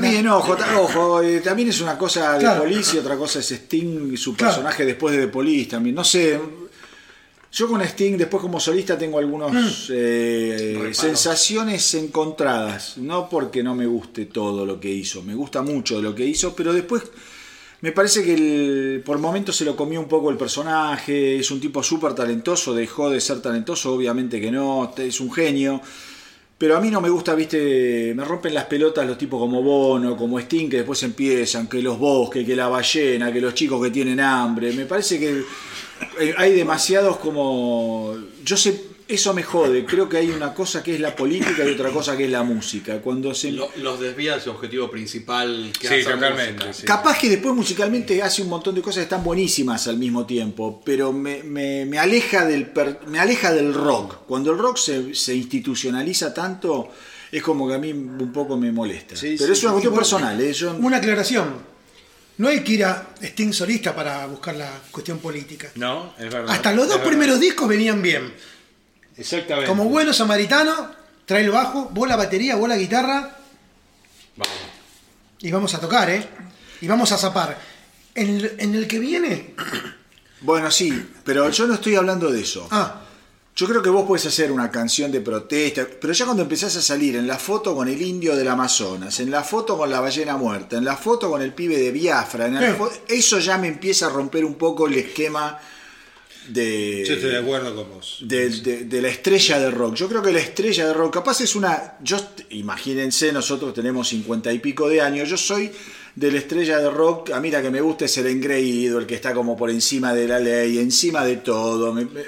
Bien, 0.00 0.26
ojo, 0.28 0.56
ojo, 0.80 1.22
eh, 1.22 1.40
también 1.40 1.68
es 1.68 1.80
una 1.80 1.96
cosa 1.96 2.32
de 2.34 2.40
Claro. 2.40 2.62
Police 2.64 2.96
y 2.96 2.98
otra 2.98 3.16
cosa 3.16 3.38
es 3.38 3.52
Sting 3.52 4.12
y 4.12 4.16
su 4.16 4.34
Claro. 4.34 4.52
personaje 4.54 4.84
después 4.84 5.14
de 5.16 5.26
The 5.26 5.28
Police 5.32 5.70
también. 5.70 5.94
No 5.94 6.02
sé, 6.02 6.40
yo 7.52 7.68
con 7.68 7.80
Sting 7.82 8.16
después 8.16 8.40
como 8.42 8.58
solista 8.58 8.98
tengo 8.98 9.18
algunas 9.20 9.52
Mm. 9.52 9.92
Reparos. 9.92 10.96
sensaciones 10.96 11.94
encontradas. 11.94 12.98
No 12.98 13.28
porque 13.28 13.62
no 13.62 13.76
me 13.76 13.86
guste 13.86 14.26
todo 14.26 14.66
lo 14.66 14.80
que 14.80 14.90
hizo, 14.90 15.22
me 15.22 15.34
gusta 15.36 15.62
mucho 15.62 16.02
lo 16.02 16.12
que 16.16 16.26
hizo, 16.26 16.54
pero 16.56 16.72
después 16.72 17.04
me 17.80 17.92
parece 17.92 18.24
que 18.24 18.34
el- 18.34 19.02
por 19.06 19.18
momentos 19.18 19.54
se 19.54 19.64
lo 19.64 19.76
comió 19.76 20.00
un 20.00 20.08
poco 20.08 20.30
el 20.30 20.36
personaje, 20.36 21.38
es 21.38 21.48
un 21.52 21.60
tipo 21.60 21.80
súper 21.84 22.12
talentoso, 22.12 22.74
dejó 22.74 23.08
de 23.08 23.20
ser 23.20 23.40
talentoso, 23.40 23.92
obviamente 23.94 24.40
que 24.40 24.50
no, 24.50 24.92
es 24.96 25.20
un 25.20 25.32
genio. 25.32 25.80
Pero 26.58 26.76
a 26.76 26.80
mí 26.80 26.90
no 26.90 27.02
me 27.02 27.10
gusta, 27.10 27.34
viste, 27.34 28.14
me 28.14 28.24
rompen 28.24 28.54
las 28.54 28.64
pelotas 28.64 29.06
los 29.06 29.18
tipos 29.18 29.38
como 29.38 29.62
Bono, 29.62 30.16
como 30.16 30.38
Sting, 30.38 30.70
que 30.70 30.78
después 30.78 31.02
empiezan, 31.02 31.68
que 31.68 31.82
los 31.82 31.98
bosques, 31.98 32.46
que 32.46 32.56
la 32.56 32.68
ballena, 32.68 33.30
que 33.30 33.42
los 33.42 33.52
chicos 33.52 33.82
que 33.82 33.90
tienen 33.90 34.20
hambre. 34.20 34.72
Me 34.72 34.86
parece 34.86 35.18
que 35.18 35.42
hay 36.38 36.52
demasiados 36.52 37.18
como... 37.18 38.16
Yo 38.42 38.56
sé, 38.56 38.95
eso 39.08 39.32
me 39.34 39.42
jode. 39.42 39.84
Creo 39.84 40.08
que 40.08 40.16
hay 40.16 40.30
una 40.30 40.52
cosa 40.52 40.82
que 40.82 40.94
es 40.94 41.00
la 41.00 41.14
política 41.14 41.64
y 41.64 41.70
otra 41.72 41.90
cosa 41.90 42.16
que 42.16 42.24
es 42.24 42.30
la 42.30 42.42
música. 42.42 43.00
Cuando 43.00 43.34
se... 43.34 43.52
Lo- 43.52 43.70
los 43.76 44.00
desvía 44.00 44.34
de 44.34 44.40
su 44.40 44.50
objetivo 44.50 44.90
principal. 44.90 45.72
Que 45.78 45.86
Sí, 45.88 45.94
música. 46.08 46.72
sí. 46.72 46.84
Capaz 46.84 47.18
que 47.18 47.28
después 47.28 47.54
musicalmente 47.54 48.20
hace 48.22 48.42
un 48.42 48.48
montón 48.48 48.74
de 48.74 48.82
cosas 48.82 48.96
que 48.98 49.02
están 49.04 49.22
buenísimas 49.22 49.86
al 49.86 49.96
mismo 49.98 50.26
tiempo, 50.26 50.80
pero 50.84 51.12
me, 51.12 51.42
me- 51.44 51.86
me 51.86 51.98
aleja, 51.98 52.44
del 52.44 52.66
per- 52.70 53.00
me 53.06 53.18
aleja 53.20 53.52
del 53.52 53.72
rock. 53.74 54.24
Cuando 54.26 54.50
el 54.52 54.58
rock 54.58 54.76
se, 54.76 55.14
se 55.14 55.34
institucionaliza 55.34 56.34
tanto, 56.34 56.88
es 57.30 57.42
como 57.42 57.68
que 57.68 57.74
a 57.74 57.78
mí 57.78 57.92
un 57.92 58.32
poco 58.32 58.56
me 58.56 58.72
molesta. 58.72 59.14
Sí, 59.16 59.36
pero 59.38 59.54
sí, 59.54 59.58
es 59.60 59.62
una 59.64 59.72
cuestión 59.72 59.94
personal. 59.94 60.40
¿eh? 60.40 60.52
Yo- 60.52 60.74
Una 60.76 60.96
aclaración. 60.96 61.76
No 62.38 62.48
hay 62.48 62.60
que 62.60 62.72
ir 62.72 62.84
a 62.84 63.14
Sting 63.22 63.52
solista 63.52 63.94
para 63.96 64.26
buscar 64.26 64.54
la 64.56 64.70
cuestión 64.90 65.18
política. 65.20 65.70
No, 65.76 66.12
es 66.18 66.30
verdad. 66.30 66.50
Hasta 66.54 66.72
los 66.74 66.86
dos 66.86 66.98
primeros 66.98 67.40
discos 67.40 67.66
venían 67.66 68.02
bien. 68.02 68.30
Exactamente. 69.16 69.68
Como 69.68 69.84
bueno 69.86 70.12
samaritano, 70.12 70.90
trae 71.24 71.42
el 71.42 71.50
bajo, 71.50 71.88
vos 71.92 72.08
la 72.08 72.16
batería, 72.16 72.56
vos 72.56 72.68
la 72.68 72.76
guitarra 72.76 73.36
Vamos. 74.36 74.54
y 75.40 75.50
vamos 75.50 75.74
a 75.74 75.80
tocar, 75.80 76.10
¿eh? 76.10 76.26
Y 76.80 76.86
vamos 76.88 77.10
a 77.12 77.18
zapar. 77.18 77.58
En 78.14 78.28
el, 78.36 78.56
en 78.58 78.74
el 78.74 78.86
que 78.86 78.98
viene. 78.98 79.54
Bueno, 80.42 80.70
sí, 80.70 80.92
pero 81.24 81.48
yo 81.48 81.66
no 81.66 81.74
estoy 81.74 81.94
hablando 81.96 82.30
de 82.30 82.42
eso. 82.42 82.68
Ah, 82.70 83.00
Yo 83.56 83.66
creo 83.66 83.82
que 83.82 83.88
vos 83.88 84.06
puedes 84.06 84.26
hacer 84.26 84.52
una 84.52 84.70
canción 84.70 85.10
de 85.10 85.22
protesta, 85.22 85.86
pero 85.98 86.12
ya 86.12 86.26
cuando 86.26 86.42
empezás 86.42 86.76
a 86.76 86.82
salir 86.82 87.16
en 87.16 87.26
la 87.26 87.38
foto 87.38 87.74
con 87.74 87.88
el 87.88 88.00
indio 88.02 88.36
del 88.36 88.46
Amazonas, 88.46 89.18
en 89.18 89.30
la 89.30 89.42
foto 89.42 89.78
con 89.78 89.90
la 89.90 89.98
ballena 89.98 90.36
muerta, 90.36 90.76
en 90.76 90.84
la 90.84 90.94
foto 90.98 91.30
con 91.30 91.40
el 91.40 91.54
pibe 91.54 91.78
de 91.78 91.90
Biafra, 91.90 92.46
en 92.46 92.54
la 92.56 92.76
fo- 92.76 92.92
eso 93.08 93.38
ya 93.38 93.56
me 93.56 93.68
empieza 93.68 94.06
a 94.06 94.10
romper 94.10 94.44
un 94.44 94.56
poco 94.56 94.86
el 94.86 94.98
esquema 94.98 95.58
de, 96.48 97.04
Yo 97.06 97.14
estoy 97.14 97.30
de 97.30 97.38
acuerdo 97.38 97.74
con 97.74 97.90
vos. 97.90 98.18
de, 98.20 98.48
de- 98.48 98.84
de 98.84 99.02
la 99.02 99.08
estrella 99.08 99.58
de 99.58 99.70
rock. 99.70 99.94
Yo 99.94 100.08
creo 100.08 100.22
que 100.22 100.32
la 100.32 100.40
estrella 100.40 100.86
de 100.86 100.94
rock, 100.94 101.14
capaz 101.14 101.40
es 101.40 101.54
una. 101.56 101.94
Yo, 102.02 102.18
imagínense, 102.50 103.32
nosotros 103.32 103.72
tenemos 103.74 104.08
cincuenta 104.08 104.52
y 104.52 104.58
pico 104.58 104.88
de 104.88 105.00
años. 105.00 105.28
Yo 105.28 105.36
soy 105.36 105.70
de 106.14 106.32
la 106.32 106.38
estrella 106.38 106.78
de 106.78 106.90
rock. 106.90 107.30
A 107.30 107.40
mí 107.40 107.50
la 107.50 107.62
que 107.62 107.70
me 107.70 107.80
gusta 107.80 108.04
es 108.06 108.16
el 108.18 108.26
engreído, 108.26 108.98
el 108.98 109.06
que 109.06 109.14
está 109.14 109.32
como 109.34 109.56
por 109.56 109.70
encima 109.70 110.14
de 110.14 110.28
la 110.28 110.38
ley, 110.40 110.78
encima 110.78 111.24
de 111.24 111.36
todo. 111.36 111.92
Me- 111.92 112.04
me- 112.04 112.22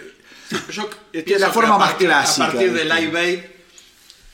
Yo 0.73 0.89
Es 1.13 1.25
pienso 1.25 1.47
la 1.47 1.53
forma 1.53 1.77
más 1.79 1.95
clásica, 1.95 2.47
A 2.49 2.53
partir 2.53 2.73
de. 2.73 2.85
Live 2.85 3.19
Aid, 3.19 3.39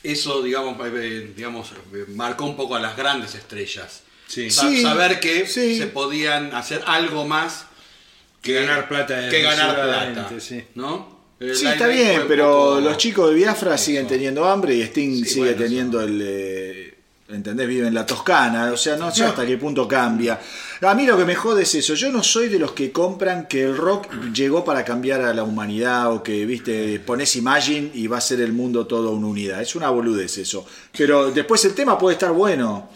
eso, 0.03 0.41
digamos, 0.43 0.77
eh, 0.93 1.33
digamos, 1.35 1.69
eh, 1.93 2.05
marcó 2.09 2.45
un 2.45 2.55
poco 2.55 2.75
a 2.75 2.79
las 2.79 2.95
grandes 2.95 3.35
estrellas. 3.35 4.01
Sí. 4.27 4.49
Sa- 4.49 4.69
Sí, 4.69 4.81
saber 4.81 5.19
que 5.19 5.45
sí. 5.47 5.77
se 5.77 5.87
podían 5.87 6.53
hacer 6.55 6.81
algo 6.85 7.25
más 7.27 7.65
Que 8.45 8.53
ganar 8.53 8.87
plata 8.87 9.27
que 9.29 9.41
ganar 9.41 9.75
plata. 9.75 10.29
sí. 10.39 10.63
¿no? 10.75 11.15
El 11.39 11.55
Sí, 11.55 11.65
está 11.65 11.87
bien, 11.87 12.21
pero 12.27 12.79
los 12.79 12.95
chicos 12.97 13.29
de 13.29 13.35
Biafra 13.35 13.75
eso. 13.75 13.83
siguen 13.85 14.07
teniendo 14.07 14.45
hambre 14.45 14.75
y 14.75 14.81
Sting 14.83 15.17
Sí, 15.23 15.25
sigue 15.25 15.45
bueno, 15.47 15.57
teniendo 15.63 15.99
eso. 15.99 16.07
el. 16.07 16.21
eh, 16.23 16.91
¿Entendés? 17.27 17.67
Vive 17.67 17.87
en 17.87 17.93
la 17.95 18.05
Toscana, 18.05 18.71
o 18.71 18.77
sea, 18.77 18.97
no 18.97 19.09
sé 19.13 19.23
hasta 19.23 19.47
qué 19.47 19.57
punto 19.57 19.87
cambia. 19.87 20.39
A 20.81 20.93
mí 20.93 21.07
lo 21.07 21.17
que 21.17 21.25
me 21.25 21.33
jode 21.33 21.63
es 21.63 21.73
eso. 21.73 21.95
Yo 21.95 22.11
no 22.11 22.21
soy 22.21 22.49
de 22.49 22.59
los 22.59 22.73
que 22.73 22.91
compran 22.91 23.47
que 23.47 23.63
el 23.63 23.75
rock 23.75 24.13
llegó 24.31 24.63
para 24.63 24.85
cambiar 24.85 25.21
a 25.21 25.33
la 25.33 25.41
humanidad 25.43 26.13
o 26.13 26.21
que, 26.21 26.45
viste, 26.45 26.99
pones 26.99 27.35
Imagine 27.35 27.89
y 27.95 28.05
va 28.05 28.19
a 28.19 28.21
ser 28.21 28.41
el 28.41 28.53
mundo 28.53 28.85
todo 28.85 29.09
una 29.09 29.25
unidad. 29.25 29.59
Es 29.59 29.75
una 29.75 29.89
boludez 29.89 30.37
eso. 30.37 30.67
Pero 30.95 31.31
después 31.31 31.65
el 31.65 31.73
tema 31.73 31.97
puede 31.97 32.13
estar 32.13 32.31
bueno. 32.31 32.91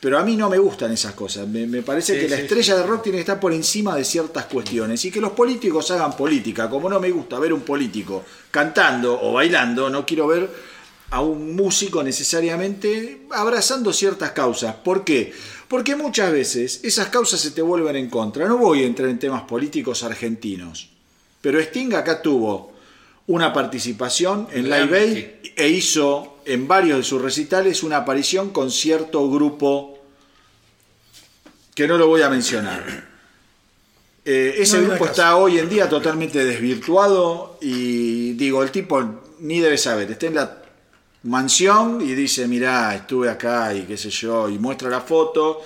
Pero 0.00 0.16
a 0.18 0.22
mí 0.24 0.36
no 0.36 0.48
me 0.48 0.58
gustan 0.58 0.92
esas 0.92 1.12
cosas. 1.14 1.48
Me, 1.48 1.66
me 1.66 1.82
parece 1.82 2.14
Sí, 2.14 2.20
que 2.20 2.28
la 2.28 2.36
sí, 2.36 2.42
estrella 2.42 2.74
sí, 2.74 2.80
de 2.80 2.86
rock 2.86 3.02
tiene 3.02 3.16
que 3.18 3.22
estar 3.22 3.40
por 3.40 3.52
encima 3.52 3.96
de 3.96 4.04
ciertas 4.04 4.44
cuestiones 4.44 5.04
y 5.04 5.10
que 5.10 5.20
los 5.20 5.32
políticos 5.32 5.90
hagan 5.90 6.16
política. 6.16 6.70
Como 6.70 6.88
no 6.88 7.00
me 7.00 7.10
gusta 7.10 7.38
ver 7.40 7.52
un 7.52 7.62
político 7.62 8.24
cantando 8.50 9.20
o 9.20 9.32
bailando, 9.32 9.90
no 9.90 10.06
quiero 10.06 10.28
ver 10.28 10.48
a 11.10 11.20
un 11.20 11.56
músico 11.56 12.02
necesariamente 12.02 13.22
abrazando 13.32 13.92
ciertas 13.92 14.32
causas. 14.32 14.74
¿Por 14.76 15.04
qué? 15.04 15.32
Porque 15.66 15.96
muchas 15.96 16.30
veces 16.30 16.80
esas 16.84 17.08
causas 17.08 17.40
se 17.40 17.50
te 17.50 17.62
vuelven 17.62 17.96
en 17.96 18.08
contra. 18.08 18.46
No 18.46 18.56
voy 18.58 18.84
a 18.84 18.86
entrar 18.86 19.08
en 19.08 19.18
temas 19.18 19.42
políticos 19.42 20.02
argentinos, 20.04 20.90
pero 21.40 21.58
Sting 21.58 21.94
acá 21.94 22.22
tuvo 22.22 22.77
una 23.28 23.52
participación 23.52 24.48
en 24.52 24.64
Live 24.70 24.98
Aid 24.98 25.26
e 25.56 25.68
hizo 25.68 26.38
en 26.44 26.66
varios 26.66 26.98
de 26.98 27.04
sus 27.04 27.20
recitales 27.22 27.82
una 27.82 27.98
aparición 27.98 28.50
con 28.50 28.70
cierto 28.70 29.30
grupo 29.30 29.98
que 31.74 31.86
no 31.86 31.96
lo 31.96 32.08
voy 32.08 32.22
a 32.22 32.30
mencionar. 32.30 33.06
Eh, 34.24 34.56
ese 34.58 34.78
No, 34.78 34.88
grupo 34.88 35.04
caso. 35.04 35.10
está 35.12 35.36
hoy 35.36 35.58
en 35.58 35.68
día 35.68 35.88
totalmente 35.88 36.44
desvirtuado 36.44 37.58
y 37.60 38.32
digo, 38.32 38.62
el 38.62 38.70
tipo 38.70 39.22
ni 39.40 39.60
debe 39.60 39.78
saber, 39.78 40.10
está 40.10 40.26
en 40.26 40.34
la 40.34 40.62
mansión 41.24 42.00
y 42.00 42.14
dice, 42.14 42.48
mirá, 42.48 42.94
estuve 42.94 43.30
acá 43.30 43.74
y 43.74 43.82
qué 43.82 43.96
sé 43.96 44.10
yo, 44.10 44.48
y 44.48 44.58
muestra 44.58 44.88
la 44.90 45.00
foto 45.00 45.60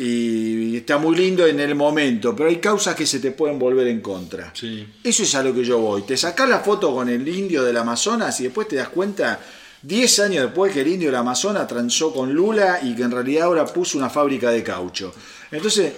y 0.00 0.76
está 0.76 0.96
muy 0.98 1.16
lindo 1.16 1.46
en 1.46 1.58
el 1.60 1.74
momento, 1.74 2.34
pero 2.36 2.48
hay 2.48 2.58
causas 2.58 2.94
que 2.94 3.04
se 3.06 3.18
te 3.18 3.32
pueden 3.32 3.58
volver 3.58 3.88
en 3.88 4.00
contra. 4.00 4.52
Sí. 4.54 4.86
Eso 5.02 5.22
es 5.24 5.34
a 5.34 5.42
lo 5.42 5.52
que 5.52 5.64
yo 5.64 5.78
voy. 5.78 6.02
Te 6.02 6.16
sacás 6.16 6.48
la 6.48 6.60
foto 6.60 6.94
con 6.94 7.08
el 7.08 7.26
indio 7.26 7.64
del 7.64 7.76
Amazonas 7.76 8.38
y 8.40 8.44
después 8.44 8.68
te 8.68 8.76
das 8.76 8.88
cuenta, 8.90 9.40
10 9.82 10.18
años 10.20 10.44
después, 10.44 10.72
que 10.72 10.82
el 10.82 10.88
indio 10.88 11.08
del 11.08 11.16
Amazonas 11.16 11.66
transó 11.66 12.12
con 12.12 12.32
Lula 12.32 12.78
y 12.82 12.94
que 12.94 13.02
en 13.02 13.10
realidad 13.10 13.44
ahora 13.46 13.64
puso 13.66 13.98
una 13.98 14.08
fábrica 14.10 14.50
de 14.50 14.62
caucho. 14.62 15.12
Entonces, 15.50 15.92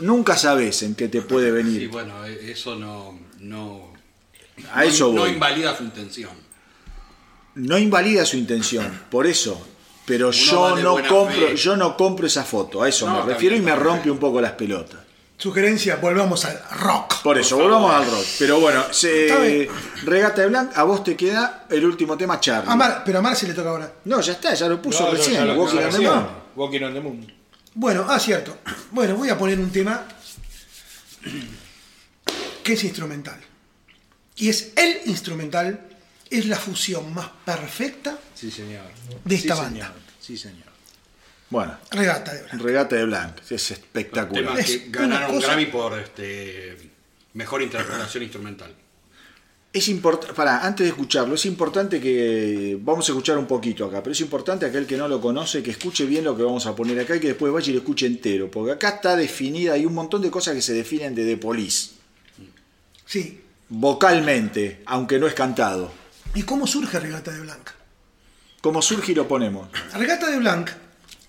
nunca 0.00 0.36
sabes 0.36 0.82
en 0.84 0.94
qué 0.94 1.08
te 1.08 1.22
puede 1.22 1.48
Sí, 1.48 1.52
venir. 1.52 1.88
bueno, 1.88 2.24
eh, 2.26 2.50
eso 2.52 2.76
no, 2.76 3.18
no, 3.40 3.92
A 4.72 4.82
no- 4.84 4.88
eso 4.88 5.12
no 5.12 5.20
voy. 5.22 5.30
invalida 5.30 5.76
su 5.76 5.82
intención. 5.82 6.30
No 7.54 7.76
invalida 7.78 8.24
su 8.24 8.36
intención, 8.36 9.02
por 9.10 9.26
eso. 9.26 9.60
Pero 10.04 10.28
Uno 10.28 10.36
yo 10.36 10.76
no 10.76 11.08
compro, 11.08 11.48
fe. 11.48 11.56
yo 11.56 11.76
no 11.76 11.96
compro 11.96 12.26
esa 12.26 12.42
foto, 12.44 12.82
a 12.82 12.88
eso 12.88 13.08
No, 13.08 13.24
me 13.24 13.32
refiero 13.34 13.54
y 13.56 13.60
me 13.60 13.74
rompe 13.76 14.10
un 14.10 14.18
poco 14.18 14.40
las 14.40 14.52
pelotas. 14.52 15.00
Sugerencia, 15.38 15.96
volvamos 15.96 16.44
al 16.44 16.60
rock. 16.80 17.22
Por 17.22 17.36
eso, 17.38 17.56
volvamos 17.56 17.92
al 17.92 18.04
rock. 18.08 18.24
Pero 18.38 18.60
bueno, 18.60 18.84
se-. 18.92 19.68
Regata 20.04 20.42
de 20.42 20.48
Blanc, 20.48 20.70
a 20.76 20.84
vos 20.84 21.02
te 21.02 21.16
queda 21.16 21.66
el 21.68 21.84
último 21.84 22.16
tema, 22.16 22.38
Charlie. 22.40 22.70
A 22.70 22.76
Mar- 22.76 23.02
pero 23.04 23.18
a 23.18 23.22
Mar 23.22 23.34
se 23.36 23.48
le 23.48 23.54
toca 23.54 23.70
ahora. 23.70 23.92
No, 24.04 24.20
ya 24.20 24.32
está, 24.34 24.54
ya 24.54 24.68
lo 24.68 24.80
puso 24.80 25.00
No, 25.00 25.06
no, 25.12 25.12
recién. 25.18 25.46
lo 25.46 25.54
Walking 25.54 25.78
on 25.78 25.90
the. 25.90 25.98
Moon. 26.00 26.26
Walking 26.54 26.82
on 26.82 26.94
the 26.94 27.00
Moon. 27.00 27.32
Bueno, 27.74 28.06
ah, 28.08 28.20
cierto. 28.20 28.58
Bueno, 28.92 29.16
voy 29.16 29.30
a 29.30 29.38
poner 29.38 29.58
un 29.58 29.70
tema 29.70 30.04
que 32.62 32.72
es 32.74 32.84
instrumental. 32.84 33.40
Y 34.36 34.48
es 34.48 34.72
el 34.76 35.00
instrumental, 35.06 35.80
es 36.30 36.46
la 36.46 36.56
fusión 36.56 37.12
más 37.14 37.28
perfecta 37.44 38.16
Sí, 38.42 38.50
señor. 38.50 38.84
De 39.24 39.34
esta 39.36 39.54
Sí, 39.54 39.60
banda. 39.60 39.86
señor. 39.86 39.92
Sí, 40.20 40.36
señor. 40.36 40.66
Bueno, 41.48 41.78
regata 41.92 42.34
de 42.34 42.42
Blanc. 42.42 42.62
Regata 42.62 42.96
de 42.96 43.04
Blanc, 43.04 43.36
es 43.48 43.70
espectacular. 43.70 44.58
Es 44.58 44.78
que 44.78 44.88
una 44.88 44.98
ganaron 45.00 45.36
cosa- 45.36 45.46
Grammy 45.46 45.66
por 45.66 45.96
este, 45.98 46.76
mejor 47.34 47.62
interpretación 47.62 48.24
instrumental. 48.24 48.74
Es 49.72 49.86
importante, 49.88 50.34
para, 50.34 50.66
antes 50.66 50.84
de 50.84 50.90
escucharlo, 50.90 51.36
es 51.36 51.46
importante 51.46 52.00
que 52.00 52.76
vamos 52.80 53.08
a 53.08 53.12
escuchar 53.12 53.38
un 53.38 53.46
poquito 53.46 53.84
acá, 53.86 54.02
pero 54.02 54.12
es 54.12 54.20
importante 54.20 54.66
aquel 54.66 54.86
que 54.86 54.96
no 54.96 55.06
lo 55.06 55.20
conoce 55.20 55.62
que 55.62 55.70
escuche 55.70 56.04
bien 56.04 56.24
lo 56.24 56.36
que 56.36 56.42
vamos 56.42 56.66
a 56.66 56.74
poner 56.74 56.98
acá 56.98 57.14
y 57.16 57.20
que 57.20 57.28
después 57.28 57.52
vaya 57.52 57.70
y 57.70 57.74
lo 57.74 57.78
escuche 57.78 58.06
entero, 58.06 58.50
porque 58.50 58.72
acá 58.72 58.88
está 58.88 59.14
definida, 59.16 59.74
hay 59.74 59.86
un 59.86 59.94
montón 59.94 60.20
de 60.20 60.30
cosas 60.32 60.54
que 60.56 60.62
se 60.62 60.74
definen 60.74 61.14
de 61.14 61.24
The 61.24 61.36
Police, 61.38 61.90
Sí. 63.06 63.40
vocalmente, 63.68 64.82
aunque 64.86 65.18
no 65.18 65.26
es 65.28 65.34
cantado. 65.34 65.92
¿Y 66.34 66.42
cómo 66.42 66.66
surge 66.66 66.98
Regata 66.98 67.30
de 67.30 67.40
Blanc? 67.40 67.70
Como 68.62 68.80
surge 68.80 69.12
y 69.12 69.14
lo 69.14 69.26
ponemos. 69.26 69.68
Regata 69.92 70.30
de 70.30 70.38
Blanc 70.38 70.70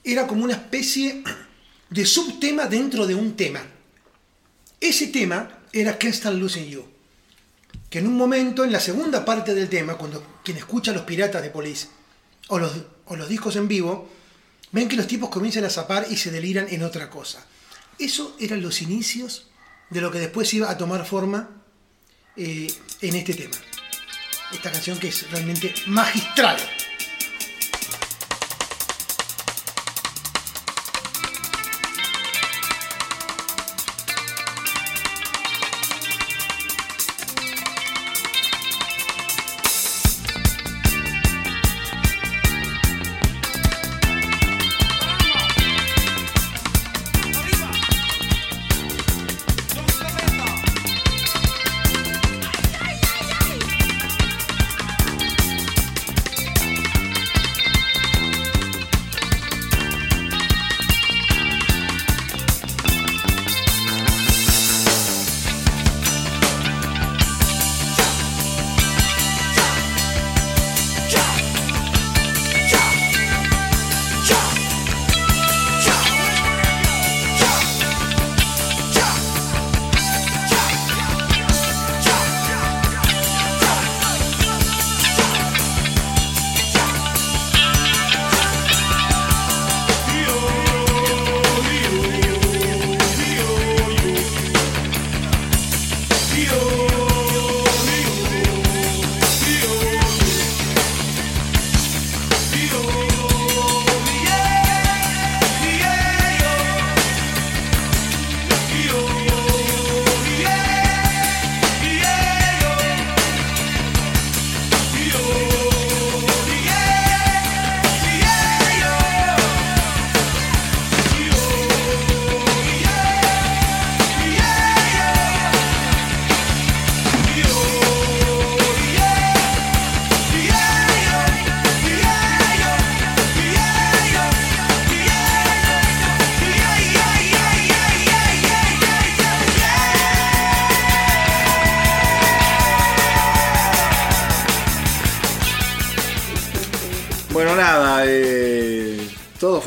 era 0.03 0.27
como 0.27 0.43
una 0.43 0.53
especie 0.53 1.23
de 1.89 2.05
subtema 2.05 2.67
dentro 2.67 3.07
de 3.07 3.15
un 3.15 3.35
tema. 3.35 3.61
Ese 4.79 5.07
tema 5.07 5.63
era 5.73 5.97
Can't 5.97 6.13
Stand 6.13 6.39
Losing 6.39 6.69
You. 6.69 6.85
Que 7.89 7.99
en 7.99 8.07
un 8.07 8.15
momento, 8.15 8.63
en 8.63 8.71
la 8.71 8.79
segunda 8.79 9.25
parte 9.25 9.55
del 9.55 9.67
tema, 9.67 9.95
cuando 9.95 10.39
quien 10.43 10.57
escucha 10.57 10.91
a 10.91 10.93
los 10.93 11.03
piratas 11.03 11.41
de 11.41 11.49
Police 11.49 11.87
o 12.49 12.59
los, 12.59 12.71
o 13.05 13.15
los 13.15 13.27
discos 13.27 13.55
en 13.55 13.67
vivo, 13.67 14.09
ven 14.71 14.87
que 14.87 14.95
los 14.95 15.07
tipos 15.07 15.29
comienzan 15.29 15.65
a 15.65 15.71
zapar 15.71 16.05
y 16.11 16.17
se 16.17 16.29
deliran 16.29 16.67
en 16.69 16.83
otra 16.83 17.09
cosa. 17.09 17.43
Eso 17.97 18.35
eran 18.39 18.61
los 18.61 18.81
inicios 18.83 19.47
de 19.89 20.01
lo 20.01 20.11
que 20.11 20.19
después 20.19 20.53
iba 20.53 20.69
a 20.69 20.77
tomar 20.77 21.03
forma 21.03 21.49
eh, 22.35 22.71
en 23.01 23.15
este 23.15 23.33
tema. 23.33 23.55
Esta 24.51 24.71
canción 24.71 24.99
que 24.99 25.07
es 25.07 25.31
realmente 25.31 25.73
magistral. 25.87 26.57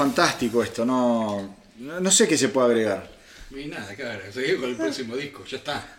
Fantástico 0.07 0.63
esto, 0.63 0.85
no, 0.85 1.57
no 1.79 2.11
sé 2.11 2.29
qué 2.29 2.39
se 2.39 2.49
puede 2.49 2.69
agregar. 2.69 3.11
Y 3.51 3.67
nada, 3.67 3.95
claro, 3.95 4.21
seguimos 4.33 4.61
con 4.61 4.71
el 4.71 4.77
próximo 4.77 5.17
disco, 5.17 5.45
ya 5.45 5.59
está. 5.59 5.99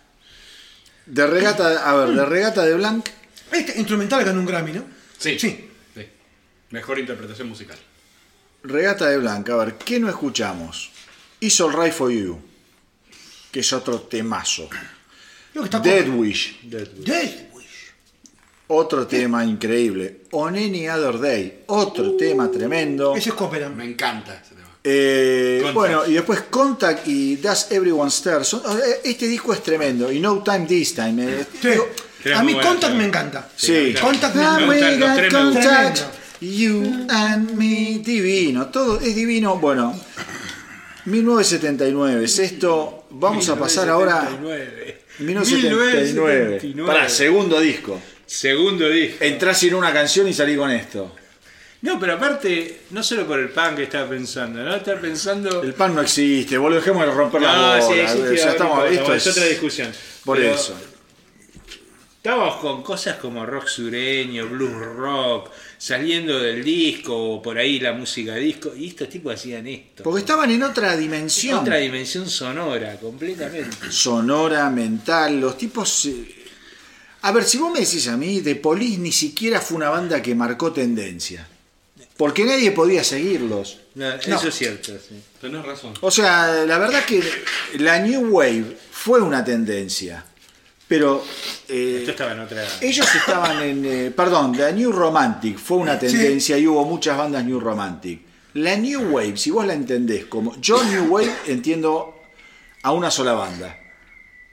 De 1.06 1.26
regata, 1.26 1.88
a 1.88 1.94
ver, 1.94 2.14
de 2.14 2.24
regata 2.24 2.64
de 2.64 2.74
Blanc, 2.74 3.08
Este 3.50 3.78
instrumental 3.78 4.24
ganó 4.24 4.40
un 4.40 4.46
Grammy, 4.46 4.72
¿no? 4.72 4.84
Sí. 5.18 5.38
Sí. 5.38 5.70
sí. 5.94 6.06
Mejor 6.70 6.98
interpretación 6.98 7.48
musical. 7.48 7.78
regata 8.62 9.08
de 9.08 9.18
Blanc, 9.18 9.48
a 9.50 9.56
ver, 9.56 9.74
¿qué 9.78 9.98
no 9.98 10.08
escuchamos? 10.08 10.90
It's 11.40 11.60
Alright 11.60 11.92
for 11.92 12.10
You, 12.10 12.40
que 13.50 13.60
es 13.60 13.72
otro 13.72 14.00
temazo. 14.02 14.68
Dead 15.82 16.08
Wish, 16.08 16.60
Dead 16.62 16.88
Wish. 16.98 17.47
Otro 18.68 19.06
tema 19.06 19.44
increíble. 19.44 20.22
On 20.32 20.54
Any 20.54 20.88
Other 20.88 21.18
Day, 21.18 21.64
otro 21.66 22.12
tema 22.16 22.50
tremendo. 22.50 23.14
Ese 23.16 23.30
es 23.30 23.34
Cooperan. 23.34 23.76
Me 23.76 23.84
encanta 23.84 24.34
ese 24.34 24.54
tema. 24.54 24.68
Eh, 24.84 25.62
bueno, 25.74 26.06
y 26.06 26.14
después 26.14 26.42
Contact 26.48 27.06
y 27.08 27.36
Does 27.36 27.70
Everyone 27.72 28.10
Stare. 28.10 28.44
Son- 28.44 28.62
este 29.04 29.26
disco 29.26 29.52
es 29.52 29.62
tremendo. 29.62 30.10
Y 30.12 30.20
No 30.20 30.42
Time 30.42 30.66
This 30.66 30.94
Time. 30.94 31.24
eh. 31.40 31.46
Sí. 31.60 31.68
Digo, 31.68 31.88
Tenemos 32.22 32.40
A 32.40 32.44
mí 32.44 32.54
Contact 32.60 32.94
me 32.94 33.04
encanta. 33.04 33.48
Sí. 33.54 33.94
Contact 34.00 34.34
me 34.34 34.66
me 34.66 35.28
contact. 35.28 36.00
You 36.40 37.06
and 37.08 37.52
me. 37.52 38.00
Divino. 38.04 38.68
Todo 38.68 39.00
es 39.00 39.14
divino. 39.14 39.56
Bueno, 39.58 39.94
1979 41.04 42.24
es 42.24 42.38
esto. 42.38 43.06
Vamos 43.10 43.48
a 43.48 43.56
pasar 43.58 43.88
ahora. 43.88 44.28
1979. 44.40 44.98
1979. 45.20 46.60
1979. 46.62 46.86
Para 46.86 47.08
segundo 47.08 47.60
disco. 47.60 48.00
Segundo 48.28 48.88
disco. 48.90 49.24
Entrás 49.24 49.58
sin 49.58 49.74
una 49.74 49.92
canción 49.92 50.28
y 50.28 50.34
salí 50.34 50.54
con 50.54 50.70
esto. 50.70 51.14
No, 51.80 51.98
pero 51.98 52.14
aparte, 52.14 52.80
no 52.90 53.02
solo 53.02 53.26
por 53.26 53.38
el 53.38 53.48
pan 53.48 53.74
que 53.74 53.84
estaba 53.84 54.08
pensando, 54.10 54.62
¿no? 54.62 54.74
Estaba 54.76 55.00
pensando. 55.00 55.62
El 55.62 55.74
pan 55.74 55.94
no 55.94 56.02
existe, 56.02 56.58
boludo. 56.58 56.80
Dejemos 56.80 57.06
de 57.06 57.12
romper 57.12 57.40
la 57.40 57.52
No, 57.56 57.62
bola. 57.68 57.82
sí, 57.82 57.92
existe, 58.00 58.36
ya 58.36 58.44
no 58.46 58.50
estamos, 58.52 58.90
esto 58.90 59.14
es 59.14 59.26
otra 59.28 59.44
discusión. 59.46 59.92
Por 60.24 60.36
Pero 60.38 60.54
eso. 60.54 60.76
Estábamos 62.16 62.56
con 62.56 62.82
cosas 62.82 63.16
como 63.16 63.46
rock 63.46 63.68
sureño, 63.68 64.48
blues 64.48 64.74
rock, 64.96 65.50
saliendo 65.78 66.38
del 66.40 66.62
disco, 66.64 67.16
o 67.16 67.40
por 67.40 67.56
ahí 67.56 67.78
la 67.80 67.92
música 67.92 68.34
disco, 68.34 68.74
y 68.76 68.88
estos 68.88 69.08
tipos 69.08 69.32
hacían 69.34 69.66
esto. 69.68 70.02
Porque 70.02 70.20
estaban 70.20 70.50
en 70.50 70.62
otra 70.64 70.96
dimensión. 70.96 71.60
Otra 71.60 71.76
dimensión 71.76 72.28
sonora, 72.28 72.96
completamente. 72.96 73.90
sonora, 73.90 74.68
mental, 74.68 75.40
los 75.40 75.56
tipos... 75.56 76.08
A 77.22 77.32
ver, 77.32 77.44
si 77.44 77.58
vos 77.58 77.72
me 77.72 77.80
decís 77.80 78.06
a 78.08 78.16
mí, 78.16 78.40
The 78.42 78.56
Police 78.56 78.98
ni 78.98 79.12
siquiera 79.12 79.60
fue 79.60 79.76
una 79.76 79.90
banda 79.90 80.22
que 80.22 80.34
marcó 80.34 80.72
tendencia. 80.72 81.46
Porque 82.16 82.44
nadie 82.44 82.72
podía 82.72 83.04
seguirlos. 83.04 83.78
No, 83.94 84.08
eso 84.12 84.48
es 84.48 84.54
cierto. 84.54 84.92
sí. 84.92 85.22
Tenés 85.40 85.64
razón. 85.64 85.94
O 86.00 86.10
sea, 86.10 86.64
la 86.66 86.78
verdad 86.78 87.04
que 87.04 87.22
la 87.78 88.00
New 88.00 88.30
Wave 88.30 88.76
fue 88.90 89.20
una 89.20 89.44
tendencia. 89.44 90.24
Pero 90.88 91.22
eh, 91.68 91.98
Esto 92.00 92.12
estaba 92.12 92.32
en 92.32 92.40
otra. 92.40 92.66
ellos 92.80 93.06
estaban 93.14 93.62
en... 93.62 93.84
eh, 93.84 94.10
perdón, 94.10 94.56
la 94.58 94.72
New 94.72 94.90
Romantic 94.90 95.58
fue 95.58 95.76
una 95.76 95.98
tendencia 95.98 96.56
y 96.56 96.66
hubo 96.66 96.84
muchas 96.86 97.16
bandas 97.18 97.44
New 97.44 97.60
Romantic. 97.60 98.22
La 98.54 98.74
New 98.76 99.12
Wave, 99.14 99.36
si 99.36 99.50
vos 99.50 99.66
la 99.66 99.74
entendés 99.74 100.24
como... 100.24 100.58
Yo 100.60 100.82
New 100.82 101.04
Wave 101.12 101.30
entiendo 101.46 102.16
a 102.82 102.92
una 102.92 103.10
sola 103.10 103.34
banda. 103.34 103.78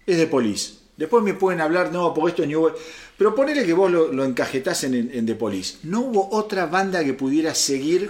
Es 0.06 0.18
de 0.18 0.28
Police. 0.28 0.74
Después 0.98 1.24
me 1.24 1.34
pueden 1.34 1.60
hablar, 1.62 1.92
no, 1.92 2.14
porque 2.14 2.30
esto 2.32 2.42
es 2.44 2.48
New 2.48 2.62
Wave. 2.64 2.76
Pero 3.18 3.36
ponele 3.36 3.66
que 3.66 3.74
vos 3.74 3.92
lo, 3.92 4.12
lo 4.12 4.24
encajetás 4.24 4.84
en, 4.86 4.94
en 5.14 5.26
The 5.26 5.36
Police. 5.36 5.78
No 5.84 6.02
hubo 6.02 6.30
otra 6.32 6.66
banda 6.68 7.04
que 7.04 7.14
pudiera 7.14 7.54
seguir 7.56 8.10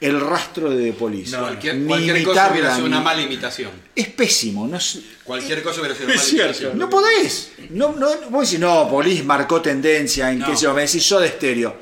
el 0.00 0.20
rastro 0.20 0.70
de 0.70 0.86
The 0.86 0.92
Police. 0.92 1.30
No, 1.36 1.42
Cualquier, 1.44 1.84
cualquier 1.86 2.22
cosa 2.24 2.50
hubiera 2.52 2.74
sido 2.74 2.86
una 2.86 3.00
mala 3.00 3.22
imitación. 3.22 3.70
Es 3.94 4.08
pésimo. 4.08 4.66
No, 4.68 4.76
es- 4.76 5.00
Cualquier 5.24 5.62
cosa 5.62 5.80
hubiera 5.80 5.94
sido 5.94 6.06
una 6.08 6.16
mala 6.16 6.26
cierto. 6.28 6.46
imitación. 6.50 6.78
no 6.78 6.90
podés. 6.90 7.52
No, 7.70 7.92
no, 7.96 8.08
vos 8.30 8.44
decís, 8.48 8.60
no, 8.60 8.88
Police 8.90 9.22
marcó 9.22 9.60
tendencia 9.62 10.30
en 10.30 10.40
No. 10.40 10.46
qué 10.46 10.56
sé 10.56 10.62
yo. 10.64 10.74
Me 10.74 10.82
decís 10.82 11.02
Soda 11.04 11.26
Stereo. 11.28 11.74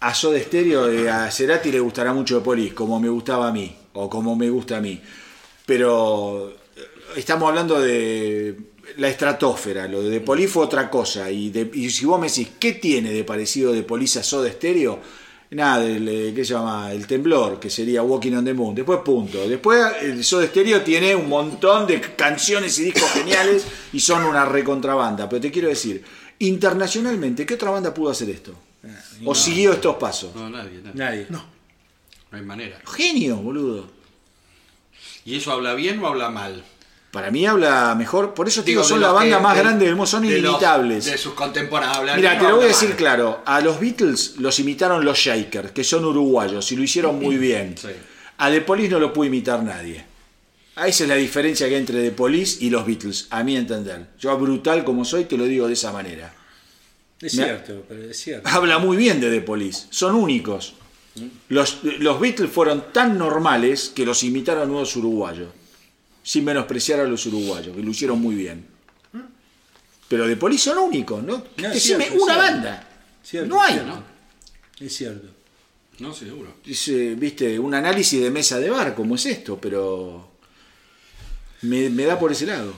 A 0.00 0.14
Soda 0.14 0.38
Stereo, 0.40 0.88
eh, 0.90 1.10
a 1.10 1.28
Cerati 1.30 1.72
le 1.72 1.80
gustará 1.80 2.12
mucho 2.12 2.36
de 2.38 2.44
Police, 2.44 2.74
como 2.74 2.98
me 3.00 3.08
gustaba 3.08 3.48
a 3.48 3.52
mí, 3.52 3.76
o 3.94 4.08
como 4.08 4.36
me 4.36 4.48
gusta 4.48 4.76
a 4.76 4.80
mí. 4.80 5.00
Pero 5.66 6.54
eh, 6.76 6.82
estamos 7.16 7.48
hablando 7.48 7.80
de 7.80 8.56
la 8.96 9.08
estratosfera, 9.08 9.86
lo 9.86 10.02
de 10.02 10.20
Police 10.20 10.48
fue 10.48 10.64
otra 10.64 10.88
cosa. 10.90 11.30
Y, 11.30 11.50
de- 11.50 11.70
y 11.74 11.90
si 11.90 12.04
vos 12.06 12.18
me 12.20 12.28
decís, 12.28 12.48
¿qué 12.58 12.72
tiene 12.72 13.10
de 13.12 13.24
parecido 13.24 13.72
de 13.72 13.82
Police 13.82 14.18
a 14.18 14.22
Soda 14.22 14.50
Stereo? 14.50 15.00
Nada, 15.50 15.84
el, 15.86 16.06
eh, 16.08 16.32
¿qué 16.34 16.44
se 16.44 16.52
llama? 16.52 16.92
El 16.92 17.06
temblor, 17.06 17.58
que 17.58 17.70
sería 17.70 18.02
Walking 18.02 18.32
on 18.32 18.44
the 18.44 18.52
Moon. 18.52 18.74
Después, 18.74 19.00
punto. 19.04 19.48
Después, 19.48 19.80
el 20.02 20.22
Soda 20.22 20.46
Stereo 20.46 20.82
tiene 20.82 21.14
un 21.14 21.28
montón 21.28 21.86
de 21.86 22.00
canciones 22.00 22.78
y 22.78 22.84
discos 22.84 23.10
geniales 23.12 23.64
y 23.92 24.00
son 24.00 24.24
una 24.24 24.44
recontrabanda. 24.44 25.26
Pero 25.28 25.40
te 25.40 25.50
quiero 25.50 25.68
decir, 25.68 26.04
internacionalmente, 26.40 27.46
¿qué 27.46 27.54
otra 27.54 27.70
banda 27.70 27.94
pudo 27.94 28.10
hacer 28.10 28.28
esto? 28.30 28.54
¿O 29.24 29.34
siguió 29.34 29.72
estos 29.72 29.96
pasos? 29.96 30.34
No, 30.34 30.48
nadie, 30.50 30.80
nadie. 30.82 30.92
Nadie. 30.94 31.26
No 31.30 31.44
hay 32.30 32.42
manera. 32.42 32.78
Genio, 32.86 33.36
boludo. 33.36 33.88
¿Y 35.24 35.36
eso 35.36 35.50
habla 35.52 35.72
bien 35.74 35.98
o 36.02 36.06
habla 36.06 36.28
mal? 36.28 36.62
Para 37.10 37.30
mí 37.30 37.46
habla 37.46 37.94
mejor, 37.96 38.34
por 38.34 38.48
eso 38.48 38.62
te 38.62 38.70
digo, 38.70 38.84
son 38.84 39.00
la 39.00 39.12
banda 39.12 39.38
que- 39.38 39.42
más 39.42 39.54
de- 39.56 39.62
grande 39.62 39.84
del 39.86 39.94
mundo, 39.94 40.06
son 40.06 40.22
de 40.22 40.28
los- 40.30 40.38
inimitables. 40.40 41.04
de 41.06 41.16
sus 41.16 41.32
contemporáneos. 41.32 42.16
Mira, 42.16 42.38
te 42.38 42.44
lo 42.44 42.56
voy 42.56 42.64
a 42.66 42.68
decir 42.68 42.90
mal? 42.90 42.98
claro. 42.98 43.42
A 43.46 43.60
los 43.62 43.80
Beatles 43.80 44.34
los 44.38 44.58
imitaron 44.58 45.04
los 45.04 45.16
Shakers, 45.18 45.70
que 45.72 45.84
son 45.84 46.04
uruguayos, 46.04 46.70
y 46.70 46.76
lo 46.76 46.82
hicieron 46.82 47.18
muy 47.18 47.38
bien. 47.38 47.76
Sí. 47.80 47.88
A 48.36 48.50
The 48.50 48.60
Police 48.60 48.90
no 48.90 49.00
lo 49.00 49.12
pudo 49.12 49.24
imitar 49.24 49.62
nadie. 49.62 50.04
A 50.76 50.86
esa 50.86 51.04
es 51.04 51.08
la 51.08 51.16
diferencia 51.16 51.66
que 51.68 51.74
hay 51.74 51.80
entre 51.80 52.02
The 52.02 52.10
Police 52.12 52.58
y 52.64 52.70
los 52.70 52.86
Beatles, 52.86 53.26
a 53.30 53.42
mi 53.42 53.56
entender. 53.56 54.08
Yo, 54.20 54.36
brutal 54.38 54.84
como 54.84 55.04
soy, 55.04 55.24
te 55.24 55.36
lo 55.38 55.44
digo 55.44 55.66
de 55.66 55.72
esa 55.72 55.90
manera. 55.92 56.32
Es 57.20 57.34
Me- 57.34 57.44
cierto, 57.44 57.84
pero 57.88 58.02
es 58.04 58.16
cierto. 58.20 58.48
Habla 58.48 58.78
muy 58.78 58.96
bien 58.96 59.18
de 59.20 59.30
The 59.30 59.40
Police, 59.40 59.86
son 59.90 60.14
únicos. 60.14 60.74
Los, 61.48 61.78
los 61.82 62.20
Beatles 62.20 62.48
fueron 62.50 62.92
tan 62.92 63.18
normales 63.18 63.90
que 63.92 64.04
los 64.06 64.22
imitaron 64.22 64.68
nuevos 64.68 64.94
uruguayos, 64.94 65.48
sin 66.28 66.44
menospreciar 66.44 67.00
a 67.00 67.04
los 67.04 67.24
uruguayos, 67.24 67.74
que 67.74 67.82
lo 67.82 67.90
hicieron 67.90 68.20
muy 68.20 68.34
bien. 68.34 68.66
Pero 70.08 70.26
The 70.26 70.36
Police 70.36 70.64
son 70.64 70.76
únicos, 70.76 71.22
¿no? 71.22 71.38
No, 71.38 71.68
es 71.68 71.72
Decime 71.72 72.04
cierto, 72.04 72.22
una 72.22 72.34
cierto. 72.34 72.52
banda. 72.52 72.88
Cierto, 73.22 73.48
no 73.48 73.62
hay, 73.62 73.72
cierto. 73.72 73.90
¿no? 73.90 74.04
Es 74.86 74.94
cierto. 74.94 75.28
No, 76.00 76.12
seguro. 76.12 76.56
Es, 76.66 76.88
eh, 76.88 77.14
viste, 77.16 77.58
un 77.58 77.72
análisis 77.72 78.20
de 78.20 78.30
mesa 78.30 78.58
de 78.58 78.68
bar, 78.68 78.94
como 78.94 79.14
es 79.14 79.24
esto, 79.24 79.58
pero 79.58 80.32
me, 81.62 81.88
me 81.88 82.04
da 82.04 82.18
por 82.18 82.30
ese 82.30 82.44
lado. 82.44 82.74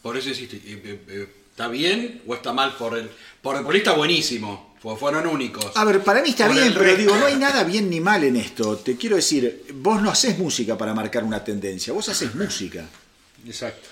Por 0.00 0.16
eso 0.16 0.28
insiste, 0.28 0.58
eh, 0.58 0.80
eh, 0.84 1.00
eh, 1.08 1.28
¿está 1.50 1.66
bien 1.66 2.22
o 2.24 2.36
está 2.36 2.52
mal 2.52 2.76
por 2.76 2.96
el... 2.96 3.10
Por 3.42 3.56
el 3.56 3.64
Poli 3.64 3.78
está 3.78 3.94
buenísimo, 3.94 4.65
fueron 4.80 5.26
únicos. 5.26 5.72
A 5.74 5.84
ver, 5.84 6.02
para 6.04 6.22
mí 6.22 6.30
está 6.30 6.46
Por 6.46 6.54
bien, 6.56 6.72
pero 6.76 6.96
digo, 6.96 7.16
no 7.16 7.26
hay 7.26 7.36
nada 7.36 7.64
bien 7.64 7.90
ni 7.90 8.00
mal 8.00 8.22
en 8.24 8.36
esto. 8.36 8.76
Te 8.76 8.96
quiero 8.96 9.16
decir, 9.16 9.64
vos 9.74 10.00
no 10.02 10.10
haces 10.10 10.38
música 10.38 10.76
para 10.78 10.94
marcar 10.94 11.24
una 11.24 11.42
tendencia, 11.42 11.92
vos 11.92 12.08
haces 12.08 12.34
música. 12.34 12.84
Exacto. 13.46 13.88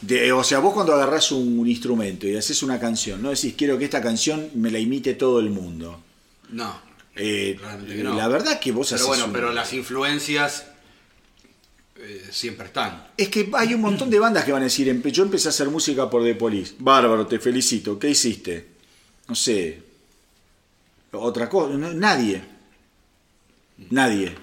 De- 0.00 0.32
o 0.32 0.42
sea, 0.44 0.60
vos 0.60 0.72
cuando 0.72 0.94
agarrás 0.94 1.30
un, 1.32 1.58
un 1.58 1.68
instrumento 1.68 2.26
y 2.26 2.36
haces 2.36 2.62
una 2.62 2.78
canción, 2.80 3.20
no 3.20 3.30
decís, 3.30 3.54
quiero 3.56 3.76
que 3.78 3.84
esta 3.84 4.00
canción 4.00 4.48
me 4.54 4.70
la 4.70 4.78
imite 4.78 5.14
todo 5.14 5.40
el 5.40 5.50
mundo. 5.50 6.00
No. 6.50 6.80
Eh, 7.16 7.58
que 7.86 7.94
no. 8.02 8.14
La 8.14 8.28
verdad 8.28 8.58
que 8.60 8.72
vos 8.72 8.86
Pero 8.88 8.96
haces 8.96 9.06
bueno, 9.08 9.24
un- 9.26 9.32
pero 9.32 9.52
las 9.52 9.72
influencias 9.74 10.64
eh, 11.96 12.24
siempre 12.30 12.66
están. 12.66 13.08
Es 13.16 13.28
que 13.28 13.50
hay 13.54 13.74
un 13.74 13.80
montón 13.82 14.08
de 14.08 14.18
bandas 14.18 14.44
que 14.44 14.52
van 14.52 14.62
a 14.62 14.64
decir, 14.66 14.88
"Empe- 14.88 15.10
yo 15.12 15.22
empecé 15.22 15.48
a 15.48 15.50
hacer 15.50 15.68
música 15.68 16.08
por 16.08 16.22
The 16.24 16.34
Police. 16.34 16.74
Bárbaro, 16.78 17.26
te 17.26 17.38
felicito. 17.38 17.98
¿Qué 17.98 18.08
hiciste? 18.10 18.79
No 19.30 19.36
sé. 19.36 19.80
Otra 21.12 21.48
cosa. 21.48 21.76
nadie. 21.76 22.42
Nadie. 23.90 24.34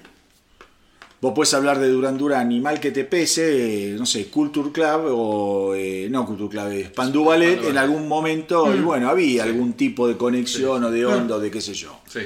Vos 1.19 1.33
puedes 1.35 1.53
hablar 1.53 1.77
de 1.79 1.89
Duran 1.89 2.17
Duran, 2.17 2.39
animal 2.39 2.79
que 2.79 2.91
te 2.91 3.03
pese, 3.03 3.91
eh, 3.91 3.95
no 3.97 4.05
sé, 4.05 4.27
Culture 4.27 4.71
Club 4.71 5.07
o. 5.09 5.75
eh, 5.75 6.07
no 6.09 6.25
Culture 6.25 6.49
Club, 6.49 6.71
es 6.71 6.89
Pandú 6.91 7.25
Ballet 7.25 7.55
Pandú 7.55 7.69
en 7.69 7.77
algún 7.77 8.07
momento. 8.07 8.73
Y 8.73 8.79
bueno, 8.79 9.09
había 9.09 9.43
algún 9.43 9.73
tipo 9.73 10.07
de 10.07 10.15
conexión 10.15 10.81
o 10.85 10.89
de 10.89 11.05
onda 11.05 11.35
o 11.35 11.39
de 11.39 11.51
qué 11.51 11.59
sé 11.59 11.73
yo. 11.73 11.99
Sí. 12.07 12.21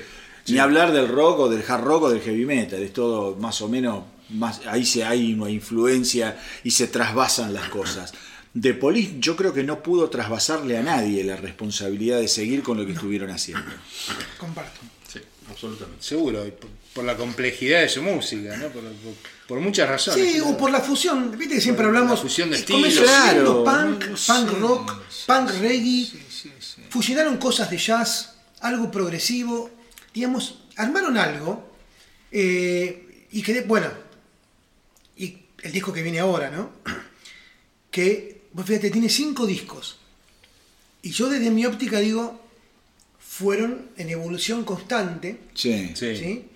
Ni 0.50 0.60
hablar 0.60 0.92
del 0.92 1.08
rock 1.08 1.40
o 1.40 1.50
del 1.50 1.64
hard 1.68 1.84
rock 1.84 2.04
o 2.04 2.10
del 2.12 2.22
heavy 2.22 2.46
metal, 2.46 2.80
es 2.80 2.94
todo 2.94 3.38
más 3.38 3.60
o 3.62 3.70
menos, 3.70 4.04
más, 4.30 4.62
ahí 4.68 4.86
se, 4.86 5.04
hay 5.04 5.34
una 5.34 5.50
influencia 5.50 6.40
y 6.64 6.70
se 6.70 6.88
trasvasan 6.88 7.56
las 7.56 7.70
cosas. 7.70 8.14
De 8.54 8.74
Police 8.74 9.14
yo 9.20 9.36
creo 9.36 9.54
que 9.54 9.64
no 9.64 9.82
pudo 9.82 10.10
trasvasarle 10.10 10.78
a 10.78 10.84
nadie 10.84 11.24
la 11.24 11.38
responsabilidad 11.38 12.20
de 12.20 12.28
seguir 12.28 12.64
con 12.64 12.78
lo 12.78 12.86
que 12.86 12.92
estuvieron 12.94 13.30
haciendo. 13.30 13.64
Comparto. 14.38 14.82
Sí, 15.08 15.20
absolutamente. 15.50 16.04
Seguro, 16.04 16.46
y 16.46 16.52
por, 16.52 16.70
por 16.94 17.04
la 17.06 17.16
complejidad 17.16 17.80
de 17.82 17.90
su 17.90 18.02
música, 18.04 18.58
¿no? 18.58 18.68
Por, 18.70 18.84
por- 18.84 19.42
por 19.48 19.60
muchas 19.60 19.90
razones. 19.90 20.34
Sí, 20.34 20.40
o 20.40 20.56
por 20.58 20.72
la 20.72 20.80
fusión, 20.80 21.32
viste 21.38 21.56
que 21.56 21.62
siempre 21.62 21.84
Por 21.86 21.94
la 21.94 22.00
hablamos. 22.00 22.22
fusión 22.22 22.50
de 22.52 22.56
estilos. 22.58 22.94
Claro, 23.04 23.64
punk, 23.66 24.06
no, 24.06 24.12
no 24.12 24.16
punk 24.16 24.18
sé, 24.18 24.60
rock, 24.60 25.02
punk 25.28 25.50
reggae, 25.60 26.08
fusionaron 26.90 27.36
cosas 27.38 27.70
de 27.70 27.78
jazz, 27.78 28.36
algo 28.62 28.90
progresivo, 28.90 29.70
digamos, 30.14 30.60
armaron 30.78 31.18
algo 31.18 31.70
eh, 32.32 33.28
y 33.32 33.42
que, 33.42 33.62
bueno, 33.62 33.90
y 35.18 35.38
el 35.64 35.72
disco 35.74 35.92
que 35.92 36.02
viene 36.02 36.20
ahora, 36.22 36.50
¿no? 36.50 36.72
Que, 37.90 38.31
vos 38.54 38.66
fíjate, 38.66 38.90
tiene 38.92 39.10
cinco 39.10 39.46
discos. 39.46 39.98
Y 41.02 41.12
yo 41.12 41.30
desde 41.30 41.50
mi 41.52 41.66
óptica 41.66 42.00
digo, 42.00 42.40
fueron 43.20 43.90
en 43.98 44.10
evolución 44.10 44.64
constante. 44.64 45.40
Sí. 45.54 45.92
Sí. 45.96 46.16
¿sí? 46.16 46.48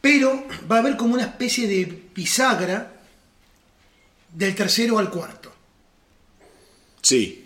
Pero 0.00 0.46
va 0.70 0.76
a 0.76 0.78
haber 0.80 0.96
como 0.96 1.14
una 1.14 1.24
especie 1.24 1.66
de 1.68 2.04
bisagra 2.14 2.92
del 4.32 4.54
tercero 4.54 4.98
al 4.98 5.10
cuarto. 5.10 5.52
Sí. 7.02 7.44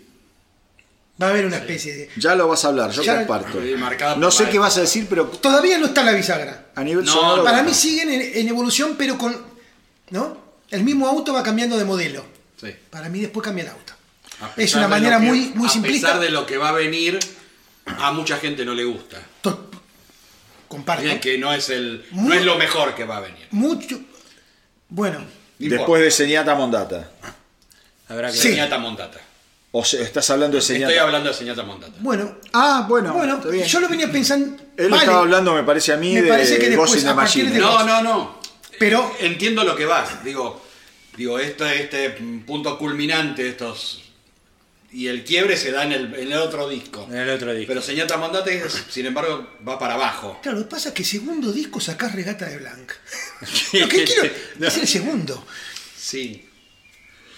Va 1.21 1.27
a 1.27 1.29
haber 1.29 1.45
una 1.45 1.57
especie 1.57 1.93
de... 1.95 2.09
Ya 2.17 2.35
lo 2.35 2.47
vas 2.47 2.65
a 2.65 2.69
hablar, 2.69 2.91
yo 2.91 3.03
Ya- 3.03 3.17
comparto. 3.19 3.59
Marcada 3.77 4.15
No 4.15 4.31
sé 4.31 4.49
qué 4.49 4.57
vas 4.59 4.77
a 4.77 4.81
decir, 4.81 5.05
pero 5.09 5.27
Todavía 5.27 5.77
no 5.77 5.85
está 5.87 6.03
la 6.03 6.11
bisagra. 6.13 6.71
a 6.75 6.83
nivel 6.83 7.05
No, 7.05 7.11
sonoro. 7.11 7.43
Para 7.43 7.61
no. 7.61 7.69
mí 7.69 7.73
siguen 7.73 8.09
en, 8.11 8.21
en 8.21 8.47
evolución, 8.47 8.95
pero 8.97 9.17
con... 9.17 9.35
¿No? 10.09 10.37
El 10.69 10.83
mismo 10.83 11.07
auto 11.07 11.33
va 11.33 11.43
cambiando 11.43 11.77
de 11.77 11.85
modelo. 11.85 12.25
Sí. 12.59 12.73
Para 12.89 13.09
mí 13.09 13.19
después 13.19 13.43
cambia 13.43 13.63
el 13.65 13.69
auto. 13.71 13.93
A 14.41 14.51
Es 14.57 14.73
una 14.73 14.83
de 14.83 14.87
manera 14.89 15.19
que- 15.19 15.25
muy, 15.25 15.39
muy 15.55 15.67
A 15.67 15.71
simplista. 15.71 16.07
pesar 16.07 16.21
de 16.21 16.29
lo 16.29 16.45
que 16.45 16.57
va 16.57 16.69
a 16.69 16.71
venir, 16.73 17.19
a 17.85 18.11
mucha 18.11 18.37
gente 18.37 18.65
no 18.65 18.73
le 18.73 18.83
gusta. 18.83 19.21
To- 19.41 19.69
Comparto. 20.67 21.03
Bien, 21.03 21.19
que 21.19 21.37
no 21.37 21.53
es 21.53 21.69
el 21.69 22.03
no 22.13 22.33
es 22.33 22.43
lo 22.43 22.57
mejor 22.57 22.95
que 22.95 23.05
va 23.05 23.17
a 23.17 23.19
venir. 23.21 23.47
Mucho... 23.51 23.99
Bueno, 24.89 25.19
No 25.59 25.69
Después 25.69 26.01
de 26.01 26.09
Señata 26.11 26.55
Mondata. 26.55 27.09
Habrá 28.09 28.31
que 28.31 28.37
Sí. 28.37 28.49
Señata 28.49 28.77
Mondata. 28.79 29.19
O 29.71 29.83
sea, 29.85 30.01
estás 30.01 30.29
hablando 30.31 30.55
de 30.55 30.61
Estoy 30.61 30.77
Señata. 30.77 31.01
hablando 31.01 31.29
de 31.29 31.35
Señata 31.35 31.63
Mondata. 31.63 31.93
bueno, 31.99 32.37
Ah, 32.53 32.85
bueno. 32.89 33.13
bueno, 33.13 33.37
bien. 33.39 33.65
yo 33.67 33.79
lo 33.79 33.87
venía 33.87 34.11
pensando... 34.11 34.57
Él 34.77 34.89
vale, 34.89 35.03
estaba 35.03 35.19
hablando, 35.19 35.53
me 35.53 35.63
parece 35.63 35.93
a 35.93 35.97
mí, 35.97 36.13
Me 36.15 36.21
de 36.23 36.29
parece 36.29 36.57
que 36.59 36.69
después, 36.69 36.89
Ghost 36.91 36.99
in 37.01 37.05
the 37.05 37.09
a 37.11 37.15
partir 37.15 37.43
Machine. 37.45 37.59
de- 37.59 37.59
No, 37.65 37.83
no, 37.83 38.01
no. 38.03 38.39
Pero- 38.79 39.15
entiendo 39.19 39.63
lo 39.63 39.75
que 39.75 39.85
vas. 39.85 40.23
Digo, 40.23 40.62
digo 41.17 41.39
este, 41.39 41.81
este 41.83 42.09
punto 42.45 42.77
culminante, 42.77 43.47
estos 43.47 43.99
y 44.91 45.07
el 45.07 45.23
quiebre 45.23 45.57
se 45.57 45.71
da 45.71 45.85
en 45.85 45.91
el, 45.91 46.13
en 46.13 46.31
el 46.31 46.37
otro 46.37 46.69
disco. 46.69 47.07
En 47.09 47.17
el 47.17 47.29
otro 47.31 47.51
disco. 47.53 47.67
Pero 47.67 47.81
Señata 47.81 48.15
Mondate, 48.17 48.63
sin 48.89 49.07
embargo, 49.07 49.49
va 49.67 49.79
para 49.79 49.95
abajo. 49.95 50.39
Claro, 50.43 50.59
lo 50.59 50.65
que 50.65 50.69
pasa 50.69 50.89
es 50.89 50.95
que 50.95 51.03
segundo 51.03 51.51
disco 51.51 51.79
sacás 51.79 52.13
Regata 52.13 52.45
de 52.47 52.57
Blanc. 52.59 52.91
Lo 53.73 53.87
que 53.89 54.03
quiero 54.03 54.29
No. 54.59 54.67
es 54.67 54.77
el 54.77 54.87
segundo. 54.87 55.43
Sí. 55.97 56.47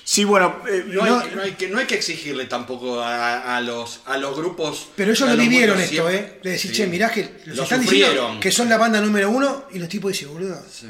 Sí, 0.04 0.24
bueno, 0.26 0.62
eh, 0.70 0.84
No, 0.88 1.06
no- 1.06 1.20
hay, 1.20 1.32
no 1.34 1.42
hay 1.42 1.52
que, 1.54 1.68
no 1.70 1.80
hay 1.80 1.86
que 1.88 1.96
exigirle 1.96 2.44
tampoco 2.46 3.00
a, 3.02 3.56
a 3.56 3.62
los, 3.62 4.02
a 4.06 4.18
los 4.18 4.36
grupos. 4.36 4.90
Pero 4.98 5.14
ellos 5.14 5.30
lo 5.30 5.38
vivieron 5.38 5.80
esto, 5.80 5.94
siempre- 6.10 6.16
¿eh? 6.18 6.40
De 6.44 6.50
decir, 6.52 6.72
Sí. 6.72 6.78
che, 6.78 6.88
mirá 6.88 7.10
que 7.10 7.38
los 7.46 7.56
Lo 7.58 7.64
están 7.64 7.80
diciendo 7.82 8.08
sufrieron. 8.08 8.40
que 8.42 8.52
son 8.52 8.68
la 8.68 8.78
banda 8.78 9.00
número 9.00 9.30
uno 9.30 9.66
y 9.74 9.80
los 9.80 9.88
tipos 9.88 10.12
dicen, 10.12 10.28
boludo, 10.34 10.62
Sí. 10.70 10.88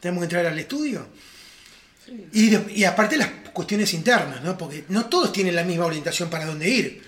tenemos 0.00 0.22
que 0.22 0.24
entrar 0.24 0.46
al 0.46 0.58
estudio. 0.58 1.06
Y, 2.32 2.48
de- 2.50 2.72
y 2.74 2.84
aparte 2.84 3.16
las 3.16 3.28
cuestiones 3.52 3.92
internas, 3.94 4.42
¿no? 4.42 4.56
Porque 4.58 4.84
no 4.88 5.06
todos 5.06 5.32
tienen 5.32 5.54
la 5.54 5.64
misma 5.64 5.86
orientación 5.86 6.28
para 6.30 6.46
dónde 6.46 6.68
ir. 6.68 7.02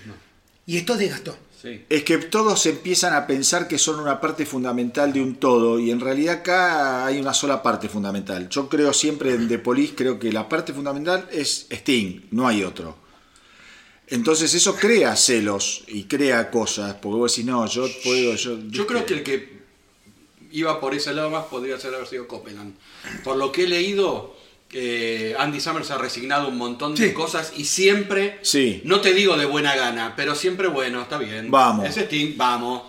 Y 0.67 0.77
esto 0.77 0.97
desgastó. 0.97 1.37
Sí. 1.63 1.85
es 1.89 2.03
que 2.03 2.19
todos 2.19 2.67
empiezan 2.67 3.15
a 3.15 3.25
pensar 3.25 3.69
que 3.69 3.79
son 3.79 4.01
una 4.01 4.21
parte 4.21 4.45
fundamental 4.45 5.13
de 5.13 5.23
un 5.23 5.37
todo 5.37 5.79
y 5.79 5.93
en 5.93 6.01
realidad 6.01 6.39
acá 6.41 7.07
hay 7.07 7.21
una 7.21 7.33
sola 7.33 7.63
parte 7.63 7.89
fundamental. 7.89 8.49
Yo 8.49 8.69
creo 8.69 8.93
siempre 8.93 9.33
en 9.33 9.47
The 9.47 9.61
Police, 9.61 9.95
creo 9.95 10.19
que 10.19 10.33
la 10.33 10.49
parte 10.49 10.73
fundamental 10.73 11.29
es 11.31 11.67
Sting, 11.71 12.23
no 12.33 12.49
hay 12.49 12.65
otro. 12.65 12.97
Entonces 14.09 14.53
eso 14.55 14.75
crea 14.75 15.15
celos 15.17 15.85
y 15.87 16.05
crea 16.05 16.51
cosas, 16.51 16.95
porque 16.95 17.17
vos 17.17 17.33
decís, 17.33 17.47
no, 17.49 17.65
yo 17.67 17.87
puedo... 18.03 18.35
Yo, 18.35 18.59
Yo 18.69 18.85
creo 18.87 19.07
que 19.07 19.15
el 19.15 19.23
que 19.23 19.63
iba 20.51 20.81
por 20.81 20.95
ese 20.95 21.15
lado 21.15 21.31
más 21.31 21.45
podría 21.45 21.79
ser 21.79 21.95
haber 21.95 22.09
sido 22.09 22.27
Copeland. 22.27 22.75
Por 23.23 23.37
lo 23.37 23.53
que 23.53 23.65
he 23.65 23.69
leído, 23.69 24.37
eh, 24.73 25.35
Andy 25.39 25.61
Summers 25.61 25.91
ha 25.91 25.99
resignado 25.99 26.49
un 26.49 26.57
montón 26.59 26.95
de 26.95 27.09
Sí. 27.09 27.13
cosas 27.15 27.53
y 27.57 27.65
siempre, 27.65 28.39
Sí. 28.43 28.81
no 28.85 29.01
te 29.01 29.13
digo 29.15 29.37
de 29.37 29.45
buena 29.47 29.77
gana, 29.77 30.15
pero 30.17 30.35
siempre 30.35 30.69
bueno, 30.69 31.03
está 31.03 31.19
bien. 31.19 31.51
Vamos. 31.51 31.87
Ese 31.89 32.03
Sting, 32.07 32.37
vamos. 32.37 32.83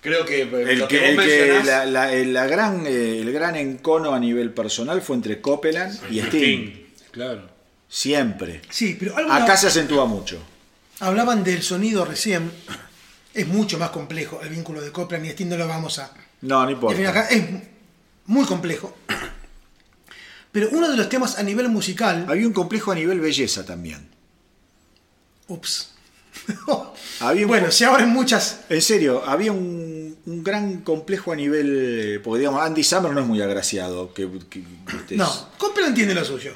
Creo 0.00 0.24
que 0.24 0.42
eh, 0.42 0.48
El 0.68 0.78
lo 0.78 0.88
que, 0.88 0.98
que, 1.00 1.08
el, 1.10 1.16
que 1.18 1.60
la, 1.64 1.84
la- 1.84 2.12
la 2.12 2.46
gran, 2.46 2.86
eh, 2.86 3.18
el 3.20 3.32
gran 3.32 3.56
encono 3.56 4.14
a 4.14 4.20
nivel 4.20 4.52
personal 4.52 5.02
fue 5.02 5.16
entre 5.16 5.40
Copeland 5.40 5.94
y 6.10 6.20
Sting. 6.20 6.28
Sting, 6.28 6.86
Claro. 7.10 7.48
Siempre. 7.88 8.62
Sí, 8.70 8.96
pero 8.98 9.16
algo 9.16 9.32
Acá 9.32 9.56
se 9.56 9.66
acentúa 9.68 10.06
mucho. 10.06 10.38
hablaban 11.00 11.42
del 11.44 11.62
sonido 11.62 12.04
recién. 12.04 12.50
Es 13.34 13.46
mucho 13.46 13.78
más 13.78 13.90
complejo 13.90 14.40
el 14.42 14.48
vínculo 14.48 14.80
de 14.80 14.90
Copland 14.90 15.26
y 15.26 15.28
Sting, 15.28 15.46
no 15.48 15.58
lo 15.58 15.68
vamos 15.68 15.98
a 15.98 16.10
No, 16.40 16.64
no 16.64 16.70
importa. 16.70 17.06
acá. 17.10 17.28
Es 17.28 17.44
muy 18.26 18.46
complejo. 18.46 18.96
Pero 20.56 20.70
uno 20.72 20.88
de 20.90 20.96
los 20.96 21.10
temas 21.10 21.38
a 21.38 21.42
nivel 21.42 21.68
musical. 21.68 22.24
Había 22.30 22.46
un 22.46 22.54
complejo 22.54 22.90
a 22.90 22.94
nivel 22.94 23.20
belleza 23.20 23.66
también. 23.66 24.08
Ups. 25.48 25.90
Había 27.20 27.42
un 27.42 27.48
bueno, 27.48 27.70
se 27.70 27.84
abren 27.84 28.08
muchas. 28.08 28.60
En 28.70 28.80
serio, 28.80 29.22
había 29.26 29.52
un, 29.52 30.16
un 30.24 30.42
gran 30.42 30.80
complejo 30.80 31.32
a 31.32 31.36
nivel. 31.36 32.22
Porque 32.24 32.38
digamos, 32.38 32.62
Andy 32.62 32.82
Summer 32.82 33.12
no 33.12 33.20
es 33.20 33.26
muy 33.26 33.42
agraciado. 33.42 34.14
Que, 34.14 34.26
que- 34.48 34.64
que- 35.06 35.16
No, 35.16 35.30
Copland 35.58 35.94
tiene 35.94 36.14
lo 36.14 36.24
suyo. 36.24 36.54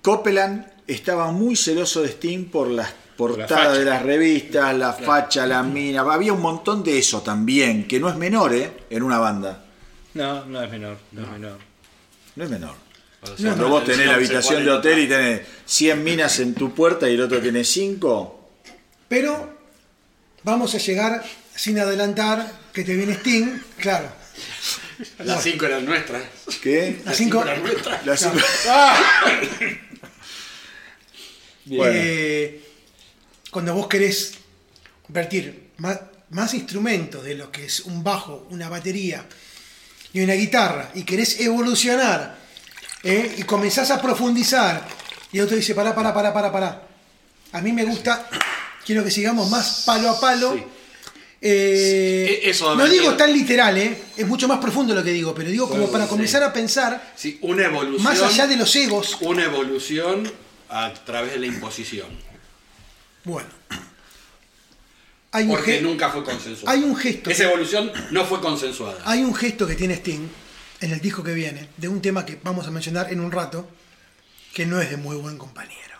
Copeland 0.00 0.64
estaba 0.86 1.30
muy 1.30 1.56
celoso 1.56 2.00
de 2.00 2.08
Sting 2.08 2.46
por 2.46 2.68
las 2.70 2.90
portadas 3.18 3.76
de 3.78 3.84
las 3.84 4.02
revistas, 4.02 4.74
la 4.78 4.94
facha, 4.94 5.46
la 5.46 5.62
mina. 5.62 6.00
Había 6.00 6.32
un 6.32 6.40
montón 6.40 6.82
de 6.82 6.98
eso 6.98 7.20
también, 7.20 7.86
que 7.86 8.00
no 8.00 8.08
es 8.08 8.16
menor, 8.16 8.54
¿eh? 8.54 8.72
En 8.88 9.02
una 9.02 9.18
banda. 9.18 9.64
No, 10.14 10.46
no 10.46 10.62
es 10.62 10.70
menor, 10.70 10.96
no, 11.12 11.22
es 11.22 11.30
menor. 11.30 11.73
No 12.36 12.44
es 12.44 12.50
menor. 12.50 12.74
Cuando 13.40 13.68
vos 13.68 13.84
tenés 13.84 14.06
la 14.06 14.14
habitación 14.16 14.64
de 14.64 14.70
hotel 14.70 14.98
y 14.98 15.08
tenés 15.08 15.40
100 15.66 16.04
minas 16.04 16.38
en 16.40 16.54
tu 16.54 16.74
puerta 16.74 17.08
y 17.08 17.14
el 17.14 17.20
otro 17.22 17.40
tiene 17.40 17.64
5. 17.64 18.50
Pero 19.08 19.58
vamos 20.42 20.74
a 20.74 20.78
llegar 20.78 21.24
sin 21.54 21.78
adelantar 21.78 22.52
que 22.72 22.84
te 22.84 22.94
viene 22.94 23.14
Sting. 23.14 23.58
Claro. 23.78 24.10
Las 25.18 25.42
cinco 25.42 25.66
eran 25.66 25.84
nuestras. 25.84 26.22
¿Qué? 26.62 27.00
Las 27.04 27.16
cinco. 27.16 27.42
eran 27.42 27.62
nuestras. 27.62 28.04
Las 28.06 28.20
cinco- 28.20 28.38
Bueno. 31.66 31.92
Eh, 31.96 32.62
cuando 33.50 33.74
vos 33.74 33.88
querés 33.88 34.34
vertir 35.08 35.70
más, 35.78 35.98
más 36.30 36.52
instrumentos 36.54 37.24
de 37.24 37.34
lo 37.36 37.50
que 37.50 37.64
es 37.64 37.80
un 37.80 38.04
bajo, 38.04 38.46
una 38.50 38.68
batería 38.68 39.24
y 40.14 40.22
una 40.22 40.32
guitarra 40.34 40.90
y 40.94 41.02
querés 41.02 41.38
evolucionar 41.40 42.36
¿eh? 43.02 43.34
y 43.36 43.42
comenzás 43.42 43.90
a 43.90 44.00
profundizar 44.00 44.86
y 45.32 45.38
el 45.38 45.44
otro 45.44 45.56
dice, 45.56 45.74
pará, 45.74 45.94
pará, 45.94 46.14
pará, 46.14 46.32
pará, 46.32 46.50
pará. 46.52 46.82
A 47.52 47.60
mí 47.60 47.72
me 47.72 47.84
gusta, 47.84 48.28
quiero 48.86 49.02
que 49.04 49.10
sigamos 49.10 49.50
más 49.50 49.82
palo 49.84 50.08
a 50.10 50.20
palo. 50.20 50.54
Sí. 50.54 50.64
Eh, 51.46 52.26
Sí, 52.40 52.46
e- 52.46 52.50
eso 52.50 52.74
no 52.74 52.86
digo 52.86 53.14
tan 53.14 53.32
literal, 53.32 53.76
¿eh? 53.76 53.98
es 54.16 54.26
mucho 54.26 54.48
más 54.48 54.58
profundo 54.58 54.94
lo 54.94 55.02
que 55.04 55.10
digo, 55.10 55.34
pero 55.34 55.50
digo 55.50 55.68
como 55.68 55.90
para 55.90 56.06
comenzar 56.06 56.42
a 56.42 56.52
pensar 56.52 57.12
Sí, 57.16 57.38
una 57.42 57.64
evolución. 57.66 58.02
más 58.02 58.22
allá 58.22 58.46
de 58.46 58.56
los 58.56 58.74
egos. 58.76 59.18
Una 59.20 59.44
evolución 59.44 60.30
a 60.70 60.94
través 61.04 61.32
de 61.32 61.40
la 61.40 61.46
imposición. 61.46 62.06
Bueno, 63.24 63.48
hay 65.34 65.46
Porque 65.46 65.80
nunca 65.82 66.08
fue 66.10 66.22
consensuado. 66.24 66.70
hay 66.76 66.84
un 66.84 66.96
gesto. 66.96 67.28
Esa 67.30 67.44
evolución 67.44 67.90
no 68.12 68.24
fue 68.24 68.40
consensuada. 68.40 68.98
Hay 69.04 69.22
un 69.22 69.34
gesto 69.34 69.66
que 69.66 69.74
tiene 69.74 69.94
Sting 69.94 70.28
en 70.80 70.92
el 70.92 71.00
disco 71.00 71.22
que 71.22 71.32
viene, 71.34 71.68
de 71.76 71.88
un 71.88 72.00
tema 72.00 72.24
que 72.24 72.38
vamos 72.42 72.66
a 72.66 72.70
mencionar 72.70 73.12
en 73.12 73.20
un 73.20 73.30
rato, 73.32 73.68
que 74.54 74.64
no 74.66 74.80
es 74.80 74.90
de 74.90 74.96
muy 74.96 75.16
buen 75.16 75.36
compañero. 75.38 75.96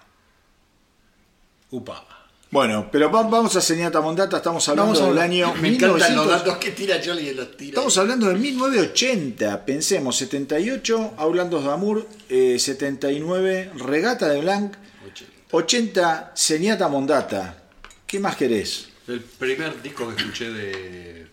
Upa. 1.70 2.06
Bueno, 2.51 2.89
pero 2.93 3.11
va- 3.11 3.24
vamos 3.24 3.56
a 3.56 3.61
Señata 3.61 4.01
Mondata, 4.01 4.36
estamos 4.36 4.69
hablando 4.69 4.93
Vamos 4.93 5.09
a 5.09 5.12
del 5.12 5.19
año 5.23 5.55
Me 5.55 5.69
encantan 5.70 5.89
los 5.98 6.09
1900. 6.09 6.27
datos 6.31 6.56
que 6.59 6.70
tira 6.70 7.01
Jolly 7.05 7.28
y 7.31 7.35
los 7.35 7.56
tira. 7.56 7.70
Estamos 7.70 7.98
hablando 7.98 8.28
de 8.28 8.35
1980, 8.36 9.65
pensemos, 9.66 10.16
78, 10.16 11.15
Hablando 11.16 11.61
de 11.61 11.73
Amor, 11.73 12.06
eh, 12.28 12.56
79, 12.61 13.73
Regata 13.77 14.28
de 14.28 14.40
Blanc, 14.40 14.74
80, 15.51 16.31
Señata 16.36 16.86
Mondata. 16.89 17.56
¿Qué 18.06 18.20
más 18.20 18.36
querés? 18.36 18.89
El 19.06 19.20
primer 19.20 19.82
disco 19.82 20.09
que 20.09 20.20
escuché 20.22 20.51
de. 20.51 21.26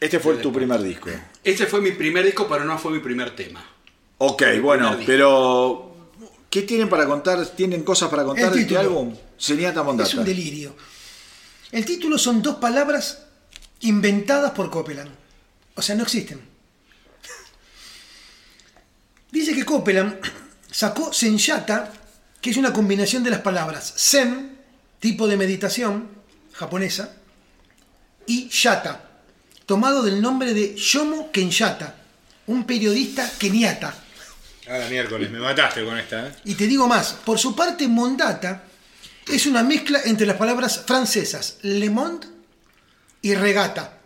Este 0.00 0.18
fue 0.18 0.34
tu 0.34 0.38
después. 0.50 0.56
primer 0.56 0.82
disco. 0.82 1.10
Este 1.42 1.66
fue 1.66 1.80
mi 1.80 1.92
primer 1.92 2.24
disco, 2.24 2.46
pero 2.48 2.64
no 2.64 2.78
fue 2.78 2.92
mi 2.92 2.98
primer 2.98 3.34
tema. 3.34 3.64
Ok, 4.18 4.42
Mi 4.54 4.58
bueno, 4.60 4.96
pero 5.06 6.10
¿qué 6.50 6.62
tienen 6.62 6.88
para 6.88 7.06
contar? 7.06 7.44
¿Tienen 7.48 7.82
cosas 7.82 8.10
para 8.10 8.24
contar 8.24 8.52
de 8.52 8.60
este 8.60 8.76
álbum? 8.76 9.14
Señata 9.38 9.82
Mondata. 9.82 10.08
Es 10.08 10.14
un 10.14 10.24
delirio. 10.24 10.76
El 11.72 11.84
título 11.84 12.18
son 12.18 12.42
dos 12.42 12.56
palabras 12.56 13.24
inventadas 13.80 14.52
por 14.52 14.70
Copeland. 14.70 15.10
O 15.74 15.82
sea, 15.82 15.94
no 15.96 16.02
existen. 16.02 16.40
Dice 19.32 19.54
que 19.54 19.64
Copeland 19.64 20.20
sacó 20.70 21.12
Senyata, 21.12 21.92
que 22.40 22.50
es 22.50 22.56
una 22.56 22.72
combinación 22.72 23.24
de 23.24 23.30
las 23.30 23.40
palabras 23.40 23.94
Zen, 23.96 24.56
tipo 25.00 25.26
de 25.26 25.36
meditación 25.36 26.08
japonesa, 26.54 27.14
y 28.26 28.48
Yata, 28.48 29.10
tomado 29.66 30.02
del 30.02 30.20
nombre 30.20 30.54
de 30.54 30.74
Yomo 30.76 31.30
Kenyatta, 31.30 31.94
un 32.46 32.64
periodista 32.64 33.30
keniata. 33.38 33.94
Ahora 34.68 34.88
miércoles, 34.88 35.30
me 35.30 35.38
mataste 35.40 35.84
con 35.84 35.98
esta, 35.98 36.28
¿eh? 36.28 36.32
Y 36.46 36.54
te 36.54 36.66
digo 36.66 36.86
más, 36.88 37.12
por 37.24 37.38
su 37.38 37.54
parte 37.54 37.86
Mondata 37.86 38.62
es 39.28 39.46
una 39.46 39.62
mezcla 39.62 40.00
entre 40.04 40.26
las 40.26 40.36
palabras 40.36 40.84
francesas 40.86 41.58
Le 41.62 41.90
Monde 41.90 42.26
y 43.20 43.34
Regata, 43.34 43.98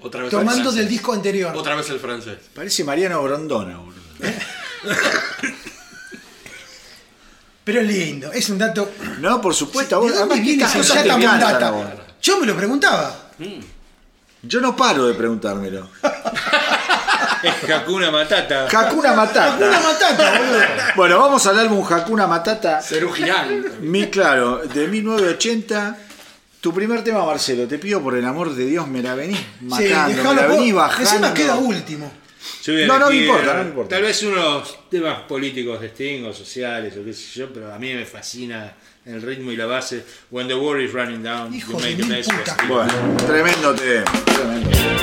Otra 0.00 0.22
vez 0.22 0.32
el 0.32 0.38
tomando 0.38 0.70
del 0.72 0.88
disco 0.88 1.12
anterior. 1.12 1.56
Otra 1.56 1.74
vez 1.74 1.88
el 1.90 1.98
francés. 1.98 2.38
Parece 2.54 2.84
Mariano 2.84 3.22
Grondona, 3.22 3.78
boludo. 3.78 4.02
Pero 7.68 7.80
es 7.82 7.86
lindo, 7.86 8.32
es 8.32 8.48
un 8.48 8.56
dato... 8.56 8.90
No, 9.20 9.42
por 9.42 9.54
supuesto. 9.54 9.96
a 9.96 9.98
vos- 9.98 10.10
¿De 10.10 10.16
dónde 10.18 10.34
además, 10.34 10.46
viene 10.46 10.64
estas 10.64 10.76
cosas 10.78 10.96
te 10.96 11.02
Senyata 11.02 11.20
encantan 11.20 11.40
Mondata? 11.50 11.68
a 11.68 11.70
vos. 11.70 11.86
Yo 12.22 12.40
me 12.40 12.46
lo 12.46 12.56
preguntaba. 12.56 13.14
Yo 14.42 14.60
no 14.62 14.74
paro 14.74 15.06
de 15.06 15.12
preguntármelo. 15.14 15.88
Es 17.42 17.70
Hakuna 17.70 18.10
Matata. 18.10 18.66
Hakuna 18.66 19.12
Matata. 19.12 19.56
Una 19.68 19.80
matata, 19.80 20.38
boludo. 20.38 20.60
Bueno, 20.96 21.18
vamos 21.20 21.46
al 21.46 21.58
álbum 21.58 21.86
Hakuna 21.88 22.26
Matata. 22.26 22.80
Girán. 22.82 23.64
Mi, 23.82 24.06
claro, 24.08 24.58
de 24.58 24.88
1980. 24.88 25.96
Tu 26.60 26.72
primer 26.74 27.04
tema, 27.04 27.24
Marcelo, 27.24 27.68
te 27.68 27.78
pido 27.78 28.00
por 28.02 28.16
el 28.16 28.24
amor 28.24 28.52
de 28.54 28.64
Dios, 28.66 28.88
me 28.88 29.00
la 29.02 29.14
venís 29.14 29.38
Sí, 29.38 29.44
matando, 29.66 30.08
me 30.08 30.14
dejalo 30.16 30.34
la 30.40 30.46
venís 30.48 30.72
vos. 30.74 30.82
bajando. 30.82 31.10
Encima 31.10 31.34
queda 31.34 31.54
último. 31.54 32.10
Yo 32.62 32.72
voy 32.72 32.82
a 32.82 32.86
No, 32.86 32.98
no 32.98 33.10
me 33.10 33.16
importa, 33.16 33.54
no 33.54 33.62
me 33.62 33.68
importa. 33.68 33.96
Tal 33.96 34.02
vez 34.02 34.22
unos 34.22 34.88
temas 34.90 35.20
políticos 35.22 35.80
de 35.80 35.88
Sting 35.88 36.24
o 36.24 36.32
sociales 36.32 36.94
o 36.96 37.04
qué 37.04 37.12
sé 37.12 37.38
yo, 37.38 37.52
pero 37.52 37.72
a 37.72 37.78
mí 37.78 37.92
me 37.94 38.04
fascina 38.04 38.74
el 39.04 39.22
ritmo 39.22 39.52
y 39.52 39.56
la 39.56 39.66
base. 39.66 40.04
When 40.30 40.48
the 40.48 40.54
war 40.54 40.80
is 40.80 40.92
running 40.92 41.22
down, 41.22 41.54
Hijo 41.54 41.72
you 41.72 41.78
make 41.78 42.02
a 42.02 42.06
mess. 42.06 42.28
Bueno, 42.68 42.92
tremendo 43.26 43.74
tema. 43.74 44.04
tremendo 44.24 44.70
tema. 44.70 44.97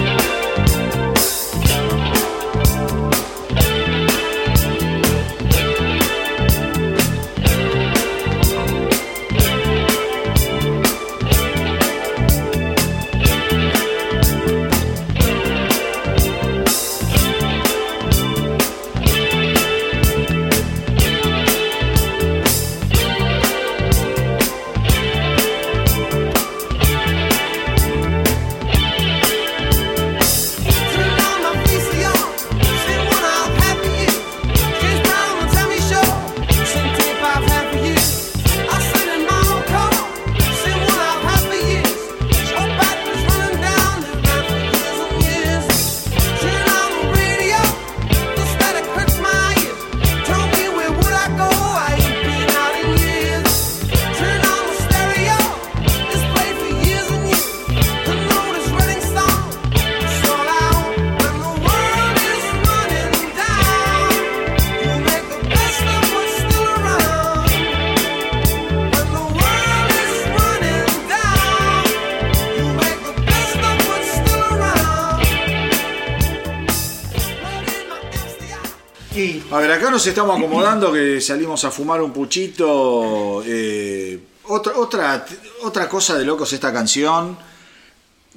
Nos 79.96 80.08
estamos 80.08 80.38
acomodando 80.38 80.92
que 80.92 81.22
salimos 81.22 81.64
a 81.64 81.72
fumar 81.72 82.02
un 82.02 82.12
puchito. 82.12 83.42
eh, 83.46 84.20
otra, 84.48 84.74
otra, 84.78 85.26
otra 85.64 85.88
cosa 85.88 86.18
de 86.18 86.26
locos 86.26 86.52
esta 86.52 86.74
canción. 86.74 87.38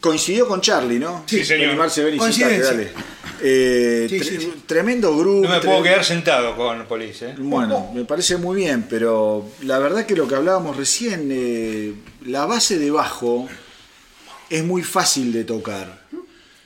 Coincidió 0.01 0.47
con 0.47 0.61
Charlie, 0.61 1.01
¿no? 1.01 1.25
Sí, 1.27 1.45
señor. 1.45 1.71
Animarse, 1.71 2.05
ven 2.05 2.15
y 2.15 2.19
Coincidencia. 2.19 2.65
sentate, 2.69 2.93
dale. 2.95 3.05
Eh, 3.43 4.07
Sí, 4.09 4.19
tre- 4.21 4.25
sí, 4.25 4.37
sí. 4.39 4.53
Tremendo 4.67 5.17
grupo. 5.17 5.49
No 5.49 5.55
me 5.55 5.61
puedo 5.61 5.83
quedar 5.83 6.05
sentado 6.05 6.57
con 6.57 6.87
Police, 6.87 7.31
¿eh? 7.31 7.35
Bueno, 7.39 7.91
me 7.93 8.05
parece 8.05 8.37
muy 8.37 8.57
bien, 8.59 8.87
pero 8.89 9.45
la 9.63 9.81
verdad 9.81 10.07
que 10.07 10.15
lo 10.15 10.29
que 10.29 10.37
hablábamos 10.37 10.77
recién, 10.77 11.29
eh, 11.33 11.93
la 12.27 12.47
base 12.47 12.79
de 12.79 12.93
bajo 12.93 13.49
es 14.49 14.63
muy 14.65 14.83
fácil 14.85 15.33
de 15.33 15.43
tocar. 15.43 16.07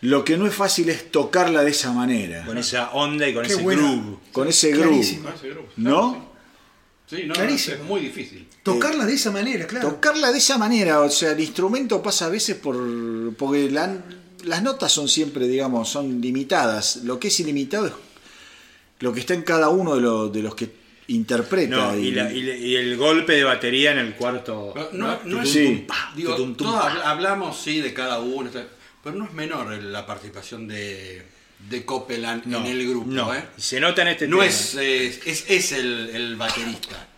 Lo 0.03 0.25
que 0.25 0.37
no 0.37 0.47
es 0.47 0.55
fácil 0.55 0.89
es 0.91 1.11
tocarla 1.11 1.63
de 1.65 1.71
esa 1.71 1.93
manera, 1.93 2.45
Con 2.45 2.59
esa 2.59 2.91
onda 2.93 3.27
y 3.29 3.35
con 3.35 3.45
Qué 3.47 3.53
ese 3.53 3.63
buena. 3.63 3.83
groove. 3.83 4.19
con 4.33 4.49
ese 4.49 4.71
groove, 4.73 4.89
Clarísimo. 4.89 5.29
Sí, 5.41 5.47
claro. 5.47 5.67
¿no? 5.77 6.33
Sí, 7.09 7.23
no, 7.27 7.35
Clarísimo. 7.35 7.77
es 7.77 7.83
muy 7.85 8.01
difícil. 8.01 8.49
Tocarla 8.63 9.07
de 9.07 9.15
esa 9.15 9.31
manera, 9.31 9.67
claro. 9.67 9.89
Tocarla 9.91 10.33
de 10.33 10.39
esa 10.39 10.59
manera, 10.59 11.01
o 11.01 11.11
sea, 11.11 11.33
el 11.33 11.41
instrumento 11.41 12.03
pasa 12.03 12.27
a 12.27 12.29
veces 12.31 12.57
por. 12.57 12.77
porque 13.37 13.71
la- 13.71 14.03
las 14.45 14.63
notas 14.63 14.91
son 14.91 15.09
siempre, 15.09 15.47
digamos, 15.47 15.89
son 15.89 16.21
limitadas. 16.21 16.97
Lo 17.05 17.21
que 17.21 17.29
es 17.29 17.39
ilimitado 17.41 17.87
es 17.87 17.93
lo 19.01 19.13
que 19.13 19.21
está 19.21 19.35
en 19.35 19.43
cada 19.43 19.69
uno 19.69 19.95
de, 19.95 20.01
los 20.01 20.33
de 20.33 20.43
los 20.43 20.55
que 20.57 20.71
interpreta. 21.09 21.77
No, 21.77 21.97
y, 21.97 22.11
la- 22.13 22.33
y 22.33 22.43
la- 22.43 22.57
y 22.57 22.75
el 22.77 22.97
golpe 22.97 23.35
de 23.35 23.45
batería 23.45 23.93
en 23.93 23.99
el 23.99 24.15
cuarto. 24.15 24.73
No, 24.93 25.17
no, 25.17 25.19
no 25.25 25.43
es, 25.43 25.51
Sí. 25.51 25.87
digo, 26.17 26.35
todos 26.55 26.83
hablamos 27.05 27.61
sí 27.61 27.81
de 27.81 27.93
cada 27.95 28.19
uno, 28.21 28.51
pero 29.03 29.17
no 29.17 29.25
es 29.25 29.33
menor 29.33 29.73
la 29.83 30.07
participación 30.07 30.69
de, 30.69 31.23
de 31.69 31.85
Copeland 31.85 32.45
No, 32.47 32.59
en 32.61 32.67
el 32.67 32.89
grupo. 32.89 33.07
no. 33.11 33.35
¿eh? 33.35 33.45
Se 33.57 33.81
nota 33.81 34.03
en 34.03 34.09
este 34.09 34.29
No 34.29 34.39
tema. 34.39 34.47
es, 34.49 34.75
es, 34.75 35.45
es 35.49 35.73
el, 35.73 36.11
el 36.11 36.37
baterista. 36.37 37.09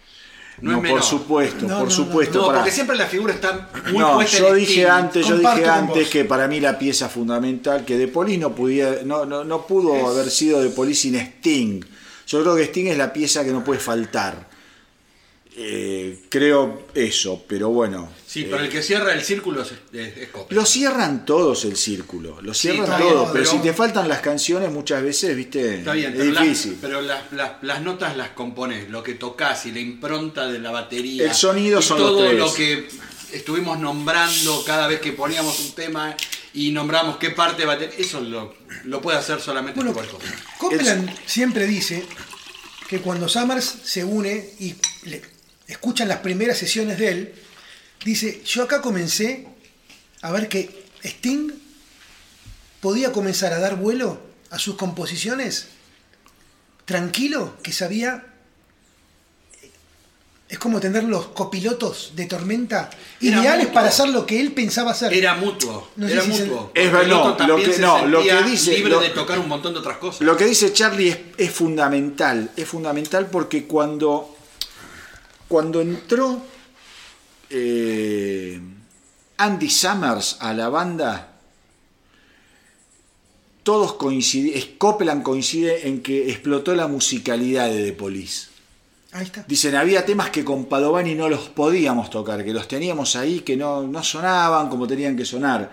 No, 0.61 0.71
No, 0.71 0.77
es 0.77 0.83
menor. 0.85 0.99
por 1.01 1.09
supuesto, 1.09 1.67
No, 1.67 1.79
por 1.81 1.89
no, 1.89 1.91
supuesto. 1.91 2.39
No, 2.41 2.55
porque 2.55 2.71
siempre 2.71 2.97
la 2.97 3.07
figura 3.07 3.35
está 3.35 3.71
muy 3.91 3.99
No, 3.99 4.15
puesta 4.15 4.39
yo 4.39 4.49
en 4.51 4.55
dije 4.57 4.87
antes, 4.89 5.27
yo 5.27 5.37
dije 5.39 5.67
antes 5.67 6.09
que 6.09 6.25
para 6.25 6.47
mí 6.47 6.61
la 6.61 6.79
pieza 6.79 7.09
fundamental 7.09 7.85
que 7.85 7.99
de 7.99 8.07
Police 8.09 8.39
no 8.39 8.55
pudiera, 8.55 9.03
no, 9.05 9.27
no, 9.27 9.43
no 9.45 9.67
pudo 9.67 10.07
haber 10.09 10.31
sido 10.31 10.63
de 10.63 10.71
Police 10.71 11.03
sin 11.03 11.17
Sting. 11.17 11.83
Yo 12.27 12.41
creo 12.43 12.55
que 12.57 12.63
Sting 12.65 12.87
es 12.87 12.97
la 12.97 13.13
pieza 13.13 13.45
que 13.45 13.51
no 13.51 13.63
puede 13.65 13.81
faltar. 13.81 14.49
Eh, 15.57 16.21
creo 16.31 16.87
eso, 16.95 17.45
pero 17.49 17.69
bueno. 17.71 18.09
Sí, 18.35 18.41
eh, 18.43 18.49
pero 18.51 18.65
el 18.65 18.69
que 18.69 18.83
cierra 18.83 19.13
el 19.13 19.23
círculo 19.23 19.63
es, 19.63 19.73
es. 19.93 20.29
Lo 20.49 20.67
cierran 20.67 21.25
todos 21.25 21.65
el 21.67 21.77
círculo, 21.77 22.43
lo 22.43 22.53
cierran 22.53 22.87
todos, 22.87 22.99
bien, 23.01 23.15
pero, 23.15 23.33
pero- 23.33 23.45
si 23.51 23.59
te 23.59 23.73
faltan 23.73 24.09
las 24.09 24.19
canciones 24.23 24.73
muchas 24.73 25.05
veces, 25.05 25.37
viste, 25.37 25.77
Está 25.77 25.93
bien, 25.93 26.11
es 26.13 26.19
pero, 26.19 26.33
la- 26.33 26.41
difícil. 26.43 26.77
pero 26.81 27.01
las, 27.01 27.31
las- 27.31 27.53
las 27.63 27.81
notas 27.83 28.17
las 28.17 28.31
compones, 28.31 28.89
lo 28.91 29.05
que 29.05 29.15
tocas 29.15 29.67
y 29.67 29.71
la 29.73 29.79
impronta 29.79 30.49
de 30.49 30.59
la 30.59 30.73
batería. 30.73 31.25
El 31.27 31.33
sonido 31.35 31.79
y 31.79 31.83
son 31.85 32.01
los 32.01 32.09
todo 32.11 32.25
tres. 32.27 32.39
lo 32.41 32.53
que 32.53 32.89
estuvimos 33.33 33.79
nombrando 33.79 34.65
cada 34.67 34.89
vez 34.89 34.99
que 35.01 35.13
poníamos 35.13 35.61
un 35.61 35.73
tema 35.77 36.17
y 36.55 36.73
nombramos 36.73 37.19
qué 37.19 37.31
parte 37.31 37.63
de 37.63 37.67
batería, 37.67 37.95
eso 37.99 38.21
lo, 38.21 38.53
lo 38.85 39.01
puede 39.01 39.17
hacer 39.19 39.41
solamente 39.41 39.81
Bueno. 39.81 39.97
Copeland 40.59 41.09
siempre 41.25 41.67
dice 41.69 42.05
que 42.89 42.99
cuando 42.99 43.29
Summers 43.29 43.65
se 43.85 44.03
une 44.05 44.51
y 44.59 44.75
le- 45.05 45.23
escuchan 45.69 46.09
las 46.09 46.19
primeras 46.19 46.59
sesiones 46.59 46.99
de 46.99 47.09
él, 47.09 47.35
dice, 48.05 48.43
yo 48.45 48.63
acá 48.65 48.81
comencé 48.81 49.47
a 50.23 50.31
ver 50.33 50.49
que 50.49 50.85
Sting 51.03 51.51
podía 52.81 53.13
comenzar 53.13 53.53
a 53.53 53.59
dar 53.59 53.77
vuelo 53.77 54.19
a 54.51 54.59
sus 54.59 54.77
composiciones 54.77 55.69
tranquilo, 56.85 57.57
que 57.63 57.73
sabía... 57.73 58.27
Es 60.47 60.59
como 60.59 60.79
tener 60.79 61.05
los 61.05 61.29
copilotos 61.29 62.13
de 62.15 62.27
tormenta 62.27 62.91
Era 63.21 63.41
ideales 63.41 63.59
mutuo. 63.65 63.75
para 63.75 63.89
hacer 63.89 64.09
lo 64.11 64.27
que 64.27 64.39
él 64.39 64.53
pensaba 64.53 64.91
hacer. 64.93 65.13
Era 65.13 65.35
mutuo, 65.35 65.89
No 65.97 66.07
era 66.07 66.23
si 66.23 66.33
se- 66.33 66.45
mutuo. 66.45 66.71
Es 66.75 66.93
verdad, 66.93 67.37
no, 67.39 67.47
lo 67.49 67.57
que- 67.57 67.73
se 67.73 67.81
no, 67.81 68.07
lo 68.07 68.23
que 68.23 68.29
sentía 68.29 68.47
dice- 68.51 68.77
libre 68.77 68.93
lo- 68.93 69.01
de 69.01 69.09
tocar 69.11 69.39
un 69.39 69.49
montón 69.49 69.73
de 69.73 69.81
otras 69.81 69.97
cosas. 69.97 70.21
Lo 70.21 70.37
que 70.37 70.45
dice 70.45 70.73
Charlie 70.73 71.09
es, 71.09 71.19
es 71.39 71.51
fundamental, 71.51 72.51
es 72.57 72.69
fundamental 72.69 73.27
porque 73.31 73.65
cuando, 73.67 74.37
cuando 75.49 75.81
entró 75.81 76.41
eh, 77.55 78.61
Andy 79.37 79.71
Summers 79.71 80.39
a 80.41 80.53
la 80.53 80.69
banda, 80.69 81.39
todos 83.63 83.95
coinciden, 83.95 84.77
Copeland 84.77 85.23
coincide 85.23 85.89
en 85.89 86.03
que 86.03 86.31
explotó 86.31 86.75
la 86.75 86.89
musicalidad 86.89 87.69
de 87.69 87.85
The 87.85 87.93
Police. 87.93 88.49
Ahí 89.13 89.25
está. 89.25 89.45
Dicen, 89.47 89.77
había 89.77 90.05
temas 90.05 90.31
que 90.31 90.45
con 90.45 90.67
Padovani 90.67 91.15
no 91.15 91.29
los 91.29 91.49
podíamos 91.49 92.11
tocar, 92.11 92.45
que 92.45 92.53
los 92.53 92.67
teníamos 92.67 93.15
ahí, 93.15 93.41
que 93.41 93.57
no, 93.57 93.83
no 93.87 94.03
sonaban 94.03 94.69
como 94.69 94.87
tenían 94.87 95.17
que 95.17 95.25
sonar. 95.25 95.71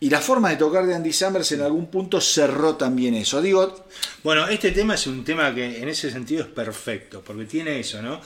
Y 0.00 0.10
la 0.10 0.20
forma 0.20 0.50
de 0.50 0.56
tocar 0.56 0.86
de 0.86 0.94
Andy 0.94 1.12
Summers 1.12 1.52
en 1.52 1.62
algún 1.62 1.86
punto 1.86 2.20
cerró 2.20 2.76
también 2.76 3.14
eso. 3.14 3.40
Digo, 3.40 3.86
Bueno, 4.22 4.48
este 4.48 4.72
tema 4.72 4.94
es 4.94 5.06
un 5.06 5.24
tema 5.24 5.54
que 5.54 5.82
en 5.82 5.88
ese 5.88 6.10
sentido 6.10 6.42
es 6.42 6.48
perfecto, 6.48 7.22
porque 7.24 7.44
tiene 7.44 7.78
eso, 7.78 8.02
¿no? 8.02 8.20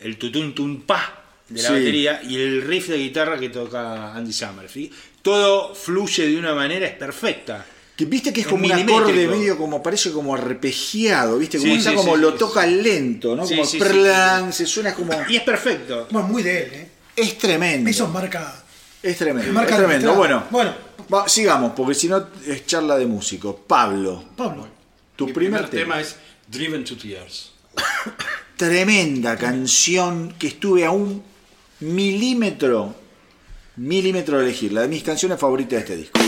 El 0.00 0.16
tutun 0.18 0.54
tun 0.54 0.82
pa 0.82 1.27
de 1.48 1.62
la 1.62 1.68
Sí. 1.68 1.74
batería 1.74 2.22
y 2.22 2.36
el 2.36 2.62
riff 2.62 2.88
de 2.88 2.98
guitarra 2.98 3.38
que 3.38 3.48
toca 3.48 4.14
Andy 4.14 4.32
Summers. 4.32 4.70
¿sí? 4.72 4.90
Todo 5.22 5.74
fluye 5.74 6.26
de 6.28 6.36
una 6.38 6.54
manera, 6.54 6.86
es 6.86 6.94
perfecta. 6.94 7.64
que 7.96 8.04
viste 8.04 8.32
que 8.32 8.40
es 8.42 8.46
Es 8.46 8.52
como 8.52 8.64
un 8.64 8.70
acorde 8.72 9.26
medio 9.26 9.58
como 9.58 9.82
parece 9.82 10.12
como 10.12 10.32
arpegiado, 10.34 11.36
viste, 11.38 11.58
como 11.58 11.72
Sí, 11.72 11.78
está 11.78 11.90
sí, 11.90 11.96
como 11.96 12.14
sí, 12.14 12.22
lo 12.22 12.30
sí, 12.32 12.38
toca 12.38 12.64
lento, 12.66 13.34
¿no? 13.34 13.44
Sí, 13.44 13.56
como 13.56 13.66
sí, 13.66 13.78
sí. 13.80 13.84
prlan, 13.84 14.52
se 14.52 14.66
suena 14.66 14.94
como 14.94 15.12
Y 15.28 15.34
es 15.36 15.42
perfecto. 15.42 16.06
Bueno, 16.10 16.28
muy 16.28 16.42
de 16.44 16.58
él, 16.62 16.70
¿eh? 16.74 16.88
es 17.16 17.36
tremendo. 17.38 17.90
Eso 17.90 18.06
marca... 18.08 18.62
Es 19.02 19.16
tremendo. 19.16 19.52
Marca 19.52 19.72
es 19.72 19.78
tremendo. 19.78 20.14
Bueno, 20.14 20.44
Bueno. 20.50 20.74
va, 21.12 21.28
sigamos, 21.28 21.72
porque 21.74 21.94
si 21.94 22.06
no 22.08 22.24
es 22.46 22.66
charla 22.66 22.96
de 22.96 23.06
músico. 23.06 23.56
Pablo, 23.66 24.24
Pablo. 24.36 24.68
tu 25.16 25.26
Mi 25.26 25.32
primer, 25.32 25.68
tema. 25.68 25.94
tema. 25.94 26.00
es 26.00 26.16
Driven 26.46 26.84
to 26.84 26.96
Tears. 26.96 27.50
Tremenda 28.56 29.36
canción 29.36 30.34
que 30.38 30.48
estuve 30.48 30.84
a 30.84 30.90
un 30.90 31.22
milímetro, 31.80 32.94
milímetro 33.76 34.38
de 34.38 34.44
elegirla, 34.44 34.82
de 34.82 34.88
mis 34.88 35.02
canciones 35.02 35.38
favoritas 35.38 35.70
de 35.70 35.78
este 35.78 35.96
disco. 35.96 36.27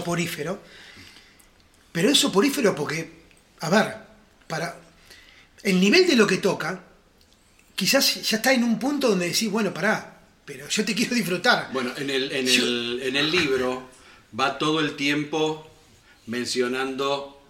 Soporífero, 0.00 0.60
pero 1.92 2.10
es 2.10 2.18
soporífero 2.18 2.74
porque, 2.74 3.10
a 3.60 3.70
ver, 3.70 3.94
para 4.46 4.78
el 5.62 5.80
nivel 5.80 6.06
de 6.06 6.16
lo 6.16 6.26
que 6.26 6.36
toca, 6.38 6.82
quizás 7.74 8.22
ya 8.28 8.36
está 8.38 8.52
en 8.52 8.64
un 8.64 8.78
punto 8.78 9.08
donde 9.08 9.28
decís, 9.28 9.50
bueno, 9.50 9.72
pará, 9.72 10.20
pero 10.44 10.68
yo 10.68 10.84
te 10.84 10.94
quiero 10.94 11.14
disfrutar. 11.14 11.70
Bueno, 11.72 11.92
en 11.96 12.10
el, 12.10 12.30
en, 12.32 12.46
Yo- 12.46 12.62
el, 12.64 13.00
en 13.04 13.16
el 13.16 13.30
libro 13.30 13.88
va 14.38 14.58
todo 14.58 14.80
el 14.80 14.94
tiempo 14.96 15.68
mencionando 16.26 17.42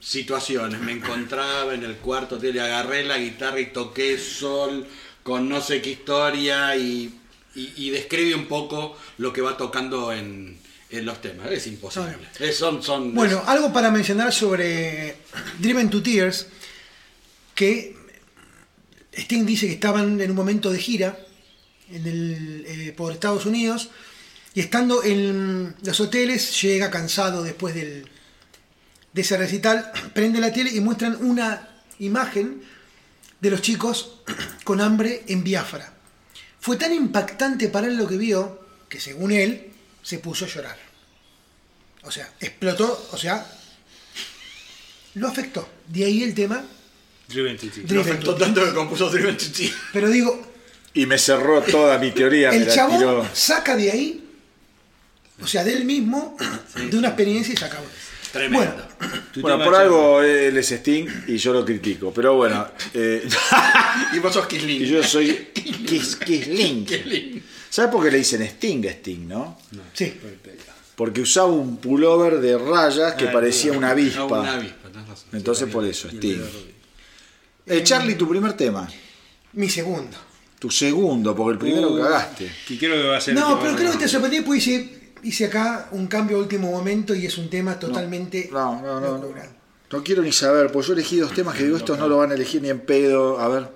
situaciones. 0.00 0.80
Me 0.80 0.92
encontraba 0.92 1.74
en 1.74 1.82
el 1.84 1.96
cuarto, 1.96 2.38
le 2.40 2.60
agarré 2.60 3.04
la 3.04 3.18
guitarra 3.18 3.58
y 3.60 3.72
toqué 3.72 4.18
sol 4.18 4.86
con 5.22 5.48
no 5.48 5.60
sé 5.60 5.82
qué 5.82 5.90
historia 5.90 6.76
y, 6.76 7.12
y- 7.54 7.72
y 7.76 7.90
describe 7.90 8.34
un 8.34 8.46
poco 8.46 8.96
lo 9.18 9.32
que 9.32 9.40
va 9.40 9.56
tocando 9.56 10.12
en, 10.12 10.58
en 10.90 11.04
los 11.04 11.20
temas. 11.20 11.50
Es 11.50 11.66
imposible. 11.66 12.16
Es- 12.38 12.56
son, 12.56 12.82
son, 12.82 13.14
Bueno, 13.14 13.42
algo 13.46 13.72
para 13.72 13.90
mencionar 13.90 14.32
sobre 14.32 15.16
Driven 15.58 15.90
to 15.90 16.02
Tears, 16.02 16.46
que 17.54 17.96
Sting 19.12 19.44
dice 19.46 19.66
que 19.66 19.72
estaban 19.74 20.20
en 20.20 20.30
un 20.30 20.36
momento 20.36 20.70
de 20.70 20.78
gira 20.78 21.18
en 21.90 22.06
el, 22.06 22.64
eh, 22.66 22.92
por 22.96 23.12
Estados 23.12 23.46
Unidos 23.46 23.90
y 24.54 24.60
estando 24.60 25.02
en 25.04 25.74
los 25.82 26.00
hoteles 26.00 26.60
llega 26.62 26.90
cansado 26.90 27.42
después 27.42 27.74
del, 27.74 28.08
de 29.12 29.20
ese 29.22 29.36
recital, 29.36 29.90
prende 30.14 30.40
la 30.40 30.52
tele 30.52 30.70
y 30.72 30.80
muestran 30.80 31.16
una 31.24 31.68
imagen 31.98 32.62
de 33.40 33.50
los 33.50 33.62
chicos 33.62 34.20
con 34.64 34.80
hambre 34.80 35.24
en 35.28 35.42
Biafra. 35.42 35.92
Fue 36.60 36.76
tan 36.76 36.92
impactante 36.92 37.68
para 37.68 37.86
él 37.86 37.96
lo 37.96 38.06
que 38.06 38.16
vio 38.16 38.60
que 38.88 39.00
según 39.00 39.32
él 39.32 39.72
se 40.06 40.18
puso 40.20 40.44
a 40.44 40.48
llorar. 40.48 40.78
O 42.04 42.10
sea, 42.12 42.30
explotó, 42.38 43.08
o 43.10 43.16
sea, 43.18 43.44
lo 45.14 45.26
afectó. 45.26 45.68
De 45.88 46.04
ahí 46.04 46.22
el 46.22 46.32
tema. 46.34 46.64
Driven 47.26 47.56
to. 47.56 47.66
Lo 47.92 48.00
afectó 48.02 48.34
to- 48.34 48.44
tanto 48.44 48.64
que 48.64 48.72
compuso 48.72 49.10
Driven 49.10 49.36
to. 49.36 49.44
Pero 49.92 50.08
digo, 50.08 50.52
Y 50.94 51.06
me 51.06 51.18
cerró 51.18 51.60
toda 51.62 51.98
mi 51.98 52.12
teoría. 52.12 52.50
el 52.50 52.68
chabón 52.72 52.98
tiró. 52.98 53.28
saca 53.34 53.74
de 53.74 53.90
ahí, 53.90 54.24
o 55.40 55.46
sea, 55.46 55.64
de 55.64 55.72
él 55.72 55.84
mismo, 55.84 56.36
de 56.88 56.96
una 56.96 57.08
experiencia 57.08 57.52
y 57.52 57.56
se 57.56 57.64
acabó. 57.64 57.86
Tremendo. 58.32 58.86
Bueno, 58.98 59.22
Bueno, 59.58 59.64
por 59.64 59.74
algo 59.74 60.22
él 60.22 60.56
es 60.56 60.70
Sting 60.70 61.06
y 61.26 61.36
yo 61.38 61.52
lo 61.52 61.64
critico. 61.64 62.12
Pero 62.12 62.36
bueno. 62.36 62.68
eh, 62.94 63.26
Y 64.12 64.18
vos 64.20 64.32
sos 64.32 64.46
Kisling. 64.46 64.82
y 64.82 64.86
yo 64.86 65.02
soy 65.02 65.48
Kiss, 65.54 66.16
Kisling. 66.24 67.42
¿Sabes 67.76 67.90
por 67.90 68.02
qué 68.02 68.10
le 68.10 68.16
dicen 68.16 68.40
Sting 68.40 68.86
a 68.86 68.90
Sting, 68.90 69.28
no? 69.28 69.58
sí. 69.92 70.18
Porque 70.96 71.20
usaba 71.20 71.48
un 71.48 71.76
pullover 71.76 72.40
de 72.40 72.56
rayas 72.56 73.12
que 73.16 73.28
Ah, 73.28 73.32
parecía 73.32 73.72
una 73.72 73.88
No, 73.88 73.92
avispa. 73.92 74.24
una 74.24 74.54
avispa, 74.54 74.88
razón. 74.88 75.28
Entonces 75.34 75.68
por 75.70 75.84
eso, 75.84 76.08
Sting. 76.08 76.40
Eh, 77.66 77.82
Charlie, 77.84 78.14
tu 78.14 78.26
primer 78.26 78.54
tema. 78.54 78.88
Mi 79.52 79.68
segundo. 79.68 80.16
Tu 80.58 80.70
segundo, 80.70 81.36
porque 81.36 81.52
el 81.52 81.58
primero 81.58 81.90
Uh, 81.92 81.98
cagaste. 82.02 82.50
Que 82.66 82.78
creo 82.78 82.94
que 83.02 83.08
va 83.08 83.18
a 83.18 83.20
ser. 83.20 83.34
el 83.34 83.40
No, 83.40 83.60
pero 83.60 83.76
creo 83.76 83.92
que 83.92 83.98
te 83.98 84.08
sorprendí 84.08 84.40
porque 84.40 84.56
hice, 84.58 85.12
hice 85.22 85.44
acá 85.44 85.88
un 85.90 86.06
cambio 86.06 86.38
a 86.38 86.40
último 86.40 86.70
momento 86.70 87.14
y 87.14 87.26
es 87.26 87.36
un 87.36 87.50
tema 87.50 87.78
totalmente. 87.78 88.48
No, 88.50 88.80
no, 88.80 88.98
no. 88.98 89.18
No. 89.18 89.34
No 89.92 90.02
quiero 90.02 90.22
ni 90.22 90.32
saber, 90.32 90.72
porque 90.72 90.88
yo 90.88 90.94
elegí 90.94 91.18
dos 91.18 91.34
temas 91.34 91.54
que 91.58 91.64
digo, 91.64 91.76
estos 91.76 91.98
no 91.98 92.08
lo 92.08 92.16
van 92.16 92.30
a 92.30 92.34
elegir 92.36 92.62
ni 92.62 92.70
en 92.70 92.80
pedo. 92.80 93.38
A 93.38 93.48
ver, 93.48 93.68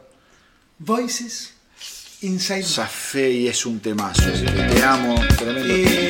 Voices 0.79 1.53
Inside. 2.23 2.65
Y 3.33 3.49
es 3.49 3.65
un 3.65 3.81
temazo. 3.81 4.31
Te 4.31 4.83
amo, 4.83 5.15
tremendo. 5.39 5.75
Eh, 5.75 6.10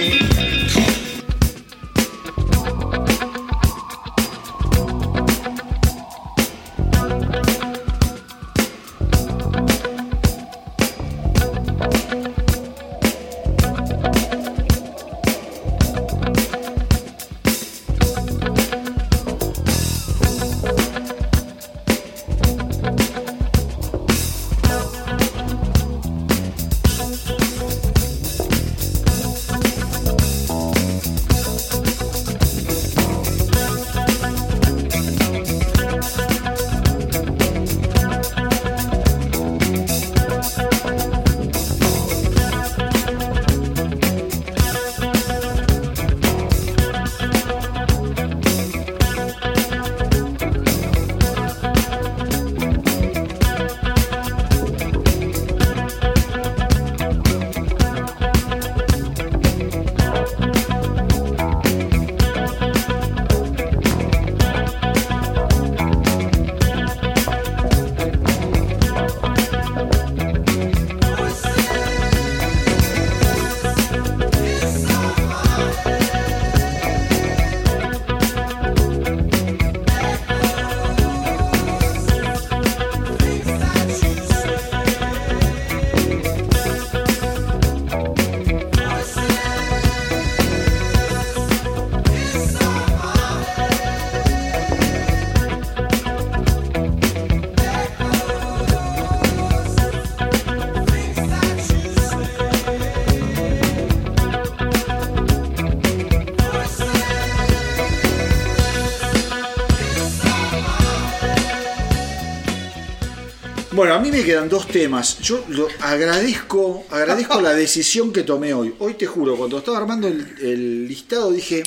mí 114.01 114.11
me 114.11 114.25
quedan 114.25 114.49
dos 114.49 114.67
temas. 114.69 115.19
Yo 115.21 115.45
lo 115.49 115.69
agradezco, 115.81 116.85
agradezco 116.91 117.41
la 117.41 117.55
decisión 117.55 118.13
que 118.13 118.23
tomé 118.23 118.55
hoy. 118.55 118.75
Hoy 118.79 118.95
te 118.95 119.07
juro, 119.07 119.37
cuando 119.37 119.59
estaba 119.59 119.79
armando 119.79 120.09
el, 120.09 120.37
el 120.41 120.89
listado 120.89 121.31
dije, 121.31 121.63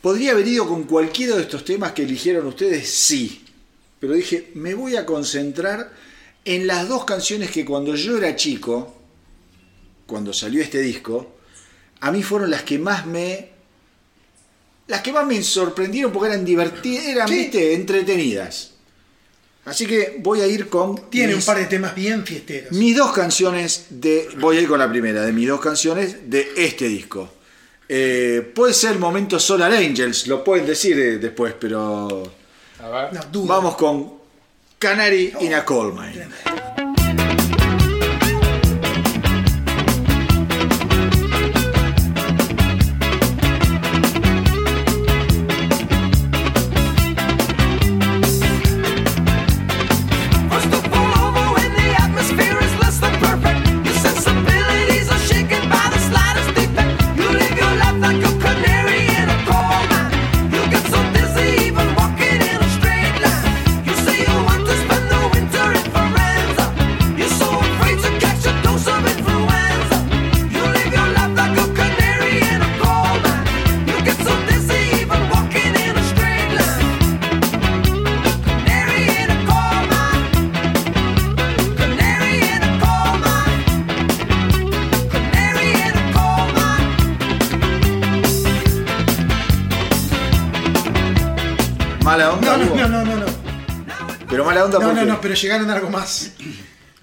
¿podría 0.00 0.32
haber 0.32 0.48
ido 0.48 0.66
con 0.66 0.84
cualquiera 0.84 1.36
de 1.36 1.42
estos 1.42 1.64
temas 1.64 1.92
que 1.92 2.02
eligieron 2.02 2.46
ustedes? 2.46 2.88
Sí. 2.90 3.44
Pero 4.00 4.14
dije, 4.14 4.50
me 4.54 4.74
voy 4.74 4.96
a 4.96 5.06
concentrar 5.06 5.92
en 6.44 6.66
las 6.66 6.88
dos 6.88 7.04
canciones 7.04 7.50
que 7.50 7.64
cuando 7.64 7.94
yo 7.94 8.18
era 8.18 8.34
chico, 8.34 8.96
cuando 10.06 10.32
salió 10.32 10.60
este 10.60 10.80
disco, 10.80 11.36
a 12.00 12.10
mí 12.10 12.22
fueron 12.22 12.50
las 12.50 12.62
que 12.62 12.78
más 12.78 13.06
me... 13.06 13.50
Las 14.88 15.02
que 15.02 15.12
más 15.12 15.24
me 15.24 15.40
sorprendieron 15.42 16.12
porque 16.12 16.30
eran 16.30 16.44
divertidas, 16.44 17.06
eran, 17.06 17.30
viste, 17.30 17.74
entretenidas. 17.74 18.71
Así 19.72 19.86
que 19.86 20.16
voy 20.18 20.42
a 20.42 20.46
ir 20.46 20.68
con 20.68 21.08
tiene 21.08 21.34
un 21.34 21.40
par 21.40 21.56
de 21.56 21.64
temas 21.64 21.94
bien 21.94 22.26
fiesteros. 22.26 22.72
mis 22.72 22.94
dos 22.94 23.10
canciones 23.12 23.86
de. 23.88 24.28
Voy 24.38 24.58
a 24.58 24.60
ir 24.60 24.68
con 24.68 24.78
la 24.78 24.86
primera, 24.86 25.22
de 25.22 25.32
mis 25.32 25.48
dos 25.48 25.62
canciones 25.62 26.28
de 26.28 26.46
este 26.58 26.88
disco. 26.88 27.30
Eh, 27.88 28.52
puede 28.54 28.74
ser 28.74 28.92
el 28.92 28.98
momento 28.98 29.40
Solar 29.40 29.72
Angels, 29.72 30.26
lo 30.26 30.44
pueden 30.44 30.66
decir 30.66 30.98
eh, 30.98 31.16
después, 31.16 31.54
pero. 31.58 32.22
A 32.80 32.88
ver. 32.90 33.14
No, 33.14 33.20
duda. 33.32 33.54
Vamos 33.54 33.76
con 33.76 34.12
Canary 34.78 35.32
in 35.40 35.54
a 35.54 35.64
Coal 35.64 35.94
Mine. 35.94 36.12
Tremendo. 36.12 36.71
Pero 95.22 95.34
llegaron 95.34 95.70
a 95.70 95.74
algo 95.74 95.88
más. 95.88 96.32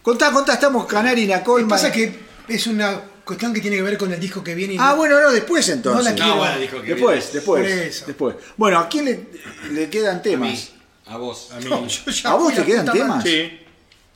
Contá, 0.03 0.31
contá, 0.31 0.53
estamos 0.53 0.85
Canari 0.85 1.23
y 1.23 1.27
Lo 1.27 1.55
que 1.55 1.65
pasa 1.65 1.91
que 1.91 2.13
es 2.47 2.67
una 2.67 3.01
cuestión 3.25 3.53
que 3.53 3.61
tiene 3.61 3.77
que 3.77 3.83
ver 3.83 3.97
con 3.97 4.11
el 4.13 4.19
disco 4.19 4.43
que 4.43 4.53
viene. 4.55 4.73
y 4.75 4.77
Ah, 4.79 4.89
no- 4.91 4.97
bueno, 4.97 5.19
no, 5.21 5.31
después 5.31 5.67
entonces. 5.69 6.03
No 6.03 6.09
la 6.09 6.15
quiero. 6.15 6.29
No, 6.29 6.37
bueno, 6.37 6.59
dijo 6.59 6.81
que 6.81 6.87
Después, 6.93 7.17
viene. 7.19 7.33
después, 7.33 7.61
Por 7.61 7.65
eso. 7.71 8.05
después. 8.07 8.35
Bueno, 8.57 8.79
¿a 8.79 8.89
quién 8.89 9.05
le, 9.05 9.27
le 9.71 9.89
quedan 9.89 10.15
A 10.15 10.17
mí, 10.17 10.23
temas? 10.23 10.71
a 11.07 11.17
vos. 11.17 11.49
A 11.51 11.59
mí. 11.59 11.65
No, 11.69 11.87
yo 11.87 12.11
ya 12.11 12.29
¿A 12.29 12.33
vos 12.35 12.43
fui 12.45 12.53
te 12.53 12.59
la 12.61 12.65
quedan 12.65 12.85
puta 12.85 12.93
temas? 12.97 13.17
madre. 13.17 13.49
Sí. 13.49 13.65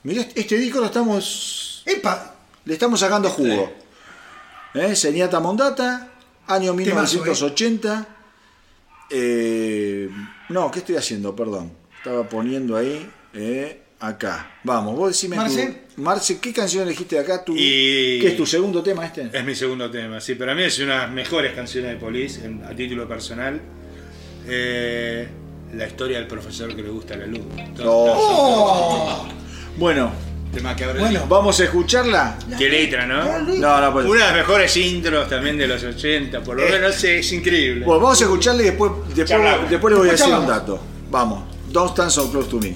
Mirá, 0.03 0.21
este 0.35 0.57
disco 0.57 0.80
lo 0.80 0.85
estamos. 0.88 1.84
Epa, 1.85 2.35
Le 2.65 2.73
estamos 2.73 2.99
sacando 2.99 3.30
jugo. 3.30 3.71
¿Eh? 4.73 4.95
Señata 4.95 5.39
Mondata, 5.39 6.09
año 6.47 6.73
Temazo, 6.75 7.17
1980. 7.19 8.07
Eh, 9.09 10.09
no, 10.49 10.71
¿qué 10.71 10.80
estoy 10.80 10.95
haciendo? 10.95 11.35
Perdón. 11.35 11.71
Estaba 11.97 12.27
poniendo 12.27 12.75
ahí. 12.75 13.09
eh, 13.34 13.82
acá. 14.07 14.57
Vamos, 14.63 14.95
vos 14.95 15.09
decime. 15.09 15.35
Marce. 15.35 15.65
tu- 15.95 16.01
Marce, 16.01 16.39
¿qué 16.39 16.51
canción 16.53 16.84
elegiste 16.84 17.15
de 17.15 17.21
acá? 17.21 17.43
Tu, 17.45 17.53
Y- 17.55 18.19
¿Qué 18.19 18.27
es 18.30 18.38
tu 18.38 18.45
segundo 18.45 18.81
tema 18.84 19.05
este? 19.05 19.30
Es 19.31 19.45
mi 19.45 19.55
segundo 19.55 19.89
tema, 19.91 20.19
sí, 20.19 20.35
para 20.35 20.53
mí 20.55 20.63
es 20.63 20.77
una 20.80 20.93
de 20.93 20.99
las 21.03 21.11
mejores 21.11 21.53
canciones 21.53 21.91
de 21.91 21.97
Police 21.97 22.43
en- 22.45 22.63
a 22.63 22.75
título 22.75 23.07
personal. 23.07 23.61
Eh, 24.47 25.27
la 25.75 25.88
historia 25.88 26.17
del 26.17 26.27
profesor 26.27 26.75
que 26.75 26.81
le 26.84 26.89
gusta 26.89 27.15
la 27.15 27.25
luz. 27.27 27.41
Oh. 27.85 29.25
Bueno, 29.77 30.11
Tema 30.53 30.75
que 30.75 30.84
el 30.84 30.95
Bueno. 30.99 31.25
vamos 31.27 31.59
a 31.59 31.63
escucharla. 31.63 32.38
Qué 32.59 32.69
letra, 32.69 33.07
¿no? 33.07 33.39
No, 33.57 33.81
no, 33.81 33.91
pues. 33.91 34.05
Una 34.05 34.19
de 34.19 34.25
las 34.27 34.35
mejores 34.35 34.77
intros 34.77 35.27
también 35.27 35.57
de 35.57 35.65
los 35.65 35.84
80, 35.84 36.43
por 36.43 36.57
lo 36.57 36.67
Eh. 36.67 36.69
menos 36.73 37.03
es 37.03 37.31
increíble. 37.34 37.84
Bueno, 37.84 38.01
vamos 38.03 38.21
a 38.21 38.25
escucharla 38.25 38.61
y 38.61 38.65
después, 38.65 38.91
después, 39.15 39.41
después 39.71 39.91
le 39.93 39.99
voy 39.99 40.09
a 40.09 40.11
decir 40.11 40.31
un 40.31 40.45
dato. 40.45 40.80
Vamos. 41.09 41.45
Don't 41.71 41.89
stand 41.93 42.11
so 42.11 42.30
close 42.31 42.47
to 42.51 42.59
me. 42.59 42.75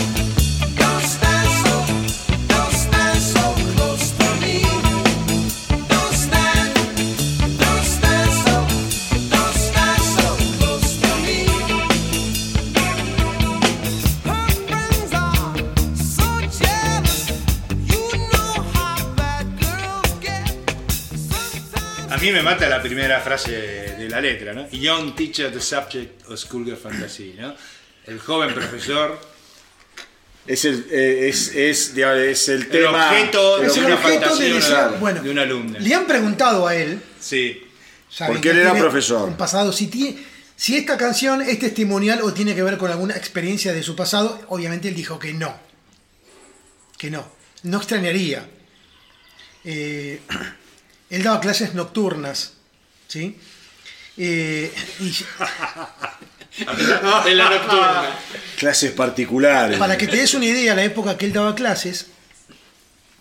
mí 22.21 22.31
me 22.31 22.41
mata 22.41 22.69
la 22.69 22.81
primera 22.81 23.19
frase 23.19 23.51
de 23.51 24.09
la 24.09 24.21
letra, 24.21 24.53
¿no? 24.53 24.69
Young 24.69 25.15
teacher, 25.15 25.51
the 25.51 25.59
subject 25.61 26.25
of 26.29 26.37
schoolgirl 26.39 26.77
fantasy, 26.77 27.35
¿no? 27.37 27.55
El 28.05 28.19
joven 28.19 28.53
profesor, 28.53 29.19
Es 30.47 30.65
el, 30.65 30.87
eh, 30.91 31.29
es, 31.29 31.53
es, 31.55 31.95
el 32.49 32.61
el 32.63 32.67
tema. 32.69 33.09
objeto 33.11 33.57
el 33.57 33.61
de 33.61 33.67
Es 33.67 33.77
el 33.77 33.85
una 33.85 33.95
objeto- 33.95 34.05
objeto 34.07 34.21
fantasía 34.21 34.45
de 34.45 34.49
de 34.49 34.55
deseo. 34.55 34.87
una, 34.89 34.97
Bueno, 34.97 35.23
de 35.23 35.29
una 35.29 35.41
alumna. 35.43 35.79
le 35.79 35.93
han 35.93 36.05
preguntado 36.07 36.67
a 36.67 36.75
él, 36.75 36.99
Sí. 37.19 37.63
Porque 38.27 38.41
que 38.41 38.49
él 38.49 38.57
era 38.57 38.73
profesor. 38.73 39.29
Un 39.29 39.37
pasado, 39.37 39.71
si, 39.71 39.89
si 40.57 40.75
esta 40.77 40.97
canción 40.97 41.41
es 41.41 41.59
testimonial 41.59 42.21
o 42.23 42.33
tiene 42.33 42.53
que 42.55 42.61
ver 42.63 42.77
con 42.77 42.91
alguna 42.91 43.15
experiencia 43.15 43.71
de 43.71 43.83
su 43.83 43.95
pasado, 43.95 44.41
obviamente 44.49 44.89
él 44.89 44.95
dijo 44.95 45.17
que 45.17 45.31
no. 45.33 45.57
Que 46.97 47.09
no. 47.09 47.25
No 47.63 47.77
extrañaría. 47.77 48.45
Eh, 49.63 50.19
él 51.11 51.23
daba 51.23 51.41
clases 51.41 51.73
nocturnas, 51.73 52.53
¿sí? 53.07 53.37
Eh, 54.17 54.73
y 55.01 55.13
En 57.27 57.37
la 57.37 57.49
nocturna. 57.49 58.19
Clases 58.57 58.91
particulares. 58.93 59.77
para 59.77 59.97
que 59.97 60.07
te 60.07 60.15
des 60.15 60.33
una 60.33 60.45
idea, 60.45 60.73
la 60.73 60.83
época 60.85 61.17
que 61.17 61.25
él 61.25 61.33
daba 61.33 61.53
clases, 61.53 62.07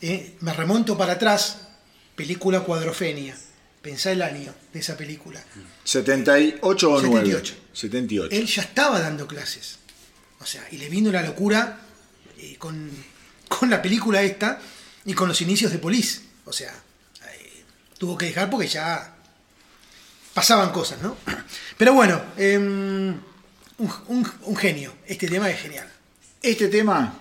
eh, 0.00 0.36
me 0.40 0.52
remonto 0.52 0.96
para 0.96 1.14
atrás, 1.14 1.58
película 2.14 2.60
Cuadrofenia. 2.60 3.36
Pensá 3.82 4.12
el 4.12 4.22
año 4.22 4.54
de 4.72 4.78
esa 4.78 4.96
película. 4.96 5.42
78 5.84 6.90
o 6.90 7.00
9. 7.00 7.26
78. 7.26 7.54
78. 7.72 8.36
él 8.36 8.46
ya 8.46 8.62
estaba 8.62 9.00
dando 9.00 9.26
clases. 9.26 9.78
O 10.38 10.46
sea, 10.46 10.64
y 10.70 10.76
le 10.76 10.88
vino 10.88 11.10
la 11.10 11.22
locura 11.22 11.80
eh, 12.38 12.56
con, 12.58 12.90
con 13.48 13.68
la 13.68 13.82
película 13.82 14.22
esta 14.22 14.60
y 15.04 15.14
con 15.14 15.28
los 15.28 15.40
inicios 15.40 15.72
de 15.72 15.78
Police. 15.78 16.20
O 16.44 16.52
sea, 16.52 16.72
tuvo 18.00 18.16
que 18.16 18.26
dejar 18.26 18.48
porque 18.48 18.66
ya 18.66 19.14
pasaban 20.32 20.70
cosas, 20.72 21.02
¿no? 21.02 21.16
Pero 21.76 21.92
bueno, 21.92 22.20
em, 22.38 23.10
un, 23.78 23.92
un- 24.08 24.32
un 24.42 24.56
genio. 24.56 24.92
Este 25.06 25.28
tema 25.28 25.50
es 25.50 25.60
genial. 25.60 25.86
Este 26.42 26.68
tema 26.68 27.20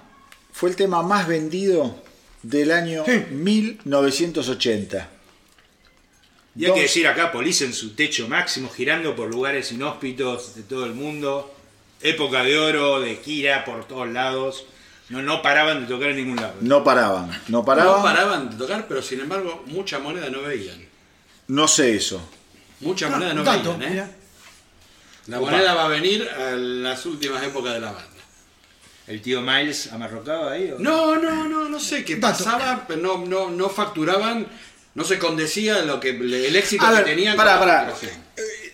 fue 0.53 0.69
el 0.69 0.75
tema 0.77 1.03
más 1.03 1.27
vendido 1.27 2.01
del 2.43 2.71
año 2.71 3.03
Sí. 3.05 3.25
1980. 3.31 5.09
Y 6.55 6.65
hay 6.65 6.73
que 6.73 6.81
decir 6.83 7.07
acá, 7.07 7.31
Police 7.31 7.65
en 7.65 7.73
su 7.73 7.93
techo 7.95 8.27
máximo, 8.27 8.69
girando 8.69 9.15
por 9.15 9.29
lugares 9.29 9.71
inhóspitos 9.71 10.55
de 10.55 10.63
todo 10.63 10.85
el 10.85 10.93
mundo. 10.93 11.53
Época 12.01 12.43
de 12.43 12.57
oro, 12.57 13.01
de 13.01 13.17
gira 13.17 13.65
por 13.65 13.85
todos 13.87 14.07
lados. 14.09 14.65
No, 15.09 15.21
no 15.23 15.41
paraban 15.41 15.81
de 15.81 15.87
tocar 15.87 16.09
en 16.09 16.17
ningún 16.17 16.35
lado. 16.35 16.53
No 16.61 16.83
paraban, 16.83 17.31
no 17.47 17.65
paraban. 17.65 17.97
No 17.97 18.03
paraban 18.03 18.49
de 18.51 18.55
tocar, 18.57 18.85
pero 18.87 19.01
sin 19.01 19.19
embargo, 19.21 19.63
mucha 19.67 19.99
moneda 19.99 20.29
no 20.29 20.41
veían. 20.43 20.79
No 21.47 21.67
sé 21.67 21.95
eso. 21.95 22.21
Mucha 22.81 23.09
moneda 23.09 23.33
no 23.33 23.43
veían, 23.43 23.81
¿eh? 23.81 24.07
La 25.27 25.39
moneda 25.39 25.73
va 25.73 25.85
a 25.85 25.87
venir 25.89 26.27
a 26.29 26.51
las 26.51 27.05
últimas 27.05 27.43
épocas 27.43 27.73
de 27.73 27.79
la 27.81 27.91
banda. 27.91 28.07
¿El 29.07 29.21
tío 29.21 29.41
Miles 29.41 29.91
amarrocaba 29.91 30.51
ahí? 30.51 30.71
o- 30.71 30.77
No, 30.79 31.15
no, 31.15 31.47
no, 31.47 31.67
no 31.67 31.79
sé 31.79 32.05
qué 32.05 32.17
pasaba, 32.17 32.85
pero 32.87 33.01
no, 33.01 33.25
no, 33.25 33.49
no 33.49 33.67
facturaban, 33.69 34.45
no 34.93 35.03
se 35.03 35.17
condecía 35.17 35.81
lo 35.81 35.99
que 35.99 36.09
el 36.11 36.55
éxito 36.55 36.85
A 36.85 36.89
que 36.89 36.95
ver, 36.97 37.05
tenían. 37.05 37.35
pará, 37.35 37.57
con 37.87 37.95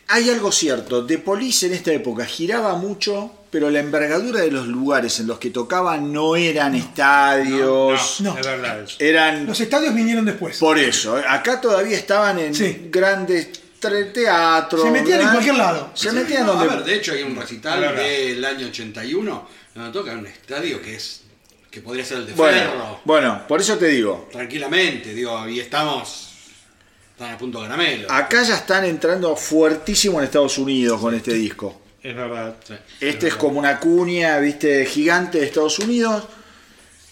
Hay 0.07 0.30
algo 0.30 0.52
cierto. 0.52 1.02
De 1.02 1.18
Police 1.18 1.65
en 1.65 1.73
esta 1.73 1.91
época 1.91 2.26
giraba 2.26 2.76
mucho, 2.76 3.32
pero 3.49 3.69
la 3.72 3.80
envergadura 3.80 4.41
de 4.41 4.52
los 4.52 4.68
lugares 4.68 5.19
en 5.19 5.27
los 5.27 5.40
que 5.40 5.49
tocaban 5.49 6.14
no 6.14 6.36
eran 6.36 6.76
estadios. 6.76 8.22
No. 8.22 8.38
es 8.38 8.45
verdad 8.45 8.82
eso. 8.84 8.98
Eran 8.99 9.45
Los 9.45 9.60
estadios 9.60 9.94
vinieron 9.94 10.26
después. 10.26 10.57
por 10.57 10.77
eso. 10.77 11.18
eh, 11.19 11.23
Acá 11.27 11.60
todavía 11.60 11.98
estaban 11.98 12.38
en 12.40 12.53
Sí. 12.53 12.88
grandes 12.91 13.49
tre- 13.82 14.11
teatros. 14.14 14.82
Se 14.84 14.91
metían 14.91 15.22
en 15.22 15.30
cualquier 15.30 15.56
lado. 15.56 15.91
Se 15.94 16.11
metían 16.11 16.45
No, 16.45 16.53
donde. 16.53 16.72
A 16.72 16.76
ver, 16.77 16.86
de 16.86 16.95
hecho 16.95 17.14
hay 17.14 17.23
un 17.23 17.36
recital 17.36 17.95
del 17.95 18.44
año 18.45 18.68
81 18.68 19.48
donde 19.73 19.91
toca 19.91 20.11
en 20.11 20.19
un 20.19 20.27
estadio 20.27 20.82
que 20.82 20.95
es 20.95 21.22
que 21.72 21.82
podría 21.82 22.06
ser 22.06 22.19
el 22.19 22.27
de 22.27 22.34
bueno, 22.34 22.57
Ferro. 22.57 22.99
bueno, 23.03 23.41
por 23.49 23.60
eso 23.60 23.77
te 23.77 23.88
digo. 23.88 24.30
Tranquilamente, 24.32 25.14
digo, 25.14 25.45
y 25.49 25.60
estamos 25.60 26.25
están 27.16 27.34
a 27.34 27.38
punto 27.38 27.62
de 27.62 27.68
caramelo. 27.70 28.12
Acá 28.12 28.44
ya 28.44 28.58
están 28.58 28.84
entrando 28.84 29.34
fuertísimo 29.38 30.20
en 30.20 30.26
Estados 30.26 30.58
Unidos 30.58 31.00
con 31.00 31.16
este 31.16 31.34
disco. 31.34 31.82
Es 32.04 32.14
verdad. 32.14 32.56
Sí. 32.68 32.74
Este 33.00 33.30
es 33.30 33.36
como 33.36 33.58
una 33.58 33.80
cuña, 33.80 34.38
viste, 34.40 34.86
gigante 34.86 35.40
de 35.40 35.46
Estados 35.46 35.80
Unidos. 35.80 36.26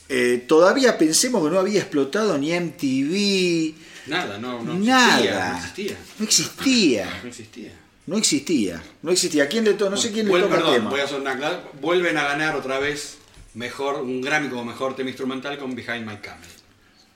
Eh, 0.09 0.43
todavía 0.45 0.97
pensemos 0.97 1.41
que 1.43 1.49
no 1.49 1.57
había 1.59 1.80
explotado 1.80 2.38
ni 2.38 2.51
MTV, 2.51 3.75
Nada, 4.07 4.38
no, 4.38 4.61
no 4.61 4.73
nada. 4.73 5.55
existía, 5.57 5.95
No 6.19 6.25
existía. 6.25 7.19
no 7.23 7.30
existía. 7.30 7.71
No 8.05 8.17
existía. 8.17 8.84
No 9.01 9.11
existía. 9.11 9.47
¿Quién 9.47 9.63
le 9.63 9.75
to 9.75 9.89
no 9.89 9.95
sé 9.95 10.11
quién 10.11 10.27
le 10.27 10.38
toca 10.38 10.57
el 10.57 10.63
tema. 10.75 10.89
voy 10.89 10.99
a 10.99 11.05
hacer 11.05 11.21
una 11.21 11.61
Vuelven 11.80 12.17
a 12.17 12.23
ganar 12.25 12.57
otra 12.57 12.77
vez 12.77 13.19
mejor 13.53 14.01
un 14.01 14.21
Grammy 14.21 14.49
como 14.49 14.65
mejor 14.65 14.97
tema 14.97 15.09
instrumental 15.09 15.57
con 15.57 15.73
Behind 15.73 16.05
My 16.05 16.17
Camel. 16.17 16.49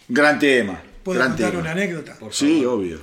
Gran 0.07 0.39
tema. 0.39 0.81
¿Puedo 1.07 1.19
gran 1.19 1.31
contar 1.31 1.49
tema. 1.51 1.61
una 1.61 1.71
anécdota? 1.71 2.15
Por 2.19 2.33
Sí, 2.33 2.61
favor. 2.63 2.79
obvio. 2.79 2.99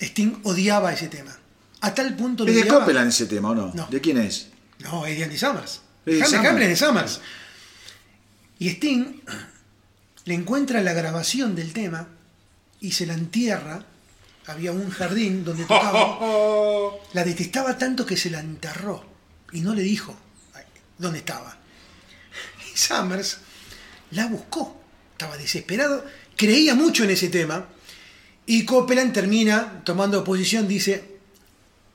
Sting 0.00 0.40
odiaba 0.44 0.92
ese 0.92 1.08
tema. 1.08 1.34
A 1.80 1.94
tal 1.94 2.14
punto 2.16 2.44
lo 2.44 2.50
¿Es 2.50 2.56
de 2.56 2.62
odiaba. 2.64 2.80
Copeland 2.80 3.08
ese 3.08 3.24
tema 3.26 3.50
o 3.50 3.54
no? 3.54 3.72
No. 3.74 3.86
¿De 3.90 4.00
quién 4.00 4.18
es? 4.18 4.48
No, 4.80 5.06
es 5.06 5.16
de 5.16 5.24
Andy 5.24 5.38
Summers. 5.38 5.80
Es 6.04 6.18
de 6.18 6.24
Summers. 6.26 6.60
Es 6.62 6.68
de 6.68 6.76
Summers. 6.76 7.20
Y 8.58 8.68
Sting 8.70 9.20
le 10.26 10.34
encuentra 10.34 10.82
la 10.82 10.92
grabación 10.92 11.54
del 11.54 11.72
tema 11.72 12.08
y 12.80 12.92
se 12.92 13.06
la 13.06 13.14
entierra. 13.14 13.84
Había 14.46 14.72
un 14.72 14.90
jardín 14.90 15.44
donde 15.44 15.64
tocaba. 15.64 16.18
La 17.14 17.24
detestaba 17.24 17.76
tanto 17.78 18.04
que 18.04 18.16
se 18.16 18.28
la 18.30 18.40
enterró 18.40 19.02
y 19.52 19.60
no 19.62 19.74
le 19.74 19.82
dijo 19.82 20.14
dónde 20.98 21.18
estaba. 21.20 21.56
Y 22.72 22.76
Summers 22.76 23.38
la 24.10 24.26
buscó. 24.26 24.78
Estaba 25.12 25.36
desesperado, 25.36 26.04
creía 26.38 26.74
mucho 26.74 27.04
en 27.04 27.10
ese 27.10 27.28
tema. 27.28 27.66
Y 28.46 28.64
Copeland 28.64 29.12
termina 29.12 29.82
tomando 29.84 30.24
posición, 30.24 30.66
dice, 30.66 31.04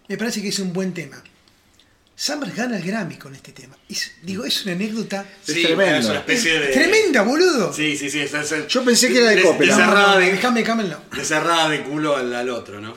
me 0.07 0.18
parece 0.18 0.40
que 0.44 0.49
es 0.49 0.60
un 0.60 0.72
buen 0.72 0.94
tema. 0.94 1.24
Summers 2.15 2.56
gana 2.56 2.78
el 2.78 2.84
Grammy 2.84 3.15
con 3.15 3.34
este 3.34 3.52
tema. 3.53 3.76
Es- 3.90 4.11
digo, 4.22 4.45
es 4.45 4.64
una 4.64 4.74
anécdota 4.74 5.26
Es 5.48 5.53
tremendo. 5.64 5.98
Es 5.98 6.06
una 6.06 6.20
especie 6.20 6.60
de. 6.60 6.68
tremenda, 6.68 7.24
boludo. 7.24 7.74
Sí, 7.74 7.98
sí, 7.98 8.07
sí. 8.11 8.20
es- 8.20 8.34
es- 8.36 8.68
Yo 8.68 8.86
pensé 8.86 9.07
que 9.11 9.18
era 9.18 9.32
de 9.32 9.41
Copeland. 9.41 9.80
De 9.80 9.86
cerrada 9.88 10.20
de, 10.20 10.32
déjame, 10.32 10.60
déjame, 10.60 10.84
no. 10.84 10.99
de 11.15 11.26
cerrada 11.26 11.70
de 11.70 11.82
culo 11.82 12.15
al, 12.15 12.32
al 12.36 12.49
otro, 12.52 12.80
¿no? 12.80 12.94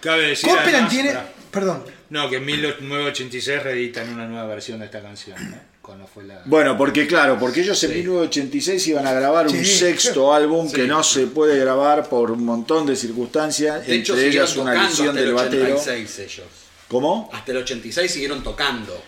Cabe 0.00 0.28
decir. 0.28 0.50
Copeland 0.50 0.68
además, 0.74 0.90
tiene, 0.90 1.14
perdón, 1.50 1.84
No, 2.10 2.28
que 2.28 2.36
en 2.36 2.44
1986 2.44 3.62
reeditan 3.62 4.12
una 4.12 4.26
nueva 4.26 4.44
versión 4.48 4.80
de 4.80 4.84
esta 4.84 5.00
canción. 5.00 5.38
¿no? 5.50 5.71
Cuando 5.82 6.06
fue 6.06 6.22
la. 6.24 6.40
Bueno, 6.44 6.78
porque 6.78 7.06
claro, 7.08 7.36
porque 7.40 7.60
ellos 7.62 7.82
en 7.82 7.90
1986 7.90 8.86
iban 8.86 9.04
a 9.06 9.12
grabar 9.12 9.48
un 9.48 9.52
Sí. 9.52 9.64
sexto 9.64 10.32
álbum 10.32 10.68
Sí. 10.68 10.74
que 10.74 10.86
no 10.86 11.02
se 11.02 11.26
puede 11.26 11.58
grabar 11.58 12.08
por 12.08 12.30
un 12.30 12.44
montón 12.44 12.86
de 12.86 12.94
circunstancias, 12.94 13.84
De 13.86 13.96
hecho, 13.96 14.12
entre 14.14 14.28
ellas 14.28 14.56
una 14.56 14.72
tocando 14.72 14.88
lesión 14.88 15.08
hasta 15.08 15.20
el 15.20 15.26
del 15.26 15.34
batero. 15.34 15.64
86 15.76 16.18
ellos. 16.20 16.46
¿Cómo? 16.88 17.30
Hasta 17.32 17.50
el 17.52 17.58
86 17.58 18.12
siguieron 18.12 18.42
tocando. 18.44 19.02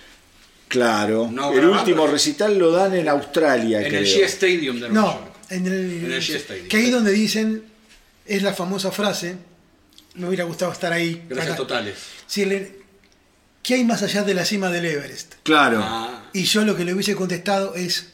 Claro. 0.69 1.29
No 1.31 1.51
el 1.53 1.57
grabando. 1.59 1.79
último 1.81 2.07
recital 2.09 2.59
lo 2.59 2.73
dan 2.73 2.95
en 2.95 3.09
Australia, 3.09 3.81
En 3.81 3.89
creo. 3.89 4.01
el 4.01 4.07
Shea 4.07 4.27
Stadium 4.27 4.81
de 4.81 4.89
Nueva 4.89 4.95
no, 4.95 5.13
York. 5.21 5.35
en 5.51 5.67
el, 5.67 6.05
En 6.07 6.13
el 6.13 6.21
Shea 6.21 6.39
Stadium. 6.39 6.69
que 6.69 6.77
ahí 6.79 6.91
donde 6.91 7.13
dicen, 7.13 7.65
es 8.27 8.43
la 8.43 8.53
famosa 8.53 8.91
frase, 8.91 9.37
me 10.15 10.27
hubiera 10.27 10.43
gustado 10.45 10.73
estar 10.73 10.93
ahí. 10.93 11.23
Gracias 11.29 11.49
Acá. 11.55 11.57
totales. 11.57 11.95
¿qué 13.63 13.75
hay 13.75 13.85
más 13.85 14.03
allá 14.03 14.23
de 14.25 14.35
la 14.35 14.45
cima 14.45 14.71
del 14.71 14.87
Everest? 14.87 15.35
Claro. 15.45 15.79
Ah, 15.83 16.24
Y 16.35 16.45
yo 16.45 16.65
lo 16.67 16.77
que 16.77 16.85
le 16.85 16.93
hubiese 16.93 17.15
contestado 17.17 17.75
es, 17.77 18.09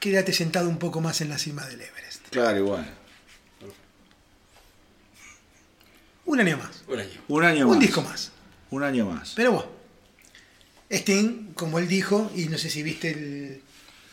quédate 0.00 0.32
sentado 0.34 0.68
un 0.68 0.78
poco 0.78 1.00
más 1.00 1.20
en 1.22 1.30
la 1.30 1.38
cima 1.38 1.64
del 1.66 1.80
Everest. 1.80 2.28
Claro, 2.30 2.58
igual. 2.58 2.94
Un 6.26 6.40
año 6.40 6.58
más. 6.58 6.82
un 6.86 6.98
año. 7.00 7.20
Un 7.28 7.44
año 7.44 7.64
un 7.66 7.70
más. 7.72 7.80
disco 7.80 8.02
más. 8.02 8.32
Un 8.70 8.82
año 8.82 9.06
más. 9.06 9.32
Pero 9.34 9.52
bueno, 9.52 9.68
Sting, 10.90 11.52
como 11.54 11.78
él 11.78 11.88
dijo, 11.88 12.30
y 12.34 12.46
no 12.46 12.58
sé 12.58 12.68
si 12.68 12.82
viste 12.82 13.10
el 13.12 13.62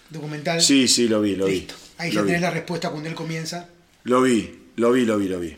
documental, 0.10 0.62
Sí, 0.62 0.88
sí, 0.88 1.08
lo 1.10 1.20
vi, 1.22 1.36
lo 1.36 1.46
vi. 1.48 1.56
listo. 1.60 1.76
Ahí 1.98 2.12
Lo 2.12 2.16
ya 2.16 2.22
vi. 2.22 2.28
tenés 2.28 2.42
la 2.42 2.52
respuesta 2.52 2.90
cuando 2.90 3.10
él 3.10 3.16
comienza. 3.16 3.68
Lo 4.04 4.22
vi, 4.22 4.68
lo 4.78 4.92
vi, 4.92 5.06
lo 5.06 5.18
vi, 5.18 5.28
lo 5.28 5.40
vi. 5.40 5.58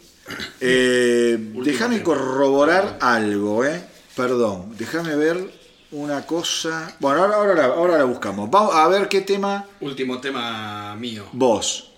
Eh, 0.61 1.38
déjame 1.64 2.02
corroborar 2.02 2.98
algo, 3.02 3.64
¿eh? 3.64 3.81
Perdón, 4.15 4.73
déjame 4.77 5.15
ver 5.15 5.52
una 6.01 6.25
cosa. 6.25 6.95
Bueno, 6.99 7.23
ahora, 7.23 7.35
ahora, 7.37 7.53
la, 7.55 7.65
ahora 7.73 7.97
la 7.97 8.03
buscamos. 8.05 8.49
Vamos 8.49 8.75
a 8.75 8.87
ver 8.87 9.07
qué 9.09 9.21
tema 9.21 9.65
Último 9.81 10.19
tema 10.19 10.95
mío. 10.95 11.25
vos. 11.31 11.91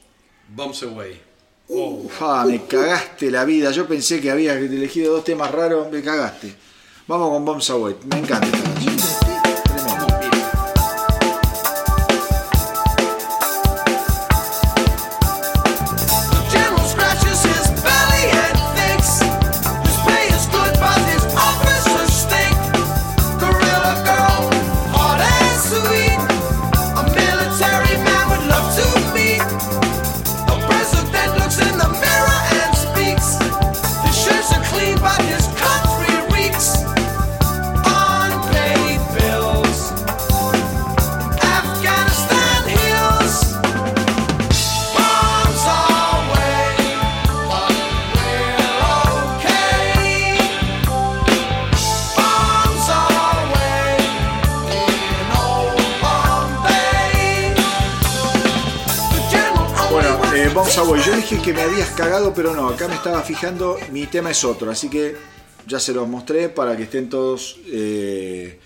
Bombs 0.48 0.82
Away. 0.84 1.22
Ah, 2.22 2.44
me 2.48 2.66
cagaste 2.66 3.30
la 3.30 3.46
vida. 3.46 3.70
Yo 3.72 3.88
pensé 3.88 4.20
que 4.20 4.32
había 4.32 4.54
elegido 4.54 5.14
dos 5.14 5.24
temas 5.24 5.52
raros. 5.52 5.92
Me 5.92 6.02
cagaste. 6.02 6.56
Vamos 7.08 7.30
con 7.30 7.46
Bombs 7.46 7.70
Away. 7.70 7.96
Me 8.10 8.20
encanta 8.20 8.48
esta 8.48 8.64
canción. 8.64 8.89
Yo 60.80 61.16
dije 61.16 61.42
que 61.42 61.54
me 61.54 61.62
habías 61.62 61.90
cagado, 61.90 62.34
pero 62.34 62.56
no. 62.56 62.70
Acá 62.70 62.88
me 62.88 62.96
estaba 62.96 63.22
fijando. 63.22 63.78
Mi 63.92 64.08
tema 64.08 64.32
es 64.32 64.46
otro. 64.46 64.72
Así 64.72 64.90
que 64.90 65.18
ya 65.68 65.78
se 65.78 65.92
los 65.94 66.08
mostré 66.08 66.48
para 66.48 66.78
que 66.78 66.84
estén 66.84 67.10
todos 67.10 67.58
eh, 67.66 68.60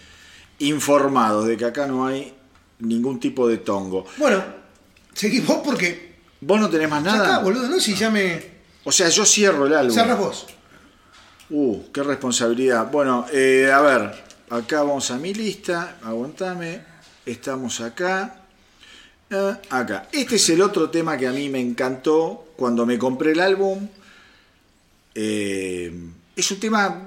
informados 0.60 1.48
de 1.48 1.58
que 1.58 1.66
acá 1.66 1.88
no 1.88 2.06
hay 2.06 2.34
ningún 2.80 3.20
tipo 3.20 3.48
de 3.48 3.58
tongo. 3.58 4.06
Bueno, 4.18 4.44
seguí 5.14 5.40
vos 5.40 5.62
porque 5.66 6.14
¿Vos 6.40 6.60
no 6.60 6.70
tenés 6.70 6.90
más 6.90 7.02
nada? 7.02 7.26
está, 7.26 7.40
boludo, 7.40 7.68
¿no? 7.68 7.80
Si 7.80 7.96
ya 7.96 8.12
me... 8.12 8.44
O 8.84 8.92
sea, 8.92 9.10
yo 9.10 9.26
cierro 9.26 9.66
el 9.66 9.74
álbum. 9.74 9.96
Cerras 9.96 10.20
vos. 10.20 10.46
Uh, 11.50 11.84
qué 11.92 12.04
responsabilidad. 12.04 12.92
Bueno, 12.92 13.26
eh, 13.32 13.72
a 13.74 13.82
ver, 13.82 14.24
acá 14.50 14.84
vamos 14.84 15.10
a 15.10 15.18
mi 15.18 15.34
lista, 15.34 15.98
aguantame, 16.04 16.84
estamos 17.26 17.82
acá, 17.82 18.43
eh, 19.34 19.58
acá. 19.70 20.08
Este 20.12 20.36
es 20.36 20.50
el 20.50 20.62
otro 20.62 20.90
tema 20.90 21.18
que 21.18 21.28
a 21.28 21.32
mí 21.32 21.50
me 21.50 21.60
encantó 21.60 22.54
cuando 22.56 22.86
me 22.86 22.98
compré 22.98 23.32
el 23.32 23.40
álbum. 23.40 23.88
Eh, 25.16 25.92
es 26.36 26.52
un 26.52 26.60
tema 26.60 27.02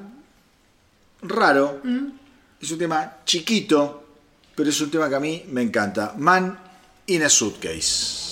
raro, 1.22 1.80
es 2.60 2.70
un 2.70 2.78
tema 2.78 3.18
chiquito, 3.24 4.04
pero 4.54 4.70
es 4.70 4.80
un 4.80 4.90
tema 4.90 5.08
que 5.08 5.14
a 5.14 5.20
mí 5.20 5.44
me 5.48 5.62
encanta. 5.62 6.14
Man 6.16 6.58
in 7.06 7.22
a 7.22 7.28
Suitcase. 7.28 8.25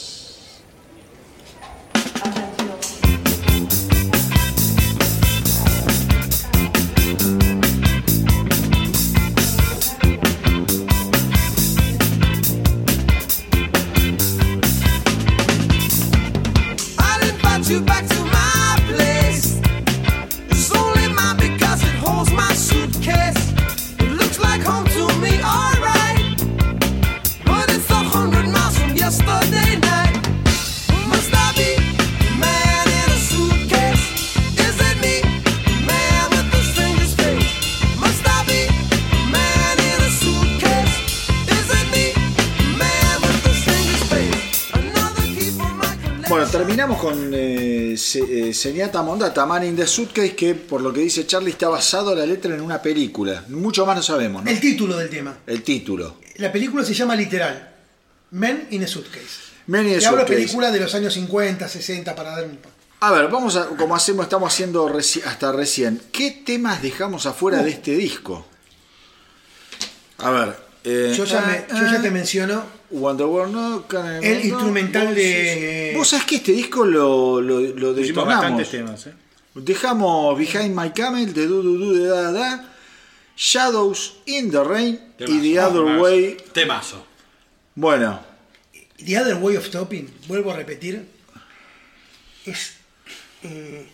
Terminamos 46.75 47.01
con 47.01 47.31
eh, 47.33 47.95
Se- 47.97 48.49
eh, 48.49 48.53
Señata 48.53 49.01
Mondata, 49.03 49.47
Man 49.47 49.65
in 49.65 49.77
the 49.77 49.87
Suitcase, 49.87 50.35
que 50.35 50.57
por 50.57 50.81
lo 50.81 50.93
que 50.93 51.03
dice 51.03 51.25
Charlie 51.25 51.51
está 51.53 51.69
basado 51.69 52.13
la 52.17 52.27
letra 52.27 52.53
en 52.53 52.61
una 52.61 52.83
película. 52.83 53.45
Mucho 53.49 53.87
más 53.87 53.95
no 53.97 54.03
sabemos, 54.03 54.43
¿no? 54.43 54.51
El 54.51 54.59
título 54.59 54.97
del 54.97 55.09
tema. 55.09 55.39
El 55.47 55.63
título. 55.63 56.17
La 56.39 56.51
película 56.51 56.85
se 56.85 56.93
llama 56.93 57.15
literal 57.15 57.71
Men 58.33 58.67
in 58.73 58.83
a 58.83 58.89
Suitcase. 58.89 59.53
Man 59.69 59.87
in 59.87 59.93
the 59.99 60.01
Y 60.01 60.05
hablo 60.05 60.19
Suitcase. 60.23 60.35
película 60.35 60.71
de 60.73 60.81
los 60.81 60.93
años 60.97 61.15
50, 61.15 61.69
60 61.69 62.17
para 62.17 62.31
dar 62.31 62.45
un... 62.45 62.59
A 63.01 63.11
ver, 63.13 63.29
vamos 63.29 63.55
a, 63.57 63.67
como 63.69 63.95
hacemos, 63.95 64.25
estamos 64.25 64.53
haciendo 64.53 64.89
reci- 64.89 65.23
hasta 65.25 65.53
recién. 65.53 66.01
¿Qué 66.11 66.43
temas 66.45 66.83
dejamos 66.83 67.27
afuera 67.27 67.63
de 67.63 67.71
este 67.71 67.93
disco? 67.93 68.45
A 70.19 70.31
ver. 70.33 70.64
Eh, 70.85 71.15
Yo 71.17 71.25
ya, 71.25 71.41
me- 71.41 71.65
yo 71.79 71.85
ya 71.87 72.01
te 72.03 72.11
menciono 72.11 72.65
Wonder 72.91 73.27
Woman, 73.27 73.53
no, 73.53 73.87
Can- 73.89 74.23
el 74.23 74.39
no, 74.39 74.45
instrumental 74.45 75.07
vos- 75.09 75.17
de... 75.17 75.93
Vos 75.97 76.09
sabés 76.09 76.27
que 76.27 76.37
este 76.37 76.53
disco 76.53 76.85
lo, 76.85 77.41
lo, 77.41 77.61
lo 77.61 77.67
Hicimos 77.93 77.97
detonamos. 77.97 78.35
bastantes 78.35 78.71
temas, 78.71 79.07
¿eh? 79.07 79.15
Dejamos 79.55 80.37
Behind 80.39 80.75
My 80.79 80.91
Camel 80.91 81.33
de 81.33 81.47
Du 81.47 81.63
Du 81.63 81.79
Du 81.79 81.93
de 81.95 82.07
Da 82.09 82.23
Da 82.23 82.33
Da, 82.33 82.71
Shadows 83.37 84.17
in 84.27 84.51
the 84.51 84.63
Rain 84.63 85.01
y 85.19 85.55
The. 85.55 85.61
Other 85.61 85.83
Temazo. 85.85 86.03
Way. 86.03 86.37
Temazo. 86.53 87.07
Bueno, 87.75 88.21
The 89.05 89.19
Other 89.21 89.35
Way 89.37 89.57
of 89.57 89.67
Stopping, 89.67 90.07
vuelvo 90.29 90.53
a 90.53 90.57
repetir, 90.57 91.05
es. 92.47 92.75
eh, 93.43 93.87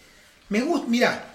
me 0.48 0.60
gusta, 0.62 0.86
mirá, 0.88 1.29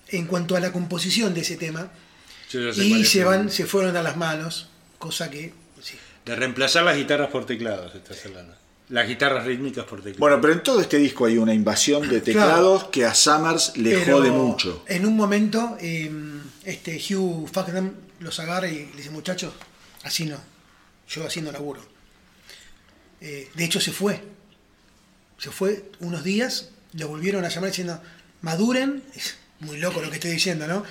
en 0.09 0.27
cuanto 0.27 0.57
a 0.57 0.61
la 0.61 0.73
composición 0.73 1.35
de 1.35 1.41
ese 1.41 1.57
tema 1.57 1.91
y 2.53 3.05
se 3.05 3.25
van, 3.25 3.51
se 3.51 3.67
fueron 3.67 3.97
a 3.97 4.03
las 4.03 4.17
manos, 4.17 4.69
cosa 4.99 5.31
que. 5.31 5.53
De 6.27 6.35
reemplazar 6.35 6.83
las 6.83 6.97
guitarras 6.97 7.31
por 7.31 7.47
teclados, 7.47 7.95
estás 7.95 8.27
hablando. 8.27 8.53
Las 8.89 9.07
guitarras 9.07 9.45
rítmicas 9.45 9.85
por 9.85 10.01
teclados. 10.01 10.19
Bueno, 10.19 10.41
pero 10.41 10.55
en 10.55 10.63
todo 10.65 10.81
este 10.81 10.99
disco 10.99 11.25
hay 11.25 11.39
una 11.39 11.55
invasión 11.55 12.09
de 12.09 12.21
teclados 12.21 12.89
que 12.89 13.05
a 13.05 13.15
Summers 13.15 13.77
le 13.77 14.05
jode 14.05 14.33
mucho. 14.33 14.83
En 14.89 15.07
un 15.07 15.15
momento, 15.17 15.77
eh, 15.81 16.11
este 16.65 16.97
Hugh 16.97 17.49
Facknam 17.49 17.95
los 18.19 18.41
agarra 18.41 18.67
y 18.67 18.87
le 18.87 18.97
dice, 18.97 19.11
muchachos, 19.11 19.55
así 20.03 20.27
no, 20.27 20.37
yo 21.09 21.25
así 21.25 21.41
no 21.41 21.53
laburo. 21.53 21.81
Eh, 23.21 23.49
de 23.55 23.65
hecho, 23.65 23.81
se 23.81 23.93
fue. 23.93 24.21
Se 25.39 25.53
fue 25.53 25.93
unos 26.01 26.25
días, 26.25 26.71
lo 26.95 27.07
volvieron 27.07 27.45
a 27.45 27.51
llamar 27.51 27.71
diciendo, 27.71 28.03
maduren, 28.41 29.05
es 29.15 29.37
muy 29.61 29.79
loco 29.79 30.01
lo 30.01 30.09
que 30.09 30.17
estoy 30.17 30.33
diciendo, 30.33 30.67
¿no? 30.67 30.83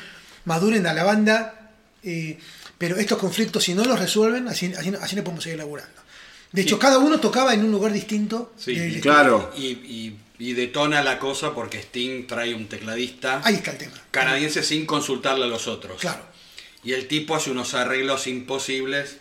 Maduren 0.45 0.87
a 0.87 0.93
la 0.93 1.03
banda, 1.03 1.71
eh, 2.03 2.39
pero 2.87 2.97
estos 2.99 3.17
conflictos, 3.17 3.63
si 3.63 3.73
no 3.73 3.83
los 3.83 3.97
resuelven, 3.99 4.47
así, 4.47 4.71
así, 4.77 4.91
no- 4.91 4.99
así 5.01 5.15
no 5.15 5.23
podemos 5.23 5.43
seguir 5.43 5.57
laburando. 5.57 5.99
De 6.51 6.61
hecho, 6.61 6.77
cada 6.77 6.99
uno 6.99 7.19
tocaba 7.19 7.51
en 7.55 7.65
un 7.65 7.71
lugar 7.71 7.91
distinto. 7.91 8.53
Sí, 8.59 8.75
del- 8.75 9.01
Claro. 9.01 9.51
Y, 9.57 9.65
y- 9.69 10.19
y 10.37 10.53
detona 10.53 11.01
la 11.01 11.17
cosa 11.17 11.55
porque 11.55 11.79
Sting 11.79 12.27
trae 12.27 12.53
un 12.53 12.67
tecladista 12.67 13.41
Ahí 13.43 13.55
está 13.55 13.71
el 13.71 13.79
tema. 13.79 13.93
canadiense 14.11 14.61
sin 14.61 14.85
consultarle 14.85 15.45
a 15.45 15.47
los 15.47 15.67
otros. 15.67 15.99
Claro. 15.99 16.21
Y 16.83 16.93
el 16.93 17.07
tipo 17.07 17.35
hace 17.35 17.49
unos 17.49 17.73
arreglos 17.73 18.27
imposibles, 18.27 19.17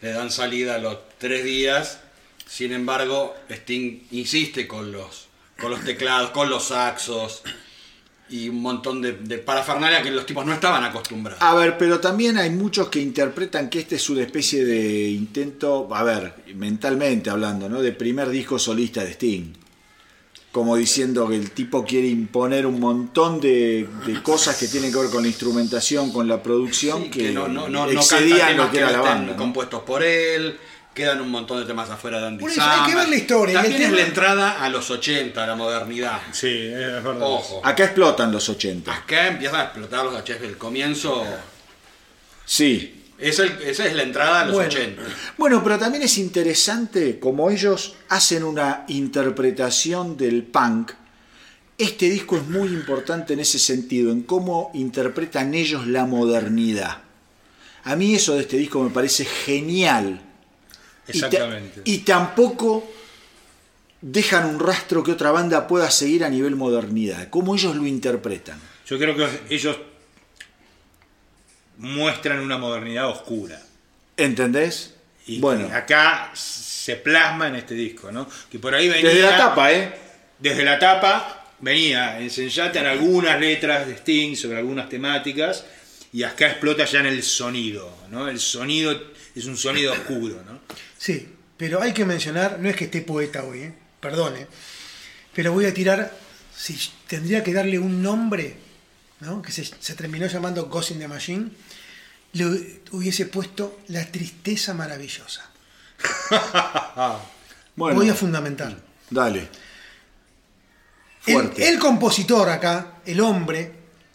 le 0.00 0.10
dan 0.12 0.30
salida 0.30 0.76
a 0.76 0.78
los 0.78 0.98
tres 1.18 1.42
días. 1.44 1.98
Sin 2.46 2.72
embargo, 2.72 3.34
Sting 3.50 4.06
insiste 4.12 4.68
con 4.68 4.92
los, 4.92 5.26
con 5.60 5.72
los 5.72 5.84
teclados, 5.84 6.30
con 6.30 6.48
los 6.48 6.68
saxos 6.68 7.42
y 8.30 8.48
un 8.48 8.60
montón 8.60 9.00
de, 9.02 9.12
de 9.12 9.38
parafernalia 9.38 10.02
que 10.02 10.10
los 10.10 10.26
tipos 10.26 10.44
no 10.44 10.52
estaban 10.52 10.84
acostumbrados. 10.84 11.42
A 11.42 11.54
ver, 11.54 11.78
pero 11.78 11.98
también 12.00 12.36
hay 12.38 12.50
muchos 12.50 12.88
que 12.88 13.00
interpretan 13.00 13.70
que 13.70 13.80
este 13.80 13.96
es 13.96 14.10
una 14.10 14.22
especie 14.22 14.64
de 14.64 15.08
intento, 15.10 15.88
a 15.94 16.02
ver, 16.02 16.34
mentalmente 16.54 17.30
hablando, 17.30 17.68
¿no? 17.68 17.80
De 17.80 17.92
primer 17.92 18.28
disco 18.28 18.58
solista 18.58 19.04
de 19.04 19.12
Sting. 19.12 19.52
Como 20.50 20.76
diciendo 20.76 21.28
que 21.28 21.36
el 21.36 21.50
tipo 21.50 21.84
quiere 21.84 22.08
imponer 22.08 22.66
un 22.66 22.80
montón 22.80 23.38
de, 23.38 23.86
de 24.06 24.22
cosas 24.22 24.56
que 24.56 24.66
tienen 24.66 24.90
que 24.90 24.98
ver 24.98 25.10
con 25.10 25.22
la 25.22 25.28
instrumentación, 25.28 26.10
con 26.10 26.26
la 26.26 26.42
producción, 26.42 27.04
Sí, 27.04 27.10
que, 27.10 27.32
no, 27.32 27.48
no, 27.48 27.68
no, 27.68 27.84
no 27.86 27.90
excedían 27.92 28.56
lo 28.56 28.70
que 28.70 28.78
era 28.78 28.90
la 28.90 29.00
banda. 29.00 29.36
compuestos 29.36 29.82
por 29.82 30.02
él, 30.02 30.58
quedan 30.98 31.20
un 31.22 31.30
montón 31.30 31.60
de 31.60 31.64
temas 31.66 31.88
afuera 31.88 32.20
de 32.20 32.26
Andy 32.26 32.40
Por 32.42 32.50
eso 32.50 32.60
hay 32.62 32.90
que 32.90 32.94
ver 32.96 33.08
la 33.08 33.16
historia, 33.16 33.52
el 33.60 33.62
También 33.62 33.82
es 33.82 33.88
tema- 33.88 34.00
la 34.02 34.06
entrada 34.06 34.62
a 34.64 34.68
los 34.68 34.90
80, 34.90 35.44
a 35.44 35.46
la 35.46 35.54
modernidad. 35.54 36.20
Sí, 36.32 36.48
es 36.48 37.02
verdad. 37.02 37.22
Ojo. 37.22 37.60
Acá 37.64 37.84
explotan 37.84 38.30
los 38.32 38.46
80. 38.48 38.92
Acá 38.94 39.28
empiezan 39.28 39.60
a 39.60 39.64
explotar 39.64 40.04
los 40.04 40.14
HF. 40.14 40.44
El 40.44 40.58
comienzo. 40.58 41.24
Sí. 42.44 42.94
Es 43.18 43.38
el- 43.40 43.60
esa 43.62 43.84
es 43.86 43.94
la 43.94 44.02
entrada 44.02 44.42
a 44.42 44.44
los 44.44 44.54
Bueno. 44.54 44.68
80. 44.70 45.02
Bueno, 45.36 45.62
pero 45.64 45.78
también 45.78 46.04
es 46.04 46.18
interesante 46.18 47.18
como 47.18 47.50
ellos 47.50 47.94
hacen 48.10 48.44
una 48.44 48.84
interpretación 48.88 50.16
del 50.16 50.44
punk. 50.44 50.92
Este 51.76 52.08
disco 52.10 52.36
es 52.36 52.46
muy 52.46 52.68
importante 52.68 53.32
en 53.32 53.40
ese 53.40 53.58
sentido, 53.58 54.10
en 54.12 54.22
cómo 54.22 54.70
interpretan 54.74 55.54
ellos 55.54 55.86
la 55.86 56.06
modernidad. 56.06 56.98
A 57.84 57.96
mí 57.96 58.14
eso 58.14 58.34
de 58.34 58.42
este 58.42 58.56
disco 58.56 58.82
me 58.82 58.90
parece 58.90 59.24
genial. 59.24 60.20
Exactamente. 61.08 61.82
Y, 61.84 61.98
tampoco 61.98 62.88
dejan 64.00 64.46
un 64.46 64.60
rastro 64.60 65.02
que 65.02 65.12
otra 65.12 65.30
banda 65.30 65.66
pueda 65.66 65.90
seguir 65.90 66.24
a 66.24 66.28
nivel 66.28 66.54
modernidad, 66.54 67.28
cómo 67.30 67.54
ellos 67.54 67.74
lo 67.74 67.86
interpretan. 67.86 68.60
Yo 68.86 68.98
creo 68.98 69.16
que 69.16 69.26
ellos 69.50 69.76
muestran 71.78 72.40
una 72.40 72.58
modernidad 72.58 73.08
oscura. 73.08 73.60
¿Entendés? 74.16 74.94
Y 75.26 75.40
bueno, 75.40 75.68
acá 75.72 76.30
se 76.34 76.96
plasma 76.96 77.48
en 77.48 77.56
este 77.56 77.74
disco, 77.74 78.10
¿no? 78.10 78.28
Que 78.50 78.58
por 78.58 78.74
ahí 78.74 78.88
venía. 78.88 79.10
desde 79.10 79.22
la 79.22 79.36
tapa, 79.36 79.72
¿eh? 79.72 79.94
Desde 80.38 80.64
la 80.64 80.78
tapa 80.78 81.44
venía 81.60 82.20
ensayata 82.20 82.80
en 82.80 82.86
algunas 82.86 83.38
letras 83.40 83.86
de 83.86 83.94
Sting 83.94 84.36
sobre 84.36 84.58
algunas 84.58 84.88
temáticas 84.88 85.64
y 86.12 86.22
acá 86.22 86.46
explota 86.46 86.84
ya 86.84 87.00
en 87.00 87.06
el 87.06 87.22
sonido, 87.22 87.94
¿no? 88.10 88.28
El 88.28 88.40
sonido 88.40 88.98
es 89.34 89.44
un 89.44 89.56
sonido 89.56 89.92
oscuro, 89.92 90.42
¿no? 90.46 90.60
Sí, 90.98 91.32
pero 91.56 91.80
hay 91.80 91.92
que 91.94 92.04
mencionar, 92.04 92.58
no 92.60 92.68
es 92.68 92.76
que 92.76 92.84
esté 92.86 93.00
poeta 93.02 93.44
hoy, 93.44 93.60
¿eh? 93.60 93.74
perdone, 94.00 94.46
pero 95.34 95.52
voy 95.52 95.64
a 95.66 95.72
tirar, 95.74 96.12
si 96.56 96.76
tendría 97.06 97.42
que 97.42 97.52
darle 97.52 97.78
un 97.78 98.02
nombre, 98.02 98.56
¿no? 99.20 99.40
que 99.40 99.52
se, 99.52 99.64
se 99.64 99.94
terminó 99.94 100.26
llamando 100.26 100.66
Ghost 100.66 100.90
in 100.90 100.98
the 100.98 101.08
Machine, 101.08 101.50
le 102.32 102.44
hu- 102.44 102.80
hubiese 102.92 103.26
puesto 103.26 103.80
La 103.88 104.04
Tristeza 104.10 104.74
Maravillosa. 104.74 105.48
Bueno, 107.76 107.94
Voy 108.00 108.08
a 108.08 108.14
fundamentar. 108.14 108.76
dale. 109.08 109.48
El, 111.26 111.52
el 111.58 111.78
compositor 111.78 112.48
acá, 112.48 112.94
el 113.06 113.20
hombre, 113.20 113.72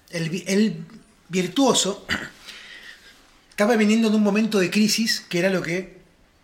el, 0.09 0.43
el 0.47 0.85
virtuoso, 1.29 2.05
estaba 3.51 3.77
viniendo 3.77 4.09
de 4.09 4.17
un 4.17 4.23
momento 4.23 4.59
de 4.59 4.69
crisis 4.69 5.21
que 5.29 5.39
era 5.39 5.49
lo 5.49 5.61
que 5.61 6.02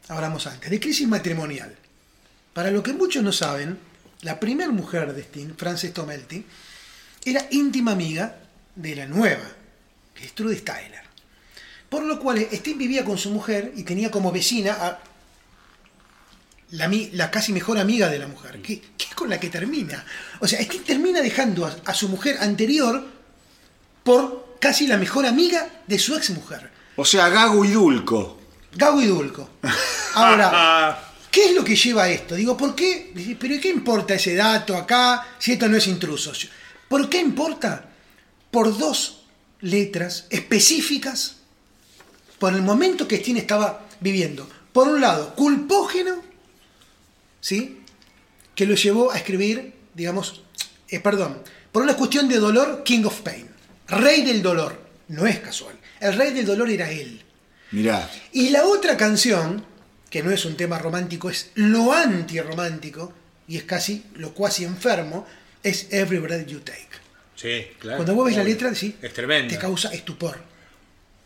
hablamos 0.10 0.48
antes, 0.48 0.70
de 0.70 0.80
crisis 0.80 1.08
matrimonial. 1.08 1.74
Para 2.54 2.72
lo 2.72 2.84
que 2.84 2.94
muchos 2.94 3.24
no 3.24 3.32
saben, 3.32 3.78
la 4.22 4.40
primera 4.40 4.72
mujer 4.72 5.14
de 5.14 5.22
Sting, 5.22 5.56
Frances 5.56 5.94
Tomelty, 5.94 6.44
era 7.24 7.46
íntima 7.52 7.94
amiga 7.94 8.36
de 8.76 8.96
la 8.96 9.06
nueva, 9.06 9.46
que 10.14 10.26
es 10.26 10.34
Trudy 10.34 10.58
Styler. 10.58 11.04
Por 11.88 12.04
lo 12.04 12.20
cual 12.20 12.40
Sting 12.40 12.78
vivía 12.78 13.06
con 13.06 13.18
su 13.18 13.30
mujer 13.30 13.72
y 13.76 13.84
tenía 13.84 14.12
como 14.12 14.32
vecina 14.32 14.74
a 14.74 15.00
la, 16.72 17.32
casi 17.32 17.54
mejor 17.54 17.78
amiga 17.78 18.10
de 18.10 18.20
la 18.20 18.28
mujer, 18.28 18.62
que, 18.62 18.82
que 18.82 19.06
es 19.06 19.16
con 19.16 19.30
la 19.30 19.40
que 19.40 19.50
termina. 19.50 20.04
O 20.40 20.48
sea, 20.48 20.60
Sting 20.60 20.84
termina 20.84 21.22
dejando 21.22 21.66
a, 21.66 21.76
a 21.86 21.94
su 21.94 22.10
mujer 22.10 22.38
anterior 22.40 23.08
por 24.04 24.58
casi 24.60 24.88
la 24.88 24.98
mejor 24.98 25.26
amiga 25.26 25.84
de 25.88 26.00
su 26.00 26.16
ex 26.16 26.32
mujer. 26.32 26.72
O 26.96 27.06
sea, 27.06 27.30
Gago 27.30 27.64
y 27.64 27.70
Dulco. 27.70 28.39
Gago 28.76 29.02
y 29.02 29.08
Dulco. 29.08 29.50
Ahora, 30.16 31.12
¿qué 31.32 31.50
es 31.50 31.56
lo 31.56 31.64
que 31.64 31.76
lleva 31.76 32.04
a 32.04 32.10
esto? 32.10 32.36
Digo, 32.36 32.56
¿por 32.56 32.76
qué? 32.76 33.12
Pero 33.40 33.54
¿y 33.56 33.60
qué 33.60 33.70
importa 33.70 34.16
ese 34.16 34.36
dato 34.36 34.76
acá 34.76 35.28
si 35.38 35.54
esto 35.54 35.68
no 35.68 35.78
es 35.78 35.88
intruso? 35.88 36.32
¿Por 36.88 37.10
qué 37.10 37.20
importa? 37.20 37.86
Por 38.52 38.78
dos 38.78 39.24
letras 39.62 40.26
específicas 40.30 41.38
por 42.40 42.54
el 42.54 42.62
momento 42.62 43.08
que 43.08 43.18
Sting 43.18 43.38
estaba 43.38 43.86
viviendo. 44.00 44.50
Por 44.72 44.88
un 44.88 45.02
lado, 45.02 45.36
culpógeno, 45.36 46.22
¿sí? 47.42 47.82
Que 48.56 48.66
lo 48.66 48.76
llevó 48.76 49.12
a 49.12 49.18
escribir, 49.18 49.74
digamos, 49.94 50.42
eh, 50.88 51.00
perdón, 51.00 51.44
por 51.72 51.84
una 51.84 51.96
cuestión 51.96 52.28
de 52.28 52.38
dolor, 52.38 52.84
King 52.84 53.04
of 53.04 53.22
Pain. 53.22 53.48
Rey 53.88 54.24
del 54.24 54.42
dolor. 54.42 54.80
No 55.10 55.26
es 55.26 55.40
casual. 55.40 55.76
El 56.00 56.14
rey 56.14 56.34
del 56.34 56.46
dolor 56.46 56.70
era 56.70 56.92
él. 56.92 57.24
Mirá. 57.72 58.10
Y 58.32 58.50
la 58.50 58.66
otra 58.66 58.98
canción, 58.98 59.64
que 60.10 60.24
no 60.24 60.32
es 60.32 60.46
un 60.46 60.56
tema 60.58 60.80
romántico, 60.80 61.30
es 61.30 61.52
lo 61.56 61.94
antirromántico, 61.94 63.14
y 63.48 63.58
es 63.58 63.64
casi 63.64 64.04
lo 64.16 64.34
cuasi 64.34 64.64
enfermo, 64.64 65.26
es 65.64 65.88
Every 65.92 66.20
Breath 66.20 66.48
You 66.48 66.60
Take. 66.62 66.88
Sí, 67.36 67.68
claro. 67.80 67.98
Cuando 67.98 68.16
vos 68.16 68.26
ves 68.28 68.38
la 68.38 68.44
letra, 68.44 68.74
sí, 68.76 68.96
Es 69.02 69.14
tremenda. 69.14 69.54
te 69.54 69.60
causa 69.60 69.94
estupor. 69.94 70.38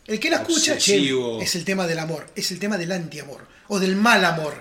El 0.06 0.20
que 0.20 0.28
la 0.30 0.36
escucha, 0.36 0.76
che, 0.76 1.10
es 1.40 1.54
el 1.54 1.64
tema 1.64 1.86
del 1.86 1.98
amor, 1.98 2.26
es 2.36 2.50
el 2.52 2.58
tema 2.58 2.76
del 2.76 2.92
antiamor, 2.92 3.46
o 3.68 3.78
del 3.80 3.96
mal 3.96 4.24
amor, 4.24 4.54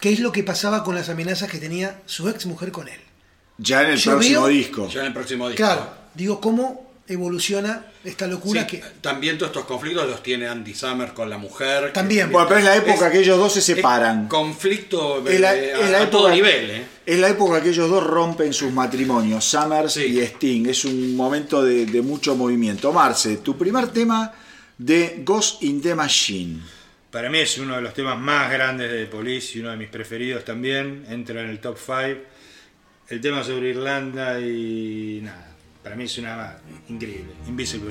que 0.00 0.12
es 0.12 0.18
lo 0.20 0.32
que 0.32 0.42
pasaba 0.42 0.82
con 0.82 0.94
las 0.96 1.08
amenazas 1.08 1.48
que 1.50 1.58
tenía 1.58 2.00
su 2.06 2.28
ex 2.28 2.46
mujer 2.46 2.72
con 2.72 2.88
él. 2.88 2.98
Ya 3.56 3.82
en 3.82 3.90
el 3.90 3.98
Yo 3.98 4.12
próximo 4.12 4.40
veo- 4.42 4.48
disco. 4.48 4.88
Ya 4.88 5.00
en 5.00 5.06
el 5.06 5.12
próximo 5.12 5.48
disco. 5.48 5.64
Claro, 5.64 5.94
digo, 6.14 6.40
¿cómo 6.40 6.92
evoluciona 7.06 7.84
esta 8.02 8.26
locura 8.26 8.62
Sí, 8.62 8.66
que... 8.78 8.84
También 9.00 9.36
todos 9.36 9.50
estos 9.50 9.66
conflictos 9.66 10.08
los 10.08 10.22
tiene 10.22 10.46
Andy 10.48 10.74
Summer 10.74 11.12
con 11.12 11.28
la 11.28 11.36
mujer. 11.38 11.86
que 11.86 11.90
También. 11.92 12.30
Bueno, 12.32 12.48
pero 12.48 12.60
es 12.60 12.64
la 12.66 12.76
época 12.76 13.06
Es- 13.06 13.12
que 13.12 13.18
ellos 13.20 13.38
dos 13.38 13.52
se 13.52 13.58
es 13.58 13.64
separan. 13.66 14.26
conflicto 14.28 15.26
Es 15.28 15.38
la, 15.40 15.54
eh, 15.54 15.72
es 15.72 15.80
a, 15.86 15.90
la 15.90 16.02
a 16.02 16.10
todo 16.10 16.28
época, 16.28 16.34
nivel, 16.34 16.70
¿eh? 16.70 16.84
es 17.04 17.18
la 17.18 17.28
época 17.28 17.62
que 17.62 17.68
ellos 17.70 17.90
dos 17.90 18.02
rompen 18.04 18.52
sus 18.54 18.72
matrimonios, 18.72 19.44
Summers 19.44 19.92
Sí. 19.92 20.04
y 20.04 20.20
Sting. 20.20 20.66
Es 20.66 20.84
un 20.84 21.14
momento 21.14 21.62
de, 21.62 21.86
de 21.86 22.00
mucho 22.02 22.34
movimiento. 22.36 22.92
Marce, 22.92 23.36
tu 23.38 23.56
primer 23.58 23.88
tema 23.88 24.32
de 24.78 25.20
Ghost 25.24 25.62
in 25.62 25.82
the 25.82 25.94
Machine. 25.94 26.60
Para 27.10 27.30
mí 27.30 27.38
es 27.38 27.58
uno 27.58 27.76
de 27.76 27.82
los 27.82 27.94
temas 27.94 28.18
más 28.18 28.50
grandes 28.50 28.90
de 28.90 29.04
The 29.04 29.10
Police 29.10 29.56
y 29.56 29.60
uno 29.60 29.70
de 29.70 29.76
mis 29.76 29.88
preferidos 29.88 30.44
también. 30.44 31.04
Entra 31.08 31.42
en 31.42 31.50
el 31.50 31.60
top 31.60 31.76
5. 31.78 32.20
El 33.08 33.20
tema 33.20 33.44
sobre 33.44 33.68
Irlanda 33.70 34.40
y 34.40 35.20
nada. 35.22 35.53
Para 35.84 35.96
mí 35.96 36.04
es 36.04 36.16
una 36.16 36.56
increíble. 36.88 37.34
Invisible 37.46 37.90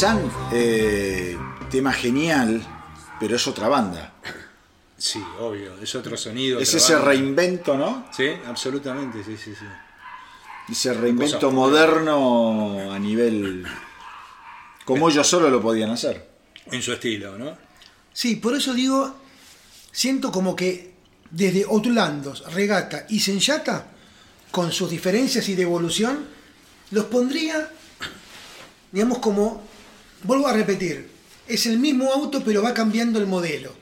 Sun, 0.00 0.32
eh, 0.50 1.36
tema 1.70 1.92
genial, 1.92 2.62
pero 3.20 3.36
es 3.36 3.46
otra 3.46 3.68
banda. 3.68 4.14
Sí, 4.96 5.22
obvio. 5.38 5.76
Es 5.82 5.94
otro 5.94 6.16
sonido. 6.16 6.58
Es 6.58 6.72
ese 6.72 6.94
banda. 6.94 7.08
reinvento, 7.10 7.76
¿no? 7.76 8.06
Sí, 8.16 8.28
absolutamente. 8.46 9.22
Sí, 9.22 9.36
sí, 9.36 9.54
sí. 9.54 9.66
Ese 10.72 10.94
reinvento 10.94 11.38
Cosa- 11.38 11.50
moderno 11.54 12.90
a 12.90 12.98
nivel... 12.98 13.66
Como 14.86 15.10
ellos 15.10 15.26
solo 15.26 15.50
lo 15.50 15.60
podían 15.60 15.90
hacer. 15.90 16.30
En 16.72 16.80
su 16.80 16.94
estilo, 16.94 17.36
¿no? 17.36 17.58
Sí, 18.14 18.36
por 18.36 18.54
eso 18.56 18.72
digo, 18.72 19.14
siento 19.92 20.32
como 20.32 20.56
que 20.56 20.94
desde 21.30 21.64
Outlandos, 21.64 22.50
Regata 22.54 23.04
y 23.10 23.20
Senyata, 23.20 23.88
con 24.50 24.72
sus 24.72 24.88
diferencias 24.88 25.46
y 25.50 25.54
de 25.56 25.62
evolución, 25.64 26.26
los 26.90 27.04
pondría, 27.04 27.70
digamos, 28.92 29.18
como, 29.18 29.68
vuelvo 30.22 30.46
a 30.48 30.52
repetir, 30.52 31.08
es 31.46 31.66
el 31.66 31.78
mismo 31.78 32.12
auto 32.12 32.42
pero 32.44 32.62
va 32.62 32.74
cambiando 32.74 33.18
el 33.18 33.26
modelo. 33.26 33.74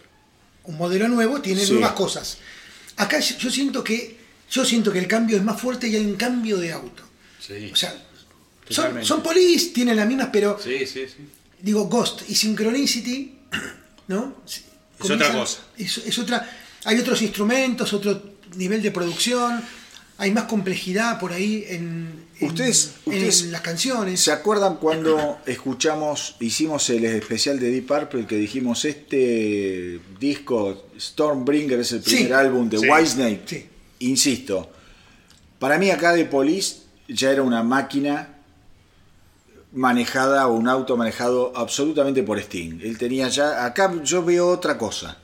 Un 0.65 0.77
modelo 0.77 1.09
nuevo 1.09 1.41
tiene 1.41 1.65
Sí. 1.65 1.73
nuevas 1.73 1.93
cosas. 1.93 2.39
Acá 2.97 3.21
yo 3.21 3.51
siento 3.51 3.83
que 3.85 4.19
yo 4.51 4.65
siento 4.65 4.93
que 4.93 4.99
el 4.99 5.07
cambio 5.07 5.37
es 5.37 5.43
más 5.43 5.61
fuerte 5.61 5.89
y 5.89 5.97
hay 5.97 6.05
un 6.05 6.17
cambio 6.17 6.57
de 6.57 6.73
auto. 6.73 7.03
Sí. 7.39 7.71
O 7.73 7.77
sea, 7.77 7.95
son, 9.03 9.23
polis, 9.23 9.73
tienen 9.73 9.97
las 9.97 10.07
mismas, 10.07 10.29
pero 10.33 10.59
Sí, 10.63 10.87
sí, 10.87 11.05
sí. 11.07 11.29
digo, 11.61 11.85
Ghost 11.87 12.23
y 12.29 12.35
Synchronicity, 12.35 13.39
¿no? 14.09 14.37
Es 14.47 15.11
otra 15.11 15.33
cosa. 15.33 15.61
Es, 15.77 15.99
es 15.99 16.19
otra, 16.19 16.49
hay 16.85 16.99
otros 16.99 17.21
instrumentos, 17.23 17.93
otro 17.93 18.23
nivel 18.57 18.83
de 18.83 18.91
producción, 18.91 19.63
hay 20.19 20.31
más 20.33 20.45
complejidad 20.45 21.19
por 21.21 21.33
ahí 21.33 21.65
en, 21.69 22.25
en- 22.41 22.47
Ustedes- 22.49 22.93
en 23.07 23.13
ustedes 23.15 23.43
las 23.47 23.61
canciones. 23.63 24.21
¿Se 24.21 24.31
acuerdan 24.33 24.77
cuando 24.77 25.39
escuchamos, 25.47 26.37
hicimos 26.41 26.89
el 26.91 27.05
especial 27.05 27.59
de 27.59 27.71
Deep 27.71 27.87
Purple 27.87 28.27
que 28.27 28.37
dijimos 28.37 28.85
este 28.85 30.01
disco 30.21 30.87
Stormbringer 30.99 31.81
es 31.81 31.93
el 31.93 32.01
primer 32.03 32.27
Sí. 32.27 32.33
álbum 32.33 32.69
de 32.69 32.79
Sí. 32.79 32.89
Whitesnake? 32.89 33.43
Sí. 33.49 33.67
Insisto, 34.01 34.71
para 35.59 35.79
mí 35.79 35.91
acá 35.91 36.13
de 36.13 36.25
Police 36.25 36.77
ya 37.09 37.31
era 37.33 37.43
una 37.43 37.63
máquina 37.63 38.35
manejada 39.73 40.47
o 40.49 40.55
un 40.55 40.69
auto 40.69 40.97
manejado 40.97 41.53
absolutamente 41.57 42.23
por 42.23 42.39
Sting. 42.39 42.81
Él 42.83 42.97
tenía 42.99 43.29
ya, 43.29 43.65
acá 43.67 43.93
yo 44.03 44.25
veo 44.25 44.49
otra 44.49 44.79
cosa. 44.79 45.19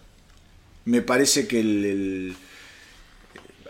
Me 0.84 1.00
parece 1.00 1.46
que 1.46 1.60
el, 1.60 1.84
el- 1.84 2.36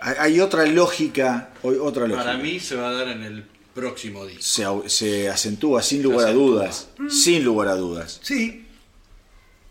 hay 0.05 0.15
hay 0.19 0.41
otra 0.41 0.67
lógica, 0.67 1.51
otra 1.63 2.07
lógica 2.07 2.25
Para 2.25 2.39
mí 2.39 2.61
se 2.61 2.77
va 2.77 2.89
a 2.91 2.93
dar 2.93 3.09
en 3.09 3.23
el 3.23 3.45
próximo 3.75 4.25
disco. 4.27 4.85
se, 4.87 5.29
acentúa 5.29 5.83
sin 5.83 6.03
lugar 6.03 6.29
a 6.29 6.33
dudas. 6.33 6.89
Sin 7.09 7.43
lugar 7.45 7.69
a 7.69 7.75
dudas. 7.77 8.21
Sí. 8.23 8.67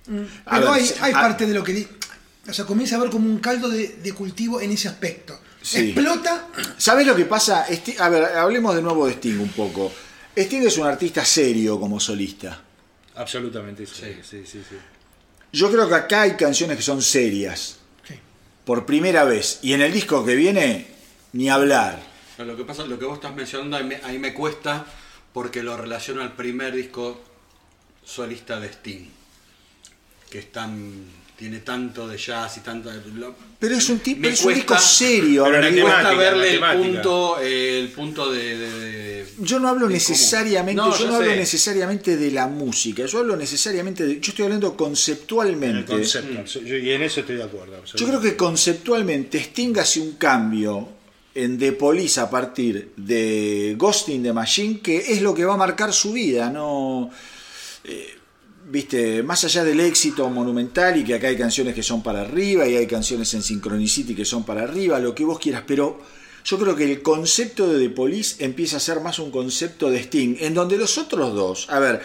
Mm, 0.07 0.23
A 0.45 0.55
Pero 0.59 0.71
ver, 0.71 0.81
hay, 0.81 0.85
se- 0.87 0.95
hay 1.01 1.11
a- 1.13 1.21
parte 1.21 1.45
de 1.45 1.53
lo 1.53 1.63
que... 1.63 1.73
di- 1.73 1.87
O 2.49 2.53
sea, 2.53 2.65
comienza 2.65 2.97
a 2.97 2.99
ver 2.99 3.09
como 3.09 3.29
un 3.29 3.39
caldo 3.39 3.69
de, 3.69 3.87
de 4.03 4.11
cultivo 4.11 4.59
en 4.59 4.71
ese 4.71 4.89
aspecto. 4.89 5.39
Sí. 5.61 5.91
Explota. 5.91 6.49
¿Sabes 6.77 7.07
lo 7.07 7.15
que 7.15 7.23
pasa? 7.23 7.65
A 7.99 8.09
ver, 8.09 8.23
hablemos 8.35 8.75
de 8.75 8.81
nuevo 8.81 9.05
de 9.07 9.13
Sting 9.13 9.39
un 9.39 9.49
poco. 9.49 9.89
Sting 10.35 10.63
es 10.67 10.77
un 10.77 10.85
artista 10.87 11.23
serio 11.23 11.79
como 11.79 11.99
solista. 12.01 12.61
Absolutamente, 13.15 13.85
sí. 13.85 13.93
Sí. 14.01 14.13
Sí, 14.29 14.37
sí, 14.45 14.63
sí. 14.69 14.75
Yo 15.53 15.71
creo 15.71 15.87
que 15.87 15.95
acá 15.95 16.23
hay 16.23 16.31
canciones 16.35 16.75
que 16.75 16.83
son 16.83 17.01
serias. 17.01 17.77
Por 18.65 18.85
primera 18.85 19.23
vez. 19.23 19.59
Y 19.61 19.73
en 19.73 19.81
el 19.81 19.91
disco 19.91 20.25
que 20.25 20.35
viene, 20.35 20.87
ni 21.33 21.49
hablar. 21.49 22.01
Lo 22.37 22.57
que 22.57 22.65
pasa, 22.65 22.85
lo 22.85 22.97
que 22.97 23.05
vos 23.05 23.15
estás 23.15 23.35
mencionando, 23.35 23.77
ahí 23.77 23.83
me, 23.83 24.19
me 24.19 24.33
cuesta 24.33 24.85
porque 25.33 25.63
lo 25.63 25.77
relaciono 25.77 26.21
al 26.21 26.33
primer 26.33 26.73
disco 26.73 27.21
solista 28.03 28.59
de 28.59 28.67
Sting, 28.67 29.09
que 30.29 30.39
es 30.39 30.51
tan, 30.51 31.05
tiene 31.37 31.59
tanto 31.59 32.07
de 32.07 32.17
jazz 32.17 32.57
y 32.57 32.59
tanto... 32.61 32.89
lo- 33.15 33.35
Pero 33.59 33.75
es 33.75 33.89
un 33.89 33.99
tipo, 33.99 34.21
me 34.21 34.29
es 34.29 34.43
un 34.45 34.53
disco 34.53 34.73
cuesta- 34.75 34.87
serio. 34.87 35.45
a 35.45 35.49
pero 35.49 35.71
Me 35.71 35.81
cuesta 35.81 36.13
verle 36.13 36.53
el 36.53 36.59
punto, 36.77 37.37
eh, 37.41 37.79
el 37.79 37.89
punto 37.89 38.31
de... 38.31 38.57
de- 38.57 38.79
de- 38.79 39.25
Yo 39.39 39.59
no 39.59 39.67
hablo 39.69 39.87
de 39.87 39.93
necesariamente, 39.93 40.81
cómo- 40.81 40.95
yo 40.97 41.07
no 41.07 41.15
hablo 41.15 41.35
necesariamente 41.35 42.17
de 42.17 42.31
la 42.31 42.47
música, 42.47 43.05
yo 43.05 43.19
hablo 43.19 43.35
necesariamente 43.35 44.05
de, 44.05 44.19
yo 44.19 44.29
estoy 44.29 44.45
hablando 44.45 44.77
conceptualmente. 44.77 45.91
concepto. 45.91 46.59
Yo- 46.61 46.77
y 46.77 46.91
en 46.91 47.01
eso 47.01 47.21
estoy 47.21 47.37
de 47.37 47.43
acuerdo. 47.43 47.83
Yo 47.95 48.07
creo 48.07 48.21
que 48.21 48.35
conceptualmente 48.37 49.39
Sting 49.39 49.77
hace 49.79 49.99
un 50.01 50.13
cambio 50.13 50.89
en 51.35 51.57
The 51.57 51.71
Police 51.73 52.19
a 52.19 52.29
partir 52.29 52.91
de 52.95 53.73
Ghost 53.77 54.09
in 54.09 54.21
the 54.23 54.33
Machine, 54.33 54.79
que 54.81 54.97
es 54.97 55.21
lo 55.21 55.33
que 55.33 55.45
va 55.45 55.55
a 55.55 55.57
marcar 55.57 55.91
su 55.91 56.13
vida, 56.13 56.49
no 56.51 57.09
eh, 57.85 58.15
viste, 58.65 59.23
más 59.23 59.43
allá 59.43 59.63
del 59.63 59.79
éxito 59.79 60.29
monumental 60.29 60.97
y 60.97 61.03
que 61.03 61.15
acá 61.15 61.27
hay 61.27 61.37
canciones 61.37 61.75
que 61.75 61.83
son 61.83 62.01
para 62.01 62.21
arriba 62.21 62.67
y 62.67 62.75
hay 62.75 62.87
canciones 62.87 63.33
en 63.33 63.41
Synchronicity 63.41 64.15
que 64.15 64.25
son 64.25 64.43
para 64.43 64.63
arriba, 64.63 64.99
lo 64.99 65.13
que 65.13 65.25
vos 65.25 65.39
quieras, 65.39 65.63
pero 65.67 65.99
yo 66.45 66.59
creo 66.59 66.75
que 66.75 66.91
el 66.91 67.01
concepto 67.01 67.67
de 67.67 67.79
The 67.79 67.93
Police 67.93 68.43
empieza 68.43 68.77
a 68.77 68.79
ser 68.79 68.99
más 68.99 69.19
un 69.19 69.31
concepto 69.31 69.89
de 69.89 69.99
Sting, 69.99 70.37
en 70.39 70.53
donde 70.53 70.77
los 70.77 70.97
otros 70.97 71.33
dos, 71.33 71.69
a 71.69 71.79
ver, 71.79 72.01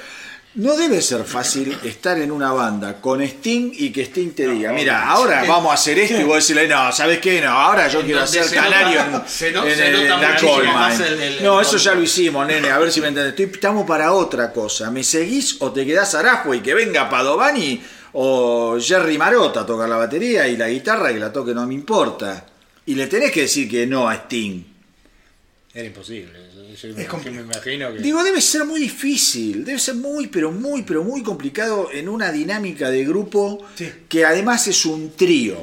no 0.58 0.76
debe 0.76 1.00
ser 1.02 1.24
fácil 1.24 1.76
estar 1.84 2.18
en 2.18 2.30
una 2.30 2.52
banda 2.52 3.00
con 3.00 3.20
Sting 3.22 3.72
y 3.74 3.90
que 3.90 4.02
Sting 4.02 4.32
te 4.32 4.46
diga, 4.48 4.72
mira, 4.72 5.08
ahora 5.08 5.44
vamos 5.46 5.70
a 5.70 5.74
hacer 5.74 5.98
esto 5.98 6.20
y 6.20 6.24
vos 6.24 6.36
decirle, 6.36 6.68
no, 6.68 6.92
¿sabes 6.92 7.18
qué? 7.20 7.40
No, 7.40 7.50
ahora 7.50 7.88
yo 7.88 8.02
quiero 8.02 8.20
hacer 8.22 8.44
se 8.44 8.54
canario 8.56 9.04
nota- 9.10 9.24
en, 9.24 9.28
se 9.28 9.52
no- 9.52 9.64
en 9.66 9.76
se 9.76 9.88
el- 9.88 9.94
en 10.02 10.08
la 10.08 10.16
muchísimo 10.18 10.52
Coal 10.54 10.66
más 10.66 10.98
Mine". 10.98 11.08
el- 11.08 11.22
el- 11.22 11.42
No, 11.44 11.60
el- 11.60 11.66
eso 11.66 11.76
ya 11.76 11.94
lo 11.94 12.02
hicimos, 12.02 12.46
nene, 12.46 12.70
a 12.70 12.78
ver 12.78 12.90
si 12.92 13.00
me 13.00 13.08
entendés. 13.08 13.30
Estoy- 13.38 13.50
Estamos 13.54 13.86
para 13.86 14.12
otra 14.12 14.52
cosa. 14.52 14.90
¿Me 14.90 15.02
seguís 15.04 15.56
o 15.60 15.72
te 15.72 15.86
quedás 15.86 16.14
Arajo 16.14 16.52
y 16.54 16.60
que 16.60 16.74
venga 16.74 17.08
Padovani 17.08 17.80
o 18.14 18.78
Jerry 18.80 19.16
Marota 19.18 19.60
a 19.60 19.66
tocar 19.66 19.88
la 19.88 19.96
batería 19.96 20.46
y 20.48 20.56
la 20.56 20.68
guitarra 20.68 21.12
que 21.12 21.18
la 21.20 21.32
toque 21.32 21.54
no 21.54 21.66
me 21.66 21.74
importa? 21.74 22.46
Y 22.86 22.94
le 22.94 23.06
tenés 23.06 23.30
que 23.30 23.42
decir 23.42 23.68
que 23.70 23.86
no 23.86 24.08
a 24.08 24.14
Sting. 24.16 24.64
Era 25.74 25.86
imposible. 25.86 26.47
Yo 26.80 26.88
me, 26.94 27.40
imagino 27.40 27.92
que. 27.92 27.98
Digo, 28.00 28.22
debe 28.22 28.40
ser 28.40 28.64
muy 28.64 28.78
difícil, 28.80 29.64
debe 29.64 29.78
ser 29.78 29.96
muy, 29.96 30.28
pero 30.28 30.52
muy, 30.52 30.82
pero 30.82 31.02
muy 31.02 31.22
complicado 31.22 31.88
en 31.92 32.08
una 32.08 32.30
dinámica 32.30 32.88
de 32.90 33.04
grupo 33.04 33.64
Sí. 33.74 33.90
que 34.08 34.24
además 34.24 34.66
es 34.68 34.84
un 34.86 35.10
trío. 35.16 35.56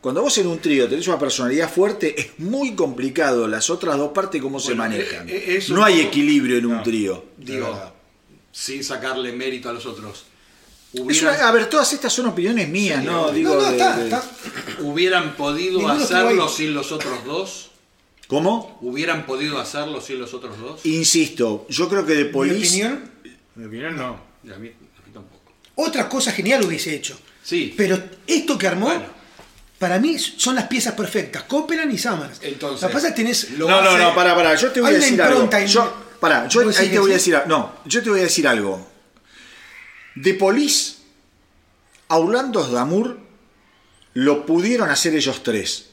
Cuando 0.00 0.20
vos 0.20 0.36
en 0.36 0.46
un 0.48 0.58
trío 0.58 0.86
tenés 0.86 1.08
una 1.08 1.18
personalidad 1.18 1.70
fuerte, 1.72 2.20
es 2.20 2.38
muy 2.38 2.74
complicado 2.74 3.48
las 3.48 3.70
otras 3.70 3.96
dos 3.96 4.12
partes 4.12 4.42
cómo 4.42 4.60
se 4.60 4.74
manejan. 4.74 5.26
eh, 5.30 5.44
eh, 5.46 5.64
no 5.68 5.82
hay 5.82 6.00
equilibrio 6.02 6.58
en 6.58 6.66
un 6.66 6.82
trío. 6.82 7.24
Digo, 7.38 7.92
sin 8.52 8.84
sacarle 8.84 9.32
mérito 9.32 9.70
a 9.70 9.72
los 9.72 9.86
otros. 9.86 10.24
Es 10.92 11.00
Hubieran, 11.00 11.34
una- 11.36 11.48
a 11.48 11.52
ver, 11.52 11.68
todas 11.70 11.90
estas 11.92 12.12
son 12.12 12.26
opiniones 12.26 12.68
mías, 12.68 13.00
Sí, 13.00 13.06
¿no? 13.06 13.32
Digo, 13.32 13.54
no, 13.54 13.62
no, 13.62 13.66
de- 13.66 13.72
está, 13.72 13.96
de- 13.96 14.04
está. 14.04 14.30
hubieran 14.80 15.34
podido 15.36 15.78
Ninguno 15.78 15.94
hacerlo 15.94 16.48
sin 16.48 16.74
los 16.74 16.92
otros 16.92 17.24
dos. 17.24 17.70
¿Cómo? 18.26 18.78
¿Hubieran 18.80 19.26
podido 19.26 19.58
hacerlo 19.58 20.00
sin 20.00 20.18
los 20.18 20.32
otros 20.34 20.58
dos? 20.58 20.84
Insisto, 20.86 21.66
yo 21.68 21.88
creo 21.88 22.06
que 22.06 22.14
de 22.14 22.24
Mi 22.24 22.30
Police. 22.32 22.68
opinión, 22.68 23.10
Mi 23.54 23.66
opinión 23.66 23.96
no. 23.96 24.04
A 24.14 24.58
mí, 24.58 24.68
a 24.68 25.06
mí 25.06 25.12
tampoco. 25.12 25.52
otra 25.76 26.08
cosa 26.08 26.32
genial 26.32 26.64
hubiese 26.64 26.94
hecho. 26.94 27.18
Sí. 27.42 27.74
Pero 27.76 28.02
esto 28.26 28.56
que 28.56 28.66
armó, 28.66 28.86
Bueno. 28.86 29.04
para 29.78 29.98
mí 29.98 30.18
son 30.18 30.54
las 30.54 30.66
piezas 30.68 30.94
perfectas. 30.94 31.42
Copeland 31.44 31.92
y 31.92 31.98
Summers. 31.98 32.38
Entonces, 32.42 32.82
Lo 32.82 32.88
que 32.88 32.94
pasa 32.94 33.08
es 33.08 33.14
que 33.14 33.22
tenés. 33.22 33.50
lo 33.52 33.68
No, 33.68 33.82
no, 33.82 33.98
no, 33.98 34.14
para, 34.14 34.34
para, 34.34 34.54
yo 34.54 34.70
te 34.72 34.80
voy 34.80 34.90
Hay 34.90 34.96
a 34.96 34.98
decir 34.98 35.20
algo. 35.22 35.48
en- 35.52 35.66
Yo, 35.66 35.94
pará, 36.20 36.48
yo 36.48 36.64
¿Vos 36.64 36.78
ahí 36.78 36.88
te 36.88 36.98
voy 36.98 37.10
a 37.10 37.14
decir, 37.14 37.38
no, 37.46 37.74
yo 37.84 38.02
te 38.02 38.08
voy 38.10 38.20
a 38.20 38.22
decir 38.24 38.48
algo. 38.48 38.86
De 40.14 40.32
Police 40.34 40.94
a 42.08 42.16
Orlando 42.18 42.66
Damour 42.66 43.18
lo 44.14 44.46
pudieron 44.46 44.88
hacer 44.90 45.14
ellos 45.14 45.42
tres. 45.42 45.90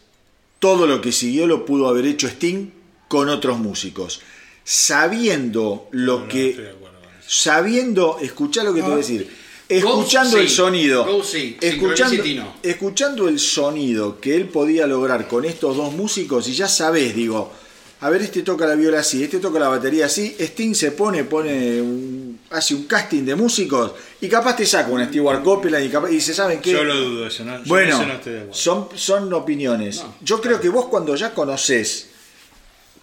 Todo 0.62 0.88
lo 0.88 1.02
que 1.02 1.12
siguió 1.12 1.46
lo 1.48 1.66
pudo 1.66 1.90
haber 1.90 2.06
hecho 2.06 2.28
Sting 2.28 2.68
con 3.10 3.28
otros 3.28 3.60
músicos. 3.60 4.22
Sabiendo 4.64 5.90
lo 5.92 6.20
No, 6.22 6.28
que. 6.30 6.50
estoy 6.52 6.64
de 6.64 6.70
acuerdo 6.70 6.92
sabiendo, 7.28 8.18
escuchá 8.22 8.64
lo 8.64 8.74
que 8.74 8.82
te 8.82 8.86
voy 8.88 8.94
a 8.94 8.98
decir. 8.98 9.30
Escuchando 9.70 10.32
Go 10.36 10.38
el 10.44 10.50
sí, 10.50 10.56
sonido. 10.56 11.06
go 11.06 11.24
sí, 11.24 11.58
escuchando, 11.62 12.24
no. 12.36 12.54
escuchando 12.62 13.28
el 13.30 13.40
sonido 13.40 14.20
que 14.20 14.36
él 14.36 14.50
podía 14.50 14.86
lograr 14.86 15.28
con 15.30 15.46
estos 15.46 15.78
dos 15.78 15.94
músicos, 15.94 16.48
y 16.50 16.54
ya 16.54 16.68
sabés, 16.68 17.16
digo, 17.16 17.54
a 18.02 18.10
ver, 18.10 18.22
este 18.23 18.41
toca 18.44 18.65
la 18.65 18.76
viola 18.76 18.99
así, 18.99 19.23
este 19.23 19.40
toca 19.40 19.60
la 19.60 19.68
batería 19.69 20.07
así, 20.07 20.36
Sting 20.40 20.73
se 20.73 20.91
pone, 20.91 21.23
pone 21.23 21.82
un- 21.82 22.40
hace 22.49 22.73
un 22.76 22.84
casting 22.84 23.23
de 23.23 23.36
músicos 23.36 23.94
y 24.19 24.28
capaz 24.28 24.56
te 24.57 24.65
saca 24.65 24.90
una 24.91 25.06
Stewart 25.07 25.41
Copeland 25.44 25.86
y, 25.86 25.90
capaz, 25.90 26.11
y 26.11 26.19
se 26.19 26.34
saben 26.34 26.60
que. 26.61 26.72
Yo 26.72 26.84
lo 26.84 26.95
dudo 26.95 27.28
eso, 27.28 27.45
¿no? 27.45 27.57
Yo 27.60 27.64
Bueno, 27.68 27.95
eso 27.95 28.06
no 28.07 28.14
estoy 28.14 28.34
de 28.34 28.40
acuerdo. 28.40 28.57
son, 28.60 28.88
son 28.95 29.34
opiniones. 29.34 29.98
No, 30.03 30.15
Yo 30.22 30.41
creo 30.41 30.60
que 30.60 30.69
vos 30.69 30.88
cuando 30.88 31.15
ya 31.15 31.34
conocés 31.34 32.07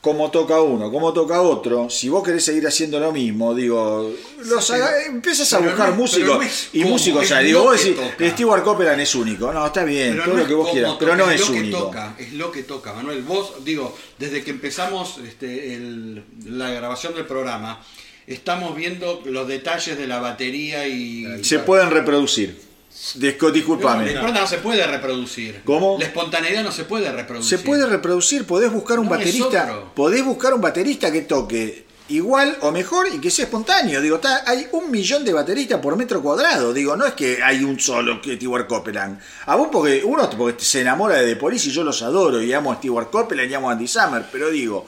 cómo 0.00 0.30
toca 0.30 0.60
uno, 0.60 0.90
cómo 0.92 1.12
toca 1.12 1.42
otro, 1.42 1.90
si 1.90 2.08
vos 2.08 2.22
querés 2.22 2.44
seguir 2.44 2.66
haciendo 2.66 3.00
lo 3.00 3.10
mismo, 3.12 3.52
digo, 3.54 4.12
los 4.44 4.64
Sí, 4.64 4.72
pero- 4.72 4.84
haga- 4.84 5.04
empiezas 5.06 5.52
a 5.52 5.58
buscar 5.58 5.90
no 5.90 5.96
músicos 5.96 6.68
y 6.72 6.84
músicos, 6.84 7.24
o 7.24 7.26
sea, 7.26 7.40
digo, 7.40 7.64
vos 7.64 7.80
que 7.80 7.90
decís, 7.90 8.10
toca. 8.12 8.30
Stewart 8.30 8.62
Copeland 8.64 9.00
es 9.00 9.14
único, 9.16 9.52
no, 9.52 9.66
está 9.66 9.82
bien, 9.84 10.12
Pero 10.12 10.24
todo 10.24 10.34
no 10.34 10.40
lo 10.42 10.46
que 10.46 10.54
vos 10.54 10.70
quieras, 10.70 10.94
pero 10.98 11.16
no 11.16 11.28
es 11.30 11.40
lo 11.40 11.46
que 11.52 11.60
único. 11.60 11.78
toca, 11.78 12.14
es 12.18 12.32
lo 12.34 12.52
que 12.52 12.62
toca, 12.62 12.92
Manuel. 12.92 13.22
Vos, 13.22 13.64
digo, 13.64 13.96
desde 14.18 14.44
que 14.44 14.50
empezamos 14.52 15.18
este, 15.26 15.74
el- 15.74 16.22
la 16.46 16.70
grabación 16.70 17.14
del 17.14 17.26
programa, 17.26 17.84
estamos 18.28 18.76
viendo 18.76 19.20
los 19.24 19.48
detalles 19.48 19.98
de 19.98 20.06
la 20.06 20.20
batería 20.20 20.86
y... 20.86 21.42
Se 21.42 21.58
pueden 21.58 21.90
reproducir. 21.90 22.67
Disco- 23.14 23.50
disculpame. 23.50 24.12
la 24.12 24.30
no 24.32 24.46
se 24.46 24.58
puede 24.58 24.86
reproducir. 24.86 25.62
¿Cómo? 25.64 25.96
La 25.98 26.06
espontaneidad 26.06 26.62
no 26.62 26.72
se 26.72 26.84
puede 26.84 27.10
reproducir. 27.10 27.58
Se 27.58 27.64
puede 27.64 27.86
reproducir, 27.86 28.44
podés 28.44 28.72
buscar 28.72 28.98
un 28.98 29.06
No, 29.06 29.12
baterista, 29.12 29.84
podés 29.94 30.24
buscar 30.24 30.52
un 30.52 30.60
baterista 30.60 31.10
que 31.12 31.22
toque 31.22 31.86
igual 32.08 32.56
o 32.62 32.70
mejor 32.72 33.06
y 33.14 33.18
que 33.20 33.30
sea 33.30 33.44
espontáneo. 33.44 34.00
Digo, 34.00 34.16
está- 34.16 34.42
hay 34.46 34.66
un 34.72 34.90
millón 34.90 35.24
de 35.24 35.32
bateristas 35.32 35.80
por 35.80 35.96
metro 35.96 36.20
cuadrado. 36.22 36.72
Digo, 36.74 36.96
no 36.96 37.06
es 37.06 37.14
que 37.14 37.42
hay 37.42 37.62
un 37.64 37.78
solo 37.78 38.20
que 38.20 38.36
Stewart 38.36 38.66
Copeland. 38.66 39.18
A 39.46 39.56
vos 39.56 39.68
porque 39.70 40.02
uno 40.04 40.28
porque 40.30 40.62
se 40.64 40.80
enamora 40.80 41.16
de 41.16 41.26
The 41.34 41.36
Police 41.36 41.68
y 41.68 41.72
yo 41.72 41.84
los 41.84 42.02
adoro 42.02 42.42
y 42.42 42.52
amo 42.52 42.72
a 42.72 42.76
Stewart 42.76 43.10
Copeland 43.10 43.50
y 43.50 43.54
amo 43.54 43.70
a 43.70 43.72
Andy 43.72 43.86
Summer, 43.88 44.24
pero 44.32 44.50
digo, 44.50 44.86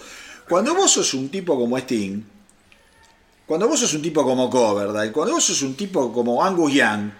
cuando 0.48 0.74
vos 0.74 0.90
sos 0.90 1.14
un 1.14 1.28
tipo 1.28 1.56
como 1.58 1.78
Sting, 1.78 2.22
cuando 3.46 3.68
vos 3.68 3.80
sos 3.80 3.94
un 3.94 4.02
tipo 4.02 4.24
como 4.24 4.48
Coverdale, 4.50 5.12
cuando 5.12 5.34
vos 5.34 5.44
sos 5.44 5.62
un 5.62 5.74
tipo 5.74 6.12
como 6.12 6.42
Angus 6.44 6.72
Young, 6.72 7.10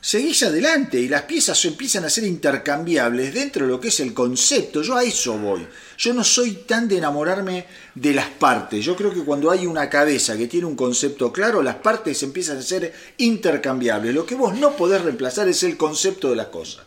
seguís 0.00 0.42
adelante 0.44 1.00
y 1.00 1.08
las 1.08 1.22
piezas 1.22 1.64
empiezan 1.64 2.04
a 2.04 2.10
ser 2.10 2.24
intercambiables 2.24 3.34
dentro 3.34 3.66
de 3.66 3.72
lo 3.72 3.80
que 3.80 3.88
es 3.88 4.00
el 4.00 4.14
concepto. 4.14 4.82
Yo 4.82 4.96
a 4.96 5.02
eso 5.02 5.36
voy. 5.38 5.66
Yo 5.98 6.14
no 6.14 6.22
soy 6.22 6.52
tan 6.66 6.86
de 6.86 6.98
enamorarme 6.98 7.66
de 7.94 8.14
las 8.14 8.28
partes. 8.28 8.84
Yo 8.84 8.94
creo 8.94 9.12
que 9.12 9.24
cuando 9.24 9.50
hay 9.50 9.66
una 9.66 9.90
cabeza 9.90 10.36
que 10.36 10.46
tiene 10.46 10.66
un 10.66 10.76
concepto 10.76 11.32
claro, 11.32 11.62
las 11.62 11.76
partes 11.76 12.22
empiezan 12.22 12.58
a 12.58 12.62
ser 12.62 12.92
intercambiables. 13.18 14.14
Lo 14.14 14.26
que 14.26 14.34
vos 14.34 14.54
no 14.54 14.76
podés 14.76 15.02
reemplazar 15.02 15.48
es 15.48 15.62
el 15.62 15.76
concepto 15.76 16.30
de 16.30 16.36
las 16.36 16.48
cosas. 16.48 16.84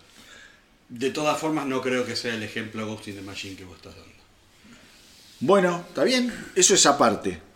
De 0.87 1.11
todas 1.11 1.37
formas, 1.37 1.67
no 1.67 1.81
creo 1.81 2.05
que 2.05 2.15
sea 2.15 2.33
el 2.33 2.43
ejemplo 2.43 2.87
Ghost 2.87 3.09
in 3.09 3.15
the 3.15 3.21
Machine 3.21 3.55
que 3.55 3.65
vos 3.65 3.75
estás 3.75 3.95
dando. 3.95 4.09
Bueno, 5.41 5.85
está 5.87 6.03
bien. 6.03 6.33
Eso 6.55 6.73
es 6.73 6.85
aparte. 6.85 7.48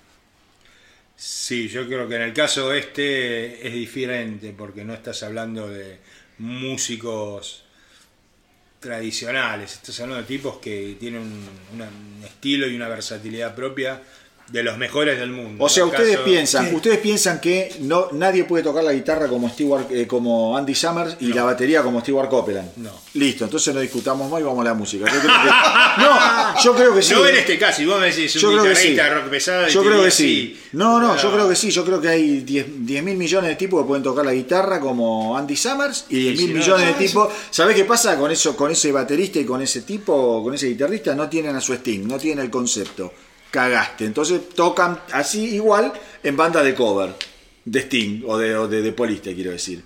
Sí, 1.15 1.69
yo 1.69 1.85
creo 1.87 2.07
que 2.07 2.15
en 2.15 2.21
el 2.23 2.33
caso 2.33 2.73
este 2.73 3.65
es 3.67 3.73
diferente 3.73 4.53
porque 4.57 4.83
no 4.83 4.93
estás 4.93 5.23
hablando 5.23 5.69
de 5.69 5.99
músicos 6.39 7.63
tradicionales, 8.79 9.73
estás 9.73 9.99
hablando 10.01 10.21
de 10.21 10.27
tipos 10.27 10.57
que 10.57 10.97
tienen 10.99 11.21
un, 11.21 11.49
un 11.73 12.23
estilo 12.23 12.67
y 12.67 12.75
una 12.75 12.89
versatilidad 12.89 13.55
propia 13.55 14.01
de 14.53 14.61
los 14.61 14.77
mejores 14.77 15.17
del 15.19 15.31
mundo. 15.31 15.63
O 15.65 15.67
sea, 15.67 15.83
ustedes 15.83 16.11
caso- 16.17 16.25
piensan, 16.25 16.75
ustedes 16.75 16.99
piensan 16.99 17.41
que 17.41 17.75
no 17.79 18.09
nadie 18.11 18.43
puede 18.43 18.63
tocar 18.63 18.83
la 18.83 18.93
guitarra 18.93 19.27
como 19.27 19.49
Stewart, 19.49 19.87
eh, 19.89 20.05
como 20.05 20.55
Andy 20.55 20.75
Summers 20.75 21.17
y 21.21 21.33
la 21.33 21.43
batería 21.43 21.81
como 21.81 22.01
Stewart 22.01 22.29
Copeland. 22.29 22.69
No. 22.77 22.91
Listo, 23.15 23.45
entonces 23.45 23.73
no 23.73 23.79
discutamos 23.81 24.29
más 24.29 24.39
y 24.41 24.43
vamos 24.43 24.61
a 24.61 24.65
la 24.69 24.75
música. 24.75 25.05
Yo 25.11 25.19
creo 25.19 25.31
que, 25.41 25.47
no, 26.03 26.61
yo 26.63 26.75
creo 26.75 26.93
que 26.95 27.01
sí. 27.01 27.13
No 27.15 27.25
en 27.25 27.35
este 27.35 27.57
caso, 27.57 27.81
y 27.81 27.85
vos 27.87 27.99
me 27.99 28.05
decís 28.11 28.31
Yo 28.33 28.49
un 28.49 28.59
creo 28.59 28.69
que 28.69 28.75
sí. 28.79 28.95
rock 28.95 29.29
pesado 29.31 29.67
y 29.67 29.71
Yo 29.71 29.81
creo 29.83 30.03
que 30.03 30.11
sí. 30.11 30.59
No, 30.73 30.99
no, 30.99 31.17
yo 31.17 31.31
creo 31.33 31.49
que 31.49 31.55
sí. 31.55 31.71
Yo 31.71 31.83
creo 31.83 31.99
que 31.99 32.09
hay 32.09 32.41
10 32.41 32.67
mil 33.03 33.17
millones 33.17 33.49
de 33.49 33.55
tipos 33.55 33.81
que 33.81 33.87
pueden 33.87 34.03
tocar 34.03 34.23
la 34.23 34.33
guitarra 34.33 34.79
como 34.79 35.35
Andy 35.35 35.55
Summers 35.55 36.05
y 36.09 36.19
10 36.19 36.37
mil 36.37 36.47
si 36.47 36.53
no, 36.53 36.59
millones 36.59 36.87
de 36.99 37.05
tipos. 37.07 37.33
¿Sabés 37.49 37.75
qué 37.75 37.85
pasa 37.85 38.15
con 38.19 38.29
eso, 38.31 38.55
con 38.55 38.69
ese 38.71 38.91
baterista 38.91 39.39
y 39.39 39.45
con 39.45 39.63
ese 39.63 39.81
tipo, 39.81 40.43
con 40.43 40.53
ese 40.53 40.67
guitarrista? 40.67 41.15
No 41.15 41.27
tienen 41.27 41.55
a 41.55 41.61
su 41.61 41.73
Sting, 41.73 42.07
no 42.07 42.19
tienen 42.19 42.45
el 42.45 42.51
concepto. 42.51 43.11
Cagaste. 43.53 44.05
Entonces 44.05 44.49
tocan 44.55 44.99
así 45.11 45.53
igual 45.53 45.93
en 46.23 46.35
banda 46.35 46.63
de 46.63 46.73
cover. 46.73 47.13
de 47.65 47.79
Sting 47.81 48.23
o 48.25 48.35
de, 48.39 48.55
o 48.57 48.67
de, 48.67 48.91
te 48.91 49.35
quiero 49.35 49.51
decir. 49.51 49.83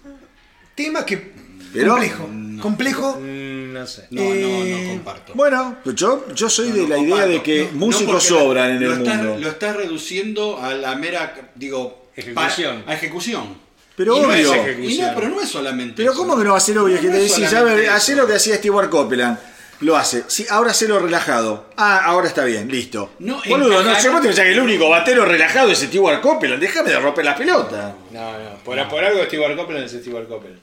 Tema 0.73 1.05
que. 1.05 1.33
Pero- 1.73 1.91
complejo. 1.91 2.29
Complejo. 2.61 3.19
Mm, 3.19 3.73
no 3.73 3.85
sé. 3.85 4.07
No, 4.09 4.21
Eh, 4.21 4.41
no, 4.41 4.83
no 4.83 4.89
comparto. 4.95 5.33
Bueno, 5.35 5.75
yo, 5.93 6.25
yo 6.33 6.49
soy 6.49 6.71
de 6.71 6.83
No, 6.83 6.87
la 6.87 6.95
no 6.97 7.03
idea 7.03 7.27
de 7.27 7.43
que 7.43 7.65
No, 7.65 7.71
no 7.73 7.77
músicos 7.87 8.23
sobran 8.23 8.71
en 8.77 8.83
el 8.83 8.91
estás- 8.93 9.17
mundo. 9.17 9.37
Lo 9.37 9.49
estás 9.49 9.75
reduciendo 9.75 10.57
a 10.63 10.73
la 10.73 10.95
mera, 10.95 11.51
digo, 11.55 12.07
Ejecución. 12.15 12.83
a 12.87 12.93
ejecución. 12.93 13.57
Pero 13.97 14.15
Y 14.17 14.21
no 14.21 14.27
obvio. 14.29 14.53
es. 14.53 14.79
Y 14.91 14.97
no, 15.01 15.07
pero 15.13 15.27
no 15.29 15.41
es 15.41 15.49
solamente 15.49 15.95
Pero 15.97 16.11
eso. 16.13 16.21
¿cómo 16.21 16.37
que 16.37 16.43
no 16.45 16.51
va 16.51 16.57
a 16.57 16.61
ser 16.61 16.77
obvio? 16.79 16.99
Que 17.01 17.07
No 17.07 17.13
te 17.13 17.19
decís, 17.19 17.53
a 17.53 17.63
ver, 17.63 17.89
hacé 17.89 18.15
lo 18.15 18.25
que 18.25 18.33
hacía 18.35 18.55
Stewart 18.55 18.89
Copeland. 18.89 19.37
Lo 19.81 19.95
hace. 19.95 20.23
Sí, 20.27 20.45
ahora 20.49 20.71
hacelo 20.71 20.97
relajado. 20.97 21.69
Ah, 21.77 22.01
ahora 22.05 22.27
está 22.27 22.43
bien, 22.45 22.67
listo. 22.67 23.11
No, 23.19 23.39
Boludo, 23.47 23.83
no, 23.83 24.01
yo 24.01 24.11
vos 24.11 24.21
te 24.21 24.27
pensás 24.27 24.45
que 24.45 24.51
el 24.53 24.59
único 24.59 24.89
batero 24.89 25.23
relajado 25.23 25.71
es 25.71 25.79
Stewart 25.79 26.19
Copeland. 26.21 26.59
Déjame 26.59 26.89
de 26.89 26.99
romper 26.99 27.23
la 27.25 27.35
pelota. 27.35 27.95
No, 28.11 28.31
no. 28.31 28.57
Por, 28.65 28.87
por 28.89 29.03
algo 29.03 29.23
Stewart 29.25 29.55
Copeland 29.55 29.85
es 29.85 29.91
Stewart 30.01 30.27
Copeland. 30.27 30.59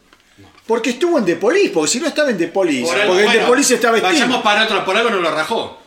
Porque 0.67 0.91
estuvo 0.91 1.19
en 1.19 1.25
The 1.27 1.37
Police, 1.37 1.69
porque 1.71 1.91
si 1.93 2.01
no 2.01 2.09
estaba 2.09 2.31
en 2.31 2.39
The 2.39 2.49
Police. 2.49 2.87
Por 2.91 2.99
algo- 2.99 3.13
porque 3.15 3.25
en 3.27 3.33
The 3.33 3.47
Police 3.47 3.75
estaba 3.75 3.99
Sting. 3.99 4.11
Vayamos 4.13 4.43
para 4.43 4.65
otro, 4.65 4.85
por 4.85 4.97
algo 4.97 5.11
no 5.11 5.19
lo 5.21 5.31
rajó. 5.31 5.79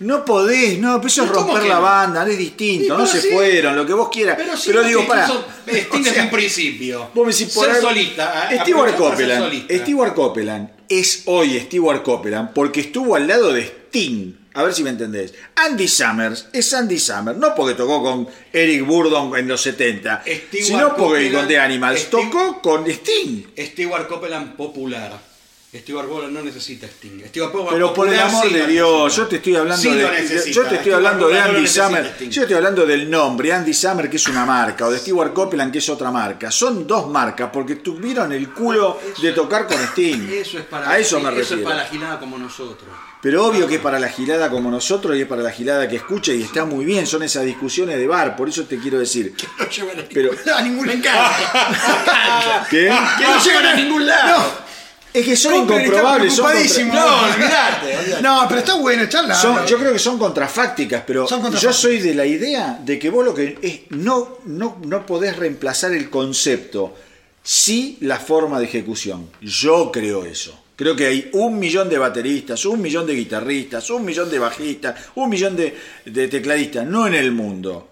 No 0.00 0.24
podés, 0.24 0.78
no, 0.78 0.96
pero 0.96 1.08
eso 1.08 1.24
es 1.24 1.28
¿Y 1.28 1.32
cómo 1.32 1.46
romper 1.52 1.68
la 1.68 1.74
no? 1.74 1.82
banda, 1.82 2.24
no 2.24 2.30
es 2.30 2.38
distinto, 2.38 2.84
Sí, 2.84 2.88
no 2.88 2.96
pero 2.96 3.06
se 3.06 3.20
sí. 3.20 3.28
fueron, 3.34 3.76
lo 3.76 3.84
que 3.86 3.92
vos 3.92 4.08
quieras. 4.08 4.34
Pero, 4.38 4.56
sí, 4.56 4.72
digo, 4.72 5.04
porque 5.06 5.08
para. 5.08 5.24
hizo 5.26 5.44
Sting 5.68 6.02
desde 6.02 6.22
un 6.22 6.30
principio. 6.30 7.10
Vos 7.14 7.26
me 7.26 7.32
decís 7.32 7.52
por 7.54 7.66
ser 7.66 7.74
algo- 7.76 7.88
solista. 7.90 8.48
Stewart 8.62 8.96
Copeland. 8.96 9.70
Stewart 9.82 10.14
Copeland 10.14 10.70
es 10.90 11.22
hoy 11.26 11.58
Stewart 11.60 12.02
Copeland 12.02 12.50
porque 12.52 12.80
estuvo 12.80 13.16
al 13.16 13.26
lado 13.26 13.52
de 13.54 13.62
Sting. 13.62 14.34
A 14.52 14.64
ver 14.64 14.74
si 14.74 14.82
me 14.82 14.90
entendés. 14.90 15.32
Andy 15.54 15.86
Summers 15.86 16.48
es 16.52 16.74
Andy 16.74 16.98
Summers, 16.98 17.38
no 17.38 17.54
porque 17.54 17.74
tocó 17.76 18.02
con 18.02 18.28
Eric 18.52 18.84
Burdon 18.84 19.36
en 19.38 19.46
los 19.46 19.60
70, 19.62 20.22
Stewart 20.26 20.64
sino 20.66 20.96
porque 20.96 21.30
Copeland- 21.30 21.32
con 21.34 21.48
The 21.48 21.58
Animals 21.60 22.00
Steve- 22.00 22.24
tocó 22.30 22.60
con 22.60 22.86
Sting. 22.90 23.44
Stewart 23.56 24.08
Copeland 24.08 24.56
popular. 24.56 25.29
Stewart 25.72 26.08
Copeland 26.08 26.32
no 26.34 26.42
necesita 26.42 26.86
Sting. 26.88 27.22
Pero 27.32 27.94
por 27.94 28.08
el 28.08 28.18
amor 28.18 28.48
sí 28.48 28.52
de 28.54 28.66
Dios, 28.66 29.14
yo 29.14 29.26
te 29.28 29.36
estoy 29.36 29.54
hablando 29.54 29.80
Sí 29.80 29.90
de, 29.94 30.10
necesita. 30.10 30.50
yo 30.50 30.64
te 30.68 30.74
estoy 30.74 30.92
hablando 30.92 31.28
de 31.28 31.34
no 31.34 31.40
Andy 31.44 31.60
necesita 31.60 31.86
Summer, 31.86 32.06
Sting. 32.06 32.28
yo 32.30 32.42
estoy 32.42 32.56
hablando 32.56 32.86
del 32.86 33.08
nombre, 33.08 33.52
Andy 33.52 33.72
Summer 33.72 34.10
que 34.10 34.16
es 34.16 34.26
una 34.26 34.44
marca 34.44 34.86
o 34.86 34.90
de 34.90 34.98
Stewart 34.98 35.32
Copeland 35.32 35.70
que 35.70 35.78
es 35.78 35.88
otra 35.88 36.10
marca. 36.10 36.50
Son 36.50 36.88
dos 36.88 37.08
marcas 37.08 37.50
porque 37.52 37.76
tuvieron 37.76 38.32
el 38.32 38.50
culo 38.52 38.98
de 39.22 39.30
tocar 39.30 39.68
con 39.68 39.78
Sting. 39.80 40.28
Eso 40.32 40.58
es 40.58 40.64
para, 40.64 40.90
A 40.90 40.98
eso 40.98 41.20
me 41.20 41.28
eso 41.28 41.38
refiero. 41.38 41.62
es 41.62 41.68
para 41.68 41.76
la 41.84 41.88
gilada 41.88 42.18
como 42.18 42.36
nosotros. 42.36 42.88
Pero 43.22 43.46
obvio 43.46 43.68
que 43.68 43.76
es 43.76 43.80
para 43.80 44.00
la 44.00 44.08
gilada 44.08 44.50
como 44.50 44.72
nosotros 44.72 45.14
y 45.16 45.20
es 45.20 45.26
para 45.28 45.42
la 45.42 45.52
gilada 45.52 45.86
que 45.88 45.96
escucha 45.96 46.32
y 46.32 46.42
está 46.42 46.64
muy 46.64 46.84
bien, 46.84 47.06
son 47.06 47.22
esas 47.22 47.44
discusiones 47.44 47.96
de 47.96 48.08
bar, 48.08 48.34
por 48.34 48.48
eso 48.48 48.64
te 48.64 48.76
quiero 48.78 48.98
decir. 48.98 49.34
No 49.58 49.68
llevan 49.68 50.00
a 50.00 50.02
Pero 50.12 50.30
A 50.56 50.62
ningún 50.62 50.86
Me 50.86 50.94
encanta. 50.94 52.66
¿qué? 52.70 52.92
que 53.18 53.24
no 53.24 53.44
llevan 53.44 53.66
a 53.66 53.74
ningún 53.74 54.04
lado. 54.06 54.69
Es 55.12 55.24
que 55.24 55.34
son 55.36 55.52
incomprobables, 55.82 56.32
son, 56.34 56.44
contra- 56.68 56.84
No, 56.94 57.22
olvidate. 57.34 58.22
No, 58.22 58.44
pero 58.48 58.60
está 58.60 58.74
bueno, 58.74 59.08
charla. 59.08 59.34
son- 59.34 59.66
yo 59.66 59.78
creo 59.78 59.92
que 59.92 59.98
son 59.98 60.18
contrafácticas, 60.18 61.02
pero 61.06 61.26
Son 61.26 61.42
yo 61.60 61.72
soy 61.72 61.98
de 61.98 62.14
la 62.14 62.24
idea 62.26 62.78
de 62.84 62.98
que 62.98 63.10
vos 63.10 63.24
lo 63.24 63.34
que 63.34 63.58
es 63.60 63.80
no 63.90 64.38
no 64.44 64.78
no 64.84 65.04
podés 65.06 65.36
reemplazar 65.36 65.92
el 65.92 66.08
concepto, 66.10 66.94
sí 67.42 67.98
la 68.02 68.18
forma 68.20 68.58
de 68.60 68.66
ejecución. 68.66 69.28
Yo 69.40 69.90
creo 69.90 70.24
eso. 70.24 70.56
Creo 70.76 70.94
que 70.96 71.06
hay 71.06 71.28
un 71.34 71.58
millón 71.58 71.88
de 71.90 71.98
bateristas, 71.98 72.64
un 72.64 72.80
millón 72.80 73.06
de 73.06 73.14
guitarristas, 73.14 73.90
un 73.90 74.04
millón 74.04 74.30
de 74.30 74.38
bajistas, 74.38 74.94
un 75.16 75.28
millón 75.28 75.54
de, 75.56 75.76
de 76.06 76.28
tecladistas, 76.28 76.86
no 76.86 77.06
en 77.06 77.14
el 77.14 77.32
mundo. 77.32 77.88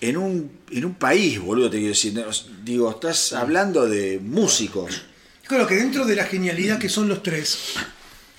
En 0.00 0.16
un, 0.16 0.58
en 0.70 0.84
un 0.84 0.94
país, 0.94 1.38
boludo, 1.40 1.68
te 1.68 1.76
quiero 1.78 1.90
decir. 1.92 2.24
Digo, 2.64 2.90
estás 2.90 3.32
hablando 3.34 3.86
de 3.88 4.18
músicos. 4.22 5.02
Creo 5.56 5.66
que 5.66 5.74
dentro 5.76 6.04
de 6.06 6.16
la 6.16 6.24
genialidad 6.24 6.78
que 6.78 6.88
son 6.88 7.08
los 7.08 7.22
tres, 7.22 7.58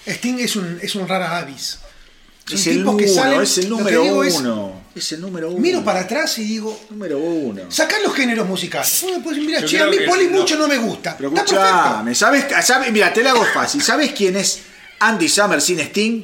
Sting 0.08 0.40
es 0.40 0.56
un, 0.56 0.80
es 0.82 0.95
un 0.95 1.08
rara 1.08 1.38
avis. 1.38 1.77
Son 2.45 2.58
Es 2.58 2.67
el 2.67 2.77
tipos 2.80 2.98
que 2.98 3.06
uno, 3.06 3.14
salen- 3.14 3.42
es 3.42 3.58
el 3.59 3.69
lo 3.69 3.77
que 3.77 3.83
número 3.93 4.24
es, 4.24 4.33
uno. 4.35 4.82
Es 4.95 5.11
el 5.14 5.22
número 5.22 5.50
uno. 5.51 5.59
Miro 5.59 5.83
para 5.83 6.01
atrás 6.01 6.38
y 6.40 6.43
digo, 6.43 6.77
Número 6.90 7.17
uno. 7.19 7.72
sacar 7.72 8.01
los 8.01 8.14
géneros 8.16 8.48
musicales. 8.48 9.06
Mira, 9.38 9.64
che, 9.64 9.80
a 9.80 9.88
mí 9.88 9.98
Poli 10.06 10.25
no. 10.27 10.40
mucho 10.40 10.58
no 10.58 10.67
me 10.67 10.77
gusta. 10.77 11.16
Pero 11.16 11.30
Está 11.30 11.42
perfecto. 11.45 11.66
escuchame, 11.66 12.16
¿sabes? 12.16 12.45
sabes- 12.66 12.92
Mira, 12.92 13.14
te 13.14 13.24
la 13.24 13.30
hago 13.32 13.45
fácil. 13.45 13.82
¿Sabes 13.82 14.11
quién 14.11 14.35
es 14.35 14.59
Andy 15.00 15.30
Summer 15.30 15.61
sin 15.61 15.80
Sting? 15.80 16.24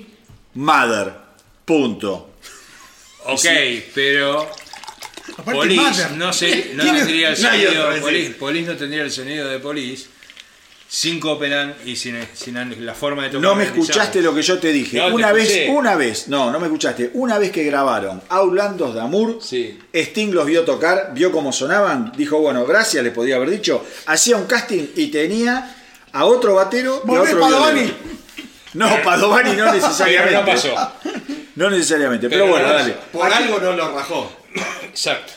Mother. 0.55 1.13
Punto. 1.65 2.31
Ok, 3.25 3.45
pero 3.93 4.49
Aparte, 5.37 5.51
Police 5.53 5.81
Mother. 5.81 6.11
no, 6.13 6.33
se, 6.33 6.71
no 6.73 6.83
tendría 6.95 7.29
el 7.29 7.37
sonido. 7.37 7.93
sí. 7.93 8.01
Police, 8.01 8.29
Police 8.31 8.67
no 8.71 8.75
tendría 8.77 9.03
el 9.03 9.11
sonido 9.11 9.47
de 9.47 9.59
Police 9.59 10.07
sin 10.91 11.19
Copeland 11.19 11.75
y 11.85 11.95
sin, 11.95 12.17
sin 12.33 12.83
la 12.83 12.95
forma 12.95 13.21
de 13.21 13.29
tocar. 13.29 13.41
No 13.43 13.53
me 13.53 13.65
escuchaste 13.65 14.23
lo 14.23 14.33
que 14.33 14.41
yo 14.41 14.57
te 14.57 14.71
dije. 14.71 14.97
No, 14.97 15.05
te 15.05 15.13
una 15.13 15.31
vez, 15.31 15.47
escuché. 15.47 15.69
una 15.69 15.95
vez, 15.95 16.27
no, 16.29 16.51
no 16.51 16.59
me 16.59 16.65
escuchaste. 16.65 17.11
Una 17.13 17.37
vez 17.37 17.51
que 17.51 17.63
grabaron 17.63 18.23
Outlandos 18.29 18.95
de 18.95 19.01
Amour, 19.01 19.37
Sí. 19.39 19.77
Sting 19.93 20.31
los 20.33 20.47
vio 20.47 20.63
tocar, 20.65 21.11
vio 21.13 21.31
cómo 21.31 21.53
sonaban, 21.53 22.11
dijo, 22.17 22.39
bueno, 22.39 22.65
gracias, 22.65 23.03
le 23.03 23.11
podía 23.11 23.35
haber 23.35 23.51
dicho. 23.51 23.85
Hacía 24.07 24.35
un 24.37 24.45
casting 24.45 24.87
y 24.95 25.07
tenía 25.09 25.75
a 26.11 26.25
otro 26.25 26.55
batero 26.55 27.03
y 27.07 27.15
a 27.15 27.21
otro 27.21 27.39
Padovani. 27.39 27.93
No, 28.73 28.89
Padovani 29.03 29.51
no 29.51 29.65
Pero 29.71 29.73
necesariamente. 29.73 30.33
no 30.33 30.45
pasó. 30.45 30.91
No 31.55 31.69
necesariamente, 31.69 32.29
pero, 32.29 32.45
Pero 32.45 32.53
bueno, 32.53 32.67
no 32.67 32.73
dale. 32.73 32.95
Por 33.11 33.31
algo 33.31 33.59
no 33.59 33.73
lo 33.73 33.95
rajó. 33.95 34.31
Exacto. 34.85 35.33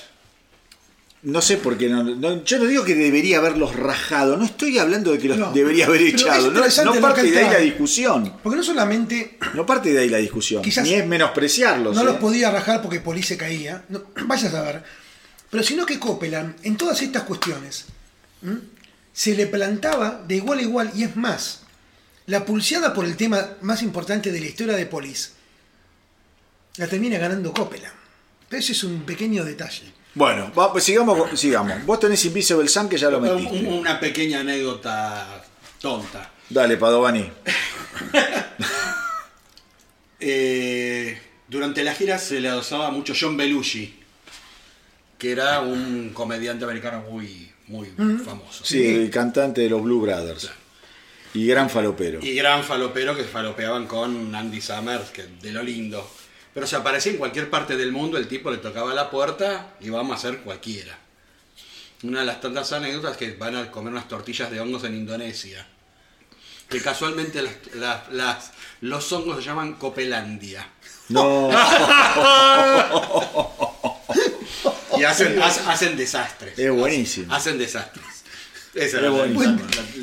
No 1.22 1.40
sé 1.40 1.56
por 1.56 1.78
qué 1.78 1.88
no, 1.88 2.02
no- 2.02 2.44
Yo 2.44 2.58
no 2.58 2.64
digo 2.64 2.84
que 2.84 2.96
debería 2.96 3.38
haberlos 3.38 3.76
rajado, 3.76 4.36
no 4.36 4.44
estoy 4.44 4.78
hablando 4.78 5.12
de 5.12 5.18
que 5.18 5.28
los 5.28 5.38
No, 5.38 5.52
debería 5.52 5.86
haber 5.86 6.02
echado. 6.02 6.50
No, 6.50 6.60
no 6.84 7.00
parte 7.00 7.22
de 7.30 7.38
ahí 7.38 7.50
la 7.52 7.58
discusión. 7.58 8.38
Porque 8.42 8.56
no 8.56 8.64
solamente 8.64 9.38
No 9.54 9.64
parte 9.64 9.92
de 9.92 10.00
ahí 10.00 10.08
la 10.08 10.18
discusión. 10.18 10.62
Quizás 10.62 10.84
ni 10.84 10.94
es 10.94 11.06
menospreciarlos. 11.06 11.94
no 11.94 12.02
¿eh? 12.02 12.04
los 12.04 12.16
podía 12.16 12.50
rajar 12.50 12.82
porque 12.82 12.98
Poli 12.98 13.22
se 13.22 13.36
caía, 13.36 13.84
no, 13.88 14.02
vaya 14.26 14.48
a 14.48 14.50
saber. 14.50 14.82
Pero 15.48 15.62
sino 15.62 15.86
que 15.86 16.00
Copeland, 16.00 16.56
en 16.64 16.76
todas 16.76 17.00
estas 17.02 17.22
cuestiones, 17.22 17.84
¿m? 18.42 18.58
se 19.12 19.36
le 19.36 19.46
plantaba 19.46 20.24
de 20.26 20.36
igual 20.36 20.58
a 20.58 20.62
igual, 20.62 20.90
y 20.94 21.04
es 21.04 21.14
más, 21.14 21.60
la 22.26 22.44
pulseada 22.44 22.94
por 22.94 23.04
el 23.04 23.16
tema 23.16 23.50
más 23.60 23.82
importante 23.82 24.32
de 24.32 24.40
la 24.40 24.46
historia 24.46 24.74
de 24.74 24.86
Police, 24.86 25.30
la 26.78 26.88
termina 26.88 27.18
ganando 27.18 27.52
Copeland. 27.52 27.92
Pero 28.48 28.58
ese 28.60 28.72
es 28.72 28.82
un 28.82 29.02
pequeño 29.02 29.44
detalle. 29.44 29.92
Bueno, 30.14 30.52
va- 30.56 30.70
pues 30.72 30.84
sigamos, 30.84 31.38
sigamos. 31.38 31.84
Vos 31.86 31.98
tenés 32.00 32.24
Invisible 32.26 32.68
Sun 32.68 32.88
que 32.88 32.98
ya 32.98 33.08
lo 33.10 33.20
metiste. 33.20 33.66
Una 33.66 33.98
pequeña 33.98 34.40
anécdota 34.40 35.42
tonta. 35.80 36.30
Dale, 36.50 36.76
Padovani. 36.76 37.30
Eh, 40.24 41.18
durante 41.48 41.82
la 41.82 41.94
gira 41.94 42.16
se 42.18 42.40
le 42.40 42.48
adosaba 42.48 42.90
mucho 42.92 43.12
John 43.18 43.36
Belushi, 43.36 43.92
que 45.18 45.32
era 45.32 45.60
un 45.60 46.10
comediante 46.14 46.64
americano 46.64 47.02
muy, 47.10 47.50
muy 47.66 47.88
famoso. 48.24 48.64
Sí, 48.64 48.86
el 48.86 49.10
cantante 49.10 49.62
de 49.62 49.70
los 49.70 49.82
Blue 49.82 50.00
Brothers. 50.00 50.50
Y 51.34 51.46
gran 51.46 51.68
falopero. 51.70 52.20
Y 52.22 52.34
gran 52.34 52.62
falopero 52.62 53.16
que 53.16 53.24
falopeaban 53.24 53.86
con 53.86 54.32
Andy 54.34 54.60
Summers, 54.60 55.10
que 55.10 55.24
de 55.40 55.50
lo 55.50 55.62
lindo. 55.62 56.08
Pero 56.54 56.66
se 56.66 56.76
aparecía 56.76 57.12
en 57.12 57.18
cualquier 57.18 57.48
parte 57.50 57.76
del 57.76 57.92
mundo, 57.92 58.16
el 58.18 58.28
tipo 58.28 58.50
le 58.50 58.58
tocaba 58.58 58.92
la 58.94 59.10
puerta 59.10 59.74
y 59.80 59.90
vamos 59.90 60.12
a 60.12 60.16
hacer 60.16 60.38
cualquiera. 60.40 60.98
Una 62.02 62.20
de 62.20 62.26
las 62.26 62.40
tantas 62.40 62.72
anécdotas 62.72 63.16
que 63.16 63.32
van 63.32 63.56
a 63.56 63.70
comer 63.70 63.92
unas 63.92 64.08
tortillas 64.08 64.50
de 64.50 64.60
hongos 64.60 64.84
en 64.84 64.94
Indonesia. 64.96 65.66
Que 66.68 66.80
casualmente 66.82 67.42
las, 67.42 67.54
las- 67.74 68.12
las- 68.12 68.50
los 68.80 69.12
hongos 69.12 69.36
se 69.38 69.42
llaman 69.44 69.74
Copelandia. 69.74 70.66
No, 71.08 71.50
Y 74.98 75.04
hacen, 75.04 75.40
hace- 75.42 75.60
hacen 75.68 75.96
desastres. 75.96 76.58
es 76.58 76.70
buenísimo. 76.70 77.32
Hacen 77.34 77.58
desastres. 77.58 78.04
Esa 78.74 78.96
Es 78.98 79.02
la- 79.02 79.10
la- 79.10 79.26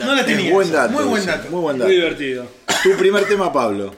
No 0.05 0.13
la 0.15 0.21
Es 0.21 0.25
tenía. 0.27 0.51
buen 0.51 0.71
dato. 0.71 0.91
Muy 0.93 1.03
buen 1.05 1.25
dato. 1.25 1.49
Muy 1.49 1.61
buen 1.61 1.77
Muy 1.77 1.85
dato. 1.85 1.91
divertido. 1.91 2.51
Tu 2.83 2.95
primer 2.97 3.25
tema, 3.27 3.51
Pablo. 3.51 3.95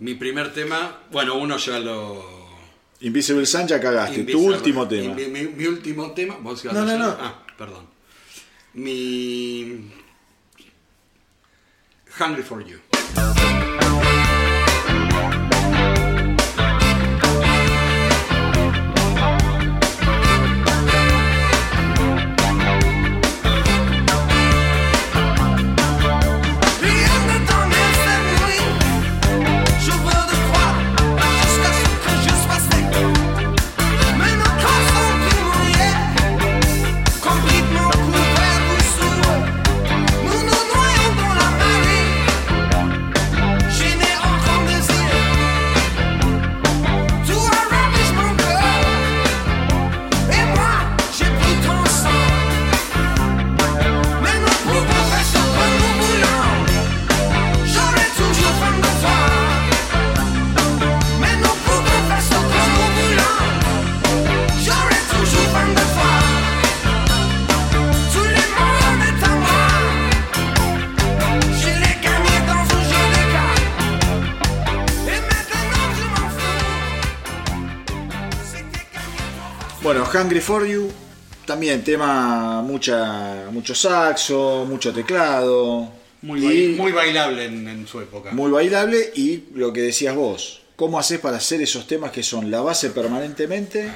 Mi 0.00 0.14
primer 0.14 0.52
tema, 0.52 0.98
bueno, 1.10 1.36
uno 1.36 1.56
ya 1.56 1.78
lo... 1.78 2.44
Invisible 3.00 3.46
Sun 3.46 3.66
ya 3.66 3.80
cagaste. 3.80 4.24
Tu 4.24 4.38
último 4.38 4.88
tema. 4.88 5.14
Mi, 5.14 5.26
mi- 5.26 5.48
mi 5.48 5.66
último 5.66 6.12
tema. 6.12 6.36
¿vos 6.40 6.64
ibas 6.64 6.74
No, 6.76 6.84
no, 6.84 6.96
no. 6.98 7.08
Ah, 7.20 7.44
perdón. 7.58 7.86
Mi. 8.74 9.90
Hungry 12.18 12.42
for 12.42 12.64
You. 12.64 12.78
Hungry 80.24 80.40
for 80.40 80.66
You, 80.66 80.90
también 81.44 81.84
tema 81.84 82.62
mucha, 82.62 83.50
mucho 83.50 83.74
saxo, 83.74 84.64
mucho 84.66 84.90
teclado. 84.90 85.92
Muy, 86.22 86.46
y 86.46 86.68
muy 86.76 86.92
bailable 86.92 87.44
en, 87.44 87.68
en 87.68 87.86
su 87.86 88.00
época. 88.00 88.30
muy 88.32 88.50
bailable 88.50 89.12
y 89.14 89.44
lo 89.54 89.70
que 89.70 89.82
decías 89.82 90.14
vos, 90.14 90.62
¿cómo 90.76 90.98
haces 90.98 91.20
para 91.20 91.36
hacer 91.36 91.60
esos 91.60 91.86
temas 91.86 92.10
que 92.10 92.22
son 92.22 92.50
la 92.50 92.62
base 92.62 92.88
permanentemente 92.88 93.92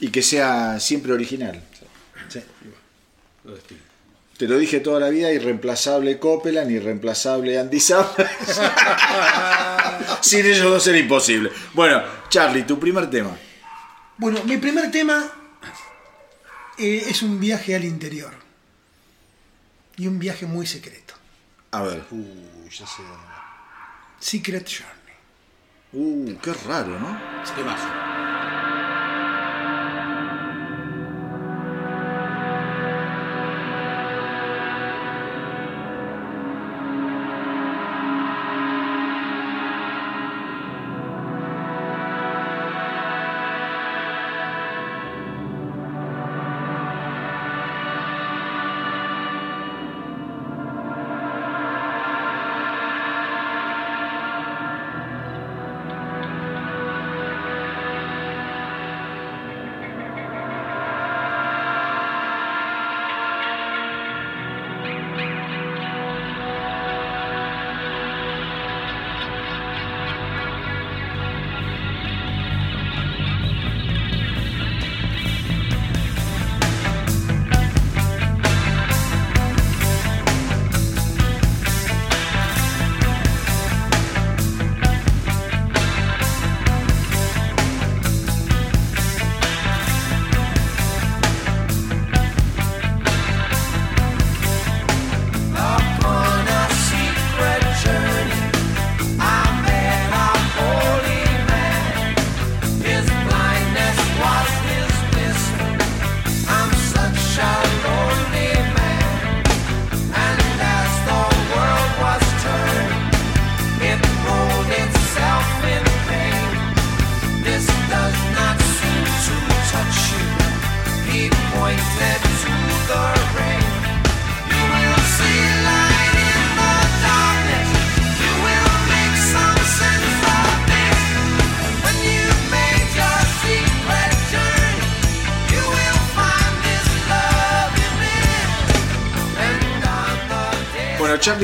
y 0.00 0.08
que 0.08 0.22
sea 0.22 0.80
siempre 0.80 1.12
original? 1.12 1.62
Estilo. 2.26 2.46
Te 4.38 4.48
lo 4.48 4.56
dije 4.56 4.80
toda 4.80 4.98
la 4.98 5.10
vida, 5.10 5.30
irreemplazable 5.30 6.18
Copeland, 6.18 6.70
irreemplazable 6.70 7.58
Andy 7.58 7.80
Summers. 7.80 8.16
Sin 10.22 10.46
ellos 10.46 10.70
dos 10.70 10.86
era 10.86 10.96
imposible. 10.96 11.50
Bueno, 11.74 12.02
Charlie, 12.30 12.62
tu 12.62 12.78
primer 12.78 13.10
tema. 13.10 13.36
Bueno, 14.18 14.42
mi 14.44 14.56
primer 14.56 14.90
tema 14.90 15.30
eh, 16.76 17.04
es 17.08 17.22
un 17.22 17.38
viaje 17.38 17.76
al 17.76 17.84
interior. 17.84 18.32
Y 19.96 20.08
un 20.08 20.18
viaje 20.18 20.44
muy 20.44 20.66
secreto. 20.66 21.14
A 21.70 21.82
ver. 21.82 22.04
Uh, 22.10 22.68
ya 22.68 22.86
sé 22.86 23.02
dónde 23.02 23.16
va. 23.16 23.66
Secret 24.18 24.68
Journey. 24.68 24.98
Uh, 25.92 26.36
qué 26.40 26.52
raro, 26.52 26.98
¿no? 26.98 27.16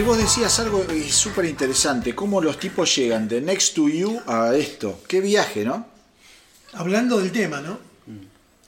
Vos 0.04 0.18
decías 0.18 0.58
algo 0.60 0.84
eh, 0.90 1.10
súper 1.10 1.46
interesante. 1.46 2.14
Cómo 2.14 2.40
los 2.40 2.58
tipos 2.58 2.94
llegan 2.94 3.26
de 3.26 3.40
Next 3.40 3.74
to 3.74 3.88
You 3.88 4.20
a 4.26 4.54
esto. 4.54 5.02
Qué 5.08 5.20
viaje, 5.20 5.64
¿no? 5.64 5.86
Hablando 6.74 7.18
del 7.18 7.32
tema, 7.32 7.60
¿no? 7.60 7.78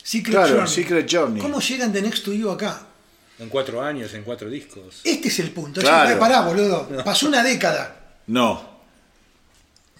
Secret 0.02 0.34
Claro, 0.34 0.54
Journey. 0.56 0.72
Secret 0.74 1.08
Journey. 1.10 1.42
¿Cómo 1.42 1.60
llegan 1.60 1.92
de 1.92 2.02
Next 2.02 2.24
to 2.24 2.32
You 2.32 2.50
acá? 2.50 2.86
En 3.38 3.48
cuatro 3.48 3.82
años, 3.82 4.14
en 4.14 4.22
cuatro 4.22 4.48
discos. 4.48 5.00
Este 5.04 5.28
es 5.28 5.38
el 5.40 5.50
punto. 5.50 5.80
Claro. 5.80 6.10
Ya, 6.10 6.18
pará, 6.18 6.40
boludo. 6.42 6.88
Pasó 7.04 7.26
una 7.28 7.42
década. 7.42 8.16
No. 8.28 8.76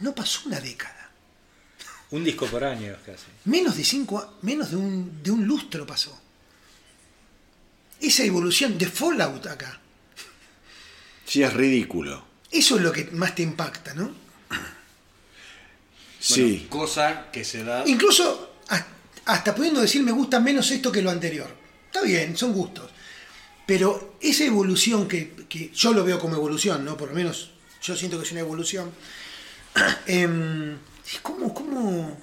No 0.00 0.14
pasó 0.14 0.40
una 0.46 0.60
década. 0.60 1.10
Un 2.12 2.24
disco 2.24 2.46
por 2.46 2.62
año 2.64 2.94
casi. 3.04 3.24
Menos 3.44 3.76
de 3.76 3.84
cinco, 3.84 4.36
menos 4.42 4.70
de 4.70 4.76
un, 4.76 5.22
de 5.22 5.30
un 5.32 5.44
lustro 5.44 5.84
pasó. 5.84 6.16
Esa 8.00 8.22
evolución 8.22 8.78
de 8.78 8.86
Fallout 8.86 9.46
acá. 9.46 9.80
Sí, 11.26 11.42
es 11.42 11.52
ridículo. 11.52 12.24
Eso 12.50 12.76
es 12.76 12.82
lo 12.82 12.92
que 12.92 13.04
más 13.12 13.34
te 13.34 13.42
impacta, 13.42 13.92
¿no? 13.94 14.10
Sí. 16.20 16.66
Cosa 16.70 17.30
que 17.30 17.44
se 17.44 17.62
da. 17.62 17.84
Incluso 17.86 18.54
has- 18.68 18.84
hasta 19.26 19.54
pudiendo 19.54 19.80
decir 19.80 20.02
me 20.02 20.12
gusta 20.12 20.40
menos 20.40 20.70
esto 20.70 20.90
que 20.90 21.02
lo 21.02 21.10
anterior. 21.10 21.48
Está 21.86 22.02
bien, 22.02 22.36
son 22.36 22.52
gustos. 22.52 22.90
Pero 23.66 24.16
esa 24.20 24.44
evolución 24.44 25.06
que, 25.08 25.32
que 25.48 25.70
yo 25.74 25.92
lo 25.92 26.04
veo 26.04 26.18
como 26.18 26.36
evolución, 26.36 26.84
¿no? 26.84 26.96
Por 26.96 27.08
lo 27.10 27.14
menos 27.14 27.50
yo 27.82 27.96
siento 27.96 28.18
que 28.18 28.24
es 28.24 28.32
una 28.32 28.40
evolución. 28.40 28.90
em, 30.06 30.78
¿Cómo, 31.22 31.54
cómo 31.54 32.18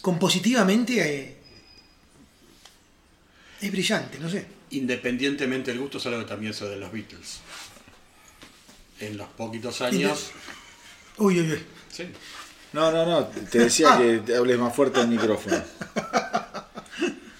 compositivamente 0.00 0.98
eh, 1.00 1.36
es 3.60 3.70
brillante, 3.70 4.18
no 4.18 4.28
sé. 4.28 4.46
Independientemente 4.70 5.70
del 5.70 5.80
gusto, 5.80 5.98
es 5.98 6.06
algo 6.06 6.20
que 6.20 6.24
también 6.26 6.54
se 6.54 6.64
de 6.64 6.76
los 6.76 6.90
Beatles. 6.90 7.38
En 9.02 9.16
los 9.18 9.28
poquitos 9.30 9.80
años. 9.82 10.30
Uy, 11.18 11.40
uy, 11.40 11.52
uy. 11.52 11.62
Sí. 11.90 12.06
No, 12.72 12.90
no, 12.90 13.04
no. 13.04 13.26
Te 13.26 13.58
decía 13.58 13.98
que 13.98 14.18
te 14.24 14.36
hables 14.36 14.58
más 14.58 14.74
fuerte 14.74 15.00
al 15.00 15.08
micrófono. 15.08 15.62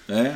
¿Eh? 0.09 0.31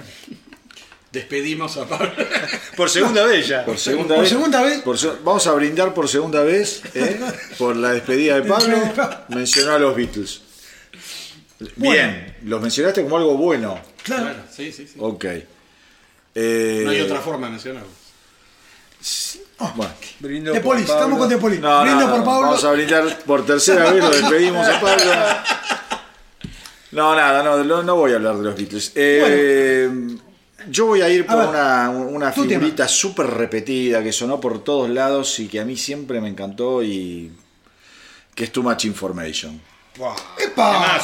Despedimos 1.12 1.76
a 1.78 1.86
Pablo. 1.88 2.12
Por 2.78 2.90
segunda 2.90 3.26
vez 3.26 3.48
ya. 3.48 3.66
Por 3.66 3.78
segunda 3.78 4.16
Por 4.16 4.24
vez. 4.24 4.30
segunda 4.30 4.62
vez. 4.64 4.82
por 4.82 4.98
se- 4.98 5.12
vamos 5.24 5.46
a 5.48 5.54
brindar 5.54 5.94
por 5.94 6.08
segunda 6.08 6.44
vez 6.44 6.82
¿eh? 6.94 7.20
por 7.58 7.76
la 7.76 7.92
despedida 7.94 8.40
de 8.40 8.44
Pablo. 8.48 8.78
Mencionó 9.30 9.74
a 9.74 9.80
los 9.80 9.96
Beatles. 9.96 10.42
Bien, 11.76 12.38
los 12.44 12.62
mencionaste 12.62 13.02
como 13.04 13.18
algo 13.18 13.36
bueno. 13.36 13.80
Claro. 14.04 14.24
Claro, 14.26 14.44
sí, 14.56 14.72
sí, 14.72 14.86
sí. 14.88 14.94
Ok. 15.00 15.26
Eh, 16.36 16.82
No 16.86 16.92
hay 16.92 17.02
otra 17.02 17.20
forma 17.20 17.48
de 17.48 17.54
Bueno. 19.76 19.94
Brindo 20.20 20.54
De 20.54 20.60
Pablo. 20.62 20.80
estamos 20.80 21.18
con 21.20 21.30
De 21.30 21.38
Polis. 21.38 21.60
No, 21.60 21.82
Brindo 21.82 22.08
no, 22.08 22.12
por 22.16 22.24
Pablo. 22.24 22.42
Vamos 22.48 22.64
a 22.64 22.72
brindar 22.72 23.20
por 23.26 23.46
tercera 23.46 23.92
vez, 23.92 24.04
lo 24.04 24.10
despedimos 24.10 24.68
a 24.68 24.80
Pablo. 24.82 25.12
No, 26.92 27.16
nada, 27.16 27.44
no, 27.44 27.64
no, 27.64 27.84
no 27.84 27.96
voy 27.96 28.14
a 28.14 28.16
hablar 28.16 28.38
de 28.38 28.44
los 28.44 28.56
Beatles. 28.56 28.92
Eh, 28.96 29.90
Yo 30.70 30.86
voy 30.88 31.02
a 31.02 31.10
ir 31.10 31.26
por 31.26 31.36
A 31.36 31.40
ver, 31.40 31.50
una, 31.50 31.90
una 31.90 32.32
figurita 32.32 32.88
súper 32.88 33.28
repetida 33.28 34.02
que 34.04 34.12
sonó 34.12 34.40
por 34.40 34.64
todos 34.64 34.90
lados 34.90 35.40
y 35.40 35.48
que 35.48 35.60
a 35.60 35.66
mí 35.66 35.76
siempre 35.78 36.22
me 36.22 36.30
encantó 36.30 36.82
y 36.84 37.32
que 38.36 38.46
es 38.46 38.52
Too 38.52 38.64
Much 38.64 38.86
Information. 38.86 39.60
Buah, 39.98 40.16
¡Epa! 40.38 41.00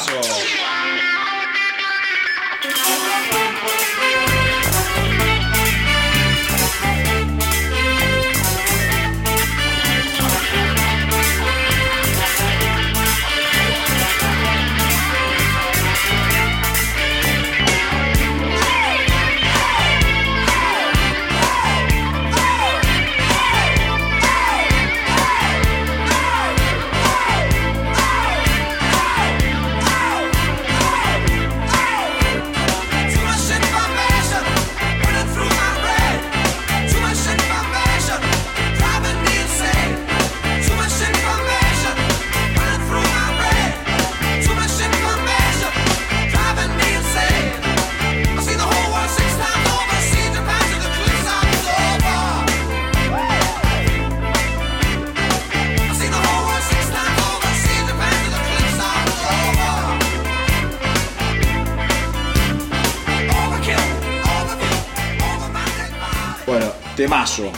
Temazo. 67.14 67.52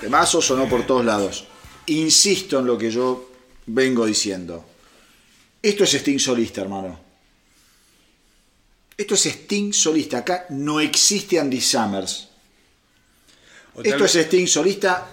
Temazo. 0.00 0.40
Sonó 0.40 0.68
por 0.68 0.86
todos 0.86 1.04
lados. 1.04 1.44
Insisto 1.86 2.58
en 2.58 2.66
lo 2.66 2.78
que 2.78 2.90
yo 2.90 3.30
vengo 3.66 4.06
diciendo. 4.06 4.64
Esto 5.62 5.84
es 5.84 5.94
Sting 5.94 6.18
solista, 6.18 6.62
hermano. 6.62 6.98
Esto 8.96 9.14
es 9.14 9.26
Sting 9.26 9.72
solista. 9.72 10.18
Acá 10.18 10.46
no 10.50 10.80
existe 10.80 11.38
Andy 11.38 11.60
Summers. 11.60 12.28
Esto 13.84 14.04
es 14.06 14.16
Sting 14.16 14.46
solista. 14.46 15.08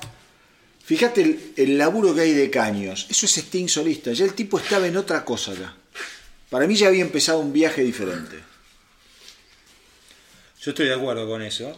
Fíjate 0.85 1.21
el, 1.21 1.53
el 1.57 1.77
laburo 1.77 2.15
que 2.15 2.21
hay 2.21 2.33
de 2.33 2.49
caños. 2.49 3.07
Eso 3.09 3.25
es 3.25 3.37
Sting 3.37 3.67
solista. 3.67 4.13
Ya 4.13 4.23
el 4.23 4.33
tipo 4.33 4.57
estaba 4.57 4.87
en 4.87 4.95
otra 4.95 5.25
cosa 5.25 5.53
ya. 5.53 5.75
Para 6.49 6.65
mí 6.65 6.75
ya 6.75 6.87
había 6.87 7.01
empezado 7.01 7.39
un 7.39 7.51
viaje 7.51 7.83
diferente. 7.83 8.37
Yo 10.61 10.71
estoy 10.71 10.87
de 10.87 10.93
acuerdo 10.93 11.27
con 11.27 11.41
eso. 11.41 11.77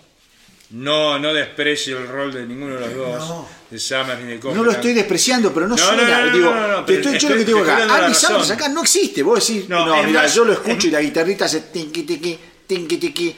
No, 0.69 1.17
no 1.17 1.33
desprecio 1.33 1.97
el 1.97 2.07
rol 2.09 2.33
de 2.33 2.45
ninguno 2.45 2.75
de 2.75 2.81
los 2.81 2.93
dos, 2.95 3.29
No. 3.29 3.47
de 3.71 3.79
Summers 3.79 4.19
ni 4.19 4.25
de 4.27 4.35
No 4.35 4.41
Copeland. 4.41 4.65
lo 4.65 4.71
estoy 4.73 4.93
despreciando, 4.93 5.53
pero 5.53 5.65
no, 5.67 5.75
No, 5.75 5.81
suena. 5.81 6.03
no, 6.03 6.09
no, 6.09 6.25
no, 6.25 6.33
digo, 6.37 6.53
no, 6.53 6.67
no, 6.67 6.85
te 6.85 6.93
pero 6.95 7.09
estoy, 7.09 7.19
yo 7.19 7.29
lo 7.29 7.35
que 7.35 7.41
estoy- 7.41 7.45
te 7.45 7.45
digo 7.45 7.59
estoy 7.59 7.83
acá, 7.85 8.05
Andy. 8.05 8.13
Summers 8.15 8.51
acá 8.51 8.69
no 8.69 8.81
existe. 8.81 9.23
Vos 9.23 9.47
decís, 9.47 9.69
No, 9.69 9.85
no, 9.85 10.03
mira, 10.03 10.23
más, 10.23 10.35
yo 10.35 10.43
lo 10.43 10.51
escucho 10.53 10.75
es- 10.77 10.85
y 10.85 10.91
la 10.91 11.01
guitarrita 11.01 11.45
hace 11.45 11.61
tinqui 11.61 12.03
tiqui, 12.03 12.37
tinqui 12.67 12.97
tiqui. 12.97 13.35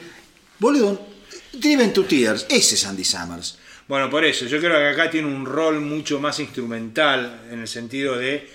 Boludo, 0.58 1.06
Driven 1.52 1.92
to 1.92 2.04
Tears, 2.04 2.46
ese 2.48 2.74
es 2.74 2.84
Andy 2.84 3.04
Summers. 3.04 3.58
Bueno, 3.86 4.08
por 4.10 4.24
eso, 4.24 4.46
yo 4.46 4.58
creo 4.58 4.76
que 4.78 4.88
acá 4.88 5.10
tiene 5.10 5.26
un 5.28 5.44
rol 5.44 5.80
mucho 5.80 6.20
más 6.20 6.38
instrumental 6.40 7.42
en 7.50 7.60
el 7.60 7.68
sentido 7.68 8.16
de 8.16 8.48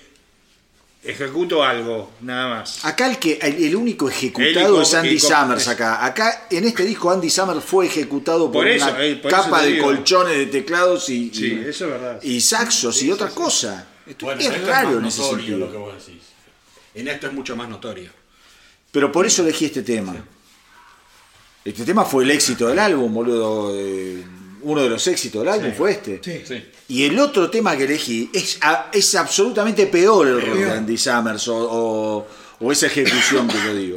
ejecuto 1.06 1.62
algo, 1.62 2.10
nada 2.20 2.48
más. 2.48 2.84
Acá 2.84 3.08
el 3.10 3.18
que 3.18 3.38
el, 3.40 3.64
el 3.64 3.76
único 3.76 4.08
ejecutado 4.08 4.82
es 4.82 4.92
Andy 4.94 5.18
Summers 5.18 5.68
acá. 5.68 6.04
Acá 6.04 6.46
en 6.50 6.64
este 6.64 6.84
disco 6.84 7.10
Andy 7.10 7.30
Summers 7.30 7.64
fue 7.64 7.86
ejecutado 7.86 8.46
por, 8.52 8.62
Por 8.64 8.68
eso, 8.68 8.86
una 8.88 9.04
eh, 9.04 9.16
por 9.16 9.30
capa 9.30 9.62
de 9.62 9.72
digo. 9.72 9.84
colchones 9.86 10.36
de 10.36 10.46
teclados 10.46 11.08
y, 11.08 11.30
Sí, 11.32 11.46
y- 11.64 11.68
eso 11.68 11.84
es 11.86 11.90
verdad. 11.92 12.20
y 12.22 12.40
saxos 12.40 13.02
y 13.02 13.10
otra 13.10 13.28
cosa. 13.30 13.86
Esto 14.06 14.26
Bueno, 14.26 14.40
es 14.40 14.46
esto 14.48 14.66
raro 14.66 14.90
es 14.90 14.96
en 14.98 15.04
ese 15.06 15.20
notorio 15.20 15.36
sentido. 15.46 15.58
lo 15.58 15.72
que 15.72 15.78
vos 15.78 15.94
decís. 16.06 16.22
En 16.94 17.08
esto 17.08 17.26
es 17.26 17.32
mucho 17.32 17.56
más 17.56 17.68
notorio. 17.68 18.10
Pero 18.92 19.10
por 19.12 19.26
eso 19.26 19.42
elegí 19.42 19.64
este 19.66 19.82
tema. 19.82 20.14
Este 21.64 21.84
tema 21.84 22.04
fue 22.04 22.22
el 22.24 22.30
éxito 22.30 22.68
del 22.68 22.78
álbum, 22.78 23.12
boludo. 23.12 23.72
eh, 23.76 24.24
uno 24.66 24.82
de 24.82 24.88
los 24.88 25.06
éxitos 25.06 25.42
del 25.42 25.52
álbum 25.52 25.72
fue 25.76 25.92
este. 25.92 26.20
Sí. 26.22 26.42
Sí. 26.46 26.64
Y 26.88 27.04
el 27.04 27.18
otro 27.18 27.48
tema 27.50 27.76
que 27.76 27.84
elegí 27.84 28.30
es, 28.32 28.58
es 28.92 29.14
absolutamente 29.14 29.86
peor 29.86 30.26
el 30.26 30.40
rol 30.42 30.58
de. 30.58 30.70
Andy 30.70 30.96
Summers 30.98 31.48
o, 31.48 31.56
o- 31.56 32.26
o 32.60 32.72
esa 32.72 32.86
ejecución 32.86 33.48
que 33.48 33.58
yo 33.64 33.74
digo. 33.74 33.96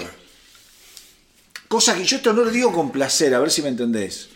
Cosa 1.68 1.96
que 1.96 2.04
yo 2.04 2.18
esto 2.18 2.34
no 2.34 2.44
lo 2.44 2.50
digo 2.52 2.72
con 2.74 2.92
placer, 2.92 3.34
a 3.36 3.40
ver 3.40 3.52
si 3.52 3.62
me 3.62 3.70
entendés. 3.70 4.30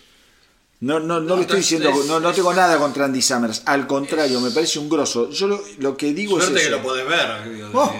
No, 0.81 0.99
no, 0.99 1.19
no, 1.19 1.21
No, 1.21 1.35
le 1.37 1.41
estoy 1.43 1.57
diciendo, 1.57 1.89
es- 1.89 2.05
no, 2.05 2.19
no 2.19 2.29
es- 2.29 2.35
tengo 2.35 2.53
nada 2.53 2.77
contra 2.77 3.05
Andy 3.05 3.21
Summers. 3.21 3.63
Al 3.65 3.87
contrario, 3.87 4.39
me 4.41 4.51
parece 4.51 4.79
un 4.79 4.89
grosso. 4.89 5.29
Yo 5.31 5.47
lo, 5.47 5.61
lo 5.79 5.95
que 5.97 6.13
digo 6.13 6.37
Suerte 6.39 6.55
es 6.55 6.61
que 6.61 6.67
eso. 6.67 6.77
lo 6.77 6.83
podés 6.83 7.07
ver. 7.07 7.53
digo, 7.53 7.69
Oh, 7.73 7.93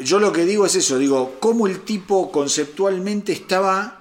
yo 0.00 0.18
lo 0.18 0.32
que 0.32 0.44
digo 0.44 0.66
es 0.66 0.74
eso, 0.74 0.98
digo, 0.98 1.36
cómo 1.38 1.66
el 1.66 1.80
tipo 1.80 2.32
conceptualmente 2.32 3.32
estaba 3.32 4.00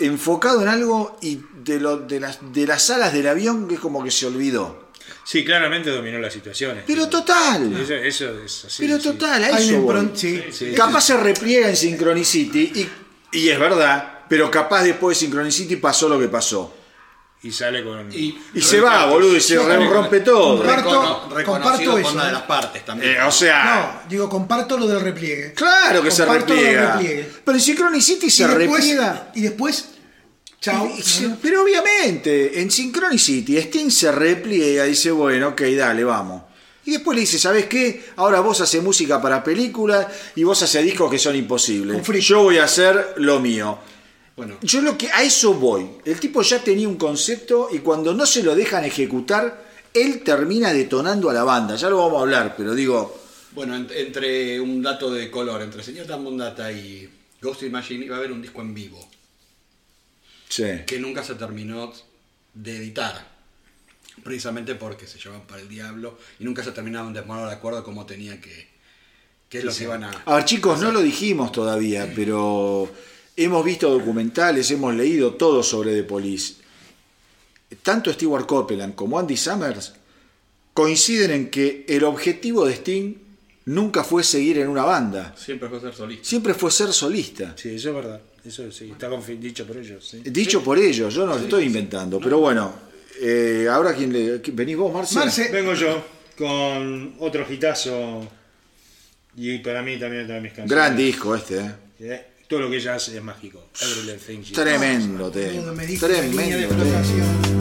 enfocado 0.00 0.62
en 0.62 0.68
algo 0.68 1.16
y 1.22 1.38
de, 1.68 1.78
lo, 1.78 1.98
de, 1.98 2.18
las, 2.18 2.38
de 2.52 2.66
las 2.66 2.90
alas 2.90 3.12
del 3.12 3.28
avión 3.28 3.68
que 3.68 3.74
es 3.76 3.80
como 3.80 4.02
que 4.02 4.10
se 4.10 4.26
olvidó. 4.26 4.88
Sí, 5.24 5.44
claramente 5.44 5.90
dominó 5.90 6.18
las 6.18 6.32
situaciones. 6.32 6.84
Pero 6.86 7.08
total, 7.08 7.72
Eso, 7.80 7.94
eso 7.94 8.42
es 8.42 8.64
así. 8.64 8.82
pero 8.82 8.96
sí. 8.98 9.02
total, 9.10 9.44
a 9.44 9.50
eso 9.58 9.80
voy. 9.82 10.10
sí. 10.14 10.42
Sí, 10.50 10.72
Capaz 10.74 11.02
se 11.02 11.16
repliega 11.18 11.68
en 11.68 11.76
Synchronicity 11.76 12.72
y, 12.74 12.88
y 13.38 13.48
es 13.50 13.58
verdad, 13.58 14.20
pero 14.28 14.50
capaz 14.50 14.82
después 14.84 15.18
de 15.18 15.26
Synchronicity 15.26 15.76
pasó 15.76 16.08
lo 16.08 16.18
que 16.18 16.28
pasó. 16.28 16.74
Y 17.40 17.52
sale 17.52 17.84
con. 17.84 18.10
Y, 18.12 18.36
Y 18.52 18.60
se 18.60 18.80
va, 18.80 19.06
boludo, 19.06 19.36
y 19.36 19.40
se 19.40 19.56
rompe 19.58 20.20
todo. 20.20 20.60
comparto- 20.60 21.28
recono- 21.30 21.44
comparto 21.44 21.98
eso, 21.98 22.12
una 22.12 22.26
de 22.26 22.32
las 22.32 22.42
partes 22.42 22.84
también. 22.84 23.12
Eh, 23.12 23.22
o 23.22 23.30
sea, 23.30 24.00
No, 24.02 24.08
digo, 24.10 24.28
comparto 24.28 24.76
lo 24.76 24.88
del 24.88 25.00
repliegue. 25.00 25.52
claro 25.54 26.02
que 26.02 26.10
se 26.10 26.24
Comparto 26.24 26.52
lo 26.52 26.60
del 26.60 26.64
repliega. 26.74 26.92
repliegue. 26.94 27.30
Pero 27.44 27.56
en 27.56 27.62
Synchronicity 27.62 28.28
se 28.30 28.42
y 28.42 28.46
después, 28.46 28.70
repliega. 28.80 29.30
Y 29.36 29.40
después, 29.42 29.88
Pero 31.42 31.62
obviamente, 31.62 32.60
en 32.60 32.70
Synchronicity, 32.70 33.56
Sting 33.58 33.90
se 33.90 34.12
repliega 34.12 34.86
y 34.86 34.90
dice, 34.90 35.10
bueno, 35.10 35.48
ok, 35.48 35.60
dale, 35.76 36.04
vamos. 36.04 36.42
Y 36.84 36.92
después 36.92 37.14
le 37.16 37.20
dice, 37.22 37.38
¿sabes 37.38 37.66
qué? 37.66 38.02
Ahora 38.16 38.40
vos 38.40 38.60
haces 38.60 38.82
música 38.82 39.20
para 39.20 39.44
películas 39.44 40.06
y 40.36 40.42
vos 40.44 40.62
haces 40.62 40.82
discos 40.84 41.10
que 41.10 41.18
son 41.18 41.36
imposibles. 41.36 41.96
Yo 42.20 42.42
voy 42.44 42.58
a 42.58 42.64
hacer 42.64 43.14
lo 43.18 43.40
mío. 43.40 43.78
Bueno, 44.36 44.56
Yo 44.62 44.80
lo 44.80 44.96
que 44.96 45.08
a 45.10 45.22
eso 45.22 45.52
voy. 45.54 45.86
El 46.04 46.18
tipo 46.20 46.40
ya 46.42 46.62
tenía 46.62 46.88
un 46.88 46.96
concepto 46.96 47.68
y 47.72 47.80
cuando 47.80 48.14
no 48.14 48.24
se 48.24 48.42
lo 48.42 48.54
dejan 48.54 48.84
ejecutar, 48.84 49.66
él 49.92 50.22
termina 50.22 50.72
detonando 50.72 51.28
a 51.28 51.34
la 51.34 51.44
banda. 51.44 51.74
Ya 51.76 51.90
lo 51.90 51.98
vamos 51.98 52.18
a 52.18 52.22
hablar, 52.22 52.54
pero 52.56 52.74
digo, 52.74 53.20
bueno 53.52 53.74
en- 53.74 53.88
entre 53.94 54.60
un 54.60 54.80
dato 54.80 55.10
de 55.10 55.30
color, 55.30 55.60
entre 55.62 55.82
Señor 55.82 56.06
Tambundata 56.06 56.70
y 56.72 57.08
Ghost 57.42 57.64
in 57.64 57.72
Machine 57.72 58.04
iba 58.06 58.14
a 58.14 58.18
haber 58.18 58.30
un 58.32 58.40
disco 58.40 58.60
en 58.62 58.72
vivo 58.72 59.06
sí. 60.48 60.64
que 60.86 60.98
nunca 60.98 61.22
se 61.22 61.34
terminó 61.34 61.92
de 62.54 62.76
editar. 62.76 63.36
Precisamente 64.24 64.74
porque 64.74 65.06
se 65.06 65.18
llevaban 65.18 65.46
para 65.46 65.60
el 65.60 65.68
diablo 65.68 66.18
y 66.40 66.44
nunca 66.44 66.64
se 66.64 66.72
terminaron 66.72 67.12
de 67.12 67.22
poner 67.22 67.46
de 67.46 67.52
acuerdo 67.52 67.84
cómo 67.84 68.04
tenía 68.04 68.40
que. 68.40 68.68
qué 69.48 69.58
es 69.58 69.64
lo 69.64 69.72
que 69.72 69.84
iban 69.84 70.02
a. 70.04 70.10
A 70.10 70.34
ver, 70.36 70.44
chicos, 70.44 70.80
no 70.80 70.90
lo 70.90 71.00
dijimos 71.00 71.52
todavía, 71.52 72.12
pero 72.16 72.90
hemos 73.36 73.64
visto 73.64 73.88
documentales, 73.90 74.70
hemos 74.72 74.92
leído 74.94 75.34
todo 75.34 75.62
sobre 75.62 75.94
The 75.94 76.02
Police. 76.02 76.54
Tanto 77.82 78.12
Stewart 78.12 78.46
Copeland 78.46 78.94
como 78.96 79.18
Andy 79.18 79.36
Summers 79.36 79.92
coinciden 80.74 81.30
en 81.30 81.50
que 81.50 81.84
el 81.88 82.02
objetivo 82.04 82.64
de 82.66 82.74
Sting 82.74 83.14
nunca 83.66 84.02
fue 84.02 84.24
seguir 84.24 84.58
en 84.58 84.68
una 84.68 84.84
banda, 84.84 85.34
Siempre 85.36 85.68
fue 85.68 85.80
ser 85.80 85.94
solista. 85.94 86.24
siempre 86.28 86.54
fue 86.54 86.70
ser 86.70 86.92
solista. 86.92 87.54
Sí, 87.56 87.70
eso 87.74 87.90
es 87.90 87.94
verdad. 87.94 88.20
Eso 88.44 88.70
sí, 88.70 88.90
está 88.92 89.08
dicho 89.40 89.66
por 89.66 89.76
ellos. 89.76 90.06
sí. 90.08 90.20
Dicho 90.24 90.62
por 90.62 90.78
ellos, 90.78 91.12
yo 91.14 91.26
no 91.26 91.34
lo 91.34 91.40
estoy 91.40 91.64
inventando, 91.64 92.20
pero 92.20 92.38
bueno, 92.38 92.72
eh, 93.20 93.66
ahora 93.70 93.94
quién 93.94 94.12
le... 94.12 94.38
¿Venís 94.38 94.76
vos, 94.76 94.92
Marcia? 94.92 95.20
Marce. 95.20 95.50
Vengo 95.50 95.74
yo 95.74 96.02
con 96.36 97.16
otro 97.18 97.44
hitazo. 97.50 98.26
Y 99.36 99.58
para 99.58 99.82
mí 99.82 99.98
también 99.98 100.24
otra 100.24 100.36
de 100.36 100.40
mis 100.40 100.52
canciones. 100.52 100.70
Gran 100.70 100.96
disco 100.96 101.34
este, 101.34 101.58
¿eh? 101.58 101.74
Eh, 102.00 102.26
Todo 102.48 102.60
lo 102.60 102.70
que 102.70 102.76
ella 102.76 102.94
hace 102.94 103.16
es 103.16 103.22
mágico. 103.22 103.68
Every 103.80 104.02
Little 104.02 104.18
Thing 104.18 104.42
She 104.42 104.54
Does. 104.54 104.64
Tremendo 104.64 105.30
tema. 105.30 105.74
Tremendo 106.00 107.57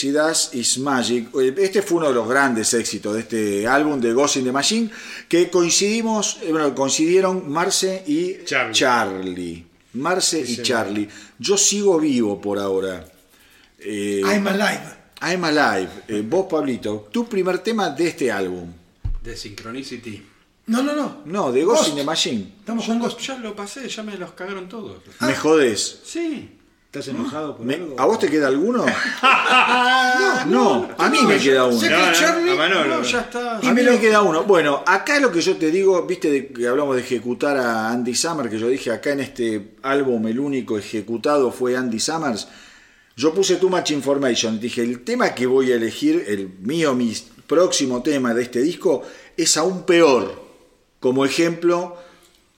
eh, 0.00 0.06
She 0.06 0.12
Does 0.12 0.50
Is 0.54 0.78
Magic. 0.78 1.28
Este 1.58 1.82
fue 1.82 1.98
uno 1.98 2.08
de 2.08 2.14
los 2.14 2.28
grandes 2.28 2.72
éxitos 2.74 3.14
de 3.14 3.20
este 3.20 3.66
álbum 3.66 4.00
de 4.00 4.12
Ghost 4.12 4.36
in 4.36 4.44
the 4.44 4.52
Machine, 4.52 4.90
que 5.28 5.50
coincidimos, 5.50 6.38
eh, 6.42 6.50
bueno, 6.50 6.74
coincidieron 6.74 7.50
Marce 7.50 8.02
y 8.06 8.44
Charlie. 8.44 8.74
Charlie. 8.74 9.66
Marce 9.94 10.40
y 10.40 10.46
señor. 10.46 10.62
Charlie. 10.62 11.08
Yo 11.38 11.56
sigo 11.56 11.98
vivo 11.98 12.40
por 12.40 12.58
ahora. 12.58 13.04
Eh, 13.78 14.22
I'm 14.24 14.46
alive. 14.46 15.00
I'm 15.22 15.44
Alive. 15.44 15.90
Eh, 16.08 16.24
vos, 16.26 16.46
Pablito, 16.48 17.08
tu 17.12 17.28
primer 17.28 17.58
tema 17.58 17.90
de 17.90 18.08
este 18.08 18.32
álbum. 18.32 18.72
De 19.22 19.36
Synchronicity. 19.36 20.22
No, 20.66 20.82
no, 20.82 20.94
no. 20.94 21.22
No, 21.26 21.52
de 21.52 21.64
Ghost, 21.64 21.80
Ghost. 21.80 21.90
in 21.90 21.96
the 21.96 22.04
Machine. 22.04 22.54
Estamos 22.60 22.86
con 22.86 22.98
Ghost. 22.98 23.20
Ya 23.20 23.36
lo 23.36 23.54
pasé, 23.54 23.88
ya 23.88 24.02
me 24.02 24.16
los 24.16 24.32
cagaron 24.32 24.68
todos. 24.68 25.02
Me 25.20 25.34
jodés. 25.34 26.00
Sí. 26.04 26.59
¿Estás 26.92 27.06
enojado 27.06 27.56
por 27.56 27.64
Me- 27.64 27.74
algo? 27.76 27.94
¿A 28.00 28.04
vos 28.04 28.18
te 28.18 28.28
queda 28.28 28.48
alguno? 28.48 28.84
no, 30.46 30.88
a 30.98 31.08
mí 31.08 31.18
me 31.24 31.38
queda 31.38 31.64
uno. 31.66 31.78
Sé 31.78 31.86
que 31.88 31.94
No, 31.94 32.06
no, 32.06 32.12
Charlie- 32.12 32.50
a 32.50 32.54
Manolo. 32.56 32.96
no, 32.96 33.02
ya 33.04 33.20
está. 33.20 33.58
A 33.58 33.72
mí 33.72 33.82
me 33.82 34.00
queda 34.00 34.22
uno. 34.22 34.42
Bueno, 34.42 34.82
acá 34.84 35.20
lo 35.20 35.30
que 35.30 35.40
yo 35.40 35.56
te 35.56 35.70
digo, 35.70 36.04
viste 36.04 36.30
de 36.32 36.48
que 36.48 36.66
hablamos 36.66 36.96
de 36.96 37.02
ejecutar 37.02 37.56
a 37.58 37.90
Andy 37.90 38.14
Summers, 38.14 38.50
que 38.50 38.58
yo 38.58 38.66
dije 38.66 38.90
acá 38.90 39.10
en 39.12 39.20
este 39.20 39.76
álbum 39.82 40.26
el 40.26 40.40
único 40.40 40.78
ejecutado 40.78 41.52
fue 41.52 41.76
Andy 41.76 42.00
Summers. 42.00 42.48
Yo 43.16 43.32
puse 43.34 43.56
Too 43.56 43.68
Much 43.68 43.90
Information. 43.92 44.58
Dije, 44.58 44.82
el 44.82 45.04
tema 45.04 45.32
que 45.32 45.46
voy 45.46 45.70
a 45.70 45.76
elegir, 45.76 46.24
el 46.26 46.48
mío, 46.60 46.94
mi 46.96 47.14
próximo 47.46 48.02
tema 48.02 48.34
de 48.34 48.42
este 48.42 48.62
disco, 48.62 49.02
es 49.36 49.56
aún 49.56 49.84
peor. 49.84 50.42
Como 50.98 51.24
ejemplo 51.24 51.96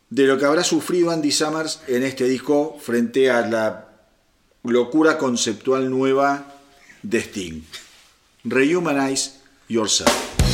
de 0.08 0.24
lo 0.26 0.38
que 0.38 0.44
habrá 0.46 0.64
sufrido 0.64 1.10
Andy 1.10 1.30
Summers 1.32 1.80
en 1.86 2.02
este 2.02 2.24
disco 2.24 2.78
frente 2.80 3.30
a 3.30 3.46
la 3.46 3.88
locura 4.65 5.18
conceptual 5.18 5.91
nueva 5.91 6.47
de 7.02 7.20
Sting. 7.20 7.62
Rehumanize 8.44 9.41
Yourself. 9.68 10.51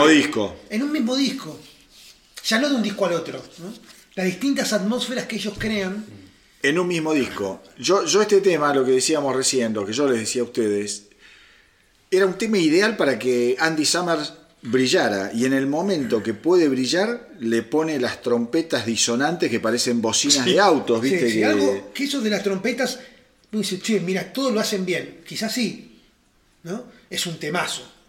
Mismo 0.00 0.08
disco. 0.08 0.56
En 0.70 0.82
un 0.82 0.92
mismo 0.92 1.16
disco. 1.16 1.58
Ya 2.44 2.58
no 2.58 2.68
de 2.68 2.74
un 2.76 2.82
disco 2.82 3.06
al 3.06 3.12
otro. 3.14 3.42
¿no? 3.58 3.72
Las 4.14 4.26
distintas 4.26 4.72
atmósferas 4.72 5.26
que 5.26 5.36
ellos 5.36 5.54
crean. 5.58 6.04
En 6.62 6.78
un 6.78 6.88
mismo 6.88 7.14
disco. 7.14 7.62
Yo, 7.78 8.04
yo 8.04 8.22
este 8.22 8.40
tema, 8.40 8.74
lo 8.74 8.84
que 8.84 8.92
decíamos 8.92 9.34
recién, 9.34 9.72
lo 9.72 9.86
que 9.86 9.92
yo 9.92 10.08
les 10.08 10.20
decía 10.20 10.42
a 10.42 10.44
ustedes, 10.44 11.04
era 12.10 12.26
un 12.26 12.34
tema 12.34 12.58
ideal 12.58 12.96
para 12.96 13.18
que 13.18 13.56
Andy 13.58 13.84
Summers 13.84 14.34
brillara. 14.62 15.30
Y 15.34 15.46
en 15.46 15.52
el 15.52 15.66
momento 15.66 16.22
que 16.22 16.34
puede 16.34 16.68
brillar, 16.68 17.28
le 17.38 17.62
pone 17.62 17.98
las 17.98 18.20
trompetas 18.22 18.84
disonantes 18.84 19.50
que 19.50 19.60
parecen 19.60 20.02
bocinas 20.02 20.44
de 20.44 20.60
autos, 20.60 21.00
¿viste? 21.00 21.30
sí, 21.30 21.38
que, 21.38 21.44
algo 21.44 21.92
que 21.94 22.04
eso 22.04 22.20
de 22.20 22.30
las 22.30 22.42
trompetas. 22.42 22.98
dice, 23.50 23.80
che, 23.80 24.00
mira, 24.00 24.32
todos 24.32 24.52
lo 24.52 24.60
hacen 24.60 24.84
bien. 24.84 25.20
Quizás 25.26 25.52
sí. 25.52 25.98
¿no? 26.64 26.84
Es 27.08 27.26
un 27.26 27.38
temazo. 27.38 27.99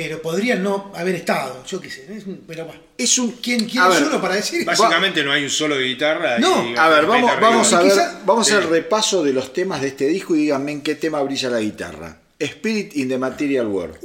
Pero 0.00 0.22
podrían 0.22 0.62
no 0.62 0.92
haber 0.94 1.16
estado. 1.16 1.64
Yo 1.66 1.80
qué 1.80 1.90
sé. 1.90 2.06
es 2.16 2.24
un- 2.24 2.42
Pero 2.46 2.66
bueno. 2.66 2.80
Es 2.96 3.18
un. 3.18 3.32
¿Quién, 3.32 3.64
quién 3.68 3.82
a 3.82 3.88
es 3.88 3.94
ver, 4.00 4.08
uno 4.10 4.20
para 4.20 4.36
decir? 4.36 4.64
Básicamente 4.64 5.24
no 5.24 5.32
hay 5.32 5.42
un 5.42 5.50
solo 5.50 5.74
de 5.76 5.84
guitarra. 5.86 6.38
No, 6.38 6.64
y 6.70 6.76
A 6.76 6.88
ver, 6.88 7.04
vamos, 7.06 7.30
vamos 7.40 7.72
a 7.72 7.82
ver, 7.82 7.90
quizá- 7.90 8.20
vamos 8.24 8.46
a 8.48 8.52
hacer 8.52 8.64
Sí. 8.64 8.70
repaso 8.70 9.24
de 9.24 9.32
los 9.32 9.52
temas 9.52 9.80
de 9.80 9.88
este 9.88 10.06
disco 10.06 10.36
y 10.36 10.42
díganme 10.42 10.70
en 10.70 10.82
qué 10.82 10.94
tema 10.94 11.20
brilla 11.22 11.50
la 11.50 11.58
guitarra. 11.60 12.16
Spirit 12.38 12.96
in 12.96 13.08
the 13.08 13.18
Material 13.18 13.66
World. 13.66 13.96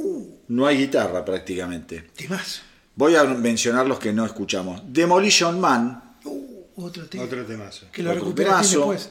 No 0.48 0.66
hay 0.66 0.78
guitarra 0.78 1.24
prácticamente. 1.24 2.06
Temazo. 2.16 2.62
Voy 2.96 3.14
a 3.14 3.22
mencionar 3.24 3.86
los 3.86 4.00
que 4.00 4.12
no 4.12 4.26
escuchamos. 4.26 4.82
Demolition 4.86 5.60
Man, 5.60 6.16
Uh, 6.24 6.64
otro 6.76 7.06
tema. 7.06 7.22
Otro 7.24 7.44
temazo. 7.44 7.86
que 7.92 8.02
lo 8.02 8.10
otro 8.10 8.22
recuperaste 8.24 8.76
después. 8.78 9.10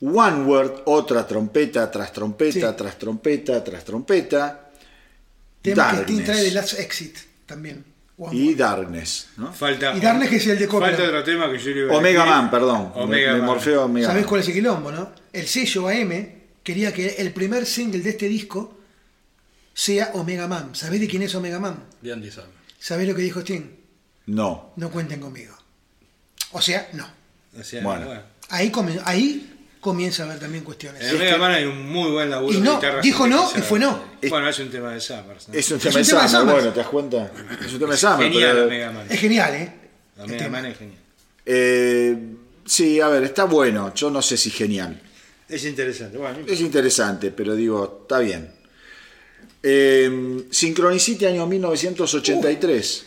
One 0.00 0.44
Word, 0.44 0.82
otra 0.84 1.26
trompeta 1.26 1.90
tras 1.90 2.12
trompeta, 2.12 2.70
Sí. 2.70 2.76
tras 2.76 2.98
trompeta, 2.98 3.64
tras 3.64 3.84
trompeta. 3.84 4.60
Tema 5.64 5.90
que 5.90 6.02
Sting 6.02 6.24
trae 6.24 6.42
de 6.42 6.50
Last 6.50 6.78
Exit 6.78 7.16
también. 7.46 7.84
One 8.16 8.36
Y. 8.36 8.54
Darkness. 8.54 9.28
¿no? 9.38 9.52
Falta, 9.52 9.96
Y 9.96 10.00
Darkness 10.00 10.30
que 10.30 10.36
es 10.36 10.46
el 10.46 10.58
de 10.58 10.68
Copland. 10.68 10.94
Falta 10.94 11.08
otro 11.08 11.24
tema 11.24 11.50
que 11.50 11.58
yo 11.58 11.70
le 11.70 11.80
iba 11.80 11.94
a 11.94 11.98
Omega. 11.98 12.24
Man, 12.26 12.50
perdón. 12.50 12.92
Omega 12.94 13.28
me, 13.28 13.32
me 13.32 13.38
Man. 13.38 13.46
morfeo 13.46 13.84
Omega 13.86 14.06
¿Sabés 14.08 14.22
Man. 14.22 14.28
cuál 14.28 14.40
es 14.42 14.48
el 14.48 14.54
quilombo, 14.54 14.92
no? 14.92 15.12
El 15.32 15.46
sello 15.48 15.88
AM 15.88 16.28
quería 16.62 16.92
que 16.92 17.08
el 17.18 17.32
primer 17.32 17.66
single 17.66 18.00
de 18.02 18.10
este 18.10 18.28
disco 18.28 18.78
sea 19.72 20.10
Omega 20.14 20.46
Man. 20.46 20.74
¿Sabés 20.74 21.00
de 21.00 21.08
quién 21.08 21.22
es 21.22 21.34
Omega 21.34 21.58
Man? 21.58 21.82
De 22.02 22.12
Andy 22.12 22.30
Summers. 22.30 22.52
¿Sabés 22.78 23.08
lo 23.08 23.14
que 23.14 23.22
dijo 23.22 23.40
Sting? 23.40 23.62
No. 24.26 24.72
No 24.76 24.90
cuenten 24.90 25.18
conmigo. 25.20 25.56
O 26.52 26.60
sea, 26.60 26.88
no. 26.92 27.06
O 27.58 27.62
sea, 27.64 27.82
Bueno. 27.82 28.06
bueno. 28.06 28.22
Ahí, 28.50 28.70
ahí 29.04 29.53
comienza 29.84 30.22
a 30.22 30.26
haber 30.26 30.40
también 30.40 30.64
cuestiones. 30.64 31.02
En 31.04 31.14
Omega 31.16 31.36
Man 31.36 31.52
hay 31.52 31.64
un 31.66 31.86
muy 31.92 32.10
buen 32.10 32.30
laburo 32.30 32.52
Y 32.52 32.56
de 32.56 32.62
no, 32.66 32.76
guitarra 32.76 33.00
dijo 33.02 33.26
no 33.26 33.52
y 33.54 33.60
fue 33.60 33.78
no. 33.78 34.02
Bueno, 34.30 34.48
es 34.48 34.58
un 34.58 34.70
tema 34.70 34.92
de 34.92 35.00
Summers. 35.00 35.48
¿no? 35.48 35.54
Es 35.54 35.70
un 35.70 35.76
Es 35.76 35.82
tema 35.82 35.96
un 35.96 36.02
de 36.02 36.08
tema 36.08 36.22
de 36.22 36.28
Summer, 36.28 36.28
Summer. 36.30 36.54
bueno, 36.54 36.70
¿te 36.72 36.78
das 36.80 36.88
cuenta? 36.88 37.32
Es 37.66 37.72
un 37.74 37.78
tema 37.78 37.92
de 37.92 37.98
Summer. 37.98 38.32
Genial 38.32 38.50
pero- 38.54 38.64
Omega 38.66 38.90
Man. 38.92 39.06
Es 39.10 39.20
genial, 39.20 39.54
¿eh? 39.54 39.72
El 40.16 40.22
Omega 40.24 40.38
tema. 40.38 40.50
Man 40.62 40.66
es 40.70 40.78
genial. 40.78 40.98
Eh, 41.44 42.18
sí, 42.64 42.98
a 43.00 43.08
ver, 43.08 43.24
está 43.24 43.44
bueno. 43.44 43.92
Yo 43.94 44.08
no 44.10 44.22
sé 44.22 44.38
si 44.38 44.50
genial. 44.50 44.98
Es 45.46 45.64
interesante. 45.66 46.16
Bueno, 46.16 46.38
Es 46.46 46.60
interesante, 46.62 47.30
pero 47.30 47.54
digo, 47.54 47.98
está 48.02 48.18
bien. 48.20 48.50
Eh, 49.62 50.44
Synchronicity 50.50 51.26
año 51.26 51.46
1983. 51.46 53.04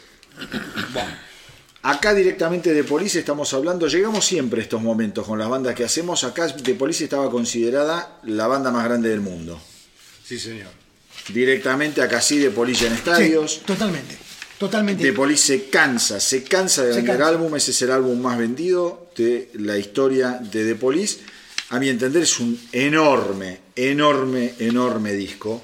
Acá 1.89 2.13
directamente 2.13 2.73
de 2.73 2.83
Police 2.83 3.19
estamos 3.19 3.53
hablando, 3.53 3.87
llegamos 3.87 4.25
siempre 4.25 4.59
a 4.59 4.63
estos 4.63 4.81
momentos 4.81 5.25
con 5.25 5.39
las 5.39 5.47
bandas 5.47 5.73
que 5.73 5.85
hacemos. 5.85 6.25
Acá 6.25 6.47
de 6.47 6.73
Police 6.73 7.05
estaba 7.05 7.31
considerada 7.31 8.19
la 8.23 8.45
banda 8.47 8.71
más 8.71 8.83
grande 8.83 9.07
del 9.09 9.21
mundo. 9.21 9.57
sí, 10.25 10.37
señor. 10.37 10.67
Directamente 11.33 12.01
acá 12.01 12.21
sí 12.21 12.37
de 12.39 12.49
Police 12.51 12.85
en 12.87 12.93
Sí, 12.93 12.97
estadios. 12.99 13.61
totalmente. 13.65 14.17
Totalmente. 14.57 15.03
De 15.03 15.13
Police 15.13 15.43
se 15.45 15.69
cansa, 15.69 16.19
se 16.19 16.43
cansa 16.43 16.83
de 16.83 16.91
Se 16.91 16.97
vender 16.97 17.17
cansa. 17.17 17.29
álbumes, 17.29 17.67
es 17.69 17.81
el 17.81 17.91
álbum 17.91 18.19
más 18.21 18.37
vendido 18.37 19.09
de 19.15 19.49
la 19.53 19.77
historia 19.77 20.39
de 20.41 20.65
The 20.65 20.75
Police. 20.75 21.19
A 21.69 21.79
mi 21.79 21.87
entender 21.89 22.23
es 22.23 22.39
un 22.39 22.59
enorme, 22.73 23.59
enorme, 23.75 24.55
enorme 24.59 25.13
disco. 25.13 25.61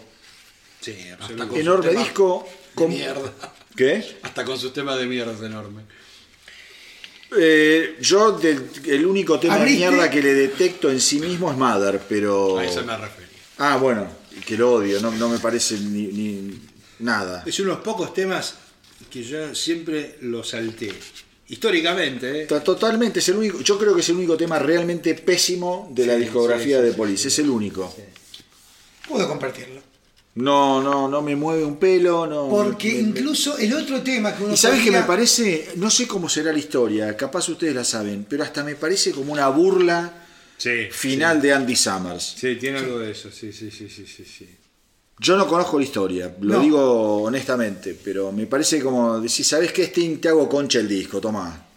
Sí, 0.80 0.96
absolutamente. 1.12 1.48
con 1.50 1.60
Enorme 1.60 1.92
disco. 2.02 2.48
de 2.70 2.76
con- 2.76 2.90
mierda. 2.90 3.34
¿Qué? 3.76 4.18
Hasta 4.22 4.46
con 4.46 4.58
sus 4.60 4.72
temas 4.74 4.98
de 5.00 5.06
mierda 5.06 5.34
es 5.34 5.42
enorme. 5.42 5.84
Eh, 7.38 7.98
yo 8.02 8.32
del- 8.34 8.70
el 8.86 9.06
único 9.06 9.40
tema 9.40 9.58
de 9.58 9.66
mierda 9.72 10.10
que 10.10 10.22
le 10.22 10.34
detecto 10.34 10.90
en 10.90 11.00
sí 11.00 11.20
mismo 11.20 11.52
es 11.52 11.58
Mother, 11.58 12.02
pero... 12.08 12.58
A 12.60 12.66
eso 12.66 12.84
me 12.84 12.96
refería. 12.98 13.30
Ah, 13.58 13.78
bueno, 13.78 14.08
que 14.46 14.58
lo 14.58 14.74
odio, 14.74 15.00
no, 15.00 15.12
no 15.12 15.30
me 15.30 15.38
parece 15.40 15.78
ni, 15.80 16.08
ni 16.08 16.60
nada. 17.00 17.44
Es 17.46 17.60
uno 17.60 17.70
de 17.70 17.76
los 17.76 17.84
pocos 17.84 18.14
temas 18.14 18.56
que 19.10 19.24
yo 19.24 19.54
siempre 19.54 20.18
lo 20.22 20.44
salté. 20.44 20.92
Históricamente, 21.50 22.44
¿eh? 22.44 22.46
Totalmente, 22.48 23.20
es 23.20 23.30
el 23.30 23.36
único, 23.36 23.60
yo 23.62 23.78
creo 23.78 23.94
que 23.94 24.02
es 24.02 24.10
el 24.10 24.16
único 24.16 24.36
tema 24.38 24.58
realmente 24.58 25.14
pésimo 25.14 25.90
de 25.94 26.06
la 26.08 26.16
discografía 26.16 26.78
sí, 26.78 26.82
sí, 26.82 26.86
de 26.86 26.92
sí, 26.92 26.98
Police, 26.98 27.28
es 27.28 27.40
el 27.40 27.50
único. 27.50 27.94
Puedo 29.08 29.28
compartirlo. 29.28 29.82
No, 30.36 30.82
no, 30.82 31.08
no 31.08 31.22
me 31.22 31.36
mueve 31.36 31.64
un 31.64 31.78
pelo, 31.78 32.26
no. 32.26 32.50
Porque 32.50 32.90
me- 32.90 32.94
me- 33.04 33.10
incluso 33.10 33.58
el 33.58 33.72
otro 33.74 34.02
tema 34.02 34.36
que 34.36 34.44
uno 34.44 34.54
Y 34.54 34.58
sabes 34.58 34.84
que 34.84 34.90
me 34.92 35.04
parece, 35.04 35.70
no 35.76 35.90
sé 35.92 36.08
cómo 36.08 36.28
será 36.28 36.52
la 36.52 36.58
historia, 36.58 37.16
capaz 37.16 37.50
ustedes 37.50 37.76
la 37.76 37.84
saben, 37.84 38.26
pero 38.28 38.44
hasta 38.44 38.64
me 38.64 38.76
parece 38.76 39.12
como 39.12 39.32
una 39.32 39.48
burla 39.50 40.12
Sí. 40.58 40.88
final 40.92 41.40
de 41.42 41.54
Andy 41.54 41.76
Summers. 41.76 42.36
Sí, 42.38 42.56
tiene 42.56 42.80
algo 42.80 42.98
de 43.00 43.12
eso, 43.12 43.30
sí, 43.32 43.54
sí, 43.54 43.70
sí, 43.70 43.88
sí, 43.90 44.06
sí. 44.08 44.26
sí. 44.26 44.50
Yo 45.20 45.38
no 45.38 45.48
conozco 45.48 45.78
la 45.78 45.84
historia, 45.86 46.36
lo 46.42 46.56
No. 46.56 46.60
digo 46.62 47.22
honestamente, 47.24 47.96
pero 48.04 48.32
me 48.32 48.48
parece 48.48 48.82
como 48.82 49.20
decir, 49.20 49.46
¿sabes 49.46 49.72
qué, 49.72 49.84
Sting? 49.84 50.18
Te 50.20 50.30
hago 50.30 50.50
concha 50.50 50.80
el 50.80 50.88
disco, 50.88 51.22
toma. 51.22 51.68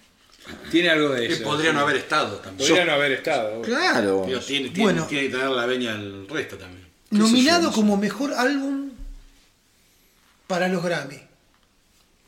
Tiene 0.70 0.88
algo 0.90 1.10
de 1.10 1.26
Que 1.28 1.34
eso. 1.34 1.44
podría 1.44 1.72
no 1.74 1.80
haber 1.80 1.96
estado 1.96 2.36
también. 2.36 2.68
Podría 2.68 2.86
no 2.86 2.92
haber 2.92 3.12
estado. 3.12 3.60
Claro. 3.62 4.24
Digo, 4.26 4.40
tiene, 4.40 4.68
tiene- 4.70 4.82
Bueno. 4.84 5.06
tiene 5.06 5.24
que 5.26 5.30
tener 5.32 5.50
la 5.50 5.66
veña 5.66 5.92
el 5.92 6.26
resto 6.28 6.56
también. 6.56 6.75
Nominado 7.10 7.72
como 7.72 7.96
mejor 7.96 8.34
álbum 8.34 8.90
para 10.46 10.68
los 10.68 10.82
Grammy. 10.82 11.20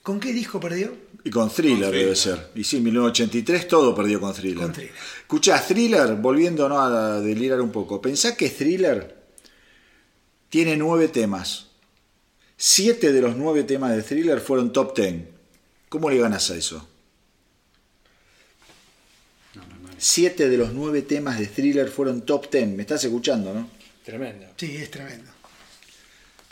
¿Con 0.03 0.21
qué 0.21 0.33
disco 0.33 0.61
perdió? 0.61 0.97
Y 1.25 1.31
con 1.31 1.51
Thriller 1.51 1.91
Con 1.91 1.93
debe 1.93 2.15
Thriller. 2.15 2.17
ser. 2.17 2.51
Y 2.55 2.65
sí, 2.65 2.81
1983 2.81 3.69
todo 3.69 3.95
perdió 3.95 4.21
con 4.21 4.33
Thriller. 4.33 4.59
Con 4.65 4.73
Thriller. 4.73 4.95
Escuchá, 5.21 5.61
Thriller, 5.61 6.15
volviendo 6.17 6.69
¿no? 6.69 6.81
a 6.81 7.21
delirar 7.21 7.61
un 7.61 7.71
poco, 7.73 8.01
pensá 8.01 8.37
que 8.37 8.49
Thriller 8.49 9.17
tiene 10.49 10.77
nueve 10.77 11.09
temas. 11.09 11.67
Siete 12.57 13.13
de 13.13 13.21
los 13.21 13.37
nueve 13.37 13.65
temas 13.65 13.95
de 13.95 14.03
Thriller 14.03 14.41
fueron 14.41 14.73
top 14.73 14.95
ten. 14.95 15.29
¿Cómo 15.89 16.09
le 16.11 16.19
ganas 16.19 16.51
a 16.51 16.57
eso? 16.57 16.87
Siete 19.99 20.49
de 20.49 20.57
los 20.57 20.73
nueve 20.73 21.03
temas 21.03 21.39
de 21.39 21.47
Thriller 21.47 21.89
fueron 21.89 22.23
top 22.23 22.49
ten. 22.49 22.77
¿Me 22.77 22.83
estás 22.83 23.03
escuchando, 23.05 23.53
no? 23.53 23.69
Tremendo. 24.09 24.47
Sí, 24.57 24.75
es 24.79 24.91
tremendo. 24.91 25.31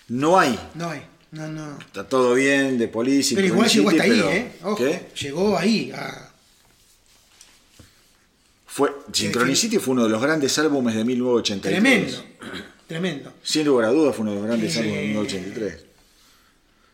No 0.09 0.39
hay. 0.39 0.59
No 0.75 0.91
hay. 0.91 1.01
No, 1.31 1.49
no. 1.49 1.79
Está 1.79 2.07
todo 2.07 2.35
bien 2.35 2.77
de 2.77 2.87
Police. 2.87 3.35
Pero 3.35 3.47
igual 3.47 3.67
llegó 3.71 3.89
hasta 3.89 4.03
ahí, 4.03 4.21
¿eh? 4.21 4.53
Ojo, 4.63 4.77
¿Qué? 4.77 5.09
llegó 5.19 5.57
ahí. 5.57 5.91
a- 5.91 6.31
Fue, 8.67 8.91
Synchronicity 9.11 9.79
fue 9.79 9.93
uno 9.95 10.05
de 10.05 10.11
los 10.11 10.21
grandes 10.21 10.59
álbumes 10.59 10.95
de 10.97 11.05
1983. 11.07 11.81
Tremendo. 11.81 12.25
Tremendo. 12.87 13.33
Sin 13.43 13.65
lugar 13.67 13.87
a 13.87 13.93
dudas 13.93 14.15
fue 14.15 14.25
uno 14.25 14.33
de 14.33 14.39
los 14.41 14.47
grandes 14.47 14.77
álbumes 14.77 15.01
de 15.01 15.07
1983. 15.07 15.85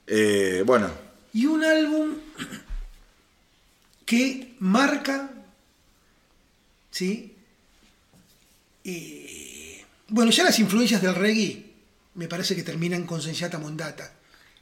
Eh, 0.06 0.62
bueno, 0.64 0.88
Y 1.32 1.46
un 1.46 1.64
álbum 1.64 2.14
que 4.06 4.54
marca, 4.60 5.28
¿sí? 6.92 7.34
Eh, 8.84 9.21
bueno, 10.12 10.30
ya 10.30 10.44
las 10.44 10.58
influencias 10.58 11.02
del 11.02 11.14
reggae 11.14 11.64
me 12.14 12.28
parece 12.28 12.54
que 12.54 12.62
terminan 12.62 13.04
con 13.04 13.20
Sensata 13.22 13.58
Mondata. 13.58 14.12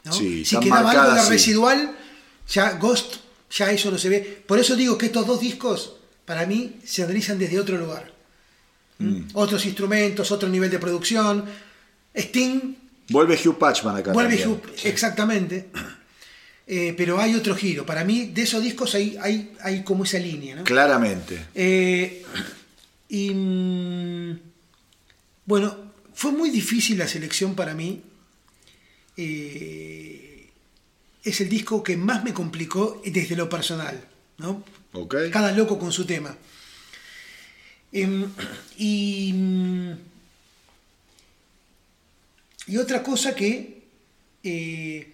¿no? 0.05 0.13
Sí, 0.13 0.45
si 0.45 0.59
quedaba 0.59 0.91
algo 0.91 0.93
marcadas, 0.93 1.17
de 1.17 1.25
sí. 1.25 1.31
residual, 1.31 1.97
ya 2.49 2.73
Ghost, 2.79 3.17
ya 3.51 3.71
eso 3.71 3.91
no 3.91 3.99
se 3.99 4.09
ve. 4.09 4.43
Por 4.47 4.59
eso 4.59 4.77
digo 4.77 4.97
que 4.97 5.07
estos 5.07 5.27
dos 5.27 5.41
discos, 5.41 5.97
para 6.25 6.47
mí, 6.47 6.77
se 6.85 7.03
analizan 7.03 7.39
desde 7.39 7.59
otro 7.59 7.77
lugar. 7.77 8.13
¿Mm? 8.99 9.31
Otros 9.35 9.67
instrumentos, 9.67 10.31
otro 10.31 10.49
nivel 10.49 10.71
de 10.71 10.79
producción. 10.79 11.45
Sting 12.15 12.77
vuelve 13.09 13.39
Hugh 13.45 13.59
Patchman 13.59 13.97
acá. 13.97 14.13
Vuelve 14.13 14.37
también. 14.37 14.61
Hugh, 14.61 14.73
exactamente. 14.85 15.71
Eh, 16.73 16.95
pero 16.97 17.21
hay 17.21 17.35
otro 17.35 17.57
giro. 17.57 17.85
Para 17.85 18.05
mí, 18.05 18.27
de 18.27 18.43
esos 18.43 18.63
discos 18.63 18.95
hay, 18.95 19.19
hay, 19.21 19.57
hay 19.61 19.83
como 19.83 20.05
esa 20.05 20.21
línea. 20.21 20.55
¿no? 20.55 20.63
Claramente. 20.63 21.47
Eh, 21.53 22.25
y 23.09 23.35
mm, 23.35 24.50
bueno, 25.51 25.77
fue 26.15 26.31
muy 26.31 26.49
difícil 26.49 26.97
la 26.97 27.09
selección 27.09 27.57
para 27.57 27.75
mí. 27.75 28.05
Eh, 29.17 30.49
es 31.25 31.41
el 31.41 31.49
disco 31.49 31.83
que 31.83 31.97
más 31.97 32.23
me 32.23 32.33
complicó 32.33 33.03
desde 33.05 33.35
lo 33.35 33.49
personal. 33.49 34.01
¿no? 34.39 34.63
Ok. 34.93 35.17
Cada 35.33 35.51
loco 35.51 35.77
con 35.77 35.91
su 35.91 36.07
tema. 36.07 36.37
Em, 37.91 38.31
y, 38.79 39.35
y 42.69 42.77
otra 42.77 43.03
cosa 43.03 43.35
que 43.35 43.83
eh, 44.45 45.13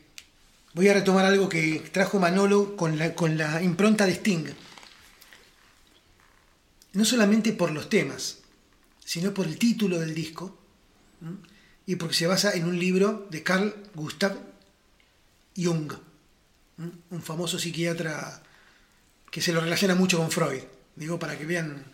voy 0.74 0.88
a 0.88 0.92
retomar 0.92 1.24
algo 1.24 1.48
que 1.48 1.82
trajo 1.92 2.18
Manolo 2.18 2.76
con 2.76 2.98
la, 2.98 3.14
con 3.14 3.38
la 3.38 3.62
impronta 3.62 4.04
de 4.04 4.12
Sting. 4.12 4.44
No 6.92 7.06
solamente 7.06 7.54
por 7.54 7.70
los 7.70 7.88
temas, 7.88 8.42
sino 9.06 9.32
por 9.32 9.46
el 9.46 9.56
título 9.56 10.00
del 10.00 10.12
disco 10.14 10.58
¿m? 11.22 11.36
y 11.86 11.94
porque 11.94 12.14
se 12.16 12.26
basa 12.26 12.52
en 12.54 12.64
un 12.66 12.76
libro 12.78 13.28
de 13.30 13.44
Carl 13.44 13.72
Gustav 13.94 14.36
Jung, 15.56 15.92
¿m? 16.78 16.90
un 17.10 17.22
famoso 17.22 17.58
psiquiatra 17.58 18.42
que 19.30 19.40
se 19.40 19.52
lo 19.52 19.60
relaciona 19.60 19.94
mucho 19.94 20.18
con 20.18 20.30
Freud. 20.30 20.62
Digo, 20.96 21.18
para 21.18 21.38
que 21.38 21.46
vean 21.46 21.84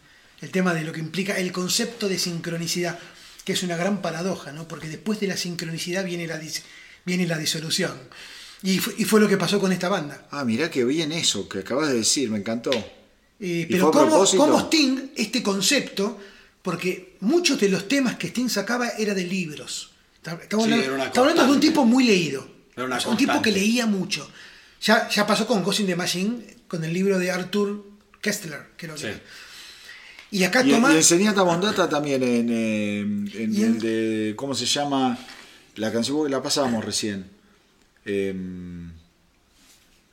el 0.41 0.50
tema 0.50 0.73
de 0.74 0.84
lo 0.84 0.92
que 0.92 1.00
implica 1.00 1.36
el 1.39 1.52
concepto 1.52 2.08
de 2.08 2.18
sincronicidad, 2.18 2.99
que 3.44 3.52
es 3.52 3.62
una 3.62 3.76
gran 3.76 4.00
paradoja, 4.00 4.52
¿no? 4.52 4.66
Porque 4.66 4.89
después 4.89 5.20
de 5.20 5.26
la 5.26 5.36
sincronicidad 5.36 6.05
viene 6.05 6.26
la, 6.26 6.41
dis- 6.41 6.62
viene 7.05 7.26
la 7.26 7.36
disolución. 7.39 7.92
Y 8.62 8.78
fue, 8.78 8.94
y 8.97 9.05
fue 9.05 9.20
lo 9.20 9.28
que 9.28 9.36
pasó 9.36 9.58
con 9.60 9.73
esta 9.73 9.89
banda. 9.89 10.26
Ah, 10.31 10.44
mirá 10.44 10.70
que 10.70 10.84
bien 10.84 11.10
eso 11.12 11.49
que 11.49 11.58
acabas 11.60 11.89
de 11.89 11.94
decir, 11.94 12.31
me 12.31 12.39
encantó. 12.39 12.70
Eh, 12.73 12.86
¿Y 13.41 13.66
pero 13.66 13.91
¿cómo, 13.91 14.24
cómo 14.36 14.60
Sting, 14.60 15.10
este 15.16 15.42
concepto, 15.42 16.20
porque 16.62 17.16
muchos 17.20 17.58
de 17.60 17.68
los 17.68 17.89
temas 17.89 18.16
que 18.16 18.28
Sting 18.28 18.49
sacaba 18.49 18.89
era 18.99 19.15
de 19.15 19.24
libros. 19.24 19.91
Estamos 20.16 20.44
Sí, 20.66 20.73
hablando, 20.73 20.84
era 20.84 20.94
una 20.94 21.05
estamos 21.07 21.31
hablando 21.31 21.50
de 21.52 21.57
un 21.57 21.60
tipo 21.60 21.84
muy 21.84 22.05
leído. 22.05 22.47
Era 22.76 22.86
una 22.86 22.97
O 22.97 23.00
sea, 23.00 23.10
un 23.10 23.16
tipo 23.16 23.42
que 23.42 23.50
leía 23.52 23.86
mucho. 23.86 24.31
Ya, 24.81 25.08
ya 25.08 25.26
pasó 25.26 25.47
con 25.47 25.62
Ghost 25.62 25.81
in 25.81 25.86
the 25.86 25.97
Machine, 25.97 26.57
con 26.68 26.82
el 26.84 26.92
libro 26.92 27.18
de 27.18 27.31
Arthur 27.31 27.84
Kessler, 28.20 28.68
creo 28.76 28.94
que 28.94 29.00
Sí. 29.00 29.07
era. 29.08 29.20
Y 30.31 30.44
acá 30.44 30.62
Y, 30.65 30.70
toma... 30.70 30.92
y 30.92 30.97
en 30.97 31.02
Señata 31.05 31.44
Mondata 31.44 31.89
también 31.89 32.23
en, 32.23 32.49
eh, 32.50 33.00
en 33.00 33.55
el 33.57 33.78
de. 33.81 34.32
¿Cómo 34.36 34.55
se 34.55 34.65
llama? 34.65 35.18
La 35.76 35.92
canción 35.92 36.24
que 36.24 36.31
la 36.31 36.42
pasábamos 36.42 36.84
recién. 36.84 37.26
Em, 38.05 38.91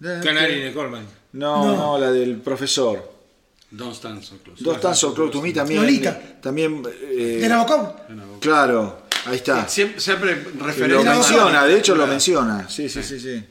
Canary 0.01 0.59
de 0.61 0.73
Coleman. 0.73 1.05
No, 1.33 1.65
no, 1.65 1.75
No. 1.75 1.97
la 1.99 2.11
del 2.11 2.37
profesor. 2.37 3.18
Don't 3.71 3.93
stand 3.95 4.23
so 4.23 4.37
close. 4.39 4.63
Dos 4.63 4.81
Tan 4.81 4.95
So 4.95 5.13
Close 5.13 5.31
to 5.31 5.41
Me 5.41 5.51
también. 5.53 5.81
Lolita. 5.81 6.39
También. 6.41 6.81
eh, 7.01 7.37
¿De 7.41 7.47
Nabokov? 7.49 8.39
Claro, 8.39 9.03
ahí 9.25 9.35
está. 9.35 9.67
Siempre, 9.67 9.99
siempre 9.99 10.43
Lo 10.57 10.65
referencia. 10.65 11.13
menciona, 11.13 11.65
de 11.65 11.77
hecho 11.77 11.95
lo 11.95 12.07
menciona. 12.07 12.67
Sí, 12.67 12.89
sí, 12.89 13.03
sí, 13.03 13.19
sí. 13.19 13.43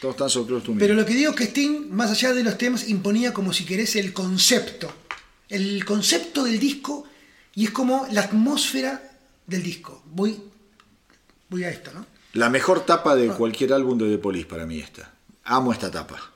Todos 0.00 0.16
Tan 0.16 0.28
So 0.28 0.46
Close 0.46 0.66
to 0.66 0.72
Me. 0.74 0.80
Pero 0.80 0.94
lo 0.94 1.06
que 1.06 1.14
digo 1.14 1.30
es 1.30 1.36
que 1.36 1.44
Sting, 1.44 1.88
más 1.90 2.10
allá 2.10 2.32
de 2.34 2.44
los 2.44 2.58
temas, 2.58 2.88
imponía 2.88 3.32
como 3.32 3.52
si 3.54 3.64
querés 3.64 3.96
el 3.96 4.12
concepto. 4.12 4.92
El 5.48 5.84
concepto 5.84 6.44
del 6.44 6.58
disco 6.58 7.06
y 7.54 7.64
es 7.64 7.70
como 7.70 8.06
la 8.10 8.22
atmósfera 8.22 9.02
del 9.46 9.62
disco. 9.62 10.02
Voy, 10.06 10.38
voy 11.48 11.64
a 11.64 11.70
esto, 11.70 11.90
¿no? 11.94 12.04
La 12.34 12.48
mejor 12.50 12.84
tapa 12.86 13.14
de 13.14 13.28
cualquier 13.28 13.72
álbum 13.72 13.96
de 13.98 14.10
The 14.10 14.18
Police 14.18 14.46
para 14.46 14.66
mí 14.66 14.78
esta. 14.80 15.12
Amo 15.44 15.72
esta 15.72 15.90
tapa. 15.90 16.32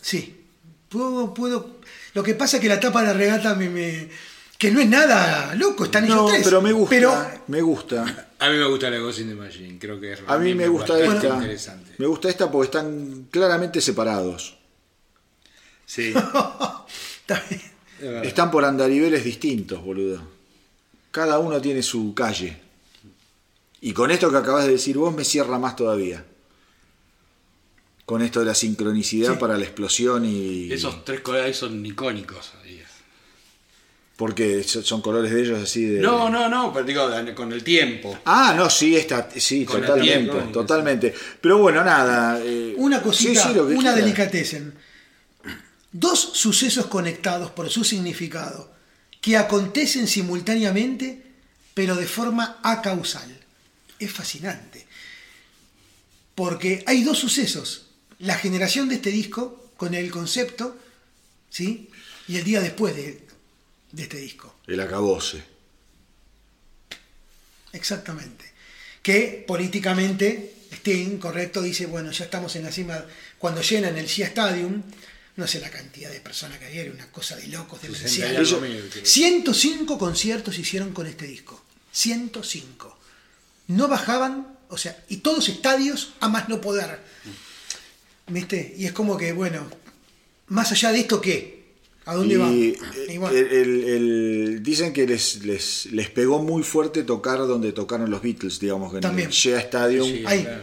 Sí. 0.00 0.42
Puedo, 0.88 1.34
puedo. 1.34 1.75
Lo 2.16 2.22
que 2.22 2.34
pasa 2.34 2.56
es 2.56 2.62
que 2.62 2.68
la 2.70 2.80
tapa 2.80 3.02
de 3.02 3.08
la 3.08 3.12
regata 3.12 3.54
me. 3.54 3.68
me- 3.68 4.08
que 4.56 4.70
no 4.70 4.80
es 4.80 4.88
nada 4.88 5.54
loco, 5.54 5.84
están 5.84 6.06
ellos 6.06 6.30
tres. 6.30 6.42
pero 6.42 6.62
me 6.62 6.72
gusta. 6.72 6.88
Pero 6.96 7.14
Me 7.46 7.60
gusta. 7.60 8.28
A 8.38 8.48
mí 8.48 8.56
me 8.56 8.64
gusta 8.66 8.88
la 8.88 8.96
Ghost 8.98 9.18
in 9.18 9.28
the 9.28 9.34
Machine, 9.34 9.78
creo 9.78 10.00
que 10.00 10.14
es 10.14 10.20
A 10.26 10.38
mí 10.38 10.54
me 10.54 10.66
gusta 10.66 10.98
esta. 10.98 11.28
interesante. 11.28 11.92
Me 11.98 12.06
gusta 12.06 12.30
esta 12.30 12.50
porque 12.50 12.64
están 12.64 13.28
claramente 13.30 13.82
separados. 13.82 14.56
Sí. 15.84 16.14
está 17.20 17.42
bien. 17.50 18.24
Están 18.24 18.50
por 18.50 18.64
andariveles 18.64 19.22
distintos, 19.24 19.82
boludo. 19.84 20.22
Cada 21.10 21.38
uno 21.38 21.60
tiene 21.60 21.82
su 21.82 22.14
calle. 22.14 22.56
Y 23.82 23.92
con 23.92 24.10
esto 24.10 24.30
que 24.30 24.38
acabas 24.38 24.64
de 24.64 24.72
decir 24.72 24.96
vos 24.96 25.14
me 25.14 25.22
cierra 25.24 25.58
más 25.58 25.76
todavía. 25.76 26.24
Con 28.06 28.22
esto 28.22 28.40
de 28.40 28.46
la 28.46 28.54
sincronicidad 28.54 29.32
Sí. 29.34 29.38
para 29.40 29.58
la 29.58 29.64
explosión 29.64 30.24
y... 30.24 30.72
Esos 30.72 31.04
tres 31.04 31.20
colores 31.20 31.56
son 31.56 31.84
icónicos. 31.84 32.52
Porque 34.16 34.62
so- 34.62 34.82
son 34.82 35.02
colores 35.02 35.30
de 35.30 35.42
ellos 35.42 35.60
así 35.62 35.84
de... 35.84 36.00
No, 36.00 36.30
no, 36.30 36.48
no, 36.48 36.72
pero 36.72 36.86
digo, 36.86 37.06
con 37.34 37.52
el 37.52 37.62
tiempo. 37.62 38.18
Ah, 38.24 38.54
no, 38.56 38.70
sí, 38.70 38.96
está, 38.96 39.28
sí, 39.36 39.66
Con 39.66 39.80
el 39.80 39.86
totalmente, 39.86 40.30
tiempo, 40.32 40.52
totalmente. 40.52 41.14
Pero 41.40 41.58
bueno, 41.58 41.84
nada. 41.84 42.40
eh, 42.42 42.74
Una 42.78 43.02
cosita, 43.02 43.42
sí, 43.42 43.50
sí, 43.52 43.58
una 43.58 43.92
delicatessen. 43.94 44.72
Dos 45.92 46.18
sucesos 46.32 46.86
conectados 46.86 47.50
por 47.50 47.68
su 47.68 47.84
significado, 47.84 48.72
que 49.20 49.36
acontecen 49.36 50.06
simultáneamente, 50.06 51.22
pero 51.74 51.94
de 51.96 52.06
forma 52.06 52.58
acausal. 52.62 53.36
Es 53.98 54.12
fascinante. 54.12 54.86
Porque 56.34 56.84
hay 56.86 57.02
dos 57.02 57.18
sucesos. 57.18 57.85
La 58.20 58.36
generación 58.36 58.88
de 58.88 58.96
este 58.96 59.10
disco, 59.10 59.72
con 59.76 59.94
el 59.94 60.10
concepto, 60.10 60.76
¿sí? 61.50 61.90
Y 62.28 62.36
el 62.36 62.44
día 62.44 62.60
después 62.60 62.94
de, 62.96 63.26
de 63.92 64.02
este 64.02 64.16
disco. 64.18 64.54
El 64.66 64.80
acabose. 64.80 65.42
Exactamente. 67.72 68.44
Que 69.02 69.44
políticamente 69.46 70.54
Sting, 70.72 71.18
correcto, 71.18 71.62
dice, 71.62 71.86
bueno, 71.86 72.10
ya 72.10 72.24
estamos 72.24 72.56
en 72.56 72.64
la 72.64 72.72
cima. 72.72 73.04
Cuando 73.38 73.60
llenan 73.62 73.96
el 73.98 74.08
Cia 74.08 74.26
Stadium, 74.26 74.82
no 75.36 75.46
sé 75.46 75.60
la 75.60 75.70
cantidad 75.70 76.10
de 76.10 76.20
personas 76.20 76.58
que 76.58 76.66
había, 76.66 76.82
era 76.82 76.92
una 76.92 77.10
cosa 77.12 77.36
de 77.36 77.46
locos, 77.48 77.82
de 77.82 77.94
60 77.94 78.32
y 78.32 78.36
Ellos- 78.36 78.52
algo 78.54 78.66
mil, 78.66 78.88
creo. 78.90 79.04
105 79.04 79.98
conciertos 79.98 80.58
hicieron 80.58 80.92
con 80.92 81.06
este 81.06 81.26
disco. 81.26 81.62
105. 81.92 82.94
no 83.68 83.88
bajaban, 83.88 84.46
o 84.68 84.78
sea, 84.78 85.02
y 85.08 85.16
todos 85.18 85.48
estadios 85.48 86.12
a 86.20 86.28
más 86.28 86.48
no 86.48 86.60
poder. 86.60 87.00
¿Viste? 88.28 88.74
Y 88.76 88.86
es 88.86 88.92
como 88.92 89.16
que, 89.16 89.32
bueno, 89.32 89.66
más 90.48 90.72
allá 90.72 90.92
de 90.92 91.00
esto, 91.00 91.20
¿qué? 91.20 91.56
¿A 92.06 92.14
dónde 92.14 92.34
Y, 92.34 92.36
va? 92.38 92.50
eh, 92.52 92.76
Y 93.14 93.18
bueno, 93.18 93.36
el- 93.36 93.46
el- 93.52 93.84
el- 93.84 94.62
dicen 94.62 94.92
que 94.92 95.06
les, 95.06 95.44
les, 95.44 95.86
les 95.92 96.08
pegó 96.10 96.40
muy 96.40 96.62
fuerte 96.62 97.02
tocar 97.02 97.38
donde 97.38 97.72
tocaron 97.72 98.10
los 98.10 98.22
Beatles, 98.22 98.58
digamos, 98.60 98.90
que 98.92 98.98
en 98.98 99.02
También. 99.02 99.28
el 99.28 99.34
Shea 99.34 99.58
Stadium 99.60 100.06
Sí, 100.08 100.22
Ahí. 100.26 100.42
claro. 100.42 100.62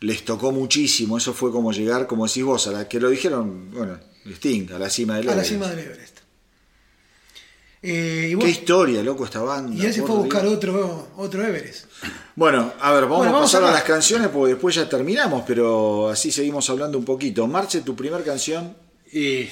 les 0.00 0.24
tocó 0.24 0.52
muchísimo. 0.52 1.16
Eso 1.16 1.32
fue 1.32 1.50
como 1.52 1.72
llegar, 1.72 2.06
como 2.06 2.26
decís 2.26 2.44
vos, 2.44 2.66
a 2.66 2.72
la 2.72 2.88
que 2.88 3.00
lo 3.00 3.08
dijeron, 3.10 3.70
bueno, 3.70 3.98
Sting, 4.26 4.70
a 4.72 4.78
la 4.78 4.90
cima 4.90 5.16
del 5.16 5.28
a 5.28 5.34
la 5.36 5.44
cima 5.44 5.68
del 5.68 5.78
Everest. 5.80 6.13
Eh, 7.86 8.30
y, 8.32 8.38
Qué 8.38 8.48
historia, 8.48 9.02
loco, 9.02 9.26
esta 9.26 9.42
banda. 9.42 9.74
y 9.76 9.84
él 9.84 9.92
se 9.92 10.00
fue 10.00 10.12
a 10.12 10.18
buscar 10.18 10.46
otro, 10.46 11.08
otro 11.18 11.46
Everest. 11.46 11.84
Bueno, 12.34 12.72
a 12.80 12.92
ver, 12.92 13.02
vamos 13.02 13.18
Bueno, 13.18 13.36
a 13.36 13.40
pasar 13.42 13.62
a, 13.62 13.70
las 13.70 13.82
canciones 13.82 14.28
porque 14.28 14.54
después 14.54 14.74
ya 14.74 14.88
terminamos, 14.88 15.44
pero 15.46 16.08
así 16.08 16.32
seguimos 16.32 16.70
hablando 16.70 16.96
un 16.96 17.04
poquito. 17.04 17.46
Marche, 17.46 17.82
tu 17.82 17.94
primer 17.94 18.24
canción. 18.24 18.74
Y. 19.12 19.46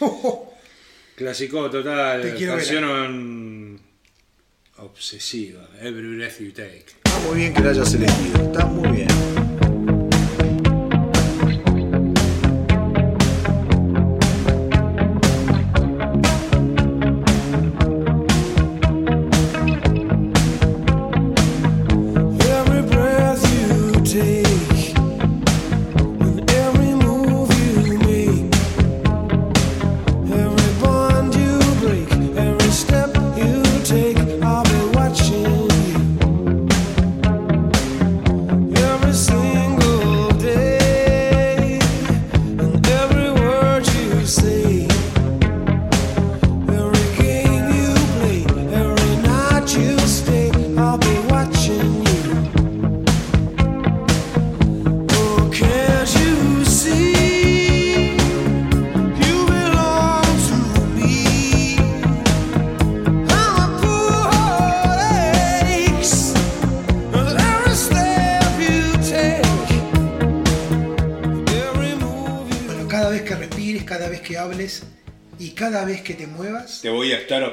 Clásico 1.14 1.68
total, 1.68 2.22
Te 2.22 2.34
quiero 2.36 2.54
ver. 2.54 2.62
canción 2.64 3.80
obsesiva, 4.78 5.68
Every 5.82 6.16
Breath 6.16 6.38
You 6.40 6.52
Take. 6.52 6.86
Está 7.04 7.18
muy 7.28 7.36
bien 7.36 7.52
que 7.52 7.60
la 7.60 7.70
hayas 7.70 7.92
elegido, 7.92 8.44
está 8.44 8.64
muy 8.64 8.88
bien. 8.96 9.47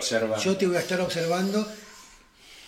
Observando. 0.06 0.44
yo 0.44 0.58
te 0.58 0.68
voy 0.68 0.78
a 0.78 0.80
estar 0.80 1.02
observando. 1.02 1.72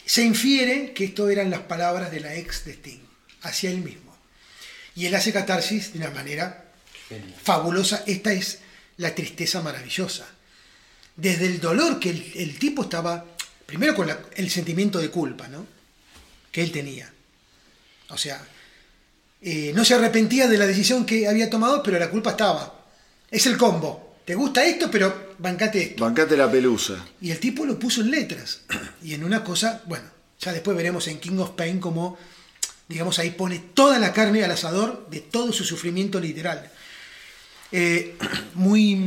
Se 0.05 0.23
infiere 0.23 0.93
que 0.93 1.05
esto 1.05 1.29
eran 1.29 1.49
las 1.49 1.61
palabras 1.61 2.11
de 2.11 2.19
la 2.21 2.35
ex 2.35 2.63
de 2.65 2.73
Sting, 2.73 2.99
hacia 3.41 3.69
él 3.69 3.79
mismo. 3.79 4.15
Y 4.95 5.05
él 5.05 5.15
hace 5.15 5.31
catarsis 5.33 5.93
de 5.93 5.99
una 5.99 6.09
manera 6.11 6.65
fabulosa. 7.43 8.03
Esta 8.07 8.31
es 8.33 8.59
la 8.97 9.13
tristeza 9.13 9.61
maravillosa. 9.61 10.25
Desde 11.15 11.45
el 11.47 11.59
dolor 11.59 11.99
que 11.99 12.09
el, 12.11 12.31
el 12.35 12.57
tipo 12.59 12.83
estaba, 12.83 13.25
primero 13.65 13.95
con 13.95 14.07
la- 14.07 14.19
el 14.35 14.49
sentimiento 14.49 14.99
de 14.99 15.09
culpa, 15.09 15.47
¿no? 15.47 15.65
Que 16.51 16.61
él 16.63 16.71
tenía. 16.71 17.11
O 18.09 18.17
sea, 18.17 18.41
eh, 19.41 19.71
no 19.75 19.83
se 19.83 19.93
arrepentía 19.95 20.47
de 20.47 20.57
la 20.57 20.65
decisión 20.65 21.05
que 21.05 21.27
había 21.27 21.49
tomado, 21.49 21.83
pero 21.83 21.99
la 21.99 22.09
culpa 22.09 22.31
estaba. 22.31 22.85
Es 23.29 23.45
el 23.45 23.57
combo. 23.57 24.06
¿Te 24.27 24.35
gusta 24.35 24.65
esto? 24.65 24.91
Pero 24.91 25.35
bancate 25.39 25.81
esto. 25.81 26.03
Bancate 26.03 26.35
la 26.35 26.51
pelusa. 26.51 27.01
Y 27.21 27.31
el 27.31 27.39
tipo 27.39 27.65
lo 27.65 27.79
puso 27.79 28.01
en 28.01 28.11
letras. 28.11 28.59
Y 29.01 29.13
en 29.13 29.23
una 29.23 29.41
cosa, 29.41 29.81
bueno, 29.85 30.03
ya 30.41 30.51
después 30.51 30.75
veremos 30.75 31.07
en 31.07 31.19
King 31.21 31.37
of 31.37 31.51
Pain 31.51 31.79
cómo, 31.79 32.17
digamos, 32.89 33.19
ahí 33.19 33.29
pone 33.31 33.59
toda 33.73 33.99
la 33.99 34.11
carne 34.11 34.43
al 34.43 34.51
asador 34.51 35.07
de 35.09 35.21
todo 35.21 35.53
su 35.53 35.63
sufrimiento 35.63 36.19
literal. 36.19 36.69
Eh, 37.71 38.17
muy, 38.55 38.99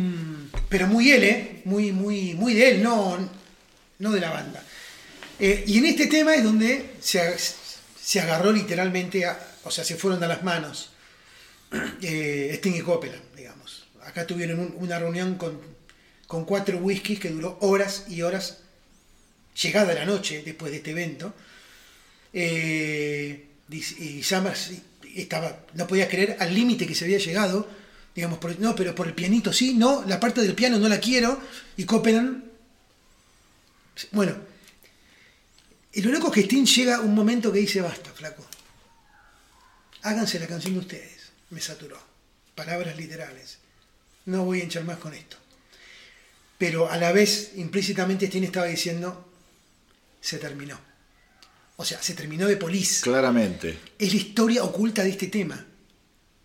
pero 0.71 0.87
muy 0.87 1.11
él, 1.11 1.25
¿eh? 1.25 1.61
Muy, 1.67 1.93
muy, 1.93 2.33
muy 2.33 2.55
de 2.55 2.71
él, 2.71 2.83
no, 2.83 3.19
no 3.99 4.11
de 4.13 4.21
la 4.21 4.31
banda. 4.31 4.65
Eh, 5.39 5.65
y 5.67 5.77
en 5.77 5.85
este 5.85 6.07
tema 6.07 6.35
es 6.35 6.43
donde 6.45 6.93
se, 7.03 7.37
se 8.03 8.21
agarró 8.21 8.53
literalmente, 8.53 9.27
a- 9.27 9.39
o 9.65 9.71
sea, 9.71 9.85
se 9.85 9.97
fueron 9.97 10.25
a 10.25 10.29
las 10.29 10.43
manos 10.45 10.93
eh, 12.01 12.53
Sting 12.55 12.75
y 12.77 12.81
Copeland. 12.81 13.21
Acá 14.11 14.27
tuvieron 14.27 14.59
un- 14.59 14.75
una 14.79 14.99
reunión 14.99 15.37
con, 15.37 15.61
con 16.27 16.45
cuatro 16.45 16.79
whiskies 16.79 17.21
que 17.21 17.31
duró 17.31 17.59
horas 17.61 18.07
y 18.09 18.23
horas, 18.23 18.59
llegada 19.63 19.95
la 19.95 20.05
noche 20.05 20.43
después 20.45 20.73
de 20.73 20.79
este 20.79 20.91
evento. 20.91 21.33
Eh, 22.33 23.47
y 23.71 24.23
Summers 24.25 24.73
estaba, 25.15 25.65
no 25.75 25.87
podía 25.87 26.09
creer 26.09 26.37
al 26.41 26.53
límite 26.53 26.89
que 26.89 26.95
se 26.97 27.05
había 27.05 27.19
llegado. 27.19 27.69
Digamos, 28.17 28.41
no, 28.59 28.75
pero 28.75 28.97
por 28.97 29.07
el 29.07 29.15
pianito 29.15 29.53
sí, 29.53 29.75
no, 29.75 30.05
la 30.09 30.19
parte 30.19 30.43
del 30.43 30.57
piano 30.57 30.79
no 30.81 30.89
la 30.89 30.99
quiero. 30.99 31.41
Y 31.77 31.85
Copeland. 31.85 32.43
Bueno, 34.11 34.35
y 35.93 36.03
lo 36.03 36.11
loco 36.11 36.29
es 36.29 36.35
que 36.35 36.41
Sting 36.41 36.65
llega 36.67 37.01
un 37.01 37.15
momento 37.15 37.53
que 37.53 37.61
dice: 37.61 37.81
basta, 37.81 38.11
flaco. 38.11 38.45
Háganse 40.03 40.41
la 40.41 40.49
canción 40.49 40.75
de 40.75 40.81
ustedes. 40.81 41.31
Me 41.51 41.61
saturó. 41.61 41.97
Palabras 42.57 42.97
literales. 42.97 43.60
No 44.27 44.45
voy 44.45 44.61
a 44.61 44.65
hinchar 44.65 44.85
más 44.85 44.99
con 44.99 45.15
esto. 45.15 45.37
Pero 46.59 46.91
a 46.91 46.97
la 46.99 47.13
vez, 47.13 47.53
implícitamente, 47.57 48.27
Sting 48.27 48.45
estaba 48.45 48.67
diciendo: 48.67 49.27
se 50.21 50.39
terminó. 50.39 50.79
O 51.77 51.85
sea, 51.85 52.03
se 52.03 52.15
terminó 52.15 52.47
de 52.47 52.59
Police. 52.59 53.03
Claramente. 53.03 53.79
Es 53.99 54.13
la 54.13 54.21
historia 54.21 54.65
oculta 54.65 55.03
de 55.03 55.11
este 55.11 55.29
tema. 55.29 55.65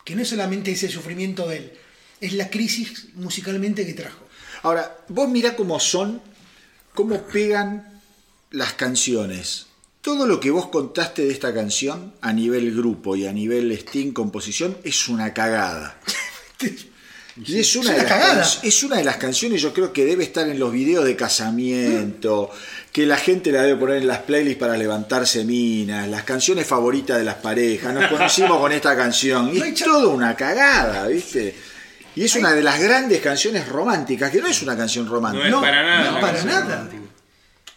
Que 0.05 0.15
no 0.15 0.21
es 0.21 0.29
solamente 0.29 0.71
ese 0.71 0.87
sufrimiento 0.87 1.47
de 1.47 1.57
él, 1.57 1.73
es 2.21 2.33
la 2.33 2.49
crisis 2.49 3.07
musicalmente 3.15 3.85
que 3.85 3.93
trajo. 3.93 4.25
Ahora, 4.63 4.97
vos 5.09 5.27
mirá 5.27 5.55
cómo 5.55 5.79
son, 5.79 6.21
cómo 6.93 7.23
pegan 7.23 8.01
las 8.51 8.73
canciones. 8.73 9.65
Todo 9.99 10.27
lo 10.27 10.39
que 10.39 10.51
vos 10.51 10.67
contaste 10.67 11.23
de 11.23 11.33
esta 11.33 11.53
canción 11.53 12.13
a 12.21 12.31
nivel 12.31 12.73
grupo 12.73 13.15
y 13.15 13.25
a 13.25 13.33
nivel 13.33 13.71
Sting 13.71 14.13
composición 14.13 14.77
es 14.83 15.09
una 15.09 15.33
cagada. 15.33 15.99
Y 17.43 17.59
es 17.59 17.75
una, 17.75 17.91
Es 17.91 17.97
de 17.97 18.03
una 18.05 18.33
las 18.33 18.55
can- 18.55 18.59
es 18.69 18.83
una 18.83 18.95
de 18.97 19.03
las 19.03 19.17
canciones, 19.17 19.61
yo 19.61 19.73
creo 19.73 19.91
que 19.91 20.05
debe 20.05 20.23
estar 20.23 20.47
en 20.47 20.57
los 20.57 20.71
videos 20.71 21.03
de 21.03 21.15
casamiento, 21.17 22.49
que 22.93 23.05
la 23.05 23.17
gente 23.17 23.51
la 23.51 23.63
debe 23.63 23.77
poner 23.77 23.97
en 23.97 24.07
las 24.07 24.19
playlists 24.19 24.57
para 24.59 24.77
levantarse 24.77 25.43
minas, 25.43 26.07
las 26.07 26.23
canciones 26.23 26.65
favoritas 26.65 27.17
de 27.17 27.25
las 27.25 27.35
parejas. 27.35 27.93
Nos 27.93 28.09
conocimos 28.09 28.57
con 28.57 28.71
esta 28.71 28.95
canción. 28.95 29.49
Y 29.53 29.59
No 29.59 29.65
es 29.65 29.75
toda 29.75 30.07
una 30.07 30.33
cagada, 30.35 31.07
¿viste? 31.07 31.53
Y 32.15 32.23
es 32.23 32.35
una 32.37 32.53
de 32.53 32.63
las 32.63 32.79
grandes 32.79 33.19
canciones 33.19 33.67
románticas, 33.67 34.31
que 34.31 34.39
no 34.41 34.47
es 34.47 34.61
una 34.61 34.77
canción 34.77 35.05
romántica. 35.05 35.49
No 35.49 35.57
es 35.57 35.61
para 35.61 35.83
nada 35.83 36.03
No, 36.05 36.11
una 36.11 36.21
para 36.21 36.33
canción 36.37 36.53
nada. 36.53 36.75
romántica. 36.75 37.01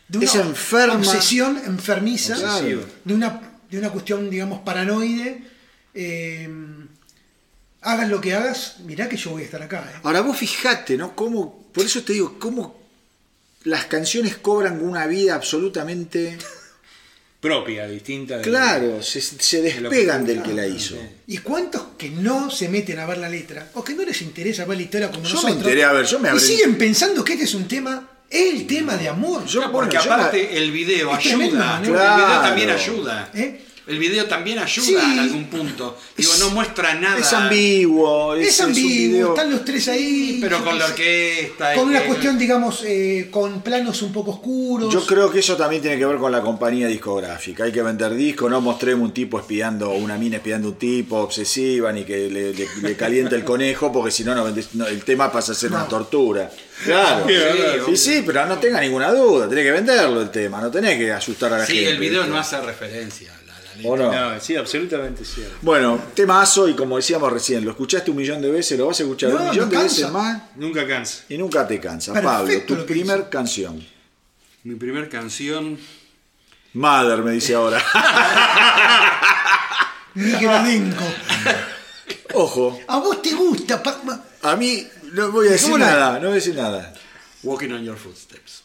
De 0.06 0.18
una 0.18 0.26
Es 0.26 0.34
enferma. 0.36 0.94
obsesión 0.94 1.60
enfermiza. 1.66 2.60
De 2.62 3.12
una, 3.14 3.40
de 3.68 3.78
una 3.78 3.90
cuestión, 3.90 4.30
digamos, 4.30 4.60
paranoide. 4.60 5.42
eh, 5.94 6.48
hagas 7.82 8.08
lo 8.08 8.20
que 8.20 8.34
hagas, 8.34 8.76
mirá 8.84 9.08
que 9.08 9.16
yo 9.16 9.30
voy 9.30 9.42
a 9.42 9.44
estar 9.44 9.62
acá. 9.62 9.90
eh. 9.94 10.00
Ahora 10.02 10.20
vos 10.20 10.36
fijate, 10.36 10.96
¿no? 10.96 11.14
Cómo, 11.14 11.68
por 11.72 11.84
eso 11.84 12.02
te 12.02 12.12
digo, 12.14 12.36
cómo 12.38 12.78
las 13.64 13.84
canciones 13.86 14.36
cobran 14.36 14.82
una 14.82 15.06
vida 15.06 15.34
absolutamente... 15.34 16.38
Propia, 17.40 17.86
distinta. 17.86 18.38
de- 18.38 18.42
Claro, 18.42 19.00
se, 19.00 19.20
se 19.20 19.62
de 19.62 19.80
lo 19.80 19.90
despegan 19.90 20.26
que- 20.26 20.32
del 20.34 20.42
que 20.42 20.52
la 20.54 20.66
hizo. 20.66 20.96
¿Y 21.28 21.38
cuántos 21.38 21.82
que 21.96 22.10
no 22.10 22.50
se 22.50 22.68
meten 22.68 22.98
a 22.98 23.06
ver 23.06 23.18
la 23.18 23.28
letra? 23.28 23.70
O 23.74 23.84
que 23.84 23.94
no 23.94 24.02
les 24.02 24.20
interesa 24.22 24.64
ver 24.64 24.76
la 24.76 24.82
historia 24.82 25.08
como 25.08 25.22
Yo 25.22 25.28
me 25.28 25.34
nosotros. 25.34 25.56
enteré, 25.58 25.84
a 25.84 25.92
ver, 25.92 26.04
yo 26.04 26.18
me 26.18 26.34
Y 26.34 26.40
siguen 26.40 26.76
pensando 26.76 27.22
que 27.22 27.34
este 27.34 27.44
es 27.44 27.54
un 27.54 27.68
tema, 27.68 28.10
el 28.28 28.66
tema 28.66 28.96
de 28.96 29.08
amor. 29.08 29.44
Yo, 29.46 29.60
Porque 29.70 29.96
bueno, 29.98 30.04
yo 30.04 30.12
aparte 30.14 30.56
el 30.58 30.72
video 30.72 31.16
tremendo, 31.16 31.54
ayuda. 31.62 31.78
¿no? 31.78 31.84
El 31.86 31.92
Claro. 31.92 32.16
video 32.26 32.40
también 32.40 32.70
ayuda. 32.70 33.30
¿Eh? 33.34 33.64
El 33.88 33.98
video 33.98 34.26
también 34.26 34.58
ayuda 34.58 34.84
Sí. 35.00 35.12
en 35.12 35.18
algún 35.18 35.44
punto. 35.46 35.96
Digo, 36.16 36.30
no 36.40 36.50
muestra 36.50 36.94
nada. 36.94 37.18
Es 37.18 37.32
ambiguo. 37.32 38.34
Es, 38.34 38.60
ambiguo, 38.60 38.88
video- 38.90 39.28
están 39.30 39.50
los 39.50 39.64
tres 39.64 39.88
ahí. 39.88 40.38
Pero 40.42 40.62
con 40.62 40.78
la 40.78 40.84
orquesta. 40.84 41.74
Con 41.74 41.88
una 41.88 42.02
cuestión, 42.04 42.38
digamos, 42.38 42.82
eh, 42.84 43.28
con 43.30 43.62
planos 43.62 44.02
un 44.02 44.12
poco 44.12 44.32
oscuros. 44.32 44.92
Yo 44.92 45.06
creo 45.06 45.30
que 45.30 45.38
eso 45.38 45.56
también 45.56 45.80
tiene 45.80 45.96
que 45.98 46.04
ver 46.04 46.18
con 46.18 46.30
la 46.30 46.42
compañía 46.42 46.86
discográfica. 46.86 47.64
Hay 47.64 47.72
que 47.72 47.82
vender 47.82 48.14
discos, 48.14 48.50
no 48.50 48.60
mostremos 48.60 49.06
un 49.08 49.14
tipo 49.14 49.38
espiando, 49.38 49.90
una 49.90 50.18
mina 50.18 50.36
espiando 50.36 50.68
a 50.68 50.70
un 50.72 50.76
tipo, 50.78 51.16
obsesiva, 51.16 51.90
ni 51.92 52.04
que 52.04 52.28
le, 52.28 52.52
le- 52.52 52.68
le 52.82 52.96
caliente 52.96 53.34
el 53.36 53.44
conejo, 53.44 53.90
porque 53.90 54.10
si 54.10 54.22
no, 54.22 54.34
no 54.34 54.44
vendés- 54.46 54.68
no, 54.74 54.86
el 54.86 55.02
tema 55.04 55.32
pasa 55.32 55.52
a 55.52 55.54
ser 55.54 55.70
una 55.70 55.88
tortura. 55.88 56.50
Claro. 56.84 57.24
Sí, 57.26 57.34
Sí, 57.86 57.96
sí, 57.96 58.22
pero 58.26 58.44
no 58.46 58.58
tenga 58.58 58.80
ninguna 58.80 59.10
duda, 59.10 59.48
tenés 59.48 59.64
que 59.64 59.72
venderlo 59.72 60.20
el 60.20 60.30
tema, 60.30 60.60
no 60.60 60.70
tenés 60.70 60.96
que 60.98 61.10
asustar 61.10 61.52
a 61.54 61.58
la 61.58 61.66
Sí, 61.66 61.74
gente. 61.74 61.90
el 61.92 61.98
video 61.98 62.24
no 62.26 62.38
hace 62.38 62.60
referencia 62.60 63.32
¿O 63.84 63.96
no? 63.96 64.12
No, 64.12 64.40
sí, 64.40 64.56
absolutamente 64.56 65.24
cierto. 65.24 65.56
Bueno, 65.62 66.00
temazo 66.14 66.68
y 66.68 66.74
como 66.74 66.96
decíamos 66.96 67.32
recién, 67.32 67.64
lo 67.64 67.70
escuchaste 67.72 68.10
un 68.10 68.16
millón 68.16 68.40
de 68.42 68.50
veces, 68.50 68.78
lo 68.78 68.86
vas 68.86 69.00
a 69.00 69.02
escuchar 69.02 69.30
No, 69.30 69.36
un 69.42 69.50
millón 69.50 69.70
de 69.70 69.76
veces 69.78 70.10
más 70.10 70.42
Nunca 70.56 70.86
cansa. 70.86 71.24
y 71.28 71.38
nunca 71.38 71.66
te 71.66 71.80
cansa. 71.80 72.12
Perfecto 72.12 72.74
Pablo, 72.74 72.82
tu 72.82 72.86
primer 72.86 73.18
hizo. 73.20 73.30
canción. 73.30 73.84
Mi 74.64 74.74
primer 74.74 75.08
canción. 75.08 75.78
Mother, 76.74 77.22
me 77.22 77.32
dice 77.32 77.54
ahora. 77.54 77.82
Miguelenco. 80.14 81.04
Ojo, 82.34 82.78
A 82.88 82.98
vos 82.98 83.22
te 83.22 83.32
gusta. 83.34 83.82
pa- 83.82 84.00
ma- 84.04 84.22
a 84.42 84.56
mí 84.56 84.86
no 85.12 85.30
voy 85.32 85.48
a 85.48 85.52
decir 85.52 85.72
¿Cómo 85.72 85.78
la- 85.78 85.86
nada, 85.90 86.12
no 86.14 86.20
voy 86.26 86.32
a 86.32 86.34
decir 86.34 86.54
nada. 86.54 86.94
Walking 87.42 87.70
on 87.72 87.84
Your 87.84 87.96
Footsteps. 87.96 88.64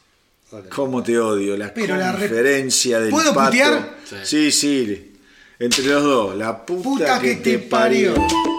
¿Cómo 0.70 1.02
te 1.04 1.18
odio? 1.20 1.58
La 1.58 1.74
Pero 1.74 1.96
la 1.98 2.12
re- 2.12 2.28
conferencia 2.28 3.00
del 3.00 3.10
¿Puedo 3.10 3.34
pato. 3.34 3.52
putear? 3.52 3.98
Sí, 4.24 4.52
sí. 4.52 5.12
Entre 5.60 5.84
los 5.86 6.04
dos. 6.04 6.36
La 6.38 6.66
puta, 6.66 6.84
Puta 6.84 7.20
que, 7.20 7.30
que 7.30 7.36
te 7.38 7.52
te 7.58 7.60
parió. 7.60 8.14
parió. 8.16 8.53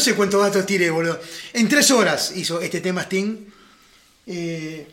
No 0.00 0.04
sé 0.04 0.14
cuántos 0.14 0.40
datos 0.40 0.64
tiré, 0.64 0.88
boludo. 0.88 1.20
En 1.52 1.68
tres 1.68 1.90
horas 1.90 2.32
hizo 2.34 2.62
este 2.62 2.80
tema 2.80 3.02
Sting. 3.02 3.36
Eh, 4.26 4.86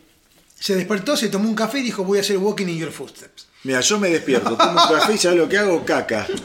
se 0.60 0.76
despertó, 0.76 1.16
se 1.16 1.28
tomó 1.28 1.48
un 1.48 1.54
café 1.54 1.78
y 1.78 1.82
dijo: 1.84 2.04
Voy 2.04 2.18
a 2.18 2.20
hacer 2.20 2.36
Walking 2.36 2.66
in 2.66 2.76
Your 2.76 2.92
Footsteps. 2.92 3.46
Mira, 3.64 3.80
yo 3.80 3.98
me 3.98 4.10
despierto, 4.10 4.54
tomo 4.54 4.72
un 4.72 4.76
café 4.76 5.14
y 5.14 5.18
¿sabes 5.18 5.38
lo 5.38 5.48
que 5.48 5.56
hago? 5.56 5.82
Caca. 5.86 6.26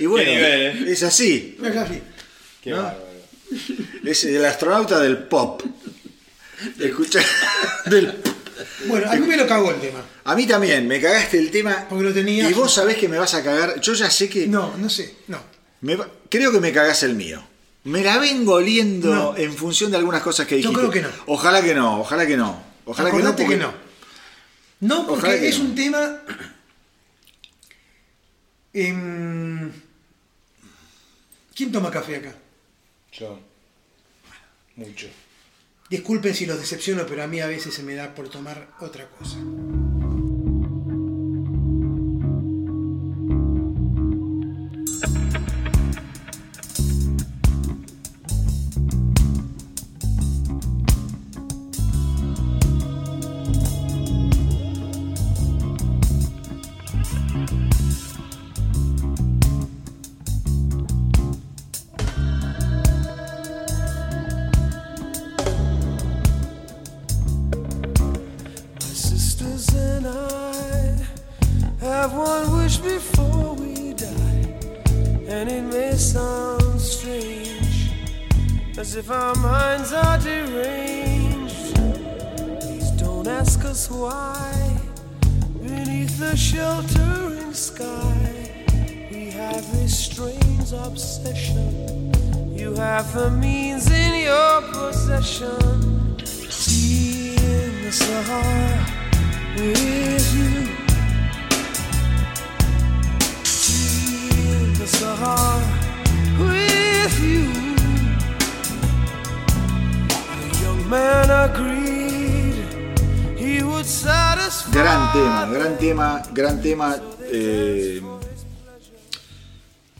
y 0.00 0.06
bueno, 0.06 0.28
nivel, 0.28 0.88
¿eh? 0.88 0.92
es 0.92 1.04
así. 1.04 1.56
Mira, 1.60 1.74
café. 1.74 2.02
Qué 2.60 2.70
¿No? 2.70 2.78
bárbaro. 2.78 3.06
Es 4.04 4.24
el 4.24 4.44
astronauta 4.44 4.98
del 4.98 5.18
pop. 5.18 5.62
Escucha, 6.80 7.20
del 7.84 8.12
Bueno, 8.86 9.08
a 9.12 9.14
mí 9.14 9.24
me 9.28 9.36
lo 9.36 9.46
cagó 9.46 9.70
el 9.70 9.80
tema. 9.80 10.00
A 10.26 10.34
mí 10.34 10.46
también, 10.46 10.86
me 10.88 11.00
cagaste 11.00 11.38
el 11.38 11.50
tema. 11.50 11.86
Porque 11.88 12.04
lo 12.04 12.12
tenía- 12.12 12.50
Y 12.50 12.52
vos 12.52 12.72
sabés 12.74 12.96
que 12.96 13.08
me 13.08 13.18
vas 13.18 13.34
a 13.34 13.42
cagar. 13.44 13.80
Yo 13.80 13.94
ya 13.94 14.10
sé 14.10 14.28
que. 14.28 14.46
No, 14.46 14.76
no 14.76 14.88
sé, 14.90 15.16
no. 15.28 15.38
me 15.82 15.96
creo 16.28 16.50
que 16.52 16.60
me 16.60 16.72
cagás 16.72 17.02
el 17.04 17.14
mío. 17.14 17.42
Me 17.84 18.02
la 18.02 18.18
vengo 18.18 18.54
oliendo 18.54 19.14
No. 19.14 19.36
en 19.36 19.52
función 19.54 19.92
de 19.92 19.96
algunas 19.98 20.22
cosas 20.22 20.46
que 20.46 20.60
Yo 20.60 20.70
dijiste. 20.70 20.90
creo 20.90 20.90
que 20.90 21.02
no. 21.02 21.08
Ojalá 21.26 21.62
que 21.62 21.74
no, 21.74 22.00
ojalá 22.00 22.26
que 22.26 22.36
no. 22.36 22.60
Ojalá 22.84 23.10
que 23.12 23.18
no. 23.18 23.30
Porque- 23.36 23.46
que 23.48 23.56
no. 23.56 23.72
No, 24.80 25.06
porque 25.06 25.38
que 25.38 25.48
es 25.48 25.58
no. 25.60 25.64
un 25.66 25.74
tema. 25.76 26.20
em, 28.72 29.72
¿Quién 31.54 31.72
toma 31.72 31.90
café 31.90 32.16
acá? 32.16 32.34
Yo. 33.12 33.38
Mucho. 34.74 35.06
Disculpen 35.88 36.34
si 36.34 36.44
los 36.46 36.58
decepciono, 36.58 37.06
pero 37.06 37.22
a 37.22 37.26
mí 37.26 37.40
a 37.40 37.46
veces 37.46 37.72
se 37.72 37.82
me 37.82 37.94
da 37.94 38.14
por 38.14 38.28
tomar 38.28 38.68
otra 38.80 39.08
cosa. 39.08 39.36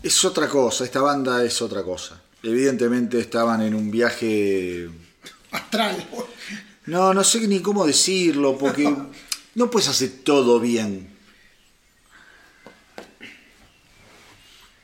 Es 0.07 0.25
otra 0.25 0.49
cosa, 0.49 0.85
esta 0.85 1.01
banda 1.01 1.45
es 1.45 1.61
otra 1.63 1.83
cosa. 1.83 2.21
Evidentemente 2.43 3.19
estaban 3.19 3.63
en 3.63 3.75
un 3.75 3.91
viaje. 3.91 4.89
Astral. 5.51 6.09
No, 6.87 7.13
no 7.13 7.25
sé 7.25 7.47
ni 7.49 7.61
cómo 7.61 7.87
decirlo, 7.87 8.57
porque 8.57 8.95
no 9.55 9.71
puedes 9.71 9.89
hacer 9.89 10.11
todo 10.23 10.61
bien. 10.61 11.09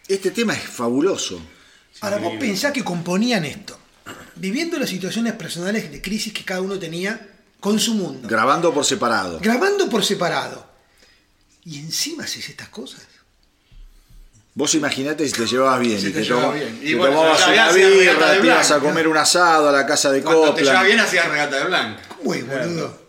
Este 0.08 0.30
tema 0.30 0.54
es 0.54 0.62
fabuloso. 0.62 1.40
Ahora 2.00 2.18
vos 2.18 2.34
pensás 2.38 2.72
que 2.72 2.82
componían 2.82 3.44
esto, 3.44 3.78
viviendo 4.36 4.78
las 4.78 4.90
situaciones 4.90 5.34
personales 5.34 5.90
de 5.92 6.02
crisis 6.02 6.32
que 6.32 6.44
cada 6.44 6.60
uno 6.60 6.78
tenía 6.78 7.28
con 7.60 7.78
su 7.78 7.94
mundo, 7.94 8.26
Grabando 8.28 8.74
por 8.74 8.84
separado. 8.84 9.38
grabando 9.40 9.88
por 9.88 10.04
separado. 10.04 10.66
Y 11.64 11.78
encima 11.78 12.24
haces 12.24 12.48
estas 12.48 12.68
cosas. 12.70 13.02
Vos 14.54 14.74
imaginate 14.74 15.26
si 15.26 15.32
te 15.32 15.46
llevabas 15.46 15.80
bien 15.80 15.98
Si 15.98 16.08
y 16.08 16.10
te 16.10 16.20
te, 16.20 16.24
llevabas 16.26 16.54
bien. 16.54 16.78
Y 16.82 16.86
te 16.88 16.94
bueno, 16.96 17.16
tomabas 17.16 17.46
una 17.48 17.72
birra, 17.72 18.32
te 18.40 18.46
ibas 18.46 18.70
a 18.70 18.80
comer 18.80 19.08
un 19.08 19.16
asado 19.16 19.68
a 19.70 19.72
la 19.72 19.86
casa 19.86 20.10
de 20.12 20.22
Cuando 20.22 20.52
te 20.54 20.62
Copland. 20.62 20.86
bien 20.86 21.00
hacías 21.00 21.26
regata 21.28 21.58
de 21.58 21.64
blanca. 21.64 22.02
Uy, 22.22 22.42
boludo. 22.42 23.00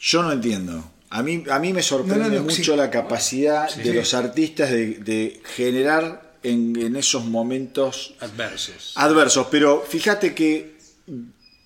Yo 0.00 0.22
no 0.22 0.32
entiendo. 0.32 0.90
A 1.10 1.22
mí, 1.22 1.44
a 1.50 1.58
mí 1.58 1.72
me 1.72 1.82
sorprende 1.82 2.24
No, 2.24 2.28
no, 2.30 2.36
no, 2.36 2.42
mucho 2.44 2.72
sí. 2.72 2.76
la 2.76 2.90
capacidad 2.90 3.68
de 3.74 3.94
los 3.94 4.12
artistas 4.14 4.70
de, 4.70 4.98
de 4.98 5.40
generar 5.56 6.34
en, 6.42 6.76
en 6.80 6.94
esos 6.96 7.24
momentos 7.24 8.14
Adversos. 8.20 8.92
adversos. 8.96 9.46
Pero 9.50 9.84
fíjate 9.88 10.34
que 10.34 10.76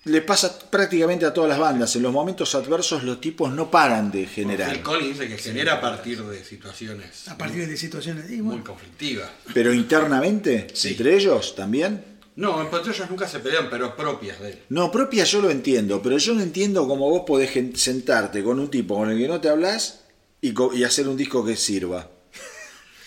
le 0.05 0.21
pasa 0.21 0.57
prácticamente 0.71 1.25
a 1.25 1.33
todas 1.33 1.49
las 1.49 1.59
bandas. 1.59 1.95
En 1.95 2.01
los 2.03 2.11
momentos 2.11 2.55
adversos 2.55 3.03
los 3.03 3.21
tipos 3.21 3.51
no 3.53 3.69
paran 3.69 4.11
de 4.11 4.25
generar. 4.25 4.71
Phil 4.71 4.81
Collins 4.81 5.19
dice 5.19 5.27
que 5.27 5.37
genera 5.37 5.73
a 5.73 5.81
partir 5.81 6.21
de 6.23 6.43
situaciones 6.43 7.27
A 7.27 7.37
partir 7.37 7.67
de 7.67 7.77
situaciones. 7.77 8.29
muy 8.29 8.59
conflictivas. 8.61 9.29
Pero 9.53 9.73
internamente, 9.73 10.67
Sí. 10.73 10.89
entre 10.89 11.15
ellos 11.15 11.55
también. 11.55 12.03
No, 12.35 12.61
entre 12.61 12.79
ellos 12.79 13.09
nunca 13.09 13.27
se 13.27 13.39
pelean, 13.39 13.67
pero 13.69 13.95
propias 13.95 14.39
de 14.39 14.51
él. 14.51 14.59
No, 14.69 14.91
propia 14.91 15.23
yo 15.25 15.41
lo 15.41 15.51
entiendo, 15.51 16.01
pero 16.01 16.17
yo 16.17 16.33
no 16.33 16.41
entiendo 16.41 16.87
cómo 16.87 17.09
vos 17.09 17.23
podés 17.27 17.51
sentarte 17.79 18.41
con 18.43 18.59
un 18.59 18.69
tipo 18.71 18.95
con 18.95 19.09
el 19.11 19.17
que 19.19 19.27
no 19.27 19.39
te 19.39 19.49
hablas 19.49 19.99
y, 20.39 20.53
co- 20.53 20.73
y 20.73 20.83
hacer 20.83 21.07
un 21.07 21.17
disco 21.17 21.45
que 21.45 21.55
sirva. 21.55 22.09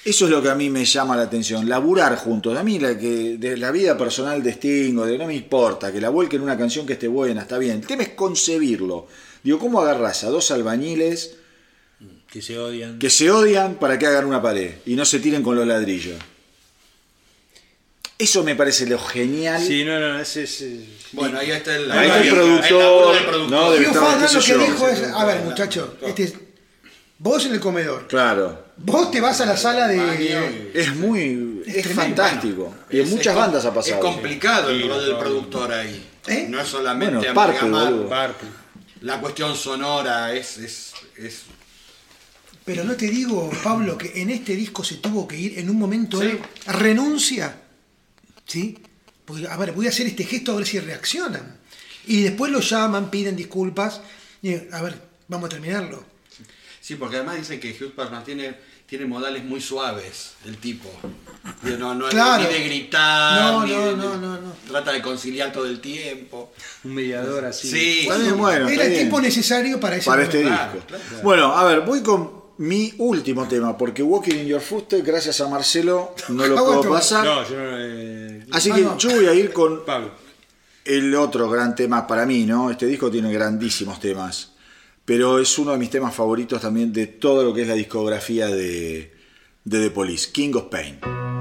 Eso 0.05 0.27
es 0.27 0.31
lo 0.31 0.43
que 0.43 0.51
a 0.51 0.55
mí 0.55 0.69
me 0.69 0.85
llama 0.85 1.17
la 1.17 1.23
atención, 1.23 1.67
laburar 1.67 2.17
juntos. 2.17 2.57
A 2.59 2.63
mí 2.63 2.79
la 2.79 2.99
que 2.99 3.39
de 3.39 3.57
la 3.57 3.71
vida 3.71 3.97
personal 3.97 4.43
de 4.43 4.51
Sting 4.53 4.99
o 4.99 5.07
de 5.07 5.17
no 5.17 5.27
me 5.27 5.35
importa, 5.35 5.91
que 5.91 6.01
la 6.01 6.11
vuelquen 6.11 6.43
una 6.43 6.59
canción 6.59 6.87
que 6.87 6.93
esté 6.93 7.09
buena, 7.09 7.41
está 7.43 7.57
bien. 7.57 7.77
El 7.81 7.87
tema 7.87 8.03
es 8.03 8.11
concebirlo. 8.11 9.07
Digo, 9.43 9.59
¿cómo 9.59 9.81
agarrás 9.81 10.25
a 10.25 10.29
dos 10.29 10.51
albañiles 10.51 11.37
Que 12.31 12.43
se 12.43 12.59
odian. 12.59 12.99
que 12.99 13.09
se 13.09 13.31
odian 13.31 13.77
para 13.77 13.99
que 13.99 14.07
hagan 14.07 14.27
una 14.27 14.43
pared 14.43 14.75
y 14.85 14.95
no 14.95 15.07
se 15.07 15.21
tiren 15.21 15.43
con 15.43 15.57
los 15.57 15.67
ladrillos? 15.67 16.17
Eso 18.19 18.45
me 18.45 18.55
parece 18.55 18.87
lo 18.87 18.99
genial. 18.99 19.61
Sí, 19.67 19.85
no, 19.85 19.99
no, 19.99 20.19
ese 20.21 20.45
es. 20.45 20.61
eh, 20.63 20.87
Bueno, 21.13 21.39
ahí 21.39 21.51
está 21.51 21.75
el, 21.75 21.91
Ahí 21.91 22.07
está 22.09 22.21
el 22.21 22.29
el 22.29 22.35
productor, 22.35 23.51
no, 23.51 23.73
debe 23.73 23.87
estar, 23.87 24.33
lo 24.35 24.41
que 24.41 24.55
dijo 24.59 24.89
es, 24.89 25.03
a 25.03 25.25
ver 25.25 25.43
muchacho, 25.45 25.97
este 26.03 26.23
es- 26.25 26.35
vos 27.19 27.45
en 27.47 27.55
el 27.55 27.61
comedor, 27.61 28.07
Claro. 28.07 28.64
Vos 28.77 29.11
te 29.11 29.21
vas 29.21 29.41
a 29.41 29.47
la 29.47 29.57
sala 29.57 29.89
de... 29.89 30.71
Es 30.75 30.95
muy. 30.97 31.63
Es, 31.67 31.87
fantástico. 31.93 32.75
y 32.91 33.01
en 33.01 33.11
muchas 33.11 33.35
bandas 33.35 33.65
ha 33.65 33.73
pasado. 33.73 33.95
Es 33.97 34.01
complicado 34.01 34.71
el 34.71 34.87
rol 34.89 35.05
del 35.05 35.17
productor 35.17 35.73
ahí. 35.73 36.11
¿Eh? 36.27 36.47
No 36.49 36.61
es 36.61 36.69
solamente 36.69 37.17
Bueno, 37.17 37.35
parte. 37.35 37.61
Purple. 37.67 38.49
la 39.03 39.21
cuestión 39.21 39.55
sonora, 39.57 40.33
es, 40.35 40.59
es, 40.59 40.93
es 41.17 41.43
Pero 42.65 42.85
no 42.85 42.95
te 42.95 43.07
digo, 43.09 43.51
Pablo, 43.63 43.97
que 43.99 44.21
en 44.21 44.31
este 44.31 44.55
disco 44.57 44.83
se 44.85 44.97
tuvo 44.97 45.29
que 45.29 45.37
ir 45.39 45.59
en 45.59 45.69
un 45.69 45.79
momento 45.79 46.21
Sí. 46.21 46.27
él 46.29 46.41
renuncia, 46.67 47.57
¿sí? 48.47 48.79
Porque, 49.25 49.47
a 49.49 49.57
ver, 49.57 49.73
voy 49.73 49.87
a 49.87 49.91
hacer 49.91 50.07
este 50.07 50.25
gesto 50.25 50.53
a 50.53 50.57
ver 50.57 50.67
si 50.67 50.81
reaccionan. 50.81 51.59
Y 52.07 52.23
después 52.23 52.53
lo 52.53 52.61
llaman, 52.61 53.11
piden 53.11 53.37
disculpas, 53.37 54.01
y 54.43 54.55
a 54.55 54.83
ver, 54.83 55.01
vamos 55.29 55.47
a 55.47 55.51
terminarlo. 55.51 56.05
Sí, 56.85 56.97
porque 56.97 57.17
además 57.17 57.37
dicen 57.39 57.59
que 57.61 57.71
Hugh 57.71 57.95
Jackman 57.97 58.23
tiene, 58.25 58.55
tiene 58.85 59.07
modales 59.07 59.43
muy 59.43 59.59
suaves, 59.63 60.33
el 60.45 60.59
tipo. 60.59 60.91
No, 61.79 61.95
no 61.95 62.09
es 62.09 62.13
Claro. 62.13 62.43
ni 62.47 62.53
de 62.53 62.65
gritar, 62.65 63.41
No, 63.43 63.65
ni 63.65 63.73
no, 63.73 63.87
de- 63.87 63.97
no, 63.97 64.17
no, 64.19 64.39
no. 64.39 64.53
trata 64.69 64.93
de 64.93 65.01
conciliar 65.01 65.51
todo 65.51 65.65
el 65.65 65.81
tiempo. 65.81 66.53
Un 66.85 66.93
mediador 66.95 67.47
así. 67.47 67.71
Sí, 67.71 68.07
bien, 68.21 68.37
bueno, 68.37 68.69
Era 68.69 68.83
el 68.83 68.91
bien. 68.91 69.01
tiempo 69.01 69.19
necesario 69.23 69.81
para 69.81 69.97
ese 69.97 70.05
para 70.11 70.25
este 70.25 70.43
momento. 70.45 70.63
disco. 70.75 70.87
Claro, 70.89 71.03
claro. 71.09 71.23
Bueno, 71.23 71.57
a 71.57 71.65
ver, 71.65 71.81
voy 71.81 72.03
con 72.03 72.45
mi 72.59 72.93
último 72.99 73.49
tema, 73.49 73.79
porque 73.79 74.03
Walking 74.03 74.35
in 74.41 74.47
Your 74.47 74.61
Footsteps, 74.61 75.05
gracias 75.07 75.41
a 75.41 75.49
Marcelo, 75.49 76.15
no 76.29 76.47
lo 76.47 76.55
puedo 76.83 76.91
pasar. 76.91 77.25
No, 77.25 77.49
yo 77.49 77.57
no. 77.57 77.77
eh, 77.79 78.47
Así 78.53 78.71
Ah, 78.71 78.75
que 78.75 78.83
no. 78.83 78.99
yo 78.99 79.09
voy 79.11 79.25
a 79.27 79.33
ir 79.33 79.55
con 79.55 79.87
Pablo. 79.87 80.11
el 80.85 81.15
otro 81.15 81.49
gran 81.49 81.75
tema 81.75 82.07
para 82.07 82.27
mí, 82.27 82.45
¿no? 82.45 82.71
Este 82.71 82.85
disco 82.87 83.11
tiene 83.11 83.33
grandísimos 83.33 83.99
temas, 83.99 84.51
pero 85.05 85.39
es 85.39 85.59
uno 85.59 85.73
de 85.73 85.79
mis 85.79 85.91
temas 85.91 86.15
favoritos 86.15 86.61
también 86.61 86.93
de 86.93 87.07
todo 87.07 87.45
lo 87.45 87.53
que 87.53 87.63
es 87.63 87.69
la 87.69 87.75
discografía 87.75 88.49
de, 88.49 89.13
de 89.65 89.81
The 89.81 89.91
Police, 89.91 90.31
King 90.33 90.55
of 90.55 90.65
Pain. 90.65 91.34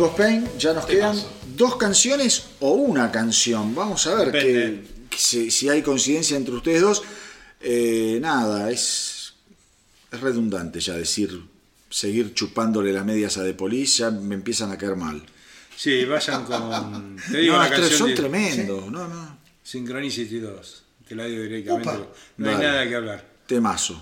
King 0.00 0.06
of 0.06 0.16
Pain, 0.16 0.48
ya 0.58 0.72
nos 0.72 0.86
quedan 0.86 1.14
dos 1.56 1.76
canciones 1.76 2.44
o 2.60 2.70
una 2.72 3.12
canción. 3.12 3.74
Vamos 3.74 4.06
a 4.06 4.14
ver 4.14 4.32
que, 4.32 4.82
si, 5.14 5.50
si 5.50 5.68
hay 5.68 5.82
coincidencia 5.82 6.38
entre 6.38 6.54
ustedes 6.54 6.80
dos. 6.80 7.02
Eh, 7.60 8.18
nada, 8.22 8.70
es, 8.70 9.34
es 10.10 10.20
redundante 10.22 10.80
ya 10.80 10.94
decir, 10.94 11.42
seguir 11.90 12.32
chupándole 12.32 12.94
las 12.94 13.04
medias 13.04 13.36
a 13.36 13.44
The 13.44 13.52
Police, 13.52 13.98
ya 13.98 14.10
me 14.10 14.36
empiezan 14.36 14.72
a 14.72 14.78
caer 14.78 14.96
mal. 14.96 15.22
Sí, 15.76 16.06
vayan 16.06 16.46
con. 16.46 17.16
Te 17.30 17.36
digo 17.36 17.56
No, 17.56 17.58
la 17.58 17.66
es 17.66 17.70
que 17.72 17.76
canción. 17.80 17.98
son 17.98 18.08
de 18.08 18.14
tremendos, 18.14 18.90
no, 18.90 19.06
no. 19.06 19.38
Synchronicity 19.62 20.38
2. 20.40 20.82
Te 21.08 21.14
la 21.14 21.26
digo 21.26 21.42
directamente. 21.42 21.90
Opa. 21.90 22.06
No 22.38 22.48
hay 22.48 22.56
nada 22.56 22.88
que 22.88 22.94
hablar. 22.96 23.28
Temazo. 23.46 24.00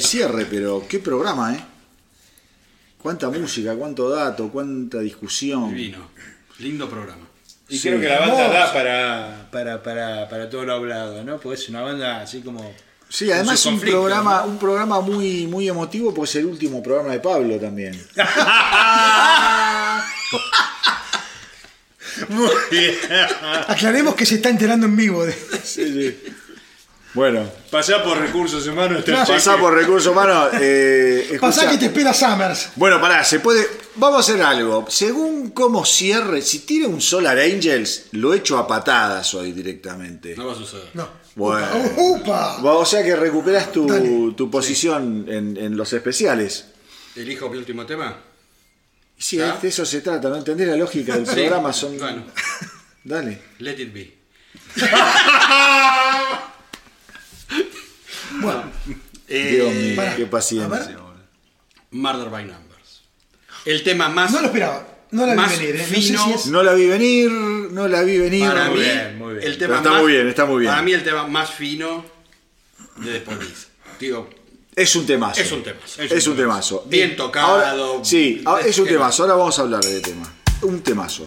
De 0.00 0.06
cierre, 0.08 0.46
pero 0.50 0.84
qué 0.88 0.98
programa, 0.98 1.54
¿eh? 1.54 1.60
Cuánta 3.02 3.28
música, 3.30 3.74
cuánto 3.74 4.08
dato, 4.10 4.48
cuánta 4.50 4.98
discusión. 5.00 5.70
Divino. 5.74 6.10
Lindo 6.58 6.88
programa. 6.88 7.26
Y 7.68 7.78
Sí. 7.78 7.88
creo 7.88 8.00
que 8.00 8.08
la 8.08 8.20
banda 8.20 8.48
da 8.48 8.72
para, 8.72 9.48
para, 9.50 9.82
para, 9.82 10.28
para 10.28 10.50
todo 10.50 10.64
lo 10.64 10.74
hablado, 10.74 11.22
¿no? 11.24 11.38
Porque 11.38 11.60
es 11.60 11.68
una 11.68 11.82
banda 11.82 12.20
así 12.20 12.40
como. 12.40 12.72
Sí, 13.08 13.30
además 13.32 13.64
un 13.66 13.80
programa, 13.80 14.42
¿no? 14.44 14.52
un 14.52 14.58
programa 14.58 15.00
muy, 15.00 15.46
muy 15.46 15.68
emotivo, 15.68 16.12
pues 16.14 16.30
es 16.30 16.36
el 16.36 16.46
último 16.46 16.82
programa 16.82 17.12
de 17.12 17.20
Pablo 17.20 17.56
también. 17.58 17.98
Muy 22.28 22.50
bien. 22.70 22.94
Aclaremos 23.68 24.14
que 24.14 24.26
se 24.26 24.36
está 24.36 24.48
enterando 24.48 24.86
en 24.86 24.96
vivo. 24.96 25.24
de- 25.24 25.32
Sí, 25.32 25.92
sí. 25.92 26.16
Bueno, 27.12 27.50
Pasá 27.70 28.04
por 28.04 28.16
recursos 28.18 28.64
humanos. 28.68 29.04
pasá 29.26 29.56
por 29.56 29.74
recursos 29.74 30.12
humanos. 30.12 30.50
Eh, 30.60 31.38
Pasá 31.40 31.68
que 31.68 31.76
te 31.76 31.86
espera 31.86 32.14
Summers. 32.14 32.70
Bueno, 32.76 33.00
pará, 33.00 33.24
se 33.24 33.40
puede. 33.40 33.66
Vamos 33.96 34.18
a 34.18 34.20
hacer 34.32 34.42
algo. 34.44 34.86
Según 34.88 35.50
cómo 35.50 35.84
cierre, 35.84 36.40
si 36.40 36.60
tiene 36.60 36.86
un 36.86 37.00
Solar 37.00 37.36
Angels, 37.38 38.06
lo 38.12 38.32
echo 38.32 38.58
a 38.58 38.66
patadas 38.68 39.34
hoy 39.34 39.50
directamente. 39.52 40.36
No 40.36 40.46
va 40.46 40.52
a 40.52 40.56
suceder. 40.56 40.86
No. 40.94 41.08
Bueno. 41.34 41.66
Upa. 41.96 42.58
upa. 42.60 42.72
O 42.74 42.84
sea 42.86 43.02
que 43.02 43.16
recuperas 43.16 43.72
tu, 43.72 44.32
tu 44.34 44.48
posición 44.50 45.26
en, 45.28 45.56
en 45.56 45.76
los 45.76 45.92
especiales. 45.92 46.66
¿Elijo 47.16 47.48
mi 47.50 47.58
último 47.58 47.84
tema? 47.86 48.16
Sí, 49.18 49.36
de 49.36 49.52
eso 49.68 49.84
se 49.84 50.00
trata, 50.00 50.28
¿no? 50.28 50.36
¿Entendés 50.36 50.68
la 50.68 50.76
lógica 50.76 51.14
del 51.16 51.26
Sí. 51.26 51.34
programa? 51.34 51.72
Son... 51.72 51.98
Bueno, 51.98 52.22
Dale. 53.04 53.42
let 53.58 53.80
it 53.80 53.92
be. 53.92 54.16
Bueno, 58.40 58.62
Dios 59.34 59.72
mío, 59.74 59.96
pará. 59.96 60.16
qué 60.16 60.26
paciencia. 60.26 60.96
Murder 61.92 62.28
by 62.30 62.44
Numbers. 62.44 63.02
El 63.64 63.82
tema 63.82 64.08
más. 64.08 64.30
no 64.32 64.40
lo 64.40 64.46
esperaba. 64.46 64.86
No 65.12 65.26
la 65.26 65.32
vi 65.32 65.36
Más 65.38 65.58
venir, 65.58 65.74
¿eh? 65.76 65.84
fino. 65.84 66.18
No 66.18 66.24
sé 66.24 66.30
si 66.32 66.38
es... 66.38 66.46
No 66.46 66.62
la 66.62 66.72
vi 66.72 66.86
venir, 66.86 67.30
no 67.32 67.88
la 67.88 68.02
vi 68.02 68.16
venir. 68.18 68.46
Para 68.46 68.66
Muy 68.68 68.78
mí, 68.78 68.84
bien, 68.84 69.18
muy 69.18 69.34
bien. 69.34 69.46
el 69.46 69.58
tema 69.58 69.76
está 69.78 69.90
más, 69.90 70.02
muy 70.02 70.12
bien, 70.12 70.28
está 70.28 70.44
muy 70.46 70.60
bien. 70.60 70.70
Para 70.70 70.82
mí 70.82 70.92
el 70.92 71.02
tema 71.02 71.26
más 71.26 71.50
fino 71.50 72.04
de 72.98 73.12
The 73.14 73.20
Police. 73.20 73.66
Digo, 73.98 74.30
Es 74.76 74.94
un 74.94 75.06
temazo. 75.06 75.40
Es 75.40 75.50
un 75.50 75.64
temazo. 75.64 76.00
Es, 76.02 76.26
un 76.28 76.36
temazo. 76.36 76.84
Bien 76.86 77.16
tocado. 77.16 77.60
Ahora- 77.64 78.04
sí, 78.04 78.44
es 78.64 78.78
un 78.78 78.86
temazo. 78.86 79.24
Ahora 79.24 79.34
vamos 79.34 79.58
a 79.58 79.62
hablar 79.62 79.82
de 79.82 80.00
tema. 80.00 80.32
Un 80.62 80.80
temazo. 80.80 81.26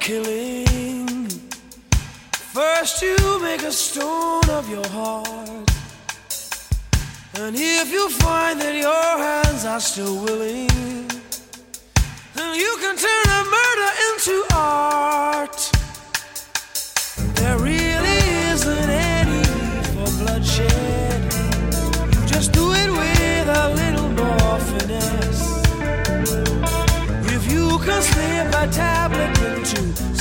Killing, 0.00 1.28
first 2.52 3.02
you 3.02 3.16
make 3.42 3.62
a 3.62 3.72
stone 3.72 4.48
of 4.50 4.68
your 4.68 4.86
heart. 4.88 5.70
And 7.36 7.56
if 7.56 7.92
you 7.92 8.08
find 8.10 8.60
that 8.60 8.74
your 8.74 9.18
hands 9.18 9.64
are 9.64 9.80
still 9.80 10.22
willing, 10.22 10.68
then 12.34 12.54
you 12.54 12.76
can 12.80 12.96
turn 12.96 13.28
a 13.28 13.44
murder 13.56 13.90
into 14.12 14.44
art. 14.54 15.63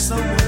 somewhere. 0.04 0.43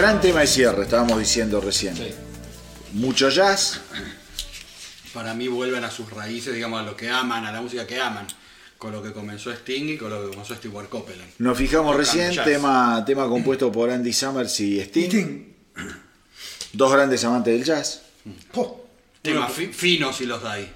Gran 0.00 0.18
tema 0.18 0.40
de 0.40 0.46
cierre, 0.46 0.84
estábamos 0.84 1.18
diciendo 1.18 1.60
recién. 1.60 1.94
Sí. 1.94 2.08
Mucho 2.94 3.28
jazz. 3.28 3.82
Para 5.12 5.34
mí 5.34 5.46
vuelven 5.46 5.84
a 5.84 5.90
sus 5.90 6.08
raíces, 6.10 6.54
digamos, 6.54 6.80
a 6.80 6.84
lo 6.84 6.96
que 6.96 7.10
aman, 7.10 7.44
a 7.44 7.52
la 7.52 7.60
música 7.60 7.86
que 7.86 8.00
aman. 8.00 8.26
Con 8.78 8.92
lo 8.92 9.02
que 9.02 9.12
comenzó 9.12 9.52
Sting 9.52 9.90
y 9.90 9.96
con 9.98 10.08
lo 10.08 10.22
que 10.22 10.28
comenzó 10.30 10.54
Stewart 10.54 10.88
Copeland. 10.88 11.30
Nos 11.38 11.58
fijamos 11.58 11.92
Tocando 11.94 11.98
recién, 11.98 12.32
jazz. 12.32 12.46
tema, 12.46 13.04
tema 13.04 13.28
compuesto 13.28 13.70
por 13.70 13.90
Andy 13.90 14.10
Summers 14.14 14.58
y 14.60 14.80
Sting. 14.80 15.08
Sting. 15.08 15.44
Dos 16.72 16.92
grandes 16.92 17.22
amantes 17.24 17.52
del 17.52 17.64
jazz. 17.64 18.00
Jo. 18.54 18.86
Temas 19.20 19.52
fi- 19.52 19.66
finos 19.66 20.18
y 20.22 20.24
los 20.24 20.42
da 20.42 20.52
ahí. 20.52 20.72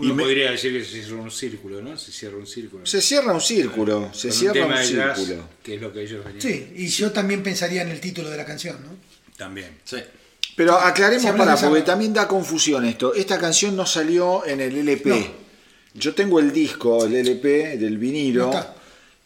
Uno 0.00 0.10
Y 0.10 0.16
me- 0.16 0.22
podría 0.24 0.50
decir 0.50 0.72
que 0.72 0.84
se 0.84 1.02
cierra 1.02 1.22
un 1.22 1.30
círculo, 1.30 1.80
¿no? 1.82 1.96
Se 1.96 2.10
cierra 2.10 2.36
un 2.38 2.46
círculo. 2.46 2.86
Se 2.86 3.00
cierra 3.00 3.32
un 3.32 3.40
círculo, 3.40 4.10
se 4.12 4.28
Con 4.28 4.36
cierra 4.38 4.52
tema 4.54 4.66
un 4.66 4.74
de 4.80 4.92
jazz, 4.94 5.16
círculo. 5.18 5.48
que 5.62 5.74
es 5.74 5.80
lo 5.80 5.92
que 5.92 6.02
ellos 6.02 6.24
venían. 6.24 6.40
Sí, 6.42 6.72
y 6.76 6.86
yo 6.88 7.12
también 7.12 7.42
pensaría 7.42 7.82
en 7.82 7.88
el 7.90 8.00
título 8.00 8.30
de 8.30 8.36
la 8.36 8.44
canción, 8.46 8.76
¿no? 8.82 8.96
También. 9.36 9.78
Sí. 9.84 9.98
Pero 10.56 10.74
aclaremos 10.78 11.30
para, 11.36 11.54
esa- 11.54 11.68
porque 11.68 11.82
también 11.82 12.12
da 12.12 12.26
confusión 12.26 12.84
esto. 12.84 13.14
Esta 13.14 13.38
canción 13.38 13.76
no 13.76 13.86
salió 13.86 14.44
en 14.46 14.60
el 14.60 14.76
LP. 14.76 15.10
No. 15.10 15.26
Yo 15.94 16.14
tengo 16.14 16.38
el 16.40 16.52
disco, 16.52 17.04
el 17.06 17.14
LP 17.16 17.76
del 17.78 17.98
vinilo, 17.98 18.46
No 18.46 18.58
está. 18.58 18.74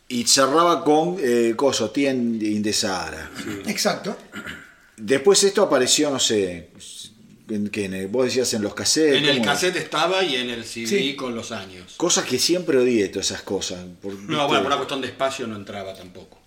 y 0.09 0.25
cerraba 0.27 0.83
con 0.85 1.17
eh, 1.21 1.55
Coso, 1.57 1.91
Tien 1.91 2.39
in 2.43 2.63
the 2.63 2.73
Sahara. 2.73 3.31
Exacto. 3.67 4.17
Después 4.97 5.43
esto 5.45 5.63
apareció, 5.63 6.11
no 6.11 6.19
sé, 6.21 6.69
en, 7.49 7.69
que 7.69 7.85
en 7.87 7.95
el- 7.95 8.09
vos 8.09 8.25
decías 8.27 8.53
en 8.55 8.63
los 8.63 8.75
cassettes. 8.75 9.17
En 9.19 9.25
el 9.27 9.43
cassette 9.43 9.77
estaba 9.77 10.23
y 10.25 10.37
en 10.37 10.51
el 10.51 10.65
CD 10.65 10.87
Sí. 10.87 11.17
con 11.17 11.35
los 11.35 11.53
años. 11.53 11.95
Cosas 11.97 12.25
que 12.25 12.39
siempre 12.39 12.79
odié, 12.79 13.09
todas 13.09 13.31
esas 13.31 13.43
cosas. 13.43 13.85
por- 14.03 14.13
No, 14.15 14.19
¿viste? 14.21 14.35
bueno, 14.37 14.47
por 14.63 14.67
una 14.67 14.77
cuestión 14.77 15.01
de 15.01 15.09
espacio 15.09 15.47
no 15.47 15.57
entraba 15.57 15.95
tampoco. 15.95 16.39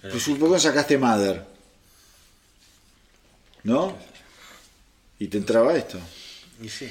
Pues, 0.00 0.24
¿Por 0.24 0.38
qué 0.38 0.44
no 0.54 0.58
sacaste 0.58 0.96
Mother? 0.98 1.44
¿No? 3.64 3.96
Y 5.18 5.28
te 5.28 5.36
entraba 5.38 5.74
esto. 5.76 5.98
Y 6.62 6.68
sí. 6.68 6.88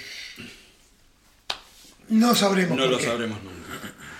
No 2.09 2.35
sabremos. 2.35 2.77
No 2.77 2.85
lo 2.87 2.97
qué. 2.97 3.05
sabremos 3.05 3.41
nunca. 3.43 3.57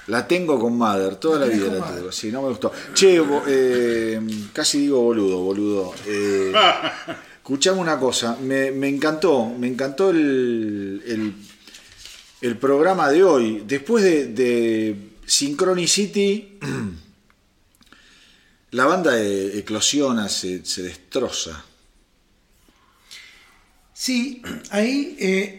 La 0.08 0.28
tengo 0.28 0.60
con 0.60 0.76
Mother, 0.76 1.18
toda 1.18 1.40
la 1.40 1.46
vida 1.46 1.72
la 1.72 1.86
tengo. 1.94 2.12
Sí, 2.12 2.32
no 2.32 2.42
me 2.42 2.50
gustó. 2.50 2.72
Che, 2.96 3.20
bo- 3.20 3.44
eh, 3.48 4.20
casi 4.54 4.80
digo 4.80 5.02
boludo, 5.02 5.38
boludo. 5.40 5.94
Eh, 6.08 6.52
escuchame 7.50 7.80
una 7.80 7.98
cosa, 7.98 8.36
me, 8.36 8.70
me 8.70 8.88
encantó, 8.88 9.48
me 9.48 9.66
encantó 9.66 10.12
el, 10.12 11.02
el, 11.04 11.34
el 12.42 12.58
programa 12.60 13.10
de 13.10 13.24
hoy. 13.24 13.64
Después 13.66 14.04
de, 14.04 14.28
de 14.28 14.96
Synchronicity, 15.26 16.60
la 18.72 18.86
banda 18.86 19.16
de 19.16 19.58
eclosiona, 19.58 20.30
se, 20.30 20.64
se 20.64 20.84
destroza. 20.84 21.66
Sí, 23.94 24.44
ahí 24.70 25.18
eh, 25.20 25.58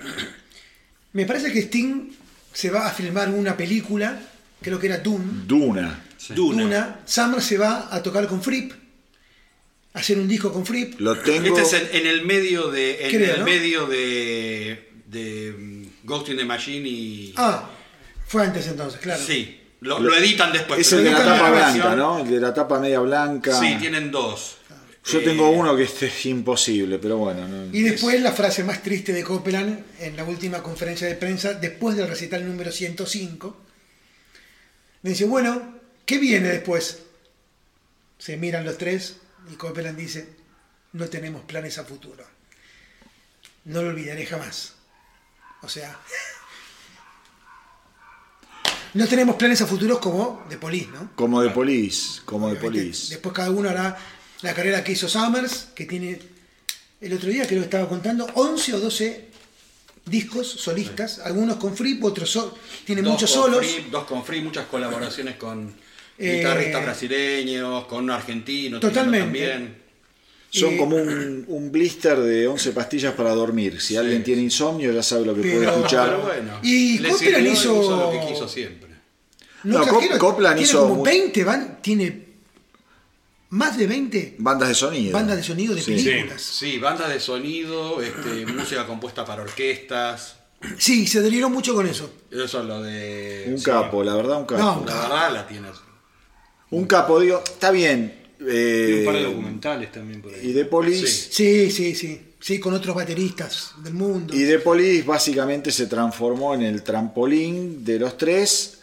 me 1.15 1.27
parece 1.27 1.53
que 1.53 1.63
Sting 1.63 2.13
se 2.53 2.71
va 2.71 2.87
a 2.87 2.93
filmar 2.93 3.31
una 3.31 3.57
película, 3.57 4.17
creo 4.63 4.79
que 4.79 4.87
era 4.87 4.99
Doom. 4.99 5.45
Duna. 5.45 6.05
Duna. 6.29 6.63
Duna. 6.63 7.01
Summer 7.05 7.43
se 7.43 7.59
va 7.59 7.93
a 7.93 8.01
tocar 8.01 8.29
con 8.29 8.41
Fripp, 8.41 8.80
hacer 9.95 10.19
un 10.19 10.29
disco 10.29 10.53
con 10.53 10.65
Fripp. 10.67 11.01
Lo 11.01 11.19
tengo. 11.19 11.57
Este 11.59 11.63
es 11.79 11.83
en, 11.95 11.97
en 12.01 12.07
el 12.07 12.25
medio 12.25 12.71
de. 12.71 13.05
En 13.07 13.11
Creo, 13.11 13.35
el 13.35 13.41
¿no? 13.41 13.47
medio 13.47 13.87
de. 13.87 14.91
de 15.07 15.55
mm, 15.59 15.85
Ghost 16.05 16.29
in 16.31 16.37
the 16.37 16.45
Machine 16.45 16.89
y. 16.89 17.35
Ah, 17.37 17.69
fue 18.27 18.45
antes 18.45 18.67
entonces, 18.67 19.01
claro. 19.01 19.23
Sí. 19.25 19.57
Lo, 19.81 19.99
lo 19.99 20.15
editan 20.15 20.53
después. 20.53 20.81
Es 20.81 20.93
el 20.93 21.05
de 21.05 21.11
la 21.11 21.25
tapa 21.25 21.51
blanca, 21.51 21.97
¿no? 21.97 22.19
El 22.21 22.31
de 22.31 22.39
la 22.41 22.53
tapa 22.53 22.79
media 22.79 23.01
blanca. 23.01 23.59
Sí, 23.59 23.77
tienen 23.81 24.11
dos. 24.11 24.57
Yo 25.07 25.19
Eh, 25.21 25.23
tengo 25.23 25.49
uno 25.49 25.75
que 25.75 25.85
este 25.85 26.09
es 26.09 26.27
imposible, 26.27 26.99
pero 26.99 27.17
bueno. 27.17 27.49
no- 27.49 27.75
Y 27.75 27.81
después 27.81 28.21
la 28.21 28.33
frase 28.33 28.63
más 28.65 28.83
triste 28.83 29.15
de 29.15 29.25
Copeland 29.25 29.83
en 29.99 30.15
la 30.15 30.25
última 30.25 30.63
conferencia 30.63 31.07
de 31.09 31.15
prensa, 31.15 31.55
después 31.55 31.97
del 31.97 32.07
recital 32.07 32.47
número 32.47 32.71
105, 32.71 33.57
me 35.01 35.11
dice, 35.11 35.25
bueno, 35.25 35.79
¿qué 36.05 36.19
viene 36.19 36.49
después? 36.51 36.99
Se 38.19 38.37
miran 38.37 38.67
los 38.67 38.77
tres, 38.77 39.17
Y 39.49 39.55
Copeland 39.55 39.97
dice, 39.97 40.29
no 40.93 41.09
tenemos 41.09 41.43
planes 41.43 41.79
a 41.79 41.85
futuro. 41.85 42.25
No 43.65 43.83
lo 43.83 43.91
olvidaré 43.91 44.27
jamás. 44.27 44.75
O 45.63 45.69
sea, 45.69 45.97
no 48.95 49.07
tenemos 49.07 49.37
planes 49.37 49.61
a 49.63 49.67
futuro 49.67 50.01
como 50.01 50.45
de 50.49 50.57
Police, 50.57 50.89
¿no? 50.89 51.11
Como 51.15 51.41
de 51.43 51.51
Police, 51.51 52.21
como 52.25 52.49
de 52.53 52.57
Police. 52.57 53.11
Después 53.11 53.35
cada 53.35 53.51
uno 53.51 53.69
hará 53.69 53.97
la 54.43 54.55
carrera 54.55 54.83
que 54.83 54.93
hizo 54.93 55.09
Summers, 55.09 55.69
que 55.75 55.85
tiene, 55.87 56.21
el 57.01 57.13
otro 57.13 57.29
día 57.29 57.47
creo 57.47 57.61
que 57.61 57.67
estaba 57.67 57.89
contando, 57.89 58.27
11 58.35 58.75
o 58.75 58.81
12 58.81 59.29
discos 60.07 60.49
solistas, 60.51 61.21
algunos 61.21 61.57
con 61.59 61.77
Fripp, 61.77 62.03
otros 62.05 62.31
so- 62.31 62.57
tiene 62.85 63.03
Dos 63.03 63.13
muchos 63.13 63.31
con 63.33 63.43
solos. 63.45 63.67
Free, 63.67 63.89
dos 63.91 64.05
con 64.05 64.25
Free, 64.25 64.41
muchas 64.41 64.67
colaboraciones 64.67 65.37
con 65.37 65.73
Eh, 66.21 66.37
guitarristas 66.39 66.83
brasileños, 66.85 67.87
con 67.87 68.05
un 68.05 68.11
argentino. 68.11 68.79
tiene 68.81 68.95
Totalmente. 68.95 69.25
También. 69.25 69.81
Son 70.53 70.75
Eh, 70.75 70.77
como 70.77 70.97
un, 70.97 71.45
un 71.47 71.71
blister 71.71 72.19
de 72.19 72.49
11 72.49 72.73
pastillas 72.73 73.15
para 73.15 73.31
dormir. 73.31 73.81
Si 73.81 73.97
alguien 73.97 74.23
tiene 74.25 74.43
insomnio 74.43 74.91
ya 74.93 75.03
sabe 75.03 75.25
lo 75.25 75.35
que 75.35 75.43
puede 75.43 75.65
escuchar. 75.65 76.09
Pero 76.11 76.23
bueno, 76.23 76.59
Y 76.63 76.99
Copland 76.99 77.47
hizo- 77.47 77.91
lo 77.91 78.11
que 78.21 78.27
quiso 78.33 78.49
siempre. 78.49 78.91
No, 79.63 79.79
No, 79.79 79.87
Cop- 79.87 80.19
Copland 80.19 80.57
tiene 80.57 80.69
hizo 80.69 80.81
como 80.83 80.95
mu- 80.97 81.03
20 81.05 81.45
van, 81.45 81.79
tiene 81.83 82.27
más 83.51 83.77
de 83.79 83.87
20 83.87 84.35
Bandas 84.39 84.69
de 84.69 84.75
sonido. 84.75 85.13
bandas 85.13 85.37
de 85.37 85.43
sonido 85.43 85.75
de 85.75 85.83
Sí. 85.83 85.93
películas. 85.95 86.41
Sí, 86.43 86.79
bandas 86.79 87.09
de 87.11 87.21
sonido, 87.21 88.01
este, 88.03 88.47
música 88.53 88.87
compuesta 88.87 89.25
para 89.25 89.43
orquestas. 89.43 90.37
Sí, 90.79 91.07
se 91.07 91.21
deliró 91.23 91.49
mucho 91.49 91.75
con 91.75 91.87
eso. 91.87 92.13
Eso 92.31 92.61
es 92.61 92.65
lo 92.67 92.83
de. 92.83 93.45
Un 93.49 93.59
sí, 93.59 93.65
capo, 93.65 94.03
la 94.03 94.15
verdad, 94.15 94.39
un 94.39 94.47
capo. 94.47 94.63
No, 94.63 94.85
La 94.87 95.01
verdad 95.03 95.33
la 95.33 95.47
tienes. 95.47 95.71
Un 96.71 96.85
capo, 96.87 97.19
digo, 97.21 97.43
está 97.45 97.71
bien. 97.71 98.15
Y 98.39 98.43
un 98.43 99.05
par 99.05 99.15
de 99.15 99.21
eh, 99.21 99.25
documentales 99.25 99.93
también 99.93 100.23
por 100.23 100.33
ahí. 100.33 100.41
y 100.49 100.53
de 100.53 100.65
Police. 100.65 101.07
Sí, 101.31 101.71
sí, 101.71 101.95
sí. 101.95 102.21
Sí, 102.41 102.59
con 102.59 102.73
otros 102.73 102.97
bateristas 102.97 103.73
del 103.85 103.93
mundo. 103.93 104.35
Y 104.35 104.45
de 104.45 104.59
Police 104.61 105.03
básicamente 105.03 105.71
se 105.71 105.87
transformó 105.87 106.55
en 106.55 106.63
el 106.63 106.83
trampolín 106.83 107.85
de 107.85 107.99
los 107.99 108.17
tres, 108.17 108.79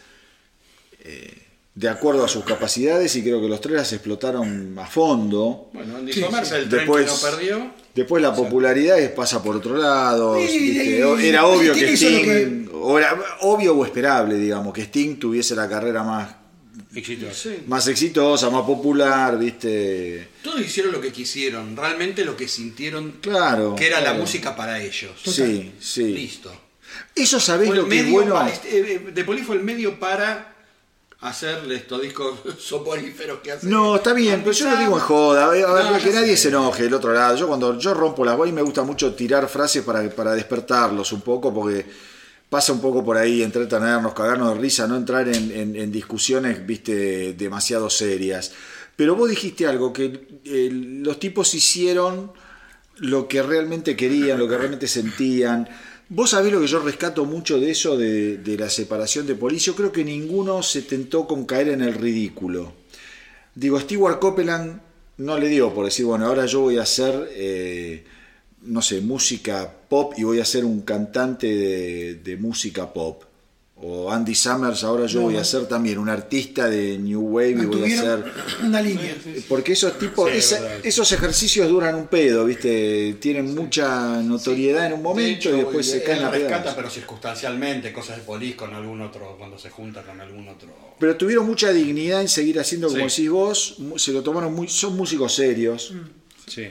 eh, 1.04 1.34
de 1.74 1.90
acuerdo 1.90 2.24
a 2.24 2.28
sus 2.28 2.44
capacidades, 2.44 3.16
y 3.16 3.24
creo 3.24 3.42
que 3.42 3.48
los 3.48 3.60
tres 3.62 3.76
las 3.78 3.94
explotaron 3.94 4.78
a 4.78 4.86
fondo. 4.86 5.70
Bueno, 5.74 5.98
Andy 5.98 6.14
Sí, 6.14 6.22
Somers, 6.22 6.50
sí. 6.50 6.56
el 6.56 6.70
tren 6.70 6.82
Después- 6.82 7.06
que 7.06 7.12
no 7.12 7.32
perdió. 7.36 7.72
Después 7.96 8.22
la 8.22 8.36
popularidad 8.36 9.00
es- 9.00 9.10
pasa 9.10 9.42
por 9.42 9.56
otro 9.56 9.76
lado. 9.76 10.38
Sí, 10.48 10.78
Era 11.00 11.46
obvio 11.48 11.76
y 11.76 11.80
que 11.80 11.94
Sting, 11.98 12.70
o 12.74 13.00
era 13.00 13.20
obvio 13.42 13.76
o 13.76 13.86
esperable, 13.86 14.36
digamos, 14.38 14.72
que 14.72 14.84
Sting 14.84 15.18
tuviese 15.18 15.56
la 15.56 15.68
carrera 15.68 16.04
más, 16.04 16.30
Exitoso. 16.96 17.50
más 17.68 17.88
exitosa, 17.88 18.50
más 18.50 18.64
popular, 18.64 19.38
¿viste? 19.38 20.30
Todos 20.44 20.62
hicieron 20.62 20.92
lo 20.92 21.02
que 21.02 21.12
quisieron, 21.12 21.76
realmente 21.76 22.24
lo 22.26 22.36
que 22.38 22.48
sintieron 22.48 23.18
Claro. 23.22 23.76
que 23.76 23.88
era 23.88 24.02
la 24.02 24.14
música 24.14 24.56
para 24.56 24.82
ellos. 24.82 25.12
Sí, 25.26 25.74
sí. 25.80 26.04
Listo. 26.14 26.52
Eso 27.16 27.40
sabés 27.40 27.70
lo 27.70 27.88
que 27.88 28.00
es 28.00 28.10
bueno. 28.12 28.34
para- 28.36 28.50
este, 28.50 28.94
eh, 28.96 29.00
De 29.14 29.24
Poli 29.24 29.42
fue 29.44 29.56
el 29.58 29.64
medio 29.64 30.00
para 30.00 30.54
hacerle 31.20 31.76
estos 31.76 32.02
discos 32.02 32.40
soporíferos 32.60 33.40
que 33.40 33.52
hacen. 33.54 33.70
No, 33.70 33.96
está 33.96 34.14
bien, 34.14 34.42
pero 34.42 34.52
yo 34.52 34.70
lo 34.70 34.78
digo 34.78 34.94
en 34.98 35.00
joda. 35.04 35.46
A 35.46 35.50
ver, 35.50 35.68
No, 35.68 35.98
que 36.00 36.12
nadie 36.12 36.36
sé. 36.38 36.44
se 36.44 36.48
enoje 36.50 36.84
del 36.84 36.94
otro 36.94 37.12
lado. 37.14 37.36
Yo 37.36 37.48
cuando 37.48 37.78
yo 37.80 37.94
rompo 37.94 38.24
las 38.24 38.38
voy 38.38 38.52
me 38.52 38.62
gusta 38.62 38.84
mucho 38.84 39.14
tirar 39.16 39.48
frases 39.50 39.84
para, 39.84 40.08
para 40.12 40.34
despertarlos 40.34 41.12
un 41.12 41.22
poco, 41.22 41.54
porque 41.54 41.86
pasa 42.50 42.74
un 42.74 42.82
poco 42.82 43.04
por 43.04 43.18
ahí, 43.18 43.44
entretenernos, 43.44 44.14
cagarnos 44.14 44.56
de 44.56 44.62
risa, 44.62 44.88
no 44.88 44.96
entrar 44.96 45.28
en, 45.28 45.92
discusiones, 45.92 46.66
viste, 46.66 47.34
demasiado 47.34 47.90
serias. 47.90 48.54
Pero 48.96 49.16
vos 49.16 49.30
dijiste 49.30 49.68
algo, 49.68 49.94
que 49.94 50.28
eh, 50.46 50.70
los 50.72 51.20
tipos 51.20 51.54
hicieron 51.54 52.32
lo 52.98 53.28
que 53.28 53.44
realmente 53.44 53.96
querían, 53.96 54.40
lo 54.40 54.48
que 54.48 54.58
realmente 54.58 54.88
sentían. 54.88 55.68
Vos 56.10 56.32
sabés 56.32 56.52
lo 56.52 56.62
que 56.62 56.68
yo 56.68 56.80
rescato 56.80 57.26
mucho 57.26 57.60
de 57.60 57.72
eso, 57.72 57.98
de, 57.98 58.56
la 58.58 58.70
separación 58.70 59.28
de 59.28 59.36
Police. 59.36 59.66
Yo 59.66 59.76
creo 59.76 59.92
que 59.92 60.04
ninguno 60.04 60.64
se 60.64 60.82
tentó 60.82 61.28
con 61.28 61.46
caer 61.46 61.70
en 61.70 61.82
el 61.82 61.94
ridículo. 61.94 62.74
Digo, 63.54 63.80
Stewart 63.80 64.20
Copeland 64.20 64.82
no 65.18 65.38
le 65.38 65.50
dio 65.50 65.74
por 65.74 65.86
decir, 65.86 66.06
bueno, 66.06 66.28
ahora 66.28 66.46
yo 66.46 66.62
voy 66.62 66.78
a 66.78 66.84
hacer, 66.84 67.30
eh, 67.34 68.06
no 68.62 68.82
sé, 68.82 69.02
música 69.02 69.77
pop 69.90 70.14
y 70.18 70.24
voy 70.24 70.40
a 70.40 70.46
ser 70.46 70.66
un 70.66 70.82
cantante 70.82 71.48
de, 71.48 72.16
de 72.16 72.38
música 72.38 72.94
pop. 72.94 73.24
O 73.80 74.12
Andy 74.12 74.34
Summers, 74.34 74.84
ahora 74.84 75.06
yo 75.06 75.20
No, 75.20 75.26
voy 75.28 75.38
a 75.38 75.44
ser 75.44 75.68
también 75.68 76.00
un 76.00 76.10
artista 76.10 76.68
de 76.68 76.98
New 76.98 77.22
Wave 77.22 77.50
y 77.52 77.66
voy 77.68 77.94
a 77.94 78.02
ser... 78.02 78.24
una 78.64 78.82
línea. 78.82 79.16
Porque 79.48 79.74
esos 79.74 80.00
tipos, 80.00 80.32
Sí, 80.32 80.38
esa- 80.40 80.60
verdad. 80.62 80.80
esos 80.84 81.12
ejercicios 81.12 81.70
duran 81.70 81.94
un 81.94 82.08
pedo, 82.08 82.44
¿viste? 82.46 83.18
Tienen 83.22 83.54
mucha 83.54 84.20
notoriedad 84.24 84.88
en 84.88 84.94
un 84.94 84.98
De 85.00 85.04
momento 85.04 85.32
hecho, 85.50 85.54
y 85.54 85.58
después 85.60 85.86
se 85.86 85.98
él 85.98 86.04
caen 86.06 86.24
a 86.24 86.32
rescata, 86.32 86.76
pero 86.76 86.90
circunstancialmente, 86.90 87.94
cosas 87.94 88.18
de 88.18 88.24
Polis 88.24 88.56
con 88.56 88.74
algún 88.74 89.00
otro, 89.02 89.36
cuando 89.38 89.60
se 89.60 89.70
junta 89.70 90.02
con 90.02 90.20
algún 90.22 90.48
otro. 90.48 90.70
Pero 90.98 91.16
tuvieron 91.16 91.46
mucha 91.46 91.72
dignidad 91.72 92.22
en 92.22 92.30
seguir 92.30 92.60
haciendo 92.60 92.88
como 92.88 93.08
Sí. 93.10 93.22
decís 93.22 93.30
vos, 93.32 93.78
se 93.98 94.12
lo 94.12 94.24
tomaron 94.24 94.56
muy, 94.56 94.68
son 94.70 94.98
músicos 94.98 95.36
serios, 95.36 95.94
Sí. 96.48 96.68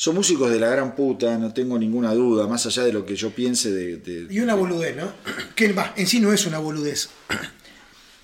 Son 0.00 0.14
músicos 0.14 0.48
de 0.52 0.60
la 0.60 0.68
gran 0.68 0.94
puta, 0.94 1.36
no 1.38 1.52
tengo 1.52 1.76
ninguna 1.76 2.14
duda, 2.14 2.46
más 2.46 2.64
allá 2.66 2.84
de 2.84 2.92
lo 2.92 3.04
que 3.04 3.16
yo 3.16 3.30
piense 3.34 3.72
de... 3.72 3.96
de- 3.96 4.32
Y 4.32 4.38
una 4.38 4.54
boludez, 4.54 4.94
¿no? 4.96 5.12
Que 5.56 5.72
va, 5.72 5.92
en 5.96 6.06
sí 6.06 6.20
no 6.20 6.32
es 6.32 6.46
una 6.46 6.58
boludez. 6.60 7.08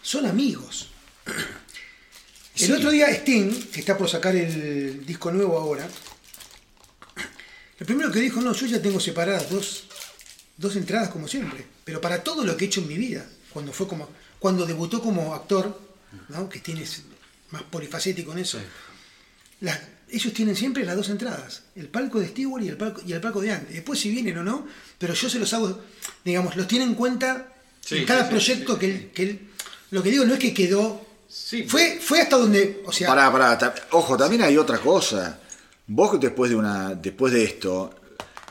Son 0.01 0.25
amigos. 0.25 0.91
El 1.27 2.67
Sí. 2.67 2.71
otro 2.73 2.91
día 2.93 3.09
Sting, 3.11 3.51
que 3.73 3.81
está 3.81 3.99
por 3.99 4.09
sacar 4.09 4.37
el 4.37 5.05
disco 5.05 5.33
nuevo 5.33 5.59
ahora, 5.59 5.89
el 7.81 7.87
primero 7.87 8.13
que 8.13 8.21
dijo, 8.21 8.41
no, 8.41 8.53
yo 8.53 8.67
ya 8.67 8.81
tengo 8.81 9.01
separadas 9.01 9.51
dos, 9.51 9.85
dos 10.57 10.77
entradas 10.77 11.09
como 11.09 11.27
siempre, 11.27 11.67
pero 11.85 12.01
para 12.01 12.23
todo 12.23 12.45
lo 12.45 12.57
que 12.57 12.67
he 12.67 12.69
hecho 12.69 12.83
en 12.83 12.87
mi 12.89 12.97
vida, 12.97 13.27
cuando 13.53 13.73
fue 13.73 13.89
como, 13.89 14.09
cuando 14.39 14.65
debutó 14.65 15.03
como 15.03 15.35
actor, 15.35 15.77
¿no? 16.29 16.49
que 16.49 16.61
tienes 16.61 17.03
más 17.51 17.65
polifacético 17.65 18.31
en 18.33 18.39
eso, 18.39 18.61
las- 19.61 19.81
ellos 20.11 20.33
tienen 20.33 20.55
siempre 20.57 20.85
las 20.85 20.97
dos 20.97 21.09
entradas, 21.09 21.63
el 21.77 21.89
palco 21.89 22.21
de 22.21 22.29
Stewart 22.29 22.63
y 22.65 22.69
el 22.69 22.77
palco, 22.77 23.01
y 23.07 23.13
el 23.13 23.21
palco 23.21 23.41
de 23.41 23.53
antes. 23.53 23.75
Después 23.75 23.99
si 24.01 24.11
vienen 24.11 24.39
o 24.39 24.45
no, 24.45 24.67
pero 24.99 25.15
yo 25.15 25.29
se 25.29 25.39
los 25.39 25.53
hago, 25.55 25.81
digamos, 26.25 26.57
los 26.57 26.67
tienen 26.69 26.91
en 26.91 26.95
cuenta 26.95 27.49
Sí, 27.81 27.99
en 27.99 28.05
cada 28.07 28.25
sí, 28.25 28.31
proyecto 28.31 28.75
sí, 28.75 28.79
que, 28.81 28.87
él, 28.91 29.11
que 29.15 29.23
él- 29.23 29.41
lo 29.91 30.03
que 30.03 30.11
digo 30.11 30.25
no 30.25 30.35
es 30.35 30.41
que 30.41 30.55
quedó, 30.55 31.05
Sí, 31.29 31.65
fue, 31.65 31.99
fue 32.01 32.21
hasta 32.21 32.37
donde, 32.37 32.83
o 32.87 32.93
sea, 32.93 33.09
Pará, 33.09 33.31
pará, 33.33 33.59
ta- 33.59 33.75
ojo, 33.91 34.17
también 34.17 34.43
hay 34.43 34.57
otra 34.57 34.79
cosa. 34.79 35.41
Vos 35.87 36.19
después 36.21 36.49
de 36.51 36.57
una, 36.57 36.95
después 36.95 37.33
de 37.33 37.43
esto, 37.45 37.93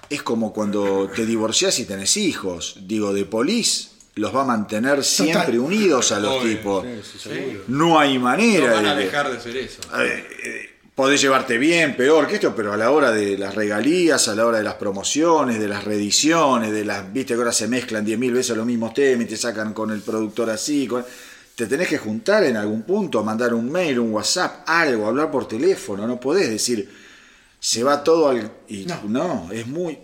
es 0.09 0.21
como 0.21 0.51
cuando 0.53 1.09
te 1.15 1.25
divorciás 1.25 1.79
y 1.79 1.85
tenés 1.85 2.17
hijos. 2.17 2.75
Digo, 2.81 3.13
de 3.13 3.23
polis 3.25 3.91
los 4.15 4.35
va 4.35 4.41
a 4.41 4.45
mantener 4.45 5.03
siempre 5.03 5.57
unidos 5.57 6.11
a 6.11 6.19
los 6.19 6.33
Obvio, 6.43 6.57
tipos. 6.57 6.85
Sí, 6.85 7.11
sí, 7.13 7.19
seguro. 7.29 7.63
No 7.69 7.99
hay 7.99 8.15
No 8.17 8.23
manera 8.25 8.73
van 8.73 8.85
a 8.85 8.95
dejar 8.95 9.31
de 9.31 9.39
ser 9.41 9.55
eso. 9.57 9.79
A 9.91 9.99
ver, 9.99 10.27
eh, 10.43 10.72
podés 10.95 11.21
llevarte 11.21 11.57
bien, 11.57 11.95
peor 11.97 12.27
que 12.27 12.35
esto, 12.35 12.55
pero 12.55 12.73
a 12.73 12.77
la 12.77 12.91
hora 12.91 13.11
de 13.11 13.37
las 13.37 13.55
regalías, 13.55 14.27
a 14.27 14.35
la 14.35 14.45
hora 14.45 14.57
de 14.59 14.63
las 14.63 14.75
promociones, 14.75 15.59
de 15.59 15.67
las 15.67 15.83
reediciones, 15.83 16.71
de 16.71 16.85
las, 16.85 17.11
viste 17.11 17.33
que 17.33 17.39
ahora 17.39 17.51
se 17.51 17.67
mezclan 17.67 18.05
10.000 18.05 18.31
veces 18.33 18.55
los 18.57 18.65
mismos 18.65 18.93
temas 18.93 19.25
y 19.25 19.29
te 19.29 19.37
sacan 19.37 19.73
con 19.73 19.91
el 19.91 20.01
productor 20.01 20.49
así, 20.49 20.87
con- 20.87 21.05
te 21.55 21.67
tenés 21.67 21.87
que 21.87 21.97
juntar 21.99 22.43
en 22.43 22.57
algún 22.57 22.81
punto, 22.83 23.23
mandar 23.23 23.53
un 23.53 23.71
mail, 23.71 23.99
un 23.99 24.11
WhatsApp, 24.11 24.63
algo, 24.67 25.07
hablar 25.07 25.29
por 25.31 25.47
teléfono, 25.47 26.07
no 26.07 26.19
podés 26.19 26.49
decir, 26.49 26.89
se 27.59 27.83
va 27.83 28.03
todo 28.03 28.29
al... 28.29 28.51
Y, 28.67 28.85
No. 28.85 28.99
no. 29.07 29.49
es 29.51 29.65
muy... 29.67 29.99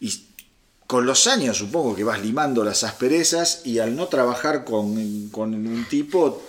Y 0.00 0.26
con 0.86 1.06
los 1.06 1.26
años 1.28 1.56
supongo 1.58 1.94
que 1.96 2.04
vas 2.04 2.20
limando 2.22 2.62
las 2.64 2.84
asperezas 2.84 3.62
y 3.64 3.78
al 3.78 3.96
no 3.96 4.06
trabajar 4.08 4.64
con, 4.64 5.28
con 5.30 5.54
un 5.54 5.86
tipo 5.88 6.42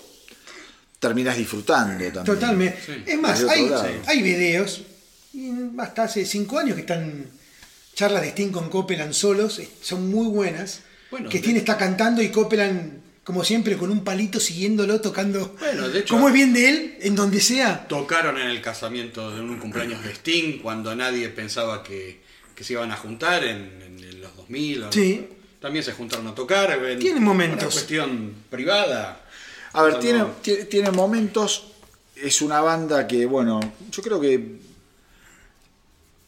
terminas 1.08 1.38
disfrutando 1.38 1.94
también. 2.12 2.24
totalmente. 2.26 3.04
Es 3.06 3.20
más, 3.20 3.44
hay, 3.44 3.70
hay 4.08 4.22
videos, 4.22 4.82
y 5.34 5.52
hasta 5.80 6.04
hace 6.04 6.26
cinco 6.26 6.58
años 6.60 6.76
que 6.76 6.82
están 6.82 7.26
charlas 7.94 8.22
de 8.24 8.30
Sting 8.30 8.52
con 8.52 8.70
Copeland 8.70 9.14
solos, 9.14 9.62
son 9.82 10.10
muy 10.10 10.28
buenas, 10.28 10.82
Bueno, 11.12 11.30
que 11.30 11.38
de- 11.40 11.44
Sting 11.44 11.56
está 11.58 11.78
cantando 11.78 12.22
y 12.22 12.30
Copeland, 12.30 13.02
como 13.24 13.44
siempre, 13.44 13.78
con 13.78 13.90
un 13.90 14.04
palito 14.04 14.40
siguiéndolo, 14.40 15.02
tocando, 15.02 15.56
Bueno, 15.60 15.90
de 15.90 16.00
hecho- 16.00 16.14
como 16.14 16.28
es 16.28 16.34
bien 16.34 16.54
de 16.54 16.70
él, 16.70 16.98
en 17.02 17.16
donde 17.16 17.40
sea. 17.40 17.88
Tocaron 17.88 18.38
en 18.38 18.48
el 18.50 18.62
casamiento 18.62 19.32
de 19.34 19.42
un 19.42 19.58
cumpleaños 19.60 20.04
de 20.04 20.12
Sting 20.12 20.60
cuando 20.62 20.96
nadie 20.96 21.30
pensaba 21.30 21.84
que, 21.84 22.22
que 22.54 22.64
se 22.64 22.74
iban 22.74 22.92
a 22.92 22.98
juntar 22.98 23.44
en, 23.44 23.82
en 23.82 24.22
los 24.22 24.36
2000. 24.36 24.84
o- 24.84 24.92
Sí. 24.92 25.28
También 25.62 25.84
se 25.84 25.94
juntaron 25.94 26.28
a 26.28 26.36
tocar. 26.36 26.72
en 26.86 27.00
Tienen 27.00 27.24
momentos. 27.24 27.58
Una 27.64 27.72
cuestión 27.72 28.34
privada. 28.52 29.25
A 29.76 29.84
ver, 29.84 30.00
tiene, 30.00 30.20
no. 30.20 30.30
tiene 30.70 30.92
momentos. 30.92 31.72
Es 32.16 32.42
una 32.42 32.62
banda 32.62 33.08
que, 33.08 33.26
bueno, 33.26 33.60
yo 33.92 34.02
creo 34.02 34.20
que 34.22 34.64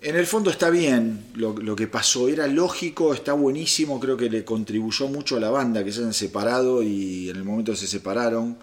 en 0.01 0.15
el 0.15 0.27
fondo 0.27 0.49
está 0.51 0.69
bien 0.69 1.25
lo, 1.35 1.53
lo 1.57 1.75
que 1.75 1.87
pasó. 1.87 2.27
Era 2.27 2.45
lógico, 2.47 3.13
está 3.13 3.33
buenísimo. 3.33 3.99
Creo 3.99 4.15
que 4.17 4.29
le 4.29 4.43
contribuyó 4.45 5.07
mucho 5.07 5.37
a 5.37 5.39
la 5.39 5.49
banda 5.49 5.83
que 5.83 5.91
se 5.91 5.99
hayan 5.99 6.13
separado 6.13 6.83
y 6.83 7.29
en 7.29 7.37
el 7.37 7.43
momento 7.43 7.71
que 7.71 7.77
se 7.77 7.87
separaron. 7.87 8.57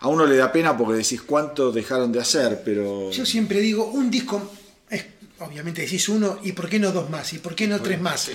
a 0.00 0.08
uno 0.08 0.26
le 0.26 0.36
da 0.36 0.50
pena 0.50 0.76
porque 0.76 0.94
decís 1.02 1.22
cuánto 1.22 1.70
dejaron 1.72 2.10
de 2.12 2.20
hacer, 2.20 2.62
pero 2.64 3.10
Yo 3.10 3.24
siempre 3.24 3.60
digo, 3.60 3.84
un 3.86 4.10
disco, 4.10 4.50
es, 4.90 5.04
obviamente 5.40 5.82
decís 5.82 6.08
uno, 6.08 6.38
¿y 6.42 6.52
por 6.52 6.68
qué 6.68 6.78
no 6.78 6.90
dos 6.92 7.08
más? 7.10 7.32
¿Y 7.32 7.38
por 7.38 7.54
qué 7.54 7.66
no 7.66 7.80
tres 7.80 8.00
más? 8.00 8.30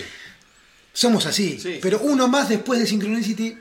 Somos 0.94 1.26
así, 1.26 1.60
Sí. 1.60 1.80
pero 1.82 2.00
uno 2.02 2.28
más 2.28 2.50
después 2.50 2.80
de 2.80 2.88
Synchronicity, 2.88 3.56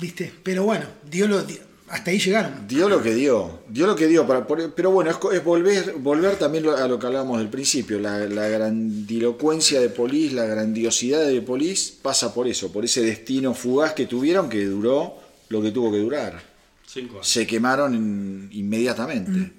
¿viste? 0.00 0.32
Pero 0.42 0.64
bueno, 0.64 0.86
dio 1.10 1.26
lo, 1.28 1.44
hasta 1.88 2.10
ahí 2.10 2.18
llegaron. 2.18 2.66
dio 2.68 2.88
lo 2.88 3.02
que 3.02 3.14
dio, 3.14 3.60
dio 3.68 3.86
lo 3.86 3.96
que 3.96 4.06
dio, 4.06 4.26
para, 4.26 4.46
pero 4.46 4.90
bueno, 4.90 5.10
es, 5.10 5.44
volver, 5.44 5.94
volver 5.98 6.36
también 6.36 6.66
a 6.68 6.86
lo 6.86 6.98
que 6.98 7.06
hablábamos 7.06 7.38
del 7.38 7.48
principio, 7.48 7.98
la, 7.98 8.18
la 8.26 8.48
grandilocuencia 8.48 9.80
de 9.80 9.88
Polis, 9.88 10.32
la 10.32 10.44
grandiosidad 10.44 11.26
de 11.26 11.40
Polis 11.42 11.96
pasa 12.02 12.34
por 12.34 12.46
eso, 12.48 12.70
por 12.72 12.84
ese 12.84 13.00
destino 13.02 13.54
fugaz 13.54 13.92
que 13.94 14.06
tuvieron 14.06 14.48
que 14.48 14.64
duró 14.66 15.14
lo 15.48 15.62
que 15.62 15.70
tuvo 15.70 15.90
que 15.90 15.98
durar. 15.98 16.42
Cinco 16.86 17.14
años. 17.16 17.28
Se 17.28 17.46
quemaron 17.46 17.94
en- 17.94 18.48
inmediatamente 18.52 19.30
Mm. 19.30 19.52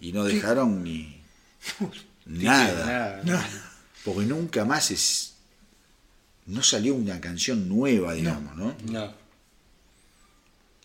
y 0.00 0.12
no 0.12 0.24
dejaron 0.24 0.82
ni 0.82 1.20
nada. 2.26 2.86
Nada. 2.86 3.22
No, 3.24 3.38
Porque 4.04 4.26
nunca 4.26 4.64
más 4.64 4.90
es. 4.90 5.34
No 6.46 6.62
salió 6.62 6.94
una 6.94 7.20
canción 7.20 7.68
nueva, 7.68 8.14
digamos, 8.14 8.56
¿no? 8.56 8.74
No. 8.90 9.12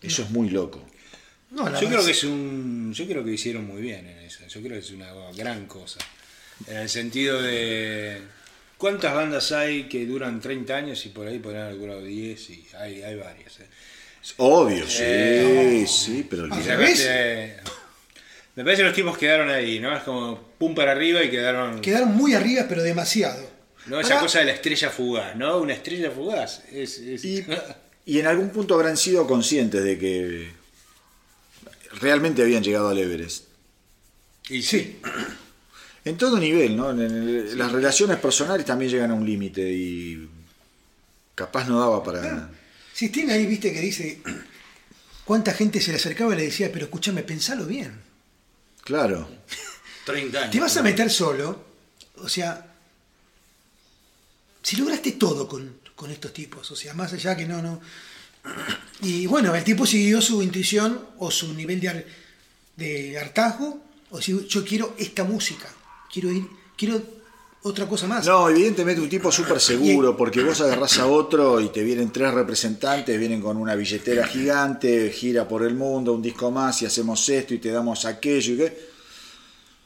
Eso 0.06 0.22
es 0.22 0.30
muy 0.30 0.50
loco. 0.50 0.84
no, 1.50 1.68
la 1.68 1.80
Yo 1.80 1.88
creo 1.88 2.04
que 2.04 2.10
es 2.12 2.24
un. 2.24 2.92
Yo 2.94 3.06
creo 3.06 3.24
que 3.24 3.32
hicieron 3.32 3.66
muy 3.66 3.80
bien 3.82 4.06
en 4.06 4.18
eso. 4.18 4.46
Yo 4.46 4.60
creo 4.60 4.72
que 4.72 4.78
es 4.78 4.90
una 4.90 5.12
gran 5.36 5.66
cosa. 5.66 5.98
En 6.66 6.76
el 6.78 6.88
sentido 6.88 7.40
de. 7.42 8.20
¿Cuántas 8.76 9.14
bandas 9.14 9.52
hay 9.52 9.84
que 9.84 10.04
duran 10.04 10.40
30 10.40 10.74
años 10.76 11.06
y 11.06 11.08
por 11.10 11.26
ahí 11.26 11.38
podrían 11.38 11.64
haber 11.66 11.78
durado 11.78 12.02
10? 12.04 12.50
Y 12.50 12.66
hay, 12.78 13.02
hay 13.02 13.16
varias. 13.16 13.60
eh. 13.60 13.66
Es 14.22 14.34
obvio, 14.38 14.86
sí, 14.88 15.02
Eh, 15.04 15.86
sí, 15.88 16.26
pero 16.28 16.44
¿Al 16.44 16.52
olvidate. 16.52 16.76
revés? 16.76 16.98
sacaste- 17.06 17.70
Me 18.56 18.62
parece 18.64 18.82
que 18.82 18.86
los 18.88 18.94
tipos 18.96 19.18
quedaron 19.18 19.50
ahí, 19.50 19.80
¿no? 19.80 19.96
Es 19.96 20.02
como 20.02 20.40
pum 20.58 20.74
para 20.74 20.92
arriba 20.92 21.22
y 21.22 21.30
quedaron. 21.30 21.80
Quedaron 21.80 22.14
muy 22.16 22.34
arriba, 22.34 22.66
pero 22.68 22.82
demasiado. 22.82 23.50
¿no? 23.86 24.00
Esa 24.00 24.18
cosa 24.18 24.38
de 24.38 24.46
la 24.46 24.52
estrella 24.52 24.88
fugaz, 24.90 25.36
¿no? 25.36 25.58
Una 25.58 25.74
estrella 25.74 26.10
fugaz. 26.10 26.62
Es, 26.72 26.98
es- 26.98 27.24
Y, 27.24 27.44
y 28.06 28.18
en 28.18 28.26
algún 28.26 28.50
punto 28.50 28.74
habrán 28.74 28.96
sido 28.96 29.26
conscientes 29.26 29.82
de 29.82 29.98
que 29.98 30.50
realmente 32.00 32.42
habían 32.42 32.62
llegado 32.62 32.88
al 32.88 32.98
Everest. 32.98 33.44
y 34.50 34.62
Sí, 34.62 34.98
En 36.04 36.18
todo 36.18 36.38
nivel, 36.38 36.76
¿no? 36.76 36.90
En 36.90 37.00
el- 37.00 37.56
las 37.56 37.72
relaciones 37.72 38.18
personales 38.18 38.66
también 38.66 38.90
llegan 38.90 39.10
a 39.10 39.14
un 39.14 39.24
límite 39.24 39.62
y 39.72 40.28
capaz 41.34 41.66
no 41.66 41.80
daba 41.80 42.04
para... 42.04 42.50
si 42.92 43.08
tiene 43.08 43.32
ahí, 43.32 43.46
viste, 43.46 43.72
que 43.72 43.80
dice 43.80 44.20
cuánta 45.24 45.54
gente 45.54 45.80
se 45.80 45.92
le 45.92 45.96
acercaba 45.96 46.34
y 46.34 46.36
le 46.36 46.42
decía, 46.44 46.70
pero 46.70 46.84
escúchame, 46.84 47.22
pensalo 47.22 47.64
bien. 47.64 47.98
Claro. 48.82 49.26
30 50.04 50.38
años. 50.40 50.50
Te 50.50 50.60
vas 50.60 50.76
a 50.76 50.82
meter 50.82 51.10
solo, 51.10 51.64
o 52.16 52.28
sea, 52.28 52.70
si 54.62 54.76
lograste 54.76 55.12
todo 55.12 55.48
con, 55.48 55.74
con 56.04 56.10
estos 56.10 56.34
tipos, 56.34 56.70
o 56.70 56.76
sea, 56.76 56.92
más 56.92 57.14
allá 57.14 57.34
que 57.34 57.46
no, 57.46 57.62
no. 57.62 57.80
Y 59.00 59.24
bueno, 59.26 59.54
el 59.54 59.64
tipo 59.64 59.86
siguió 59.86 60.20
su 60.20 60.42
intuición 60.42 61.00
o 61.18 61.30
su 61.30 61.54
nivel 61.54 61.80
de, 61.80 62.06
de 62.76 63.18
hartazgo, 63.18 63.80
o 64.10 64.20
si 64.20 64.46
yo 64.46 64.62
quiero 64.66 64.94
esta 64.98 65.24
música, 65.24 65.66
quiero 66.12 66.30
ir, 66.30 66.46
quiero 66.76 67.00
otra 67.62 67.86
cosa 67.88 68.06
más. 68.06 68.26
No, 68.26 68.50
evidentemente 68.50 69.00
un 69.00 69.08
tipo 69.08 69.32
súper 69.32 69.58
seguro, 69.60 70.14
porque 70.14 70.42
vos 70.42 70.60
agarrás 70.60 70.98
a 70.98 71.06
otro 71.06 71.58
y 71.58 71.70
te 71.70 71.82
vienen 71.82 72.12
tres 72.12 72.34
representantes, 72.34 73.18
vienen 73.18 73.40
con 73.40 73.56
una 73.56 73.74
billetera 73.74 74.26
gigante, 74.34 75.10
gira 75.10 75.48
por 75.48 75.62
el 75.64 75.74
mundo, 75.74 76.12
un 76.12 76.20
disco 76.20 76.50
más 76.50 76.82
y 76.82 76.84
hacemos 76.86 77.26
esto 77.30 77.54
y 77.54 77.58
te 77.60 77.70
damos 77.70 78.04
aquello 78.04 78.52
y 78.52 78.56
qué. 78.58 78.88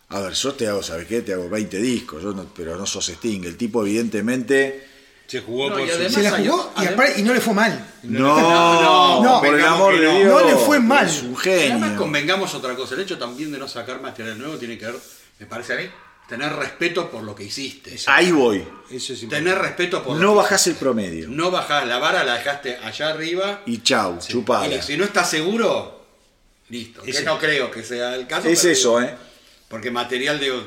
A 0.09 0.19
ver, 0.21 0.33
yo 0.33 0.53
te 0.55 0.67
hago, 0.67 0.83
¿sabes 0.83 1.07
qué? 1.07 1.23
Te 1.23 1.33
hago 1.35 1.49
20 1.49 1.79
discos, 1.79 2.25
yo 2.25 2.33
no- 2.33 2.53
pero 2.53 2.77
no 2.77 2.87
sos 2.87 3.09
Sting. 3.09 3.45
El 3.45 3.57
tipo 3.57 3.87
evidentemente... 3.87 4.98
se 5.29 5.41
jugó 5.43 5.69
No, 5.69 5.77
por 5.77 5.85
y 5.85 5.89
su- 5.91 5.95
además- 5.95 6.13
Se 6.15 6.23
la 6.23 6.31
jugó 6.31 6.43
y, 6.75 6.79
además- 6.81 6.95
aparte- 6.95 7.21
y 7.21 7.23
no 7.23 7.35
le 7.35 7.41
fue 7.41 7.55
mal. 7.55 7.87
No, 8.03 9.23
no, 9.23 9.41
por 9.41 9.55
el 9.55 9.65
amor 9.65 9.99
de 9.99 10.05
no. 10.07 10.19
Dios. 10.19 10.29
No 10.43 10.47
le 10.49 10.57
fue 10.57 10.81
mal. 10.81 11.07
Es 11.07 11.23
un 11.23 11.33
Y 11.33 11.49
Además, 11.49 11.81
genio. 11.83 11.97
convengamos 11.99 12.55
otra 12.55 12.75
cosa. 12.75 12.95
El 12.95 13.01
hecho 13.03 13.19
también 13.19 13.53
de 13.53 13.59
no 13.59 13.69
sacar 13.69 14.01
material 14.01 14.39
nuevo 14.39 14.57
tiene 14.57 14.77
que 14.79 14.87
ver, 14.87 14.97
me 15.39 15.47
parece 15.47 15.75
a 15.75 15.77
mí, 15.77 15.83
tener 16.29 16.53
respeto 16.55 17.11
por 17.11 17.23
lo 17.23 17.35
que 17.35 17.45
hiciste. 17.45 17.97
Ahí 18.07 18.33
voy. 18.33 18.67
Eso 18.91 19.13
es 19.13 19.23
importante. 19.23 19.51
Tener 19.51 19.59
respeto 19.59 20.03
por 20.03 20.17
No 20.17 20.35
bajás 20.35 20.67
el 20.67 20.75
promedio. 20.77 21.29
No 21.29 21.51
bajás 21.51 21.87
la 21.87 21.99
vara, 21.99 22.25
la 22.25 22.35
dejaste 22.35 22.77
allá 22.83 23.11
arriba. 23.11 23.61
Y 23.67 23.83
chau, 23.83 24.17
Y 24.23 24.27
chupada. 24.33 24.83
si 24.83 24.97
no 24.97 25.05
estás 25.05 25.29
seguro, 25.31 26.07
listo. 26.71 27.03
Que 27.03 27.23
no 27.23 27.39
creo 27.39 27.71
que 27.71 27.83
sea 27.83 28.15
el 28.15 28.27
caso. 28.27 28.49
Es 28.49 28.61
pero 28.61 28.73
eso, 28.73 29.01
¿eh? 29.03 29.15
Porque 29.69 29.91
material 29.91 30.41
debe, 30.41 30.63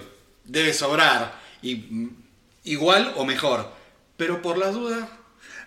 debe 0.45 0.73
sobrar. 0.73 1.39
Y, 1.63 1.75
mm, 1.75 2.09
igual 2.65 3.13
o 3.17 3.25
mejor. 3.25 3.80
Pero 4.21 4.39
por 4.39 4.55
las 4.59 4.73
dudas, 4.75 5.09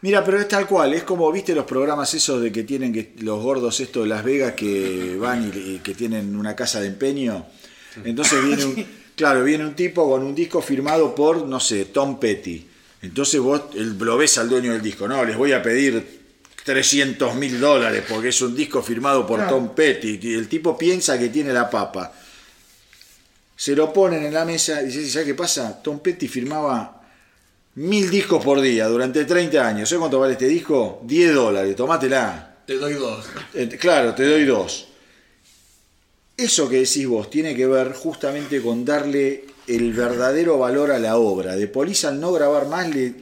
Mira, 0.02 0.22
pero 0.22 0.38
es 0.38 0.46
tal 0.46 0.66
cual, 0.68 0.92
es 0.94 1.02
como, 1.02 1.32
viste 1.32 1.54
los 1.56 1.64
programas 1.64 2.12
esos 2.14 2.40
de 2.40 2.52
que 2.52 2.62
tienen 2.62 2.92
que, 2.92 3.14
los 3.20 3.42
gordos 3.42 3.80
estos 3.80 4.04
de 4.04 4.08
Las 4.10 4.22
Vegas 4.22 4.52
que 4.52 5.16
van 5.18 5.50
y, 5.52 5.58
y 5.58 5.78
que 5.82 5.94
tienen 5.94 6.36
una 6.36 6.54
casa 6.54 6.80
de 6.80 6.86
empeño. 6.88 7.46
Entonces 8.04 8.44
viene 8.44 8.64
un, 8.64 8.86
claro, 9.16 9.42
viene 9.42 9.64
un 9.64 9.74
tipo 9.74 10.08
con 10.08 10.22
un 10.22 10.34
disco 10.34 10.60
firmado 10.62 11.14
por, 11.16 11.46
no 11.48 11.58
sé, 11.58 11.86
Tom 11.86 12.20
Petty. 12.20 12.64
Entonces 13.02 13.40
vos 13.40 13.62
el- 13.74 13.98
lo 13.98 14.16
ves 14.18 14.38
al 14.38 14.48
dueño 14.48 14.72
del 14.72 14.82
disco, 14.82 15.08
no, 15.08 15.24
les 15.24 15.36
voy 15.36 15.52
a 15.52 15.60
pedir 15.62 16.22
300 16.64 17.34
mil 17.34 17.58
dólares 17.58 18.04
porque 18.08 18.28
es 18.28 18.40
un 18.42 18.54
disco 18.54 18.82
firmado 18.82 19.26
por 19.26 19.40
Claro. 19.40 19.56
Tom 19.56 19.74
Petty. 19.74 20.18
Y 20.22 20.34
el 20.34 20.46
tipo 20.48 20.78
piensa 20.78 21.18
que 21.18 21.28
tiene 21.30 21.52
la 21.52 21.68
papa. 21.68 22.12
Se 23.56 23.74
lo 23.74 23.92
ponen 23.92 24.22
en 24.24 24.34
la 24.34 24.44
mesa 24.44 24.82
y 24.82 24.86
dice, 24.86 25.08
¿sabes 25.10 25.28
qué 25.28 25.34
pasa? 25.34 25.82
Tom 25.82 26.00
Petty 26.00 26.28
firmaba 26.28 27.00
mil 27.76 28.10
discos 28.10 28.42
por 28.44 28.60
día 28.60 28.86
durante 28.88 29.24
30 29.24 29.66
años. 29.66 29.88
¿Sabes 29.88 30.00
cuánto 30.00 30.20
vale 30.20 30.32
este 30.34 30.46
disco? 30.46 31.00
10 31.04 31.34
dólares, 31.34 31.76
tomátela. 31.76 32.56
te 32.66 32.74
doy 32.78 32.94
dos. 32.94 33.24
Eh, 33.54 33.68
Claro, 33.80 34.14
te 34.14 34.24
doy 34.26 34.44
dos. 34.44 34.88
Eso 36.36 36.68
que 36.68 36.78
decís 36.80 37.06
vos 37.06 37.30
tiene 37.30 37.54
que 37.54 37.66
ver 37.66 37.92
justamente 37.92 38.60
con 38.60 38.84
darle 38.84 39.44
el 39.68 39.92
verdadero 39.92 40.58
valor 40.58 40.90
a 40.90 40.98
la 40.98 41.16
obra. 41.16 41.54
De 41.56 41.68
Police 41.68 42.06
al 42.08 42.20
no 42.20 42.32
grabar 42.32 42.66
más 42.66 42.88
le 42.92 43.14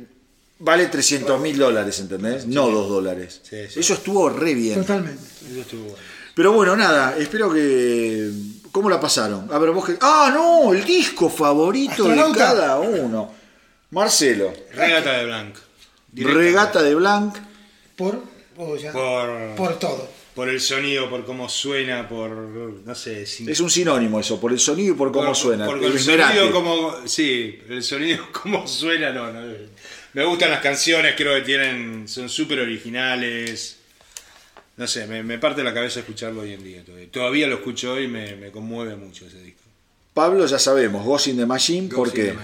vale 0.58 0.86
300 0.86 1.40
mil 1.40 1.58
dólares, 1.58 2.00
¿entendés? 2.00 2.46
No 2.46 2.70
2 2.70 2.88
dólares. 2.88 3.40
Sí, 3.42 3.56
sí. 3.68 3.80
Eso 3.80 3.94
estuvo 3.94 4.28
re 4.30 4.54
bien. 4.54 4.80
Totalmente. 4.80 5.22
Eso 5.50 5.60
estuvo 5.60 5.82
bueno. 5.82 5.96
Pero 6.34 6.52
bueno, 6.52 6.76
nada, 6.76 7.14
espero 7.18 7.52
que... 7.52 8.30
¿Cómo 8.70 8.88
la 8.88 8.98
pasaron? 8.98 9.52
A 9.52 9.58
ver, 9.58 9.70
vos 9.72 9.84
que... 9.84 9.98
Ah, 10.00 10.30
no, 10.32 10.72
el 10.72 10.82
disco 10.82 11.28
favorito 11.28 12.08
de 12.08 12.16
cada 12.34 12.78
uno. 12.80 13.41
Marcelo, 13.92 14.52
Regata 14.74 15.18
de 15.18 15.24
Blanc. 15.26 15.56
Regata 16.14 16.82
de 16.82 16.94
Blanc. 16.94 17.36
Por, 17.96 18.20
ya, 18.80 18.90
Por, 18.92 19.54
por 19.56 19.78
todo. 19.78 20.08
por 20.34 20.48
el 20.48 20.60
sonido, 20.60 21.08
por 21.08 21.24
cómo 21.24 21.48
suena, 21.48 22.08
por. 22.08 22.30
No 22.30 22.94
sé. 22.94 23.26
sin- 23.26 23.48
Es 23.48 23.60
un 23.60 23.70
sinónimo 23.70 24.18
eso, 24.18 24.40
por 24.40 24.50
el 24.52 24.58
sonido 24.58 24.94
y 24.94 24.96
por 24.96 25.12
cómo 25.12 25.26
por- 25.28 25.36
suena. 25.36 25.66
por 25.66 25.82
el 25.82 25.98
sonido 26.00 26.50
como. 26.50 27.06
Sí, 27.06 27.60
el 27.68 27.82
sonido 27.82 28.26
como 28.42 28.66
suena, 28.66 29.12
no, 29.12 29.30
no. 29.32 29.40
Me 30.14 30.24
gustan 30.24 30.50
las 30.50 30.60
canciones, 30.60 31.14
creo 31.16 31.34
que 31.36 31.42
tienen. 31.42 32.08
Son 32.08 32.28
súper 32.28 32.60
originales. 32.60 33.76
No 34.76 34.86
sé, 34.86 35.06
me, 35.06 35.22
me 35.22 35.38
parte 35.38 35.62
la 35.62 35.74
cabeza 35.74 36.00
escucharlo 36.00 36.40
hoy 36.42 36.54
en 36.54 36.64
día. 36.64 36.82
Todavía, 36.84 37.10
Todavía 37.10 37.46
lo 37.46 37.56
escucho 37.56 37.92
hoy 37.92 38.04
y 38.04 38.08
me, 38.08 38.36
me 38.36 38.50
conmueve 38.50 38.96
mucho 38.96 39.26
ese 39.26 39.40
disco. 39.42 39.60
Pablo, 40.14 40.44
ya 40.46 40.58
sabemos, 40.58 41.04
Ghost 41.04 41.28
in 41.28 41.36
the 41.36 41.46
Machine, 41.46 41.88
¿por 41.88 42.08
Ghost 42.08 42.16
in 42.18 42.24
qué? 42.24 42.36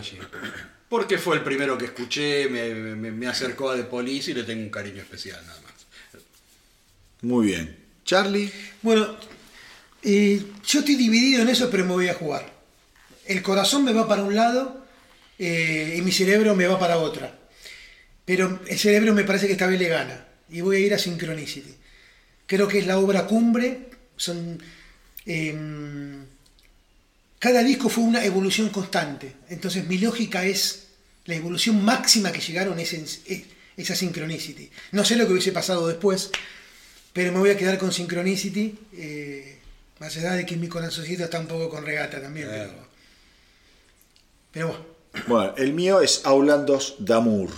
Porque 0.88 1.18
fue 1.18 1.36
el 1.36 1.42
primero 1.42 1.76
que 1.76 1.86
escuché, 1.86 2.48
me, 2.48 2.74
me- 2.74 3.10
me 3.10 3.26
acercó 3.26 3.70
a 3.70 3.76
The 3.76 3.84
Police 3.84 4.30
y 4.30 4.34
le 4.34 4.44
tengo 4.44 4.62
un 4.62 4.70
cariño 4.70 5.02
especial 5.02 5.40
nada 5.46 5.60
más. 5.62 5.72
Muy 7.22 7.46
bien. 7.46 7.76
Charlie, 8.04 8.50
Bueno, 8.80 9.16
eh, 10.02 10.42
yo 10.66 10.78
estoy 10.80 10.94
dividido 10.94 11.42
en 11.42 11.48
eso, 11.50 11.68
pero 11.70 11.84
me 11.84 11.92
voy 11.92 12.08
a 12.08 12.14
jugar. 12.14 12.50
El 13.26 13.42
corazón 13.42 13.84
me 13.84 13.92
va 13.92 14.08
para 14.08 14.22
un 14.22 14.34
lado 14.34 14.86
eh, 15.38 15.94
y 15.98 16.02
mi 16.02 16.12
cerebro 16.12 16.54
me 16.54 16.66
va 16.66 16.78
para 16.78 16.96
otra. 16.98 17.38
Pero 18.24 18.60
el 18.66 18.78
cerebro 18.78 19.12
me 19.14 19.24
parece 19.24 19.46
que 19.46 19.52
esta 19.52 19.66
vez 19.66 19.78
le 19.78 19.88
gana. 19.88 20.26
Y 20.48 20.60
voy 20.62 20.76
a 20.76 20.80
ir 20.80 20.94
a 20.94 20.98
Synchronicity. 20.98 21.74
Creo 22.46 22.66
que 22.68 22.78
es 22.78 22.86
la 22.86 22.98
obra 22.98 23.26
cumbre. 23.26 23.90
Son. 24.16 24.62
em, 25.26 26.24
cada 27.38 27.62
disco 27.62 27.88
fue 27.88 28.04
una 28.04 28.24
evolución 28.24 28.68
constante. 28.70 29.34
Entonces 29.48 29.86
mi 29.86 29.98
lógica 29.98 30.44
es. 30.44 30.84
La 31.26 31.34
evolución 31.34 31.84
máxima 31.84 32.32
que 32.32 32.40
llegaron 32.40 32.78
es, 32.78 32.94
en- 32.94 33.04
es 33.04 33.42
esa 33.76 33.94
Synchronicity. 33.94 34.70
No 34.92 35.04
sé 35.04 35.14
lo 35.14 35.26
que 35.26 35.32
hubiese 35.32 35.52
pasado 35.52 35.86
después, 35.86 36.30
pero 37.12 37.32
me 37.32 37.38
voy 37.38 37.50
a 37.50 37.56
quedar 37.56 37.76
con 37.78 37.92
Synchronicity. 37.92 38.78
eh, 38.94 39.58
más 40.00 40.16
allá 40.16 40.32
de 40.32 40.46
que 40.46 40.56
mi 40.56 40.68
corazoncito 40.68 41.24
está 41.24 41.38
un 41.40 41.46
poco 41.48 41.68
con 41.68 41.84
regata 41.84 42.20
también. 42.22 42.48
Pero, 42.48 42.72
pero 44.52 44.66
bueno. 44.68 44.84
bueno, 45.26 45.54
el 45.58 45.72
mío 45.74 46.00
es 46.00 46.22
Aulandos 46.24 46.94
d'Amour. 46.98 47.50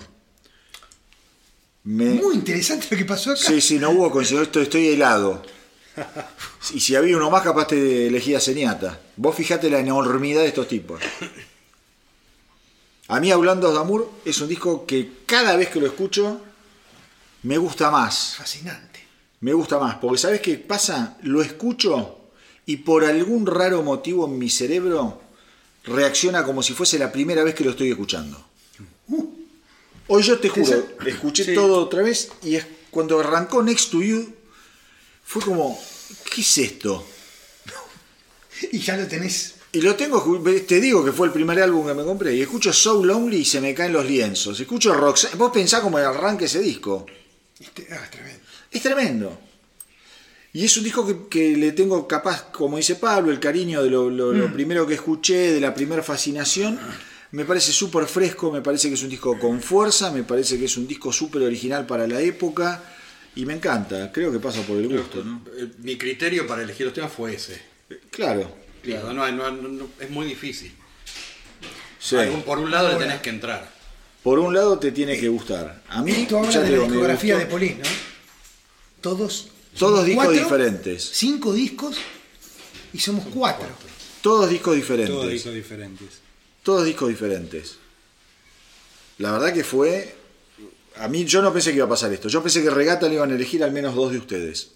Me- 1.85 2.07
Muy 2.15 2.35
interesante 2.35 2.87
lo 2.91 2.97
que 2.97 3.05
pasó 3.05 3.31
acá. 3.33 3.41
Sí, 3.41 3.61
sí, 3.61 3.79
no 3.79 3.91
hubo 3.91 4.11
coincidencia, 4.11 4.47
estoy, 4.49 4.63
estoy 4.65 4.89
helado. 4.89 5.43
Y 6.75 6.81
si 6.81 6.95
había 6.95 7.17
uno 7.17 7.31
más, 7.31 7.43
capaz 7.43 7.69
te 7.69 8.07
elegía 8.07 8.41
Señata. 8.41 9.01
Vos 9.17 9.35
fijate 9.35 9.71
la 9.71 9.81
enormidad 9.81 10.43
de 10.43 10.49
estos 10.49 10.69
tipos. 10.69 11.01
A 13.09 13.19
mí, 13.19 13.33
Hablando 13.33 13.73
de 13.73 13.79
Amor, 13.79 14.11
es 14.25 14.41
un 14.41 14.49
disco 14.49 14.87
que 14.87 15.11
cada 15.27 15.57
vez 15.57 15.69
que 15.71 15.81
lo 15.81 15.87
escucho 15.87 16.41
me 17.43 17.59
gusta 17.59 17.91
más. 17.91 18.37
Fascinante. 18.37 19.01
Me 19.41 19.53
gusta 19.53 19.79
más. 19.79 19.97
Porque 19.97 20.19
¿sabes 20.19 20.41
qué 20.41 20.59
pasa? 20.59 21.17
Lo 21.23 21.43
escucho 21.43 22.19
y 22.67 22.77
por 22.77 23.05
algún 23.05 23.47
raro 23.47 23.83
motivo 23.83 24.27
en 24.27 24.39
mi 24.39 24.49
cerebro 24.49 25.21
reacciona 25.85 26.45
como 26.45 26.63
si 26.63 26.75
fuese 26.75 26.99
la 26.99 27.11
primera 27.11 27.43
vez 27.43 27.55
que 27.55 27.65
lo 27.65 27.71
estoy 27.71 27.91
escuchando. 27.91 28.45
Hoy 30.07 30.23
yo 30.23 30.39
te 30.39 30.49
juro, 30.49 30.87
escuché 31.07 31.55
todo 31.55 31.85
otra 31.85 32.03
vez 32.03 32.31
y 32.43 32.57
es 32.57 32.67
cuando 32.91 33.19
arrancó 33.21 33.63
Next 33.63 33.91
to 33.91 34.03
You 34.03 34.35
fue 35.31 35.43
como, 35.43 35.81
¿qué 36.35 36.41
es 36.41 36.59
esto? 36.59 37.07
Y 38.73 38.79
ya 38.81 38.97
lo 38.97 39.07
tenés. 39.07 39.55
Y 39.73 39.81
lo 39.81 39.95
tengo, 39.95 40.21
te 40.67 40.81
digo 40.81 41.05
que 41.05 41.13
fue 41.13 41.29
el 41.29 41.33
primer 41.33 41.61
álbum 41.63 41.87
que 41.87 41.95
me 41.95 42.03
compré. 42.05 42.35
Y 42.35 42.43
escucho 42.43 42.73
So 42.73 43.05
Lonely 43.05 43.39
y 43.39 43.45
se 43.45 43.61
me 43.61 43.73
caen 43.73 43.93
los 43.93 44.05
lienzos. 44.05 44.59
Escucho 44.59 44.93
Roxanne. 44.93 45.37
Vos 45.37 45.53
pensás 45.53 45.81
cómo 45.81 45.97
arranca 45.99 46.45
ese 46.45 46.59
disco. 46.61 47.07
Este- 47.61 47.87
ah, 47.93 48.01
es 48.05 48.11
tremendo. 48.11 48.41
Es 48.73 48.83
tremendo. 48.83 49.39
Y 50.53 50.65
es 50.65 50.77
un 50.77 50.83
disco 50.85 51.07
que, 51.07 51.29
que 51.31 51.57
le 51.57 51.71
tengo 51.73 52.09
capaz, 52.09 52.51
como 52.51 52.77
dice 52.79 52.97
Pablo, 52.97 53.31
el 53.31 53.39
cariño 53.39 53.83
de 53.85 53.91
lo, 53.91 54.11
lo- 54.11 54.33
lo 54.33 54.53
primero 54.53 54.85
que 54.87 54.95
escuché, 54.95 55.53
de 55.53 55.61
la 55.61 55.73
primera 55.73 56.03
fascinación. 56.03 56.79
Me 57.31 57.45
parece 57.45 57.71
súper 57.73 58.07
fresco, 58.07 58.51
me 58.51 58.61
parece 58.61 58.89
que 58.89 58.95
es 58.95 59.03
un 59.05 59.09
disco 59.11 59.39
con 59.39 59.63
fuerza, 59.63 60.11
me 60.11 60.25
parece 60.25 60.59
que 60.59 60.65
es 60.65 60.77
un 60.77 60.89
disco 60.89 61.13
súper 61.13 61.43
original 61.43 61.87
para 61.87 62.09
la 62.09 62.21
época. 62.21 62.83
Y 63.37 63.47
me 63.47 63.55
encanta, 63.55 64.11
creo 64.13 64.33
que 64.33 64.41
pasa 64.41 64.63
por 64.63 64.77
el 64.79 64.89
gusto, 64.89 65.23
¿no? 65.25 65.43
Eh, 65.57 65.69
Mi 65.79 65.97
criterio 65.97 66.47
para 66.47 66.63
elegir 66.63 66.87
los 66.87 66.95
temas 66.95 67.13
fue 67.13 67.35
ese. 67.35 67.61
Claro. 68.11 68.55
Claro, 68.83 69.13
no, 69.13 69.31
no- 69.31 69.51
no- 69.53 69.69
no- 69.69 69.89
es 70.01 70.11
muy 70.11 70.27
difícil. 70.27 70.73
Sí. 71.99 72.17
Algún- 72.17 72.43
por 72.43 72.59
un 72.59 72.71
lado 72.71 72.89
le 72.93 72.97
tenés 72.99 73.21
que 73.21 73.31
entrar. 73.31 73.71
Por 74.23 74.39
un 74.39 74.53
lado 74.55 74.79
te 74.79 74.91
tiene 74.93 75.19
que 75.19 75.29
gustar. 75.29 75.83
A 75.89 76.03
mí, 76.03 76.11
Esto 76.13 76.39
habla 76.39 76.51
ya 76.51 76.61
de 76.61 76.71
la 76.77 76.83
discografía 76.85 77.39
de 77.39 77.47
Polis, 77.47 77.77
¿no? 77.79 77.85
Todos. 79.01 79.49
Todos 79.79 80.05
discos 80.05 80.25
cuatro, 80.27 80.43
diferentes. 80.43 81.11
Cinco 81.13 81.53
discos 81.55 81.97
y 82.93 82.99
somos 82.99 83.27
cuatro. 83.33 83.69
Todos 84.21 84.51
discos 84.51 84.75
diferentes. 84.77 85.15
Todos 85.15 85.31
discos 85.31 85.55
diferentes. 85.55 86.09
Todos 86.63 86.85
discos 86.85 87.09
diferentes. 87.09 87.77
La 89.19 89.33
verdad 89.33 89.53
que 89.55 89.65
fue. 89.65 90.17
A 91.01 91.09
mí 91.09 91.25
yo 91.25 91.41
no 91.43 91.53
pensé 91.53 91.71
que 91.71 91.77
iba 91.77 91.87
a 91.87 91.89
pasar 91.89 92.13
esto. 92.13 92.29
Yo 92.29 92.43
pensé 92.43 92.63
que 92.63 92.71
Regata 92.71 93.09
le 93.09 93.15
iban 93.15 93.31
a 93.31 93.35
elegir 93.35 93.65
al 93.65 93.73
menos 93.73 93.95
dos 93.95 94.13
de 94.13 94.19
ustedes. 94.19 94.69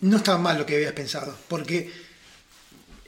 No 0.00 0.18
estaba 0.18 0.38
mal 0.38 0.58
lo 0.58 0.66
que 0.66 0.74
habías 0.76 0.92
pensado, 0.92 1.34
porque 1.48 1.90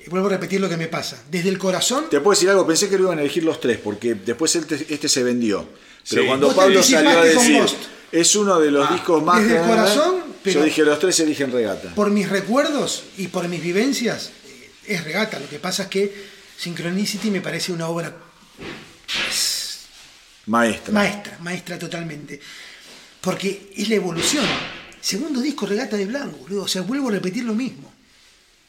vuelvo 0.08 0.28
a 0.28 0.30
repetir 0.30 0.60
lo 0.60 0.68
que 0.68 0.76
me 0.78 0.86
pasa. 0.86 1.22
Desde 1.30 1.48
el 1.50 1.58
corazón, 1.58 2.06
Te 2.08 2.20
puedo 2.20 2.34
decir 2.34 2.48
algo, 2.48 2.66
pensé 2.66 2.88
que 2.88 2.96
lo 2.96 3.04
iban 3.04 3.18
a 3.18 3.22
elegir 3.22 3.44
los 3.44 3.60
tres, 3.60 3.78
porque 3.78 4.14
después 4.14 4.54
este, 4.56 4.86
este 4.88 5.08
se 5.08 5.22
vendió. 5.22 5.68
Pero 6.08 6.22
Sí. 6.22 6.28
cuando 6.28 6.54
Pablo 6.54 6.82
salió 6.82 7.10
a 7.18 7.24
decir, 7.24 7.62
es 8.12 8.36
uno 8.36 8.58
de 8.60 8.70
los 8.70 8.90
discos 8.90 9.22
más. 9.22 9.42
desde 9.42 9.58
el 9.60 9.66
corazón, 9.66 10.14
pero- 10.42 10.60
yo 10.60 10.64
dije, 10.64 10.82
los 10.84 10.98
tres 10.98 11.20
eligen 11.20 11.52
Regata. 11.52 11.94
por 11.94 12.10
mis 12.10 12.28
recuerdos 12.28 13.02
y 13.18 13.26
por 13.28 13.48
mis 13.48 13.60
vivencias, 13.62 14.30
eh, 14.46 14.70
es 14.86 15.04
regata. 15.04 15.38
Lo 15.40 15.48
que 15.50 15.58
pasa 15.58 15.82
es 15.84 15.88
que 15.90 16.14
Synchronicity 16.56 17.30
me 17.30 17.42
parece 17.42 17.72
una 17.72 17.88
obra 17.88 18.16
Maestra. 20.46 20.92
maestra, 20.94 21.38
maestra 21.40 21.78
totalmente. 21.78 22.40
Porque 23.20 23.72
es 23.76 23.88
la 23.88 23.96
evolución. 23.96 24.44
Segundo 25.00 25.40
disco, 25.40 25.66
regata 25.66 25.96
de 25.96 26.06
blanco, 26.06 26.38
boludo. 26.38 26.62
O 26.62 26.68
sea, 26.68 26.82
vuelvo 26.82 27.08
a 27.08 27.12
repetir 27.12 27.44
lo 27.44 27.54
mismo. 27.54 27.92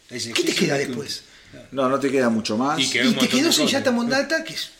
¿Qué 0.10 0.20
te 0.20 0.56
queda 0.56 0.78
después? 0.78 1.24
No, 1.72 1.90
no 1.90 2.00
te 2.00 2.10
queda 2.12 2.30
mucho 2.30 2.58
más. 2.58 2.80
Y 2.80 2.88
te 2.88 3.28
quedó 3.28 3.52
sin. 3.52 3.68
Yata 3.68 3.92
Mondata, 3.92 4.44
que 4.44 4.54
es, 4.54 4.72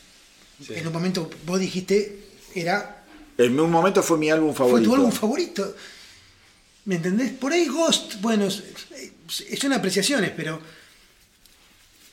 en 0.68 0.86
un 0.86 0.92
momento 0.92 1.30
vos 1.46 1.60
dijiste 1.60 2.18
era 2.54 3.04
En 3.36 3.58
un 3.60 3.70
momento 3.70 4.02
fue 4.02 4.18
mi 4.18 4.30
álbum 4.30 4.52
fue 4.52 4.66
favorito. 4.66 4.90
tu 4.90 4.94
álbum 4.96 5.12
favorito. 5.12 5.76
¿Me 6.86 6.96
entendés? 6.96 7.32
Por 7.32 7.52
ahí 7.52 7.66
Ghost, 7.66 8.20
bueno, 8.20 8.48
son 8.50 9.72
apreciaciones, 9.72 10.32
pero 10.34 10.60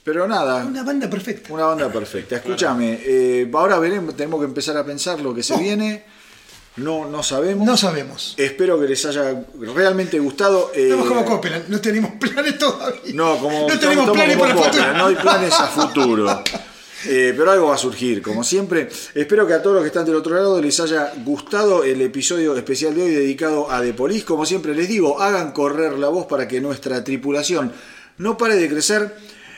Pero 0.05 0.27
nada, 0.27 0.63
una 0.63 0.83
banda 0.83 1.09
perfecta. 1.09 1.51
Una 1.51 1.65
banda 1.65 1.91
perfecta. 1.91 2.35
Escúchame, 2.37 2.99
eh, 3.03 3.49
ahora 3.51 3.79
veremos, 3.79 4.15
tenemos 4.15 4.39
que 4.39 4.45
empezar 4.45 4.77
a 4.77 4.85
pensar 4.85 5.19
lo 5.19 5.33
que 5.33 5.41
se 5.43 5.53
Oh. 5.55 5.57
viene. 5.57 6.05
No, 6.77 7.09
no 7.09 7.23
sabemos. 7.23 7.65
No 7.65 7.75
sabemos. 7.75 8.35
Espero 8.37 8.79
que 8.79 8.87
les 8.87 9.03
haya 9.05 9.43
realmente 9.73 10.19
gustado. 10.19 10.71
eh, 10.75 10.83
Estamos 10.89 11.07
como 11.07 11.25
Copeland, 11.25 11.69
no 11.69 11.81
tenemos 11.81 12.11
planes 12.19 12.57
todavía. 12.59 12.99
No, 13.15 13.37
como 13.39 13.67
no 13.67 13.79
tenemos 13.79 14.11
planes 14.11 14.37
para 14.37 14.51
el 14.51 14.57
Coppola, 14.57 14.71
futuro. 14.83 14.97
No 14.97 15.05
hay 15.07 15.15
planes 15.15 15.53
a 15.53 15.67
futuro. 15.67 16.43
Eh, 17.07 17.35
pero 17.37 17.51
algo 17.51 17.67
va 17.67 17.75
a 17.75 17.77
surgir, 17.77 18.19
como 18.23 18.43
siempre. 18.43 18.89
Espero 19.13 19.45
que 19.45 19.53
a 19.53 19.61
todos 19.61 19.75
los 19.75 19.83
que 19.83 19.89
están 19.89 20.05
del 20.05 20.15
otro 20.15 20.33
lado 20.33 20.59
les 20.59 20.79
haya 20.79 21.13
gustado 21.23 21.83
el 21.83 22.01
episodio 22.01 22.57
especial 22.57 22.95
de 22.95 23.03
hoy 23.03 23.11
dedicado 23.13 23.69
a 23.69 23.79
The 23.83 23.93
Police. 23.93 24.25
Como 24.25 24.43
siempre 24.43 24.73
les 24.73 24.87
digo, 24.87 25.21
hagan 25.21 25.51
correr 25.51 25.99
la 25.99 26.07
voz 26.07 26.25
para 26.25 26.47
que 26.47 26.59
nuestra 26.61 27.03
tripulación 27.03 27.71
no 28.17 28.39
pare 28.39 28.55
de 28.55 28.67
crecer. 28.67 29.15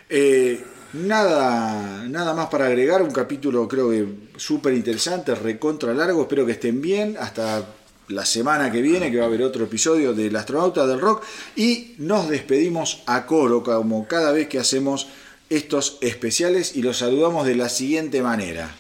Eh, 0.09 0.63
nada, 0.93 2.05
nada 2.07 2.33
más 2.33 2.47
para 2.47 2.67
agregar. 2.67 3.01
Un 3.01 3.11
capítulo 3.11 3.67
creo 3.67 3.89
que 3.89 4.05
súper 4.37 4.73
interesante, 4.73 5.35
recontra 5.35 5.93
largo. 5.93 6.23
Espero 6.23 6.45
que 6.45 6.53
estén 6.53 6.81
bien. 6.81 7.17
Hasta 7.19 7.65
la 8.09 8.25
semana 8.25 8.71
que 8.71 8.81
viene, 8.81 9.11
que 9.11 9.17
va 9.17 9.25
a 9.25 9.27
haber 9.27 9.43
otro 9.43 9.65
episodio 9.65 10.13
del 10.13 10.35
Astronauta 10.35 10.87
del 10.87 11.01
Rock. 11.01 11.23
Y 11.55 11.95
nos 11.97 12.29
despedimos 12.29 13.03
a 13.05 13.25
coro, 13.25 13.63
como 13.63 14.07
cada 14.07 14.31
vez 14.31 14.47
que 14.47 14.59
hacemos 14.59 15.07
estos 15.49 15.97
especiales. 16.01 16.75
Y 16.75 16.81
los 16.81 16.97
saludamos 16.97 17.45
de 17.45 17.55
la 17.55 17.69
siguiente 17.69 18.21
manera. 18.21 18.75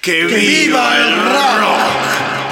¡Que, 0.00 0.24
viva 0.24 0.96
el 0.96 1.14
rock! 1.14 2.47